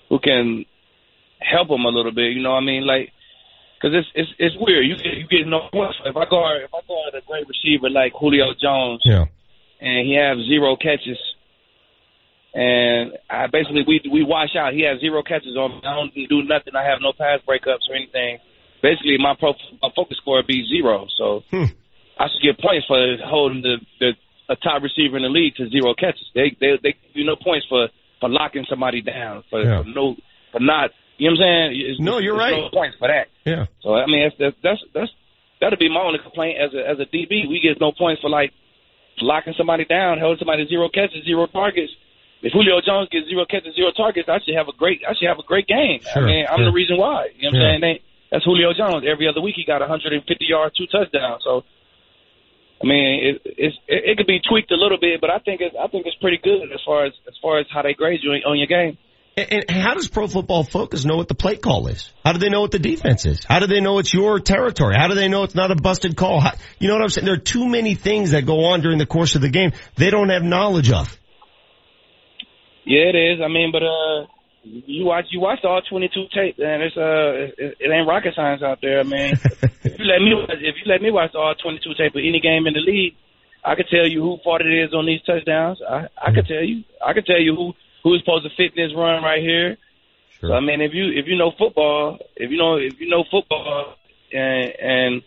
who 0.09 0.19
can 0.21 0.67
help 1.41 1.69
them 1.69 1.85
a 1.85 1.95
little 1.97 2.13
bit. 2.13 2.33
You 2.37 2.43
know 2.43 2.51
what 2.53 2.63
I 2.63 2.67
mean? 2.67 2.85
Like, 2.87 3.13
because 3.81 3.97
it's 3.97 4.09
it's 4.15 4.33
it's 4.39 4.57
weird. 4.61 4.85
You 4.87 4.97
get 4.97 5.15
you 5.17 5.27
get 5.27 5.47
no 5.49 5.69
if 5.73 6.17
I 6.17 6.27
guard 6.29 6.63
if 6.69 6.73
I 6.75 6.83
guard 6.87 7.15
a 7.17 7.25
great 7.27 7.47
receiver 7.49 7.89
like 7.89 8.13
Julio 8.13 8.53
Jones, 8.61 9.01
yeah, 9.05 9.25
and 9.81 10.07
he 10.07 10.15
has 10.21 10.37
zero 10.47 10.77
catches. 10.77 11.19
And 12.55 13.13
I 13.31 13.47
basically 13.47 13.85
we 13.87 14.01
we 14.11 14.23
wash 14.25 14.57
out. 14.59 14.73
He 14.75 14.83
has 14.83 15.01
zero 15.01 15.23
catches 15.23 15.57
on. 15.57 15.71
me. 15.73 15.81
I 15.85 15.95
don't 15.95 16.13
do 16.29 16.43
nothing. 16.43 16.75
I 16.75 16.83
have 16.85 16.99
no 17.01 17.13
pass 17.13 17.41
breakups 17.47 17.87
or 17.89 17.95
anything. 17.95 18.39
Basically, 18.83 19.17
my 19.19 19.35
pro 19.39 19.55
my 19.83 19.91
focus 19.95 20.17
score 20.21 20.37
would 20.39 20.47
be 20.47 20.67
zero. 20.67 21.07
So 21.17 21.45
Hmm. 21.51 21.71
I 22.19 22.27
should 22.29 22.43
get 22.43 22.59
points 22.61 22.87
for 22.87 22.99
holding 23.25 23.63
the, 23.63 23.77
the 24.01 24.11
a 24.51 24.57
top 24.57 24.83
receiver 24.83 25.17
in 25.17 25.23
the 25.23 25.29
league 25.29 25.55
to 25.57 25.69
zero 25.69 25.95
catches. 25.95 26.25
They 26.35 26.57
they 26.61 26.79
they 26.83 26.93
give 26.93 27.15
you 27.15 27.25
no 27.25 27.37
points 27.37 27.67
for 27.69 27.89
for 28.21 28.29
locking 28.29 28.67
somebody 28.69 29.03
down 29.03 29.45
for, 29.51 29.63
Yeah. 29.63 29.83
for 29.83 29.89
no 29.89 30.17
for 30.53 30.61
not. 30.61 30.91
You 31.19 31.31
know 31.31 31.37
what 31.37 31.45
I'm 31.47 31.71
saying? 31.75 31.91
It's, 31.91 32.01
No, 32.01 32.19
you're 32.19 32.37
right. 32.37 32.57
No 32.57 32.71
points 32.71 32.97
for 32.99 33.09
that. 33.09 33.29
Yeah. 33.45 33.67
So 33.83 33.95
I 33.95 34.07
mean, 34.07 34.31
that's 34.39 34.57
that's 34.63 34.81
that's 34.95 35.11
that'll 35.61 35.79
be 35.79 35.89
my 35.93 36.01
only 36.01 36.19
complaint 36.19 36.59
as 36.59 36.75
a 36.75 36.83
as 36.89 36.99
a 36.99 37.07
DB. 37.07 37.47
We 37.49 37.61
get 37.63 37.81
no 37.81 37.93
points 37.93 38.23
for 38.23 38.31
like 38.31 38.53
locking 39.21 39.55
somebody 39.57 39.85
down, 39.85 40.19
holding 40.19 40.39
somebody 40.39 40.65
to 40.65 40.69
zero 40.69 40.89
catches, 40.89 41.25
zero 41.25 41.47
targets. 41.47 41.93
If 42.41 42.53
Julio 42.53 42.81
Jones 42.81 43.09
gets 43.11 43.27
zero 43.29 43.45
catches, 43.51 43.75
zero 43.75 43.91
targets, 43.91 44.29
I 44.29 44.39
should 44.47 44.55
have 44.55 44.69
a 44.69 44.73
great 44.77 45.03
I 45.07 45.15
should 45.19 45.29
have 45.29 45.39
a 45.39 45.47
great 45.47 45.67
game. 45.67 46.01
Sure, 46.03 46.23
I 46.23 46.27
mean, 46.27 46.47
I'm 46.49 46.59
sure. 46.59 46.67
the 46.67 46.73
reason 46.73 46.97
why. 46.97 47.29
You 47.37 47.51
know 47.51 47.59
what 47.59 47.63
Yeah. 47.63 47.67
I'm 47.75 47.81
saying? 47.81 47.81
They, 47.83 48.03
that's 48.31 48.45
Julio 48.45 48.71
Jones. 48.75 49.05
Every 49.09 49.27
other 49.27 49.41
week 49.41 49.57
he 49.57 49.65
got 49.65 49.81
150 49.81 50.23
yards, 50.47 50.77
two 50.77 50.87
touchdowns. 50.87 51.43
So 51.43 51.65
I 52.81 52.87
mean, 52.87 53.35
it, 53.35 53.43
it's 53.59 53.77
it, 53.89 54.03
it 54.11 54.17
could 54.17 54.27
be 54.27 54.41
tweaked 54.49 54.71
a 54.71 54.77
little 54.77 54.99
bit, 54.99 55.21
but 55.21 55.31
I 55.31 55.39
think 55.41 55.61
it's 55.61 55.75
I 55.79 55.89
think 55.89 56.07
it's 56.07 56.17
pretty 56.17 56.39
good 56.43 56.71
as 56.73 56.81
far 56.87 57.07
as 57.07 57.13
as 57.27 57.35
far 57.43 57.59
as 57.59 57.67
how 57.73 57.83
they 57.83 57.95
grade 57.95 58.21
you 58.23 58.31
on 58.31 58.59
your 58.59 58.69
game. 58.69 58.99
And, 59.37 59.65
and 59.69 59.81
how 59.81 59.95
does 59.95 60.09
Pro 60.09 60.27
Football 60.27 60.65
Focus 60.65 61.05
know 61.05 61.17
what 61.17 61.29
the 61.29 61.35
play 61.35 61.57
call 61.57 61.87
is? 61.87 62.13
How 62.25 62.33
do 62.33 62.41
they 62.41 62.49
know 62.49 62.61
what 62.61 62.73
the 62.73 62.81
defense 62.81 63.25
is? 63.25 63.45
How 63.45 63.61
do 63.61 63.69
they 63.69 63.81
know 63.81 63.99
it's 63.99 64.13
your 64.13 64.41
territory? 64.41 64.97
How 64.99 65.07
do 65.07 65.15
they 65.15 65.29
know 65.29 65.45
it's 65.45 65.55
not 65.55 65.71
a 65.71 65.77
busted 65.77 66.17
call? 66.17 66.41
How, 66.41 66.55
you 66.81 66.89
know 66.89 66.95
what 66.95 67.03
I'm 67.03 67.09
saying? 67.09 67.25
There 67.25 67.35
are 67.35 67.39
too 67.39 67.69
many 67.69 67.95
things 67.95 68.33
that 68.33 68.47
go 68.47 68.65
on 68.65 68.81
during 68.81 68.99
the 68.99 69.07
course 69.07 69.37
of 69.37 69.43
the 69.43 69.49
game 69.49 69.73
they 69.97 70.11
don't 70.11 70.31
have 70.31 70.43
knowledge 70.43 70.91
of. 70.91 71.17
Yeah, 72.85 73.11
it 73.13 73.17
is. 73.17 73.41
I 73.45 73.49
mean, 73.49 73.71
but 73.71 73.83
uh, 73.85 74.27
you 74.65 75.05
watch 75.05 75.27
you 75.31 75.41
watch 75.41 75.61
all 75.63 75.83
22 75.89 76.25
tape, 76.35 76.57
and 76.59 76.83
it's 76.83 76.97
uh, 76.97 77.63
it, 77.63 77.77
it 77.79 77.91
ain't 77.93 78.09
rocket 78.09 78.35
science 78.35 78.63
out 78.63 78.79
there. 78.83 79.01
I 79.01 79.03
mean, 79.05 79.35
you 79.99 80.05
let 80.05 80.21
me 80.21 80.33
if 80.67 80.77
you 80.79 80.87
let 80.91 81.03
me 81.03 81.11
watch 81.11 81.35
all 81.35 81.55
22 81.55 81.95
tape 81.95 82.15
of 82.15 82.23
any 82.25 82.41
game 82.41 82.67
in 82.67 82.75
the 82.75 82.81
league, 82.81 83.15
I 83.65 83.75
could 83.75 83.89
tell 83.91 84.07
you 84.07 84.23
who 84.23 84.39
fault 84.45 84.63
it 84.63 84.73
is 84.73 84.95
on 84.95 85.07
these 85.07 85.23
touchdowns. 85.23 85.81
I 85.83 86.09
I 86.17 86.33
could 86.33 86.47
tell 86.47 86.63
you. 86.63 86.85
I 87.05 87.13
could 87.13 87.27
tell 87.27 87.41
you 87.41 87.55
who 87.55 87.73
who's 88.03 88.21
supposed 88.21 88.45
to 88.45 88.51
fit 88.57 88.75
this 88.75 88.95
run 88.97 89.23
right 89.23 89.43
here. 89.43 89.77
So 90.41 90.53
I 90.53 90.61
mean, 90.61 90.81
if 90.81 90.95
you 90.95 91.11
if 91.11 91.27
you 91.27 91.37
know 91.37 91.53
football, 91.59 92.19
if 92.37 92.51
you 92.51 92.59
know 92.59 92.77
if 92.77 93.01
you 93.01 93.09
know 93.09 93.25
football, 93.31 93.97
and 94.33 94.73
and 94.81 95.23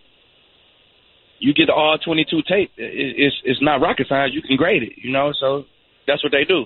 you 1.39 1.53
get 1.53 1.67
the 1.67 1.73
all 1.73 1.97
22 1.97 2.41
tape, 2.47 2.71
it, 2.77 3.15
it's 3.17 3.35
it's 3.43 3.61
not 3.61 3.81
rocket 3.81 4.07
science. 4.07 4.33
You 4.33 4.41
can 4.41 4.55
grade 4.55 4.83
it, 4.83 4.93
you 4.97 5.11
know. 5.11 5.33
So 5.39 5.65
that's 6.07 6.23
what 6.23 6.31
they 6.31 6.45
do. 6.45 6.65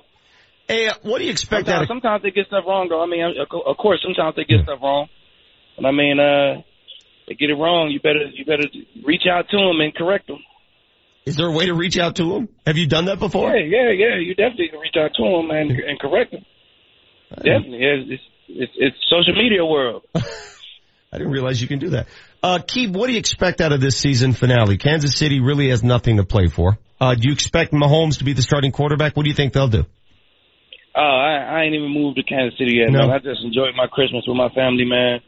Hey, 0.68 0.88
uh, 0.88 0.94
what 1.04 1.20
do 1.20 1.26
you 1.26 1.32
expect 1.32 1.68
sometimes, 1.68 1.76
out 1.76 1.82
of 1.84 1.88
sometimes 1.88 2.24
they 2.24 2.32
get 2.32 2.48
stuff 2.48 2.66
wrong, 2.68 2.88
though. 2.90 3.02
I 3.02 3.06
mean, 3.06 3.24
of 3.24 3.48
of 3.66 3.78
course, 3.78 4.00
sometimes 4.04 4.36
they 4.36 4.44
get 4.46 4.64
stuff 4.64 4.80
wrong. 4.82 5.08
But 5.76 5.86
I 5.86 5.92
mean, 5.92 6.20
uh, 6.20 6.62
they 7.28 7.36
get 7.36 7.50
it 7.50 7.56
wrong. 7.56 7.90
You 7.90 8.00
better 8.00 8.26
you 8.34 8.46
better 8.46 8.68
reach 9.06 9.24
out 9.30 9.50
to 9.50 9.58
them 9.58 9.80
and 9.82 9.94
correct 9.96 10.28
them. 10.28 10.40
Is 11.26 11.36
there 11.38 11.48
a 11.48 11.52
way 11.52 11.66
to 11.66 11.74
reach 11.74 11.98
out 11.98 12.18
to 12.18 12.34
them? 12.34 12.50
Have 12.68 12.78
you 12.78 12.88
done 12.88 13.06
that 13.06 13.20
before? 13.20 13.50
Yeah, 13.56 13.66
yeah, 13.66 13.92
yeah. 13.92 14.20
You 14.20 14.36
definitely 14.36 14.70
can 14.70 14.80
reach 14.80 14.96
out 14.98 15.12
to 15.16 15.24
them 15.24 15.50
and 15.52 15.72
and 15.72 16.00
correct 16.00 16.32
them. 16.32 16.46
Definitely, 17.38 17.80
it's 17.82 18.24
it's, 18.48 18.72
it's, 18.78 18.98
social 19.10 19.34
media 19.34 19.66
world. 19.66 20.04
I 20.16 21.18
didn't 21.18 21.32
realize 21.32 21.62
you 21.62 21.68
can 21.68 21.80
do 21.80 21.90
that. 21.92 22.08
Uh, 22.44 22.60
Keeb, 22.60 22.94
what 22.94 23.08
do 23.08 23.14
you 23.14 23.20
expect 23.20 23.60
out 23.62 23.72
of 23.72 23.82
this 23.82 23.98
season 23.98 24.34
finale? 24.34 24.78
Kansas 24.78 25.18
City 25.18 25.40
really 25.40 25.70
has 25.70 25.84
nothing 25.84 26.18
to 26.18 26.24
play 26.24 26.48
for. 26.48 26.78
Uh, 27.00 27.16
do 27.16 27.28
you 27.28 27.34
expect 27.34 27.74
Mahomes 27.74 28.20
to 28.20 28.24
be 28.24 28.34
the 28.34 28.42
starting 28.42 28.72
quarterback? 28.72 29.18
What 29.18 29.24
do 29.24 29.30
you 29.30 29.36
think 29.36 29.54
they'll 29.54 29.68
do? 29.68 29.86
Oh, 30.96 31.02
I, 31.02 31.60
I 31.60 31.64
ain't 31.64 31.76
even 31.76 31.90
moved 31.90 32.18
to 32.18 32.24
Kansas 32.24 32.58
City 32.58 32.76
yet. 32.78 32.92
No. 32.92 33.08
Man. 33.08 33.12
I 33.12 33.20
just 33.20 33.42
enjoyed 33.44 33.76
my 33.76 33.88
Christmas 33.88 34.24
with 34.28 34.38
my 34.38 34.50
family, 34.50 34.86
man. 34.86 35.20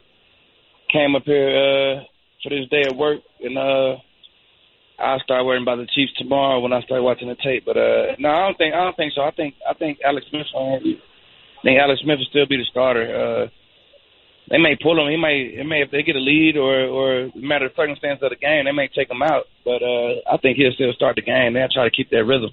Came 0.92 1.16
up 1.16 1.24
here 1.24 1.48
uh, 1.48 2.04
for 2.42 2.50
this 2.50 2.68
day 2.70 2.82
at 2.86 2.96
work, 2.96 3.20
and 3.42 3.58
uh, 3.58 3.96
I'll 4.98 5.20
start 5.20 5.44
worrying 5.44 5.62
about 5.62 5.78
the 5.78 5.86
Chiefs 5.94 6.12
tomorrow 6.18 6.60
when 6.60 6.72
I 6.72 6.80
start 6.82 7.02
watching 7.02 7.28
the 7.28 7.36
tape. 7.36 7.64
But 7.64 7.76
uh 7.76 8.16
no, 8.18 8.30
I 8.30 8.40
don't 8.46 8.58
think 8.58 8.74
I 8.74 8.82
don't 8.82 8.96
think 8.96 9.12
so. 9.14 9.22
I 9.22 9.30
think 9.30 9.54
I 9.68 9.74
think 9.74 9.98
Alex 10.04 10.26
Smith. 10.30 10.46
Uh, 10.54 10.58
I 10.58 11.62
think 11.62 11.78
Alex 11.78 12.00
Smith 12.02 12.18
will 12.18 12.30
still 12.30 12.46
be 12.46 12.56
the 12.56 12.64
starter. 12.70 13.06
Uh, 13.06 13.46
they 14.50 14.58
may 14.58 14.76
pull 14.80 14.98
him. 14.98 15.10
He 15.10 15.16
may. 15.16 15.60
It 15.60 15.66
may 15.66 15.82
if 15.82 15.90
they 15.90 16.02
get 16.02 16.16
a 16.16 16.20
lead 16.20 16.56
or 16.56 16.86
or 16.86 17.30
matter 17.36 17.66
of 17.66 17.72
circumstance 17.76 18.20
of 18.22 18.30
the 18.30 18.36
game, 18.36 18.64
they 18.64 18.72
may 18.72 18.88
take 18.88 19.10
him 19.10 19.22
out. 19.22 19.44
But 19.64 19.82
uh 19.82 20.34
I 20.34 20.36
think 20.42 20.56
he'll 20.58 20.72
still 20.72 20.92
start 20.94 21.14
the 21.14 21.22
game. 21.22 21.54
They'll 21.54 21.68
try 21.68 21.84
to 21.84 21.94
keep 21.94 22.10
that 22.10 22.24
rhythm. 22.24 22.50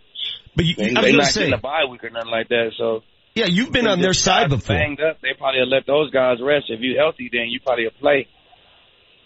But 0.56 0.66
you, 0.66 0.76
They, 0.76 0.94
I 0.94 1.02
was 1.02 1.02
they 1.02 1.12
gonna 1.12 1.24
not 1.24 1.32
say, 1.34 1.40
getting 1.42 1.54
a 1.54 1.58
bye 1.58 1.86
week 1.90 2.04
or 2.04 2.12
nothing 2.12 2.32
like 2.32 2.50
that. 2.50 2.74
So 2.78 3.02
yeah, 3.36 3.46
you've 3.48 3.72
been 3.72 3.86
on 3.86 4.00
their 4.00 4.14
side 4.14 4.50
before. 4.50 4.78
Banged 4.78 5.02
up, 5.02 5.20
they 5.22 5.30
probably 5.38 5.60
have 5.60 5.68
let 5.68 5.86
those 5.86 6.10
guys 6.10 6.38
rest. 6.42 6.68
If 6.70 6.80
you're 6.80 6.98
healthy, 6.98 7.30
then 7.32 7.48
you 7.50 7.60
probably 7.60 7.84
will 7.84 8.00
play. 8.00 8.28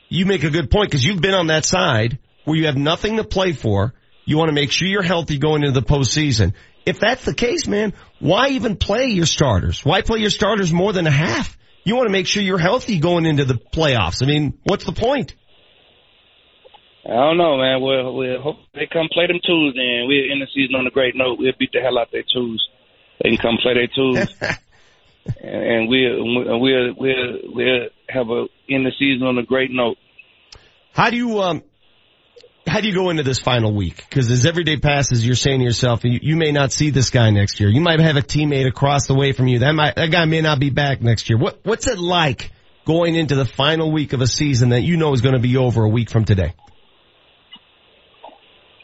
You 0.10 0.26
make 0.26 0.44
a 0.44 0.49
good 0.49 0.72
point 0.72 0.90
because 0.90 1.06
you've 1.06 1.22
been 1.22 1.36
on 1.36 1.48
that 1.48 1.64
side 1.64 2.18
where 2.44 2.57
you 2.57 2.65
have 2.65 2.76
nothing 2.76 3.18
to 3.18 3.23
play 3.23 3.53
for. 3.53 3.94
You 4.26 4.38
want 4.38 4.49
to 4.49 4.53
make 4.53 4.72
sure 4.72 4.88
you're 4.88 5.03
healthy 5.03 5.38
going 5.38 5.64
into 5.64 5.80
the 5.80 5.86
postseason. 5.86 6.53
If 6.88 6.99
that's 6.99 7.23
the 7.23 7.36
case, 7.36 7.68
man, 7.68 7.94
why 8.19 8.49
even 8.49 8.77
play 8.77 9.07
your 9.07 9.27
starters? 9.27 9.86
Why 9.86 10.02
play 10.02 10.19
your 10.19 10.31
starters 10.31 10.73
more 10.73 10.91
than 10.91 11.06
a 11.06 11.11
half? 11.11 11.56
You 11.84 11.95
want 11.95 12.07
to 12.07 12.11
make 12.11 12.26
sure 12.26 12.41
you're 12.41 12.57
healthy 12.57 12.99
going 12.99 13.27
into 13.27 13.45
the 13.45 13.56
playoffs. 13.56 14.23
I 14.23 14.26
mean, 14.26 14.57
what's 14.64 14.86
the 14.86 14.91
point? 14.91 15.36
I 17.06 17.14
don't 17.14 17.38
know, 17.38 17.57
man. 17.57 17.81
We'll, 17.81 18.15
we'll 18.15 18.41
hope 18.41 18.57
they 18.73 18.88
come 18.91 19.07
play 19.11 19.27
them 19.27 19.40
twos, 19.45 19.76
and 19.77 20.07
we're 20.07 20.31
in 20.31 20.40
the 20.40 20.48
season 20.53 20.76
on 20.76 20.88
a 20.88 20.91
great 20.91 21.15
note. 21.15 21.38
We'll 21.38 21.53
beat 21.60 21.72
the 21.72 21.81
hell 21.81 21.99
out 21.99 22.07
of 22.07 22.11
their 22.11 22.23
twos. 22.23 22.68
They 23.21 23.29
can 23.29 23.37
come 23.37 23.57
play 23.61 23.73
their 23.73 23.87
twos, 23.87 24.33
and, 25.41 25.63
and 25.63 25.89
we'll 25.89 26.59
we'll 26.59 26.93
we'll 26.97 27.39
we'll 27.53 27.87
have 28.07 28.29
a 28.29 28.47
end 28.69 28.85
the 28.85 28.91
season 28.97 29.27
on 29.27 29.37
a 29.37 29.43
great 29.43 29.71
note. 29.71 29.97
How 30.93 31.09
do 31.09 31.17
you 31.17 31.41
um 31.41 31.63
how 32.69 32.81
do 32.81 32.87
you 32.87 32.93
go 32.93 33.09
into 33.09 33.23
this 33.23 33.39
final 33.39 33.73
week? 33.73 33.97
Because 33.97 34.29
as 34.29 34.45
every 34.45 34.63
day 34.63 34.77
passes, 34.77 35.25
you're 35.25 35.35
saying 35.35 35.59
to 35.59 35.65
yourself, 35.65 36.03
you, 36.03 36.19
you 36.21 36.35
may 36.35 36.51
not 36.51 36.71
see 36.71 36.91
this 36.91 37.09
guy 37.09 37.29
next 37.31 37.59
year. 37.59 37.69
You 37.69 37.81
might 37.81 37.99
have 37.99 38.15
a 38.15 38.21
teammate 38.21 38.67
across 38.67 39.07
the 39.07 39.15
way 39.15 39.31
from 39.31 39.47
you. 39.47 39.59
That 39.59 39.73
might 39.73 39.95
that 39.95 40.11
guy 40.11 40.25
may 40.25 40.41
not 40.41 40.59
be 40.59 40.69
back 40.69 41.01
next 41.01 41.29
year. 41.29 41.37
What 41.37 41.59
what's 41.63 41.87
it 41.87 41.99
like 41.99 42.51
going 42.85 43.15
into 43.15 43.35
the 43.35 43.45
final 43.45 43.91
week 43.91 44.13
of 44.13 44.21
a 44.21 44.27
season 44.27 44.69
that 44.69 44.81
you 44.81 44.97
know 44.97 45.13
is 45.13 45.21
going 45.21 45.35
to 45.35 45.41
be 45.41 45.57
over 45.57 45.83
a 45.83 45.89
week 45.89 46.09
from 46.09 46.25
today? 46.25 46.53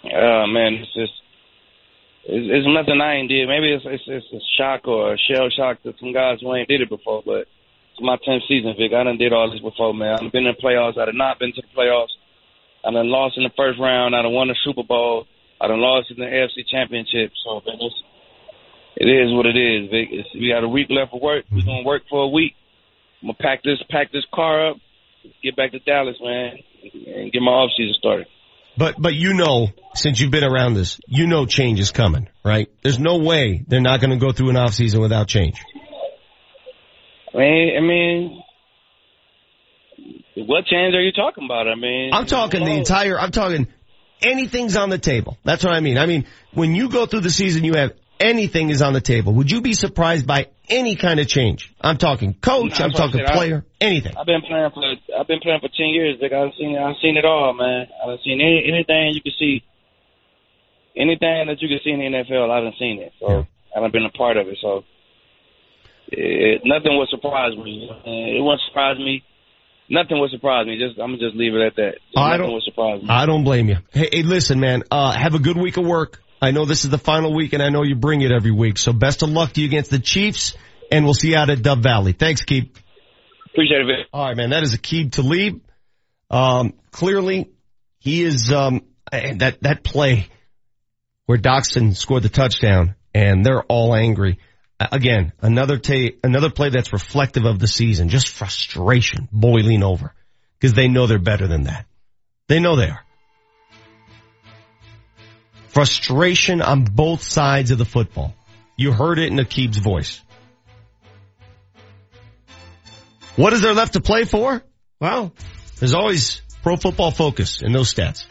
Uh 0.03 0.47
man, 0.47 0.75
it's 0.75 0.93
just 0.93 1.13
it's, 2.25 2.47
it's 2.49 2.67
nothing 2.67 3.01
I 3.01 3.21
ain't 3.21 3.29
did. 3.29 3.47
Maybe 3.47 3.71
it's, 3.71 3.85
it's 3.85 4.03
it's 4.07 4.33
a 4.33 4.41
shock 4.57 4.87
or 4.87 5.13
a 5.13 5.17
shell 5.17 5.49
shock 5.49 5.81
to 5.83 5.93
some 5.99 6.13
guys 6.13 6.39
who 6.41 6.53
ain't 6.55 6.67
did 6.67 6.81
it 6.81 6.89
before, 6.89 7.21
but 7.25 7.45
it's 7.93 8.01
my 8.01 8.17
tenth 8.25 8.43
season, 8.47 8.73
Vic. 8.77 8.91
I 8.93 9.03
done 9.03 9.17
did 9.17 9.31
all 9.31 9.49
this 9.49 9.61
before, 9.61 9.93
man. 9.93 10.17
I've 10.19 10.31
been 10.31 10.45
in 10.45 10.55
the 10.57 10.61
playoffs. 10.61 10.97
I 10.97 11.05
done 11.05 11.17
not 11.17 11.39
been 11.39 11.53
to 11.53 11.61
the 11.61 11.73
playoffs. 11.77 12.13
I 12.83 12.91
done 12.91 13.09
lost 13.09 13.37
in 13.37 13.43
the 13.43 13.53
first 13.55 13.79
round. 13.79 14.15
I 14.15 14.21
done 14.21 14.33
won 14.33 14.49
the 14.49 14.57
Super 14.65 14.83
Bowl. 14.83 15.25
I 15.61 15.67
done 15.67 15.79
lost 15.79 16.11
in 16.11 16.17
the 16.17 16.25
AFC 16.25 16.67
Championship. 16.69 17.31
So, 17.45 17.61
man, 17.65 17.77
it's, 17.79 17.95
it 18.97 19.07
is 19.07 19.33
what 19.33 19.45
it 19.45 19.55
is, 19.55 19.89
Vic. 19.89 20.09
It's, 20.11 20.29
we 20.33 20.49
got 20.49 20.63
a 20.63 20.69
week 20.69 20.87
left 20.89 21.13
of 21.13 21.21
work. 21.21 21.45
We're 21.51 21.65
gonna 21.65 21.85
work 21.85 22.03
for 22.09 22.23
a 22.23 22.27
week. 22.27 22.53
I'm 23.21 23.29
gonna 23.29 23.37
pack 23.39 23.63
this 23.63 23.81
pack 23.89 24.11
this 24.11 24.25
car 24.33 24.71
up, 24.71 24.77
get 25.41 25.55
back 25.55 25.71
to 25.71 25.79
Dallas, 25.79 26.17
man, 26.21 26.57
and 26.83 27.31
get 27.31 27.41
my 27.41 27.51
off 27.51 27.71
season 27.77 27.95
started. 27.97 28.27
But 28.77 28.95
but 29.01 29.13
you 29.13 29.33
know, 29.33 29.69
since 29.93 30.19
you've 30.19 30.31
been 30.31 30.43
around 30.43 30.73
this, 30.73 30.99
you 31.07 31.27
know 31.27 31.45
change 31.45 31.79
is 31.79 31.91
coming, 31.91 32.27
right? 32.43 32.69
There's 32.83 32.99
no 32.99 33.17
way 33.17 33.63
they're 33.67 33.81
not 33.81 34.01
going 34.01 34.11
to 34.11 34.17
go 34.17 34.31
through 34.31 34.49
an 34.49 34.57
off 34.57 34.73
season 34.73 35.01
without 35.01 35.27
change. 35.27 35.63
I 37.33 37.37
mean, 37.37 37.77
I 37.77 37.81
mean, 37.81 38.43
what 40.47 40.65
change 40.65 40.93
are 40.93 41.01
you 41.01 41.11
talking 41.11 41.45
about? 41.45 41.67
I 41.67 41.75
mean, 41.75 42.11
I'm 42.13 42.25
talking 42.25 42.63
the 42.65 42.71
entire, 42.71 43.19
I'm 43.19 43.31
talking 43.31 43.67
anything's 44.21 44.75
on 44.75 44.89
the 44.89 44.97
table. 44.97 45.37
That's 45.43 45.63
what 45.63 45.73
I 45.73 45.79
mean. 45.79 45.97
I 45.97 46.05
mean, 46.05 46.25
when 46.53 46.75
you 46.75 46.89
go 46.89 47.05
through 47.05 47.21
the 47.21 47.29
season, 47.29 47.63
you 47.63 47.73
have 47.73 47.93
anything 48.19 48.69
is 48.69 48.81
on 48.81 48.93
the 48.93 49.01
table. 49.01 49.33
Would 49.33 49.51
you 49.51 49.61
be 49.61 49.73
surprised 49.73 50.25
by 50.27 50.47
any 50.69 50.95
kind 50.95 51.19
of 51.19 51.27
change? 51.27 51.73
I'm 51.81 51.97
talking 51.97 52.33
coach, 52.33 52.79
I'm 52.79 52.91
I 52.91 52.93
talking 52.93 53.25
player, 53.25 53.65
anything. 53.79 54.15
I've 54.17 54.25
been 54.25 54.41
playing 54.41 54.69
for 54.73 54.83
I've 55.19 55.27
been 55.27 55.39
playing 55.41 55.59
for 55.61 55.69
ten 55.69 55.87
years. 55.89 56.17
Like 56.21 56.33
I've 56.33 56.51
seen 56.57 56.77
I've 56.77 56.95
seen 57.01 57.17
it 57.17 57.25
all, 57.25 57.53
man. 57.53 57.87
I've 58.05 58.19
seen 58.23 58.41
any, 58.41 58.63
anything 58.67 59.11
you 59.13 59.21
can 59.21 59.33
see, 59.37 59.63
anything 60.95 61.45
that 61.47 61.57
you 61.61 61.67
can 61.67 61.79
see 61.83 61.91
in 61.91 61.99
the 61.99 62.05
NFL. 62.05 62.49
I've 62.49 62.73
seen 62.79 62.99
it. 63.01 63.13
So 63.19 63.45
I've 63.75 63.91
been 63.91 64.05
a 64.05 64.17
part 64.17 64.37
of 64.37 64.47
it. 64.47 64.57
So 64.61 64.83
it, 66.07 66.61
nothing 66.65 66.97
would 66.97 67.09
surprise 67.09 67.55
me. 67.57 67.89
It 68.05 68.43
won't 68.43 68.61
surprise 68.67 68.97
me. 68.97 69.23
Nothing 69.87 70.19
would 70.19 70.31
surprise 70.31 70.65
me. 70.65 70.79
Just 70.79 70.99
I'm 70.99 71.11
gonna 71.11 71.19
just 71.19 71.35
leave 71.35 71.53
it 71.53 71.61
at 71.61 71.75
that. 71.75 71.93
I 72.17 72.29
nothing 72.29 72.41
don't- 72.41 72.53
would 72.53 72.63
surprise 72.63 73.01
me. 73.01 73.07
I 73.09 73.25
don't 73.25 73.43
blame 73.43 73.69
you. 73.69 73.77
Hey, 73.91 74.09
hey 74.11 74.23
listen, 74.23 74.59
man, 74.59 74.83
uh, 74.89 75.11
have 75.11 75.35
a 75.35 75.39
good 75.39 75.57
week 75.57 75.77
of 75.77 75.85
work. 75.85 76.21
I 76.41 76.51
know 76.51 76.65
this 76.65 76.85
is 76.85 76.91
the 76.91 76.97
final 76.97 77.33
week 77.33 77.53
and 77.53 77.63
I 77.63 77.69
know 77.69 77.83
you 77.83 77.95
bring 77.95 78.21
it 78.21 78.31
every 78.31 78.51
week. 78.51 78.77
So 78.77 78.93
best 78.93 79.23
of 79.23 79.29
luck 79.29 79.53
to 79.53 79.61
you 79.61 79.67
against 79.67 79.91
the 79.91 79.99
Chiefs 79.99 80.55
and 80.91 81.05
we'll 81.05 81.13
see 81.13 81.31
you 81.31 81.37
out 81.37 81.49
at 81.49 81.61
Dove 81.61 81.79
Valley. 81.79 82.13
Thanks, 82.13 82.43
Keith. 82.43 82.77
Appreciate 83.47 83.81
it. 83.81 83.85
Vic. 83.85 84.07
All 84.13 84.25
right, 84.25 84.37
man. 84.37 84.49
That 84.49 84.63
is 84.63 84.73
a 84.73 84.77
Aqib 84.77 85.11
Talib. 85.11 85.61
Um, 86.29 86.73
clearly 86.91 87.49
he 87.99 88.21
is, 88.21 88.51
um, 88.51 88.81
that, 89.11 89.57
that 89.61 89.83
play 89.83 90.27
where 91.25 91.37
Doctson 91.37 91.95
scored 91.95 92.23
the 92.23 92.29
touchdown 92.29 92.95
and 93.13 93.45
they're 93.45 93.63
all 93.63 93.95
angry. 93.95 94.39
Again, 94.79 95.31
another 95.41 95.77
ta- 95.77 96.15
another 96.21 96.49
play 96.49 96.69
that's 96.69 96.91
reflective 96.91 97.45
of 97.45 97.59
the 97.59 97.67
season. 97.67 98.09
Just 98.09 98.27
frustration 98.27 99.29
boiling 99.31 99.83
over 99.83 100.13
because 100.59 100.73
they 100.73 100.89
know 100.89 101.07
they're 101.07 101.17
better 101.17 101.47
than 101.47 101.63
that. 101.63 101.85
They 102.49 102.59
know 102.59 102.75
they 102.75 102.89
are. 102.89 103.04
Frustration 105.75 106.61
on 106.61 106.85
both 106.85 107.21
sides 107.21 107.69
of 107.69 107.77
the 107.77 107.83
football. 107.83 108.33
You 108.77 108.93
heard 108.93 109.19
it 109.19 109.29
in 109.29 109.37
Aqib's 109.39 109.77
voice. 109.77 110.21
What 113.35 113.51
is 113.51 113.61
there 113.61 113.73
left 113.73 113.93
to 113.93 113.99
play 113.99 114.23
for? 114.23 114.63
Well, 115.01 115.33
there's 115.77 115.93
always 115.93 116.41
pro 116.63 116.77
football 116.77 117.11
focus 117.11 117.61
in 117.61 117.73
those 117.73 117.93
stats. 117.93 118.25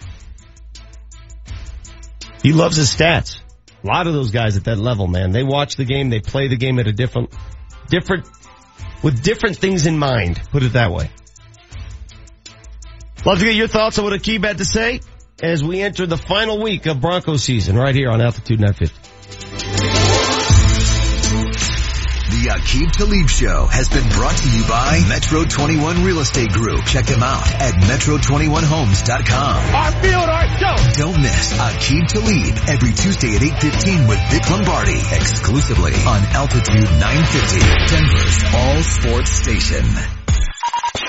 He 2.43 2.55
loves 2.55 2.77
his 2.77 2.89
stats. 2.89 3.39
A 3.83 3.87
lot 3.87 4.07
of 4.07 4.15
those 4.15 4.31
guys 4.31 4.57
at 4.57 4.65
that 4.65 4.79
level, 4.79 5.07
man, 5.07 5.31
they 5.31 5.43
watch 5.43 5.77
the 5.77 5.85
game, 5.85 6.09
they 6.09 6.21
play 6.21 6.49
the 6.49 6.57
game 6.57 6.79
at 6.79 6.87
a 6.87 6.93
different, 6.93 7.31
different, 7.91 8.27
with 9.03 9.23
different 9.23 9.59
things 9.59 9.85
in 9.85 9.99
mind. 9.99 10.41
Put 10.51 10.63
it 10.63 10.73
that 10.73 10.93
way. 10.93 11.11
Love 13.27 13.39
to 13.41 13.45
get 13.45 13.55
your 13.55 13.69
thoughts 13.69 13.99
on 13.99 14.05
what 14.05 14.15
Aqib 14.15 14.45
had 14.47 14.57
to 14.59 14.65
say 14.65 15.01
as 15.43 15.65
we 15.65 15.81
enter 15.81 16.07
the 16.07 16.17
final 16.17 16.63
week 16.63 16.87
of 16.87 17.01
Bronco 17.01 17.37
season 17.37 17.77
right 17.77 17.95
here 17.95 18.11
on 18.11 18.21
Altitude 18.21 18.61
950. 18.61 20.15
The 22.35 22.51
Aqib 22.51 22.91
Talib 22.93 23.29
Show 23.29 23.67
has 23.67 23.89
been 23.89 24.09
brought 24.11 24.37
to 24.37 24.49
you 24.51 24.65
by 24.69 25.01
Metro 25.09 25.45
21 25.45 26.03
Real 26.05 26.19
Estate 26.19 26.51
Group. 26.51 26.85
Check 26.85 27.07
them 27.07 27.23
out 27.23 27.47
at 27.61 27.75
metro21homes.com. 27.75 29.75
Our 29.75 29.93
field, 30.03 30.29
our 30.29 30.49
show. 30.59 30.75
Don't 30.99 31.23
miss 31.23 31.53
Aqib 31.55 32.09
Talib 32.09 32.59
every 32.69 32.93
Tuesday 32.93 33.37
at 33.37 33.43
8.15 33.43 34.09
with 34.09 34.19
Vic 34.31 34.51
Lombardi 34.51 34.99
exclusively 35.13 35.95
on 35.95 36.23
Altitude 36.35 36.91
950, 37.01 37.61
Denver's 37.95 38.45
all 38.53 38.83
sports 38.83 39.31
station. 39.31 39.85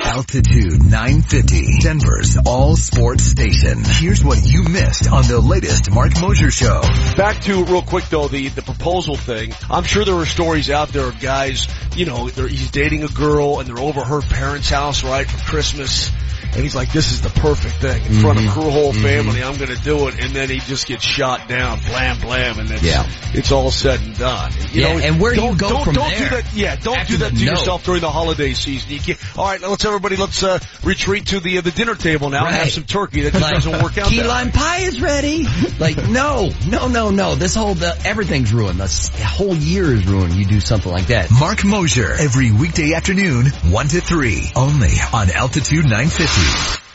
Altitude 0.06 0.84
950, 0.84 1.80
Denver's 1.82 2.38
all 2.46 2.76
sports 2.78 3.24
station. 3.24 3.84
Here's 3.84 4.24
what 4.24 4.40
you 4.46 4.64
missed 4.64 5.12
on 5.12 5.28
the 5.28 5.40
latest 5.40 5.90
Marc 5.92 6.12
Moser 6.22 6.52
show. 6.52 6.82
Back 7.18 7.42
to 7.42 7.64
real 7.66 7.82
quick 7.82 8.06
though 8.10 8.28
the 8.28 8.50
the 8.50 8.62
proposal 8.62 9.16
thing. 9.16 9.52
I'm 9.70 9.84
sure 9.84 10.06
there 10.06 10.16
are 10.16 10.26
stories 10.28 10.70
out 10.70 10.90
there 10.90 11.08
of 11.08 11.20
guys, 11.20 11.68
you 11.96 12.06
know, 12.06 12.30
they're, 12.30 12.48
he's 12.48 12.70
dating 12.72 13.04
a 13.04 13.08
girl 13.08 13.60
and 13.60 13.68
they're 13.68 13.84
over 13.84 14.04
her 14.04 14.22
parents' 14.22 14.70
house 14.70 15.04
right 15.04 15.26
for 15.30 15.44
Christmas. 15.50 16.12
And 16.54 16.64
he's 16.64 16.76
like, 16.76 16.94
this 16.94 17.12
is 17.12 17.20
the 17.22 17.30
perfect 17.42 17.76
thing 17.82 18.02
in 18.06 18.14
front 18.22 18.38
of 18.40 18.46
Mhm. 18.46 18.64
her 18.64 18.72
whole 18.72 18.94
Mhm. 18.94 19.02
family. 19.02 19.44
I'm 19.44 19.58
going 19.58 19.76
to 19.76 19.82
do 19.84 20.08
it. 20.08 20.24
And 20.24 20.34
then 20.34 20.50
he 20.50 20.60
just 20.60 20.88
gets 20.88 21.04
shot 21.04 21.50
down, 21.50 21.80
blam, 21.80 22.18
blam, 22.22 22.60
and 22.60 22.72
it's, 22.72 22.82
Yeah. 22.82 23.06
it's 23.34 23.52
all 23.52 23.72
said 23.72 24.00
and 24.00 24.18
done. 24.18 24.54
You 24.72 24.82
Yeah, 24.84 24.94
know, 24.94 25.00
and 25.04 25.20
where 25.20 25.34
do 25.36 25.42
you 25.42 25.48
don't- 25.48 25.58
go 25.58 25.70
don't, 25.70 25.84
from 25.84 25.94
don't 25.96 26.10
there? 26.18 26.30
Do 26.30 26.36
that, 26.38 26.46
yeah, 26.54 26.76
don't 26.78 26.98
After 26.98 27.14
do 27.14 27.18
that 27.20 27.36
to 27.36 27.44
no. 27.46 27.52
yourself 27.52 27.84
during 27.84 28.00
the 28.00 28.10
holiday 28.12 28.54
season. 28.54 28.90
You 28.90 29.00
can't, 29.02 29.20
all 29.38 29.48
right, 29.48 29.60
let's 29.62 29.84
everybody, 29.96 30.18
let's 30.18 30.44
uh, 30.44 30.60
retreat 30.84 31.28
to 31.28 31.40
the 31.40 31.58
uh, 31.58 31.62
the 31.62 31.72
dinner 31.72 31.96
table 31.96 32.30
now 32.30 32.46
and 32.46 32.56
have 32.56 32.70
some 32.72 32.84
turkey. 32.84 33.22
That 33.22 33.32
just 33.34 33.42
Like, 33.44 33.56
doesn't 33.56 33.82
work 33.84 33.98
out. 33.98 34.08
Key 34.08 34.24
lime 34.24 34.48
way. 34.48 34.52
pie 34.54 34.80
is 34.82 35.02
ready. 35.02 35.46
Like, 35.80 35.98
no, 36.10 36.52
no, 36.68 36.88
no, 36.88 37.10
no. 37.12 37.36
This 37.36 37.56
whole, 37.56 37.74
the, 37.76 37.98
everything's 38.06 38.54
ruined. 38.54 38.80
This 38.80 39.10
whole 39.24 39.56
year 39.56 39.86
is 39.94 40.06
ruined. 40.06 40.34
You 40.36 40.46
do 40.46 40.60
something 40.60 40.92
like 40.92 41.08
that. 41.08 41.30
Marc 41.32 41.64
Moser 41.66 42.14
every 42.14 42.52
weekday 42.52 42.94
afternoon, 42.94 43.46
1 43.48 43.88
to 43.90 44.02
3, 44.02 44.52
only 44.56 44.94
on 45.14 45.30
Altitude 45.32 45.86
950. 45.86 46.95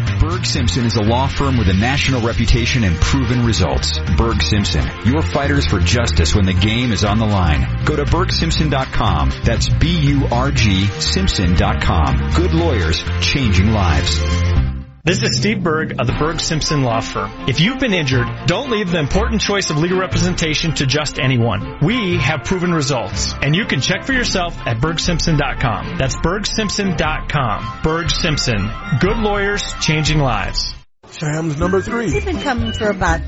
Burg 0.31 0.45
Simpson 0.45 0.85
is 0.85 0.95
a 0.95 1.01
law 1.01 1.27
firm 1.27 1.57
with 1.57 1.67
a 1.67 1.73
national 1.73 2.21
reputation 2.21 2.85
and 2.85 2.95
proven 2.95 3.45
results. 3.45 3.99
Burg 4.15 4.41
Simpson, 4.41 4.89
your 5.03 5.21
fighters 5.21 5.67
for 5.67 5.79
justice 5.79 6.33
when 6.33 6.45
the 6.45 6.53
game 6.53 6.93
is 6.93 7.03
on 7.03 7.19
the 7.19 7.25
line. 7.25 7.83
Go 7.83 7.97
to 7.97 8.05
burgsimpson.com. 8.05 9.31
That's 9.43 9.67
B-U-R-G 9.67 10.85
Simpson.com. 11.01 12.31
Good 12.33 12.53
lawyers, 12.53 13.03
changing 13.19 13.73
lives. 13.73 14.70
This 15.03 15.23
is 15.23 15.37
Steve 15.37 15.63
Burg 15.63 15.99
of 15.99 16.05
the 16.05 16.13
Burg 16.13 16.39
Simpson 16.39 16.83
Law 16.83 17.01
Firm. 17.01 17.31
If 17.49 17.59
you've 17.59 17.79
been 17.79 17.93
injured, 17.93 18.27
don't 18.45 18.69
leave 18.69 18.91
the 18.91 18.99
important 18.99 19.41
choice 19.41 19.71
of 19.71 19.79
legal 19.79 19.97
representation 19.97 20.75
to 20.75 20.85
just 20.85 21.17
anyone. 21.17 21.79
We 21.81 22.17
have 22.17 22.43
proven 22.43 22.71
results, 22.71 23.33
and 23.41 23.55
you 23.55 23.65
can 23.65 23.81
check 23.81 24.03
for 24.03 24.13
yourself 24.13 24.55
at 24.67 24.77
burgsimpson.com. 24.77 25.97
That's 25.97 26.15
burgsimpson.com. 26.17 27.79
Burg 27.81 28.11
Simpson. 28.11 28.69
Good 28.99 29.17
lawyers, 29.17 29.73
changing 29.81 30.19
lives. 30.19 30.75
Sam's 31.11 31.57
number 31.57 31.81
three. 31.81 32.09
They've 32.09 32.25
been 32.25 32.41
coming 32.41 32.71
for 32.71 32.89
about 32.89 33.21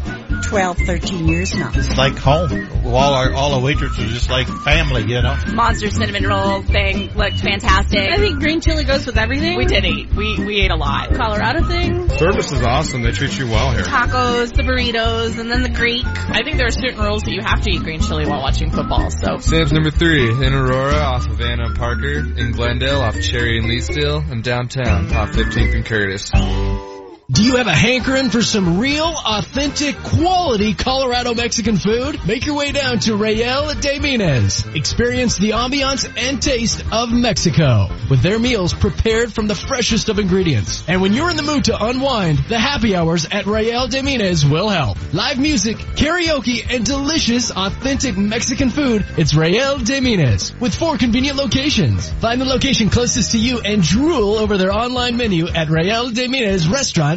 12, 0.44 0.78
13 0.78 1.28
years 1.28 1.54
now. 1.54 1.72
It's 1.74 1.98
like 1.98 2.18
home. 2.18 2.86
All 2.86 3.14
our 3.14 3.34
all 3.34 3.60
the 3.60 3.66
waitresses 3.66 4.00
are 4.00 4.08
just 4.08 4.30
like 4.30 4.48
family, 4.48 5.02
you 5.04 5.22
know. 5.22 5.38
Monster 5.54 5.90
cinnamon 5.90 6.26
roll 6.26 6.62
thing 6.62 7.14
looked 7.14 7.40
fantastic. 7.40 8.00
I 8.00 8.18
think 8.18 8.40
green 8.40 8.62
chili 8.62 8.84
goes 8.84 9.06
with 9.06 9.18
everything. 9.18 9.58
We 9.58 9.66
did 9.66 9.86
eat. 9.86 10.14
We 10.14 10.38
we 10.44 10.62
ate 10.62 10.72
a 10.72 10.76
lot. 10.76 11.14
Colorado 11.14 11.64
thing. 11.66 12.10
Service 12.10 12.52
is 12.52 12.62
awesome. 12.62 13.04
They 13.04 13.12
treat 13.12 13.38
you 13.38 13.48
well 13.48 13.72
here. 13.72 13.84
Tacos, 13.84 14.54
the 14.54 14.64
burritos, 14.64 15.38
and 15.40 15.52
then 15.52 15.64
the 15.64 15.70
Greek. 15.70 16.06
I 16.06 16.44
think 16.44 16.58
there 16.58 16.68
are 16.68 16.72
certain 16.72 17.00
rules 17.00 17.24
that 17.24 17.32
you 17.32 17.42
have 17.42 17.62
to 17.62 17.72
eat 17.72 17.82
green 17.84 18.00
chili 18.00 18.26
while 18.26 18.42
watching 18.42 18.72
football. 18.72 19.10
So 19.12 19.38
Sam's 19.40 19.72
number 19.72 19.92
three 19.92 20.30
in 20.30 20.54
Aurora 20.54 20.96
off 20.96 21.28
of 21.28 21.42
Anna 21.42 21.66
and 21.66 21.76
Parker, 21.76 22.20
in 22.20 22.52
Glendale 22.52 23.02
off 23.02 23.20
Cherry 23.20 23.58
and 23.58 23.68
Leetsdale, 23.68 24.32
and 24.32 24.44
downtown 24.44 25.12
off 25.14 25.32
15th 25.32 25.76
and 25.76 25.86
Curtis. 25.86 26.93
Do 27.32 27.42
you 27.42 27.56
have 27.56 27.68
a 27.68 27.74
hankering 27.74 28.30
for 28.30 28.42
some 28.42 28.80
real, 28.80 29.06
authentic, 29.06 29.96
quality 29.96 30.74
Colorado 30.74 31.34
Mexican 31.34 31.78
food? 31.78 32.20
Make 32.28 32.46
your 32.46 32.58
way 32.58 32.74
down 32.74 33.00
to 33.00 33.16
Real 33.16 33.74
de 33.76 33.98
Minas. 34.00 34.66
Experience 34.76 35.38
the 35.38 35.52
ambiance 35.52 36.06
and 36.18 36.42
taste 36.42 36.84
of 36.92 37.14
Mexico 37.14 37.88
with 38.10 38.22
their 38.22 38.40
meals 38.40 38.74
prepared 38.74 39.32
from 39.32 39.48
the 39.48 39.56
freshest 39.56 40.10
of 40.10 40.20
ingredients. 40.20 40.84
And 40.86 41.02
when 41.02 41.14
you're 41.14 41.30
in 41.30 41.38
the 41.38 41.44
mood 41.44 41.64
to 41.66 41.82
unwind, 41.82 42.40
the 42.50 42.60
happy 42.60 42.94
hours 42.94 43.26
at 43.32 43.46
Real 43.46 43.88
de 43.88 44.04
Minas 44.04 44.44
will 44.44 44.68
help. 44.68 44.98
Live 45.14 45.40
music, 45.40 45.78
karaoke, 45.78 46.70
and 46.70 46.86
delicious, 46.86 47.52
authentic 47.52 48.18
Mexican 48.18 48.70
food. 48.70 49.06
It's 49.18 49.34
Real 49.34 49.78
de 49.78 50.02
Minas 50.02 50.54
with 50.60 50.76
four 50.76 50.98
convenient 50.98 51.38
locations. 51.38 52.12
Find 52.16 52.42
the 52.42 52.46
location 52.46 52.90
closest 52.90 53.32
to 53.32 53.38
you 53.38 53.62
and 53.62 53.82
drool 53.82 54.36
over 54.36 54.58
their 54.58 54.74
online 54.74 55.16
menu 55.16 55.48
at 55.48 55.70
Real 55.70 56.10
de 56.10 56.28
Minas 56.28 56.68
Restaurant 56.68 57.13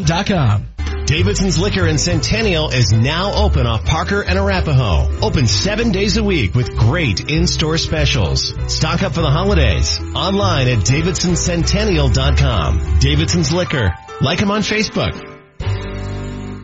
Davidson's 1.07 1.59
Liquor 1.59 1.87
in 1.87 1.99
Centennial 1.99 2.71
is 2.71 2.93
now 2.93 3.45
open 3.45 3.65
off 3.65 3.85
Parker 3.85 4.23
and 4.23 4.37
Arapahoe. 4.37 5.25
Open 5.25 5.47
seven 5.47 5.93
days 5.93 6.17
a 6.17 6.25
week 6.25 6.57
with 6.57 6.77
great 6.77 7.31
in-store 7.31 7.79
specials. 7.79 8.53
Stock 8.67 9.05
up 9.05 9.15
for 9.15 9.21
the 9.21 9.31
holidays. 9.31 10.01
Online 10.17 10.67
at 10.67 10.81
davidsoncentennial.com. 10.81 12.99
Davidson's 12.99 13.53
Liquor. 13.53 13.95
Like 14.21 14.41
them 14.41 14.51
on 14.51 14.63
Facebook. 14.63 15.15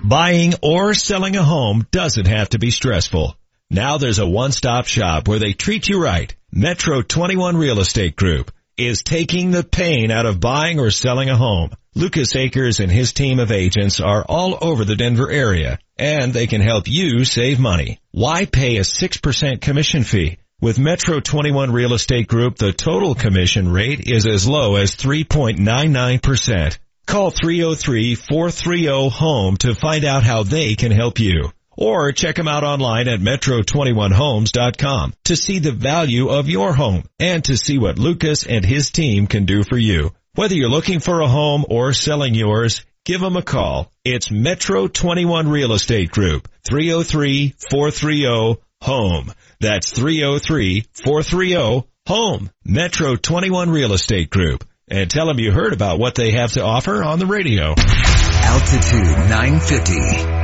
Buying 0.03 0.55
or 0.61 0.95
selling 0.95 1.37
a 1.37 1.45
home 1.45 1.87
doesn't 1.93 2.27
have 2.27 2.49
to 2.51 2.59
be 2.59 2.73
stressful. 2.73 3.37
Now 3.71 3.99
there's 3.99 4.19
a 4.19 4.27
one-stop 4.27 4.87
shop 4.87 5.29
where 5.29 5.39
they 5.39 5.53
treat 5.53 5.89
you 5.89 6.03
right. 6.03 6.35
Metro 6.51 7.01
21 7.01 7.57
Real 7.57 7.79
Estate 7.79 8.17
Group 8.17 8.51
is 8.77 9.03
taking 9.03 9.51
the 9.51 9.65
pain 9.65 10.11
out 10.11 10.27
of 10.27 10.41
buying 10.41 10.81
or 10.81 10.91
selling 10.91 11.31
a 11.31 11.37
home. 11.37 11.71
Lucas 11.95 12.35
Akers 12.35 12.81
and 12.81 12.91
his 12.91 13.13
team 13.13 13.39
of 13.39 13.53
agents 13.53 14.01
are 14.01 14.25
all 14.27 14.59
over 14.63 14.85
the 14.85 14.97
Denver 14.97 15.31
area 15.31 15.79
and 15.99 16.33
they 16.33 16.47
can 16.47 16.61
help 16.61 16.89
you 16.89 17.25
save 17.25 17.61
money. 17.61 18.01
Why 18.11 18.47
pay 18.47 18.79
a 18.79 18.81
6% 18.81 19.61
commission 19.61 20.05
fee? 20.05 20.39
With 20.61 20.79
Metro 20.79 21.21
21 21.21 21.73
Real 21.73 21.93
Estate 21.93 22.29
Group, 22.29 22.57
the 22.57 22.73
total 22.73 23.15
commission 23.15 23.71
rate 23.71 24.07
is 24.07 24.27
as 24.27 24.47
low 24.47 24.77
as 24.77 24.97
3.99%. 24.97 26.79
Call 27.05 27.33
303-430-HOME 27.33 29.57
to 29.59 29.75
find 29.75 30.05
out 30.05 30.23
how 30.23 30.45
they 30.45 30.77
can 30.77 30.93
help 30.93 31.19
you. 31.19 31.51
Or 31.77 32.13
check 32.13 32.37
them 32.37 32.49
out 32.49 32.65
online 32.65 33.09
at 33.09 33.21
metro21homes.com 33.21 35.15
to 35.25 35.37
see 35.37 35.59
the 35.59 35.73
value 35.73 36.29
of 36.29 36.49
your 36.49 36.73
home 36.73 37.05
and 37.19 37.45
to 37.45 37.57
see 37.57 37.79
what 37.79 37.99
Lucas 37.99 38.47
and 38.47 38.65
his 38.65 38.91
team 38.91 39.27
can 39.27 39.45
do 39.47 39.65
for 39.65 39.79
you. 39.79 40.13
Whether 40.35 40.55
you're 40.55 40.69
looking 40.69 41.01
for 41.01 41.21
a 41.21 41.29
home 41.29 41.65
or 41.69 41.93
selling 41.93 42.35
yours, 42.35 42.85
give 43.05 43.21
them 43.21 43.37
a 43.37 43.43
call. 43.43 43.91
It's 44.05 44.31
Metro 44.31 44.87
21 44.89 45.49
Real 45.49 45.73
Estate 45.73 46.11
Group, 46.11 46.49
303-430-HOME. 46.71 49.33
That's 49.61 49.93
303-430-HOME. 49.93 52.51
Metro 52.65 53.17
21 53.17 53.71
Real 53.71 53.93
Estate 53.93 54.31
Group. 54.31 54.65
And 54.89 55.09
tell 55.09 55.27
them 55.27 55.39
you 55.39 55.53
heard 55.53 55.73
about 55.73 56.01
what 56.01 56.17
they 56.17 56.33
have 56.33 56.53
to 56.53 56.65
offer 56.65 57.05
on 57.05 57.21
the 57.21 57.27
radio. 57.27 57.75
Altitude 57.77 59.17
950, 59.31 59.95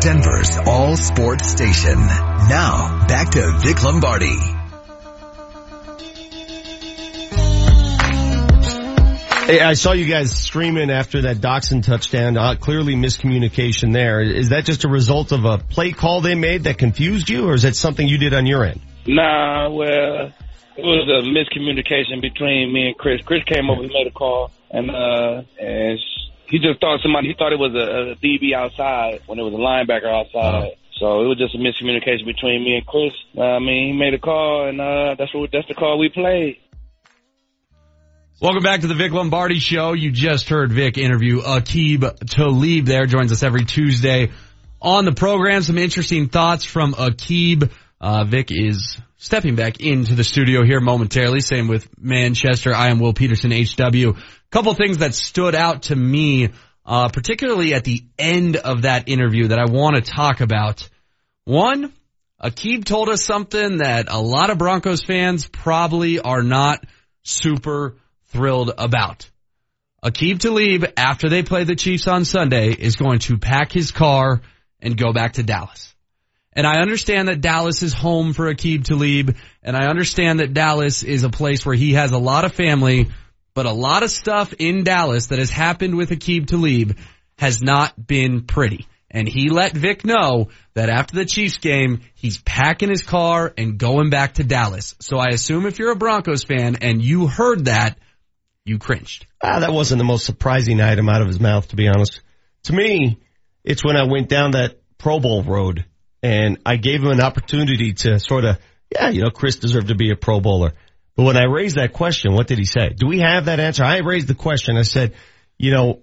Denver's 0.01 0.57
all 0.65 0.97
sports 0.97 1.51
station. 1.51 1.99
Now, 1.99 3.05
back 3.09 3.31
to 3.31 3.59
Vic 3.59 3.83
Lombardi. 3.83 4.39
Hey, 9.47 9.61
I 9.61 9.73
saw 9.75 9.93
you 9.93 10.05
guys 10.07 10.31
screaming 10.31 10.91
after 10.91 11.23
that 11.23 11.39
Doctson 11.39 11.83
touchdown. 11.83 12.37
Uh, 12.37 12.55
clearly 12.55 12.95
miscommunication 12.95 13.93
there. 13.93 14.21
Is 14.21 14.51
that 14.51 14.67
just 14.67 14.85
a 14.85 14.89
result 14.89 15.33
of 15.33 15.45
a 15.45 15.59
play 15.59 15.91
call 15.91 16.21
they 16.21 16.35
made 16.37 16.65
that 16.65 16.79
confused 16.79 17.29
you, 17.29 17.49
or 17.49 17.55
is 17.55 17.63
that 17.63 17.75
something 17.75 18.07
you 18.07 18.19
did 18.19 18.35
on 18.35 18.47
your 18.47 18.65
end? 18.65 18.81
Nah, 19.07 19.71
well, 19.71 20.33
it 20.79 20.85
was 20.85 21.09
a 21.09 21.27
miscommunication 21.27 22.23
between 22.23 22.73
me 22.73 22.87
and 22.87 22.97
Chris. 22.97 23.21
Chris 23.23 23.43
came 23.45 23.69
over, 23.69 23.83
he 23.83 23.89
made 23.89 24.07
a 24.07 24.13
call, 24.13 24.53
and 24.71 24.89
uh, 24.91 25.43
and 25.59 25.99
he 26.47 26.61
just 26.61 26.81
thought 26.81 27.01
somebody, 27.03 27.29
he 27.29 27.35
thought 27.35 27.53
it 27.53 27.59
was 27.59 27.75
a, 27.75 28.13
a 28.13 28.15
DB 28.15 28.55
outside 28.55 29.21
when 29.27 29.41
it 29.41 29.43
was 29.43 29.53
a 29.53 29.57
linebacker 29.57 30.07
outside. 30.07 30.77
So 30.99 31.23
it 31.23 31.27
was 31.27 31.39
just 31.39 31.55
a 31.55 31.59
miscommunication 31.59 32.25
between 32.25 32.63
me 32.63 32.77
and 32.77 32.87
Chris. 32.87 33.13
Uh, 33.37 33.43
I 33.43 33.59
mean, 33.59 33.93
he 33.93 33.99
made 33.99 34.15
a 34.15 34.19
call, 34.21 34.69
and 34.69 34.81
uh, 34.81 35.17
that's 35.19 35.35
what 35.35 35.51
that's 35.53 35.67
the 35.67 35.75
call 35.75 35.99
we 35.99 36.11
played. 36.11 36.59
Welcome 38.41 38.63
back 38.63 38.83
to 38.83 38.87
the 38.87 38.95
Vic 38.95 39.11
Lombardi 39.11 39.59
Show. 39.59 39.95
You 39.95 40.13
just 40.13 40.49
heard 40.49 40.71
Vic 40.71 40.97
interview 40.97 41.41
Aqib 41.41 42.19
Talib 42.31 42.87
there. 42.87 43.07
Joins 43.07 43.33
us 43.33 43.43
every 43.43 43.65
Tuesday 43.65 44.31
on 44.81 45.05
the 45.05 45.13
program. 45.13 45.63
Some 45.63 45.77
interesting 45.77 46.29
thoughts 46.29 46.65
from 46.65 46.95
Aqib. 46.95 47.73
Uh, 48.01 48.25
Vic 48.25 48.51
is 48.51 48.99
stepping 49.17 49.57
back 49.57 49.81
into 49.81 50.15
the 50.15 50.25
studio 50.25 50.65
here 50.65 50.81
momentarily. 50.81 51.41
Same 51.41 51.69
with 51.69 51.89
Manchester. 51.99 52.75
I 52.75 52.91
am 52.91 53.01
Will 53.01 53.13
Peterson, 53.13 53.51
HW. 53.51 54.17
Couple 54.51 54.75
things 54.75 54.99
that 54.99 55.15
stood 55.15 55.55
out 55.55 55.83
to 55.85 55.97
me, 55.97 56.51
uh, 56.87 57.09
particularly 57.09 57.75
at 57.75 57.85
the 57.85 58.05
end 58.19 58.57
of 58.57 58.83
that 58.83 59.09
interview 59.09 59.49
that 59.49 59.59
I 59.59 59.71
want 59.71 59.97
to 59.97 60.03
talk 60.03 60.41
about. 60.41 60.89
One, 61.45 61.93
Aqib 62.43 62.85
told 62.85 63.09
us 63.09 63.25
something 63.25 63.79
that 63.79 64.07
a 64.09 64.21
lot 64.21 64.51
of 64.51 64.59
Broncos 64.59 65.03
fans 65.03 65.49
probably 65.49 66.21
are 66.21 66.43
not 66.43 66.85
super 67.25 67.97
thrilled 68.27 68.73
about. 68.79 69.29
Aqib 70.05 70.39
Talib, 70.39 70.85
after 70.97 71.29
they 71.29 71.43
play 71.43 71.65
the 71.65 71.75
Chiefs 71.75 72.07
on 72.07 72.25
Sunday, 72.25 72.71
is 72.71 72.95
going 72.95 73.19
to 73.21 73.39
pack 73.39 73.73
his 73.73 73.91
car 73.91 74.41
and 74.81 74.97
go 74.97 75.13
back 75.13 75.33
to 75.35 75.43
Dallas. 75.43 75.88
And 76.59 76.67
I 76.67 76.81
understand 76.81 77.29
that 77.29 77.41
Dallas 77.41 77.85
is 77.85 77.95
home 77.95 78.33
for 78.33 78.53
Aqib 78.53 78.83
Talib, 78.83 79.37
and 79.63 79.77
I 79.77 79.87
understand 79.87 80.41
that 80.41 80.55
Dallas 80.55 81.05
is 81.05 81.23
a 81.23 81.31
place 81.31 81.65
where 81.65 81.77
he 81.77 81.93
has 81.93 82.11
a 82.11 82.19
lot 82.19 82.45
of 82.45 82.53
family, 82.53 83.11
but 83.55 83.67
a 83.67 83.73
lot 83.73 84.03
of 84.03 84.11
stuff 84.11 84.53
in 84.59 84.83
Dallas 84.83 85.29
that 85.29 85.39
has 85.39 85.51
happened 85.51 85.97
with 85.97 86.11
Aqib 86.11 86.49
Talib 86.49 86.99
has 87.39 87.63
not 87.63 87.95
been 88.09 88.43
pretty. 88.43 88.89
And 89.09 89.29
he 89.29 89.51
let 89.51 89.73
Vic 89.73 90.05
know 90.05 90.49
that 90.75 90.89
after 90.89 91.15
the 91.15 91.25
Chiefs 91.25 91.59
game, 91.59 92.01
he's 92.17 92.39
packing 92.39 92.91
his 92.91 93.05
car 93.05 93.55
and 93.57 93.79
going 93.79 94.11
back 94.11 94.35
to 94.35 94.43
Dallas. 94.43 94.97
So 94.99 95.17
I 95.17 95.29
assume 95.29 95.65
if 95.65 95.79
you're 95.79 95.93
a 95.93 95.97
Broncos 95.97 96.43
fan 96.43 96.79
and 96.81 97.01
you 97.01 97.29
heard 97.29 97.67
that, 97.67 98.01
you 98.65 98.79
cringed. 98.79 99.27
Ah, 99.41 99.61
that 99.61 99.73
wasn't 99.73 99.99
the 99.99 100.05
most 100.05 100.27
surprising 100.27 100.81
item 100.81 101.09
out 101.09 101.23
of 101.23 101.29
his 101.29 101.39
mouth, 101.39 101.69
to 101.69 101.77
be 101.77 101.87
honest. 101.87 102.21
To 102.65 102.73
me, 102.73 103.21
it's 103.63 103.85
when 103.85 103.97
I 103.97 104.11
went 104.11 104.29
down 104.29 104.51
that 104.51 104.81
Pro 104.99 105.21
Bowl 105.21 105.45
road 105.45 105.85
and 106.23 106.59
I 106.67 106.77
gave 106.77 107.03
him 107.03 107.11
an 107.11 107.21
opportunity 107.21 107.93
to 107.93 108.19
sort 108.19 108.45
of, 108.45 108.59
yeah, 108.93 109.11
you 109.11 109.23
know, 109.23 109.31
Chris 109.31 109.57
deserved 109.57 109.89
to 109.89 109.95
be 109.95 110.11
a 110.11 110.17
Pro 110.17 110.41
Bowler. 110.41 110.73
But 111.17 111.25
when 111.25 111.37
I 111.37 111.45
raised 111.45 111.77
that 111.77 111.93
question, 111.93 112.33
what 112.33 112.47
did 112.47 112.59
he 112.59 112.65
say? 112.65 112.91
Do 112.91 113.07
we 113.07 113.21
have 113.21 113.47
that 113.47 113.61
answer? 113.61 113.85
I 113.85 113.99
raised 113.99 114.29
the 114.29 114.35
question. 114.35 114.77
I 114.77 114.83
said, 114.83 115.15
you 115.59 115.73
know, 115.73 116.03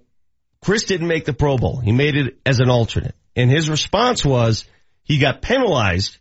Chris 0.62 0.86
didn't 0.86 1.08
make 1.08 1.26
the 1.26 1.34
Pro 1.34 1.58
Bowl. 1.58 1.80
He 1.80 1.92
made 1.92 2.16
it 2.16 2.38
as 2.46 2.60
an 2.60 2.70
alternate. 2.70 3.16
And 3.36 3.50
his 3.50 3.70
response 3.70 4.26
was 4.26 4.66
he 5.04 5.20
got 5.20 5.42
penalized 5.42 6.18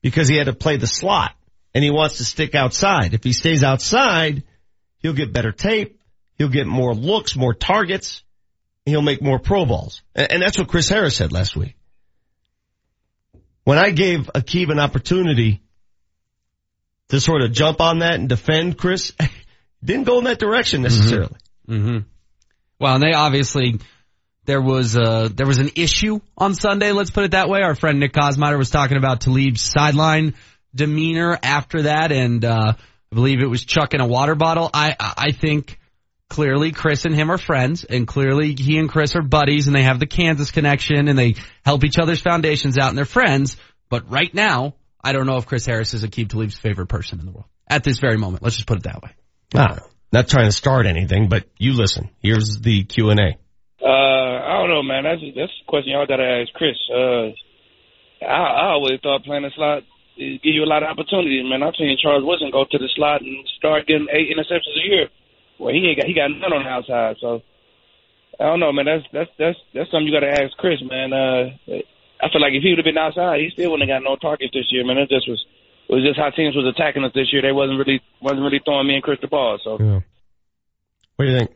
because 0.00 0.28
he 0.28 0.36
had 0.36 0.46
to 0.46 0.54
play 0.54 0.76
the 0.76 0.86
slot 0.86 1.34
and 1.74 1.84
he 1.84 1.90
wants 1.90 2.16
to 2.16 2.24
stick 2.24 2.54
outside. 2.54 3.14
If 3.14 3.24
he 3.24 3.32
stays 3.32 3.62
outside, 3.62 4.44
he'll 4.98 5.12
get 5.12 5.32
better 5.32 5.52
tape. 5.52 6.00
He'll 6.38 6.48
get 6.48 6.66
more 6.66 6.94
looks, 6.94 7.36
more 7.36 7.54
targets. 7.54 8.24
He'll 8.84 9.02
make 9.02 9.22
more 9.22 9.38
Pro 9.38 9.64
Bowls. 9.64 10.02
And 10.14 10.42
that's 10.42 10.58
what 10.58 10.68
Chris 10.68 10.88
Harris 10.88 11.16
said 11.16 11.32
last 11.32 11.56
week. 11.56 11.76
When 13.64 13.78
I 13.78 13.90
gave 13.90 14.30
Aqib 14.34 14.70
an 14.70 14.78
opportunity 14.78 15.62
to 17.08 17.20
sort 17.20 17.42
of 17.42 17.52
jump 17.52 17.80
on 17.80 18.00
that 18.00 18.14
and 18.14 18.28
defend 18.28 18.78
Chris, 18.78 19.12
didn't 19.84 20.04
go 20.04 20.18
in 20.18 20.24
that 20.24 20.38
direction 20.38 20.82
necessarily. 20.82 21.36
Mm-hmm. 21.68 21.98
Well, 22.80 22.94
and 22.94 23.02
they 23.02 23.12
obviously 23.12 23.78
there 24.44 24.60
was 24.60 24.96
a 24.96 25.30
there 25.32 25.46
was 25.46 25.58
an 25.58 25.70
issue 25.76 26.20
on 26.36 26.54
Sunday. 26.54 26.92
Let's 26.92 27.10
put 27.10 27.24
it 27.24 27.30
that 27.32 27.48
way. 27.48 27.62
Our 27.62 27.74
friend 27.74 28.00
Nick 28.00 28.12
Kosmider 28.12 28.58
was 28.58 28.70
talking 28.70 28.96
about 28.96 29.20
Talib's 29.20 29.62
sideline 29.62 30.34
demeanor 30.74 31.38
after 31.42 31.82
that, 31.82 32.10
and 32.10 32.44
uh, 32.44 32.72
I 32.74 33.14
believe 33.14 33.40
it 33.40 33.46
was 33.46 33.64
chucking 33.64 34.00
a 34.00 34.06
water 34.06 34.34
bottle. 34.34 34.68
I 34.74 34.96
I 34.98 35.30
think 35.30 35.78
clearly 36.32 36.72
Chris 36.72 37.04
and 37.04 37.14
him 37.14 37.30
are 37.30 37.36
friends, 37.36 37.84
and 37.84 38.08
clearly 38.08 38.54
he 38.54 38.78
and 38.78 38.88
Chris 38.88 39.14
are 39.16 39.22
buddies, 39.22 39.66
and 39.66 39.76
they 39.76 39.82
have 39.82 40.00
the 40.00 40.06
Kansas 40.06 40.50
connection, 40.50 41.08
and 41.08 41.18
they 41.18 41.34
help 41.62 41.84
each 41.84 41.98
other's 41.98 42.22
foundations 42.22 42.78
out, 42.78 42.88
and 42.88 42.96
they're 42.96 43.04
friends. 43.04 43.58
But 43.90 44.10
right 44.10 44.32
now, 44.32 44.74
I 45.04 45.12
don't 45.12 45.26
know 45.26 45.36
if 45.36 45.46
Chris 45.46 45.66
Harris 45.66 45.92
is 45.92 46.04
Aqib 46.04 46.30
Talib's 46.30 46.56
favorite 46.56 46.86
person 46.86 47.20
in 47.20 47.26
the 47.26 47.32
world 47.32 47.44
at 47.68 47.84
this 47.84 47.98
very 47.98 48.16
moment. 48.16 48.42
Let's 48.42 48.56
just 48.56 48.66
put 48.66 48.78
it 48.78 48.84
that 48.84 49.02
way. 49.02 49.10
Ah, 49.54 49.80
not 50.10 50.28
trying 50.28 50.46
to 50.46 50.52
start 50.52 50.86
anything, 50.86 51.28
but 51.28 51.44
you 51.58 51.74
listen. 51.74 52.08
Here's 52.20 52.58
the 52.60 52.84
Q 52.84 53.10
and 53.10 53.20
A. 53.20 53.36
Uh, 53.84 53.86
I 53.86 54.56
don't 54.56 54.70
know, 54.70 54.82
man. 54.82 55.04
That's 55.04 55.20
that's 55.36 55.52
a 55.52 55.68
question 55.68 55.92
y'all 55.92 56.06
gotta 56.06 56.24
ask 56.24 56.50
Chris. 56.54 56.76
Uh, 56.88 57.36
I, 58.24 58.40
I 58.40 58.66
always 58.72 59.00
thought 59.02 59.24
playing 59.24 59.42
the 59.42 59.50
slot 59.54 59.82
it 60.16 60.42
give 60.42 60.54
you 60.54 60.64
a 60.64 60.68
lot 60.68 60.82
of 60.82 60.88
opportunities, 60.88 61.44
man. 61.44 61.62
I've 61.62 61.76
seen 61.76 61.96
Charles 62.00 62.24
Woodson 62.24 62.50
go 62.52 62.64
to 62.64 62.78
the 62.78 62.88
slot 62.96 63.20
and 63.20 63.48
start 63.56 63.86
getting 63.86 64.08
eight 64.12 64.28
interceptions 64.28 64.76
a 64.80 64.88
year. 64.88 65.08
Well, 65.62 65.72
he 65.72 65.86
ain't 65.86 65.96
got 65.96 66.06
he 66.10 66.14
got 66.14 66.26
none 66.26 66.50
on 66.50 66.66
the 66.66 66.70
outside, 66.70 67.16
so 67.22 67.38
I 68.40 68.50
don't 68.50 68.58
know, 68.58 68.72
man. 68.72 68.86
That's 68.86 69.06
that's 69.12 69.30
that's 69.38 69.58
that's 69.72 69.90
something 69.94 70.10
you 70.10 70.12
got 70.12 70.26
to 70.26 70.34
ask 70.34 70.50
Chris, 70.58 70.82
man. 70.82 71.12
Uh, 71.14 71.54
I 72.18 72.26
feel 72.34 72.42
like 72.42 72.58
if 72.58 72.66
he 72.66 72.70
would 72.70 72.82
have 72.82 72.90
been 72.90 72.98
outside, 72.98 73.38
he 73.38 73.50
still 73.54 73.70
wouldn't 73.70 73.88
have 73.88 74.02
got 74.02 74.08
no 74.08 74.16
targets 74.16 74.50
this 74.52 74.66
year, 74.74 74.84
man. 74.84 74.98
It 74.98 75.08
just 75.08 75.30
was 75.30 75.38
it 75.88 75.94
was 75.94 76.02
just 76.02 76.18
how 76.18 76.30
teams 76.30 76.56
was 76.56 76.66
attacking 76.66 77.04
us 77.04 77.12
this 77.14 77.32
year. 77.32 77.42
They 77.42 77.54
wasn't 77.54 77.78
really 77.78 78.02
wasn't 78.20 78.42
really 78.42 78.58
throwing 78.64 78.88
me 78.90 78.94
and 78.94 79.04
Chris 79.04 79.22
the 79.22 79.28
ball. 79.28 79.58
So, 79.62 79.78
yeah. 79.78 80.00
what 81.14 81.26
do 81.26 81.30
you 81.30 81.38
think? 81.38 81.50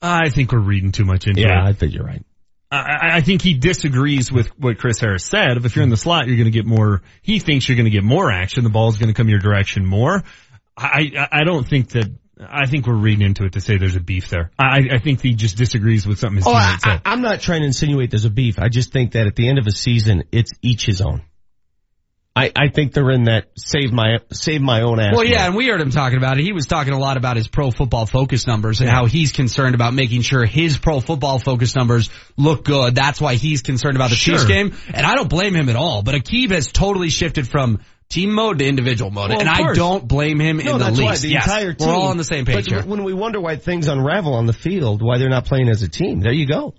I 0.00 0.30
think 0.30 0.52
we're 0.52 0.64
reading 0.64 0.92
too 0.92 1.04
much 1.04 1.26
into 1.26 1.42
yeah, 1.42 1.46
it. 1.46 1.50
Yeah, 1.50 1.68
I 1.68 1.72
think 1.74 1.92
you're 1.92 2.04
right. 2.04 2.24
I, 2.70 3.16
I 3.16 3.20
think 3.20 3.42
he 3.42 3.54
disagrees 3.54 4.32
with 4.32 4.48
what 4.58 4.78
Chris 4.78 4.98
Harris 4.98 5.24
said. 5.24 5.58
If 5.62 5.76
you're 5.76 5.82
in 5.82 5.90
the 5.90 5.98
slot, 5.98 6.26
you're 6.26 6.36
going 6.36 6.50
to 6.50 6.50
get 6.50 6.64
more. 6.64 7.02
He 7.20 7.38
thinks 7.38 7.68
you're 7.68 7.76
going 7.76 7.84
to 7.84 7.90
get 7.90 8.02
more 8.02 8.32
action. 8.32 8.64
The 8.64 8.70
ball's 8.70 8.96
going 8.96 9.08
to 9.08 9.14
come 9.14 9.28
your 9.28 9.40
direction 9.40 9.84
more. 9.84 10.24
I, 10.76 11.28
I 11.30 11.44
don't 11.44 11.68
think 11.68 11.90
that. 11.90 12.10
I 12.48 12.66
think 12.66 12.86
we're 12.86 12.94
reading 12.94 13.26
into 13.26 13.44
it 13.44 13.52
to 13.52 13.60
say 13.60 13.76
there's 13.76 13.96
a 13.96 14.00
beef 14.00 14.28
there. 14.28 14.50
I, 14.58 14.88
I 14.92 14.98
think 14.98 15.22
he 15.22 15.34
just 15.34 15.56
disagrees 15.56 16.06
with 16.06 16.18
something 16.18 16.36
his 16.36 16.46
oh, 16.46 16.50
teammate 16.50 16.54
I, 16.54 16.78
said. 16.78 17.02
I, 17.04 17.12
I'm 17.12 17.22
not 17.22 17.40
trying 17.40 17.60
to 17.60 17.66
insinuate 17.66 18.10
there's 18.10 18.24
a 18.24 18.30
beef. 18.30 18.58
I 18.58 18.68
just 18.68 18.92
think 18.92 19.12
that 19.12 19.26
at 19.26 19.36
the 19.36 19.48
end 19.48 19.58
of 19.58 19.66
a 19.66 19.72
season, 19.72 20.24
it's 20.32 20.52
each 20.62 20.86
his 20.86 21.00
own. 21.00 21.22
I, 22.34 22.50
I 22.56 22.68
think 22.68 22.94
they're 22.94 23.10
in 23.10 23.24
that 23.24 23.48
save 23.56 23.92
my 23.92 24.20
save 24.32 24.62
my 24.62 24.80
own 24.80 24.98
ass. 24.98 25.12
Well, 25.14 25.24
yeah, 25.24 25.46
and 25.46 25.54
we 25.54 25.68
heard 25.68 25.82
him 25.82 25.90
talking 25.90 26.16
about 26.16 26.38
it. 26.38 26.44
He 26.44 26.52
was 26.52 26.66
talking 26.66 26.94
a 26.94 26.98
lot 26.98 27.18
about 27.18 27.36
his 27.36 27.46
pro 27.46 27.70
football 27.70 28.06
focus 28.06 28.46
numbers 28.46 28.80
and 28.80 28.88
yeah. 28.88 28.94
how 28.94 29.04
he's 29.04 29.32
concerned 29.32 29.74
about 29.74 29.92
making 29.92 30.22
sure 30.22 30.46
his 30.46 30.78
pro 30.78 31.00
football 31.00 31.38
focus 31.38 31.76
numbers 31.76 32.08
look 32.38 32.64
good. 32.64 32.94
That's 32.94 33.20
why 33.20 33.34
he's 33.34 33.60
concerned 33.60 33.96
about 33.96 34.08
the 34.08 34.16
sure. 34.16 34.36
Chiefs 34.36 34.46
game, 34.46 34.74
and 34.94 35.04
I 35.04 35.14
don't 35.14 35.28
blame 35.28 35.54
him 35.54 35.68
at 35.68 35.76
all. 35.76 36.02
But 36.02 36.14
Aqib 36.14 36.52
has 36.52 36.72
totally 36.72 37.10
shifted 37.10 37.46
from 37.46 37.80
team 38.12 38.32
mode 38.32 38.58
to 38.58 38.66
individual 38.66 39.10
mode, 39.10 39.30
well, 39.30 39.40
and 39.40 39.48
I 39.48 39.72
don't 39.72 40.06
blame 40.06 40.40
him 40.40 40.58
no, 40.58 40.72
in 40.72 40.78
the 40.78 40.84
that's 40.84 40.98
least. 40.98 41.08
Why 41.08 41.16
the 41.16 41.28
yes, 41.28 41.46
entire 41.46 41.72
team, 41.72 41.88
we're 41.88 41.94
all 41.94 42.08
on 42.08 42.18
the 42.18 42.24
same 42.24 42.44
page 42.44 42.68
but 42.68 42.82
here. 42.82 42.82
When 42.82 43.04
we 43.04 43.14
wonder 43.14 43.40
why 43.40 43.56
things 43.56 43.88
unravel 43.88 44.34
on 44.34 44.46
the 44.46 44.52
field, 44.52 45.02
why 45.02 45.18
they're 45.18 45.30
not 45.30 45.46
playing 45.46 45.68
as 45.68 45.82
a 45.82 45.88
team, 45.88 46.20
there 46.20 46.32
you 46.32 46.46
go. 46.46 46.74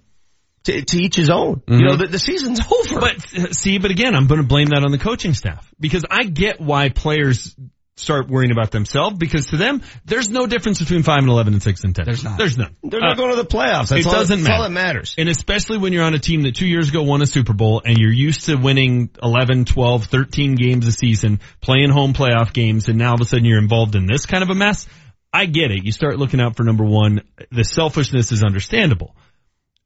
To, 0.65 0.81
to 0.81 0.97
each 0.97 1.17
his 1.17 1.29
own. 1.29 1.55
Mm-hmm. 1.55 1.73
You 1.73 1.85
know, 1.85 1.95
the, 1.97 2.07
the 2.07 2.19
season's 2.19 2.61
over. 2.61 2.99
But 3.01 3.53
see, 3.53 3.79
but 3.79 3.91
again, 3.91 4.15
I'm 4.15 4.27
going 4.27 4.39
to 4.39 4.47
blame 4.47 4.69
that 4.69 4.85
on 4.85 4.91
the 4.91 4.97
coaching 4.97 5.33
staff 5.33 5.69
because 5.77 6.05
I 6.09 6.23
get 6.23 6.61
why 6.61 6.87
players 6.87 7.53
start 7.95 8.27
worrying 8.27 8.51
about 8.51 8.71
themselves 8.71 9.17
because 9.17 9.47
to 9.47 9.57
them, 9.57 9.81
there's 10.05 10.29
no 10.29 10.47
difference 10.47 10.79
between 10.79 11.03
5 11.03 11.19
and 11.19 11.29
11 11.29 11.53
and 11.53 11.61
6 11.61 11.83
and 11.83 11.95
10. 11.95 12.05
There's 12.05 12.23
not. 12.23 12.37
There's 12.37 12.57
none. 12.57 12.75
They're 12.83 12.99
not 12.99 13.13
uh, 13.13 13.15
going 13.15 13.29
to 13.31 13.35
the 13.35 13.47
playoffs. 13.47 13.89
That's 13.89 14.05
it 14.05 14.07
all, 14.07 14.13
doesn't 14.13 14.39
that's 14.39 14.47
matter. 14.47 14.55
all 14.55 14.63
that 14.63 14.71
matters. 14.71 15.15
And 15.17 15.29
especially 15.29 15.77
when 15.77 15.93
you're 15.93 16.03
on 16.03 16.13
a 16.13 16.19
team 16.19 16.43
that 16.43 16.55
two 16.55 16.67
years 16.67 16.89
ago 16.89 17.03
won 17.03 17.21
a 17.21 17.27
Super 17.27 17.53
Bowl 17.53 17.81
and 17.85 17.97
you're 17.97 18.11
used 18.11 18.45
to 18.45 18.55
winning 18.55 19.11
11, 19.21 19.65
12, 19.65 20.05
13 20.05 20.55
games 20.55 20.87
a 20.87 20.91
season, 20.91 21.39
playing 21.61 21.91
home 21.91 22.13
playoff 22.13 22.53
games, 22.53 22.89
and 22.89 22.97
now 22.97 23.09
all 23.09 23.15
of 23.15 23.21
a 23.21 23.25
sudden 23.25 23.45
you're 23.45 23.59
involved 23.59 23.95
in 23.95 24.07
this 24.07 24.25
kind 24.25 24.43
of 24.43 24.49
a 24.49 24.55
mess. 24.55 24.87
I 25.31 25.45
get 25.45 25.71
it. 25.71 25.83
You 25.83 25.91
start 25.91 26.17
looking 26.17 26.41
out 26.41 26.55
for 26.55 26.63
number 26.63 26.83
one. 26.83 27.21
The 27.51 27.63
selfishness 27.63 28.31
is 28.31 28.43
understandable. 28.43 29.15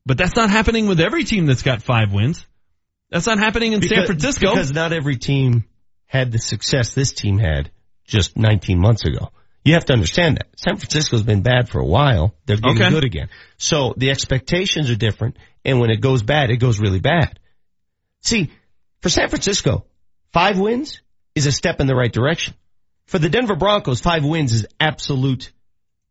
But 0.05 0.17
that's 0.17 0.35
not 0.35 0.49
happening 0.49 0.87
with 0.87 1.01
every 1.01 1.25
team 1.25 1.45
that's 1.45 1.63
got 1.63 1.81
five 1.81 2.13
wins. 2.13 2.45
That's 3.09 3.27
not 3.27 3.39
happening 3.39 3.73
in 3.73 3.79
because, 3.79 3.97
San 3.97 4.05
Francisco. 4.05 4.49
Because 4.51 4.71
not 4.71 4.93
every 4.93 5.17
team 5.17 5.65
had 6.05 6.31
the 6.31 6.39
success 6.39 6.93
this 6.93 7.13
team 7.13 7.37
had 7.37 7.71
just 8.07 8.37
19 8.37 8.79
months 8.79 9.05
ago. 9.05 9.29
You 9.63 9.73
have 9.73 9.85
to 9.85 9.93
understand 9.93 10.37
that. 10.37 10.47
San 10.55 10.77
Francisco's 10.77 11.23
been 11.23 11.41
bad 11.41 11.69
for 11.69 11.79
a 11.79 11.85
while. 11.85 12.33
They're 12.45 12.55
getting 12.55 12.81
okay. 12.81 12.89
good 12.89 13.03
again. 13.03 13.29
So 13.57 13.93
the 13.97 14.11
expectations 14.11 14.89
are 14.89 14.95
different. 14.95 15.37
And 15.65 15.81
when 15.81 15.89
it 15.89 15.99
goes 15.99 16.23
bad, 16.23 16.49
it 16.49 16.57
goes 16.57 16.79
really 16.79 17.01
bad. 17.01 17.37
See, 18.21 18.51
for 19.01 19.09
San 19.09 19.27
Francisco, 19.27 19.85
five 20.31 20.57
wins 20.57 21.01
is 21.35 21.45
a 21.45 21.51
step 21.51 21.81
in 21.81 21.87
the 21.87 21.95
right 21.95 22.11
direction. 22.11 22.53
For 23.05 23.19
the 23.19 23.29
Denver 23.29 23.55
Broncos, 23.55 23.99
five 23.99 24.23
wins 24.23 24.53
is 24.53 24.65
absolute 24.79 25.51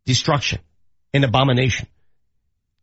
destruction 0.04 0.60
and 1.14 1.24
abomination. 1.24 1.88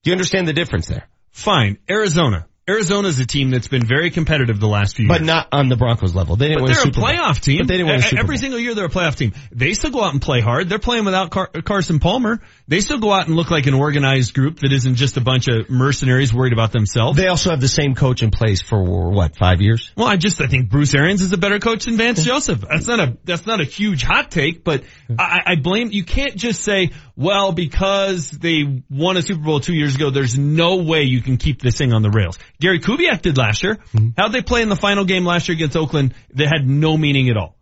Do 0.02 0.10
you 0.10 0.14
understand 0.14 0.48
the 0.48 0.54
difference 0.54 0.88
there? 0.88 1.08
Fine. 1.32 1.78
Arizona. 1.90 2.48
Arizona 2.70 3.10
is 3.10 3.20
a 3.20 3.26
team 3.26 3.50
that's 3.52 3.68
been 3.68 3.86
very 3.86 4.10
competitive 4.10 4.58
the 4.58 4.68
last 4.70 4.96
few 4.96 5.08
but 5.08 5.16
years. 5.16 5.28
But 5.28 5.34
not 5.34 5.48
on 5.52 5.68
the 5.68 5.76
Broncos 5.76 6.16
level. 6.16 6.38
They 6.38 6.48
didn't 6.48 6.60
but 6.60 6.64
win 6.64 6.72
they're 6.72 6.82
a, 6.82 6.86
Super 6.86 7.00
a 7.02 7.04
playoff 7.04 7.26
Bowl. 7.26 7.34
team. 7.42 7.58
But 7.60 7.68
they 7.68 7.74
didn't 7.78 7.88
win 7.88 7.96
a 7.98 8.02
Super 8.04 8.20
Every 8.22 8.36
Bowl. 8.36 8.42
single 8.42 8.60
year 8.60 8.74
they're 8.74 8.86
a 8.86 8.90
playoff 8.90 9.16
team. 9.16 9.34
They 9.52 9.74
still 9.74 9.92
go 9.92 10.02
out 10.02 10.14
and 10.14 10.22
play 10.22 10.40
hard. 10.40 10.70
They're 10.70 10.80
playing 10.80 11.04
without 11.04 11.30
Car- 11.30 11.50
Carson 11.64 12.00
Palmer. 12.00 12.40
They 12.68 12.80
still 12.80 13.00
go 13.00 13.12
out 13.12 13.28
and 13.28 13.36
look 13.36 13.52
like 13.52 13.68
an 13.68 13.74
organized 13.74 14.34
group 14.34 14.60
that 14.60 14.72
isn't 14.72 14.96
just 14.96 15.18
a 15.18 15.22
bunch 15.22 15.48
of 15.50 15.70
mercenaries 15.70 16.34
worried 16.34 16.54
about 16.54 16.72
themselves. 16.72 17.18
They 17.18 17.28
also 17.28 17.50
have 17.50 17.60
the 17.60 17.68
same 17.68 17.94
coach 17.94 18.24
in 18.24 18.32
place 18.32 18.62
for 18.62 18.82
what, 19.12 19.36
five 19.36 19.62
years? 19.62 19.92
Well, 19.98 20.08
I 20.08 20.16
just, 20.16 20.40
I 20.40 20.48
think 20.48 20.70
Bruce 20.70 20.96
Arians 20.96 21.22
is 21.22 21.34
a 21.34 21.38
better 21.38 21.60
coach 21.60 21.86
than 21.86 21.98
Vance 21.98 22.24
Joseph. 22.24 22.62
That's 22.62 22.88
not 22.88 23.00
a, 23.00 23.18
that's 23.26 23.46
not 23.46 23.60
a 23.60 23.66
huge 23.66 24.04
hot 24.04 24.32
take, 24.32 24.64
but 24.64 24.84
I, 25.10 25.42
I 25.46 25.56
blame, 25.56 25.90
you 25.92 26.06
can't 26.06 26.36
just 26.36 26.64
say, 26.64 26.92
well, 27.18 27.52
because 27.52 28.32
they 28.32 28.84
won 28.90 29.18
a 29.18 29.22
Super 29.22 29.44
Bowl 29.44 29.60
two 29.60 29.76
years 29.76 29.96
ago, 29.96 30.10
there's 30.10 30.38
no 30.38 30.78
way 30.78 31.04
you 31.04 31.22
can 31.22 31.38
keep 31.38 31.62
this 31.62 31.78
thing 31.78 31.92
on 31.92 32.02
the 32.02 32.12
rails. 32.12 32.40
Gary 32.62 32.80
Kubiak 32.80 33.22
did 33.22 33.38
last 33.38 33.64
year. 33.64 33.76
Mm-hmm. 33.76 34.10
How'd 34.18 34.32
they 34.32 34.42
play 34.42 34.62
in 34.62 34.70
the 34.70 34.76
final 34.76 35.04
game 35.04 35.26
last 35.26 35.50
year 35.50 35.56
against 35.56 35.76
Oakland? 35.76 36.14
That 36.36 36.48
had 36.48 36.68
no 36.68 36.98
meaning 36.98 37.30
at 37.30 37.38
all. 37.38 37.58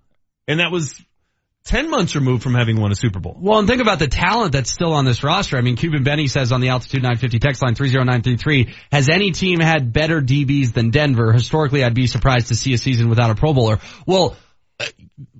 And 0.48 0.60
that 0.60 0.72
was 0.72 1.02
10 1.65 1.90
months 1.91 2.15
removed 2.15 2.41
from 2.41 2.56
having 2.56 2.80
won 2.80 2.91
a 2.91 2.95
Super 2.95 3.19
Bowl. 3.19 3.38
Well, 3.40 3.59
and 3.59 3.67
think 3.67 3.81
about 3.81 3.99
the 3.99 4.07
talent 4.07 4.51
that's 4.51 4.72
still 4.72 4.93
on 4.93 5.06
this 5.06 5.23
roster. 5.23 5.57
I 5.57 5.61
mean, 5.61 5.75
Cuban 5.75 6.03
Benny 6.03 6.27
says 6.27 6.51
on 6.51 6.59
the 6.59 6.69
Altitude 6.69 7.03
950 7.03 7.40
text 7.40 7.61
line 7.61 7.75
30933, 7.75 8.73
has 8.91 9.09
any 9.09 9.31
team 9.31 9.59
had 9.59 9.93
better 9.93 10.22
DBs 10.22 10.73
than 10.73 10.90
Denver? 10.90 11.31
Historically, 11.31 11.83
I'd 11.83 11.93
be 11.93 12.07
surprised 12.07 12.48
to 12.48 12.56
see 12.56 12.73
a 12.73 12.77
season 12.77 13.09
without 13.09 13.30
a 13.30 13.35
Pro 13.35 13.53
Bowler. 13.53 13.80
Well, 14.07 14.35
uh, 14.80 14.85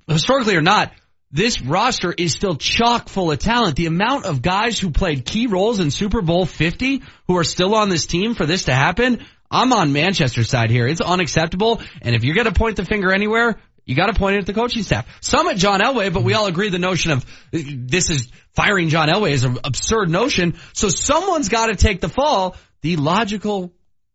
historically 0.08 0.56
or 0.56 0.62
not, 0.62 0.92
this 1.32 1.62
roster 1.62 2.14
is 2.16 2.34
still 2.34 2.56
chock 2.56 3.10
full 3.10 3.32
of 3.32 3.40
talent. 3.40 3.76
The 3.76 3.88
amount 3.88 4.26
of 4.26 4.42
guys 4.42 4.78
who 4.78 4.92
played 4.92 5.26
key 5.26 5.48
roles 5.48 5.80
in 5.80 5.90
Super 5.90 6.22
Bowl 6.22 6.46
50 6.46 7.02
who 7.28 7.38
are 7.38 7.44
still 7.44 7.74
on 7.74 7.90
this 7.90 8.06
team 8.06 8.36
for 8.36 8.46
this 8.46 8.66
to 8.66 8.74
happen, 8.74 9.26
I'm 9.50 9.74
on 9.74 9.92
Manchester's 9.92 10.50
side 10.50 10.70
here. 10.70 10.88
It's 10.88 11.02
unacceptable. 11.02 11.82
And 12.02 12.16
if 12.16 12.24
you're 12.24 12.36
going 12.36 12.48
to 12.48 12.54
point 12.54 12.76
the 12.76 12.86
finger 12.86 13.12
anywhere, 13.12 13.60
you 13.86 13.96
got 13.96 14.08
to 14.08 14.14
point 14.14 14.36
it 14.36 14.40
at 14.40 14.46
the 14.46 14.54
coaching 14.54 14.84
staff. 14.84 15.08
Some 15.22 15.48
at 15.48 15.58
John 15.58 15.80
Elway, 15.80 16.14
but 16.14 16.24
we 16.24 16.34
all 16.34 16.46
agree 16.46 16.70
the 16.70 16.80
notion 16.80 17.12
of 17.12 17.26
this 17.52 18.10
is 18.10 18.32
firing 18.54 18.90
John 18.90 19.10
Elway 19.10 19.32
is 19.32 19.44
an 19.44 19.58
absurd 19.64 20.10
notion. 20.10 20.58
So 20.74 20.90
someone's 20.90 21.50
got 21.50 21.68
to 21.68 21.76
take 21.76 22.02
the 22.02 22.10
fall. 22.10 22.56
The 22.82 22.96
logical 22.96 23.74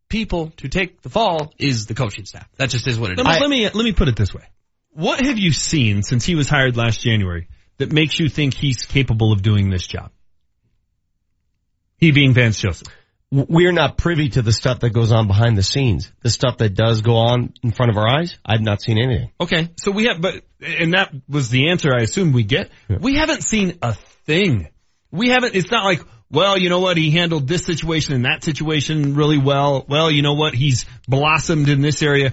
people 0.09 0.53
to 0.59 0.69
take 0.69 1.03
the 1.03 1.11
fall 1.11 1.53
is 1.59 1.87
the 1.87 1.95
coaching 1.95 2.25
staff. 2.25 2.49
That 2.57 2.71
just 2.71 2.87
is 2.87 2.99
what 2.99 3.11
it 3.11 3.19
is. 3.19 3.25
Let 3.25 3.35
me, 3.35 3.41
let 3.41 3.51
me, 3.51 3.65
let 3.65 3.85
me 3.85 3.93
put 3.93 4.09
it 4.09 4.17
this 4.17 4.33
way. 4.33 4.45
What 4.91 5.25
have 5.25 5.39
you 5.39 5.53
seen 5.53 6.03
since 6.03 6.25
he 6.25 6.35
was 6.35 6.49
hired 6.49 6.77
last 6.77 7.01
January 7.01 7.49
that 7.79 7.93
makes 7.93 8.19
you 8.19 8.29
think 8.29 8.55
he's 8.55 8.85
capable 8.85 9.33
of 9.33 9.43
doing 9.43 9.69
this 9.69 9.87
job? 9.87 10.11
He 11.99 12.13
being 12.13 12.33
Vance 12.35 12.59
Joseph. 12.59 12.89
We're 13.31 13.73
not 13.73 13.97
privy 13.97 14.29
to 14.31 14.43
the 14.43 14.53
stuff 14.53 14.81
that 14.81 14.91
goes 14.91 15.11
on 15.13 15.27
behind 15.27 15.59
the 15.59 15.63
scenes. 15.63 16.13
The 16.23 16.31
stuff 16.31 16.59
that 16.59 16.75
does 16.75 17.03
go 17.03 17.17
on 17.17 17.55
in 17.63 17.73
front 17.73 17.91
of 17.91 17.97
our 17.97 18.09
eyes, 18.09 18.39
I've 18.45 18.63
not 18.63 18.81
seen 18.81 18.99
anything. 18.99 19.31
Okay, 19.41 19.71
so 19.79 19.91
we 19.91 20.05
have, 20.05 20.21
but, 20.21 20.43
and 20.61 20.93
that 20.95 21.13
was 21.29 21.49
the 21.49 21.71
answer 21.71 21.93
I 21.93 22.03
assume 22.03 22.33
we 22.33 22.45
get. 22.45 22.71
We 22.89 23.17
haven't 23.17 23.43
seen 23.43 23.79
a 23.83 23.95
thing. 23.95 24.69
We 25.11 25.31
haven't, 25.31 25.55
it's 25.55 25.71
not 25.71 25.85
like, 25.85 26.03
well, 26.31 26.57
you 26.57 26.69
know 26.69 26.81
what, 26.81 26.97
he 26.97 27.11
handled 27.11 27.49
this 27.49 27.65
situation 27.65 28.15
and 28.15 28.25
that 28.25 28.45
situation 28.45 29.15
really 29.15 29.39
well. 29.39 29.85
Well, 29.89 30.11
you 30.11 30.23
know 30.23 30.35
what, 30.35 30.55
he's 30.55 30.87
blossomed 31.09 31.69
in 31.69 31.81
this 31.81 32.03
area. 32.03 32.33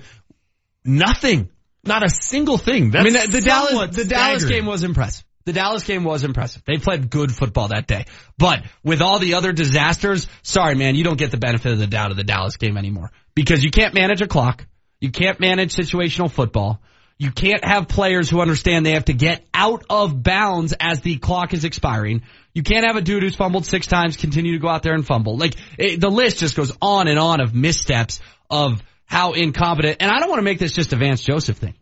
Nothing. 0.85 1.49
Not 1.83 2.03
a 2.03 2.09
single 2.09 2.57
thing. 2.57 2.91
That's 2.91 3.01
I 3.01 3.03
mean, 3.03 3.13
the, 3.13 3.39
the 3.39 3.41
Dallas, 3.41 3.69
somewhat 3.69 3.91
the 3.93 4.05
Dallas 4.05 4.41
staggering. 4.41 4.61
game 4.61 4.65
was 4.65 4.83
impressive. 4.83 5.25
The 5.45 5.53
Dallas 5.53 5.83
game 5.83 6.03
was 6.03 6.23
impressive. 6.23 6.63
They 6.65 6.77
played 6.77 7.09
good 7.09 7.31
football 7.31 7.69
that 7.69 7.88
day. 7.88 8.05
But 8.38 8.63
with 8.83 9.01
all 9.01 9.19
the 9.19 9.33
other 9.35 9.51
disasters, 9.51 10.27
sorry 10.41 10.75
man, 10.75 10.95
you 10.95 11.03
don't 11.03 11.17
get 11.17 11.31
the 11.31 11.38
benefit 11.38 11.73
of 11.73 11.80
the 11.80 11.88
doubt 11.88 12.11
of 12.11 12.17
the 12.17 12.23
Dallas 12.23 12.57
game 12.57 12.77
anymore. 12.77 13.11
Because 13.35 13.63
you 13.63 13.72
can't 13.72 13.93
manage 13.93 14.22
a 14.22 14.27
clock. 14.27 14.65
You 15.01 15.11
can't 15.11 15.39
manage 15.39 15.75
situational 15.75 16.31
football. 16.31 16.81
You 17.17 17.31
can't 17.31 17.63
have 17.63 17.88
players 17.88 18.30
who 18.30 18.41
understand 18.41 18.85
they 18.85 18.93
have 18.93 19.05
to 19.05 19.13
get 19.13 19.45
out 19.53 19.83
of 19.89 20.23
bounds 20.23 20.73
as 20.80 21.01
the 21.01 21.17
clock 21.17 21.53
is 21.53 21.63
expiring. 21.63 22.23
You 22.53 22.63
can't 22.63 22.85
have 22.85 22.95
a 22.95 23.01
dude 23.01 23.23
who's 23.23 23.35
fumbled 23.35 23.65
six 23.65 23.88
times 23.88 24.17
continue 24.17 24.53
to 24.53 24.59
go 24.59 24.67
out 24.67 24.83
there 24.83 24.93
and 24.93 25.05
fumble. 25.05 25.38
Like, 25.38 25.55
it, 25.77 25.99
the 25.99 26.09
list 26.09 26.39
just 26.39 26.55
goes 26.55 26.72
on 26.81 27.07
and 27.07 27.19
on 27.19 27.41
of 27.41 27.53
missteps 27.53 28.19
of 28.49 28.81
how 29.05 29.33
incompetent, 29.33 29.97
and 29.99 30.11
I 30.11 30.19
don't 30.19 30.30
want 30.30 30.39
to 30.39 30.43
make 30.43 30.59
this 30.59 30.72
just 30.72 30.93
a 30.93 30.95
Vance 30.95 31.22
Joseph 31.22 31.57
thing. 31.57 31.75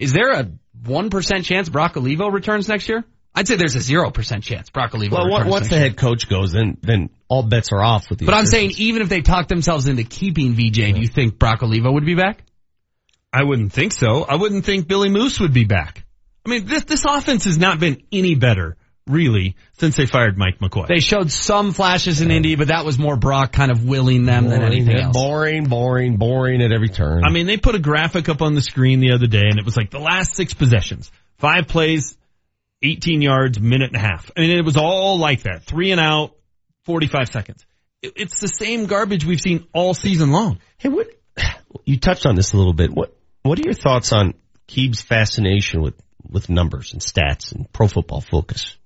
Is 0.00 0.12
there 0.12 0.30
a 0.32 0.50
1% 0.82 1.44
chance 1.44 1.68
Brock 1.68 1.96
Olivo 1.96 2.28
returns 2.28 2.68
next 2.68 2.88
year? 2.88 3.04
I'd 3.34 3.46
say 3.46 3.54
there's 3.54 3.76
a 3.76 3.80
0% 3.80 4.42
chance 4.42 4.70
Brock 4.70 4.94
Olivo 4.94 5.16
Well, 5.16 5.26
returns 5.26 5.50
once 5.50 5.60
next 5.64 5.68
the 5.68 5.76
year. 5.76 5.84
head 5.90 5.96
coach 5.96 6.28
goes, 6.28 6.52
then 6.52 6.78
then 6.82 7.10
all 7.28 7.44
bets 7.44 7.70
are 7.70 7.82
off 7.82 8.10
with 8.10 8.18
the. 8.18 8.24
But 8.24 8.34
I'm 8.34 8.46
saying 8.46 8.72
even 8.78 9.02
if 9.02 9.08
they 9.08 9.20
talk 9.20 9.46
themselves 9.46 9.86
into 9.86 10.02
keeping 10.02 10.54
VJ, 10.54 10.94
do 10.94 11.00
you 11.00 11.06
think 11.06 11.38
Brock 11.38 11.62
Olivo 11.62 11.92
would 11.92 12.04
be 12.06 12.16
back? 12.16 12.42
I 13.32 13.44
wouldn't 13.44 13.72
think 13.72 13.92
so. 13.92 14.24
I 14.24 14.34
wouldn't 14.34 14.64
think 14.64 14.88
Billy 14.88 15.08
Moose 15.10 15.38
would 15.38 15.52
be 15.52 15.64
back. 15.64 16.04
I 16.44 16.50
mean, 16.50 16.66
this, 16.66 16.84
this 16.84 17.04
offense 17.06 17.44
has 17.44 17.58
not 17.58 17.78
been 17.78 18.02
any 18.10 18.34
better, 18.34 18.76
really, 19.06 19.56
since 19.78 19.96
they 19.96 20.06
fired 20.06 20.36
Mike 20.38 20.58
McCoy. 20.60 20.86
They 20.86 21.00
showed 21.00 21.30
some 21.30 21.72
flashes 21.72 22.20
in 22.20 22.30
Indy, 22.30 22.54
but 22.56 22.68
that 22.68 22.84
was 22.84 22.98
more 22.98 23.16
Brock 23.16 23.52
kind 23.52 23.70
of 23.70 23.84
willing 23.84 24.24
them 24.24 24.48
than 24.48 24.62
anything 24.62 24.96
else. 24.96 25.16
boring, 25.16 25.64
boring, 25.64 26.16
boring 26.16 26.62
at 26.62 26.72
every 26.72 26.88
turn. 26.88 27.24
I 27.24 27.30
mean, 27.30 27.46
they 27.46 27.56
put 27.56 27.74
a 27.74 27.78
graphic 27.80 28.28
up 28.28 28.42
on 28.42 28.54
the 28.54 28.60
screen 28.62 29.00
the 29.00 29.12
other 29.12 29.26
day 29.26 29.42
and 29.48 29.58
it 29.58 29.64
was 29.64 29.76
like 29.76 29.90
the 29.90 29.98
last 29.98 30.34
six 30.34 30.54
possessions, 30.54 31.10
five 31.38 31.66
plays, 31.66 32.16
18 32.82 33.20
yards, 33.22 33.60
minute 33.60 33.88
and 33.88 33.96
a 33.96 34.00
half. 34.00 34.30
I 34.36 34.40
mean, 34.40 34.56
it 34.56 34.64
was 34.64 34.76
all 34.76 35.18
like 35.18 35.42
that. 35.42 35.64
Three 35.64 35.90
and 35.92 36.00
out, 36.00 36.34
45 36.84 37.28
seconds. 37.28 37.64
It- 38.02 38.12
It's 38.16 38.40
the 38.40 38.48
same 38.48 38.86
garbage 38.86 39.24
we've 39.24 39.40
seen 39.40 39.66
all 39.74 39.92
season 39.94 40.30
long. 40.30 40.58
Hey, 40.78 40.88
what 40.88 41.08
you 41.84 41.98
touched 41.98 42.26
on 42.26 42.34
this 42.36 42.52
a 42.52 42.56
little 42.56 42.72
bit. 42.72 42.90
What 42.92 43.14
what 43.42 43.58
are 43.58 43.62
your 43.62 43.74
thoughts 43.74 44.12
on 44.12 44.34
Keeb's 44.68 45.02
fascination 45.02 45.82
with 45.82 45.94
with 46.28 46.48
numbers 46.48 46.92
and 46.92 47.02
stats 47.02 47.52
and 47.54 47.70
Pro 47.72 47.88
Football 47.88 48.20
Focus? 48.20 48.76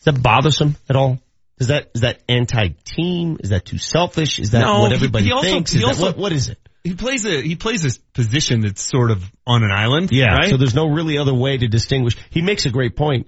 Is 0.00 0.04
that 0.04 0.22
bothersome 0.22 0.76
at 0.88 0.96
all? 0.96 1.18
Is 1.58 1.68
that 1.68 1.90
is 1.94 2.00
that 2.00 2.22
anti 2.28 2.68
team? 2.84 3.36
Is 3.40 3.50
that 3.50 3.64
too 3.66 3.78
selfish? 3.78 4.38
Is 4.38 4.50
that 4.52 4.60
No, 4.60 4.80
what 4.80 4.92
everybody 4.92 5.26
he 5.26 5.32
also- 5.32 5.48
thinks? 5.48 5.72
he 5.72 5.78
Is 5.78 5.82
that- 5.84 5.88
also- 5.88 6.02
what, 6.06 6.16
what 6.16 6.32
is 6.32 6.48
it? 6.48 6.58
He 6.82 6.94
plays 6.94 7.26
a, 7.26 7.42
he 7.42 7.56
plays 7.56 7.84
a 7.84 8.00
position 8.14 8.60
that's 8.60 8.80
sort 8.80 9.10
of 9.10 9.22
on 9.46 9.62
an 9.62 9.70
island. 9.70 10.10
Yeah. 10.10 10.32
Right? 10.34 10.48
So 10.48 10.56
there's 10.56 10.74
no 10.74 10.86
really 10.88 11.18
other 11.18 11.34
way 11.34 11.58
to 11.58 11.68
distinguish. 11.68 12.16
He 12.30 12.40
makes 12.40 12.64
a 12.64 12.70
great 12.70 12.96
point. 12.96 13.26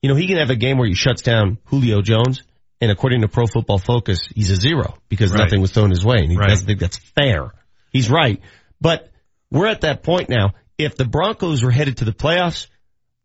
You 0.00 0.08
know, 0.08 0.14
he 0.14 0.26
can 0.26 0.38
have 0.38 0.48
a 0.48 0.56
game 0.56 0.78
where 0.78 0.88
he 0.88 0.94
shuts 0.94 1.20
down 1.20 1.58
Julio 1.66 2.00
Jones, 2.00 2.42
and 2.80 2.90
according 2.90 3.20
to 3.20 3.28
Pro 3.28 3.46
Football 3.46 3.76
Focus, 3.76 4.20
he's 4.34 4.48
a 4.48 4.56
zero 4.56 4.96
because 5.10 5.30
Right. 5.30 5.40
nothing 5.40 5.60
was 5.60 5.72
thrown 5.72 5.90
his 5.90 6.02
way, 6.02 6.16
and 6.20 6.30
he 6.32 6.38
Right. 6.38 6.48
doesn't 6.48 6.64
think 6.64 6.80
that's 6.80 6.96
fair. 6.96 7.52
He's 7.92 8.08
right, 8.08 8.40
but 8.80 9.12
we're 9.50 9.66
at 9.66 9.82
that 9.82 10.02
point 10.02 10.30
now. 10.30 10.54
If 10.78 10.96
the 10.96 11.04
Broncos 11.04 11.62
were 11.62 11.70
headed 11.70 11.98
to 11.98 12.06
the 12.06 12.14
playoffs, 12.14 12.68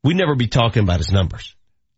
we'd 0.04 0.18
never 0.18 0.36
be 0.36 0.48
talking 0.48 0.84
about 0.84 0.98
his 0.98 1.12
numbers. 1.14 1.55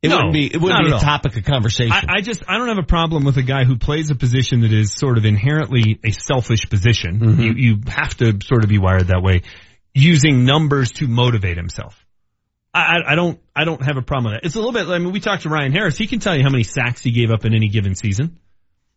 It 0.08 0.10
No, 0.10 0.16
wouldn't 0.18 0.34
be. 0.34 0.45
It 0.48 0.60
wouldn't 0.60 0.84
be 0.86 0.92
a 0.92 0.95
all. 0.95 1.00
topic 1.00 1.38
of 1.38 1.44
conversation. 1.44 1.92
I, 1.94 2.18
I 2.18 2.22
just 2.22 2.44
I 2.48 2.58
don't 2.58 2.68
have 2.69 2.77
a 2.77 2.84
problem 2.88 3.24
with 3.26 3.38
a 3.38 3.44
guy 3.44 3.64
who 3.64 3.77
plays 3.77 4.10
a 4.10 4.16
position 4.16 4.61
that 4.61 4.74
is 4.74 4.94
sort 4.94 5.18
of 5.18 5.26
inherently 5.26 6.00
a 6.03 6.11
selfish 6.11 6.69
position. 6.69 7.19
Mm-hmm. 7.19 7.42
You 7.42 7.53
you 7.53 7.77
have 7.88 8.16
to 8.18 8.38
sort 8.44 8.64
of 8.64 8.69
be 8.69 8.77
wired 8.80 9.08
that 9.08 9.22
way, 9.22 9.44
using 9.94 10.45
numbers 10.45 10.92
to 10.94 11.08
motivate 11.08 11.58
himself. 11.58 12.03
I, 12.74 12.80
I 12.80 13.11
I 13.11 13.16
don't 13.16 13.40
I 13.56 13.64
don't 13.66 13.82
have 13.82 13.98
a 13.98 14.02
problem 14.02 14.32
with 14.32 14.42
that. 14.42 14.45
It's 14.45 14.56
a 14.56 14.60
little 14.60 14.74
bit. 14.74 14.88
I 14.88 14.98
mean, 15.00 15.11
we 15.11 15.19
talked 15.19 15.44
to 15.44 15.50
Ryan 15.50 15.72
Harris. 15.72 15.98
He 15.98 16.08
can 16.08 16.19
tell 16.19 16.36
you 16.36 16.44
how 16.44 16.50
many 16.50 16.64
sacks 16.64 17.02
he 17.02 17.11
gave 17.11 17.32
up 17.32 17.45
in 17.45 17.53
any 17.53 17.68
given 17.69 17.95
season. 17.95 18.40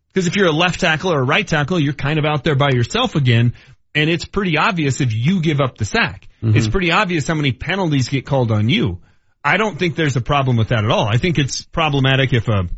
Because 0.09 0.27
if 0.27 0.35
you're 0.37 0.49
a 0.49 0.53
left 0.53 0.81
tackle 0.81 1.13
or 1.13 1.21
a 1.21 1.25
right 1.25 1.47
tackle, 1.47 1.79
you're 1.79 1.93
kind 1.93 2.19
of 2.19 2.25
out 2.25 2.43
there 2.43 2.57
by 2.57 2.71
yourself 2.73 3.15
again, 3.15 3.55
and 3.95 4.11
it's 4.11 4.25
pretty 4.25 4.59
obvious 4.59 5.01
if 5.01 5.13
you 5.15 5.41
give 5.41 5.61
up 5.61 5.79
the 5.79 5.85
sack. 5.85 6.27
It's 6.43 6.67
pretty 6.69 6.91
obvious 6.91 7.29
how 7.29 7.35
many 7.35 7.53
penalties 7.53 8.09
get 8.09 8.27
called 8.27 8.51
on 8.51 8.69
you. 8.69 9.01
I 9.45 9.57
don't 9.57 9.79
think 9.79 9.97
there's 9.97 10.17
a 10.17 10.21
problem 10.21 10.57
with 10.57 10.69
that 10.69 10.85
at 10.85 10.91
all. 10.91 11.07
I 11.07 11.17
think 11.17 11.39
it's 11.39 11.63
problematic 11.63 12.33
if 12.33 12.49
a 12.49 12.69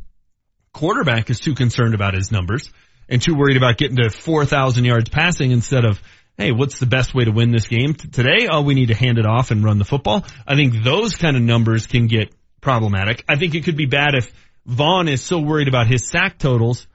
quarterback 0.73 1.29
is 1.31 1.41
too 1.41 1.55
concerned 1.55 1.95
about 1.95 2.15
his 2.15 2.31
numbers 2.31 2.71
and 3.09 3.21
too 3.21 3.35
worried 3.35 3.57
about 3.57 3.79
getting 3.79 3.97
to 3.97 4.11
4,000 4.11 4.85
yards 4.85 5.09
passing 5.09 5.51
instead 5.51 5.85
of, 5.85 6.01
hey, 6.39 6.53
what's 6.53 6.79
the 6.79 6.87
best 6.87 7.15
way 7.15 7.25
to 7.25 7.33
win 7.33 7.51
this 7.51 7.69
game 7.69 7.95
today? 7.95 8.49
Oh, 8.51 8.63
we 8.63 8.75
need 8.75 8.89
to 8.89 8.95
hand 8.95 9.19
it 9.19 9.27
off 9.27 9.51
and 9.51 9.65
run 9.65 9.79
the 9.79 9.85
football. 9.85 10.25
I 10.47 10.55
think 10.55 10.83
those 10.83 11.17
kind 11.17 11.37
of 11.37 11.43
numbers 11.43 11.87
can 11.87 12.07
get 12.07 12.33
problematic. 12.61 13.25
I 13.29 13.37
think 13.37 13.55
it 13.55 13.65
could 13.65 13.77
be 13.77 13.87
bad 13.87 14.15
if 14.15 14.33
Von 14.65 15.09
is 15.09 15.21
so 15.21 15.41
worried 15.41 15.69
about 15.69 15.89
his 15.89 16.09
sack 16.09 16.39
totals 16.39 16.87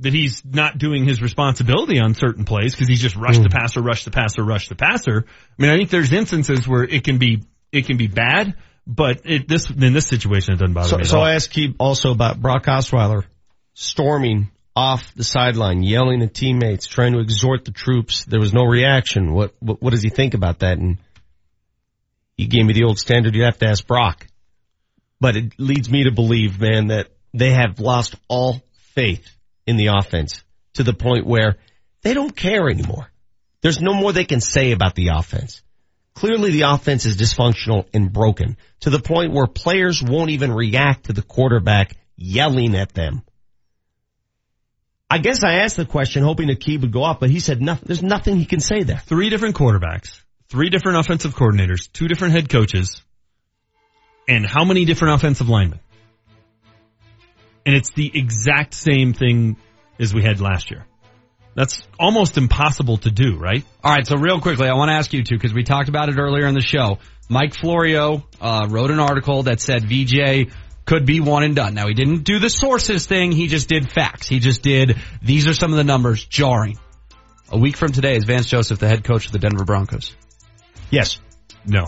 that 0.00 0.12
he's 0.12 0.42
not 0.44 0.78
doing 0.78 1.04
his 1.04 1.22
responsibility 1.22 2.00
on 2.00 2.14
certain 2.14 2.44
plays 2.44 2.74
because 2.74 2.88
he's 2.88 3.00
just 3.00 3.14
rush 3.14 3.38
mm. 3.38 3.44
the 3.44 3.48
passer, 3.48 3.80
rush 3.80 4.04
the 4.04 4.10
passer, 4.10 4.42
rush 4.42 4.68
the 4.68 4.74
passer. 4.74 5.24
I 5.28 5.62
mean, 5.62 5.70
I 5.70 5.76
think 5.76 5.90
there's 5.90 6.12
instances 6.12 6.66
where 6.66 6.82
it 6.82 7.04
can 7.04 7.18
be, 7.18 7.44
it 7.70 7.86
can 7.86 7.96
be 7.96 8.08
bad, 8.08 8.56
but 8.86 9.22
it, 9.24 9.48
this, 9.48 9.70
in 9.70 9.92
this 9.92 10.06
situation, 10.06 10.54
it 10.54 10.58
doesn't 10.58 10.74
bother 10.74 10.88
So, 10.88 10.98
me 10.98 11.04
so 11.04 11.18
all. 11.18 11.24
I 11.24 11.34
asked 11.34 11.52
Keeb 11.52 11.76
also 11.78 12.10
about 12.10 12.40
Brock 12.40 12.64
Osweiler 12.64 13.24
storming 13.74 14.50
off 14.74 15.14
the 15.14 15.24
sideline, 15.24 15.82
yelling 15.82 16.22
at 16.22 16.34
teammates, 16.34 16.86
trying 16.86 17.12
to 17.12 17.20
exhort 17.20 17.64
the 17.64 17.72
troops. 17.72 18.24
There 18.24 18.40
was 18.40 18.52
no 18.52 18.64
reaction. 18.64 19.32
What, 19.32 19.54
what, 19.60 19.82
what 19.82 19.90
does 19.90 20.02
he 20.02 20.08
think 20.08 20.34
about 20.34 20.60
that? 20.60 20.78
And 20.78 20.98
he 22.36 22.46
gave 22.46 22.64
me 22.64 22.72
the 22.72 22.84
old 22.84 22.98
standard. 22.98 23.34
You 23.34 23.44
have 23.44 23.58
to 23.58 23.66
ask 23.66 23.86
Brock. 23.86 24.26
But 25.20 25.36
it 25.36 25.52
leads 25.58 25.90
me 25.90 26.04
to 26.04 26.10
believe, 26.10 26.60
man, 26.60 26.88
that 26.88 27.08
they 27.32 27.50
have 27.50 27.78
lost 27.78 28.16
all 28.28 28.62
faith 28.94 29.36
in 29.66 29.76
the 29.76 29.88
offense 29.96 30.42
to 30.74 30.82
the 30.82 30.94
point 30.94 31.26
where 31.26 31.58
they 32.02 32.14
don't 32.14 32.34
care 32.34 32.68
anymore. 32.68 33.10
There's 33.60 33.80
no 33.80 33.94
more 33.94 34.12
they 34.12 34.24
can 34.24 34.40
say 34.40 34.72
about 34.72 34.94
the 34.94 35.08
offense. 35.08 35.62
Clearly 36.14 36.50
the 36.50 36.62
offense 36.62 37.06
is 37.06 37.16
dysfunctional 37.16 37.86
and 37.94 38.12
broken 38.12 38.56
to 38.80 38.90
the 38.90 39.00
point 39.00 39.32
where 39.32 39.46
players 39.46 40.02
won't 40.02 40.30
even 40.30 40.52
react 40.52 41.04
to 41.04 41.12
the 41.12 41.22
quarterback 41.22 41.96
yelling 42.16 42.74
at 42.74 42.92
them. 42.92 43.22
I 45.08 45.18
guess 45.18 45.44
I 45.44 45.56
asked 45.56 45.76
the 45.76 45.84
question 45.84 46.22
hoping 46.22 46.48
the 46.48 46.56
Key 46.56 46.78
would 46.78 46.92
go 46.92 47.02
off, 47.02 47.20
but 47.20 47.30
he 47.30 47.40
said 47.40 47.60
nothing. 47.60 47.84
There's 47.86 48.02
nothing 48.02 48.36
he 48.36 48.46
can 48.46 48.60
say 48.60 48.82
there. 48.82 48.98
three 48.98 49.28
different 49.30 49.56
quarterbacks, 49.56 50.22
three 50.48 50.70
different 50.70 50.98
offensive 50.98 51.34
coordinators, 51.34 51.90
two 51.92 52.08
different 52.08 52.32
head 52.34 52.48
coaches, 52.48 53.02
and 54.28 54.46
how 54.46 54.64
many 54.64 54.84
different 54.84 55.14
offensive 55.14 55.48
linemen? 55.48 55.80
And 57.66 57.74
it's 57.74 57.90
the 57.92 58.10
exact 58.14 58.74
same 58.74 59.12
thing 59.12 59.56
as 59.98 60.14
we 60.14 60.22
had 60.22 60.40
last 60.40 60.70
year. 60.70 60.86
That's 61.54 61.82
almost 61.98 62.38
impossible 62.38 62.98
to 62.98 63.10
do, 63.10 63.36
right? 63.36 63.64
All 63.84 63.92
right, 63.92 64.06
so 64.06 64.16
real 64.16 64.40
quickly, 64.40 64.68
I 64.68 64.74
want 64.74 64.88
to 64.88 64.94
ask 64.94 65.12
you 65.12 65.22
two 65.22 65.34
because 65.34 65.52
we 65.52 65.64
talked 65.64 65.88
about 65.88 66.08
it 66.08 66.18
earlier 66.18 66.46
in 66.46 66.54
the 66.54 66.62
show. 66.62 66.98
Mike 67.28 67.54
Florio 67.54 68.26
uh, 68.40 68.66
wrote 68.68 68.90
an 68.90 69.00
article 69.00 69.44
that 69.44 69.60
said 69.60 69.84
VJ 69.84 70.52
could 70.84 71.06
be 71.06 71.20
one 71.20 71.42
and 71.42 71.54
done. 71.54 71.74
Now 71.74 71.86
he 71.86 71.94
didn't 71.94 72.24
do 72.24 72.38
the 72.38 72.50
sources 72.50 73.06
thing; 73.06 73.32
he 73.32 73.46
just 73.46 73.68
did 73.68 73.90
facts. 73.90 74.26
He 74.26 74.38
just 74.38 74.62
did 74.62 74.98
these 75.22 75.46
are 75.46 75.54
some 75.54 75.72
of 75.72 75.76
the 75.76 75.84
numbers 75.84 76.24
jarring. 76.24 76.78
A 77.50 77.58
week 77.58 77.76
from 77.76 77.92
today 77.92 78.16
is 78.16 78.24
Vance 78.24 78.46
Joseph 78.46 78.78
the 78.78 78.88
head 78.88 79.04
coach 79.04 79.26
of 79.26 79.32
the 79.32 79.38
Denver 79.38 79.64
Broncos. 79.64 80.14
Yes. 80.90 81.18
No. 81.66 81.86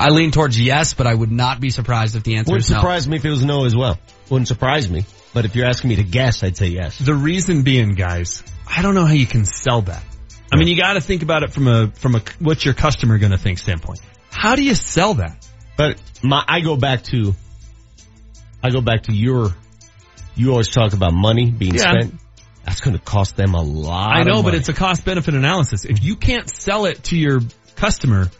I 0.00 0.08
lean 0.08 0.30
towards 0.30 0.58
yes, 0.58 0.94
but 0.94 1.06
I 1.06 1.14
would 1.14 1.30
not 1.30 1.60
be 1.60 1.70
surprised 1.70 2.16
if 2.16 2.22
the 2.24 2.36
answer 2.36 2.52
Wouldn't 2.52 2.64
is 2.64 2.70
no. 2.70 2.78
surprise 2.78 3.06
me 3.06 3.16
if 3.16 3.24
it 3.24 3.30
was 3.30 3.44
no 3.44 3.66
as 3.66 3.76
well. 3.76 3.98
Wouldn't 4.30 4.48
surprise 4.48 4.90
me. 4.90 5.04
But 5.34 5.44
if 5.44 5.56
you're 5.56 5.66
asking 5.66 5.88
me 5.90 5.96
to 5.96 6.04
guess, 6.04 6.42
I'd 6.42 6.56
say 6.56 6.68
yes. 6.68 6.98
The 6.98 7.14
reason 7.14 7.62
being, 7.62 7.94
guys, 7.94 8.42
I 8.66 8.82
don't 8.82 8.94
know 8.94 9.06
how 9.06 9.14
you 9.14 9.26
can 9.26 9.44
sell 9.44 9.82
that. 9.82 10.02
I 10.52 10.56
mean, 10.56 10.68
you 10.68 10.76
got 10.76 10.94
to 10.94 11.00
think 11.00 11.22
about 11.22 11.42
it 11.42 11.52
from 11.52 11.66
a 11.66 11.88
from 11.88 12.14
a 12.14 12.22
what's 12.38 12.64
your 12.64 12.74
customer 12.74 13.16
going 13.18 13.32
to 13.32 13.38
think 13.38 13.58
standpoint. 13.58 14.00
How 14.30 14.54
do 14.54 14.62
you 14.62 14.74
sell 14.74 15.14
that? 15.14 15.46
But 15.78 16.00
my, 16.22 16.44
I 16.46 16.60
go 16.60 16.76
back 16.76 17.04
to, 17.04 17.34
I 18.62 18.70
go 18.70 18.82
back 18.82 19.04
to 19.04 19.14
your, 19.14 19.48
you 20.34 20.50
always 20.50 20.68
talk 20.68 20.92
about 20.92 21.14
money 21.14 21.50
being 21.50 21.74
Yeah. 21.74 21.92
spent. 21.92 22.14
That's 22.64 22.80
going 22.80 22.96
to 22.96 23.02
cost 23.02 23.36
them 23.36 23.54
a 23.54 23.62
lot. 23.62 24.14
I 24.14 24.22
know, 24.22 24.42
but 24.42 24.54
it's 24.54 24.68
a 24.68 24.72
cost 24.72 25.04
benefit 25.04 25.34
analysis. 25.34 25.84
If 25.84 26.04
you 26.04 26.14
can't 26.14 26.48
sell 26.48 26.84
it 26.84 27.04
to 27.04 27.16
your 27.16 27.40
customer, 27.74 28.30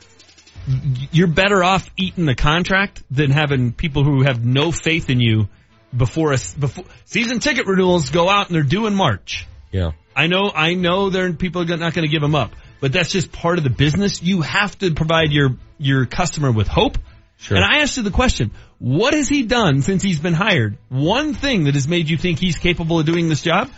you're 1.10 1.26
better 1.26 1.64
off 1.64 1.90
eating 1.96 2.26
the 2.26 2.36
contract 2.36 3.02
than 3.10 3.30
having 3.30 3.72
people 3.72 4.04
who 4.04 4.22
have 4.22 4.44
no 4.44 4.70
faith 4.70 5.10
in 5.10 5.18
you 5.20 5.48
before 5.96 6.32
a 6.32 6.38
before 6.58 6.84
season 7.04 7.40
ticket 7.40 7.66
renewals 7.66 8.10
go 8.10 8.28
out 8.28 8.46
and 8.46 8.54
they're 8.54 8.62
due 8.62 8.86
in 8.86 8.94
March. 8.94 9.46
Yeah. 9.70 9.92
I 10.14 10.26
know, 10.26 10.50
I 10.54 10.74
know 10.74 11.10
there 11.10 11.26
are 11.26 11.32
people 11.32 11.62
are 11.62 11.76
not 11.76 11.94
going 11.94 12.06
to 12.06 12.12
give 12.12 12.20
them 12.20 12.34
up, 12.34 12.52
but 12.80 12.92
that's 12.92 13.10
just 13.10 13.32
part 13.32 13.58
of 13.58 13.64
the 13.64 13.70
business. 13.70 14.22
You 14.22 14.42
have 14.42 14.78
to 14.78 14.92
provide 14.94 15.30
your, 15.30 15.56
your 15.78 16.06
customer 16.06 16.52
with 16.52 16.68
hope. 16.68 16.98
Sure. 17.38 17.56
And 17.56 17.64
I 17.64 17.80
asked 17.80 17.96
you 17.96 18.02
the 18.02 18.10
question, 18.10 18.52
what 18.78 19.14
has 19.14 19.28
he 19.28 19.42
done 19.42 19.82
since 19.82 20.02
he's 20.02 20.20
been 20.20 20.34
hired? 20.34 20.78
One 20.88 21.34
thing 21.34 21.64
that 21.64 21.74
has 21.74 21.88
made 21.88 22.08
you 22.08 22.16
think 22.16 22.38
he's 22.38 22.58
capable 22.58 23.00
of 23.00 23.06
doing 23.06 23.28
this 23.28 23.42
job? 23.42 23.70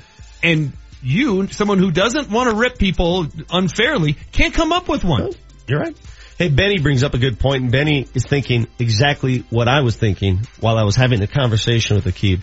And 0.43 0.73
you, 1.03 1.47
someone 1.49 1.79
who 1.79 1.91
doesn't 1.91 2.31
want 2.31 2.51
to 2.51 2.57
rip 2.57 2.79
people 2.79 3.27
unfairly, 3.51 4.15
can't 4.33 4.53
come 4.53 4.73
up 4.73 4.89
with 4.89 5.05
one. 5.05 5.33
You're 5.67 5.81
right. 5.81 5.97
Hey, 6.39 6.49
Benny 6.49 6.79
brings 6.81 7.05
up 7.05 7.15
a 7.15 7.19
good 7.19 7.39
point, 7.39 7.63
and 7.63 7.71
Benny 7.73 8.09
is 8.15 8.25
thinking 8.25 8.67
exactly 8.79 9.45
what 9.51 9.69
I 9.69 9.83
was 9.83 9.97
thinking 9.97 10.41
while 10.61 10.77
I 10.77 10.83
was 10.83 10.97
having 10.97 11.23
a 11.23 11.29
conversation 11.29 11.95
with 11.97 12.07
Aqib. 12.07 12.41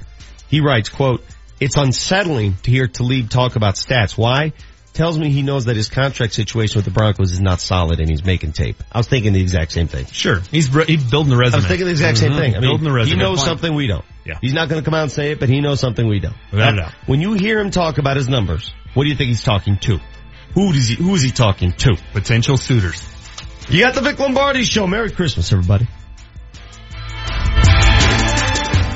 He 0.48 0.62
writes, 0.62 0.88
quote, 0.90 1.24
it's 1.60 1.76
unsettling 1.76 2.56
to 2.64 2.72
hear 2.72 2.88
Talib 2.88 3.30
talk 3.30 3.56
about 3.58 3.76
stats. 3.76 4.18
Why? 4.18 4.54
Tells 4.94 5.18
me 5.18 5.30
he 5.32 5.42
knows 5.42 5.66
that 5.66 5.76
his 5.78 5.90
contract 5.90 6.34
situation 6.34 6.78
with 6.78 6.86
the 6.86 6.92
Broncos 6.92 7.32
is 7.32 7.40
not 7.40 7.62
solid 7.62 8.00
and 8.02 8.10
he's 8.10 8.26
making 8.26 8.52
tape. 8.52 8.82
I 8.92 8.98
was 8.98 9.08
thinking 9.08 9.32
the 9.32 9.42
exact 9.42 9.72
same 9.72 9.88
thing. 9.88 10.06
Sure. 10.08 10.40
He's, 10.52 10.68
he's 10.86 11.04
building 11.10 11.30
the 11.30 11.38
resume. 11.38 11.56
I 11.56 11.58
was 11.60 11.68
thinking 11.68 11.86
the 11.86 11.92
exact 11.92 12.18
same 12.18 12.32
Mhm. 12.34 12.38
thing. 12.40 12.52
I 12.56 12.60
mean, 12.60 12.70
building 12.72 12.88
the 12.88 12.94
resume. 12.94 13.18
he 13.18 13.24
knows 13.24 13.44
something 13.44 13.74
we 13.74 13.88
don't. 13.88 14.04
Yeah. 14.26 14.38
He's 14.42 14.54
not 14.54 14.68
going 14.68 14.82
to 14.82 14.86
come 14.86 14.94
out 14.94 15.04
and 15.04 15.12
say 15.12 15.32
it, 15.32 15.40
but 15.40 15.48
he 15.48 15.62
knows 15.62 15.80
something 15.80 16.06
we 16.08 16.20
don't. 16.20 16.36
Without 16.52 16.76
Now, 16.76 16.82
doubt. 16.84 16.94
When 17.06 17.22
you 17.22 17.34
hear 17.34 17.60
him 17.60 17.72
talk 17.72 18.00
about 18.00 18.18
his 18.18 18.28
numbers, 18.28 18.74
what 18.94 19.04
do 19.04 19.10
you 19.10 19.16
think 19.16 19.30
he's 19.30 19.44
talking 19.44 19.78
to? 19.80 20.00
Who 20.56 20.74
does 20.74 20.90
he, 20.90 20.96
who 20.96 21.16
is 21.16 21.22
he 21.22 21.32
talking 21.32 21.72
to? 21.72 21.96
Potential 22.12 22.58
suitors. 22.58 23.02
You 23.70 23.80
got 23.80 23.96
the 23.96 24.02
Vic 24.02 24.20
Lombardi 24.20 24.64
show. 24.64 24.88
Merry 24.88 25.12
Christmas, 25.12 25.52
everybody. 25.52 25.88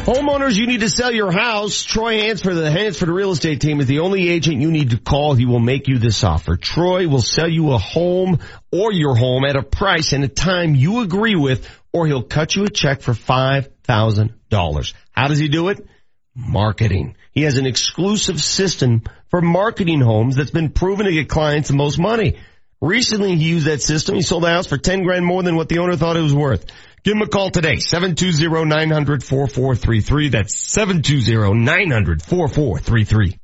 Homeowners, 0.05 0.55
you 0.55 0.67
need 0.67 0.81
to 0.81 0.89
sell 0.89 1.11
your 1.11 1.31
house. 1.31 1.81
Troy 1.81 2.19
Hansford, 2.19 2.55
the 2.55 2.69
Hansford 2.69 3.09
Real 3.09 3.31
Estate 3.31 3.59
Team 3.59 3.79
is 3.79 3.87
the 3.87 3.99
only 3.99 4.29
agent 4.29 4.61
you 4.61 4.69
need 4.69 4.91
to 4.91 4.97
call. 4.97 5.33
He 5.33 5.47
will 5.47 5.59
make 5.59 5.87
you 5.87 5.97
this 5.97 6.23
offer. 6.23 6.57
Troy 6.57 7.07
will 7.07 7.23
sell 7.23 7.49
you 7.49 7.71
a 7.71 7.79
home 7.79 8.37
or 8.71 8.93
your 8.93 9.15
home 9.15 9.45
at 9.45 9.55
a 9.55 9.63
price 9.63 10.13
and 10.13 10.23
a 10.23 10.27
time 10.27 10.75
you 10.75 11.01
agree 11.01 11.35
with, 11.35 11.67
or 11.91 12.05
he'll 12.05 12.21
cut 12.21 12.55
you 12.55 12.65
a 12.65 12.69
check 12.69 13.01
for 13.01 13.13
$5,000. 13.13 14.93
How 15.11 15.27
does 15.27 15.39
he 15.39 15.47
do 15.47 15.69
it? 15.69 15.87
Marketing. 16.35 17.15
He 17.31 17.41
has 17.41 17.57
an 17.57 17.65
exclusive 17.65 18.43
system 18.43 19.01
for 19.29 19.41
marketing 19.41 20.01
homes 20.01 20.35
that's 20.35 20.51
been 20.51 20.69
proven 20.69 21.07
to 21.07 21.11
get 21.11 21.29
clients 21.29 21.69
the 21.69 21.75
most 21.75 21.97
money. 21.97 22.37
Recently 22.85 23.35
he 23.35 23.49
used 23.49 23.65
that 23.65 23.81
system. 23.81 24.14
He 24.14 24.22
sold 24.22 24.45
a 24.45 24.49
house 24.49 24.67
for 24.67 24.77
10 24.77 25.01
grand 25.03 25.25
more 25.25 25.41
than 25.41 25.55
what 25.55 25.69
the 25.69 25.80
owner 25.80 25.95
thought 25.95 26.17
it 26.17 26.22
was 26.22 26.35
worth. 26.35 26.67
Give 27.03 27.15
him 27.15 27.23
a 27.23 27.27
call 27.27 27.49
today, 27.49 27.77
720-900-4433. 27.77 30.31
That's 30.31 30.55
720-900-4433. 30.75 33.39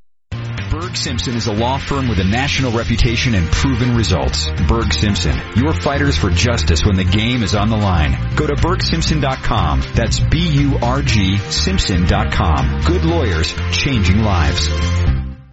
Burg 0.69 0.95
Simpson 0.95 1.33
is 1.35 1.47
a 1.47 1.53
law 1.53 1.79
firm 1.79 2.07
with 2.07 2.19
a 2.19 2.23
national 2.23 2.71
reputation 2.71 3.33
and 3.33 3.51
proven 3.51 3.97
results. 3.97 4.47
Burg 4.67 4.93
Simpson, 4.93 5.35
your 5.55 5.73
fighters 5.73 6.17
for 6.17 6.29
justice 6.29 6.85
when 6.85 6.95
the 6.95 7.03
game 7.03 7.41
is 7.41 7.55
on 7.55 7.69
the 7.69 7.77
line. 7.77 8.35
Go 8.35 8.45
to 8.45 8.53
BurgSimpson.com. 8.53 9.81
That's 9.95 10.19
B-U-R-G 10.19 11.37
Simpson.com. 11.37 12.81
Good 12.85 13.05
lawyers, 13.05 13.55
changing 13.71 14.19
lives. 14.19 14.69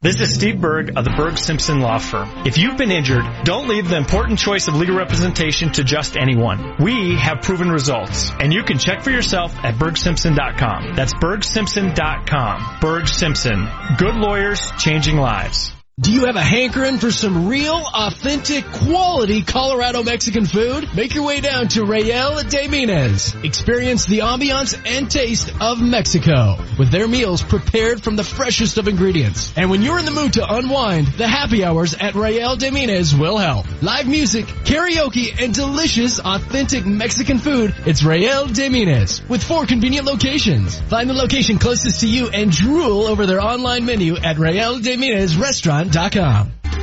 This 0.00 0.20
is 0.20 0.32
Steve 0.32 0.60
Burg 0.60 0.96
of 0.96 1.04
the 1.04 1.10
Burg 1.10 1.36
Simpson 1.36 1.80
Law 1.80 1.98
Firm. 1.98 2.46
If 2.46 2.56
you've 2.56 2.76
been 2.76 2.92
injured, 2.92 3.24
don't 3.42 3.66
leave 3.66 3.88
the 3.88 3.96
important 3.96 4.38
choice 4.38 4.68
of 4.68 4.76
legal 4.76 4.96
representation 4.96 5.72
to 5.72 5.82
just 5.82 6.16
anyone. 6.16 6.76
We 6.78 7.16
have 7.16 7.42
proven 7.42 7.68
results, 7.68 8.30
and 8.38 8.52
you 8.52 8.62
can 8.62 8.78
check 8.78 9.02
for 9.02 9.10
yourself 9.10 9.52
at 9.64 9.74
burgsimpson.com. 9.74 10.94
That's 10.94 11.14
burgsimpson.com. 11.14 12.78
Burg 12.80 13.08
Simpson. 13.08 13.68
Good 13.98 14.14
lawyers, 14.14 14.70
changing 14.78 15.16
lives. 15.16 15.72
Do 16.00 16.12
you 16.12 16.26
have 16.26 16.36
a 16.36 16.40
hankering 16.40 16.98
for 16.98 17.10
some 17.10 17.48
real, 17.48 17.82
authentic, 17.92 18.64
quality 18.66 19.42
Colorado 19.42 20.04
Mexican 20.04 20.46
food? 20.46 20.94
Make 20.94 21.12
your 21.16 21.26
way 21.26 21.40
down 21.40 21.66
to 21.70 21.84
Real 21.84 22.40
de 22.44 22.68
Minas. 22.68 23.34
Experience 23.42 24.06
the 24.06 24.20
ambiance 24.20 24.80
and 24.86 25.10
taste 25.10 25.50
of 25.60 25.82
Mexico 25.82 26.56
with 26.78 26.92
their 26.92 27.08
meals 27.08 27.42
prepared 27.42 28.00
from 28.00 28.14
the 28.14 28.22
freshest 28.22 28.78
of 28.78 28.86
ingredients. 28.86 29.52
And 29.56 29.70
when 29.70 29.82
you're 29.82 29.98
in 29.98 30.04
the 30.04 30.12
mood 30.12 30.34
to 30.34 30.46
unwind, 30.48 31.08
the 31.08 31.26
happy 31.26 31.64
hours 31.64 31.94
at 31.94 32.14
Real 32.14 32.54
de 32.54 32.70
Minas 32.70 33.12
will 33.12 33.36
help. 33.36 33.66
Live 33.82 34.06
music, 34.06 34.46
karaoke, 34.46 35.34
and 35.42 35.52
delicious, 35.52 36.20
authentic 36.20 36.86
Mexican 36.86 37.38
food. 37.38 37.74
It's 37.86 38.04
Real 38.04 38.46
de 38.46 38.68
Minas 38.68 39.20
with 39.28 39.42
four 39.42 39.66
convenient 39.66 40.06
locations. 40.06 40.78
Find 40.78 41.10
the 41.10 41.14
location 41.14 41.58
closest 41.58 42.02
to 42.02 42.08
you 42.08 42.28
and 42.28 42.52
drool 42.52 43.02
over 43.02 43.26
their 43.26 43.40
online 43.40 43.84
menu 43.84 44.16
at 44.16 44.38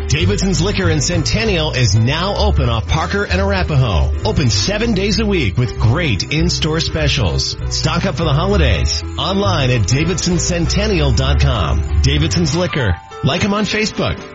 Davidson's 0.07 0.61
Liquor 0.61 0.89
in 0.89 1.01
Centennial 1.01 1.71
is 1.71 1.95
now 1.95 2.35
open 2.37 2.69
off 2.69 2.87
Parker 2.87 3.25
and 3.25 3.41
Arapahoe. 3.41 4.27
Open 4.27 4.49
seven 4.49 4.93
days 4.93 5.19
a 5.19 5.25
week 5.25 5.57
with 5.57 5.77
great 5.79 6.31
in-store 6.31 6.79
specials. 6.79 7.57
Stock 7.75 8.05
up 8.05 8.15
for 8.15 8.23
the 8.23 8.33
holidays. 8.33 9.03
Online 9.17 9.71
at 9.71 9.81
davidsoncentennial.com. 9.81 12.01
Davidson's 12.01 12.55
Liquor. 12.55 12.95
Like 13.23 13.41
them 13.41 13.53
on 13.53 13.65
Facebook. 13.65 14.31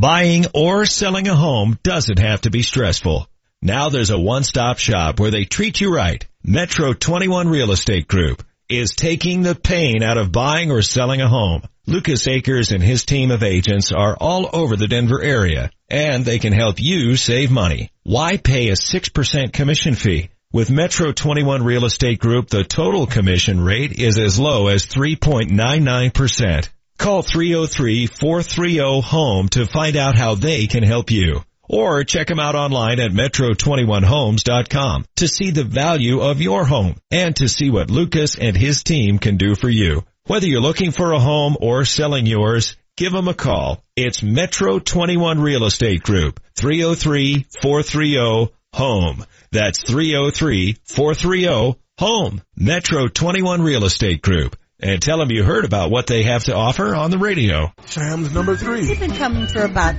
Buying 0.00 0.46
or 0.54 0.86
selling 0.86 1.28
a 1.28 1.34
home 1.34 1.78
doesn't 1.82 2.18
have 2.18 2.40
to 2.42 2.50
be 2.50 2.62
stressful. 2.62 3.28
Now 3.60 3.90
there's 3.90 4.10
a 4.10 4.18
one-stop 4.18 4.78
shop 4.78 5.20
where 5.20 5.30
they 5.30 5.44
treat 5.44 5.80
you 5.80 5.94
right. 5.94 6.26
Metro 6.42 6.94
21 6.94 7.48
Real 7.48 7.72
Estate 7.72 8.08
Group 8.08 8.42
is 8.70 8.94
taking 8.96 9.42
the 9.42 9.54
pain 9.54 10.02
out 10.02 10.16
of 10.16 10.32
buying 10.32 10.70
or 10.70 10.82
selling 10.82 11.20
a 11.20 11.28
home. 11.28 11.62
Lucas 11.86 12.26
Akers 12.28 12.72
and 12.72 12.82
his 12.82 13.04
team 13.04 13.30
of 13.30 13.42
agents 13.42 13.92
are 13.92 14.16
all 14.16 14.48
over 14.52 14.76
the 14.76 14.88
Denver 14.88 15.22
area 15.22 15.70
and 15.88 16.24
they 16.24 16.38
can 16.38 16.52
help 16.52 16.76
you 16.78 17.16
save 17.16 17.50
money. 17.50 17.90
Why 18.04 18.36
pay 18.36 18.68
a 18.68 18.74
6% 18.74 19.52
commission 19.52 19.94
fee? 19.94 20.30
With 20.52 20.70
Metro 20.70 21.12
21 21.12 21.62
Real 21.62 21.84
Estate 21.84 22.18
Group, 22.18 22.48
the 22.48 22.64
total 22.64 23.06
commission 23.06 23.60
rate 23.60 23.98
is 23.98 24.18
as 24.18 24.38
low 24.38 24.68
as 24.68 24.86
3.99%. 24.86 26.68
Call 26.98 27.22
303-430-HOME 27.22 29.48
to 29.50 29.66
find 29.66 29.96
out 29.96 30.16
how 30.16 30.34
they 30.34 30.66
can 30.66 30.82
help 30.82 31.10
you. 31.10 31.42
Or 31.72 32.02
check 32.02 32.26
them 32.26 32.40
out 32.40 32.56
online 32.56 32.98
at 32.98 33.12
metro21homes.com 33.12 35.04
to 35.16 35.28
see 35.28 35.52
the 35.52 35.62
value 35.62 36.20
of 36.20 36.40
your 36.40 36.64
home 36.64 36.96
and 37.12 37.36
to 37.36 37.48
see 37.48 37.70
what 37.70 37.92
Lucas 37.92 38.36
and 38.36 38.56
his 38.56 38.82
team 38.82 39.20
can 39.20 39.36
do 39.36 39.54
for 39.54 39.68
you. 39.68 40.02
Whether 40.26 40.48
you're 40.48 40.60
looking 40.60 40.90
for 40.90 41.12
a 41.12 41.20
home 41.20 41.56
or 41.60 41.84
selling 41.84 42.26
yours, 42.26 42.76
give 42.96 43.12
them 43.12 43.28
a 43.28 43.34
call. 43.34 43.84
It's 43.94 44.20
Metro 44.20 44.80
21 44.80 45.40
Real 45.40 45.64
Estate 45.64 46.02
Group, 46.02 46.40
303-430-HOME. 46.58 49.24
That's 49.52 49.84
303-430-HOME. 49.84 52.42
Metro 52.56 53.06
21 53.06 53.62
Real 53.62 53.84
Estate 53.84 54.22
Group. 54.22 54.56
And 54.82 55.02
tell 55.02 55.18
them 55.18 55.30
you 55.30 55.44
heard 55.44 55.64
about 55.64 55.90
what 55.90 56.06
they 56.06 56.22
have 56.22 56.44
to 56.44 56.54
offer 56.54 56.94
on 56.94 57.10
the 57.10 57.18
radio. 57.18 57.72
Sam's 57.86 58.32
number 58.32 58.56
three. 58.56 58.86
They've 58.86 58.98
been 58.98 59.14
coming 59.14 59.46
for 59.46 59.62
about 59.62 59.94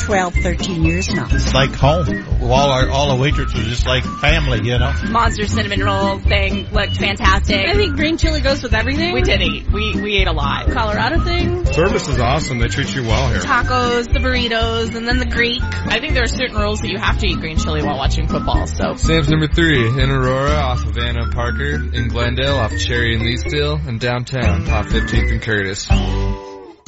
12, 0.00 0.34
13 0.34 0.84
years 0.84 1.08
now. 1.14 1.28
It's 1.30 1.54
like 1.54 1.72
home. 1.74 2.08
All 2.42 2.70
our 2.70 2.88
all 2.90 3.16
the 3.16 3.22
waitresses 3.22 3.58
are 3.58 3.68
just 3.68 3.86
like 3.86 4.04
family, 4.04 4.68
you 4.68 4.78
know. 4.78 4.92
Monster 5.08 5.46
cinnamon 5.46 5.80
roll 5.80 6.18
thing 6.18 6.68
looked 6.70 6.96
fantastic. 6.96 7.68
I 7.68 7.74
think 7.74 7.94
green 7.96 8.18
chili 8.18 8.40
goes 8.40 8.62
with 8.62 8.74
everything. 8.74 9.14
We 9.14 9.22
did 9.22 9.40
eat. 9.40 9.70
We 9.70 10.00
we 10.00 10.16
ate 10.16 10.26
a 10.26 10.32
lot. 10.32 10.70
Colorado 10.70 11.20
thing. 11.20 11.64
Service 11.66 12.08
is 12.08 12.18
awesome. 12.18 12.58
They 12.58 12.68
treat 12.68 12.94
you 12.94 13.02
well 13.02 13.28
here. 13.28 13.40
Tacos, 13.40 14.12
the 14.12 14.18
burritos, 14.18 14.94
and 14.94 15.06
then 15.06 15.18
the 15.18 15.26
Greek. 15.26 15.62
I 15.62 16.00
think 16.00 16.14
there 16.14 16.24
are 16.24 16.26
certain 16.26 16.56
rules 16.56 16.80
that 16.80 16.88
you 16.88 16.98
have 16.98 17.18
to 17.18 17.26
eat 17.26 17.38
green 17.38 17.56
chili 17.56 17.82
while 17.82 17.96
watching 17.96 18.26
football. 18.26 18.66
So 18.66 18.96
Sam's 18.96 19.28
number 19.28 19.46
three 19.46 19.86
in 19.86 20.10
Aurora 20.10 20.54
off 20.54 20.84
of 20.84 20.98
Anna 20.98 21.30
Parker, 21.30 21.74
in 21.74 22.08
Glendale 22.08 22.56
off 22.56 22.76
Cherry 22.76 23.14
and 23.14 23.24
Leetsdale, 23.24 23.86
and 23.86 24.00
downtown 24.24 24.68
off 24.70 24.86
15th 24.86 25.32
and 25.32 25.42
Curtis. 25.42 26.53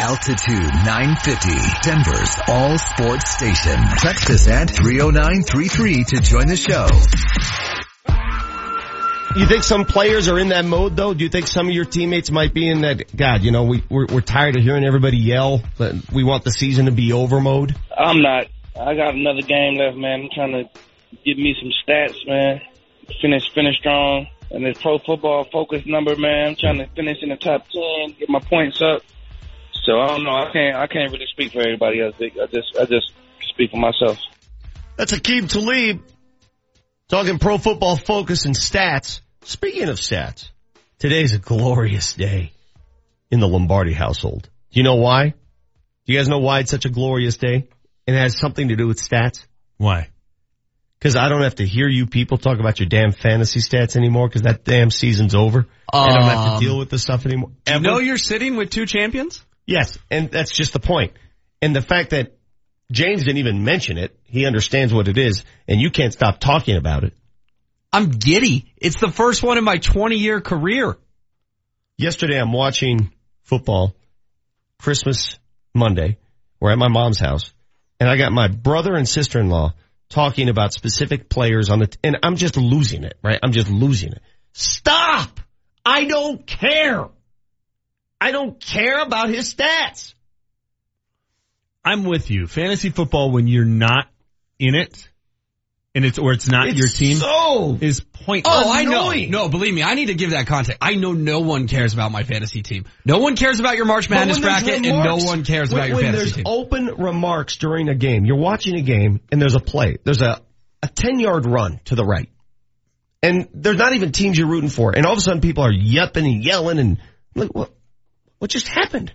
Altitude 0.00 0.72
950, 0.86 1.88
Denver's 1.88 2.40
all 2.48 2.78
sports 2.78 3.30
station. 3.30 3.76
Text 3.98 4.30
us 4.30 4.48
at 4.48 4.70
30933 4.70 6.04
to 6.04 6.20
join 6.20 6.46
the 6.46 6.56
show. 6.56 6.86
you 9.38 9.46
think 9.46 9.62
some 9.62 9.84
players 9.84 10.28
are 10.28 10.38
in 10.38 10.48
that 10.48 10.64
mode 10.64 10.96
though? 10.96 11.12
Do 11.12 11.22
you 11.22 11.30
think 11.30 11.46
some 11.46 11.68
of 11.68 11.74
your 11.74 11.84
teammates 11.84 12.30
might 12.30 12.54
be 12.54 12.68
in 12.68 12.80
that, 12.80 13.14
God, 13.14 13.42
you 13.42 13.52
know, 13.52 13.64
we, 13.64 13.84
we're, 13.90 14.06
we're 14.06 14.20
tired 14.20 14.56
of 14.56 14.62
hearing 14.62 14.84
everybody 14.84 15.18
yell, 15.18 15.62
but 15.76 15.94
we 16.12 16.24
want 16.24 16.44
the 16.44 16.50
season 16.50 16.86
to 16.86 16.92
be 16.92 17.12
over 17.12 17.38
mode? 17.38 17.76
I'm 17.96 18.22
not. 18.22 18.46
I 18.74 18.94
got 18.94 19.14
another 19.14 19.42
game 19.42 19.76
left, 19.76 19.96
man. 19.96 20.22
I'm 20.22 20.28
trying 20.34 20.52
to 20.52 20.64
get 21.24 21.36
me 21.36 21.54
some 21.60 21.70
stats, 21.86 22.26
man. 22.26 22.62
Finish, 23.20 23.52
finish 23.54 23.76
strong. 23.78 24.28
And 24.50 24.66
this 24.66 24.78
pro 24.82 24.98
football 24.98 25.46
focus 25.52 25.82
number, 25.86 26.16
man. 26.16 26.48
I'm 26.48 26.56
trying 26.56 26.78
to 26.78 26.86
finish 26.88 27.18
in 27.22 27.28
the 27.28 27.36
top 27.36 27.66
ten, 27.68 28.16
get 28.18 28.28
my 28.28 28.40
points 28.40 28.80
up. 28.82 29.02
So 29.84 29.98
I 29.98 30.08
don't 30.08 30.24
know. 30.24 30.30
I 30.30 30.50
can't. 30.52 30.76
I 30.76 30.86
can't 30.86 31.12
really 31.12 31.26
speak 31.30 31.52
for 31.52 31.60
everybody 31.60 32.00
else. 32.02 32.14
I 32.20 32.46
just. 32.46 32.76
I 32.78 32.84
just 32.84 33.12
speak 33.48 33.70
for 33.70 33.78
myself. 33.78 34.18
That's 34.96 35.12
Aqib 35.12 35.48
Talib 35.48 36.02
talking 37.08 37.38
pro 37.38 37.58
football 37.58 37.96
focus 37.96 38.44
and 38.44 38.54
stats. 38.54 39.20
Speaking 39.42 39.88
of 39.88 39.96
stats, 39.96 40.50
today's 40.98 41.34
a 41.34 41.38
glorious 41.38 42.12
day 42.12 42.52
in 43.30 43.40
the 43.40 43.48
Lombardi 43.48 43.94
household. 43.94 44.50
Do 44.70 44.80
you 44.80 44.84
know 44.84 44.96
why? 44.96 45.30
Do 45.30 46.12
you 46.12 46.18
guys 46.18 46.28
know 46.28 46.38
why 46.40 46.60
it's 46.60 46.70
such 46.70 46.84
a 46.84 46.90
glorious 46.90 47.38
day? 47.38 47.68
And 48.06 48.16
it 48.16 48.18
has 48.18 48.36
something 48.36 48.68
to 48.68 48.76
do 48.76 48.86
with 48.86 48.98
stats? 48.98 49.46
Why? 49.78 50.09
Cause 51.00 51.16
I 51.16 51.30
don't 51.30 51.42
have 51.42 51.54
to 51.56 51.66
hear 51.66 51.88
you 51.88 52.06
people 52.06 52.36
talk 52.36 52.60
about 52.60 52.78
your 52.78 52.88
damn 52.88 53.12
fantasy 53.12 53.60
stats 53.60 53.96
anymore 53.96 54.28
cause 54.28 54.42
that 54.42 54.64
damn 54.64 54.90
season's 54.90 55.34
over. 55.34 55.60
And 55.60 55.66
I 55.92 56.14
don't 56.14 56.24
have 56.24 56.44
to 56.44 56.50
Um, 56.56 56.60
deal 56.60 56.78
with 56.78 56.90
this 56.90 57.00
stuff 57.02 57.24
anymore. 57.24 57.52
Do 57.64 57.72
you 57.72 57.80
know 57.80 57.98
you're 58.00 58.18
sitting 58.18 58.56
with 58.56 58.68
two 58.68 58.84
champions? 58.84 59.42
Yes, 59.66 59.98
and 60.10 60.30
that's 60.30 60.54
just 60.54 60.74
the 60.74 60.78
point. 60.80 61.14
And 61.62 61.74
the 61.74 61.80
fact 61.80 62.10
that 62.10 62.36
James 62.92 63.24
didn't 63.24 63.38
even 63.38 63.64
mention 63.64 63.96
it, 63.96 64.14
he 64.24 64.44
understands 64.44 64.92
what 64.92 65.08
it 65.08 65.16
is, 65.16 65.44
and 65.66 65.80
you 65.80 65.90
can't 65.90 66.12
stop 66.12 66.38
talking 66.38 66.76
about 66.76 67.04
it. 67.04 67.14
I'm 67.92 68.10
giddy. 68.10 68.72
It's 68.76 69.00
the 69.00 69.10
first 69.10 69.42
one 69.42 69.56
in 69.58 69.64
my 69.64 69.78
20 69.78 70.16
year 70.16 70.40
career. 70.40 70.98
Yesterday 71.96 72.38
I'm 72.38 72.52
watching 72.52 73.10
football, 73.44 73.94
Christmas 74.78 75.38
Monday. 75.74 76.18
We're 76.60 76.72
at 76.72 76.78
my 76.78 76.88
mom's 76.88 77.18
house, 77.20 77.52
and 77.98 78.08
I 78.08 78.16
got 78.16 78.32
my 78.32 78.48
brother 78.48 78.94
and 78.94 79.08
sister-in-law 79.08 79.72
talking 80.10 80.48
about 80.48 80.72
specific 80.72 81.28
players 81.28 81.70
on 81.70 81.78
the, 81.78 81.96
and 82.04 82.18
I'm 82.22 82.36
just 82.36 82.56
losing 82.56 83.04
it, 83.04 83.16
right? 83.22 83.38
I'm 83.42 83.52
just 83.52 83.70
losing 83.70 84.12
it. 84.12 84.20
Stop! 84.52 85.40
I 85.86 86.04
don't 86.04 86.46
care! 86.46 87.08
I 88.20 88.32
don't 88.32 88.60
care 88.60 89.00
about 89.00 89.30
his 89.30 89.54
stats! 89.54 90.14
I'm 91.82 92.04
with 92.04 92.30
you. 92.30 92.46
Fantasy 92.46 92.90
football 92.90 93.30
when 93.30 93.46
you're 93.46 93.64
not 93.64 94.08
in 94.58 94.74
it 94.74 95.09
and 95.94 96.04
it's 96.04 96.18
or 96.18 96.32
it's 96.32 96.48
not 96.48 96.68
It's 96.68 96.78
your 96.78 96.88
team 96.88 97.16
so 97.16 97.76
is 97.80 98.00
pointless. 98.00 98.54
Oh, 98.56 98.64
oh, 98.66 98.72
I 98.72 98.84
know. 98.84 99.12
No, 99.12 99.48
believe 99.48 99.74
me, 99.74 99.82
I 99.82 99.94
need 99.94 100.06
to 100.06 100.14
give 100.14 100.30
that 100.30 100.46
context. 100.46 100.78
I 100.80 100.94
know 100.94 101.12
no 101.12 101.40
one 101.40 101.66
cares 101.66 101.94
about 101.94 102.12
my 102.12 102.22
fantasy 102.22 102.62
team. 102.62 102.84
No 103.04 103.18
one 103.18 103.36
cares 103.36 103.58
about 103.58 103.76
your 103.76 103.86
March 103.86 104.08
But 104.08 104.16
Madness 104.16 104.36
when 104.38 104.42
there's 104.42 104.62
bracket, 104.62 104.86
and 104.86 105.04
no 105.04 105.16
one 105.16 105.44
cares 105.44 105.70
when, 105.70 105.78
about 105.78 105.88
your 105.88 105.96
when 105.96 106.04
fantasy 106.06 106.24
there's 106.24 106.36
team. 106.36 106.44
open 106.46 106.86
remarks 106.96 107.56
during 107.56 107.88
a 107.88 107.94
game, 107.94 108.24
you're 108.24 108.38
watching 108.38 108.76
a 108.76 108.82
game 108.82 109.20
and 109.32 109.42
there's 109.42 109.56
a 109.56 109.60
play. 109.60 109.98
There's 110.04 110.22
a, 110.22 110.40
a 110.82 110.88
10 110.88 111.18
yard 111.18 111.46
run 111.46 111.80
to 111.86 111.96
the 111.96 112.04
right. 112.04 112.28
And 113.22 113.48
there's 113.52 113.76
not 113.76 113.92
even 113.92 114.12
teams 114.12 114.38
you're 114.38 114.48
rooting 114.48 114.70
for. 114.70 114.96
And 114.96 115.04
all 115.04 115.12
of 115.12 115.18
a 115.18 115.20
sudden 115.20 115.40
people 115.40 115.64
are 115.64 115.72
yelping 115.72 116.24
and 116.24 116.42
yelling 116.42 116.78
and 116.78 116.98
like, 117.34 117.50
what, 117.54 117.70
what 118.38 118.50
just 118.50 118.68
happened? 118.68 119.12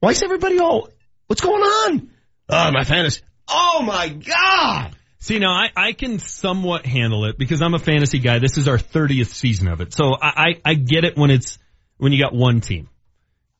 Why 0.00 0.10
is 0.10 0.22
everybody 0.22 0.60
all, 0.60 0.88
what's 1.26 1.40
going 1.40 1.62
on? 1.62 2.10
Oh, 2.48 2.70
my 2.70 2.84
fantasy. 2.84 3.22
Oh 3.48 3.82
my 3.82 4.08
God. 4.08 4.94
See, 5.24 5.38
now 5.38 5.52
I, 5.52 5.70
I 5.74 5.92
can 5.94 6.18
somewhat 6.18 6.84
handle 6.84 7.24
it 7.24 7.38
because 7.38 7.62
I'm 7.62 7.72
a 7.72 7.78
fantasy 7.78 8.18
guy. 8.18 8.40
This 8.40 8.58
is 8.58 8.68
our 8.68 8.76
30th 8.76 9.28
season 9.28 9.68
of 9.68 9.80
it. 9.80 9.94
So 9.94 10.12
I, 10.20 10.28
I, 10.36 10.72
I 10.72 10.74
get 10.74 11.04
it 11.04 11.16
when 11.16 11.30
it's, 11.30 11.58
when 11.96 12.12
you 12.12 12.22
got 12.22 12.34
one 12.34 12.60
team. 12.60 12.90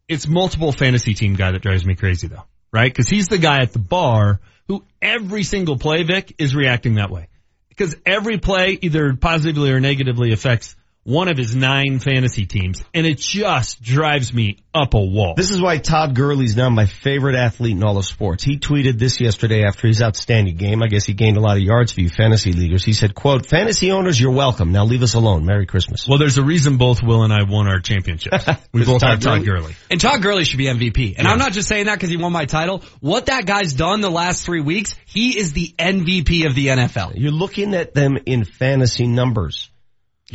It's 0.07 0.29
multiple 0.29 0.73
fantasy 0.73 1.15
team 1.15 1.37
guy 1.37 1.53
that 1.53 1.63
drives 1.63 1.87
me 1.87 1.95
crazy 1.95 2.27
though, 2.27 2.45
right? 2.71 2.95
Cause 2.95 3.09
he's 3.09 3.29
the 3.29 3.39
guy 3.39 3.63
at 3.63 3.73
the 3.73 3.79
bar 3.79 4.41
who 4.69 4.85
every 5.01 5.43
single 5.43 5.79
play, 5.79 6.03
Vic, 6.03 6.35
is 6.37 6.55
reacting 6.55 6.97
that 6.97 7.11
way. 7.11 7.29
Because 7.71 7.97
every 8.05 8.37
play 8.37 8.79
either 8.83 9.17
positively 9.17 9.71
or 9.71 9.81
negatively 9.81 10.35
affects 10.35 10.77
one 11.05 11.29
of 11.29 11.37
his 11.37 11.55
nine 11.55 11.99
fantasy 11.99 12.47
teams. 12.47 12.83
And 12.93 13.07
it 13.07 13.19
just 13.19 13.83
drives 13.83 14.33
me 14.33 14.59
up 14.75 14.95
a 14.95 15.01
wall. 15.01 15.35
This 15.37 15.51
is 15.51 15.61
why 15.61 15.79
Todd 15.79 16.15
Gurley's 16.15 16.57
now 16.57 16.69
my 16.71 16.87
favorite 16.87 17.37
athlete 17.37 17.77
in 17.77 17.85
all 17.85 17.99
of 17.99 18.05
sports. 18.05 18.43
He 18.43 18.59
tweeted 18.59 18.99
this 18.99 19.21
yesterday 19.21 19.65
after 19.65 19.87
his 19.87 20.03
outstanding 20.03 20.57
game. 20.57 20.83
I 20.83 20.89
guess 20.89 21.05
he 21.05 21.13
gained 21.13 21.37
a 21.37 21.41
lot 21.41 21.57
of 21.57 21.63
yards 21.63 21.93
for 21.93 22.01
you 22.01 22.09
fantasy 22.09 22.53
leaguers. 22.53 22.85
He 22.85 22.93
said, 22.93 23.15
quote, 23.15 23.47
fantasy 23.47 23.93
owners, 23.93 24.21
you're 24.21 24.33
welcome. 24.33 24.73
Now 24.73 24.85
leave 24.85 25.03
us 25.03 25.15
alone. 25.15 25.45
Merry 25.45 25.67
Christmas. 25.67 26.09
Well, 26.09 26.19
there's 26.19 26.39
a 26.39 26.43
reason 26.45 26.79
both 26.79 27.03
Will 27.03 27.23
and 27.23 27.33
I 27.33 27.45
won 27.45 27.69
our 27.69 27.81
championships. 27.81 28.45
We 28.73 28.85
both 28.85 29.03
Todd 29.03 29.11
have 29.11 29.21
Todd 29.21 29.45
Gurley? 29.45 29.61
Gurley. 29.61 29.77
And 29.91 30.01
Todd 30.01 30.21
Gurley 30.21 30.45
should 30.45 30.59
be 30.59 30.65
MVP. 30.65 31.15
And 31.17 31.27
Yeah. 31.27 31.33
I'm 31.33 31.39
not 31.39 31.53
just 31.53 31.69
saying 31.69 31.87
that 31.87 31.95
because 31.95 32.11
he 32.11 32.17
won 32.17 32.33
my 32.33 32.45
title. 32.45 32.83
What 33.01 33.27
that 33.27 33.47
guy's 33.47 33.73
done 33.73 34.01
the 34.01 34.11
last 34.11 34.45
three 34.45 34.61
weeks, 34.61 34.97
he 35.07 35.39
is 35.39 35.53
the 35.53 35.73
MVP 35.79 36.47
of 36.47 36.57
the 36.57 36.69
NFL. 36.69 37.13
You're 37.15 37.31
looking 37.31 37.75
at 37.75 37.95
them 37.95 38.17
in 38.27 38.45
fantasy 38.45 39.07
numbers. 39.07 39.71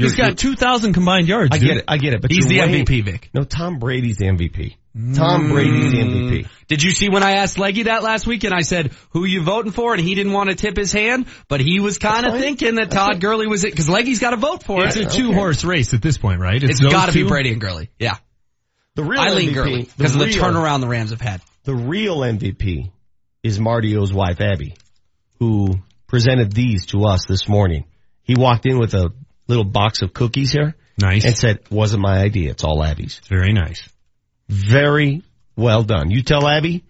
He's 0.05 0.15
got 0.15 0.37
2,000 0.37 0.93
combined 0.93 1.27
yards. 1.27 1.49
I 1.51 1.57
dude. 1.57 1.67
get 1.67 1.77
it. 1.77 1.83
I 1.87 1.97
get 1.97 2.13
it. 2.13 2.21
But 2.21 2.31
He's 2.31 2.45
the 2.45 2.55
you're 2.55 2.67
MVP, 2.67 3.03
Vic. 3.03 3.29
No, 3.33 3.43
Tom 3.43 3.79
Brady's 3.79 4.17
the 4.17 4.25
MVP. 4.25 4.75
Mm. 4.97 5.15
Tom 5.15 5.49
Brady's 5.49 5.91
the 5.91 5.97
MVP. 5.99 6.47
Did 6.67 6.83
you 6.83 6.91
see 6.91 7.09
when 7.09 7.23
I 7.23 7.33
asked 7.33 7.59
Leggy 7.59 7.83
that 7.83 8.01
last 8.03 8.25
week 8.25 8.43
and 8.43 8.53
I 8.53 8.61
said, 8.61 8.91
who 9.11 9.25
you 9.25 9.43
voting 9.43 9.71
for? 9.71 9.93
And 9.93 10.01
he 10.01 10.15
didn't 10.15 10.33
want 10.33 10.49
to 10.49 10.55
tip 10.55 10.75
his 10.77 10.91
hand, 10.91 11.27
but 11.47 11.59
he 11.59 11.79
was 11.79 11.97
kind 11.97 12.25
of 12.25 12.39
thinking 12.39 12.75
that 12.75 12.91
Todd 12.91 13.19
Gurley 13.21 13.47
was 13.47 13.63
it, 13.63 13.75
cause 13.75 13.89
Leggy's 13.89 14.19
got 14.19 14.31
to 14.31 14.37
vote 14.37 14.63
for 14.63 14.85
It's 14.85 14.95
it. 14.95 15.05
It's 15.05 15.15
a 15.15 15.17
two 15.17 15.33
horse 15.33 15.63
race 15.63 15.93
at 15.93 16.01
this 16.01 16.17
point, 16.17 16.39
right? 16.39 16.61
It's 16.61 16.81
those 16.81 16.91
got 16.91 17.07
to 17.07 17.13
be? 17.13 17.23
Brady 17.23 17.51
and 17.51 17.61
Gurley. 17.61 17.89
Yeah. 17.99 18.17
The 18.95 19.03
real 19.03 19.21
I 19.21 19.29
lean 19.29 19.51
MVP, 19.51 19.53
Gurley 19.53 19.89
because 19.97 20.15
of 20.15 20.19
the 20.19 20.27
turnaround 20.27 20.81
the 20.81 20.87
Rams 20.87 21.11
have 21.11 21.21
had. 21.21 21.41
The 21.63 21.75
real 21.75 22.19
MVP 22.19 22.91
is 23.43 23.59
Marty 23.59 23.95
O's 23.95 24.11
wife, 24.11 24.41
Abby, 24.41 24.75
who 25.39 25.79
presented 26.07 26.51
these 26.51 26.87
to 26.87 27.05
us 27.05 27.25
this 27.27 27.47
morning. 27.47 27.85
He 28.23 28.35
walked 28.35 28.65
in 28.65 28.77
with 28.79 28.93
a 28.93 29.11
little 29.49 29.65
box 29.65 30.01
of 30.01 30.13
cookies 30.13 30.51
here 30.53 30.75
Nice. 30.97 31.25
and 31.25 31.35
said, 31.37 31.59
wasn't 31.69 32.01
my 32.01 32.19
idea. 32.19 32.51
It's 32.51 32.63
all 32.63 32.81
Abby's. 32.83 33.19
very 33.27 33.51
nice. 33.51 33.87
Very 34.47 35.23
well 35.55 35.83
done. 35.83 36.09
You 36.11 36.23
tell 36.23 36.47
Abby 36.47 36.83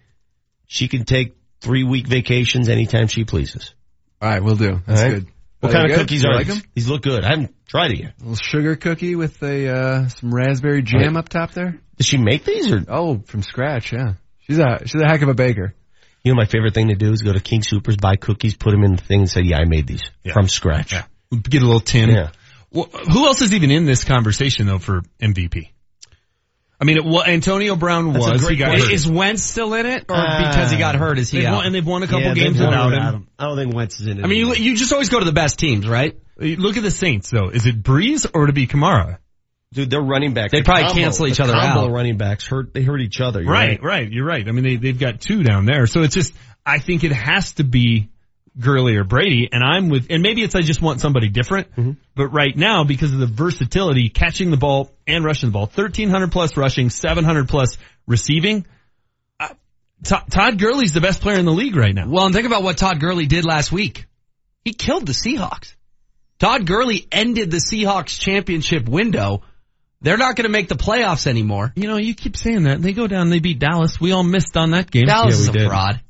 she 0.68 0.88
can 0.88 1.04
take 1.06 1.36
three 1.62 1.84
week 1.84 2.08
vacations 2.08 2.70
anytime 2.70 3.08
she 3.08 3.24
pleases. 3.26 3.74
All 4.22 4.30
right, 4.30 4.44
we'll 4.44 4.56
do. 4.56 4.82
That's 4.86 5.02
All 5.02 5.08
right. 5.08 5.16
good. 5.16 5.28
What 5.62 5.70
Are 5.70 5.74
kind 5.74 5.86
of 5.86 5.98
good? 5.98 6.02
cookies 6.04 6.24
You 6.24 6.30
are 6.30 6.36
like 6.36 6.48
these? 6.48 6.62
them? 6.62 6.70
These 6.76 6.90
look 6.90 7.02
good. 7.02 7.24
I 7.26 7.30
haven't 7.32 7.56
tried 7.68 7.92
it 7.92 8.00
yet. 8.00 8.14
A 8.20 8.24
little 8.24 8.36
sugar 8.36 8.76
cookie 8.78 9.16
with 9.16 9.42
a 9.44 9.68
uh, 9.68 10.08
some 10.08 10.34
raspberry 10.34 10.82
jam 10.84 11.18
up 11.18 11.28
top 11.28 11.52
there. 11.52 11.80
Does 11.98 12.06
she 12.08 12.18
make 12.18 12.46
these 12.46 12.72
or? 12.72 12.84
Oh, 12.88 13.20
from 13.26 13.42
scratch, 13.44 13.92
yeah. 13.92 14.14
She's 14.40 14.58
a 14.58 14.80
she's 14.86 15.02
a 15.02 15.06
heck 15.06 15.22
of 15.22 15.28
a 15.30 15.34
baker. 15.34 15.74
You 16.24 16.32
know, 16.34 16.38
my 16.38 16.46
favorite 16.46 16.74
thing 16.74 16.88
to 16.90 16.96
do 16.96 17.12
is 17.12 17.22
go 17.24 17.34
to 17.34 17.40
King 17.42 17.62
Supers, 17.64 17.98
buy 17.98 18.16
cookies, 18.16 18.56
put 18.56 18.72
them 18.72 18.84
in 18.84 18.96
the 18.96 19.02
thing 19.04 19.22
and 19.22 19.30
say, 19.30 19.42
yeah, 19.44 19.58
I 19.58 19.66
made 19.66 19.88
these 19.88 20.04
Yeah. 20.24 20.34
from 20.34 20.48
scratch. 20.48 20.94
Yeah. 20.94 21.04
Get 21.32 21.62
a 21.62 21.66
little 21.66 21.80
tin. 21.82 22.10
Yeah. 22.10 22.32
Well, 22.72 22.86
who 22.86 23.26
else 23.26 23.42
is 23.42 23.54
even 23.54 23.72
in 23.72 23.86
this 23.86 24.04
conversation 24.04 24.68
though 24.68 24.80
for 24.80 25.02
MVP? 25.22 25.70
I 26.82 26.86
mean, 26.86 26.98
it, 26.98 27.04
well, 27.06 27.24
Antonio 27.26 27.76
Brown 27.76 28.14
That's 28.14 28.26
was. 28.26 28.48
He 28.48 28.56
got 28.56 28.70
question. 28.70 28.88
hurt. 28.88 28.94
Is 28.94 29.10
Wentz 29.10 29.44
still 29.44 29.74
in 29.74 29.86
it 29.86 30.06
or 30.08 30.16
Uh, 30.16 30.50
because 30.50 30.72
he 30.72 30.78
got 30.78 30.96
hurt 30.96 31.20
is 31.20 31.30
he 31.30 31.46
out? 31.46 31.56
won, 31.58 31.66
and 31.66 31.76
they've 31.76 31.86
won 31.86 32.04
a 32.04 32.08
couple 32.08 32.22
Yeah, 32.24 32.34
games 32.36 32.58
without 32.58 32.94
him. 32.94 33.28
I 33.38 33.44
don't 33.46 33.58
think 33.58 33.76
Wentz 33.76 34.00
is 34.00 34.08
in 34.08 34.20
it. 34.20 34.24
I 34.24 34.28
mean, 34.28 34.38
you, 34.40 34.54
you 34.56 34.76
just 34.78 34.94
always 34.94 35.10
go 35.10 35.20
to 35.20 35.26
the 35.26 35.34
best 35.34 35.60
teams, 35.60 35.88
right? 35.88 36.18
Look 36.38 36.78
at 36.78 36.84
the 36.84 36.92
Saints 36.92 37.30
though. 37.30 37.50
Is 37.50 37.66
it 37.66 37.84
Brees 37.84 38.26
or 38.34 38.46
to 38.48 38.54
be 38.54 38.66
Kamara? 38.66 39.18
dude, 39.74 39.90
they're 39.92 40.02
running 40.02 40.34
back. 40.34 40.50
They 40.52 40.60
The 40.60 40.64
probably 40.64 40.86
combo- 40.86 41.00
cancel 41.02 41.28
each 41.28 41.38
the 41.38 41.44
other 41.44 41.54
combo 41.54 41.86
out. 41.88 41.92
running 41.92 42.18
backs 42.18 42.48
hurt. 42.48 42.74
They 42.74 42.82
hurt 42.82 43.02
each 43.02 43.20
other. 43.22 43.42
you're 43.42 43.52
Right, 43.52 43.84
right. 43.84 44.10
You're 44.10 44.26
right. 44.26 44.48
I 44.48 44.52
mean, 44.52 44.64
they, 44.64 44.76
they've 44.78 44.98
got 45.00 45.20
two 45.22 45.44
down 45.44 45.66
there. 45.66 45.86
So 45.86 46.02
it's 46.02 46.16
just, 46.16 46.34
I 46.66 46.80
think 46.80 47.04
it 47.04 47.12
has 47.12 47.52
to 47.54 47.64
be 47.66 48.10
Gurley 48.60 48.96
or 48.96 49.04
Brady. 49.04 49.50
And 49.52 49.64
I'm 49.64 49.90
with, 49.90 50.08
and 50.10 50.22
maybe 50.22 50.44
it's 50.44 50.56
I 50.56 50.62
just 50.62 50.82
want 50.82 51.00
somebody 51.02 51.30
different. 51.30 51.72
Mm-hmm. 51.72 51.92
But 52.16 52.28
right 52.30 52.56
now, 52.56 52.84
because 52.84 53.14
of 53.14 53.20
the 53.20 53.28
versatility, 53.28 54.10
catching 54.10 54.52
the 54.52 54.58
ball 54.58 54.92
and 55.08 55.24
rushing 55.24 55.50
the 55.50 55.54
ball, 55.54 55.66
1300 55.74 56.32
plus 56.32 56.58
rushing, 56.58 56.90
700 56.90 57.48
plus 57.48 57.78
receiving. 58.08 58.66
Uh, 59.40 59.50
Todd 60.04 60.24
Todd 60.30 60.60
Gurley's 60.60 60.94
the 60.94 61.02
best 61.02 61.22
player 61.22 61.38
in 61.40 61.46
the 61.46 61.52
league 61.54 61.76
right 61.76 61.94
now. 61.96 62.08
Well, 62.08 62.26
and 62.26 62.34
think 62.34 62.46
about 62.48 62.64
what 62.64 62.78
Todd 62.78 63.00
Gurley 63.00 63.26
did 63.26 63.46
last 63.46 63.72
week. 63.72 64.06
He 64.66 64.74
killed 64.74 65.06
the 65.06 65.14
Seahawks. 65.14 65.76
Todd 66.40 66.66
Gurley 66.66 67.08
ended 67.12 67.52
the 67.52 67.58
Seahawks 67.58 68.20
championship 68.20 68.88
window. 68.88 69.42
They're 70.02 70.18
not 70.18 70.38
going 70.38 70.46
to 70.46 70.52
make 70.52 70.70
the 70.70 70.76
playoffs 70.76 71.28
anymore. 71.28 71.74
You 71.76 71.88
know, 71.90 71.98
you 71.98 72.16
keep 72.16 72.38
saying 72.38 72.64
that. 72.64 72.82
They 72.82 72.94
go 72.94 73.08
down, 73.08 73.30
they 73.30 73.40
beat 73.40 73.60
Dallas. 73.60 74.00
We 74.00 74.14
all 74.14 74.24
missed 74.24 74.56
on 74.56 74.72
that 74.72 74.90
game. 74.90 75.06
Dallas 75.08 75.36
Yeah, 75.36 75.42
is 75.42 75.50
a 75.50 75.52
did. 75.52 75.68
fraud. 75.68 76.02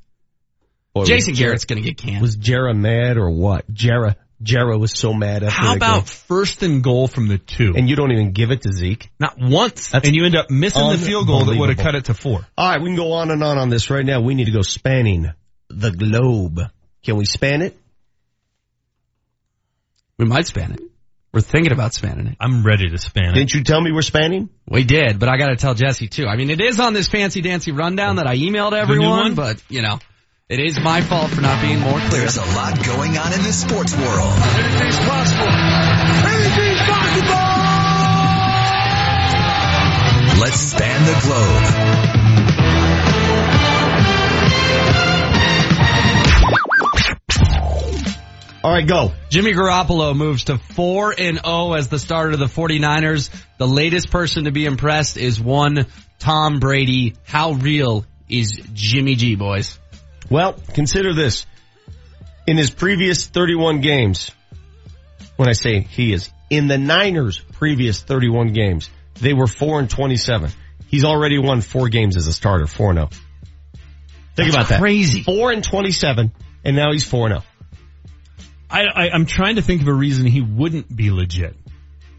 Boy, 0.94 1.06
Jason 1.06 1.34
Garrett's 1.34 1.66
going 1.66 1.82
to 1.82 1.88
get 1.88 1.98
canned. 1.98 2.22
Was 2.22 2.36
Jarrah 2.36 2.74
mad 2.74 3.18
or 3.18 3.30
what? 3.30 3.72
Jarrah, 3.72 4.16
Jarrah 4.42 4.78
was 4.78 4.92
so 4.92 5.14
mad 5.14 5.44
after 5.44 5.56
How 5.56 5.68
that 5.70 5.78
about 5.78 5.96
game. 5.98 6.06
first 6.06 6.64
and 6.64 6.84
goal 6.84 7.08
from 7.08 7.28
the 7.28 7.38
two? 7.38 7.74
And 7.76 7.88
you 7.90 7.96
don't 7.96 8.12
even 8.12 8.32
give 8.32 8.52
it 8.52 8.62
to 8.64 8.72
Zeke. 8.72 9.10
Not 9.20 9.38
once. 9.38 9.90
That's 9.90 10.08
and 10.08 10.16
you 10.16 10.26
end 10.26 10.36
up 10.36 10.50
missing 10.50 10.90
the 10.90 10.98
field 10.98 11.28
goal 11.28 11.46
that 11.46 11.58
would 11.58 11.70
have 11.70 11.78
cut 11.78 11.96
it 11.96 12.06
to 12.06 12.14
four. 12.14 12.46
All 12.58 12.70
right, 12.70 12.82
we 12.82 12.88
can 12.90 12.96
go 12.96 13.14
on 13.14 13.30
and 13.32 13.44
on 13.44 13.58
on 13.58 13.70
this 13.70 13.90
right 13.90 14.06
now. 14.06 14.22
We 14.22 14.34
need 14.34 14.46
to 14.46 14.52
go 14.52 14.62
spanning 14.62 15.32
the 15.70 15.92
globe. 15.92 16.60
Can 17.04 17.18
we 17.18 17.26
span 17.26 17.62
it? 17.62 17.78
we 20.18 20.26
might 20.26 20.46
span 20.46 20.74
it. 20.74 20.82
We're 21.34 21.42
thinking 21.42 21.72
about 21.72 21.94
spanning 21.94 22.28
it. 22.28 22.36
I'm 22.40 22.64
ready 22.64 22.90
to 22.90 22.98
span 22.98 23.30
it. 23.30 23.34
Didn't 23.36 23.54
you 23.54 23.64
tell 23.64 23.80
me 23.80 23.92
we're 23.92 24.02
spanning? 24.02 24.50
We 24.68 24.84
did, 24.84 25.20
but 25.20 25.30
I 25.30 25.38
gotta 25.38 25.56
tell 25.56 25.76
Jesse 25.76 26.08
too. 26.08 26.28
I 26.28 26.36
mean, 26.36 26.50
it 26.50 26.60
is 26.60 26.80
on 26.80 26.94
this 26.94 27.08
fancy 27.08 27.42
dancy 27.42 27.72
rundown 27.72 28.18
that 28.18 28.28
I 28.28 28.36
emailed 28.36 28.74
everyone, 28.74 29.36
but 29.36 29.64
you 29.70 29.82
know, 29.82 30.00
it 30.50 30.60
is 30.60 30.80
my 30.80 31.00
fault 31.02 31.30
for 31.30 31.42
not 31.42 31.62
being 31.62 31.80
more 31.80 32.00
clear. 32.00 32.22
There's 32.22 32.38
a 32.38 32.56
lot 32.56 32.84
going 32.84 33.16
on 33.20 33.34
in 33.34 33.44
the 33.44 33.54
sports 33.54 33.96
world. 33.96 34.34
Anything's 34.34 34.98
possible. 34.98 35.48
Anything's 35.48 36.82
possible! 36.90 37.38
Let's 40.42 40.60
span 40.60 41.06
the 41.06 41.14
globe. 41.22 42.00
All 48.64 48.72
right, 48.72 48.88
go. 48.88 49.14
Jimmy 49.30 49.54
Garoppolo 49.54 50.16
moves 50.16 50.46
to 50.46 50.58
4 50.58 51.14
and 51.16 51.40
0 51.46 51.74
as 51.74 51.90
the 51.90 52.00
starter 52.00 52.32
of 52.32 52.40
the 52.40 52.46
49ers. 52.46 53.30
The 53.60 53.68
latest 53.68 54.10
person 54.10 54.46
to 54.46 54.52
be 54.52 54.66
impressed 54.66 55.16
is 55.16 55.40
one 55.40 55.86
Tom 56.18 56.60
Brady. 56.60 57.14
How 57.24 57.52
real 57.52 58.04
is 58.28 58.60
Jimmy 58.74 59.14
G, 59.14 59.36
boys? 59.36 59.78
Well, 60.30 60.54
consider 60.74 61.14
this. 61.14 61.46
In 62.48 62.58
his 62.58 62.72
previous 62.72 63.28
31 63.28 63.82
games, 63.82 64.32
when 65.36 65.50
I 65.50 65.54
say 65.54 65.82
he 65.82 66.14
is, 66.14 66.32
in 66.50 66.68
the 66.68 66.78
Niners' 66.78 67.40
previous 67.54 68.02
31 68.02 68.54
games, 68.54 68.90
they 69.16 69.34
were 69.34 69.48
4 69.48 69.80
and 69.80 69.90
27. 69.90 70.52
He's 70.88 71.06
already 71.06 71.38
won 71.38 71.62
four 71.62 71.90
games 71.90 72.18
as 72.18 72.28
a 72.28 72.34
starter, 72.34 72.66
4 72.66 72.94
0. 72.94 73.06
Think 73.08 73.20
That's 74.36 74.50
about 74.56 74.70
that. 74.70 74.80
crazy. 74.80 75.22
4 75.24 75.52
and 75.52 75.64
27, 75.64 76.32
and 76.64 76.76
now 76.76 76.92
he's 76.92 77.04
4 77.04 77.30
0. 77.30 77.44
I, 78.72 78.82
I, 78.82 79.10
I'm 79.12 79.26
trying 79.26 79.56
to 79.56 79.62
think 79.62 79.82
of 79.82 79.88
a 79.88 79.94
reason 79.94 80.26
he 80.26 80.42
wouldn't 80.42 80.96
be 80.96 81.12
legit. 81.12 81.56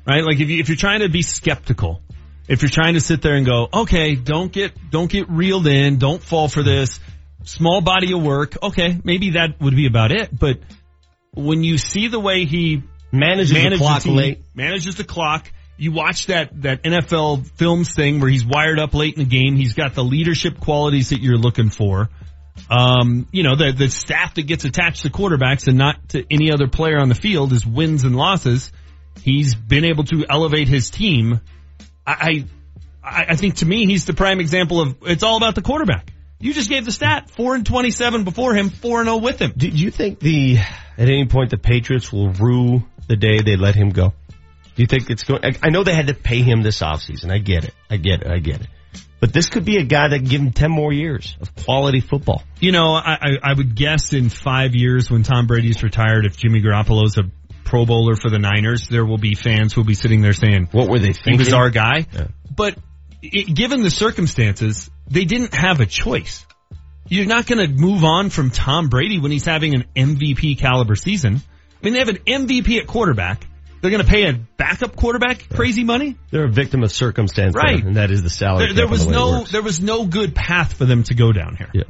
Right? 0.06 0.24
Like 0.24 0.40
if 0.40 0.48
you, 0.48 0.58
if 0.58 0.68
you're 0.68 0.76
trying 0.76 1.00
to 1.00 1.08
be 1.08 1.22
skeptical, 1.22 2.00
if 2.48 2.62
you're 2.62 2.70
trying 2.70 2.94
to 2.94 3.00
sit 3.00 3.22
there 3.22 3.34
and 3.34 3.46
go, 3.46 3.68
okay, 3.72 4.14
don't 4.14 4.52
get, 4.52 4.72
don't 4.90 5.10
get 5.10 5.28
reeled 5.28 5.66
in, 5.66 5.98
don't 5.98 6.22
fall 6.22 6.48
for 6.48 6.62
this, 6.62 6.98
small 7.44 7.80
body 7.80 8.12
of 8.12 8.22
work, 8.22 8.56
okay, 8.62 8.98
maybe 9.04 9.30
that 9.30 9.60
would 9.60 9.74
be 9.74 9.86
about 9.86 10.12
it, 10.12 10.36
but 10.36 10.60
when 11.32 11.62
you 11.62 11.78
see 11.78 12.08
the 12.08 12.20
way 12.20 12.44
he 12.44 12.82
Manages 13.12 13.50
the 13.50 13.76
clock 13.76 14.02
team, 14.02 14.16
late. 14.16 14.44
manages 14.54 14.96
the 14.96 15.04
clock, 15.04 15.50
you 15.76 15.92
watch 15.92 16.26
that, 16.26 16.62
that 16.62 16.82
NFL 16.84 17.50
films 17.56 17.92
thing 17.92 18.20
where 18.20 18.30
he's 18.30 18.44
wired 18.44 18.78
up 18.78 18.94
late 18.94 19.16
in 19.16 19.28
the 19.28 19.28
game, 19.28 19.56
he's 19.56 19.74
got 19.74 19.94
the 19.94 20.04
leadership 20.04 20.60
qualities 20.60 21.10
that 21.10 21.20
you're 21.20 21.38
looking 21.38 21.70
for. 21.70 22.08
Um, 22.68 23.26
you 23.32 23.42
know, 23.42 23.56
the, 23.56 23.72
the 23.72 23.88
staff 23.88 24.34
that 24.34 24.42
gets 24.42 24.64
attached 24.64 25.02
to 25.02 25.10
quarterbacks 25.10 25.66
and 25.66 25.78
not 25.78 26.10
to 26.10 26.24
any 26.30 26.52
other 26.52 26.68
player 26.68 26.98
on 26.98 27.08
the 27.08 27.14
field 27.14 27.52
is 27.52 27.66
wins 27.66 28.04
and 28.04 28.14
losses. 28.14 28.70
He's 29.22 29.54
been 29.54 29.84
able 29.84 30.04
to 30.04 30.24
elevate 30.28 30.68
his 30.68 30.90
team. 30.90 31.40
I, 32.06 32.46
I, 33.02 33.24
I 33.30 33.36
think 33.36 33.56
to 33.56 33.66
me, 33.66 33.86
he's 33.86 34.04
the 34.04 34.14
prime 34.14 34.40
example 34.40 34.80
of 34.80 34.96
it's 35.02 35.22
all 35.22 35.36
about 35.36 35.54
the 35.54 35.62
quarterback. 35.62 36.09
You 36.40 36.54
just 36.54 36.70
gave 36.70 36.84
the 36.86 36.92
stat, 36.92 37.30
4 37.30 37.54
and 37.56 37.66
27 37.66 38.24
before 38.24 38.54
him, 38.54 38.70
4 38.70 39.00
and 39.00 39.08
0 39.08 39.18
with 39.18 39.38
him. 39.40 39.52
Do 39.56 39.68
you 39.68 39.90
think 39.90 40.20
the, 40.20 40.56
at 40.56 41.08
any 41.08 41.26
point 41.26 41.50
the 41.50 41.58
Patriots 41.58 42.10
will 42.12 42.30
rue 42.30 42.82
the 43.08 43.16
day 43.16 43.40
they 43.42 43.56
let 43.56 43.74
him 43.74 43.90
go? 43.90 44.14
Do 44.74 44.82
you 44.82 44.86
think 44.86 45.10
it's 45.10 45.24
going, 45.24 45.44
I- 45.44 45.58
I 45.66 45.68
know 45.70 45.84
they 45.84 45.94
had 45.94 46.06
to 46.06 46.14
pay 46.14 46.40
him 46.42 46.62
this 46.62 46.80
offseason. 46.80 47.30
I 47.30 47.38
get 47.38 47.64
it. 47.64 47.74
I 47.90 47.98
get 47.98 48.22
it. 48.22 48.28
I 48.28 48.38
get 48.38 48.62
it. 48.62 48.68
But 49.20 49.34
this 49.34 49.50
could 49.50 49.66
be 49.66 49.76
a 49.76 49.82
guy 49.84 50.08
that 50.08 50.16
can 50.20 50.24
give 50.28 50.40
him 50.40 50.50
10 50.52 50.70
more 50.70 50.94
years 50.94 51.36
of 51.42 51.54
quality 51.54 52.00
football. 52.00 52.42
You 52.58 52.72
know, 52.72 52.94
I, 52.94 53.18
I, 53.20 53.30
I 53.42 53.52
would 53.52 53.74
guess 53.74 54.14
in 54.14 54.30
five 54.30 54.74
years 54.74 55.10
when 55.10 55.22
Tom 55.24 55.46
Brady's 55.46 55.82
retired, 55.82 56.24
if 56.24 56.38
Jimmy 56.38 56.62
Garoppolo's 56.62 57.18
a 57.18 57.24
pro 57.64 57.84
bowler 57.84 58.16
for 58.16 58.30
the 58.30 58.38
Niners, 58.38 58.88
there 58.88 59.04
will 59.04 59.18
be 59.18 59.34
fans 59.34 59.74
who 59.74 59.82
will 59.82 59.86
be 59.86 59.94
sitting 59.94 60.22
there 60.22 60.32
saying, 60.32 60.68
what 60.72 60.88
were 60.88 60.98
they 60.98 61.08
He 61.08 61.12
thinking? 61.12 61.38
was 61.40 61.52
our 61.52 61.68
guy. 61.68 62.06
Yeah. 62.14 62.28
But 62.56 62.78
it, 63.20 63.54
given 63.54 63.82
the 63.82 63.90
circumstances, 63.90 64.90
they 65.10 65.24
didn't 65.24 65.54
have 65.54 65.80
a 65.80 65.86
choice. 65.86 66.46
You're 67.08 67.26
not 67.26 67.46
going 67.46 67.66
to 67.66 67.74
move 67.74 68.04
on 68.04 68.30
from 68.30 68.50
Tom 68.50 68.88
Brady 68.88 69.18
when 69.18 69.32
he's 69.32 69.44
having 69.44 69.74
an 69.74 69.84
MVP 69.96 70.58
caliber 70.58 70.94
season. 70.94 71.36
I 71.36 71.84
mean, 71.84 71.94
they 71.94 71.98
have 71.98 72.08
an 72.08 72.18
MVP 72.18 72.78
at 72.78 72.86
quarterback. 72.86 73.46
They're 73.80 73.90
going 73.90 74.04
to 74.04 74.08
pay 74.08 74.28
a 74.28 74.34
backup 74.34 74.94
quarterback 74.94 75.48
crazy 75.48 75.84
money. 75.84 76.16
They're 76.30 76.44
a 76.44 76.50
victim 76.50 76.82
of 76.82 76.92
circumstance. 76.92 77.56
Right. 77.56 77.82
and 77.82 77.96
that 77.96 78.10
is 78.10 78.22
the 78.22 78.30
salary. 78.30 78.66
There, 78.66 78.74
there 78.74 78.88
was 78.88 79.06
the 79.06 79.12
no, 79.12 79.44
there 79.44 79.62
was 79.62 79.80
no 79.80 80.06
good 80.06 80.34
path 80.34 80.74
for 80.74 80.84
them 80.84 81.02
to 81.04 81.14
go 81.14 81.32
down 81.32 81.56
here. 81.56 81.70
Yeah. 81.72 81.84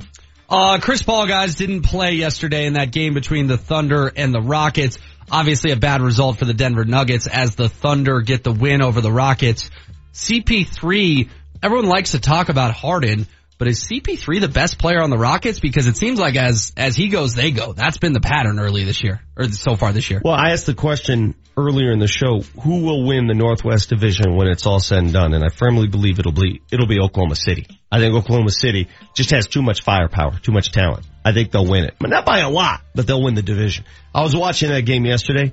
Uh, 0.49 0.79
Chris 0.81 1.03
Paul 1.03 1.27
guys 1.27 1.55
didn't 1.57 1.83
play 1.83 2.13
yesterday 2.13 2.67
in 2.67 2.75
that 2.75 2.91
game 2.91 3.15
between 3.15 3.47
the 3.47 3.59
Thunder 3.59 4.11
and 4.15 4.35
the 4.35 4.41
Rockets. 4.41 4.99
Obviously 5.31 5.71
a 5.71 5.77
bad 5.77 6.01
result 6.01 6.39
for 6.39 6.45
the 6.45 6.55
Denver 6.55 6.85
Nuggets 6.85 7.27
as 7.27 7.55
the 7.55 7.69
Thunder 7.69 8.21
get 8.21 8.43
the 8.43 8.53
win 8.53 8.83
over 8.83 9.01
the 9.01 9.13
Rockets. 9.13 9.71
CP3, 10.13 11.29
everyone 11.63 11.87
likes 11.87 12.13
to 12.13 12.21
talk 12.21 12.49
about 12.49 12.73
Harden, 12.73 13.27
but 13.59 13.69
is 13.69 13.85
CP3 13.85 14.41
the 14.41 14.49
best 14.49 14.79
player 14.79 15.03
on 15.03 15.11
the 15.11 15.19
Rockets? 15.19 15.61
Because 15.61 15.87
it 15.87 15.97
seems 15.97 16.19
like 16.19 16.37
as, 16.37 16.73
as 16.77 16.97
he 16.97 17.09
goes, 17.09 17.35
they 17.35 17.51
go. 17.51 17.73
That's 17.73 17.99
been 17.99 18.13
the 18.13 18.21
pattern 18.21 18.59
early 18.59 18.85
this 18.85 19.03
year, 19.03 19.21
or 19.37 19.45
so 19.49 19.77
far 19.77 19.93
this 19.93 20.11
year. 20.11 20.23
Well, 20.25 20.35
I 20.35 20.53
asked 20.53 20.67
the 20.67 20.75
question 20.75 21.35
earlier 21.57 21.93
in 21.93 21.99
the 21.99 22.09
show, 22.09 22.41
who 22.63 22.85
will 22.85 23.07
win 23.07 23.27
the 23.27 23.35
Northwest 23.35 23.91
Division 23.91 24.35
when 24.37 24.49
it's 24.49 24.67
all 24.67 24.81
said 24.81 24.99
and 24.99 25.13
done? 25.13 25.35
And 25.35 25.45
I 25.45 25.49
firmly 25.49 25.89
believe 25.89 26.19
it'll 26.19 26.33
be, 26.33 26.63
it'll 26.73 26.87
be 26.87 27.01
Oklahoma 27.01 27.37
City. 27.37 27.67
I 27.93 27.99
think 27.99 28.15
Oklahoma 28.15 28.51
City 28.51 28.89
just 29.15 29.31
has 29.33 29.47
too 29.47 29.63
much 29.63 29.83
firepower, 29.83 30.39
too 30.39 30.53
much 30.53 30.73
talent. 30.73 31.07
I 31.23 31.33
think 31.33 31.51
they'll 31.51 31.69
win 31.69 31.85
it. 31.85 31.97
But 31.99 32.09
not 32.09 32.25
by 32.25 32.39
a 32.39 32.49
lot, 32.49 32.81
but 32.95 33.07
they'll 33.07 33.23
win 33.23 33.35
the 33.35 33.43
division. 33.43 33.85
I 34.15 34.23
was 34.23 34.35
watching 34.35 34.71
that 34.71 34.87
game 34.87 35.05
yesterday. 35.05 35.53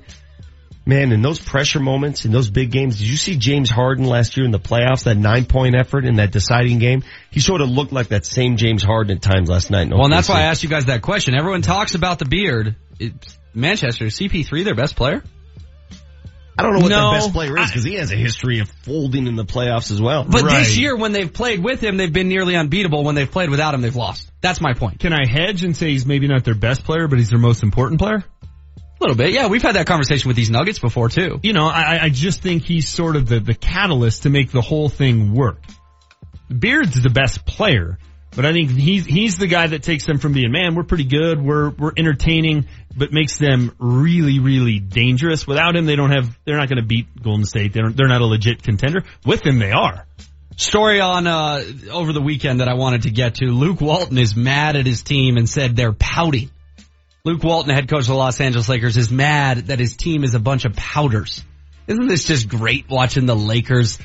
Man, 0.88 1.12
in 1.12 1.20
those 1.20 1.38
pressure 1.38 1.80
moments, 1.80 2.24
in 2.24 2.32
those 2.32 2.48
big 2.48 2.70
games, 2.70 2.96
did 2.96 3.06
you 3.06 3.18
see 3.18 3.36
James 3.36 3.68
Harden 3.68 4.06
last 4.06 4.38
year 4.38 4.46
in 4.46 4.52
the 4.52 4.58
playoffs, 4.58 5.04
that 5.04 5.18
nine 5.18 5.44
point 5.44 5.74
effort 5.74 6.06
in 6.06 6.16
that 6.16 6.32
deciding 6.32 6.78
game? 6.78 7.04
He 7.30 7.40
sort 7.40 7.60
of 7.60 7.68
looked 7.68 7.92
like 7.92 8.08
that 8.08 8.24
same 8.24 8.56
James 8.56 8.82
Harden 8.82 9.14
at 9.18 9.22
times 9.22 9.50
last 9.50 9.70
night. 9.70 9.90
Well, 9.90 10.04
and 10.04 10.12
that's 10.14 10.30
why 10.30 10.40
I 10.40 10.44
asked 10.44 10.62
you 10.62 10.70
guys 10.70 10.86
that 10.86 11.02
question. 11.02 11.34
Everyone 11.34 11.60
talks 11.60 11.94
about 11.94 12.18
the 12.18 12.24
beard. 12.24 12.76
It's 12.98 13.38
Manchester, 13.52 14.06
CP3 14.06 14.64
their 14.64 14.74
best 14.74 14.96
player? 14.96 15.22
I 16.58 16.62
don't 16.62 16.72
know 16.72 16.80
what 16.80 16.88
No, 16.88 17.10
the 17.10 17.16
best 17.18 17.32
player 17.34 17.58
is 17.58 17.66
because 17.66 17.84
he 17.84 17.96
has 17.96 18.10
a 18.10 18.16
history 18.16 18.60
of 18.60 18.70
folding 18.70 19.26
in 19.26 19.36
the 19.36 19.44
playoffs 19.44 19.90
as 19.90 20.00
well. 20.00 20.24
But 20.24 20.48
this 20.48 20.78
year, 20.78 20.96
when 20.96 21.12
they've 21.12 21.30
played 21.30 21.62
with 21.62 21.82
him, 21.82 21.98
they've 21.98 22.10
been 22.10 22.28
nearly 22.28 22.56
unbeatable. 22.56 23.04
When 23.04 23.14
they've 23.14 23.30
played 23.30 23.50
without 23.50 23.74
him, 23.74 23.82
they've 23.82 23.94
lost. 23.94 24.32
That's 24.40 24.62
my 24.62 24.72
point. 24.72 25.00
Can 25.00 25.12
I 25.12 25.28
hedge 25.28 25.64
and 25.64 25.76
say 25.76 25.90
he's 25.90 26.06
maybe 26.06 26.28
not 26.28 26.44
their 26.44 26.54
best 26.54 26.84
player, 26.84 27.08
but 27.08 27.18
he's 27.18 27.28
their 27.28 27.38
most 27.38 27.62
important 27.62 28.00
player? 28.00 28.24
A 29.00 29.04
little 29.04 29.16
bit, 29.16 29.32
yeah. 29.32 29.46
We've 29.46 29.62
had 29.62 29.76
that 29.76 29.86
conversation 29.86 30.28
with 30.28 30.36
these 30.36 30.50
Nuggets 30.50 30.80
before 30.80 31.08
too. 31.08 31.38
You 31.42 31.52
know, 31.52 31.66
I, 31.66 31.98
I 32.02 32.08
just 32.08 32.42
think 32.42 32.64
he's 32.64 32.88
sort 32.88 33.14
of 33.16 33.28
the, 33.28 33.38
the 33.38 33.54
catalyst 33.54 34.24
to 34.24 34.30
make 34.30 34.50
the 34.50 34.60
whole 34.60 34.88
thing 34.88 35.34
work. 35.34 35.62
Beard's 36.48 37.00
the 37.00 37.10
best 37.10 37.46
player, 37.46 37.98
but 38.34 38.44
I 38.44 38.52
think 38.52 38.70
he's, 38.70 39.06
he's 39.06 39.38
the 39.38 39.46
guy 39.46 39.68
that 39.68 39.82
takes 39.82 40.04
them 40.04 40.18
from 40.18 40.32
being, 40.32 40.50
man, 40.50 40.74
we're 40.74 40.82
pretty 40.82 41.04
good, 41.04 41.40
we're, 41.40 41.70
we're 41.70 41.92
entertaining, 41.96 42.66
but 42.96 43.12
makes 43.12 43.36
them 43.38 43.74
really, 43.78 44.40
really 44.40 44.80
dangerous. 44.80 45.46
Without 45.46 45.76
him, 45.76 45.86
they 45.86 45.96
don't 45.96 46.10
have, 46.10 46.36
they're 46.44 46.56
not 46.56 46.68
going 46.68 46.80
to 46.80 46.86
beat 46.86 47.06
Golden 47.22 47.44
State. 47.44 47.72
They 47.74 47.80
don't, 47.80 47.96
they're 47.96 48.08
not 48.08 48.20
a 48.20 48.26
legit 48.26 48.62
contender. 48.62 49.04
With 49.24 49.46
him, 49.46 49.58
they 49.58 49.72
are. 49.72 50.06
Story 50.56 50.98
on 51.00 51.28
uh 51.28 51.62
over 51.92 52.12
the 52.12 52.20
weekend 52.20 52.58
that 52.58 52.66
I 52.66 52.74
wanted 52.74 53.02
to 53.02 53.10
get 53.10 53.36
to. 53.36 53.44
Luke 53.44 53.80
Walton 53.80 54.18
is 54.18 54.34
mad 54.34 54.74
at 54.74 54.86
his 54.86 55.04
team 55.04 55.36
and 55.36 55.48
said 55.48 55.76
they're 55.76 55.92
pouting. 55.92 56.50
Luke 57.24 57.42
Walton, 57.42 57.74
head 57.74 57.88
coach 57.88 58.02
of 58.02 58.08
the 58.08 58.14
Los 58.14 58.40
Angeles 58.40 58.68
Lakers, 58.68 58.96
is 58.96 59.10
mad 59.10 59.66
that 59.68 59.78
his 59.78 59.96
team 59.96 60.24
is 60.24 60.34
a 60.34 60.38
bunch 60.38 60.64
of 60.64 60.74
powders. 60.74 61.44
Isn't 61.86 62.06
this 62.06 62.24
just 62.24 62.48
great 62.48 62.88
watching 62.88 63.26
the 63.26 63.34
Lakers? 63.34 63.98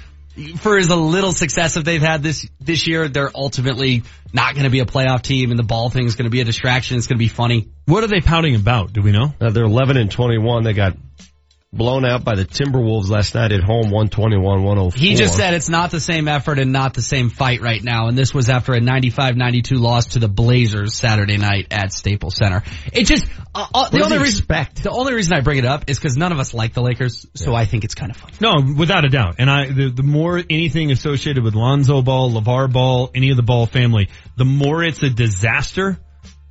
For 0.58 0.77
as 0.77 0.90
a 0.90 0.95
little 0.95 1.32
success 1.32 1.75
that 1.75 1.85
they've 1.85 2.01
had 2.01 2.24
this 2.24 2.50
this 2.59 2.88
year, 2.88 3.08
they're 3.08 3.30
ultimately 3.35 4.01
not 4.33 4.56
going 4.56 4.64
to 4.64 4.72
be 4.72 4.80
a 4.80 4.85
playoff 4.85 5.22
team, 5.22 5.51
and 5.51 5.59
the 5.59 5.64
ball 5.64 5.92
thing 5.92 6.06
is 6.06 6.16
going 6.16 6.25
to 6.25 6.32
be 6.32 6.42
a 6.42 6.43
distraction. 6.43 6.98
It's 6.98 7.06
going 7.06 7.17
to 7.17 7.24
be 7.24 7.27
funny. 7.27 7.69
What 7.85 8.03
are 8.03 8.08
they 8.08 8.22
pouting 8.22 8.56
about? 8.56 8.93
Do 8.93 9.03
we 9.03 9.11
know? 9.11 9.33
Uh, 9.40 9.51
they're 9.51 9.66
11 9.66 9.98
and 9.98 10.09
21. 10.09 10.64
They 10.64 10.74
got 10.74 10.98
blown 11.74 12.06
out 12.06 12.24
by 12.24 12.35
the 12.35 12.45
Timberwolves 12.45 13.10
last 13.10 13.34
night 13.34 13.52
at 13.52 13.64
home, 13.64 13.85
121-104. 13.85 14.95
He 14.95 15.16
just 15.16 15.35
said 15.35 15.56
it's 15.56 15.69
not 15.69 15.90
the 15.90 16.00
same 16.00 16.27
effort 16.27 16.60
and 16.60 16.72
not 16.72 16.93
the 16.93 17.02
same 17.02 17.30
fight 17.30 17.61
right 17.61 17.84
now. 17.84 18.08
And 18.08 18.18
this 18.18 18.34
was 18.34 18.50
after 18.50 18.74
a 18.74 18.80
95-92 18.80 19.80
loss 19.80 20.06
to 20.10 20.19
the 20.19 20.27
Blazers 20.27 20.95
Saturday 20.95 21.38
night 21.38 21.68
at 21.72 21.92
Staples 21.92 22.35
Center. 22.35 22.64
It 22.93 23.06
just, 23.06 23.26
uh, 23.56 23.66
uh, 23.74 23.90
the 23.90 24.03
only 24.03 24.18
he 24.18 24.24
reason, 24.24 24.45
the 24.48 24.92
only 24.92 25.14
reason 25.14 25.34
I 25.34 25.42
bring 25.42 25.58
it 25.58 25.66
up 25.66 25.90
is 25.90 25.98
because 25.98 26.16
none 26.16 26.32
of 26.32 26.40
us 26.40 26.53
like 26.53 26.74
the 26.74 26.82
Lakers. 26.82 27.26
So 27.34 27.56
I 27.56 27.66
think 27.66 27.84
it's 27.84 27.95
kind 27.95 28.11
of 28.11 28.18
fun. 28.18 28.32
No, 28.40 28.76
without 28.77 29.03
a 29.03 29.10
doubt. 29.10 29.35
And 29.40 29.50
I, 29.50 29.72
the, 29.72 29.90
the 29.90 30.03
more 30.03 30.38
anything 30.38 30.92
associated 30.92 31.43
with 31.43 31.56
Lonzo 31.56 32.03
Ball, 32.03 32.32
LeVar 32.32 32.72
Ball, 32.72 33.10
any 33.16 33.32
of 33.32 33.38
the 33.38 33.43
Ball 33.43 33.66
family, 33.66 34.10
the 34.38 34.45
more 34.45 34.84
it's 34.84 35.02
a 35.02 35.10
disaster, 35.10 35.98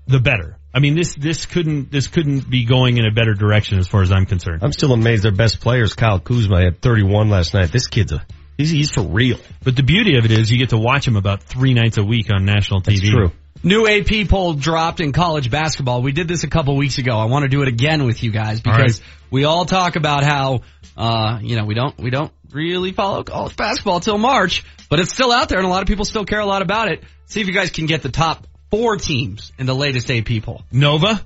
the 0.07 0.18
better. 0.18 0.59
I 0.75 0.81
mean, 0.81 0.94
this, 0.94 1.15
this 1.15 1.44
couldn't, 1.44 1.91
this 1.91 2.07
couldn't 2.07 2.49
be 2.49 2.65
going 2.65 2.97
in 2.97 3.05
a 3.05 3.10
better 3.10 3.34
direction 3.34 3.78
as 3.78 3.89
far 3.89 4.02
as 4.02 4.10
I'm 4.10 4.25
concerned. 4.25 4.62
I'm 4.62 4.73
still 4.73 4.92
amazed 4.92 5.23
their 5.23 5.33
best 5.33 5.60
players, 5.60 5.94
Kyle 5.94 6.18
Kuzma, 6.18 6.62
had 6.62 6.81
31 6.81 7.28
last 7.28 7.52
night. 7.52 7.70
This 7.70 7.89
kid's 7.89 8.12
a, 8.12 8.25
he's, 8.57 8.70
he's 8.70 8.91
for 8.91 9.02
real. 9.02 9.39
But 9.62 9.76
the 9.76 9.83
beauty 9.83 10.17
of 10.17 10.25
it 10.25 10.31
is 10.31 10.51
you 10.51 10.59
get 10.59 10.70
to 10.70 10.78
watch 10.78 11.07
him 11.07 11.17
about 11.17 11.42
three 11.42 11.75
nights 11.75 11.99
a 11.99 12.05
week 12.05 12.33
on 12.33 12.47
national 12.47 12.81
TV. 12.81 13.01
That's 13.01 13.10
true. 13.10 13.33
New 13.65 13.86
AP 13.86 14.28
poll 14.28 14.55
dropped 14.55 15.01
in 15.01 15.12
college 15.12 15.51
basketball. 15.51 16.02
We 16.02 16.12
did 16.12 16.26
this 16.26 16.42
a 16.42 16.49
couple 16.49 16.75
weeks 16.76 16.99
ago. 16.99 17.17
I 17.17 17.26
want 17.26 17.44
to 17.44 17.49
do 17.49 17.62
it 17.62 17.68
again 17.68 18.05
with 18.05 18.23
you 18.23 18.33
guys 18.33 18.60
because 18.60 19.01
right. 19.01 19.09
we 19.31 19.44
all 19.44 19.67
talk 19.67 19.94
about 19.97 20.25
how, 20.25 20.62
uh, 20.97 21.39
you 21.42 21.57
know, 21.57 21.65
we 21.65 21.75
don't, 21.75 21.97
we 21.99 22.10
don't 22.10 22.33
really 22.51 22.92
follow 22.92 23.23
college 23.23 23.57
basketball 23.57 24.01
till 24.01 24.18
March, 24.18 24.65
but 24.91 24.99
it's 24.99 25.12
still 25.12 25.31
out 25.31 25.49
there 25.49 25.59
and 25.59 25.67
a 25.67 25.70
lot 25.70 25.83
of 25.83 25.86
people 25.86 26.05
still 26.05 26.25
care 26.25 26.41
a 26.41 26.47
lot 26.47 26.62
about 26.62 26.91
it. 26.91 27.05
See 27.26 27.41
if 27.41 27.47
you 27.47 27.52
guys 27.52 27.70
can 27.70 27.86
get 27.86 28.02
the 28.02 28.09
top 28.09 28.47
four 28.73 28.97
teams 28.97 29.52
in 29.59 29.67
the 29.67 29.75
latest 29.75 30.10
AP 30.10 30.42
poll. 30.42 30.62
Nova? 30.73 31.23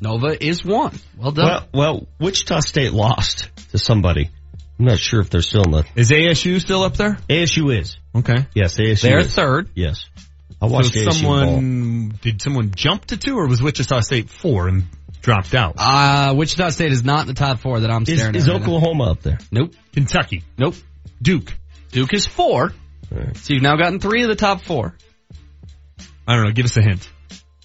Nova 0.00 0.42
is 0.44 0.64
one. 0.64 0.98
Well 1.16 1.30
done. 1.30 1.44
Well, 1.46 1.68
well, 1.72 2.06
Wichita 2.18 2.60
State 2.60 2.92
lost 2.92 3.50
to 3.70 3.78
somebody. 3.78 4.30
I'm 4.78 4.86
not 4.86 4.98
sure 4.98 5.20
if 5.20 5.28
they're 5.30 5.42
still 5.42 5.62
in 5.64 5.72
the. 5.72 5.84
Is 5.94 6.10
ASU 6.10 6.58
still 6.60 6.82
up 6.82 6.96
there? 6.96 7.18
ASU 7.28 7.78
is. 7.78 7.96
Okay. 8.14 8.46
Yes, 8.54 8.78
ASU. 8.78 9.02
They're 9.02 9.18
is. 9.20 9.34
third. 9.34 9.68
Yes. 9.74 10.06
I 10.60 10.66
watched 10.66 10.94
so 10.94 11.00
ASU 11.00 11.12
someone, 11.12 12.18
did 12.22 12.40
someone 12.40 12.72
jump 12.74 13.04
to 13.06 13.18
two 13.18 13.36
or 13.36 13.46
was 13.46 13.62
Wichita 13.62 14.00
State 14.00 14.30
four 14.30 14.68
and 14.68 14.84
dropped 15.20 15.54
out? 15.54 15.74
Uh, 15.78 16.34
Wichita 16.34 16.70
State 16.70 16.92
is 16.92 17.04
not 17.04 17.22
in 17.22 17.26
the 17.28 17.34
top 17.34 17.60
four 17.60 17.80
that 17.80 17.90
I'm 17.90 18.06
staring 18.06 18.34
is 18.34 18.48
at. 18.48 18.52
right 18.52 18.60
now. 18.60 18.66
Oklahoma 18.66 19.10
up 19.12 19.22
there? 19.22 19.38
Nope. 19.50 19.74
Kentucky. 19.92 20.44
Nope. 20.56 20.76
Duke. 21.20 21.54
Duke 21.92 22.14
is 22.14 22.26
four. 22.26 22.72
So 23.10 23.54
you've 23.54 23.62
now 23.62 23.76
gotten 23.76 24.00
three 24.00 24.22
of 24.22 24.28
the 24.28 24.34
top 24.34 24.62
four. 24.62 24.94
I 26.26 26.34
don't 26.34 26.44
know. 26.44 26.52
Give 26.52 26.64
us 26.64 26.76
a 26.76 26.82
hint. 26.82 27.08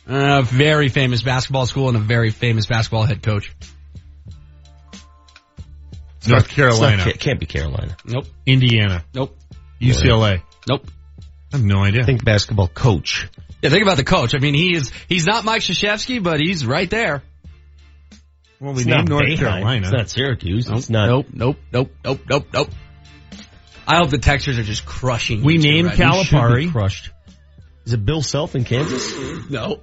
A 0.07 0.41
very 0.41 0.89
famous 0.89 1.21
basketball 1.21 1.65
school 1.65 1.87
and 1.87 1.97
a 1.97 2.01
very 2.01 2.31
famous 2.31 2.65
basketball 2.65 3.03
head 3.03 3.23
coach. 3.23 3.53
North 6.27 6.49
Carolina. 6.49 6.97
not, 6.97 7.05
can't, 7.05 7.19
can't 7.19 7.39
be 7.39 7.45
Carolina. 7.45 7.97
Nope. 8.05 8.25
Indiana. 8.45 9.03
Nope. 9.13 9.35
UCLA. 9.81 10.43
Nope. 10.69 10.87
I 11.53 11.57
have 11.57 11.65
no 11.65 11.83
idea. 11.83 12.01
I 12.01 12.05
think 12.05 12.23
basketball 12.23 12.67
coach. 12.67 13.27
Yeah, 13.61 13.69
think 13.69 13.83
about 13.83 13.97
the 13.97 14.03
coach. 14.03 14.35
I 14.35 14.39
mean, 14.39 14.53
he 14.53 14.75
is, 14.75 14.91
he's 15.09 15.25
not 15.25 15.43
Mike 15.43 15.61
Krzyzewski, 15.61 16.21
but 16.21 16.39
he's 16.39 16.65
right 16.65 16.89
there. 16.89 17.23
well, 18.59 18.73
we 18.73 18.81
It's 18.81 18.85
named 18.85 19.09
North 19.09 19.23
Boeheim. 19.23 19.37
Carolina. 19.37 19.87
It's 19.87 19.91
not 19.91 20.09
Syracuse. 20.09 20.69
It's 20.69 20.89
not. 20.89 21.07
Nope, 21.07 21.27
nope, 21.33 21.57
nope, 21.71 21.91
nope, 22.03 22.19
nope, 22.29 22.45
nope. 22.53 22.69
I 23.87 23.97
hope 23.97 24.09
the 24.09 24.19
Texans 24.19 24.57
are 24.57 24.63
just 24.63 24.85
crushing. 24.85 25.43
We 25.43 25.53
you 25.55 25.59
named 25.59 25.89
right 25.89 25.99
now. 25.99 26.17
We 26.17 26.23
should 26.23 26.31
be 26.31 26.37
Calipari. 26.37 26.71
crushed. 26.71 27.11
Is 27.85 27.93
it 27.93 28.05
Bill 28.05 28.21
Self 28.21 28.55
in 28.55 28.63
Kansas? 28.63 29.13
No. 29.49 29.81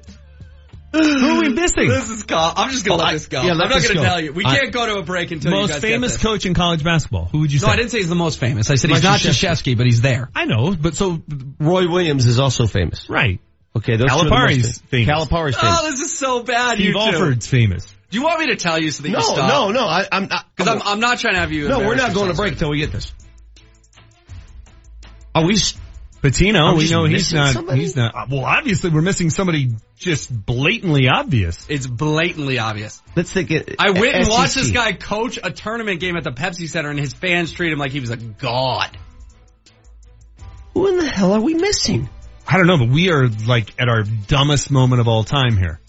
Who 0.91 0.99
are 1.01 1.41
we 1.43 1.51
missing? 1.51 1.87
This 1.89 2.09
is 2.09 2.23
go. 2.23 2.37
I'm 2.39 2.71
just 2.71 2.87
gonna 2.87 3.03
Oh, 3.03 3.05
let 3.05 3.11
I- 3.11 3.13
this 3.13 3.27
go. 3.27 3.43
yeah, 3.43 3.51
I'm 3.53 3.59
not 3.59 3.69
gonna 3.71 3.93
go. 3.95 4.03
tell 4.03 4.21
you. 4.21 4.33
We 4.33 4.45
I- 4.47 4.57
can't 4.57 4.73
go 4.73 4.87
to 4.87 4.97
a 4.97 5.03
break 5.03 5.31
until 5.33 5.53
you 5.53 5.59
Most 5.59 5.69
guys 5.71 5.81
famous 5.83 6.13
get 6.13 6.17
this. 6.19 6.23
coach 6.23 6.47
in 6.47 6.55
college 6.55 6.83
basketball. 6.83 7.27
Who 7.27 7.41
would 7.41 7.53
you 7.53 7.59
say? 7.59 7.67
No, 7.67 7.73
I 7.73 7.77
didn't 7.77 7.91
say 7.91 7.99
he's 7.99 8.09
the 8.09 8.15
most 8.15 8.39
famous. 8.39 8.71
I 8.71 8.77
said 8.77 8.89
he's 8.91 9.03
not 9.03 9.21
Krzyzewski. 9.21 9.49
Krzyzewski, 9.75 9.77
but 9.77 9.85
he's 9.87 10.01
there. 10.01 10.31
I 10.35 10.47
know, 10.47 10.75
but 10.75 10.95
so 10.97 11.21
Roy 11.61 11.89
Williams 11.91 12.25
is 12.27 12.39
also 12.41 12.67
famous. 12.67 13.09
right. 13.11 13.39
Okay, 13.77 13.97
those 13.97 14.09
two 14.09 14.15
are 14.17 14.25
the 14.25 14.31
Calipari's 14.31 14.65
most 14.67 14.85
famous. 14.87 15.07
Calipari's 15.09 15.57
oh, 15.57 15.61
famous. 15.61 15.79
Oh, 15.83 15.91
this 15.91 16.01
is 16.01 16.19
so 16.19 16.43
bad. 16.43 16.77
Steve 16.77 16.87
you 16.87 16.93
two. 16.95 16.99
Alford's 17.01 17.47
famous. 17.47 17.87
Do 18.11 18.17
you 18.19 18.25
want 18.25 18.41
me 18.41 18.47
to 18.47 18.57
tell 18.57 18.81
you 18.81 18.91
so 18.91 19.03
that 19.03 19.11
no, 19.11 19.19
you 19.19 19.25
stop? 19.25 19.37
no, 19.51 19.71
no. 19.71 19.87
I, 19.87 20.07
I'm 20.11 20.27
not. 20.27 20.47
Because 20.57 20.75
I'm, 20.75 20.83
I'm 20.89 21.01
not 21.01 21.19
trying 21.19 21.35
to 21.35 21.41
have 21.41 21.53
you. 21.53 21.69
no, 21.69 21.81
we're 21.81 21.95
not 21.95 22.15
going 22.15 22.29
to 22.31 22.35
break 22.35 22.53
until 22.55 22.71
we 22.71 22.79
get 22.79 22.91
this. 22.93 23.13
Are 25.35 25.45
we? 25.45 25.55
s- 25.55 25.75
Pitino, 26.23 26.73
we 26.77 26.85
we 26.85 26.91
know 26.91 27.05
he's 27.05 27.33
not. 27.33 27.53
somebody? 27.55 27.81
He's 27.81 27.95
not. 27.95 28.15
uh, 28.15 28.27
Well, 28.29 28.45
obviously, 28.45 28.91
we're 28.91 29.03
missing 29.03 29.31
somebody 29.31 29.71
just 29.97 30.33
blatantly 30.35 31.09
obvious. 31.09 31.65
It's 31.69 31.87
blatantly 31.87 32.59
obvious. 32.59 33.01
Let's 33.15 33.33
think 33.33 33.51
it. 33.53 33.77
I 33.79 33.91
went 33.91 34.15
and 34.17 34.29
watched 34.29 34.57
this 34.57 34.73
guy 34.73 34.93
coach 34.95 35.39
a 35.43 35.53
tournament 35.53 36.01
game 36.01 36.17
at 36.17 36.25
the 36.25 36.33
Pepsi 36.33 36.69
Center, 36.69 36.91
and 36.91 36.99
his 36.99 37.15
fans 37.15 37.53
treat 37.53 37.73
him 37.73 37.79
like 37.79 37.93
he 37.93 38.01
was 38.01 38.11
a 38.11 38.17
god. 38.17 38.97
Who 40.75 40.89
in 40.89 40.97
the 40.99 41.07
hell 41.09 41.33
are 41.33 41.41
we 41.41 41.55
missing? 41.55 42.09
I 42.47 42.57
don't 42.57 42.67
know, 42.67 42.79
but 42.79 42.89
we 42.89 43.11
are 43.11 43.29
like 43.47 43.73
at 43.81 43.89
our 43.89 44.03
dumbest 44.03 44.71
moment 44.71 45.01
of 45.01 45.09
all 45.09 45.23
time 45.25 45.57
here. 45.57 45.81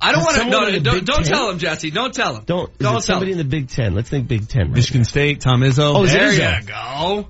I 0.00 0.12
don't 0.12 0.22
want 0.22 0.32
to. 0.36 0.38
someone 0.40 0.72
No, 0.72 0.78
don't 0.80 1.04
don't 1.04 1.24
tell 1.26 1.50
him, 1.50 1.58
Jesse. 1.58 1.90
Don't 1.90 2.14
tell 2.14 2.36
him. 2.36 2.44
Don't. 2.46 2.78
Don't 2.78 2.92
tell 2.92 3.00
somebody 3.02 3.32
him. 3.32 3.40
in 3.40 3.46
the 3.46 3.50
Big 3.50 3.68
Ten? 3.68 3.94
Let's 3.94 4.08
think 4.08 4.26
Big 4.28 4.48
Ten. 4.48 4.68
Right 4.68 4.76
Michigan 4.76 5.04
State, 5.04 5.40
Tom 5.42 5.60
Izzo. 5.60 5.94
Oh, 5.94 6.06
There 6.06 6.30
Izzo? 6.32 6.60
you 6.62 6.66
go. 6.66 7.28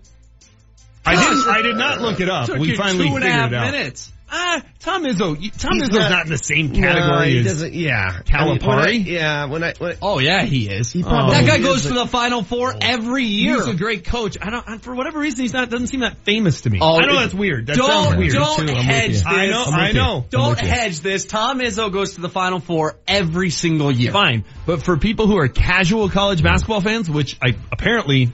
I 1.07 1.17
didn't. 1.17 1.49
I 1.49 1.62
did 1.62 1.77
not 1.77 2.01
look 2.01 2.20
it 2.20 2.29
up. 2.29 2.47
Took 2.47 2.59
We 2.59 2.70
you 2.70 2.77
finally 2.77 3.09
two 3.09 3.15
and 3.17 3.25
a 3.25 3.27
figured 3.27 3.33
half 3.41 3.53
it 3.53 3.55
out. 3.57 3.73
minutes. 3.73 4.12
Ah, 4.33 4.62
Tom 4.79 5.03
Izzo. 5.05 5.19
Tom 5.19 5.39
He's 5.41 5.89
Izzo's 5.89 5.91
not- 5.93 6.11
not, 6.12 6.25
in 6.27 6.31
the 6.31 6.39
same 6.39 6.73
category 6.73 7.43
he 7.43 7.49
as. 7.49 7.65
Yeah, 7.69 8.20
Calipari? 8.23 8.31
I 8.33 8.45
mean, 8.45 8.59
when 8.65 8.79
I- 8.79 8.91
yeah, 8.91 9.45
when 9.47 9.65
I, 9.65 9.75
when 9.77 9.93
I 9.93 9.97
Oh 10.01 10.20
yeah, 10.20 10.45
he 10.45 10.69
is. 10.69 10.93
He 10.93 11.03
probably 11.03 11.35
that 11.35 11.47
guy 11.49 11.57
is, 11.57 11.65
goes 11.65 11.83
to 11.87 11.95
the 11.95 12.07
Final 12.07 12.45
Four 12.45 12.77
every 12.81 13.25
year. 13.25 13.57
He's 13.57 13.67
a 13.67 13.75
great 13.75 14.05
coach. 14.05 14.37
I 14.41 14.51
don't. 14.51 14.65
and 14.69 14.81
For 14.81 14.95
whatever 14.95 15.19
reason, 15.19 15.41
he's 15.43 15.53
not. 15.53 15.69
Doesn't 15.69 15.89
seem 15.89 16.01
that 16.01 16.17
famous 16.19 16.61
to 16.61 16.70
me. 16.70 16.79
Oh, 16.81 17.01
I 17.01 17.07
know 17.07 17.15
it- 17.15 17.23
that's 17.23 17.35
weird. 17.35 17.67
That 17.67 17.77
don't 17.77 17.89
sounds 17.91 18.17
weird. 18.17 18.33
don't 18.35 18.69
too. 18.69 18.75
Hedge 18.75 19.12
this. 19.15 19.25
I 19.27 19.47
know. 19.47 19.65
I'm 19.67 19.75
I 19.75 19.83
with 19.89 19.95
you. 19.97 20.01
know. 20.01 20.27
Don't 20.31 20.61
hedge 20.61 21.01
this. 21.01 21.25
Tom 21.25 21.59
Izzo 21.59 21.93
goes 21.93 22.15
to 22.15 22.20
the 22.20 22.29
Final 22.29 22.61
Four 22.61 22.95
every 23.09 23.51
single 23.51 23.91
year. 23.91 24.12
Fine, 24.12 24.45
but 24.65 24.85
for 24.85 24.97
people 24.97 25.27
who 25.27 25.39
are 25.39 25.49
casual 25.49 26.09
college 26.09 26.41
basketball 26.41 26.83
fans, 26.83 27.11
which 27.11 27.37
I 27.43 27.57
apparently 27.73 28.31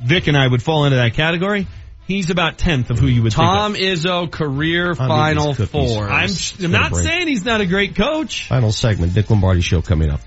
Vic 0.00 0.28
and 0.28 0.36
I 0.36 0.46
would 0.46 0.62
fall 0.62 0.84
into 0.84 0.96
that 0.96 1.14
category, 1.14 1.66
he's 2.10 2.30
about 2.30 2.58
tenth 2.58 2.90
of 2.90 2.98
who 2.98 3.06
you 3.06 3.22
would 3.22 3.32
think. 3.32 3.46
Tom 3.46 3.74
think 3.74 3.74
Izzo 3.74 4.30
career 4.30 4.94
these 4.94 4.94
Final. 4.94 5.54
Four. 5.54 6.08
I'm, 6.08 6.30
I'm 6.62 6.70
not 6.70 6.92
break. 6.92 7.06
saying 7.06 7.28
he's 7.28 7.44
not 7.44 7.60
a 7.60 7.66
great 7.66 7.96
coach. 7.96 8.48
final 8.48 8.72
segment, 8.72 9.12
Vic 9.12 9.30
Lombardi 9.30 9.60
show 9.60 9.82
coming 9.82 10.10
up. 10.10 10.20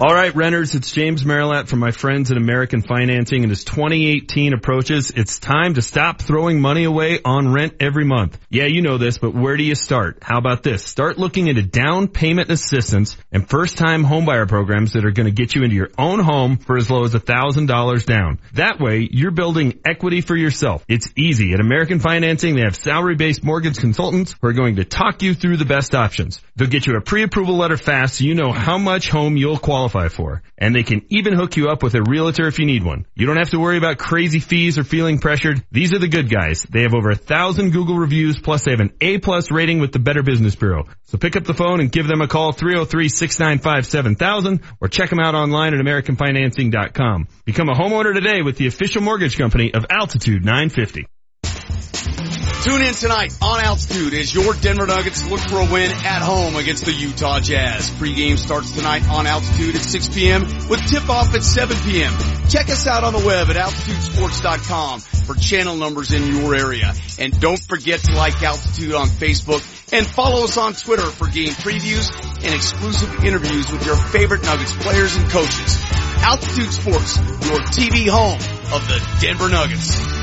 All 0.00 0.14
right, 0.14 0.32
renters, 0.32 0.76
it's 0.76 0.92
James 0.92 1.24
Merilatt 1.24 1.66
from 1.66 1.80
my 1.80 1.90
friends 1.90 2.30
at 2.30 2.36
American 2.36 2.82
Financing 2.82 3.42
and 3.42 3.50
as 3.50 3.64
2018 3.64 4.52
approaches, 4.52 5.10
it's 5.10 5.40
time 5.40 5.74
to 5.74 5.82
stop 5.82 6.22
throwing 6.22 6.60
money 6.60 6.84
away 6.84 7.18
on 7.24 7.52
rent 7.52 7.74
every 7.80 8.04
month. 8.04 8.38
Yeah, 8.48 8.66
you 8.66 8.80
know 8.80 8.96
this, 8.96 9.18
but 9.18 9.34
where 9.34 9.56
do 9.56 9.64
you 9.64 9.74
start? 9.74 10.18
How 10.22 10.38
about 10.38 10.62
this? 10.62 10.84
Start 10.84 11.18
looking 11.18 11.48
into 11.48 11.62
down 11.62 12.06
payment 12.06 12.48
assistance 12.48 13.16
and 13.32 13.50
first 13.50 13.76
time 13.76 14.04
homebuyer 14.04 14.46
programs 14.46 14.92
that 14.92 15.04
are 15.04 15.10
going 15.10 15.26
to 15.26 15.32
get 15.32 15.56
you 15.56 15.64
into 15.64 15.74
your 15.74 15.90
own 15.98 16.20
home 16.20 16.58
for 16.58 16.76
as 16.76 16.88
low 16.88 17.02
as 17.02 17.14
$1,000 17.14 18.06
down. 18.06 18.38
That 18.52 18.78
way, 18.78 19.08
you're 19.10 19.32
building 19.32 19.80
equity 19.84 20.20
for 20.20 20.36
yourself. 20.36 20.84
It's 20.86 21.12
easy. 21.16 21.54
At 21.54 21.60
American 21.60 21.98
Financing, 21.98 22.54
they 22.54 22.62
have 22.62 22.76
salary-based 22.76 23.42
mortgage 23.42 23.78
consultants 23.78 24.36
who 24.40 24.46
are 24.46 24.52
going 24.52 24.76
to 24.76 24.84
talk 24.84 25.22
you 25.22 25.34
through 25.34 25.56
the 25.56 25.64
best 25.64 25.96
options. 25.96 26.40
They'll 26.54 26.68
get 26.68 26.86
you 26.86 26.94
a 26.94 27.00
pre-approval 27.00 27.56
letter 27.56 27.76
fast 27.76 28.18
so 28.18 28.24
you 28.24 28.36
know 28.36 28.52
how 28.52 28.78
much 28.78 29.08
home 29.08 29.36
you'll 29.36 29.58
qualify 29.58 29.87
for. 29.88 30.42
And 30.56 30.74
they 30.74 30.82
can 30.82 31.02
even 31.08 31.34
hook 31.34 31.56
you 31.56 31.68
up 31.68 31.82
with 31.82 31.94
a 31.94 32.02
realtor 32.02 32.46
if 32.46 32.58
you 32.58 32.64
need 32.66 32.84
one. 32.84 33.06
You 33.14 33.26
don't 33.26 33.36
have 33.36 33.50
to 33.50 33.58
worry 33.58 33.76
about 33.78 33.98
crazy 33.98 34.40
fees 34.40 34.78
or 34.78 34.84
feeling 34.84 35.18
pressured. 35.18 35.64
These 35.70 35.92
are 35.94 35.98
the 35.98 36.08
good 36.08 36.30
guys. 36.30 36.62
They 36.62 36.82
have 36.82 36.94
over 36.94 37.10
a 37.10 37.16
thousand 37.16 37.72
Google 37.72 37.96
reviews 37.96 38.38
plus 38.38 38.64
they 38.64 38.70
have 38.72 38.80
an 38.80 38.92
A 39.00 39.18
plus 39.18 39.50
rating 39.50 39.80
with 39.80 39.92
the 39.92 39.98
Better 39.98 40.22
Business 40.22 40.54
Bureau. 40.54 40.84
So 41.04 41.16
pick 41.18 41.36
up 41.36 41.44
the 41.44 41.54
phone 41.54 41.80
and 41.80 41.90
give 41.90 42.06
them 42.06 42.20
a 42.20 42.28
call 42.28 42.52
303-695-7000 42.52 44.62
or 44.80 44.88
check 44.88 45.10
them 45.10 45.20
out 45.20 45.34
online 45.34 45.74
at 45.74 45.80
AmericanFinancing.com. 45.80 47.28
Become 47.44 47.68
a 47.68 47.74
homeowner 47.74 48.14
today 48.14 48.42
with 48.42 48.56
the 48.56 48.66
official 48.66 49.02
mortgage 49.02 49.36
company 49.36 49.74
of 49.74 49.84
Altitude 49.90 50.44
950. 50.44 51.06
Tune 52.68 52.82
in 52.82 52.92
tonight 52.92 53.34
on 53.40 53.64
Altitude 53.64 54.12
as 54.12 54.34
your 54.34 54.52
Denver 54.52 54.86
Nuggets 54.86 55.26
look 55.26 55.40
for 55.40 55.56
a 55.56 55.72
win 55.72 55.90
at 55.90 56.20
home 56.20 56.54
against 56.54 56.84
the 56.84 56.92
Utah 56.92 57.40
Jazz. 57.40 57.88
Pregame 57.92 58.36
starts 58.36 58.72
tonight 58.72 59.08
on 59.08 59.26
Altitude 59.26 59.74
at 59.74 59.80
6 59.80 60.08
p.m. 60.10 60.42
with 60.68 60.86
tip-off 60.86 61.34
at 61.34 61.42
7 61.42 61.74
p.m. 61.78 62.12
Check 62.50 62.68
us 62.68 62.86
out 62.86 63.04
on 63.04 63.14
the 63.14 63.24
web 63.26 63.48
at 63.48 63.56
altitudesports.com 63.56 65.00
for 65.00 65.34
channel 65.34 65.76
numbers 65.76 66.12
in 66.12 66.26
your 66.26 66.54
area. 66.54 66.92
And 67.18 67.40
don't 67.40 67.58
forget 67.58 68.00
to 68.00 68.12
like 68.12 68.42
Altitude 68.42 68.92
on 68.92 69.06
Facebook 69.06 69.64
and 69.90 70.06
follow 70.06 70.44
us 70.44 70.58
on 70.58 70.74
Twitter 70.74 71.06
for 71.06 71.26
game 71.26 71.54
previews 71.54 72.14
and 72.44 72.54
exclusive 72.54 73.24
interviews 73.24 73.72
with 73.72 73.86
your 73.86 73.96
favorite 73.96 74.42
Nuggets 74.42 74.76
players 74.76 75.16
and 75.16 75.26
coaches. 75.30 75.82
Altitude 76.20 76.74
Sports, 76.74 77.16
your 77.16 77.60
TV 77.72 78.10
home 78.10 78.36
of 78.74 78.86
the 78.88 79.18
Denver 79.22 79.48
Nuggets. 79.48 80.17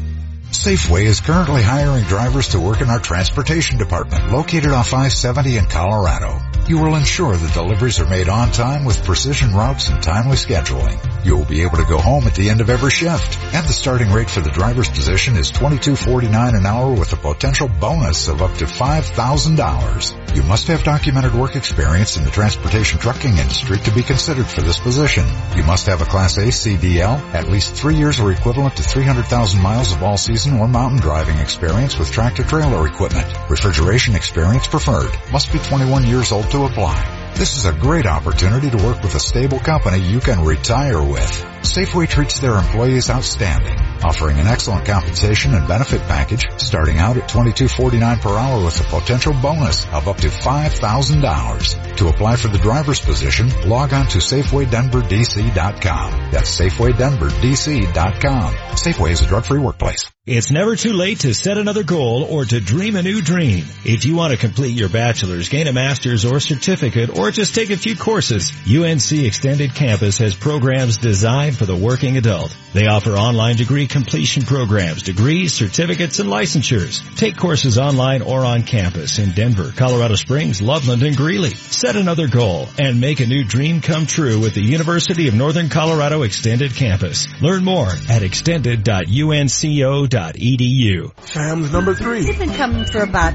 Safeway 0.51 1.03
is 1.03 1.21
currently 1.21 1.61
hiring 1.61 2.05
drivers 2.05 2.49
to 2.49 2.59
work 2.59 2.81
in 2.81 2.89
our 2.89 2.99
transportation 2.99 3.77
department 3.77 4.31
located 4.31 4.71
off 4.71 4.93
I-70 4.93 5.59
in 5.59 5.65
Colorado. 5.65 6.48
You 6.69 6.77
will 6.77 6.93
ensure 6.93 7.35
that 7.35 7.53
deliveries 7.55 7.99
are 7.99 8.07
made 8.07 8.29
on 8.29 8.51
time 8.51 8.85
with 8.85 9.03
precision 9.03 9.55
routes 9.55 9.89
and 9.89 10.03
timely 10.03 10.35
scheduling. 10.35 10.99
You 11.25 11.35
will 11.35 11.45
be 11.45 11.63
able 11.63 11.77
to 11.77 11.83
go 11.83 11.97
home 11.97 12.27
at 12.27 12.35
the 12.35 12.51
end 12.51 12.61
of 12.61 12.69
every 12.69 12.91
shift. 12.91 13.39
And 13.55 13.65
the 13.65 13.73
starting 13.73 14.11
rate 14.11 14.29
for 14.29 14.41
the 14.41 14.51
driver's 14.51 14.87
position 14.87 15.35
is 15.35 15.51
$22.49 15.51 16.55
an 16.55 16.67
hour 16.67 16.93
with 16.93 17.11
a 17.11 17.15
potential 17.15 17.67
bonus 17.67 18.27
of 18.27 18.43
up 18.43 18.53
to 18.57 18.65
$5,000. 18.65 20.35
You 20.35 20.43
must 20.43 20.67
have 20.67 20.83
documented 20.83 21.33
work 21.33 21.55
experience 21.55 22.17
in 22.17 22.23
the 22.23 22.29
transportation 22.29 22.99
trucking 22.99 23.35
industry 23.35 23.79
to 23.79 23.91
be 23.91 24.03
considered 24.03 24.45
for 24.45 24.61
this 24.61 24.79
position. 24.79 25.25
You 25.55 25.63
must 25.63 25.87
have 25.87 26.03
a 26.03 26.05
Class 26.05 26.37
A 26.37 26.49
CDL, 26.49 27.33
at 27.33 27.49
least 27.49 27.73
three 27.73 27.95
years 27.95 28.19
or 28.19 28.31
equivalent 28.31 28.77
to 28.77 28.83
300,000 28.83 29.59
miles 29.59 29.91
of 29.91 30.03
all-season 30.03 30.59
or 30.59 30.67
mountain 30.67 30.99
driving 30.99 31.39
experience 31.39 31.97
with 31.97 32.11
tractor-trailer 32.11 32.87
equipment. 32.87 33.27
Refrigeration 33.49 34.13
experience 34.15 34.67
preferred. 34.67 35.11
Must 35.31 35.51
be 35.51 35.57
21 35.57 36.05
years 36.05 36.31
old 36.31 36.51
to 36.51 36.58
apply. 36.65 37.33
This 37.35 37.55
is 37.57 37.65
a 37.65 37.73
great 37.73 38.05
opportunity 38.05 38.69
to 38.69 38.77
work 38.77 39.01
with 39.01 39.15
a 39.15 39.19
stable 39.19 39.59
company 39.59 39.99
you 39.99 40.19
can 40.19 40.43
retire 40.43 41.01
with. 41.01 41.58
Safeway 41.61 42.07
treats 42.07 42.39
their 42.39 42.55
employees 42.55 43.09
outstanding, 43.09 43.77
offering 44.03 44.39
an 44.39 44.47
excellent 44.47 44.85
compensation 44.85 45.53
and 45.53 45.67
benefit 45.67 46.01
package 46.03 46.45
starting 46.57 46.99
out 46.99 47.17
at 47.17 47.29
$22.49 47.29 48.21
per 48.21 48.37
hour 48.37 48.63
with 48.63 48.79
a 48.79 48.83
potential 48.85 49.33
bonus 49.33 49.85
of 49.87 50.07
up 50.07 50.15
to 50.17 50.29
$5,000. 50.29 51.97
To 51.97 52.07
apply 52.07 52.37
for 52.37 52.47
the 52.47 52.59
driver's 52.59 53.01
position, 53.01 53.49
log 53.67 53.93
on 53.93 54.07
to 54.07 54.19
SafewayDenverDC.com. 54.19 56.31
That's 56.31 56.59
SafewayDenverDC.com. 56.59 58.53
Safeway 58.53 59.11
is 59.11 59.21
a 59.21 59.27
drug-free 59.27 59.59
workplace. 59.59 60.09
It's 60.25 60.51
never 60.51 60.75
too 60.75 60.93
late 60.93 61.21
to 61.21 61.33
set 61.33 61.57
another 61.57 61.83
goal 61.83 62.23
or 62.23 62.45
to 62.45 62.61
dream 62.61 62.95
a 62.95 63.01
new 63.01 63.19
dream. 63.19 63.65
If 63.83 64.05
you 64.05 64.15
want 64.15 64.31
to 64.31 64.37
complete 64.37 64.77
your 64.77 64.89
bachelor's, 64.89 65.49
gain 65.49 65.65
a 65.67 65.73
master's 65.73 66.23
or 66.23 66.39
certificate, 66.39 67.17
or 67.17 67.31
just 67.31 67.55
take 67.55 67.71
a 67.71 67.77
few 67.77 67.95
courses, 67.95 68.53
UNC 68.69 69.11
Extended 69.11 69.73
Campus 69.73 70.19
has 70.19 70.35
programs 70.35 70.97
designed 70.97 71.48
for 71.53 71.65
the 71.65 71.75
working 71.75 72.17
adult. 72.17 72.55
They 72.73 72.87
offer 72.87 73.11
online 73.11 73.55
degree 73.55 73.87
completion 73.87 74.43
programs, 74.43 75.03
degrees, 75.03 75.53
certificates, 75.53 76.19
and 76.19 76.29
licensures. 76.29 77.01
Take 77.15 77.37
courses 77.37 77.77
online 77.77 78.21
or 78.21 78.45
on 78.45 78.63
campus 78.63 79.19
in 79.19 79.31
Denver, 79.31 79.71
Colorado 79.75 80.15
Springs, 80.15 80.61
Loveland, 80.61 81.03
and 81.03 81.17
Greeley. 81.17 81.49
Set 81.49 81.95
another 81.95 82.27
goal 82.27 82.67
and 82.77 83.01
make 83.01 83.19
a 83.19 83.25
new 83.25 83.43
dream 83.43 83.81
come 83.81 84.05
true 84.05 84.39
with 84.39 84.53
the 84.53 84.61
University 84.61 85.27
of 85.27 85.33
Northern 85.33 85.69
Colorado 85.69 86.21
Extended 86.23 86.75
Campus. 86.75 87.27
Learn 87.41 87.63
more 87.63 87.89
at 88.09 88.23
extended.unco.edu. 88.23 91.11
Sam's 91.27 91.71
number 91.71 91.95
three. 91.95 92.23
They've 92.23 92.37
been 92.37 92.53
coming 92.53 92.85
for 92.85 93.01
about 93.01 93.33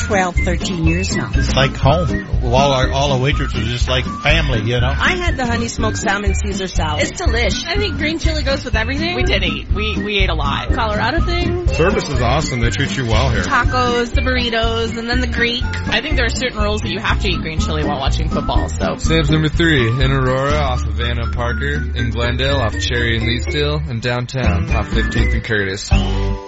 12, 0.00 0.36
13 0.36 0.86
years 0.86 1.14
now. 1.16 1.30
It's 1.34 1.54
like 1.54 1.74
home. 1.74 2.26
All 2.44 2.72
our 2.72 2.90
all 2.92 3.16
the 3.16 3.22
waitresses 3.22 3.58
are 3.58 3.70
just 3.70 3.88
like 3.88 4.04
family, 4.22 4.60
you 4.62 4.80
know. 4.80 4.92
I 4.94 5.16
had 5.16 5.36
the 5.36 5.46
honey 5.46 5.68
smoked 5.68 5.98
salmon 5.98 6.34
Caesar 6.34 6.68
salad. 6.68 7.02
It's 7.02 7.20
delish. 7.20 7.55
I 7.64 7.76
think 7.76 7.96
green 7.96 8.18
chili 8.18 8.42
goes 8.42 8.64
with 8.64 8.74
everything. 8.74 9.16
We 9.16 9.22
did 9.22 9.42
eat. 9.42 9.68
We 9.68 10.02
we 10.02 10.18
ate 10.18 10.30
a 10.30 10.34
lot. 10.34 10.72
Colorado 10.72 11.20
thing. 11.20 11.68
Service 11.68 12.08
is 12.08 12.20
awesome. 12.20 12.60
They 12.60 12.70
treat 12.70 12.96
you 12.96 13.06
well 13.06 13.30
here. 13.30 13.42
Tacos, 13.42 14.14
the 14.14 14.20
burritos, 14.20 14.96
and 14.98 15.08
then 15.08 15.20
the 15.20 15.26
Greek. 15.26 15.64
I 15.64 16.00
think 16.00 16.16
there 16.16 16.26
are 16.26 16.30
certain 16.30 16.58
rules 16.58 16.82
that 16.82 16.90
you 16.90 17.00
have 17.00 17.20
to 17.20 17.28
eat 17.28 17.40
green 17.40 17.60
chili 17.60 17.84
while 17.84 17.98
watching 17.98 18.28
football. 18.28 18.68
So 18.68 18.96
Sam's 18.96 19.30
number 19.30 19.48
three 19.48 19.88
in 19.88 20.10
Aurora 20.10 20.54
off 20.54 20.86
of 20.86 21.00
Anna 21.00 21.30
Parker, 21.30 21.74
in 21.94 22.10
Glendale 22.10 22.56
off 22.56 22.78
Cherry 22.78 23.16
and 23.16 23.26
Leetsdale, 23.26 23.88
and 23.88 24.02
downtown 24.02 24.70
off 24.70 24.88
15th 24.88 25.34
and 25.34 25.44
Curtis. 25.44 26.45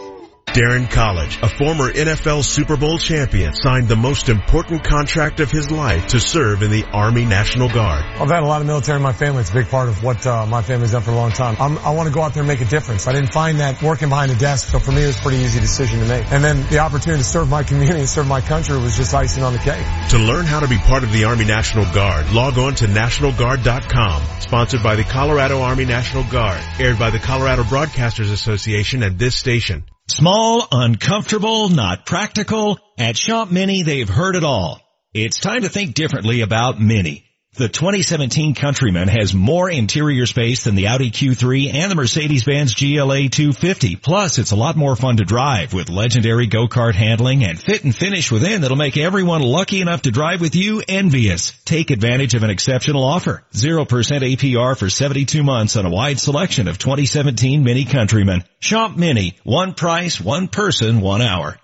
Darren 0.58 0.90
College, 0.90 1.38
a 1.40 1.48
former 1.48 1.88
NFL 1.92 2.42
Super 2.42 2.76
Bowl 2.76 2.98
champion, 2.98 3.54
signed 3.54 3.86
the 3.86 3.94
most 3.94 4.28
important 4.28 4.82
contract 4.82 5.38
of 5.38 5.52
his 5.52 5.70
life 5.70 6.08
to 6.08 6.18
serve 6.18 6.62
in 6.62 6.72
the 6.72 6.82
Army 6.82 7.24
National 7.24 7.68
Guard. 7.68 8.04
I've 8.04 8.28
had 8.28 8.42
a 8.42 8.46
lot 8.46 8.60
of 8.60 8.66
military 8.66 8.96
in 8.96 9.02
my 9.04 9.12
family. 9.12 9.42
It's 9.42 9.50
a 9.50 9.54
big 9.54 9.68
part 9.68 9.88
of 9.88 10.02
what 10.02 10.26
uh, 10.26 10.46
my 10.46 10.62
family's 10.62 10.90
done 10.90 11.02
for 11.02 11.12
a 11.12 11.14
long 11.14 11.30
time. 11.30 11.54
I'm, 11.60 11.78
i 11.78 11.90
want 11.90 12.08
to 12.08 12.12
go 12.12 12.22
out 12.22 12.34
there 12.34 12.42
and 12.42 12.48
make 12.48 12.60
a 12.60 12.64
difference. 12.64 13.06
I 13.06 13.12
didn't 13.12 13.32
find 13.32 13.60
that 13.60 13.80
working 13.84 14.08
behind 14.08 14.32
a 14.32 14.34
desk, 14.34 14.72
so 14.72 14.80
for 14.80 14.90
me 14.90 15.04
it 15.04 15.06
was 15.06 15.20
a 15.20 15.22
pretty 15.22 15.38
easy 15.38 15.60
decision 15.60 16.00
to 16.00 16.08
make. 16.08 16.28
And 16.32 16.42
then 16.42 16.66
the 16.70 16.80
opportunity 16.80 17.22
to 17.22 17.28
serve 17.28 17.48
my 17.48 17.62
community 17.70 18.00
and 18.00 18.08
serve 18.08 18.26
my 18.26 18.40
country 18.40 18.76
was 18.78 18.96
just 18.96 19.14
icing 19.14 19.44
on 19.44 19.52
the 19.52 19.60
cake. 19.60 19.86
To 20.10 20.18
learn 20.18 20.44
how 20.44 20.58
to 20.58 20.66
be 20.66 20.78
part 20.78 21.04
of 21.04 21.12
the 21.12 21.22
Army 21.22 21.44
National 21.44 21.84
Guard, 21.94 22.32
log 22.32 22.58
on 22.58 22.74
to 22.76 22.86
nationalguard.com. 22.86 24.22
Sponsored 24.40 24.82
by 24.82 24.96
the 24.96 25.04
Colorado 25.04 25.60
Army 25.60 25.84
National 25.84 26.24
Guard. 26.24 26.60
Aired 26.80 26.98
by 26.98 27.10
the 27.10 27.20
Colorado 27.20 27.62
Broadcasters 27.62 28.32
Association 28.32 29.04
and 29.04 29.20
this 29.20 29.36
station. 29.36 29.84
Small, 30.10 30.66
uncomfortable, 30.72 31.68
not 31.68 32.06
practical. 32.06 32.78
At 32.96 33.16
Schomp 33.16 33.50
Mini, 33.50 33.82
they've 33.82 34.08
heard 34.08 34.36
it 34.36 34.44
all. 34.44 34.80
It's 35.12 35.38
time 35.38 35.62
to 35.62 35.68
think 35.68 35.94
differently 35.94 36.40
about 36.40 36.80
Mini. 36.80 37.27
The 37.58 37.68
2017 37.68 38.54
Countryman 38.54 39.08
has 39.08 39.34
more 39.34 39.68
interior 39.68 40.26
space 40.26 40.62
than 40.62 40.76
the 40.76 40.86
Audi 40.86 41.10
Q3 41.10 41.74
and 41.74 41.90
the 41.90 41.96
Mercedes-Benz 41.96 42.76
GLA 42.76 43.28
250. 43.28 43.96
Plus, 43.96 44.38
it's 44.38 44.52
a 44.52 44.56
lot 44.56 44.76
more 44.76 44.94
fun 44.94 45.16
to 45.16 45.24
drive 45.24 45.74
with 45.74 45.88
legendary 45.88 46.46
go-kart 46.46 46.94
handling 46.94 47.42
and 47.42 47.60
fit 47.60 47.82
and 47.82 47.92
finish 47.92 48.30
within 48.30 48.60
that'll 48.60 48.76
make 48.76 48.96
everyone 48.96 49.42
lucky 49.42 49.80
enough 49.80 50.02
to 50.02 50.12
drive 50.12 50.40
with 50.40 50.54
you 50.54 50.84
envious. 50.86 51.50
Take 51.64 51.90
advantage 51.90 52.36
of 52.36 52.44
an 52.44 52.50
exceptional 52.50 53.02
offer. 53.02 53.42
0% 53.52 53.88
APR 53.88 54.78
for 54.78 54.88
72 54.88 55.42
months 55.42 55.74
on 55.74 55.84
a 55.84 55.90
wide 55.90 56.20
selection 56.20 56.68
of 56.68 56.78
2017 56.78 57.64
Mini 57.64 57.86
Countryman. 57.86 58.44
Schomp 58.60 58.96
Mini. 58.96 59.36
One 59.42 59.74
price, 59.74 60.20
one 60.20 60.46
person, 60.46 61.00
one 61.00 61.22
hour. 61.22 61.58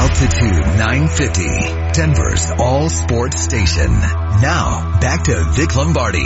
Altitude 0.00 0.64
950, 0.78 1.92
Denver's 1.92 2.50
all 2.58 2.88
sports 2.88 3.42
station. 3.42 3.90
Now, 3.90 4.98
back 4.98 5.24
to 5.24 5.44
Vic 5.52 5.76
Lombardi. 5.76 6.24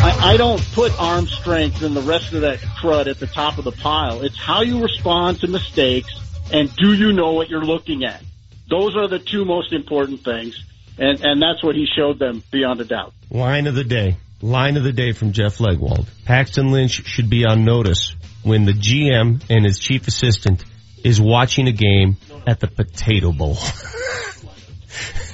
I, 0.00 0.34
I 0.34 0.36
don't 0.36 0.62
put 0.72 0.96
arm 1.00 1.26
strength 1.26 1.82
and 1.82 1.96
the 1.96 2.02
rest 2.02 2.32
of 2.32 2.42
that 2.42 2.60
crud 2.60 3.08
at 3.08 3.18
the 3.18 3.26
top 3.26 3.58
of 3.58 3.64
the 3.64 3.72
pile. 3.72 4.22
It's 4.22 4.38
how 4.38 4.62
you 4.62 4.80
respond 4.80 5.40
to 5.40 5.48
mistakes 5.48 6.14
and 6.52 6.72
do 6.76 6.94
you 6.94 7.12
know 7.12 7.32
what 7.32 7.50
you're 7.50 7.64
looking 7.64 8.04
at? 8.04 8.22
Those 8.68 8.94
are 8.94 9.08
the 9.08 9.18
two 9.18 9.44
most 9.44 9.72
important 9.72 10.22
things. 10.22 10.64
And, 10.96 11.20
and 11.24 11.42
that's 11.42 11.64
what 11.64 11.74
he 11.74 11.86
showed 11.86 12.20
them 12.20 12.44
beyond 12.52 12.80
a 12.80 12.84
doubt. 12.84 13.14
Line 13.32 13.66
of 13.66 13.74
the 13.74 13.82
day. 13.82 14.16
Line 14.40 14.76
of 14.76 14.84
the 14.84 14.92
day 14.92 15.10
from 15.10 15.32
Jeff 15.32 15.58
Legwold. 15.58 16.06
Paxton 16.24 16.70
Lynch 16.70 17.04
should 17.04 17.28
be 17.28 17.44
on 17.44 17.64
notice 17.64 18.14
when 18.44 18.64
the 18.64 18.74
GM 18.74 19.42
and 19.50 19.64
his 19.64 19.80
chief 19.80 20.06
assistant 20.06 20.64
is 21.04 21.20
watching 21.20 21.68
a 21.68 21.72
game 21.72 22.16
at 22.46 22.60
the 22.60 22.66
Potato 22.66 23.32
Bowl. 23.32 23.56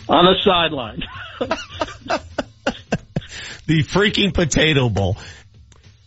On 0.09 0.25
the 0.25 0.35
sideline. 0.45 1.03
the 3.67 3.83
freaking 3.83 4.33
Potato 4.33 4.89
Bowl. 4.89 5.17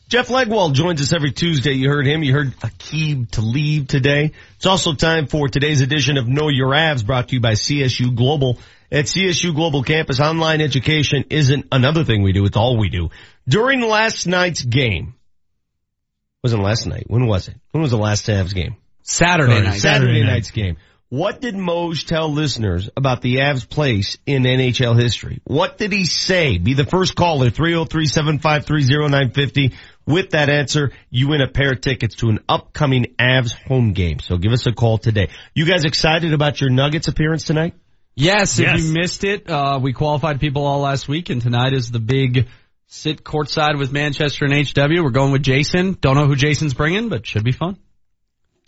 Jeff 0.08 0.30
Legwold 0.30 0.74
joins 0.74 1.02
us 1.02 1.14
every 1.14 1.32
Tuesday. 1.32 1.74
You 1.74 1.90
heard 1.90 2.08
him. 2.08 2.24
You 2.24 2.34
heard 2.34 2.56
Aqib 2.62 3.30
Talib 3.30 3.88
today. 3.88 4.32
It's 4.56 4.66
also 4.66 4.94
time 4.94 5.28
for 5.28 5.48
today's 5.48 5.82
edition 5.82 6.18
of 6.18 6.28
Know 6.28 6.50
Your 6.50 6.70
Avs 6.70 7.06
brought 7.06 7.28
to 7.28 7.36
you 7.36 7.42
by 7.42 7.52
CSU 7.52 8.16
Global. 8.16 8.58
At 8.92 9.06
CSU 9.06 9.54
Global 9.54 9.84
Campus, 9.84 10.20
online 10.20 10.62
education 10.62 11.26
isn't 11.30 11.68
another 11.72 12.04
thing 12.04 12.24
we 12.24 12.32
do. 12.32 12.46
It's 12.46 12.58
all 12.58 12.76
we 12.76 12.90
do. 12.90 13.12
During 13.48 13.82
last 13.82 14.26
night's 14.26 14.64
game, 14.64 15.14
wasn't 16.42 16.64
last 16.64 16.88
night. 16.88 17.04
When 17.06 17.28
was 17.28 17.48
it? 17.48 17.56
When 17.70 17.84
was 17.84 17.92
the 17.92 17.98
last 17.98 18.26
Avs 18.26 18.56
game? 18.56 18.78
Saturday 19.10 19.52
Sorry, 19.54 19.64
night. 19.66 19.80
Saturday, 19.80 19.80
Saturday 19.80 20.24
night. 20.24 20.32
night's 20.34 20.52
game. 20.52 20.78
What 21.12 21.42
did 21.42 21.56
Moj 21.56 22.06
tell 22.06 22.32
listeners 22.32 22.88
about 22.96 23.24
the 23.24 23.38
Avs 23.38 23.68
place 23.68 24.20
in 24.28 24.44
NHL 24.44 24.96
history? 25.02 25.42
What 25.46 25.80
did 25.80 25.92
he 25.92 26.06
say? 26.06 26.60
Be 26.60 26.76
the 26.76 26.86
first 26.86 27.16
caller, 27.16 27.50
303-753-0950. 27.50 29.74
With 30.06 30.32
that 30.32 30.50
answer, 30.50 30.92
you 31.10 31.30
win 31.30 31.42
a 31.42 31.48
pair 31.48 31.72
of 31.72 31.82
tickets 31.82 32.16
to 32.18 32.30
an 32.30 32.40
upcoming 32.48 33.16
Avs 33.20 33.54
home 33.68 33.94
game. 33.94 34.20
So 34.20 34.38
give 34.38 34.52
us 34.52 34.66
a 34.68 34.72
call 34.72 34.98
today. 34.98 35.30
You 35.54 35.66
guys 35.66 35.86
excited 35.86 36.34
about 36.34 36.60
your 36.62 36.70
Nuggets 36.70 37.08
appearance 37.08 37.46
tonight? 37.46 37.74
Yes, 38.16 38.60
if 38.60 38.66
Yes. 38.66 38.82
you 38.84 38.94
missed 38.94 39.24
it, 39.24 39.50
uh, 39.50 39.80
we 39.82 39.94
qualified 39.94 40.40
people 40.40 40.66
all 40.66 40.82
last 40.82 41.08
week, 41.08 41.30
and 41.30 41.42
tonight 41.42 41.74
is 41.74 41.92
the 41.92 42.00
big 42.00 42.48
sit 42.88 43.24
courtside 43.24 43.78
with 43.78 43.92
Manchester 43.92 44.46
and 44.46 44.54
HW. 44.54 45.04
We're 45.04 45.12
going 45.12 45.32
with 45.32 45.44
Jason. 45.44 45.98
Don't 46.02 46.16
know 46.18 46.26
who 46.28 46.36
Jason's 46.36 46.74
bringing, 46.74 47.10
but 47.10 47.26
should 47.26 47.44
be 47.44 47.52
fun. 47.52 47.78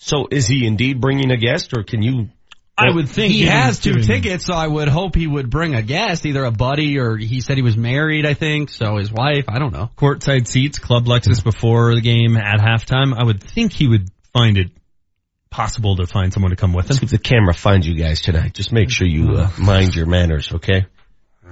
So 0.04 0.28
is 0.32 0.48
he 0.48 0.66
indeed 0.66 1.00
bringing 1.00 1.30
a 1.30 1.38
guest, 1.38 1.74
or 1.78 1.84
can 1.84 2.02
you? 2.02 2.30
I 2.76 2.90
would 2.90 3.08
think 3.08 3.34
he 3.34 3.42
given- 3.42 3.54
has 3.54 3.80
two 3.80 3.92
given- 3.94 4.08
tickets, 4.08 4.46
so 4.46 4.56
I 4.56 4.66
would 4.66 4.88
hope 4.88 5.14
he 5.16 5.28
would 5.28 5.52
bring 5.52 5.76
a 5.76 5.84
guest, 5.84 6.26
either 6.26 6.44
a 6.44 6.52
buddy 6.52 6.98
or 6.98 7.16
he 7.16 7.40
said 7.42 7.58
he 7.58 7.62
was 7.62 7.78
married, 7.78 8.26
I 8.26 8.34
think, 8.34 8.72
so 8.72 8.98
his 8.98 9.12
wife, 9.12 9.46
I 9.48 9.60
don't 9.60 9.72
know. 9.72 9.92
Courtside 9.96 10.48
seats, 10.48 10.80
Club 10.80 11.06
Lexus 11.06 11.44
before 11.44 11.94
the 11.94 12.02
game 12.02 12.36
at 12.36 12.60
halftime. 12.60 13.14
I 13.16 13.24
would 13.24 13.44
think 13.44 13.74
he 13.74 13.88
would 13.88 14.10
find 14.34 14.58
it 14.58 14.72
possible 15.52 15.98
to 15.98 16.08
find 16.08 16.34
someone 16.34 16.50
to 16.50 16.56
come 16.56 16.74
with 16.74 16.90
him. 16.90 16.98
See 16.98 17.04
if 17.06 17.12
the 17.12 17.20
camera 17.20 17.54
finds 17.54 17.88
you 17.88 17.94
guys 17.94 18.22
tonight. 18.22 18.56
Just 18.56 18.72
make 18.72 18.90
sure 18.90 19.06
you 19.06 19.36
uh, 19.36 19.50
mind 19.60 19.96
your 19.96 20.08
manners, 20.08 20.52
okay? 20.52 20.88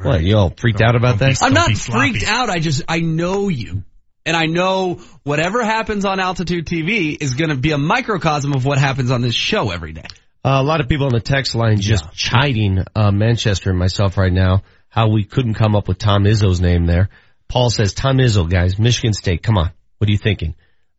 What, 0.01 0.23
you 0.23 0.37
all 0.37 0.49
freaked 0.57 0.81
out 0.81 0.95
about 0.95 1.19
that? 1.19 1.37
I'm 1.43 1.53
not 1.53 1.71
freaked 1.77 2.23
out. 2.23 2.49
I 2.49 2.59
just 2.59 2.81
I 2.87 3.01
know 3.01 3.49
you, 3.49 3.83
and 4.25 4.35
I 4.35 4.45
know 4.45 5.01
whatever 5.23 5.63
happens 5.63 6.05
on 6.05 6.19
Altitude 6.19 6.65
TV 6.65 7.17
is 7.19 7.33
going 7.33 7.49
to 7.49 7.55
be 7.55 7.71
a 7.71 7.77
microcosm 7.77 8.53
of 8.53 8.65
what 8.65 8.77
happens 8.77 9.11
on 9.11 9.21
this 9.21 9.35
show 9.35 9.71
every 9.71 9.93
day. 9.93 10.05
Uh, 10.43 10.59
a 10.61 10.63
lot 10.63 10.81
of 10.81 10.87
people 10.87 11.07
on 11.07 11.13
the 11.13 11.19
text 11.19 11.55
line 11.55 11.79
just 11.79 12.11
chiding 12.13 12.83
uh, 12.95 13.11
Manchester 13.11 13.69
and 13.69 13.79
myself 13.79 14.17
right 14.17 14.31
now 14.31 14.63
how 14.87 15.09
we 15.09 15.23
couldn't 15.23 15.53
come 15.53 15.75
up 15.75 15.87
with 15.87 15.97
Tom 15.97 16.23
Izzo's 16.23 16.59
name 16.59 16.85
there. 16.85 17.09
Paul 17.47 17.69
says, 17.69 17.93
Tom 17.93 18.17
Izzo, 18.17 18.49
guys, 18.49 18.79
Michigan 18.79 19.13
State, 19.13 19.43
come 19.43 19.57
on. 19.57 19.71
What 19.97 20.07
are 20.07 20.11
you 20.11 20.17
thinking? 20.17 20.55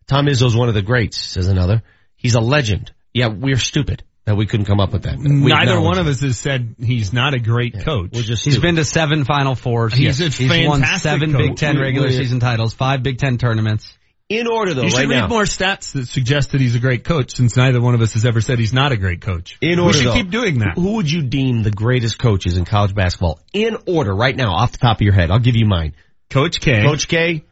Tom 0.07 0.27
Izzo's 0.27 0.57
one 0.57 0.69
of 0.69 0.75
the 0.75 0.83
greats, 0.83 1.19
says 1.19 1.49
another. 1.49 1.83
He's 2.17 2.35
a 2.35 2.41
legend. 2.41 2.93
Yeah, 3.13 3.29
we're 3.29 3.57
stupid 3.57 4.05
that 4.31 4.37
we 4.37 4.47
couldn't 4.47 4.67
come 4.67 4.81
up 4.81 4.93
with 4.93 5.03
that. 5.03 5.19
We 5.19 5.27
Neither 5.29 5.81
one 5.81 5.99
of 5.99 6.07
us 6.07 6.21
has 6.21 6.39
said 6.39 6.77
he's 6.79 7.13
not 7.13 7.35
a 7.35 7.39
great 7.41 7.75
coach. 7.85 8.11
We're 8.15 8.23
just 8.23 8.45
He's 8.45 8.55
stupid. 8.55 8.63
been 8.63 8.77
to 8.77 8.85
seven 8.85 9.25
Final 9.25 9.55
Fours. 9.55 9.93
He's 9.93 10.21
a 10.21 10.29
He's 10.29 10.67
won 10.67 10.83
seven 10.99 11.33
coach. 11.33 11.39
Big 11.41 11.57
Ten 11.57 11.79
regular 11.79 12.09
we- 12.09 12.17
season 12.17 12.41
titles, 12.41 12.73
five 12.73 13.03
Big 13.03 13.19
Ten 13.19 13.37
tournaments. 13.39 13.93
in 14.29 14.47
order 14.47 14.73
though, 14.75 14.83
you 14.83 14.89
right 14.91 15.01
should 15.01 15.09
read 15.11 15.21
now. 15.23 15.27
more 15.27 15.43
stats 15.43 15.93
that 15.95 16.07
suggest 16.07 16.53
that 16.53 16.61
he's 16.61 16.77
a 16.77 16.79
great 16.79 17.03
coach 17.03 17.33
since 17.33 17.57
neither 17.57 17.81
one 17.81 17.95
of 17.95 18.01
us 18.01 18.13
has 18.15 18.25
ever 18.25 18.41
said 18.41 18.59
he's 18.61 18.73
not 18.73 18.93
a 18.93 18.97
great 18.97 19.21
coach. 19.21 19.57
In 19.61 19.79
order, 19.81 19.87
we 19.87 19.93
should 20.05 20.07
though, 20.07 20.15
keep 20.15 20.31
doing 20.31 20.59
that. 20.61 20.75
Who 20.77 20.95
would 20.95 21.11
you 21.11 21.23
deem 21.23 21.63
the 21.65 21.73
greatest 21.73 22.19
coaches 22.19 22.57
in 22.57 22.65
college 22.65 22.95
basketball? 22.95 23.41
In 23.53 23.77
order, 23.87 24.15
right 24.15 24.37
now, 24.37 24.53
off 24.55 24.71
the 24.73 24.79
top 24.79 24.99
of 24.99 25.03
your 25.03 25.15
head. 25.15 25.31
I'll 25.33 25.41
give 25.41 25.57
you 25.57 25.67
mine. 25.67 25.95
Coach 26.31 26.61
K. 26.61 26.83
Coach 26.85 27.09
K, 27.09 27.45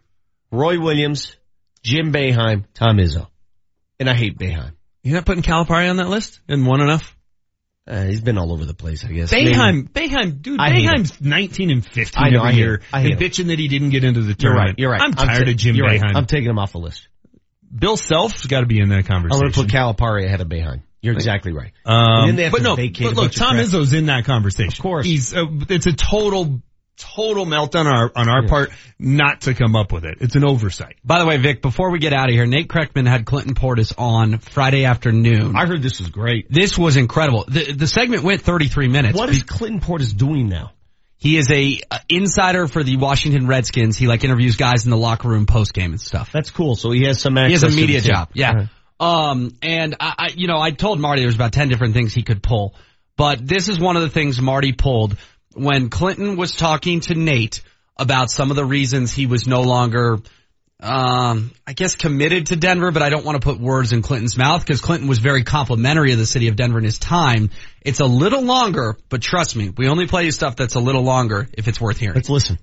Roy 0.53 0.79
Williams, 0.81 1.37
Jim 1.83 2.13
Boeheim, 2.13 2.65
Tom 2.75 2.99
Izzo. 2.99 3.27
And 3.99 4.09
I 4.09 4.15
hate 4.15 4.39
Boeheim. 4.39 4.73
You're 5.09 5.17
not 5.17 5.25
putting 5.25 5.43
Calipari 5.43 5.89
on 5.89 5.97
that 5.97 6.09
list? 6.09 6.39
And 6.49 6.67
one 6.67 6.83
enough? 6.83 7.17
Uh, 7.87 8.05
he's 8.05 8.21
been 8.21 8.37
all 8.37 8.53
over 8.53 8.67
the 8.67 8.75
place, 8.75 9.03
I 9.03 9.09
guess. 9.09 9.33
Boeheim, 9.33 9.89
Boeheim, 9.89 10.43
dude, 10.43 10.61
I 10.61 10.71
hate 10.71 10.87
Boeheim's 10.87 11.19
19 11.23 11.71
and 11.71 11.83
15 11.87 12.23
I 12.23 12.29
know, 12.29 12.41
every 12.41 12.51
I 12.51 12.53
year. 12.57 12.83
And 12.93 13.07
him. 13.15 13.19
bitching 13.19 13.47
that 13.47 13.59
he 13.59 13.69
didn't 13.69 13.89
get 13.91 14.05
into 14.05 14.21
the 14.21 14.27
You're 14.29 14.35
tournament. 14.37 14.67
right. 14.69 14.79
You're 14.79 14.91
right. 14.91 15.01
I'm 15.01 15.15
tired 15.15 15.45
ta- 15.47 15.51
of 15.51 15.57
Jim 15.57 15.75
you're 15.77 15.87
right. 15.87 16.03
I'm 16.05 16.27
taking 16.27 16.51
him 16.51 16.59
off 16.59 16.73
the 16.73 16.79
list. 16.79 17.09
Bill 17.75 17.97
Self's 17.97 18.45
got 18.45 18.61
to 18.61 18.67
be 18.67 18.79
in 18.79 18.91
that 18.91 19.07
conversation. 19.07 19.33
I'm 19.33 19.41
going 19.41 19.53
to 19.53 19.59
put 19.63 19.69
Calipari 19.71 20.27
ahead 20.27 20.43
of 20.43 20.49
Boeheim. 20.49 20.83
You're 21.01 21.15
exactly 21.15 21.53
right. 21.53 21.73
Um, 21.87 22.37
but 22.37 22.61
no, 22.61 22.77
but 22.77 23.15
look, 23.15 23.33
Tom 23.33 23.55
crap. 23.55 23.65
Izzo's 23.65 23.95
in 23.95 24.07
that 24.07 24.27
conversation. 24.27 24.73
Of 24.73 24.83
course. 24.83 25.07
He's, 25.07 25.35
uh, 25.35 25.45
it's 25.71 25.87
a 25.87 25.93
total, 25.93 26.61
total 26.99 27.47
meltdown 27.47 27.87
on 27.87 27.97
our, 27.97 28.13
on 28.15 28.29
our 28.29 28.47
part 28.47 28.71
not 28.99 29.43
to 29.43 29.55
come 29.55 29.77
up 29.77 29.93
with 29.93 30.05
it. 30.05 30.19
It's 30.21 30.37
an 30.37 30.45
oversight. 30.45 30.97
By 31.05 31.21
the 31.21 31.27
way, 31.27 31.37
Vic, 31.39 31.63
before 31.63 31.91
we 31.91 31.99
get 31.99 32.13
out 32.13 32.29
of 32.29 32.35
here, 32.35 32.47
Nate 32.47 32.69
Kreckman 32.69 33.09
had 33.09 33.25
Clinton 33.25 33.55
Portis 33.55 33.93
on 33.97 34.39
Friday 34.39 34.85
afternoon. 34.85 35.57
I 35.57 35.67
heard 35.67 35.83
this 35.83 36.01
was 36.01 36.09
great. 36.09 36.51
This 36.51 36.77
was 36.77 36.97
incredible. 36.97 37.45
The, 37.49 37.73
the 37.73 37.87
segment 37.87 38.23
went 38.23 38.43
33 38.43 38.89
minutes. 38.89 39.19
What 39.19 39.31
is 39.31 39.43
Clinton 39.43 39.81
Portis 39.81 40.17
doing 40.17 40.49
now? 40.49 40.73
He 41.17 41.37
is 41.37 41.51
a 41.51 41.81
uh, 41.91 41.99
insider 42.09 42.69
for 42.69 42.85
the 42.85 42.97
Washington 42.97 43.49
Redskins. 43.49 43.97
He 43.97 44.07
like 44.07 44.23
interviews 44.23 44.57
guys 44.57 44.85
in 44.85 44.91
the 44.91 44.97
locker 44.97 45.29
room 45.29 45.47
post 45.47 45.75
game 45.75 45.91
and 45.91 46.01
stuff. 46.01 46.31
That's 46.33 46.51
cool. 46.51 46.77
So 46.77 46.93
he 46.93 47.05
has 47.07 47.21
some 47.21 47.37
He 47.37 47.53
has 47.53 47.65
a 47.65 47.71
media 47.71 48.01
the 48.01 48.07
team. 48.07 48.15
job. 48.15 48.29
Yeah. 48.35 48.51
All 48.51 48.57
right. 48.57 48.69
Um, 49.01 49.57
and 49.63 49.97
I, 50.01 50.15
I, 50.19 50.29
you 50.35 50.47
know, 50.49 50.59
I 50.59 50.71
told 50.71 51.01
Marty 51.01 51.21
there 51.23 51.29
was 51.29 51.37
about 51.37 51.53
10 51.53 51.69
different 51.69 51.95
things 51.95 52.15
he 52.15 52.23
could 52.23 52.43
pull, 52.43 52.75
but 53.17 53.45
this 53.47 53.69
is 53.69 53.79
one 53.79 53.97
of 53.97 54.03
the 54.03 54.09
things 54.09 54.41
Marty 54.41 54.73
pulled 54.73 55.17
when 55.55 55.91
Clinton 55.91 56.37
was 56.37 56.55
talking 56.55 57.01
to 57.01 57.15
Nate 57.15 57.63
about 57.97 58.31
some 58.31 58.51
of 58.51 58.57
the 58.57 58.65
reasons 58.65 59.13
he 59.13 59.27
was 59.27 59.47
no 59.47 59.63
longer, 59.63 60.19
um, 60.81 61.51
I 61.67 61.73
guess 61.73 61.97
committed 61.97 62.47
to 62.47 62.57
Denver, 62.57 62.93
but 62.93 63.03
I 63.03 63.09
don't 63.11 63.25
want 63.25 63.41
to 63.41 63.45
put 63.45 63.61
words 63.61 63.93
in 63.93 64.03
Clinton's 64.03 64.39
mouth 64.39 64.65
because 64.65 64.81
Clinton 64.81 65.09
was 65.09 65.19
very 65.19 65.43
complimentary 65.43 66.13
of 66.13 66.19
the 66.19 66.27
city 66.27 66.49
of 66.49 66.57
Denver 66.57 66.79
in 66.79 66.85
his 66.85 66.99
time. 66.99 67.51
It's 67.83 68.01
a 68.01 68.07
little 68.07 68.43
longer, 68.43 68.97
but 69.09 69.21
trust 69.21 69.57
me, 69.57 69.71
we 69.77 69.89
only 69.89 70.07
play 70.07 70.25
you 70.25 70.31
stuff 70.31 70.57
that's 70.57 70.75
a 70.75 70.81
little 70.81 71.03
longer 71.03 71.49
if 71.53 71.67
it's 71.67 71.81
worth 71.81 71.99
hearing. 71.99 72.15
Let's 72.15 72.31
listen. 72.31 72.59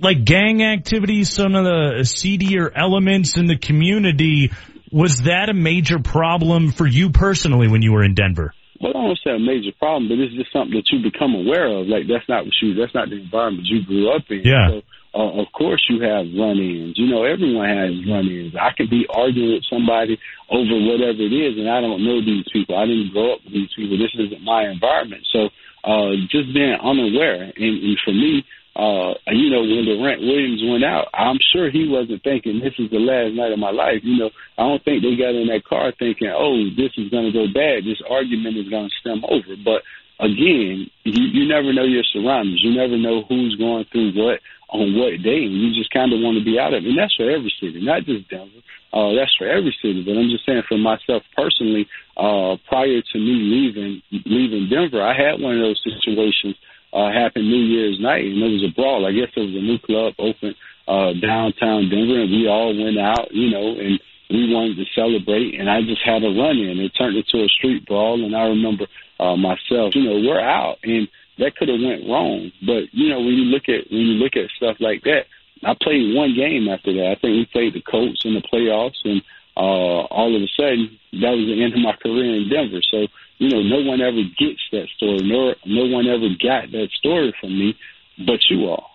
like 0.00 0.24
gang 0.24 0.62
activity, 0.62 1.24
some 1.24 1.54
of 1.54 1.64
the 1.64 2.04
seedier 2.04 2.70
elements 2.74 3.36
in 3.36 3.46
the 3.46 3.58
community. 3.58 4.52
Was 4.90 5.22
that 5.24 5.50
a 5.50 5.54
major 5.54 5.98
problem 5.98 6.72
for 6.72 6.86
you 6.86 7.10
personally 7.10 7.68
when 7.68 7.82
you 7.82 7.92
were 7.92 8.02
in 8.02 8.14
Denver? 8.14 8.54
Well, 8.80 8.94
I 8.94 9.02
don't 9.02 9.18
say 9.24 9.34
a 9.34 9.38
major 9.38 9.74
problem, 9.78 10.08
but 10.08 10.22
it's 10.22 10.34
just 10.34 10.52
something 10.52 10.74
that 10.78 10.86
you 10.90 11.02
become 11.02 11.34
aware 11.34 11.66
of. 11.66 11.86
Like 11.90 12.06
that's 12.06 12.28
not 12.28 12.46
what 12.46 12.54
you, 12.62 12.74
that's 12.74 12.94
not 12.94 13.10
the 13.10 13.18
environment 13.18 13.66
you 13.66 13.82
grew 13.84 14.14
up 14.14 14.22
in. 14.30 14.46
Yeah. 14.46 14.70
So, 14.70 14.82
uh, 15.18 15.42
of 15.42 15.48
course 15.50 15.82
you 15.90 15.98
have 16.04 16.30
run-ins. 16.30 16.94
You 16.94 17.10
know, 17.10 17.24
everyone 17.24 17.66
has 17.66 17.90
run-ins. 18.06 18.54
I 18.54 18.70
could 18.76 18.90
be 18.90 19.08
arguing 19.10 19.58
with 19.58 19.66
somebody 19.66 20.20
over 20.46 20.78
whatever 20.78 21.18
it 21.18 21.34
is, 21.34 21.58
and 21.58 21.66
I 21.66 21.80
don't 21.80 22.04
know 22.04 22.22
these 22.22 22.46
people. 22.52 22.78
I 22.78 22.86
didn't 22.86 23.10
grow 23.10 23.34
up 23.34 23.40
with 23.42 23.54
these 23.54 23.72
people. 23.74 23.98
This 23.98 24.14
isn't 24.14 24.44
my 24.44 24.68
environment. 24.70 25.26
So, 25.32 25.50
uh, 25.82 26.14
just 26.30 26.52
being 26.54 26.76
unaware, 26.78 27.50
and, 27.50 27.74
and 27.82 27.98
for 28.04 28.12
me, 28.12 28.44
uh, 28.78 29.18
you 29.34 29.50
know, 29.50 29.66
when 29.66 29.90
Darrent 29.90 30.22
Williams 30.22 30.62
went 30.62 30.84
out, 30.84 31.10
I'm 31.12 31.42
sure 31.50 31.68
he 31.68 31.90
wasn't 31.90 32.22
thinking 32.22 32.62
this 32.62 32.78
is 32.78 32.88
the 32.94 33.02
last 33.02 33.34
night 33.34 33.50
of 33.50 33.58
my 33.58 33.74
life. 33.74 34.06
You 34.06 34.16
know, 34.22 34.30
I 34.56 34.70
don't 34.70 34.84
think 34.86 35.02
they 35.02 35.18
got 35.18 35.34
in 35.34 35.50
that 35.50 35.66
car 35.66 35.90
thinking, 35.98 36.30
oh, 36.30 36.70
this 36.78 36.94
is 36.94 37.10
going 37.10 37.26
to 37.26 37.34
go 37.34 37.50
bad. 37.50 37.82
This 37.82 37.98
argument 38.06 38.56
is 38.56 38.70
going 38.70 38.86
to 38.86 38.98
stem 39.02 39.26
over. 39.26 39.58
But 39.66 39.82
again, 40.22 40.86
you, 41.02 41.22
you 41.26 41.48
never 41.50 41.74
know 41.74 41.90
your 41.90 42.06
surroundings. 42.06 42.62
You 42.62 42.70
never 42.70 42.94
know 42.94 43.26
who's 43.26 43.58
going 43.58 43.82
through 43.90 44.14
what 44.14 44.38
on 44.70 44.94
what 44.94 45.26
day. 45.26 45.42
And 45.42 45.58
you 45.58 45.74
just 45.74 45.90
kind 45.90 46.14
of 46.14 46.22
want 46.22 46.38
to 46.38 46.46
be 46.46 46.62
out 46.62 46.70
of 46.70 46.86
it. 46.86 46.86
And 46.86 46.98
that's 46.98 47.18
for 47.18 47.26
every 47.26 47.50
city, 47.58 47.82
not 47.82 48.06
just 48.06 48.30
Denver. 48.30 48.62
Uh, 48.94 49.10
that's 49.18 49.34
for 49.34 49.50
every 49.50 49.74
city. 49.82 50.06
But 50.06 50.22
I'm 50.22 50.30
just 50.30 50.46
saying 50.46 50.62
for 50.70 50.78
myself 50.78 51.26
personally, 51.34 51.90
uh, 52.14 52.62
prior 52.70 53.02
to 53.02 53.18
me 53.18 53.34
leaving, 53.42 54.06
leaving 54.22 54.70
Denver, 54.70 55.02
I 55.02 55.18
had 55.18 55.42
one 55.42 55.58
of 55.58 55.66
those 55.66 55.82
situations 55.82 56.54
uh, 56.92 57.12
happened 57.12 57.48
New 57.48 57.64
Year's 57.64 58.00
night, 58.00 58.24
and 58.24 58.42
it 58.42 58.52
was 58.52 58.64
a 58.64 58.74
brawl. 58.74 59.06
I 59.06 59.12
guess 59.12 59.28
it 59.36 59.40
was 59.40 59.54
a 59.54 59.64
new 59.64 59.78
club 59.78 60.14
open 60.18 60.54
uh, 60.88 61.12
downtown 61.20 61.88
Denver, 61.90 62.24
and 62.24 62.32
we 62.32 62.48
all 62.48 62.72
went 62.72 62.98
out, 62.98 63.28
you 63.30 63.50
know, 63.50 63.76
and 63.76 64.00
we 64.30 64.52
wanted 64.52 64.76
to 64.76 64.84
celebrate. 64.94 65.60
And 65.60 65.68
I 65.68 65.82
just 65.82 66.00
had 66.04 66.24
a 66.24 66.32
run 66.32 66.56
in. 66.56 66.80
It 66.80 66.92
turned 66.96 67.16
into 67.16 67.44
a 67.44 67.48
street 67.48 67.84
brawl, 67.86 68.24
and 68.24 68.34
I 68.34 68.48
remember 68.48 68.86
uh, 69.20 69.36
myself, 69.36 69.94
you 69.94 70.04
know, 70.04 70.16
we're 70.24 70.40
out, 70.40 70.78
and 70.82 71.08
that 71.38 71.56
could 71.56 71.68
have 71.68 71.80
went 71.80 72.08
wrong. 72.08 72.50
But 72.64 72.92
you 72.92 73.10
know, 73.10 73.20
when 73.20 73.36
you 73.36 73.44
look 73.52 73.68
at 73.68 73.90
when 73.90 74.00
you 74.00 74.16
look 74.16 74.36
at 74.36 74.50
stuff 74.56 74.76
like 74.80 75.02
that, 75.04 75.26
I 75.62 75.74
played 75.80 76.14
one 76.14 76.34
game 76.34 76.68
after 76.68 76.92
that. 76.94 77.12
I 77.12 77.20
think 77.20 77.36
we 77.36 77.46
played 77.52 77.74
the 77.74 77.82
Colts 77.82 78.24
in 78.24 78.34
the 78.34 78.42
playoffs, 78.42 78.98
and 79.04 79.22
uh, 79.56 80.06
all 80.08 80.34
of 80.34 80.42
a 80.42 80.48
sudden, 80.56 80.98
that 81.12 81.34
was 81.34 81.46
the 81.46 81.62
end 81.62 81.74
of 81.74 81.80
my 81.80 81.96
career 82.00 82.34
in 82.34 82.48
Denver. 82.48 82.80
So, 82.90 83.08
you 83.38 83.48
know, 83.48 83.62
no 83.62 83.88
one 83.88 84.00
ever 84.00 84.22
gets 84.38 84.60
that 84.72 84.88
story. 84.96 85.18
nor 85.22 85.54
no 85.64 85.86
one 85.94 86.06
ever 86.06 86.28
got 86.40 86.70
that 86.72 86.88
story 86.98 87.34
from 87.40 87.50
me, 87.50 87.76
but 88.18 88.40
you 88.50 88.66
all. 88.66 88.90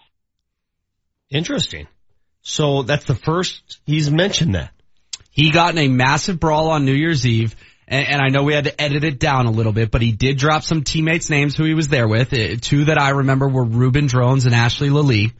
Interesting. 1.30 1.88
So 2.42 2.84
that's 2.84 3.06
the 3.06 3.16
first 3.16 3.80
he's 3.86 4.12
mentioned 4.12 4.56
that. 4.56 4.72
He 5.32 5.52
got 5.52 5.72
in 5.72 5.78
a 5.80 5.88
massive 5.88 6.40
brawl 6.40 6.70
on 6.70 6.86
New 6.86 6.94
Year's 6.94 7.26
Eve. 7.26 7.56
And, 7.88 8.08
and 8.08 8.22
I 8.22 8.28
know 8.28 8.44
we 8.44 8.54
had 8.54 8.66
to 8.66 8.82
edit 8.82 9.04
it 9.04 9.20
down 9.20 9.46
a 9.46 9.52
little 9.52 9.72
bit, 9.72 9.92
but 9.92 10.02
he 10.02 10.12
did 10.12 10.38
drop 10.38 10.64
some 10.64 10.84
teammates' 10.84 11.30
names 11.30 11.56
who 11.56 11.64
he 11.64 11.74
was 11.74 11.88
there 11.88 12.08
with. 12.08 12.34
Uh, 12.34 12.56
two 12.60 12.86
that 12.86 13.00
I 13.00 13.10
remember 13.10 13.48
were 13.48 13.66
Reuben 13.66 14.08
Droughns 14.08 14.46
and 14.46 14.54
Ashley 14.54 14.90
Lelie. 14.90 15.34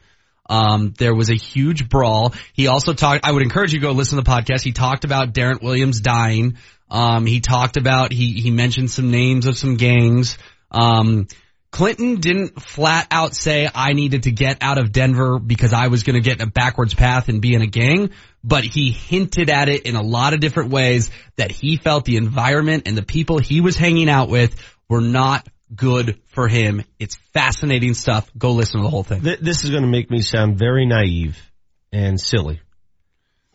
Um, 0.48 0.92
there 0.98 1.14
was 1.14 1.30
a 1.30 1.36
huge 1.36 1.88
brawl. 1.88 2.34
He 2.52 2.66
also 2.66 2.92
talked, 2.92 3.24
I 3.24 3.32
would 3.32 3.42
encourage 3.42 3.72
you 3.72 3.80
to 3.80 3.86
go 3.86 3.92
listen 3.92 4.18
to 4.18 4.24
the 4.24 4.30
podcast. 4.30 4.62
He 4.62 4.72
talked 4.72 5.04
about 5.04 5.32
Darrent 5.32 5.62
Williams 5.62 6.00
dying. 6.00 6.58
Um, 6.90 7.26
he 7.26 7.40
talked 7.40 7.76
about, 7.76 8.12
he, 8.12 8.32
he 8.32 8.50
mentioned 8.50 8.90
some 8.90 9.10
names 9.10 9.46
of 9.46 9.56
some 9.56 9.76
gangs. 9.76 10.38
Um, 10.70 11.26
Clinton 11.74 12.20
didn't 12.20 12.62
flat 12.62 13.08
out 13.10 13.34
say 13.34 13.68
I 13.74 13.94
needed 13.94 14.24
to 14.24 14.30
get 14.30 14.58
out 14.60 14.78
of 14.78 14.92
Denver 14.92 15.40
because 15.40 15.72
I 15.72 15.88
was 15.88 16.04
going 16.04 16.14
to 16.14 16.20
get 16.20 16.40
in 16.40 16.46
a 16.46 16.50
backwards 16.50 16.94
path 16.94 17.28
and 17.28 17.42
be 17.42 17.52
in 17.52 17.62
a 17.62 17.66
gang, 17.66 18.10
but 18.44 18.62
he 18.62 18.92
hinted 18.92 19.50
at 19.50 19.68
it 19.68 19.82
in 19.82 19.96
a 19.96 20.02
lot 20.02 20.34
of 20.34 20.40
different 20.40 20.70
ways 20.70 21.10
that 21.34 21.50
he 21.50 21.76
felt 21.76 22.04
the 22.04 22.16
environment 22.16 22.84
and 22.86 22.96
the 22.96 23.02
people 23.02 23.38
he 23.38 23.60
was 23.60 23.76
hanging 23.76 24.08
out 24.08 24.28
with 24.28 24.54
were 24.88 25.00
not 25.00 25.48
good 25.74 26.20
for 26.26 26.46
him. 26.46 26.84
It's 27.00 27.16
fascinating 27.32 27.94
stuff. 27.94 28.30
Go 28.38 28.52
listen 28.52 28.78
to 28.78 28.84
the 28.84 28.90
whole 28.90 29.02
thing. 29.02 29.22
Th- 29.22 29.40
this 29.40 29.64
is 29.64 29.70
going 29.70 29.82
to 29.82 29.88
make 29.88 30.10
me 30.12 30.22
sound 30.22 30.56
very 30.56 30.86
naive 30.86 31.50
and 31.92 32.20
silly. 32.20 32.60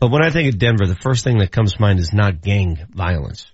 But 0.00 0.10
when 0.10 0.22
I 0.22 0.30
think 0.30 0.52
of 0.52 0.58
Denver, 0.58 0.86
the 0.86 0.96
first 0.96 1.24
thing 1.24 1.38
that 1.38 1.52
comes 1.52 1.74
to 1.74 1.80
mind 1.80 1.98
is 1.98 2.12
not 2.12 2.40
gang 2.40 2.78
violence, 2.90 3.50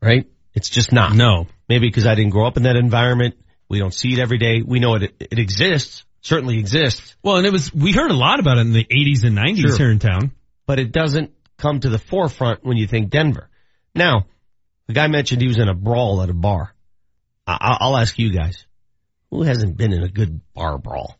right? 0.00 0.26
It's 0.54 0.70
just 0.70 0.92
not. 0.92 1.14
No. 1.14 1.46
Maybe 1.68 1.86
because 1.86 2.06
I 2.06 2.14
didn't 2.14 2.30
grow 2.32 2.46
up 2.46 2.56
in 2.56 2.64
that 2.64 2.76
environment. 2.76 3.36
We 3.68 3.78
don't 3.78 3.94
see 3.94 4.12
it 4.14 4.18
every 4.18 4.38
day. 4.38 4.62
We 4.66 4.80
know 4.80 4.94
it, 4.96 5.12
it 5.20 5.38
exists, 5.38 6.04
certainly 6.22 6.58
exists. 6.58 7.14
Well, 7.22 7.36
and 7.36 7.46
it 7.46 7.52
was, 7.52 7.72
we 7.72 7.92
heard 7.92 8.10
a 8.10 8.14
lot 8.16 8.40
about 8.40 8.58
it 8.58 8.62
in 8.62 8.72
the 8.72 8.84
80s 8.84 9.24
and 9.24 9.36
90s 9.36 9.60
Sure. 9.60 9.76
here 9.76 9.90
in 9.90 9.98
town. 10.00 10.32
But 10.66 10.78
it 10.80 10.90
doesn't 10.90 11.32
come 11.58 11.80
to 11.80 11.88
the 11.90 11.98
forefront 11.98 12.64
when 12.64 12.76
you 12.78 12.86
think 12.86 13.10
Denver. 13.10 13.48
Now, 13.94 14.26
the 14.86 14.94
guy 14.94 15.06
mentioned 15.06 15.42
he 15.42 15.48
was 15.48 15.58
in 15.58 15.68
a 15.68 15.74
brawl 15.74 16.22
at 16.22 16.30
a 16.30 16.34
bar. 16.34 16.74
I- 17.46 17.76
I'll 17.80 17.96
ask 17.96 18.18
you 18.18 18.32
guys, 18.32 18.64
who 19.30 19.42
hasn't 19.42 19.76
been 19.76 19.92
in 19.92 20.02
a 20.02 20.08
good 20.08 20.40
bar 20.54 20.78
brawl? 20.78 21.16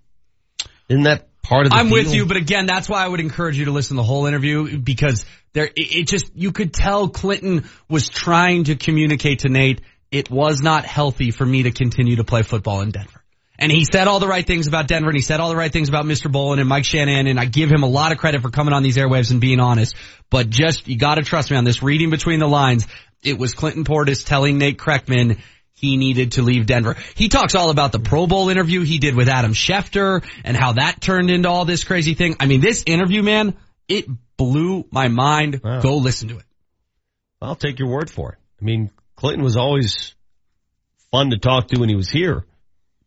Isn't 0.88 1.04
that 1.04 1.28
part 1.42 1.66
of 1.66 1.72
the 1.72 1.76
I'm 1.76 1.90
with 1.90 2.06
deal? 2.06 2.14
you, 2.14 2.26
but 2.26 2.36
again, 2.36 2.66
that's 2.66 2.88
why 2.88 3.04
I 3.04 3.08
would 3.08 3.20
encourage 3.20 3.58
you 3.58 3.66
to 3.66 3.70
listen 3.70 3.96
to 3.96 4.02
the 4.02 4.06
whole 4.06 4.26
interview 4.26 4.78
because 4.78 5.24
there, 5.52 5.64
it, 5.64 5.72
it 5.76 6.08
just, 6.08 6.30
you 6.34 6.52
could 6.52 6.72
tell 6.72 7.08
Clinton 7.08 7.68
was 7.88 8.08
trying 8.08 8.64
to 8.64 8.76
communicate 8.76 9.40
to 9.40 9.48
Nate, 9.48 9.80
it 10.10 10.30
was 10.30 10.60
not 10.60 10.84
healthy 10.84 11.30
for 11.30 11.44
me 11.44 11.64
to 11.64 11.70
continue 11.70 12.16
to 12.16 12.24
play 12.24 12.42
football 12.42 12.80
in 12.82 12.90
Denver. 12.90 13.22
And 13.58 13.70
he 13.70 13.84
said 13.84 14.08
all 14.08 14.20
the 14.20 14.26
right 14.26 14.46
things 14.46 14.66
about 14.68 14.88
Denver 14.88 15.10
and 15.10 15.16
he 15.16 15.22
said 15.22 15.38
all 15.38 15.50
the 15.50 15.56
right 15.56 15.70
things 15.70 15.90
about 15.90 16.06
Mr. 16.06 16.32
Bowlen 16.32 16.60
and 16.60 16.68
Mike 16.68 16.86
Shanahan 16.86 17.26
and 17.26 17.38
I 17.38 17.44
give 17.44 17.70
him 17.70 17.82
a 17.82 17.88
lot 17.88 18.10
of 18.10 18.16
credit 18.16 18.40
for 18.40 18.48
coming 18.48 18.72
on 18.72 18.82
these 18.82 18.96
airwaves 18.96 19.30
and 19.30 19.40
being 19.40 19.60
honest. 19.60 19.94
But 20.30 20.48
just, 20.48 20.88
you 20.88 20.96
gotta 20.96 21.22
trust 21.22 21.50
me 21.50 21.58
on 21.58 21.64
this, 21.64 21.82
reading 21.82 22.08
between 22.08 22.40
the 22.40 22.48
lines, 22.48 22.86
it 23.22 23.38
was 23.38 23.52
Clinton 23.52 23.84
Portis 23.84 24.24
telling 24.24 24.56
Nate 24.56 24.78
Kreckman, 24.78 25.40
he 25.80 25.96
needed 25.96 26.32
to 26.32 26.42
leave 26.42 26.66
Denver. 26.66 26.96
He 27.14 27.28
talks 27.28 27.54
all 27.54 27.70
about 27.70 27.92
the 27.92 27.98
Pro 27.98 28.26
Bowl 28.26 28.50
interview 28.50 28.82
he 28.82 28.98
did 28.98 29.14
with 29.16 29.28
Adam 29.28 29.52
Schefter 29.52 30.22
and 30.44 30.56
how 30.56 30.72
that 30.72 31.00
turned 31.00 31.30
into 31.30 31.48
all 31.48 31.64
this 31.64 31.84
crazy 31.84 32.14
thing. 32.14 32.36
I 32.38 32.46
mean, 32.46 32.60
this 32.60 32.84
interview, 32.86 33.22
man, 33.22 33.56
it 33.88 34.06
blew 34.36 34.84
my 34.90 35.08
mind. 35.08 35.62
Wow. 35.64 35.80
Go 35.80 35.96
listen 35.96 36.28
to 36.28 36.38
it. 36.38 36.44
I'll 37.40 37.56
take 37.56 37.78
your 37.78 37.88
word 37.88 38.10
for 38.10 38.32
it. 38.32 38.38
I 38.60 38.64
mean, 38.64 38.90
Clinton 39.16 39.42
was 39.42 39.56
always 39.56 40.14
fun 41.10 41.30
to 41.30 41.38
talk 41.38 41.68
to 41.68 41.80
when 41.80 41.88
he 41.88 41.94
was 41.94 42.10
here. 42.10 42.44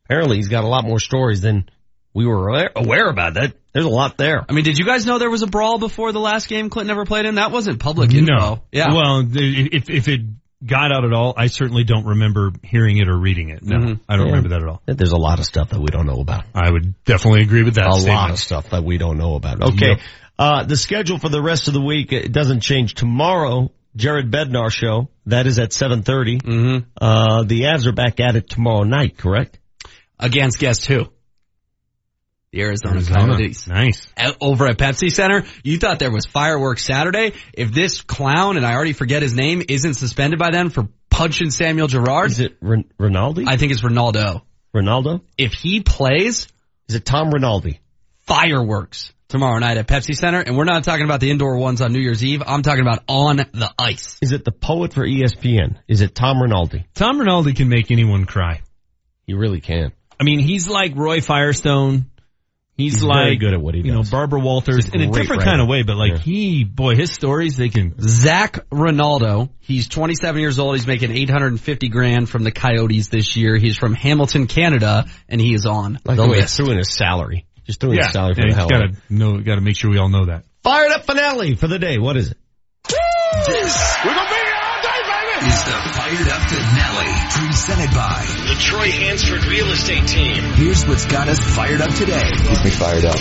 Apparently 0.05 0.37
he's 0.37 0.47
got 0.47 0.63
a 0.63 0.67
lot 0.67 0.83
more 0.83 0.99
stories 0.99 1.41
than 1.41 1.69
we 2.13 2.25
were 2.25 2.49
aware, 2.49 2.71
aware 2.75 3.09
about. 3.09 3.35
That 3.35 3.53
there's 3.73 3.85
a 3.85 3.89
lot 3.89 4.17
there. 4.17 4.45
I 4.47 4.53
mean, 4.53 4.63
did 4.63 4.77
you 4.77 4.85
guys 4.85 5.05
know 5.05 5.19
there 5.19 5.29
was 5.29 5.43
a 5.43 5.47
brawl 5.47 5.77
before 5.79 6.11
the 6.11 6.19
last 6.19 6.47
game 6.47 6.69
Clinton 6.69 6.91
ever 6.91 7.05
played 7.05 7.25
in? 7.25 7.35
That 7.35 7.51
wasn't 7.51 7.79
public 7.79 8.13
info. 8.13 8.33
No. 8.33 8.63
Yeah. 8.71 8.93
Well, 8.93 9.25
if 9.31 9.89
if 9.89 10.07
it 10.07 10.21
got 10.65 10.91
out 10.91 11.03
at 11.05 11.13
all, 11.13 11.33
I 11.35 11.47
certainly 11.47 11.83
don't 11.83 12.05
remember 12.05 12.51
hearing 12.63 12.97
it 12.97 13.07
or 13.09 13.17
reading 13.17 13.49
it. 13.49 13.63
No, 13.63 13.77
Mhm. 13.77 13.99
I 14.07 14.15
don't 14.15 14.27
Yeah. 14.27 14.31
remember 14.33 14.49
that 14.49 14.61
at 14.61 14.67
all. 14.67 14.81
There's 14.85 15.11
a 15.11 15.17
lot 15.17 15.39
of 15.39 15.45
stuff 15.45 15.69
that 15.69 15.79
we 15.79 15.87
don't 15.87 16.05
know 16.05 16.19
about. 16.21 16.45
I 16.55 16.69
would 16.71 16.93
definitely 17.05 17.41
agree 17.41 17.63
with 17.63 17.75
that. 17.75 17.87
a 17.87 17.93
statement. 17.93 18.15
lot 18.17 18.29
of 18.31 18.39
stuff 18.39 18.69
that 18.69 18.83
we 18.83 18.97
don't 18.97 19.17
know 19.17 19.35
about. 19.35 19.61
Okay. 19.61 19.89
Yep. 19.89 19.99
Uh, 20.39 20.63
the 20.63 20.77
schedule 20.77 21.17
for 21.19 21.29
the 21.29 21.41
rest 21.41 21.67
of 21.67 21.73
the 21.73 21.81
week, 21.81 22.11
it 22.11 22.31
doesn't 22.31 22.61
change 22.61 22.93
tomorrow. 22.95 23.71
Jared 23.95 24.31
Bednar 24.31 24.71
show. 24.71 25.09
That 25.27 25.45
is 25.45 25.59
at 25.59 25.71
7.30. 25.71 26.39
Mm-hmm. 26.39 26.77
Uh, 26.99 27.43
the 27.43 27.61
Avs 27.63 27.85
are 27.85 27.91
back 27.91 28.19
at 28.19 28.35
it 28.35 28.49
tomorrow 28.49 28.83
night, 28.83 29.17
correct? 29.17 29.59
Against 30.19 30.57
guess 30.59 30.83
who? 30.85 31.05
The 32.53 32.61
Arizona, 32.61 32.93
Arizona. 32.97 33.35
Coyotes. 33.35 33.67
Nice. 33.67 34.07
Out- 34.15 34.37
Over 34.39 34.67
at 34.67 34.77
Pepsi 34.77 35.11
Center, 35.11 35.43
you 35.63 35.79
thought 35.79 35.97
there 35.97 36.11
was 36.11 36.27
fireworks 36.27 36.85
Saturday. 36.85 37.33
If 37.51 37.71
this 37.73 38.01
clown, 38.01 38.57
and 38.57 38.65
I 38.65 38.75
already 38.75 38.93
forget 38.93 39.23
his 39.23 39.33
name, 39.33 39.63
isn't 39.67 39.95
suspended 39.95 40.37
by 40.37 40.51
then 40.51 40.69
for 40.69 40.87
punching 41.09 41.49
Samuel 41.49 41.87
Girard, 41.87 42.29
Is 42.29 42.39
it 42.39 42.57
Ren- 42.61 42.85
Rinaldo? 42.99 43.43
I 43.47 43.57
think 43.57 43.71
it's 43.71 43.83
Rinaldo. 43.83 44.45
Rinaldo? 44.71 45.21
If 45.35 45.53
he 45.53 45.81
plays, 45.81 46.47
Is 46.87 46.93
it 46.95 47.05
Tom 47.05 47.31
Rinaldi? 47.31 47.79
fireworks 48.27 49.11
tomorrow 49.29 49.57
night 49.57 49.77
at 49.77 49.87
Pepsi 49.87 50.15
Center, 50.15 50.39
and 50.39 50.55
we're 50.55 50.63
not 50.63 50.83
talking 50.83 51.05
about 51.05 51.21
the 51.21 51.31
indoor 51.31 51.57
ones 51.57 51.81
on 51.81 51.91
New 51.91 51.99
Year's 51.99 52.23
Eve. 52.23 52.43
I'm 52.45 52.61
talking 52.61 52.81
about 52.81 53.03
on 53.07 53.37
the 53.37 53.73
ice. 53.79 54.17
Is 54.21 54.31
it 54.31 54.45
the 54.45 54.51
poet 54.51 54.93
for 54.93 55.03
ESPN? 55.05 55.77
Is 55.87 56.01
it 56.01 56.13
Tom 56.13 56.39
Rinaldi? 56.39 56.85
Tom 56.93 57.19
Rinaldi 57.19 57.53
can 57.53 57.67
make 57.67 57.89
anyone 57.89 58.25
cry. 58.25 58.61
He 59.25 59.33
really 59.33 59.59
can. 59.59 59.91
I 60.19 60.23
mean, 60.23 60.37
he's 60.39 60.67
like 60.69 60.95
Roy 60.95 61.19
Firestone. 61.19 62.05
He's, 62.75 62.95
He's 62.95 63.03
like 63.03 63.25
very 63.25 63.35
good 63.37 63.53
at 63.53 63.61
what 63.61 63.75
he 63.75 63.81
does. 63.81 63.85
you 63.87 63.93
know. 63.93 64.03
Barbara 64.09 64.39
Walters 64.39 64.85
He's 64.85 64.93
a 64.93 64.95
in 64.95 65.01
a 65.01 65.11
different 65.11 65.41
writer. 65.41 65.43
kind 65.51 65.61
of 65.61 65.67
way, 65.67 65.83
but 65.83 65.95
like 65.95 66.11
Yeah. 66.13 66.17
he, 66.17 66.63
boy, 66.63 66.95
his 66.95 67.11
stories 67.11 67.55
they 67.55 67.69
can. 67.69 67.93
Zac 67.99 68.65
Rinaldo, 68.71 69.49
he's 69.59 69.87
27 69.87 70.41
years 70.41 70.57
old. 70.57 70.75
He's 70.75 70.87
making 70.87 71.11
850 71.11 71.89
grand 71.89 72.29
from 72.29 72.43
the 72.43 72.51
Coyotes 72.51 73.09
this 73.09 73.35
year. 73.35 73.57
He's 73.57 73.77
from 73.77 73.93
Hamilton, 73.93 74.47
Canada, 74.47 75.05
and 75.29 75.39
he 75.39 75.53
is 75.53 75.67
on 75.67 75.99
Like 76.03 76.17
the 76.17 76.23
oh, 76.23 76.25
the 76.25 76.31
way 76.31 76.39
list. 76.41 76.57
threw 76.57 76.71
in 76.71 76.77
his 76.79 76.91
salary. 76.91 77.45
Just 77.65 77.79
threw 77.79 77.91
in 77.91 77.97
Yeah, 77.97 78.05
his 78.05 78.13
salary 78.13 78.33
for 78.33 78.39
yeah, 78.41 78.45
the 78.45 78.49
you 78.49 78.55
hell 78.55 78.65
of 78.65 78.71
gotta 78.71 78.85
it. 78.85 78.95
know, 79.09 79.37
gotta 79.39 79.61
make 79.61 79.77
sure 79.77 79.91
we 79.91 79.99
all 79.99 80.09
know 80.09 80.25
that. 80.25 80.43
Fired 80.63 80.91
up 80.93 81.05
finale 81.05 81.55
for 81.55 81.67
the 81.67 81.77
day. 81.77 81.99
What 81.99 82.17
is 82.17 82.31
it? 82.31 82.37
This 83.47 83.97
We're 84.03 84.13
gonna 84.15 84.29
be 84.29 84.35
is 85.45 85.63
the 85.63 85.71
Fired 85.93 86.27
Up 86.29 86.49
Finale, 86.49 87.13
presented 87.47 87.93
by 87.95 88.23
The 88.47 88.55
Troy 88.61 88.89
Hansford 88.91 89.45
Real 89.45 89.67
Estate 89.71 90.07
Team. 90.07 90.41
Here's 90.53 90.85
what's 90.87 91.05
got 91.05 91.27
us 91.27 91.39
fired 91.39 91.81
up 91.81 91.93
today. 91.95 92.23
Keep 92.37 92.63
me 92.63 92.69
fired 92.71 93.05
up. 93.05 93.17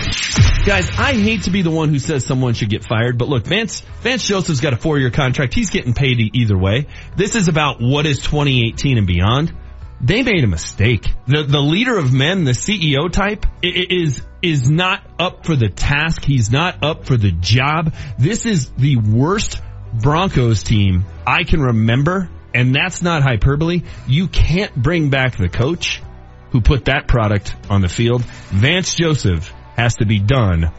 Guys, 0.64 0.88
I 0.98 1.14
hate 1.14 1.44
to 1.44 1.50
be 1.50 1.62
the 1.62 1.70
one 1.70 1.88
who 1.88 1.98
says 1.98 2.24
someone 2.24 2.54
should 2.54 2.70
get 2.70 2.84
fired, 2.84 3.18
but 3.18 3.28
look, 3.28 3.44
Vance, 3.46 3.80
Vance 4.02 4.26
Joseph's 4.26 4.60
got 4.60 4.72
a 4.72 4.76
four 4.76 4.98
year 4.98 5.10
contract. 5.10 5.54
He's 5.54 5.70
getting 5.70 5.94
paid 5.94 6.18
either 6.34 6.56
way. 6.56 6.86
This 7.16 7.34
is 7.34 7.48
about 7.48 7.80
what 7.80 8.06
is 8.06 8.18
2018 8.20 8.98
and 8.98 9.06
beyond. 9.06 9.52
They 10.00 10.22
made 10.22 10.42
a 10.44 10.48
mistake. 10.48 11.06
The, 11.26 11.44
the 11.44 11.60
leader 11.60 11.96
of 11.96 12.12
men, 12.12 12.44
the 12.44 12.52
CEO 12.52 13.10
type, 13.10 13.46
i- 13.64 13.66
i- 13.66 13.86
is, 13.88 14.20
is 14.42 14.68
not 14.68 15.04
up 15.18 15.46
for 15.46 15.54
the 15.56 15.68
task. 15.68 16.24
He's 16.24 16.50
not 16.50 16.82
up 16.82 17.04
for 17.04 17.16
the 17.16 17.30
job. 17.30 17.94
This 18.18 18.44
is 18.46 18.70
the 18.72 18.96
worst 18.96 19.60
Broncos 19.92 20.62
team 20.62 21.04
I 21.26 21.44
can 21.44 21.60
remember, 21.60 22.28
and 22.54 22.74
that's 22.74 23.02
not 23.02 23.22
hyperbole. 23.22 23.82
You 24.06 24.28
can't 24.28 24.74
bring 24.74 25.10
back 25.10 25.36
the 25.36 25.48
coach 25.48 26.02
who 26.50 26.60
put 26.60 26.86
that 26.86 27.08
product 27.08 27.54
on 27.70 27.80
the 27.80 27.88
field. 27.88 28.22
Vance 28.24 28.94
Joseph 28.94 29.52
has 29.76 29.96
to 29.96 30.06
be 30.06 30.18
done 30.18 30.70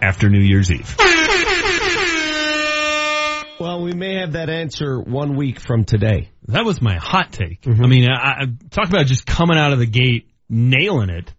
after 0.00 0.28
New 0.28 0.40
Year's 0.40 0.70
Eve. 0.70 0.96
Well, 3.60 3.82
we 3.82 3.92
may 3.92 4.20
have 4.20 4.32
that 4.34 4.48
answer 4.48 5.00
one 5.00 5.36
week 5.36 5.58
from 5.58 5.84
today. 5.84 6.30
That 6.46 6.64
was 6.64 6.80
my 6.80 6.94
hot 6.94 7.32
take. 7.32 7.62
Mm-hmm. 7.62 7.84
I 7.84 7.86
mean, 7.88 8.08
I, 8.08 8.42
I 8.42 8.44
talk 8.70 8.88
about 8.88 9.06
just 9.06 9.26
coming 9.26 9.58
out 9.58 9.72
of 9.72 9.80
the 9.80 9.86
gate, 9.86 10.28
nailing 10.48 11.10
it. 11.10 11.34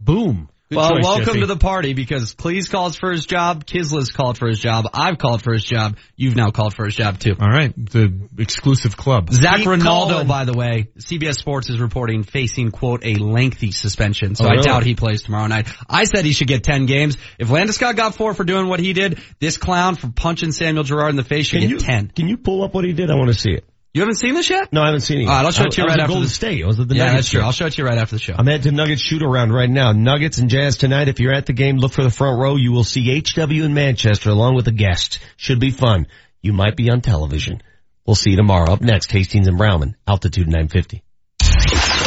Boom. 0.00 0.48
Good 0.70 0.76
well, 0.76 0.90
choice, 0.90 1.02
welcome 1.02 1.24
Jesse. 1.24 1.40
to 1.40 1.46
the 1.46 1.56
party 1.56 1.94
because 1.94 2.32
Please 2.34 2.68
calls 2.68 2.94
for 2.96 3.10
his 3.10 3.26
job, 3.26 3.66
Kisla's 3.66 4.12
called 4.12 4.38
for 4.38 4.46
his 4.46 4.60
job, 4.60 4.88
I've 4.94 5.18
called 5.18 5.42
for 5.42 5.52
his 5.52 5.64
job, 5.64 5.96
you've 6.14 6.36
now 6.36 6.50
called 6.52 6.74
for 6.74 6.84
his 6.84 6.94
job 6.94 7.18
too. 7.18 7.34
All 7.40 7.48
right, 7.48 7.74
the 7.74 8.28
exclusive 8.38 8.96
club. 8.96 9.32
Zac 9.32 9.56
Keep 9.56 9.66
Rinaldo, 9.66 10.12
calling. 10.12 10.28
by 10.28 10.44
the 10.44 10.52
way, 10.52 10.90
CBS 10.96 11.34
Sports 11.40 11.70
is 11.70 11.80
reporting 11.80 12.22
facing 12.22 12.70
quote 12.70 13.04
a 13.04 13.14
lengthy 13.16 13.72
suspension, 13.72 14.36
so 14.36 14.44
Oh, 14.44 14.48
I 14.48 14.60
doubt 14.60 14.84
he 14.84 14.94
plays 14.94 15.22
tomorrow 15.22 15.48
night. 15.48 15.66
I 15.88 16.04
said 16.04 16.24
he 16.24 16.32
should 16.32 16.46
get 16.46 16.62
ten 16.62 16.86
games. 16.86 17.16
If 17.40 17.48
Landeskog 17.48 17.96
got 17.96 18.14
four 18.14 18.32
for 18.34 18.44
doing 18.44 18.68
what 18.68 18.78
he 18.78 18.92
did, 18.92 19.18
this 19.40 19.56
clown 19.56 19.96
for 19.96 20.06
punching 20.12 20.52
Samuel 20.52 20.84
Girard 20.84 21.10
in 21.10 21.16
the 21.16 21.24
face 21.24 21.46
should 21.46 21.62
Can 21.62 21.68
get 21.68 21.80
you, 21.80 21.84
ten. 21.84 22.12
can 22.14 22.28
you 22.28 22.36
pull 22.36 22.62
up 22.62 22.74
what 22.74 22.84
he 22.84 22.92
did? 22.92 23.10
I 23.10 23.16
want 23.16 23.32
to 23.32 23.38
see 23.38 23.50
it. 23.50 23.64
You 23.92 24.02
haven't 24.02 24.16
seen 24.16 24.34
this 24.34 24.48
yet? 24.48 24.72
No, 24.72 24.82
I 24.82 24.86
haven't 24.86 25.00
seen 25.00 25.18
it. 25.18 25.22
yet. 25.22 25.30
All 25.30 25.36
right, 25.36 25.46
I'll 25.46 25.50
show 25.52 25.64
it 25.64 25.72
to 25.72 25.82
you 25.82 25.88
I, 25.88 25.90
I 25.90 25.90
was 25.90 25.90
right 25.90 25.98
at 25.98 26.02
after 26.04 26.12
Golden 26.12 26.22
this. 26.22 26.34
State. 26.34 26.62
I 26.62 26.66
was 26.66 26.78
at 26.78 26.88
the 26.88 26.94
yeah, 26.94 27.04
Nuggets 27.06 27.16
that's 27.16 27.30
true. 27.30 27.40
game. 27.40 27.46
I'll 27.46 27.52
show 27.52 27.66
it 27.66 27.72
to 27.72 27.82
you 27.82 27.88
right 27.88 27.98
after 27.98 28.14
the 28.14 28.20
show. 28.20 28.34
I'm 28.38 28.48
at 28.48 28.62
the 28.62 28.70
Nuggets 28.70 29.02
shoot 29.02 29.22
around 29.22 29.52
right 29.52 29.68
now. 29.68 29.90
Nuggets 29.92 30.38
and 30.38 30.48
Jazz 30.48 30.76
tonight. 30.76 31.08
If 31.08 31.18
you're 31.18 31.34
at 31.34 31.46
the 31.46 31.52
game, 31.52 31.76
look 31.76 31.92
for 31.92 32.04
the 32.04 32.10
front 32.10 32.40
row. 32.40 32.54
You 32.54 32.70
will 32.70 32.84
see 32.84 33.20
HW 33.20 33.64
in 33.64 33.74
Manchester 33.74 34.30
along 34.30 34.54
with 34.54 34.68
a 34.68 34.72
guest. 34.72 35.18
Should 35.36 35.58
be 35.58 35.70
fun. 35.70 36.06
You 36.40 36.52
might 36.52 36.76
be 36.76 36.88
on 36.88 37.00
television. 37.00 37.62
We'll 38.06 38.14
see 38.14 38.30
you 38.30 38.36
tomorrow. 38.36 38.72
Up 38.72 38.80
next, 38.80 39.10
Hastings 39.10 39.48
and 39.48 39.58
Browman, 39.58 39.96
altitude 40.06 40.46
950. 40.46 41.02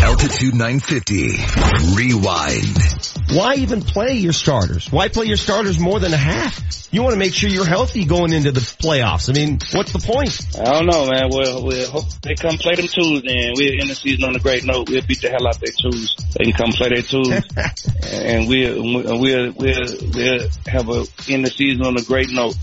Altitude 0.04 0.54
950. 0.54 1.30
Rewind. 1.96 2.78
Why 3.32 3.56
even 3.56 3.82
play 3.82 4.16
your 4.16 4.34
starters? 4.34 4.92
Why 4.92 5.08
play 5.08 5.28
your 5.28 5.38
starters 5.38 5.80
more 5.80 6.02
than 6.02 6.14
a 6.14 6.18
half? 6.18 6.60
You 6.92 7.02
want 7.04 7.14
to 7.14 7.20
make 7.20 7.34
sure 7.34 7.50
you're 7.50 7.66
healthy 7.66 8.04
going 8.04 8.34
into 8.34 8.52
the 8.52 8.60
playoffs. 8.60 9.30
I 9.30 9.34
mean, 9.34 9.60
what's 9.72 9.94
the 9.94 10.00
point? 10.00 10.46
I 10.60 10.74
don't 10.74 10.88
know, 10.88 11.10
man. 11.10 11.30
We'll, 11.32 11.64
we'll 11.66 11.90
hope 11.90 12.04
they 12.22 12.36
come 12.36 12.58
play 12.58 12.76
them 12.76 12.88
twos 12.88 13.24
and 13.26 13.54
we'll 13.56 13.80
end 13.80 13.90
the 13.90 13.96
season 13.96 14.26
on 14.26 14.36
a 14.36 14.40
great 14.40 14.66
note. 14.66 14.90
We'll 14.90 15.02
beat 15.08 15.22
the 15.22 15.30
hell 15.30 15.48
out 15.48 15.62
their 15.62 15.72
twos. 15.72 16.16
They 16.38 16.52
can 16.52 16.54
come 16.54 16.72
play 16.74 16.90
their 16.90 17.02
twos 17.02 17.30
and 18.12 18.50
we'll, 18.50 18.84
we'll, 18.84 19.20
we'll, 19.20 19.54
we'll 19.54 20.50
have 20.68 20.90
a 20.90 21.06
end 21.32 21.46
the 21.46 21.54
season 21.56 21.86
on 21.86 21.98
a 21.98 22.04
great 22.04 22.30
note. 22.30 22.58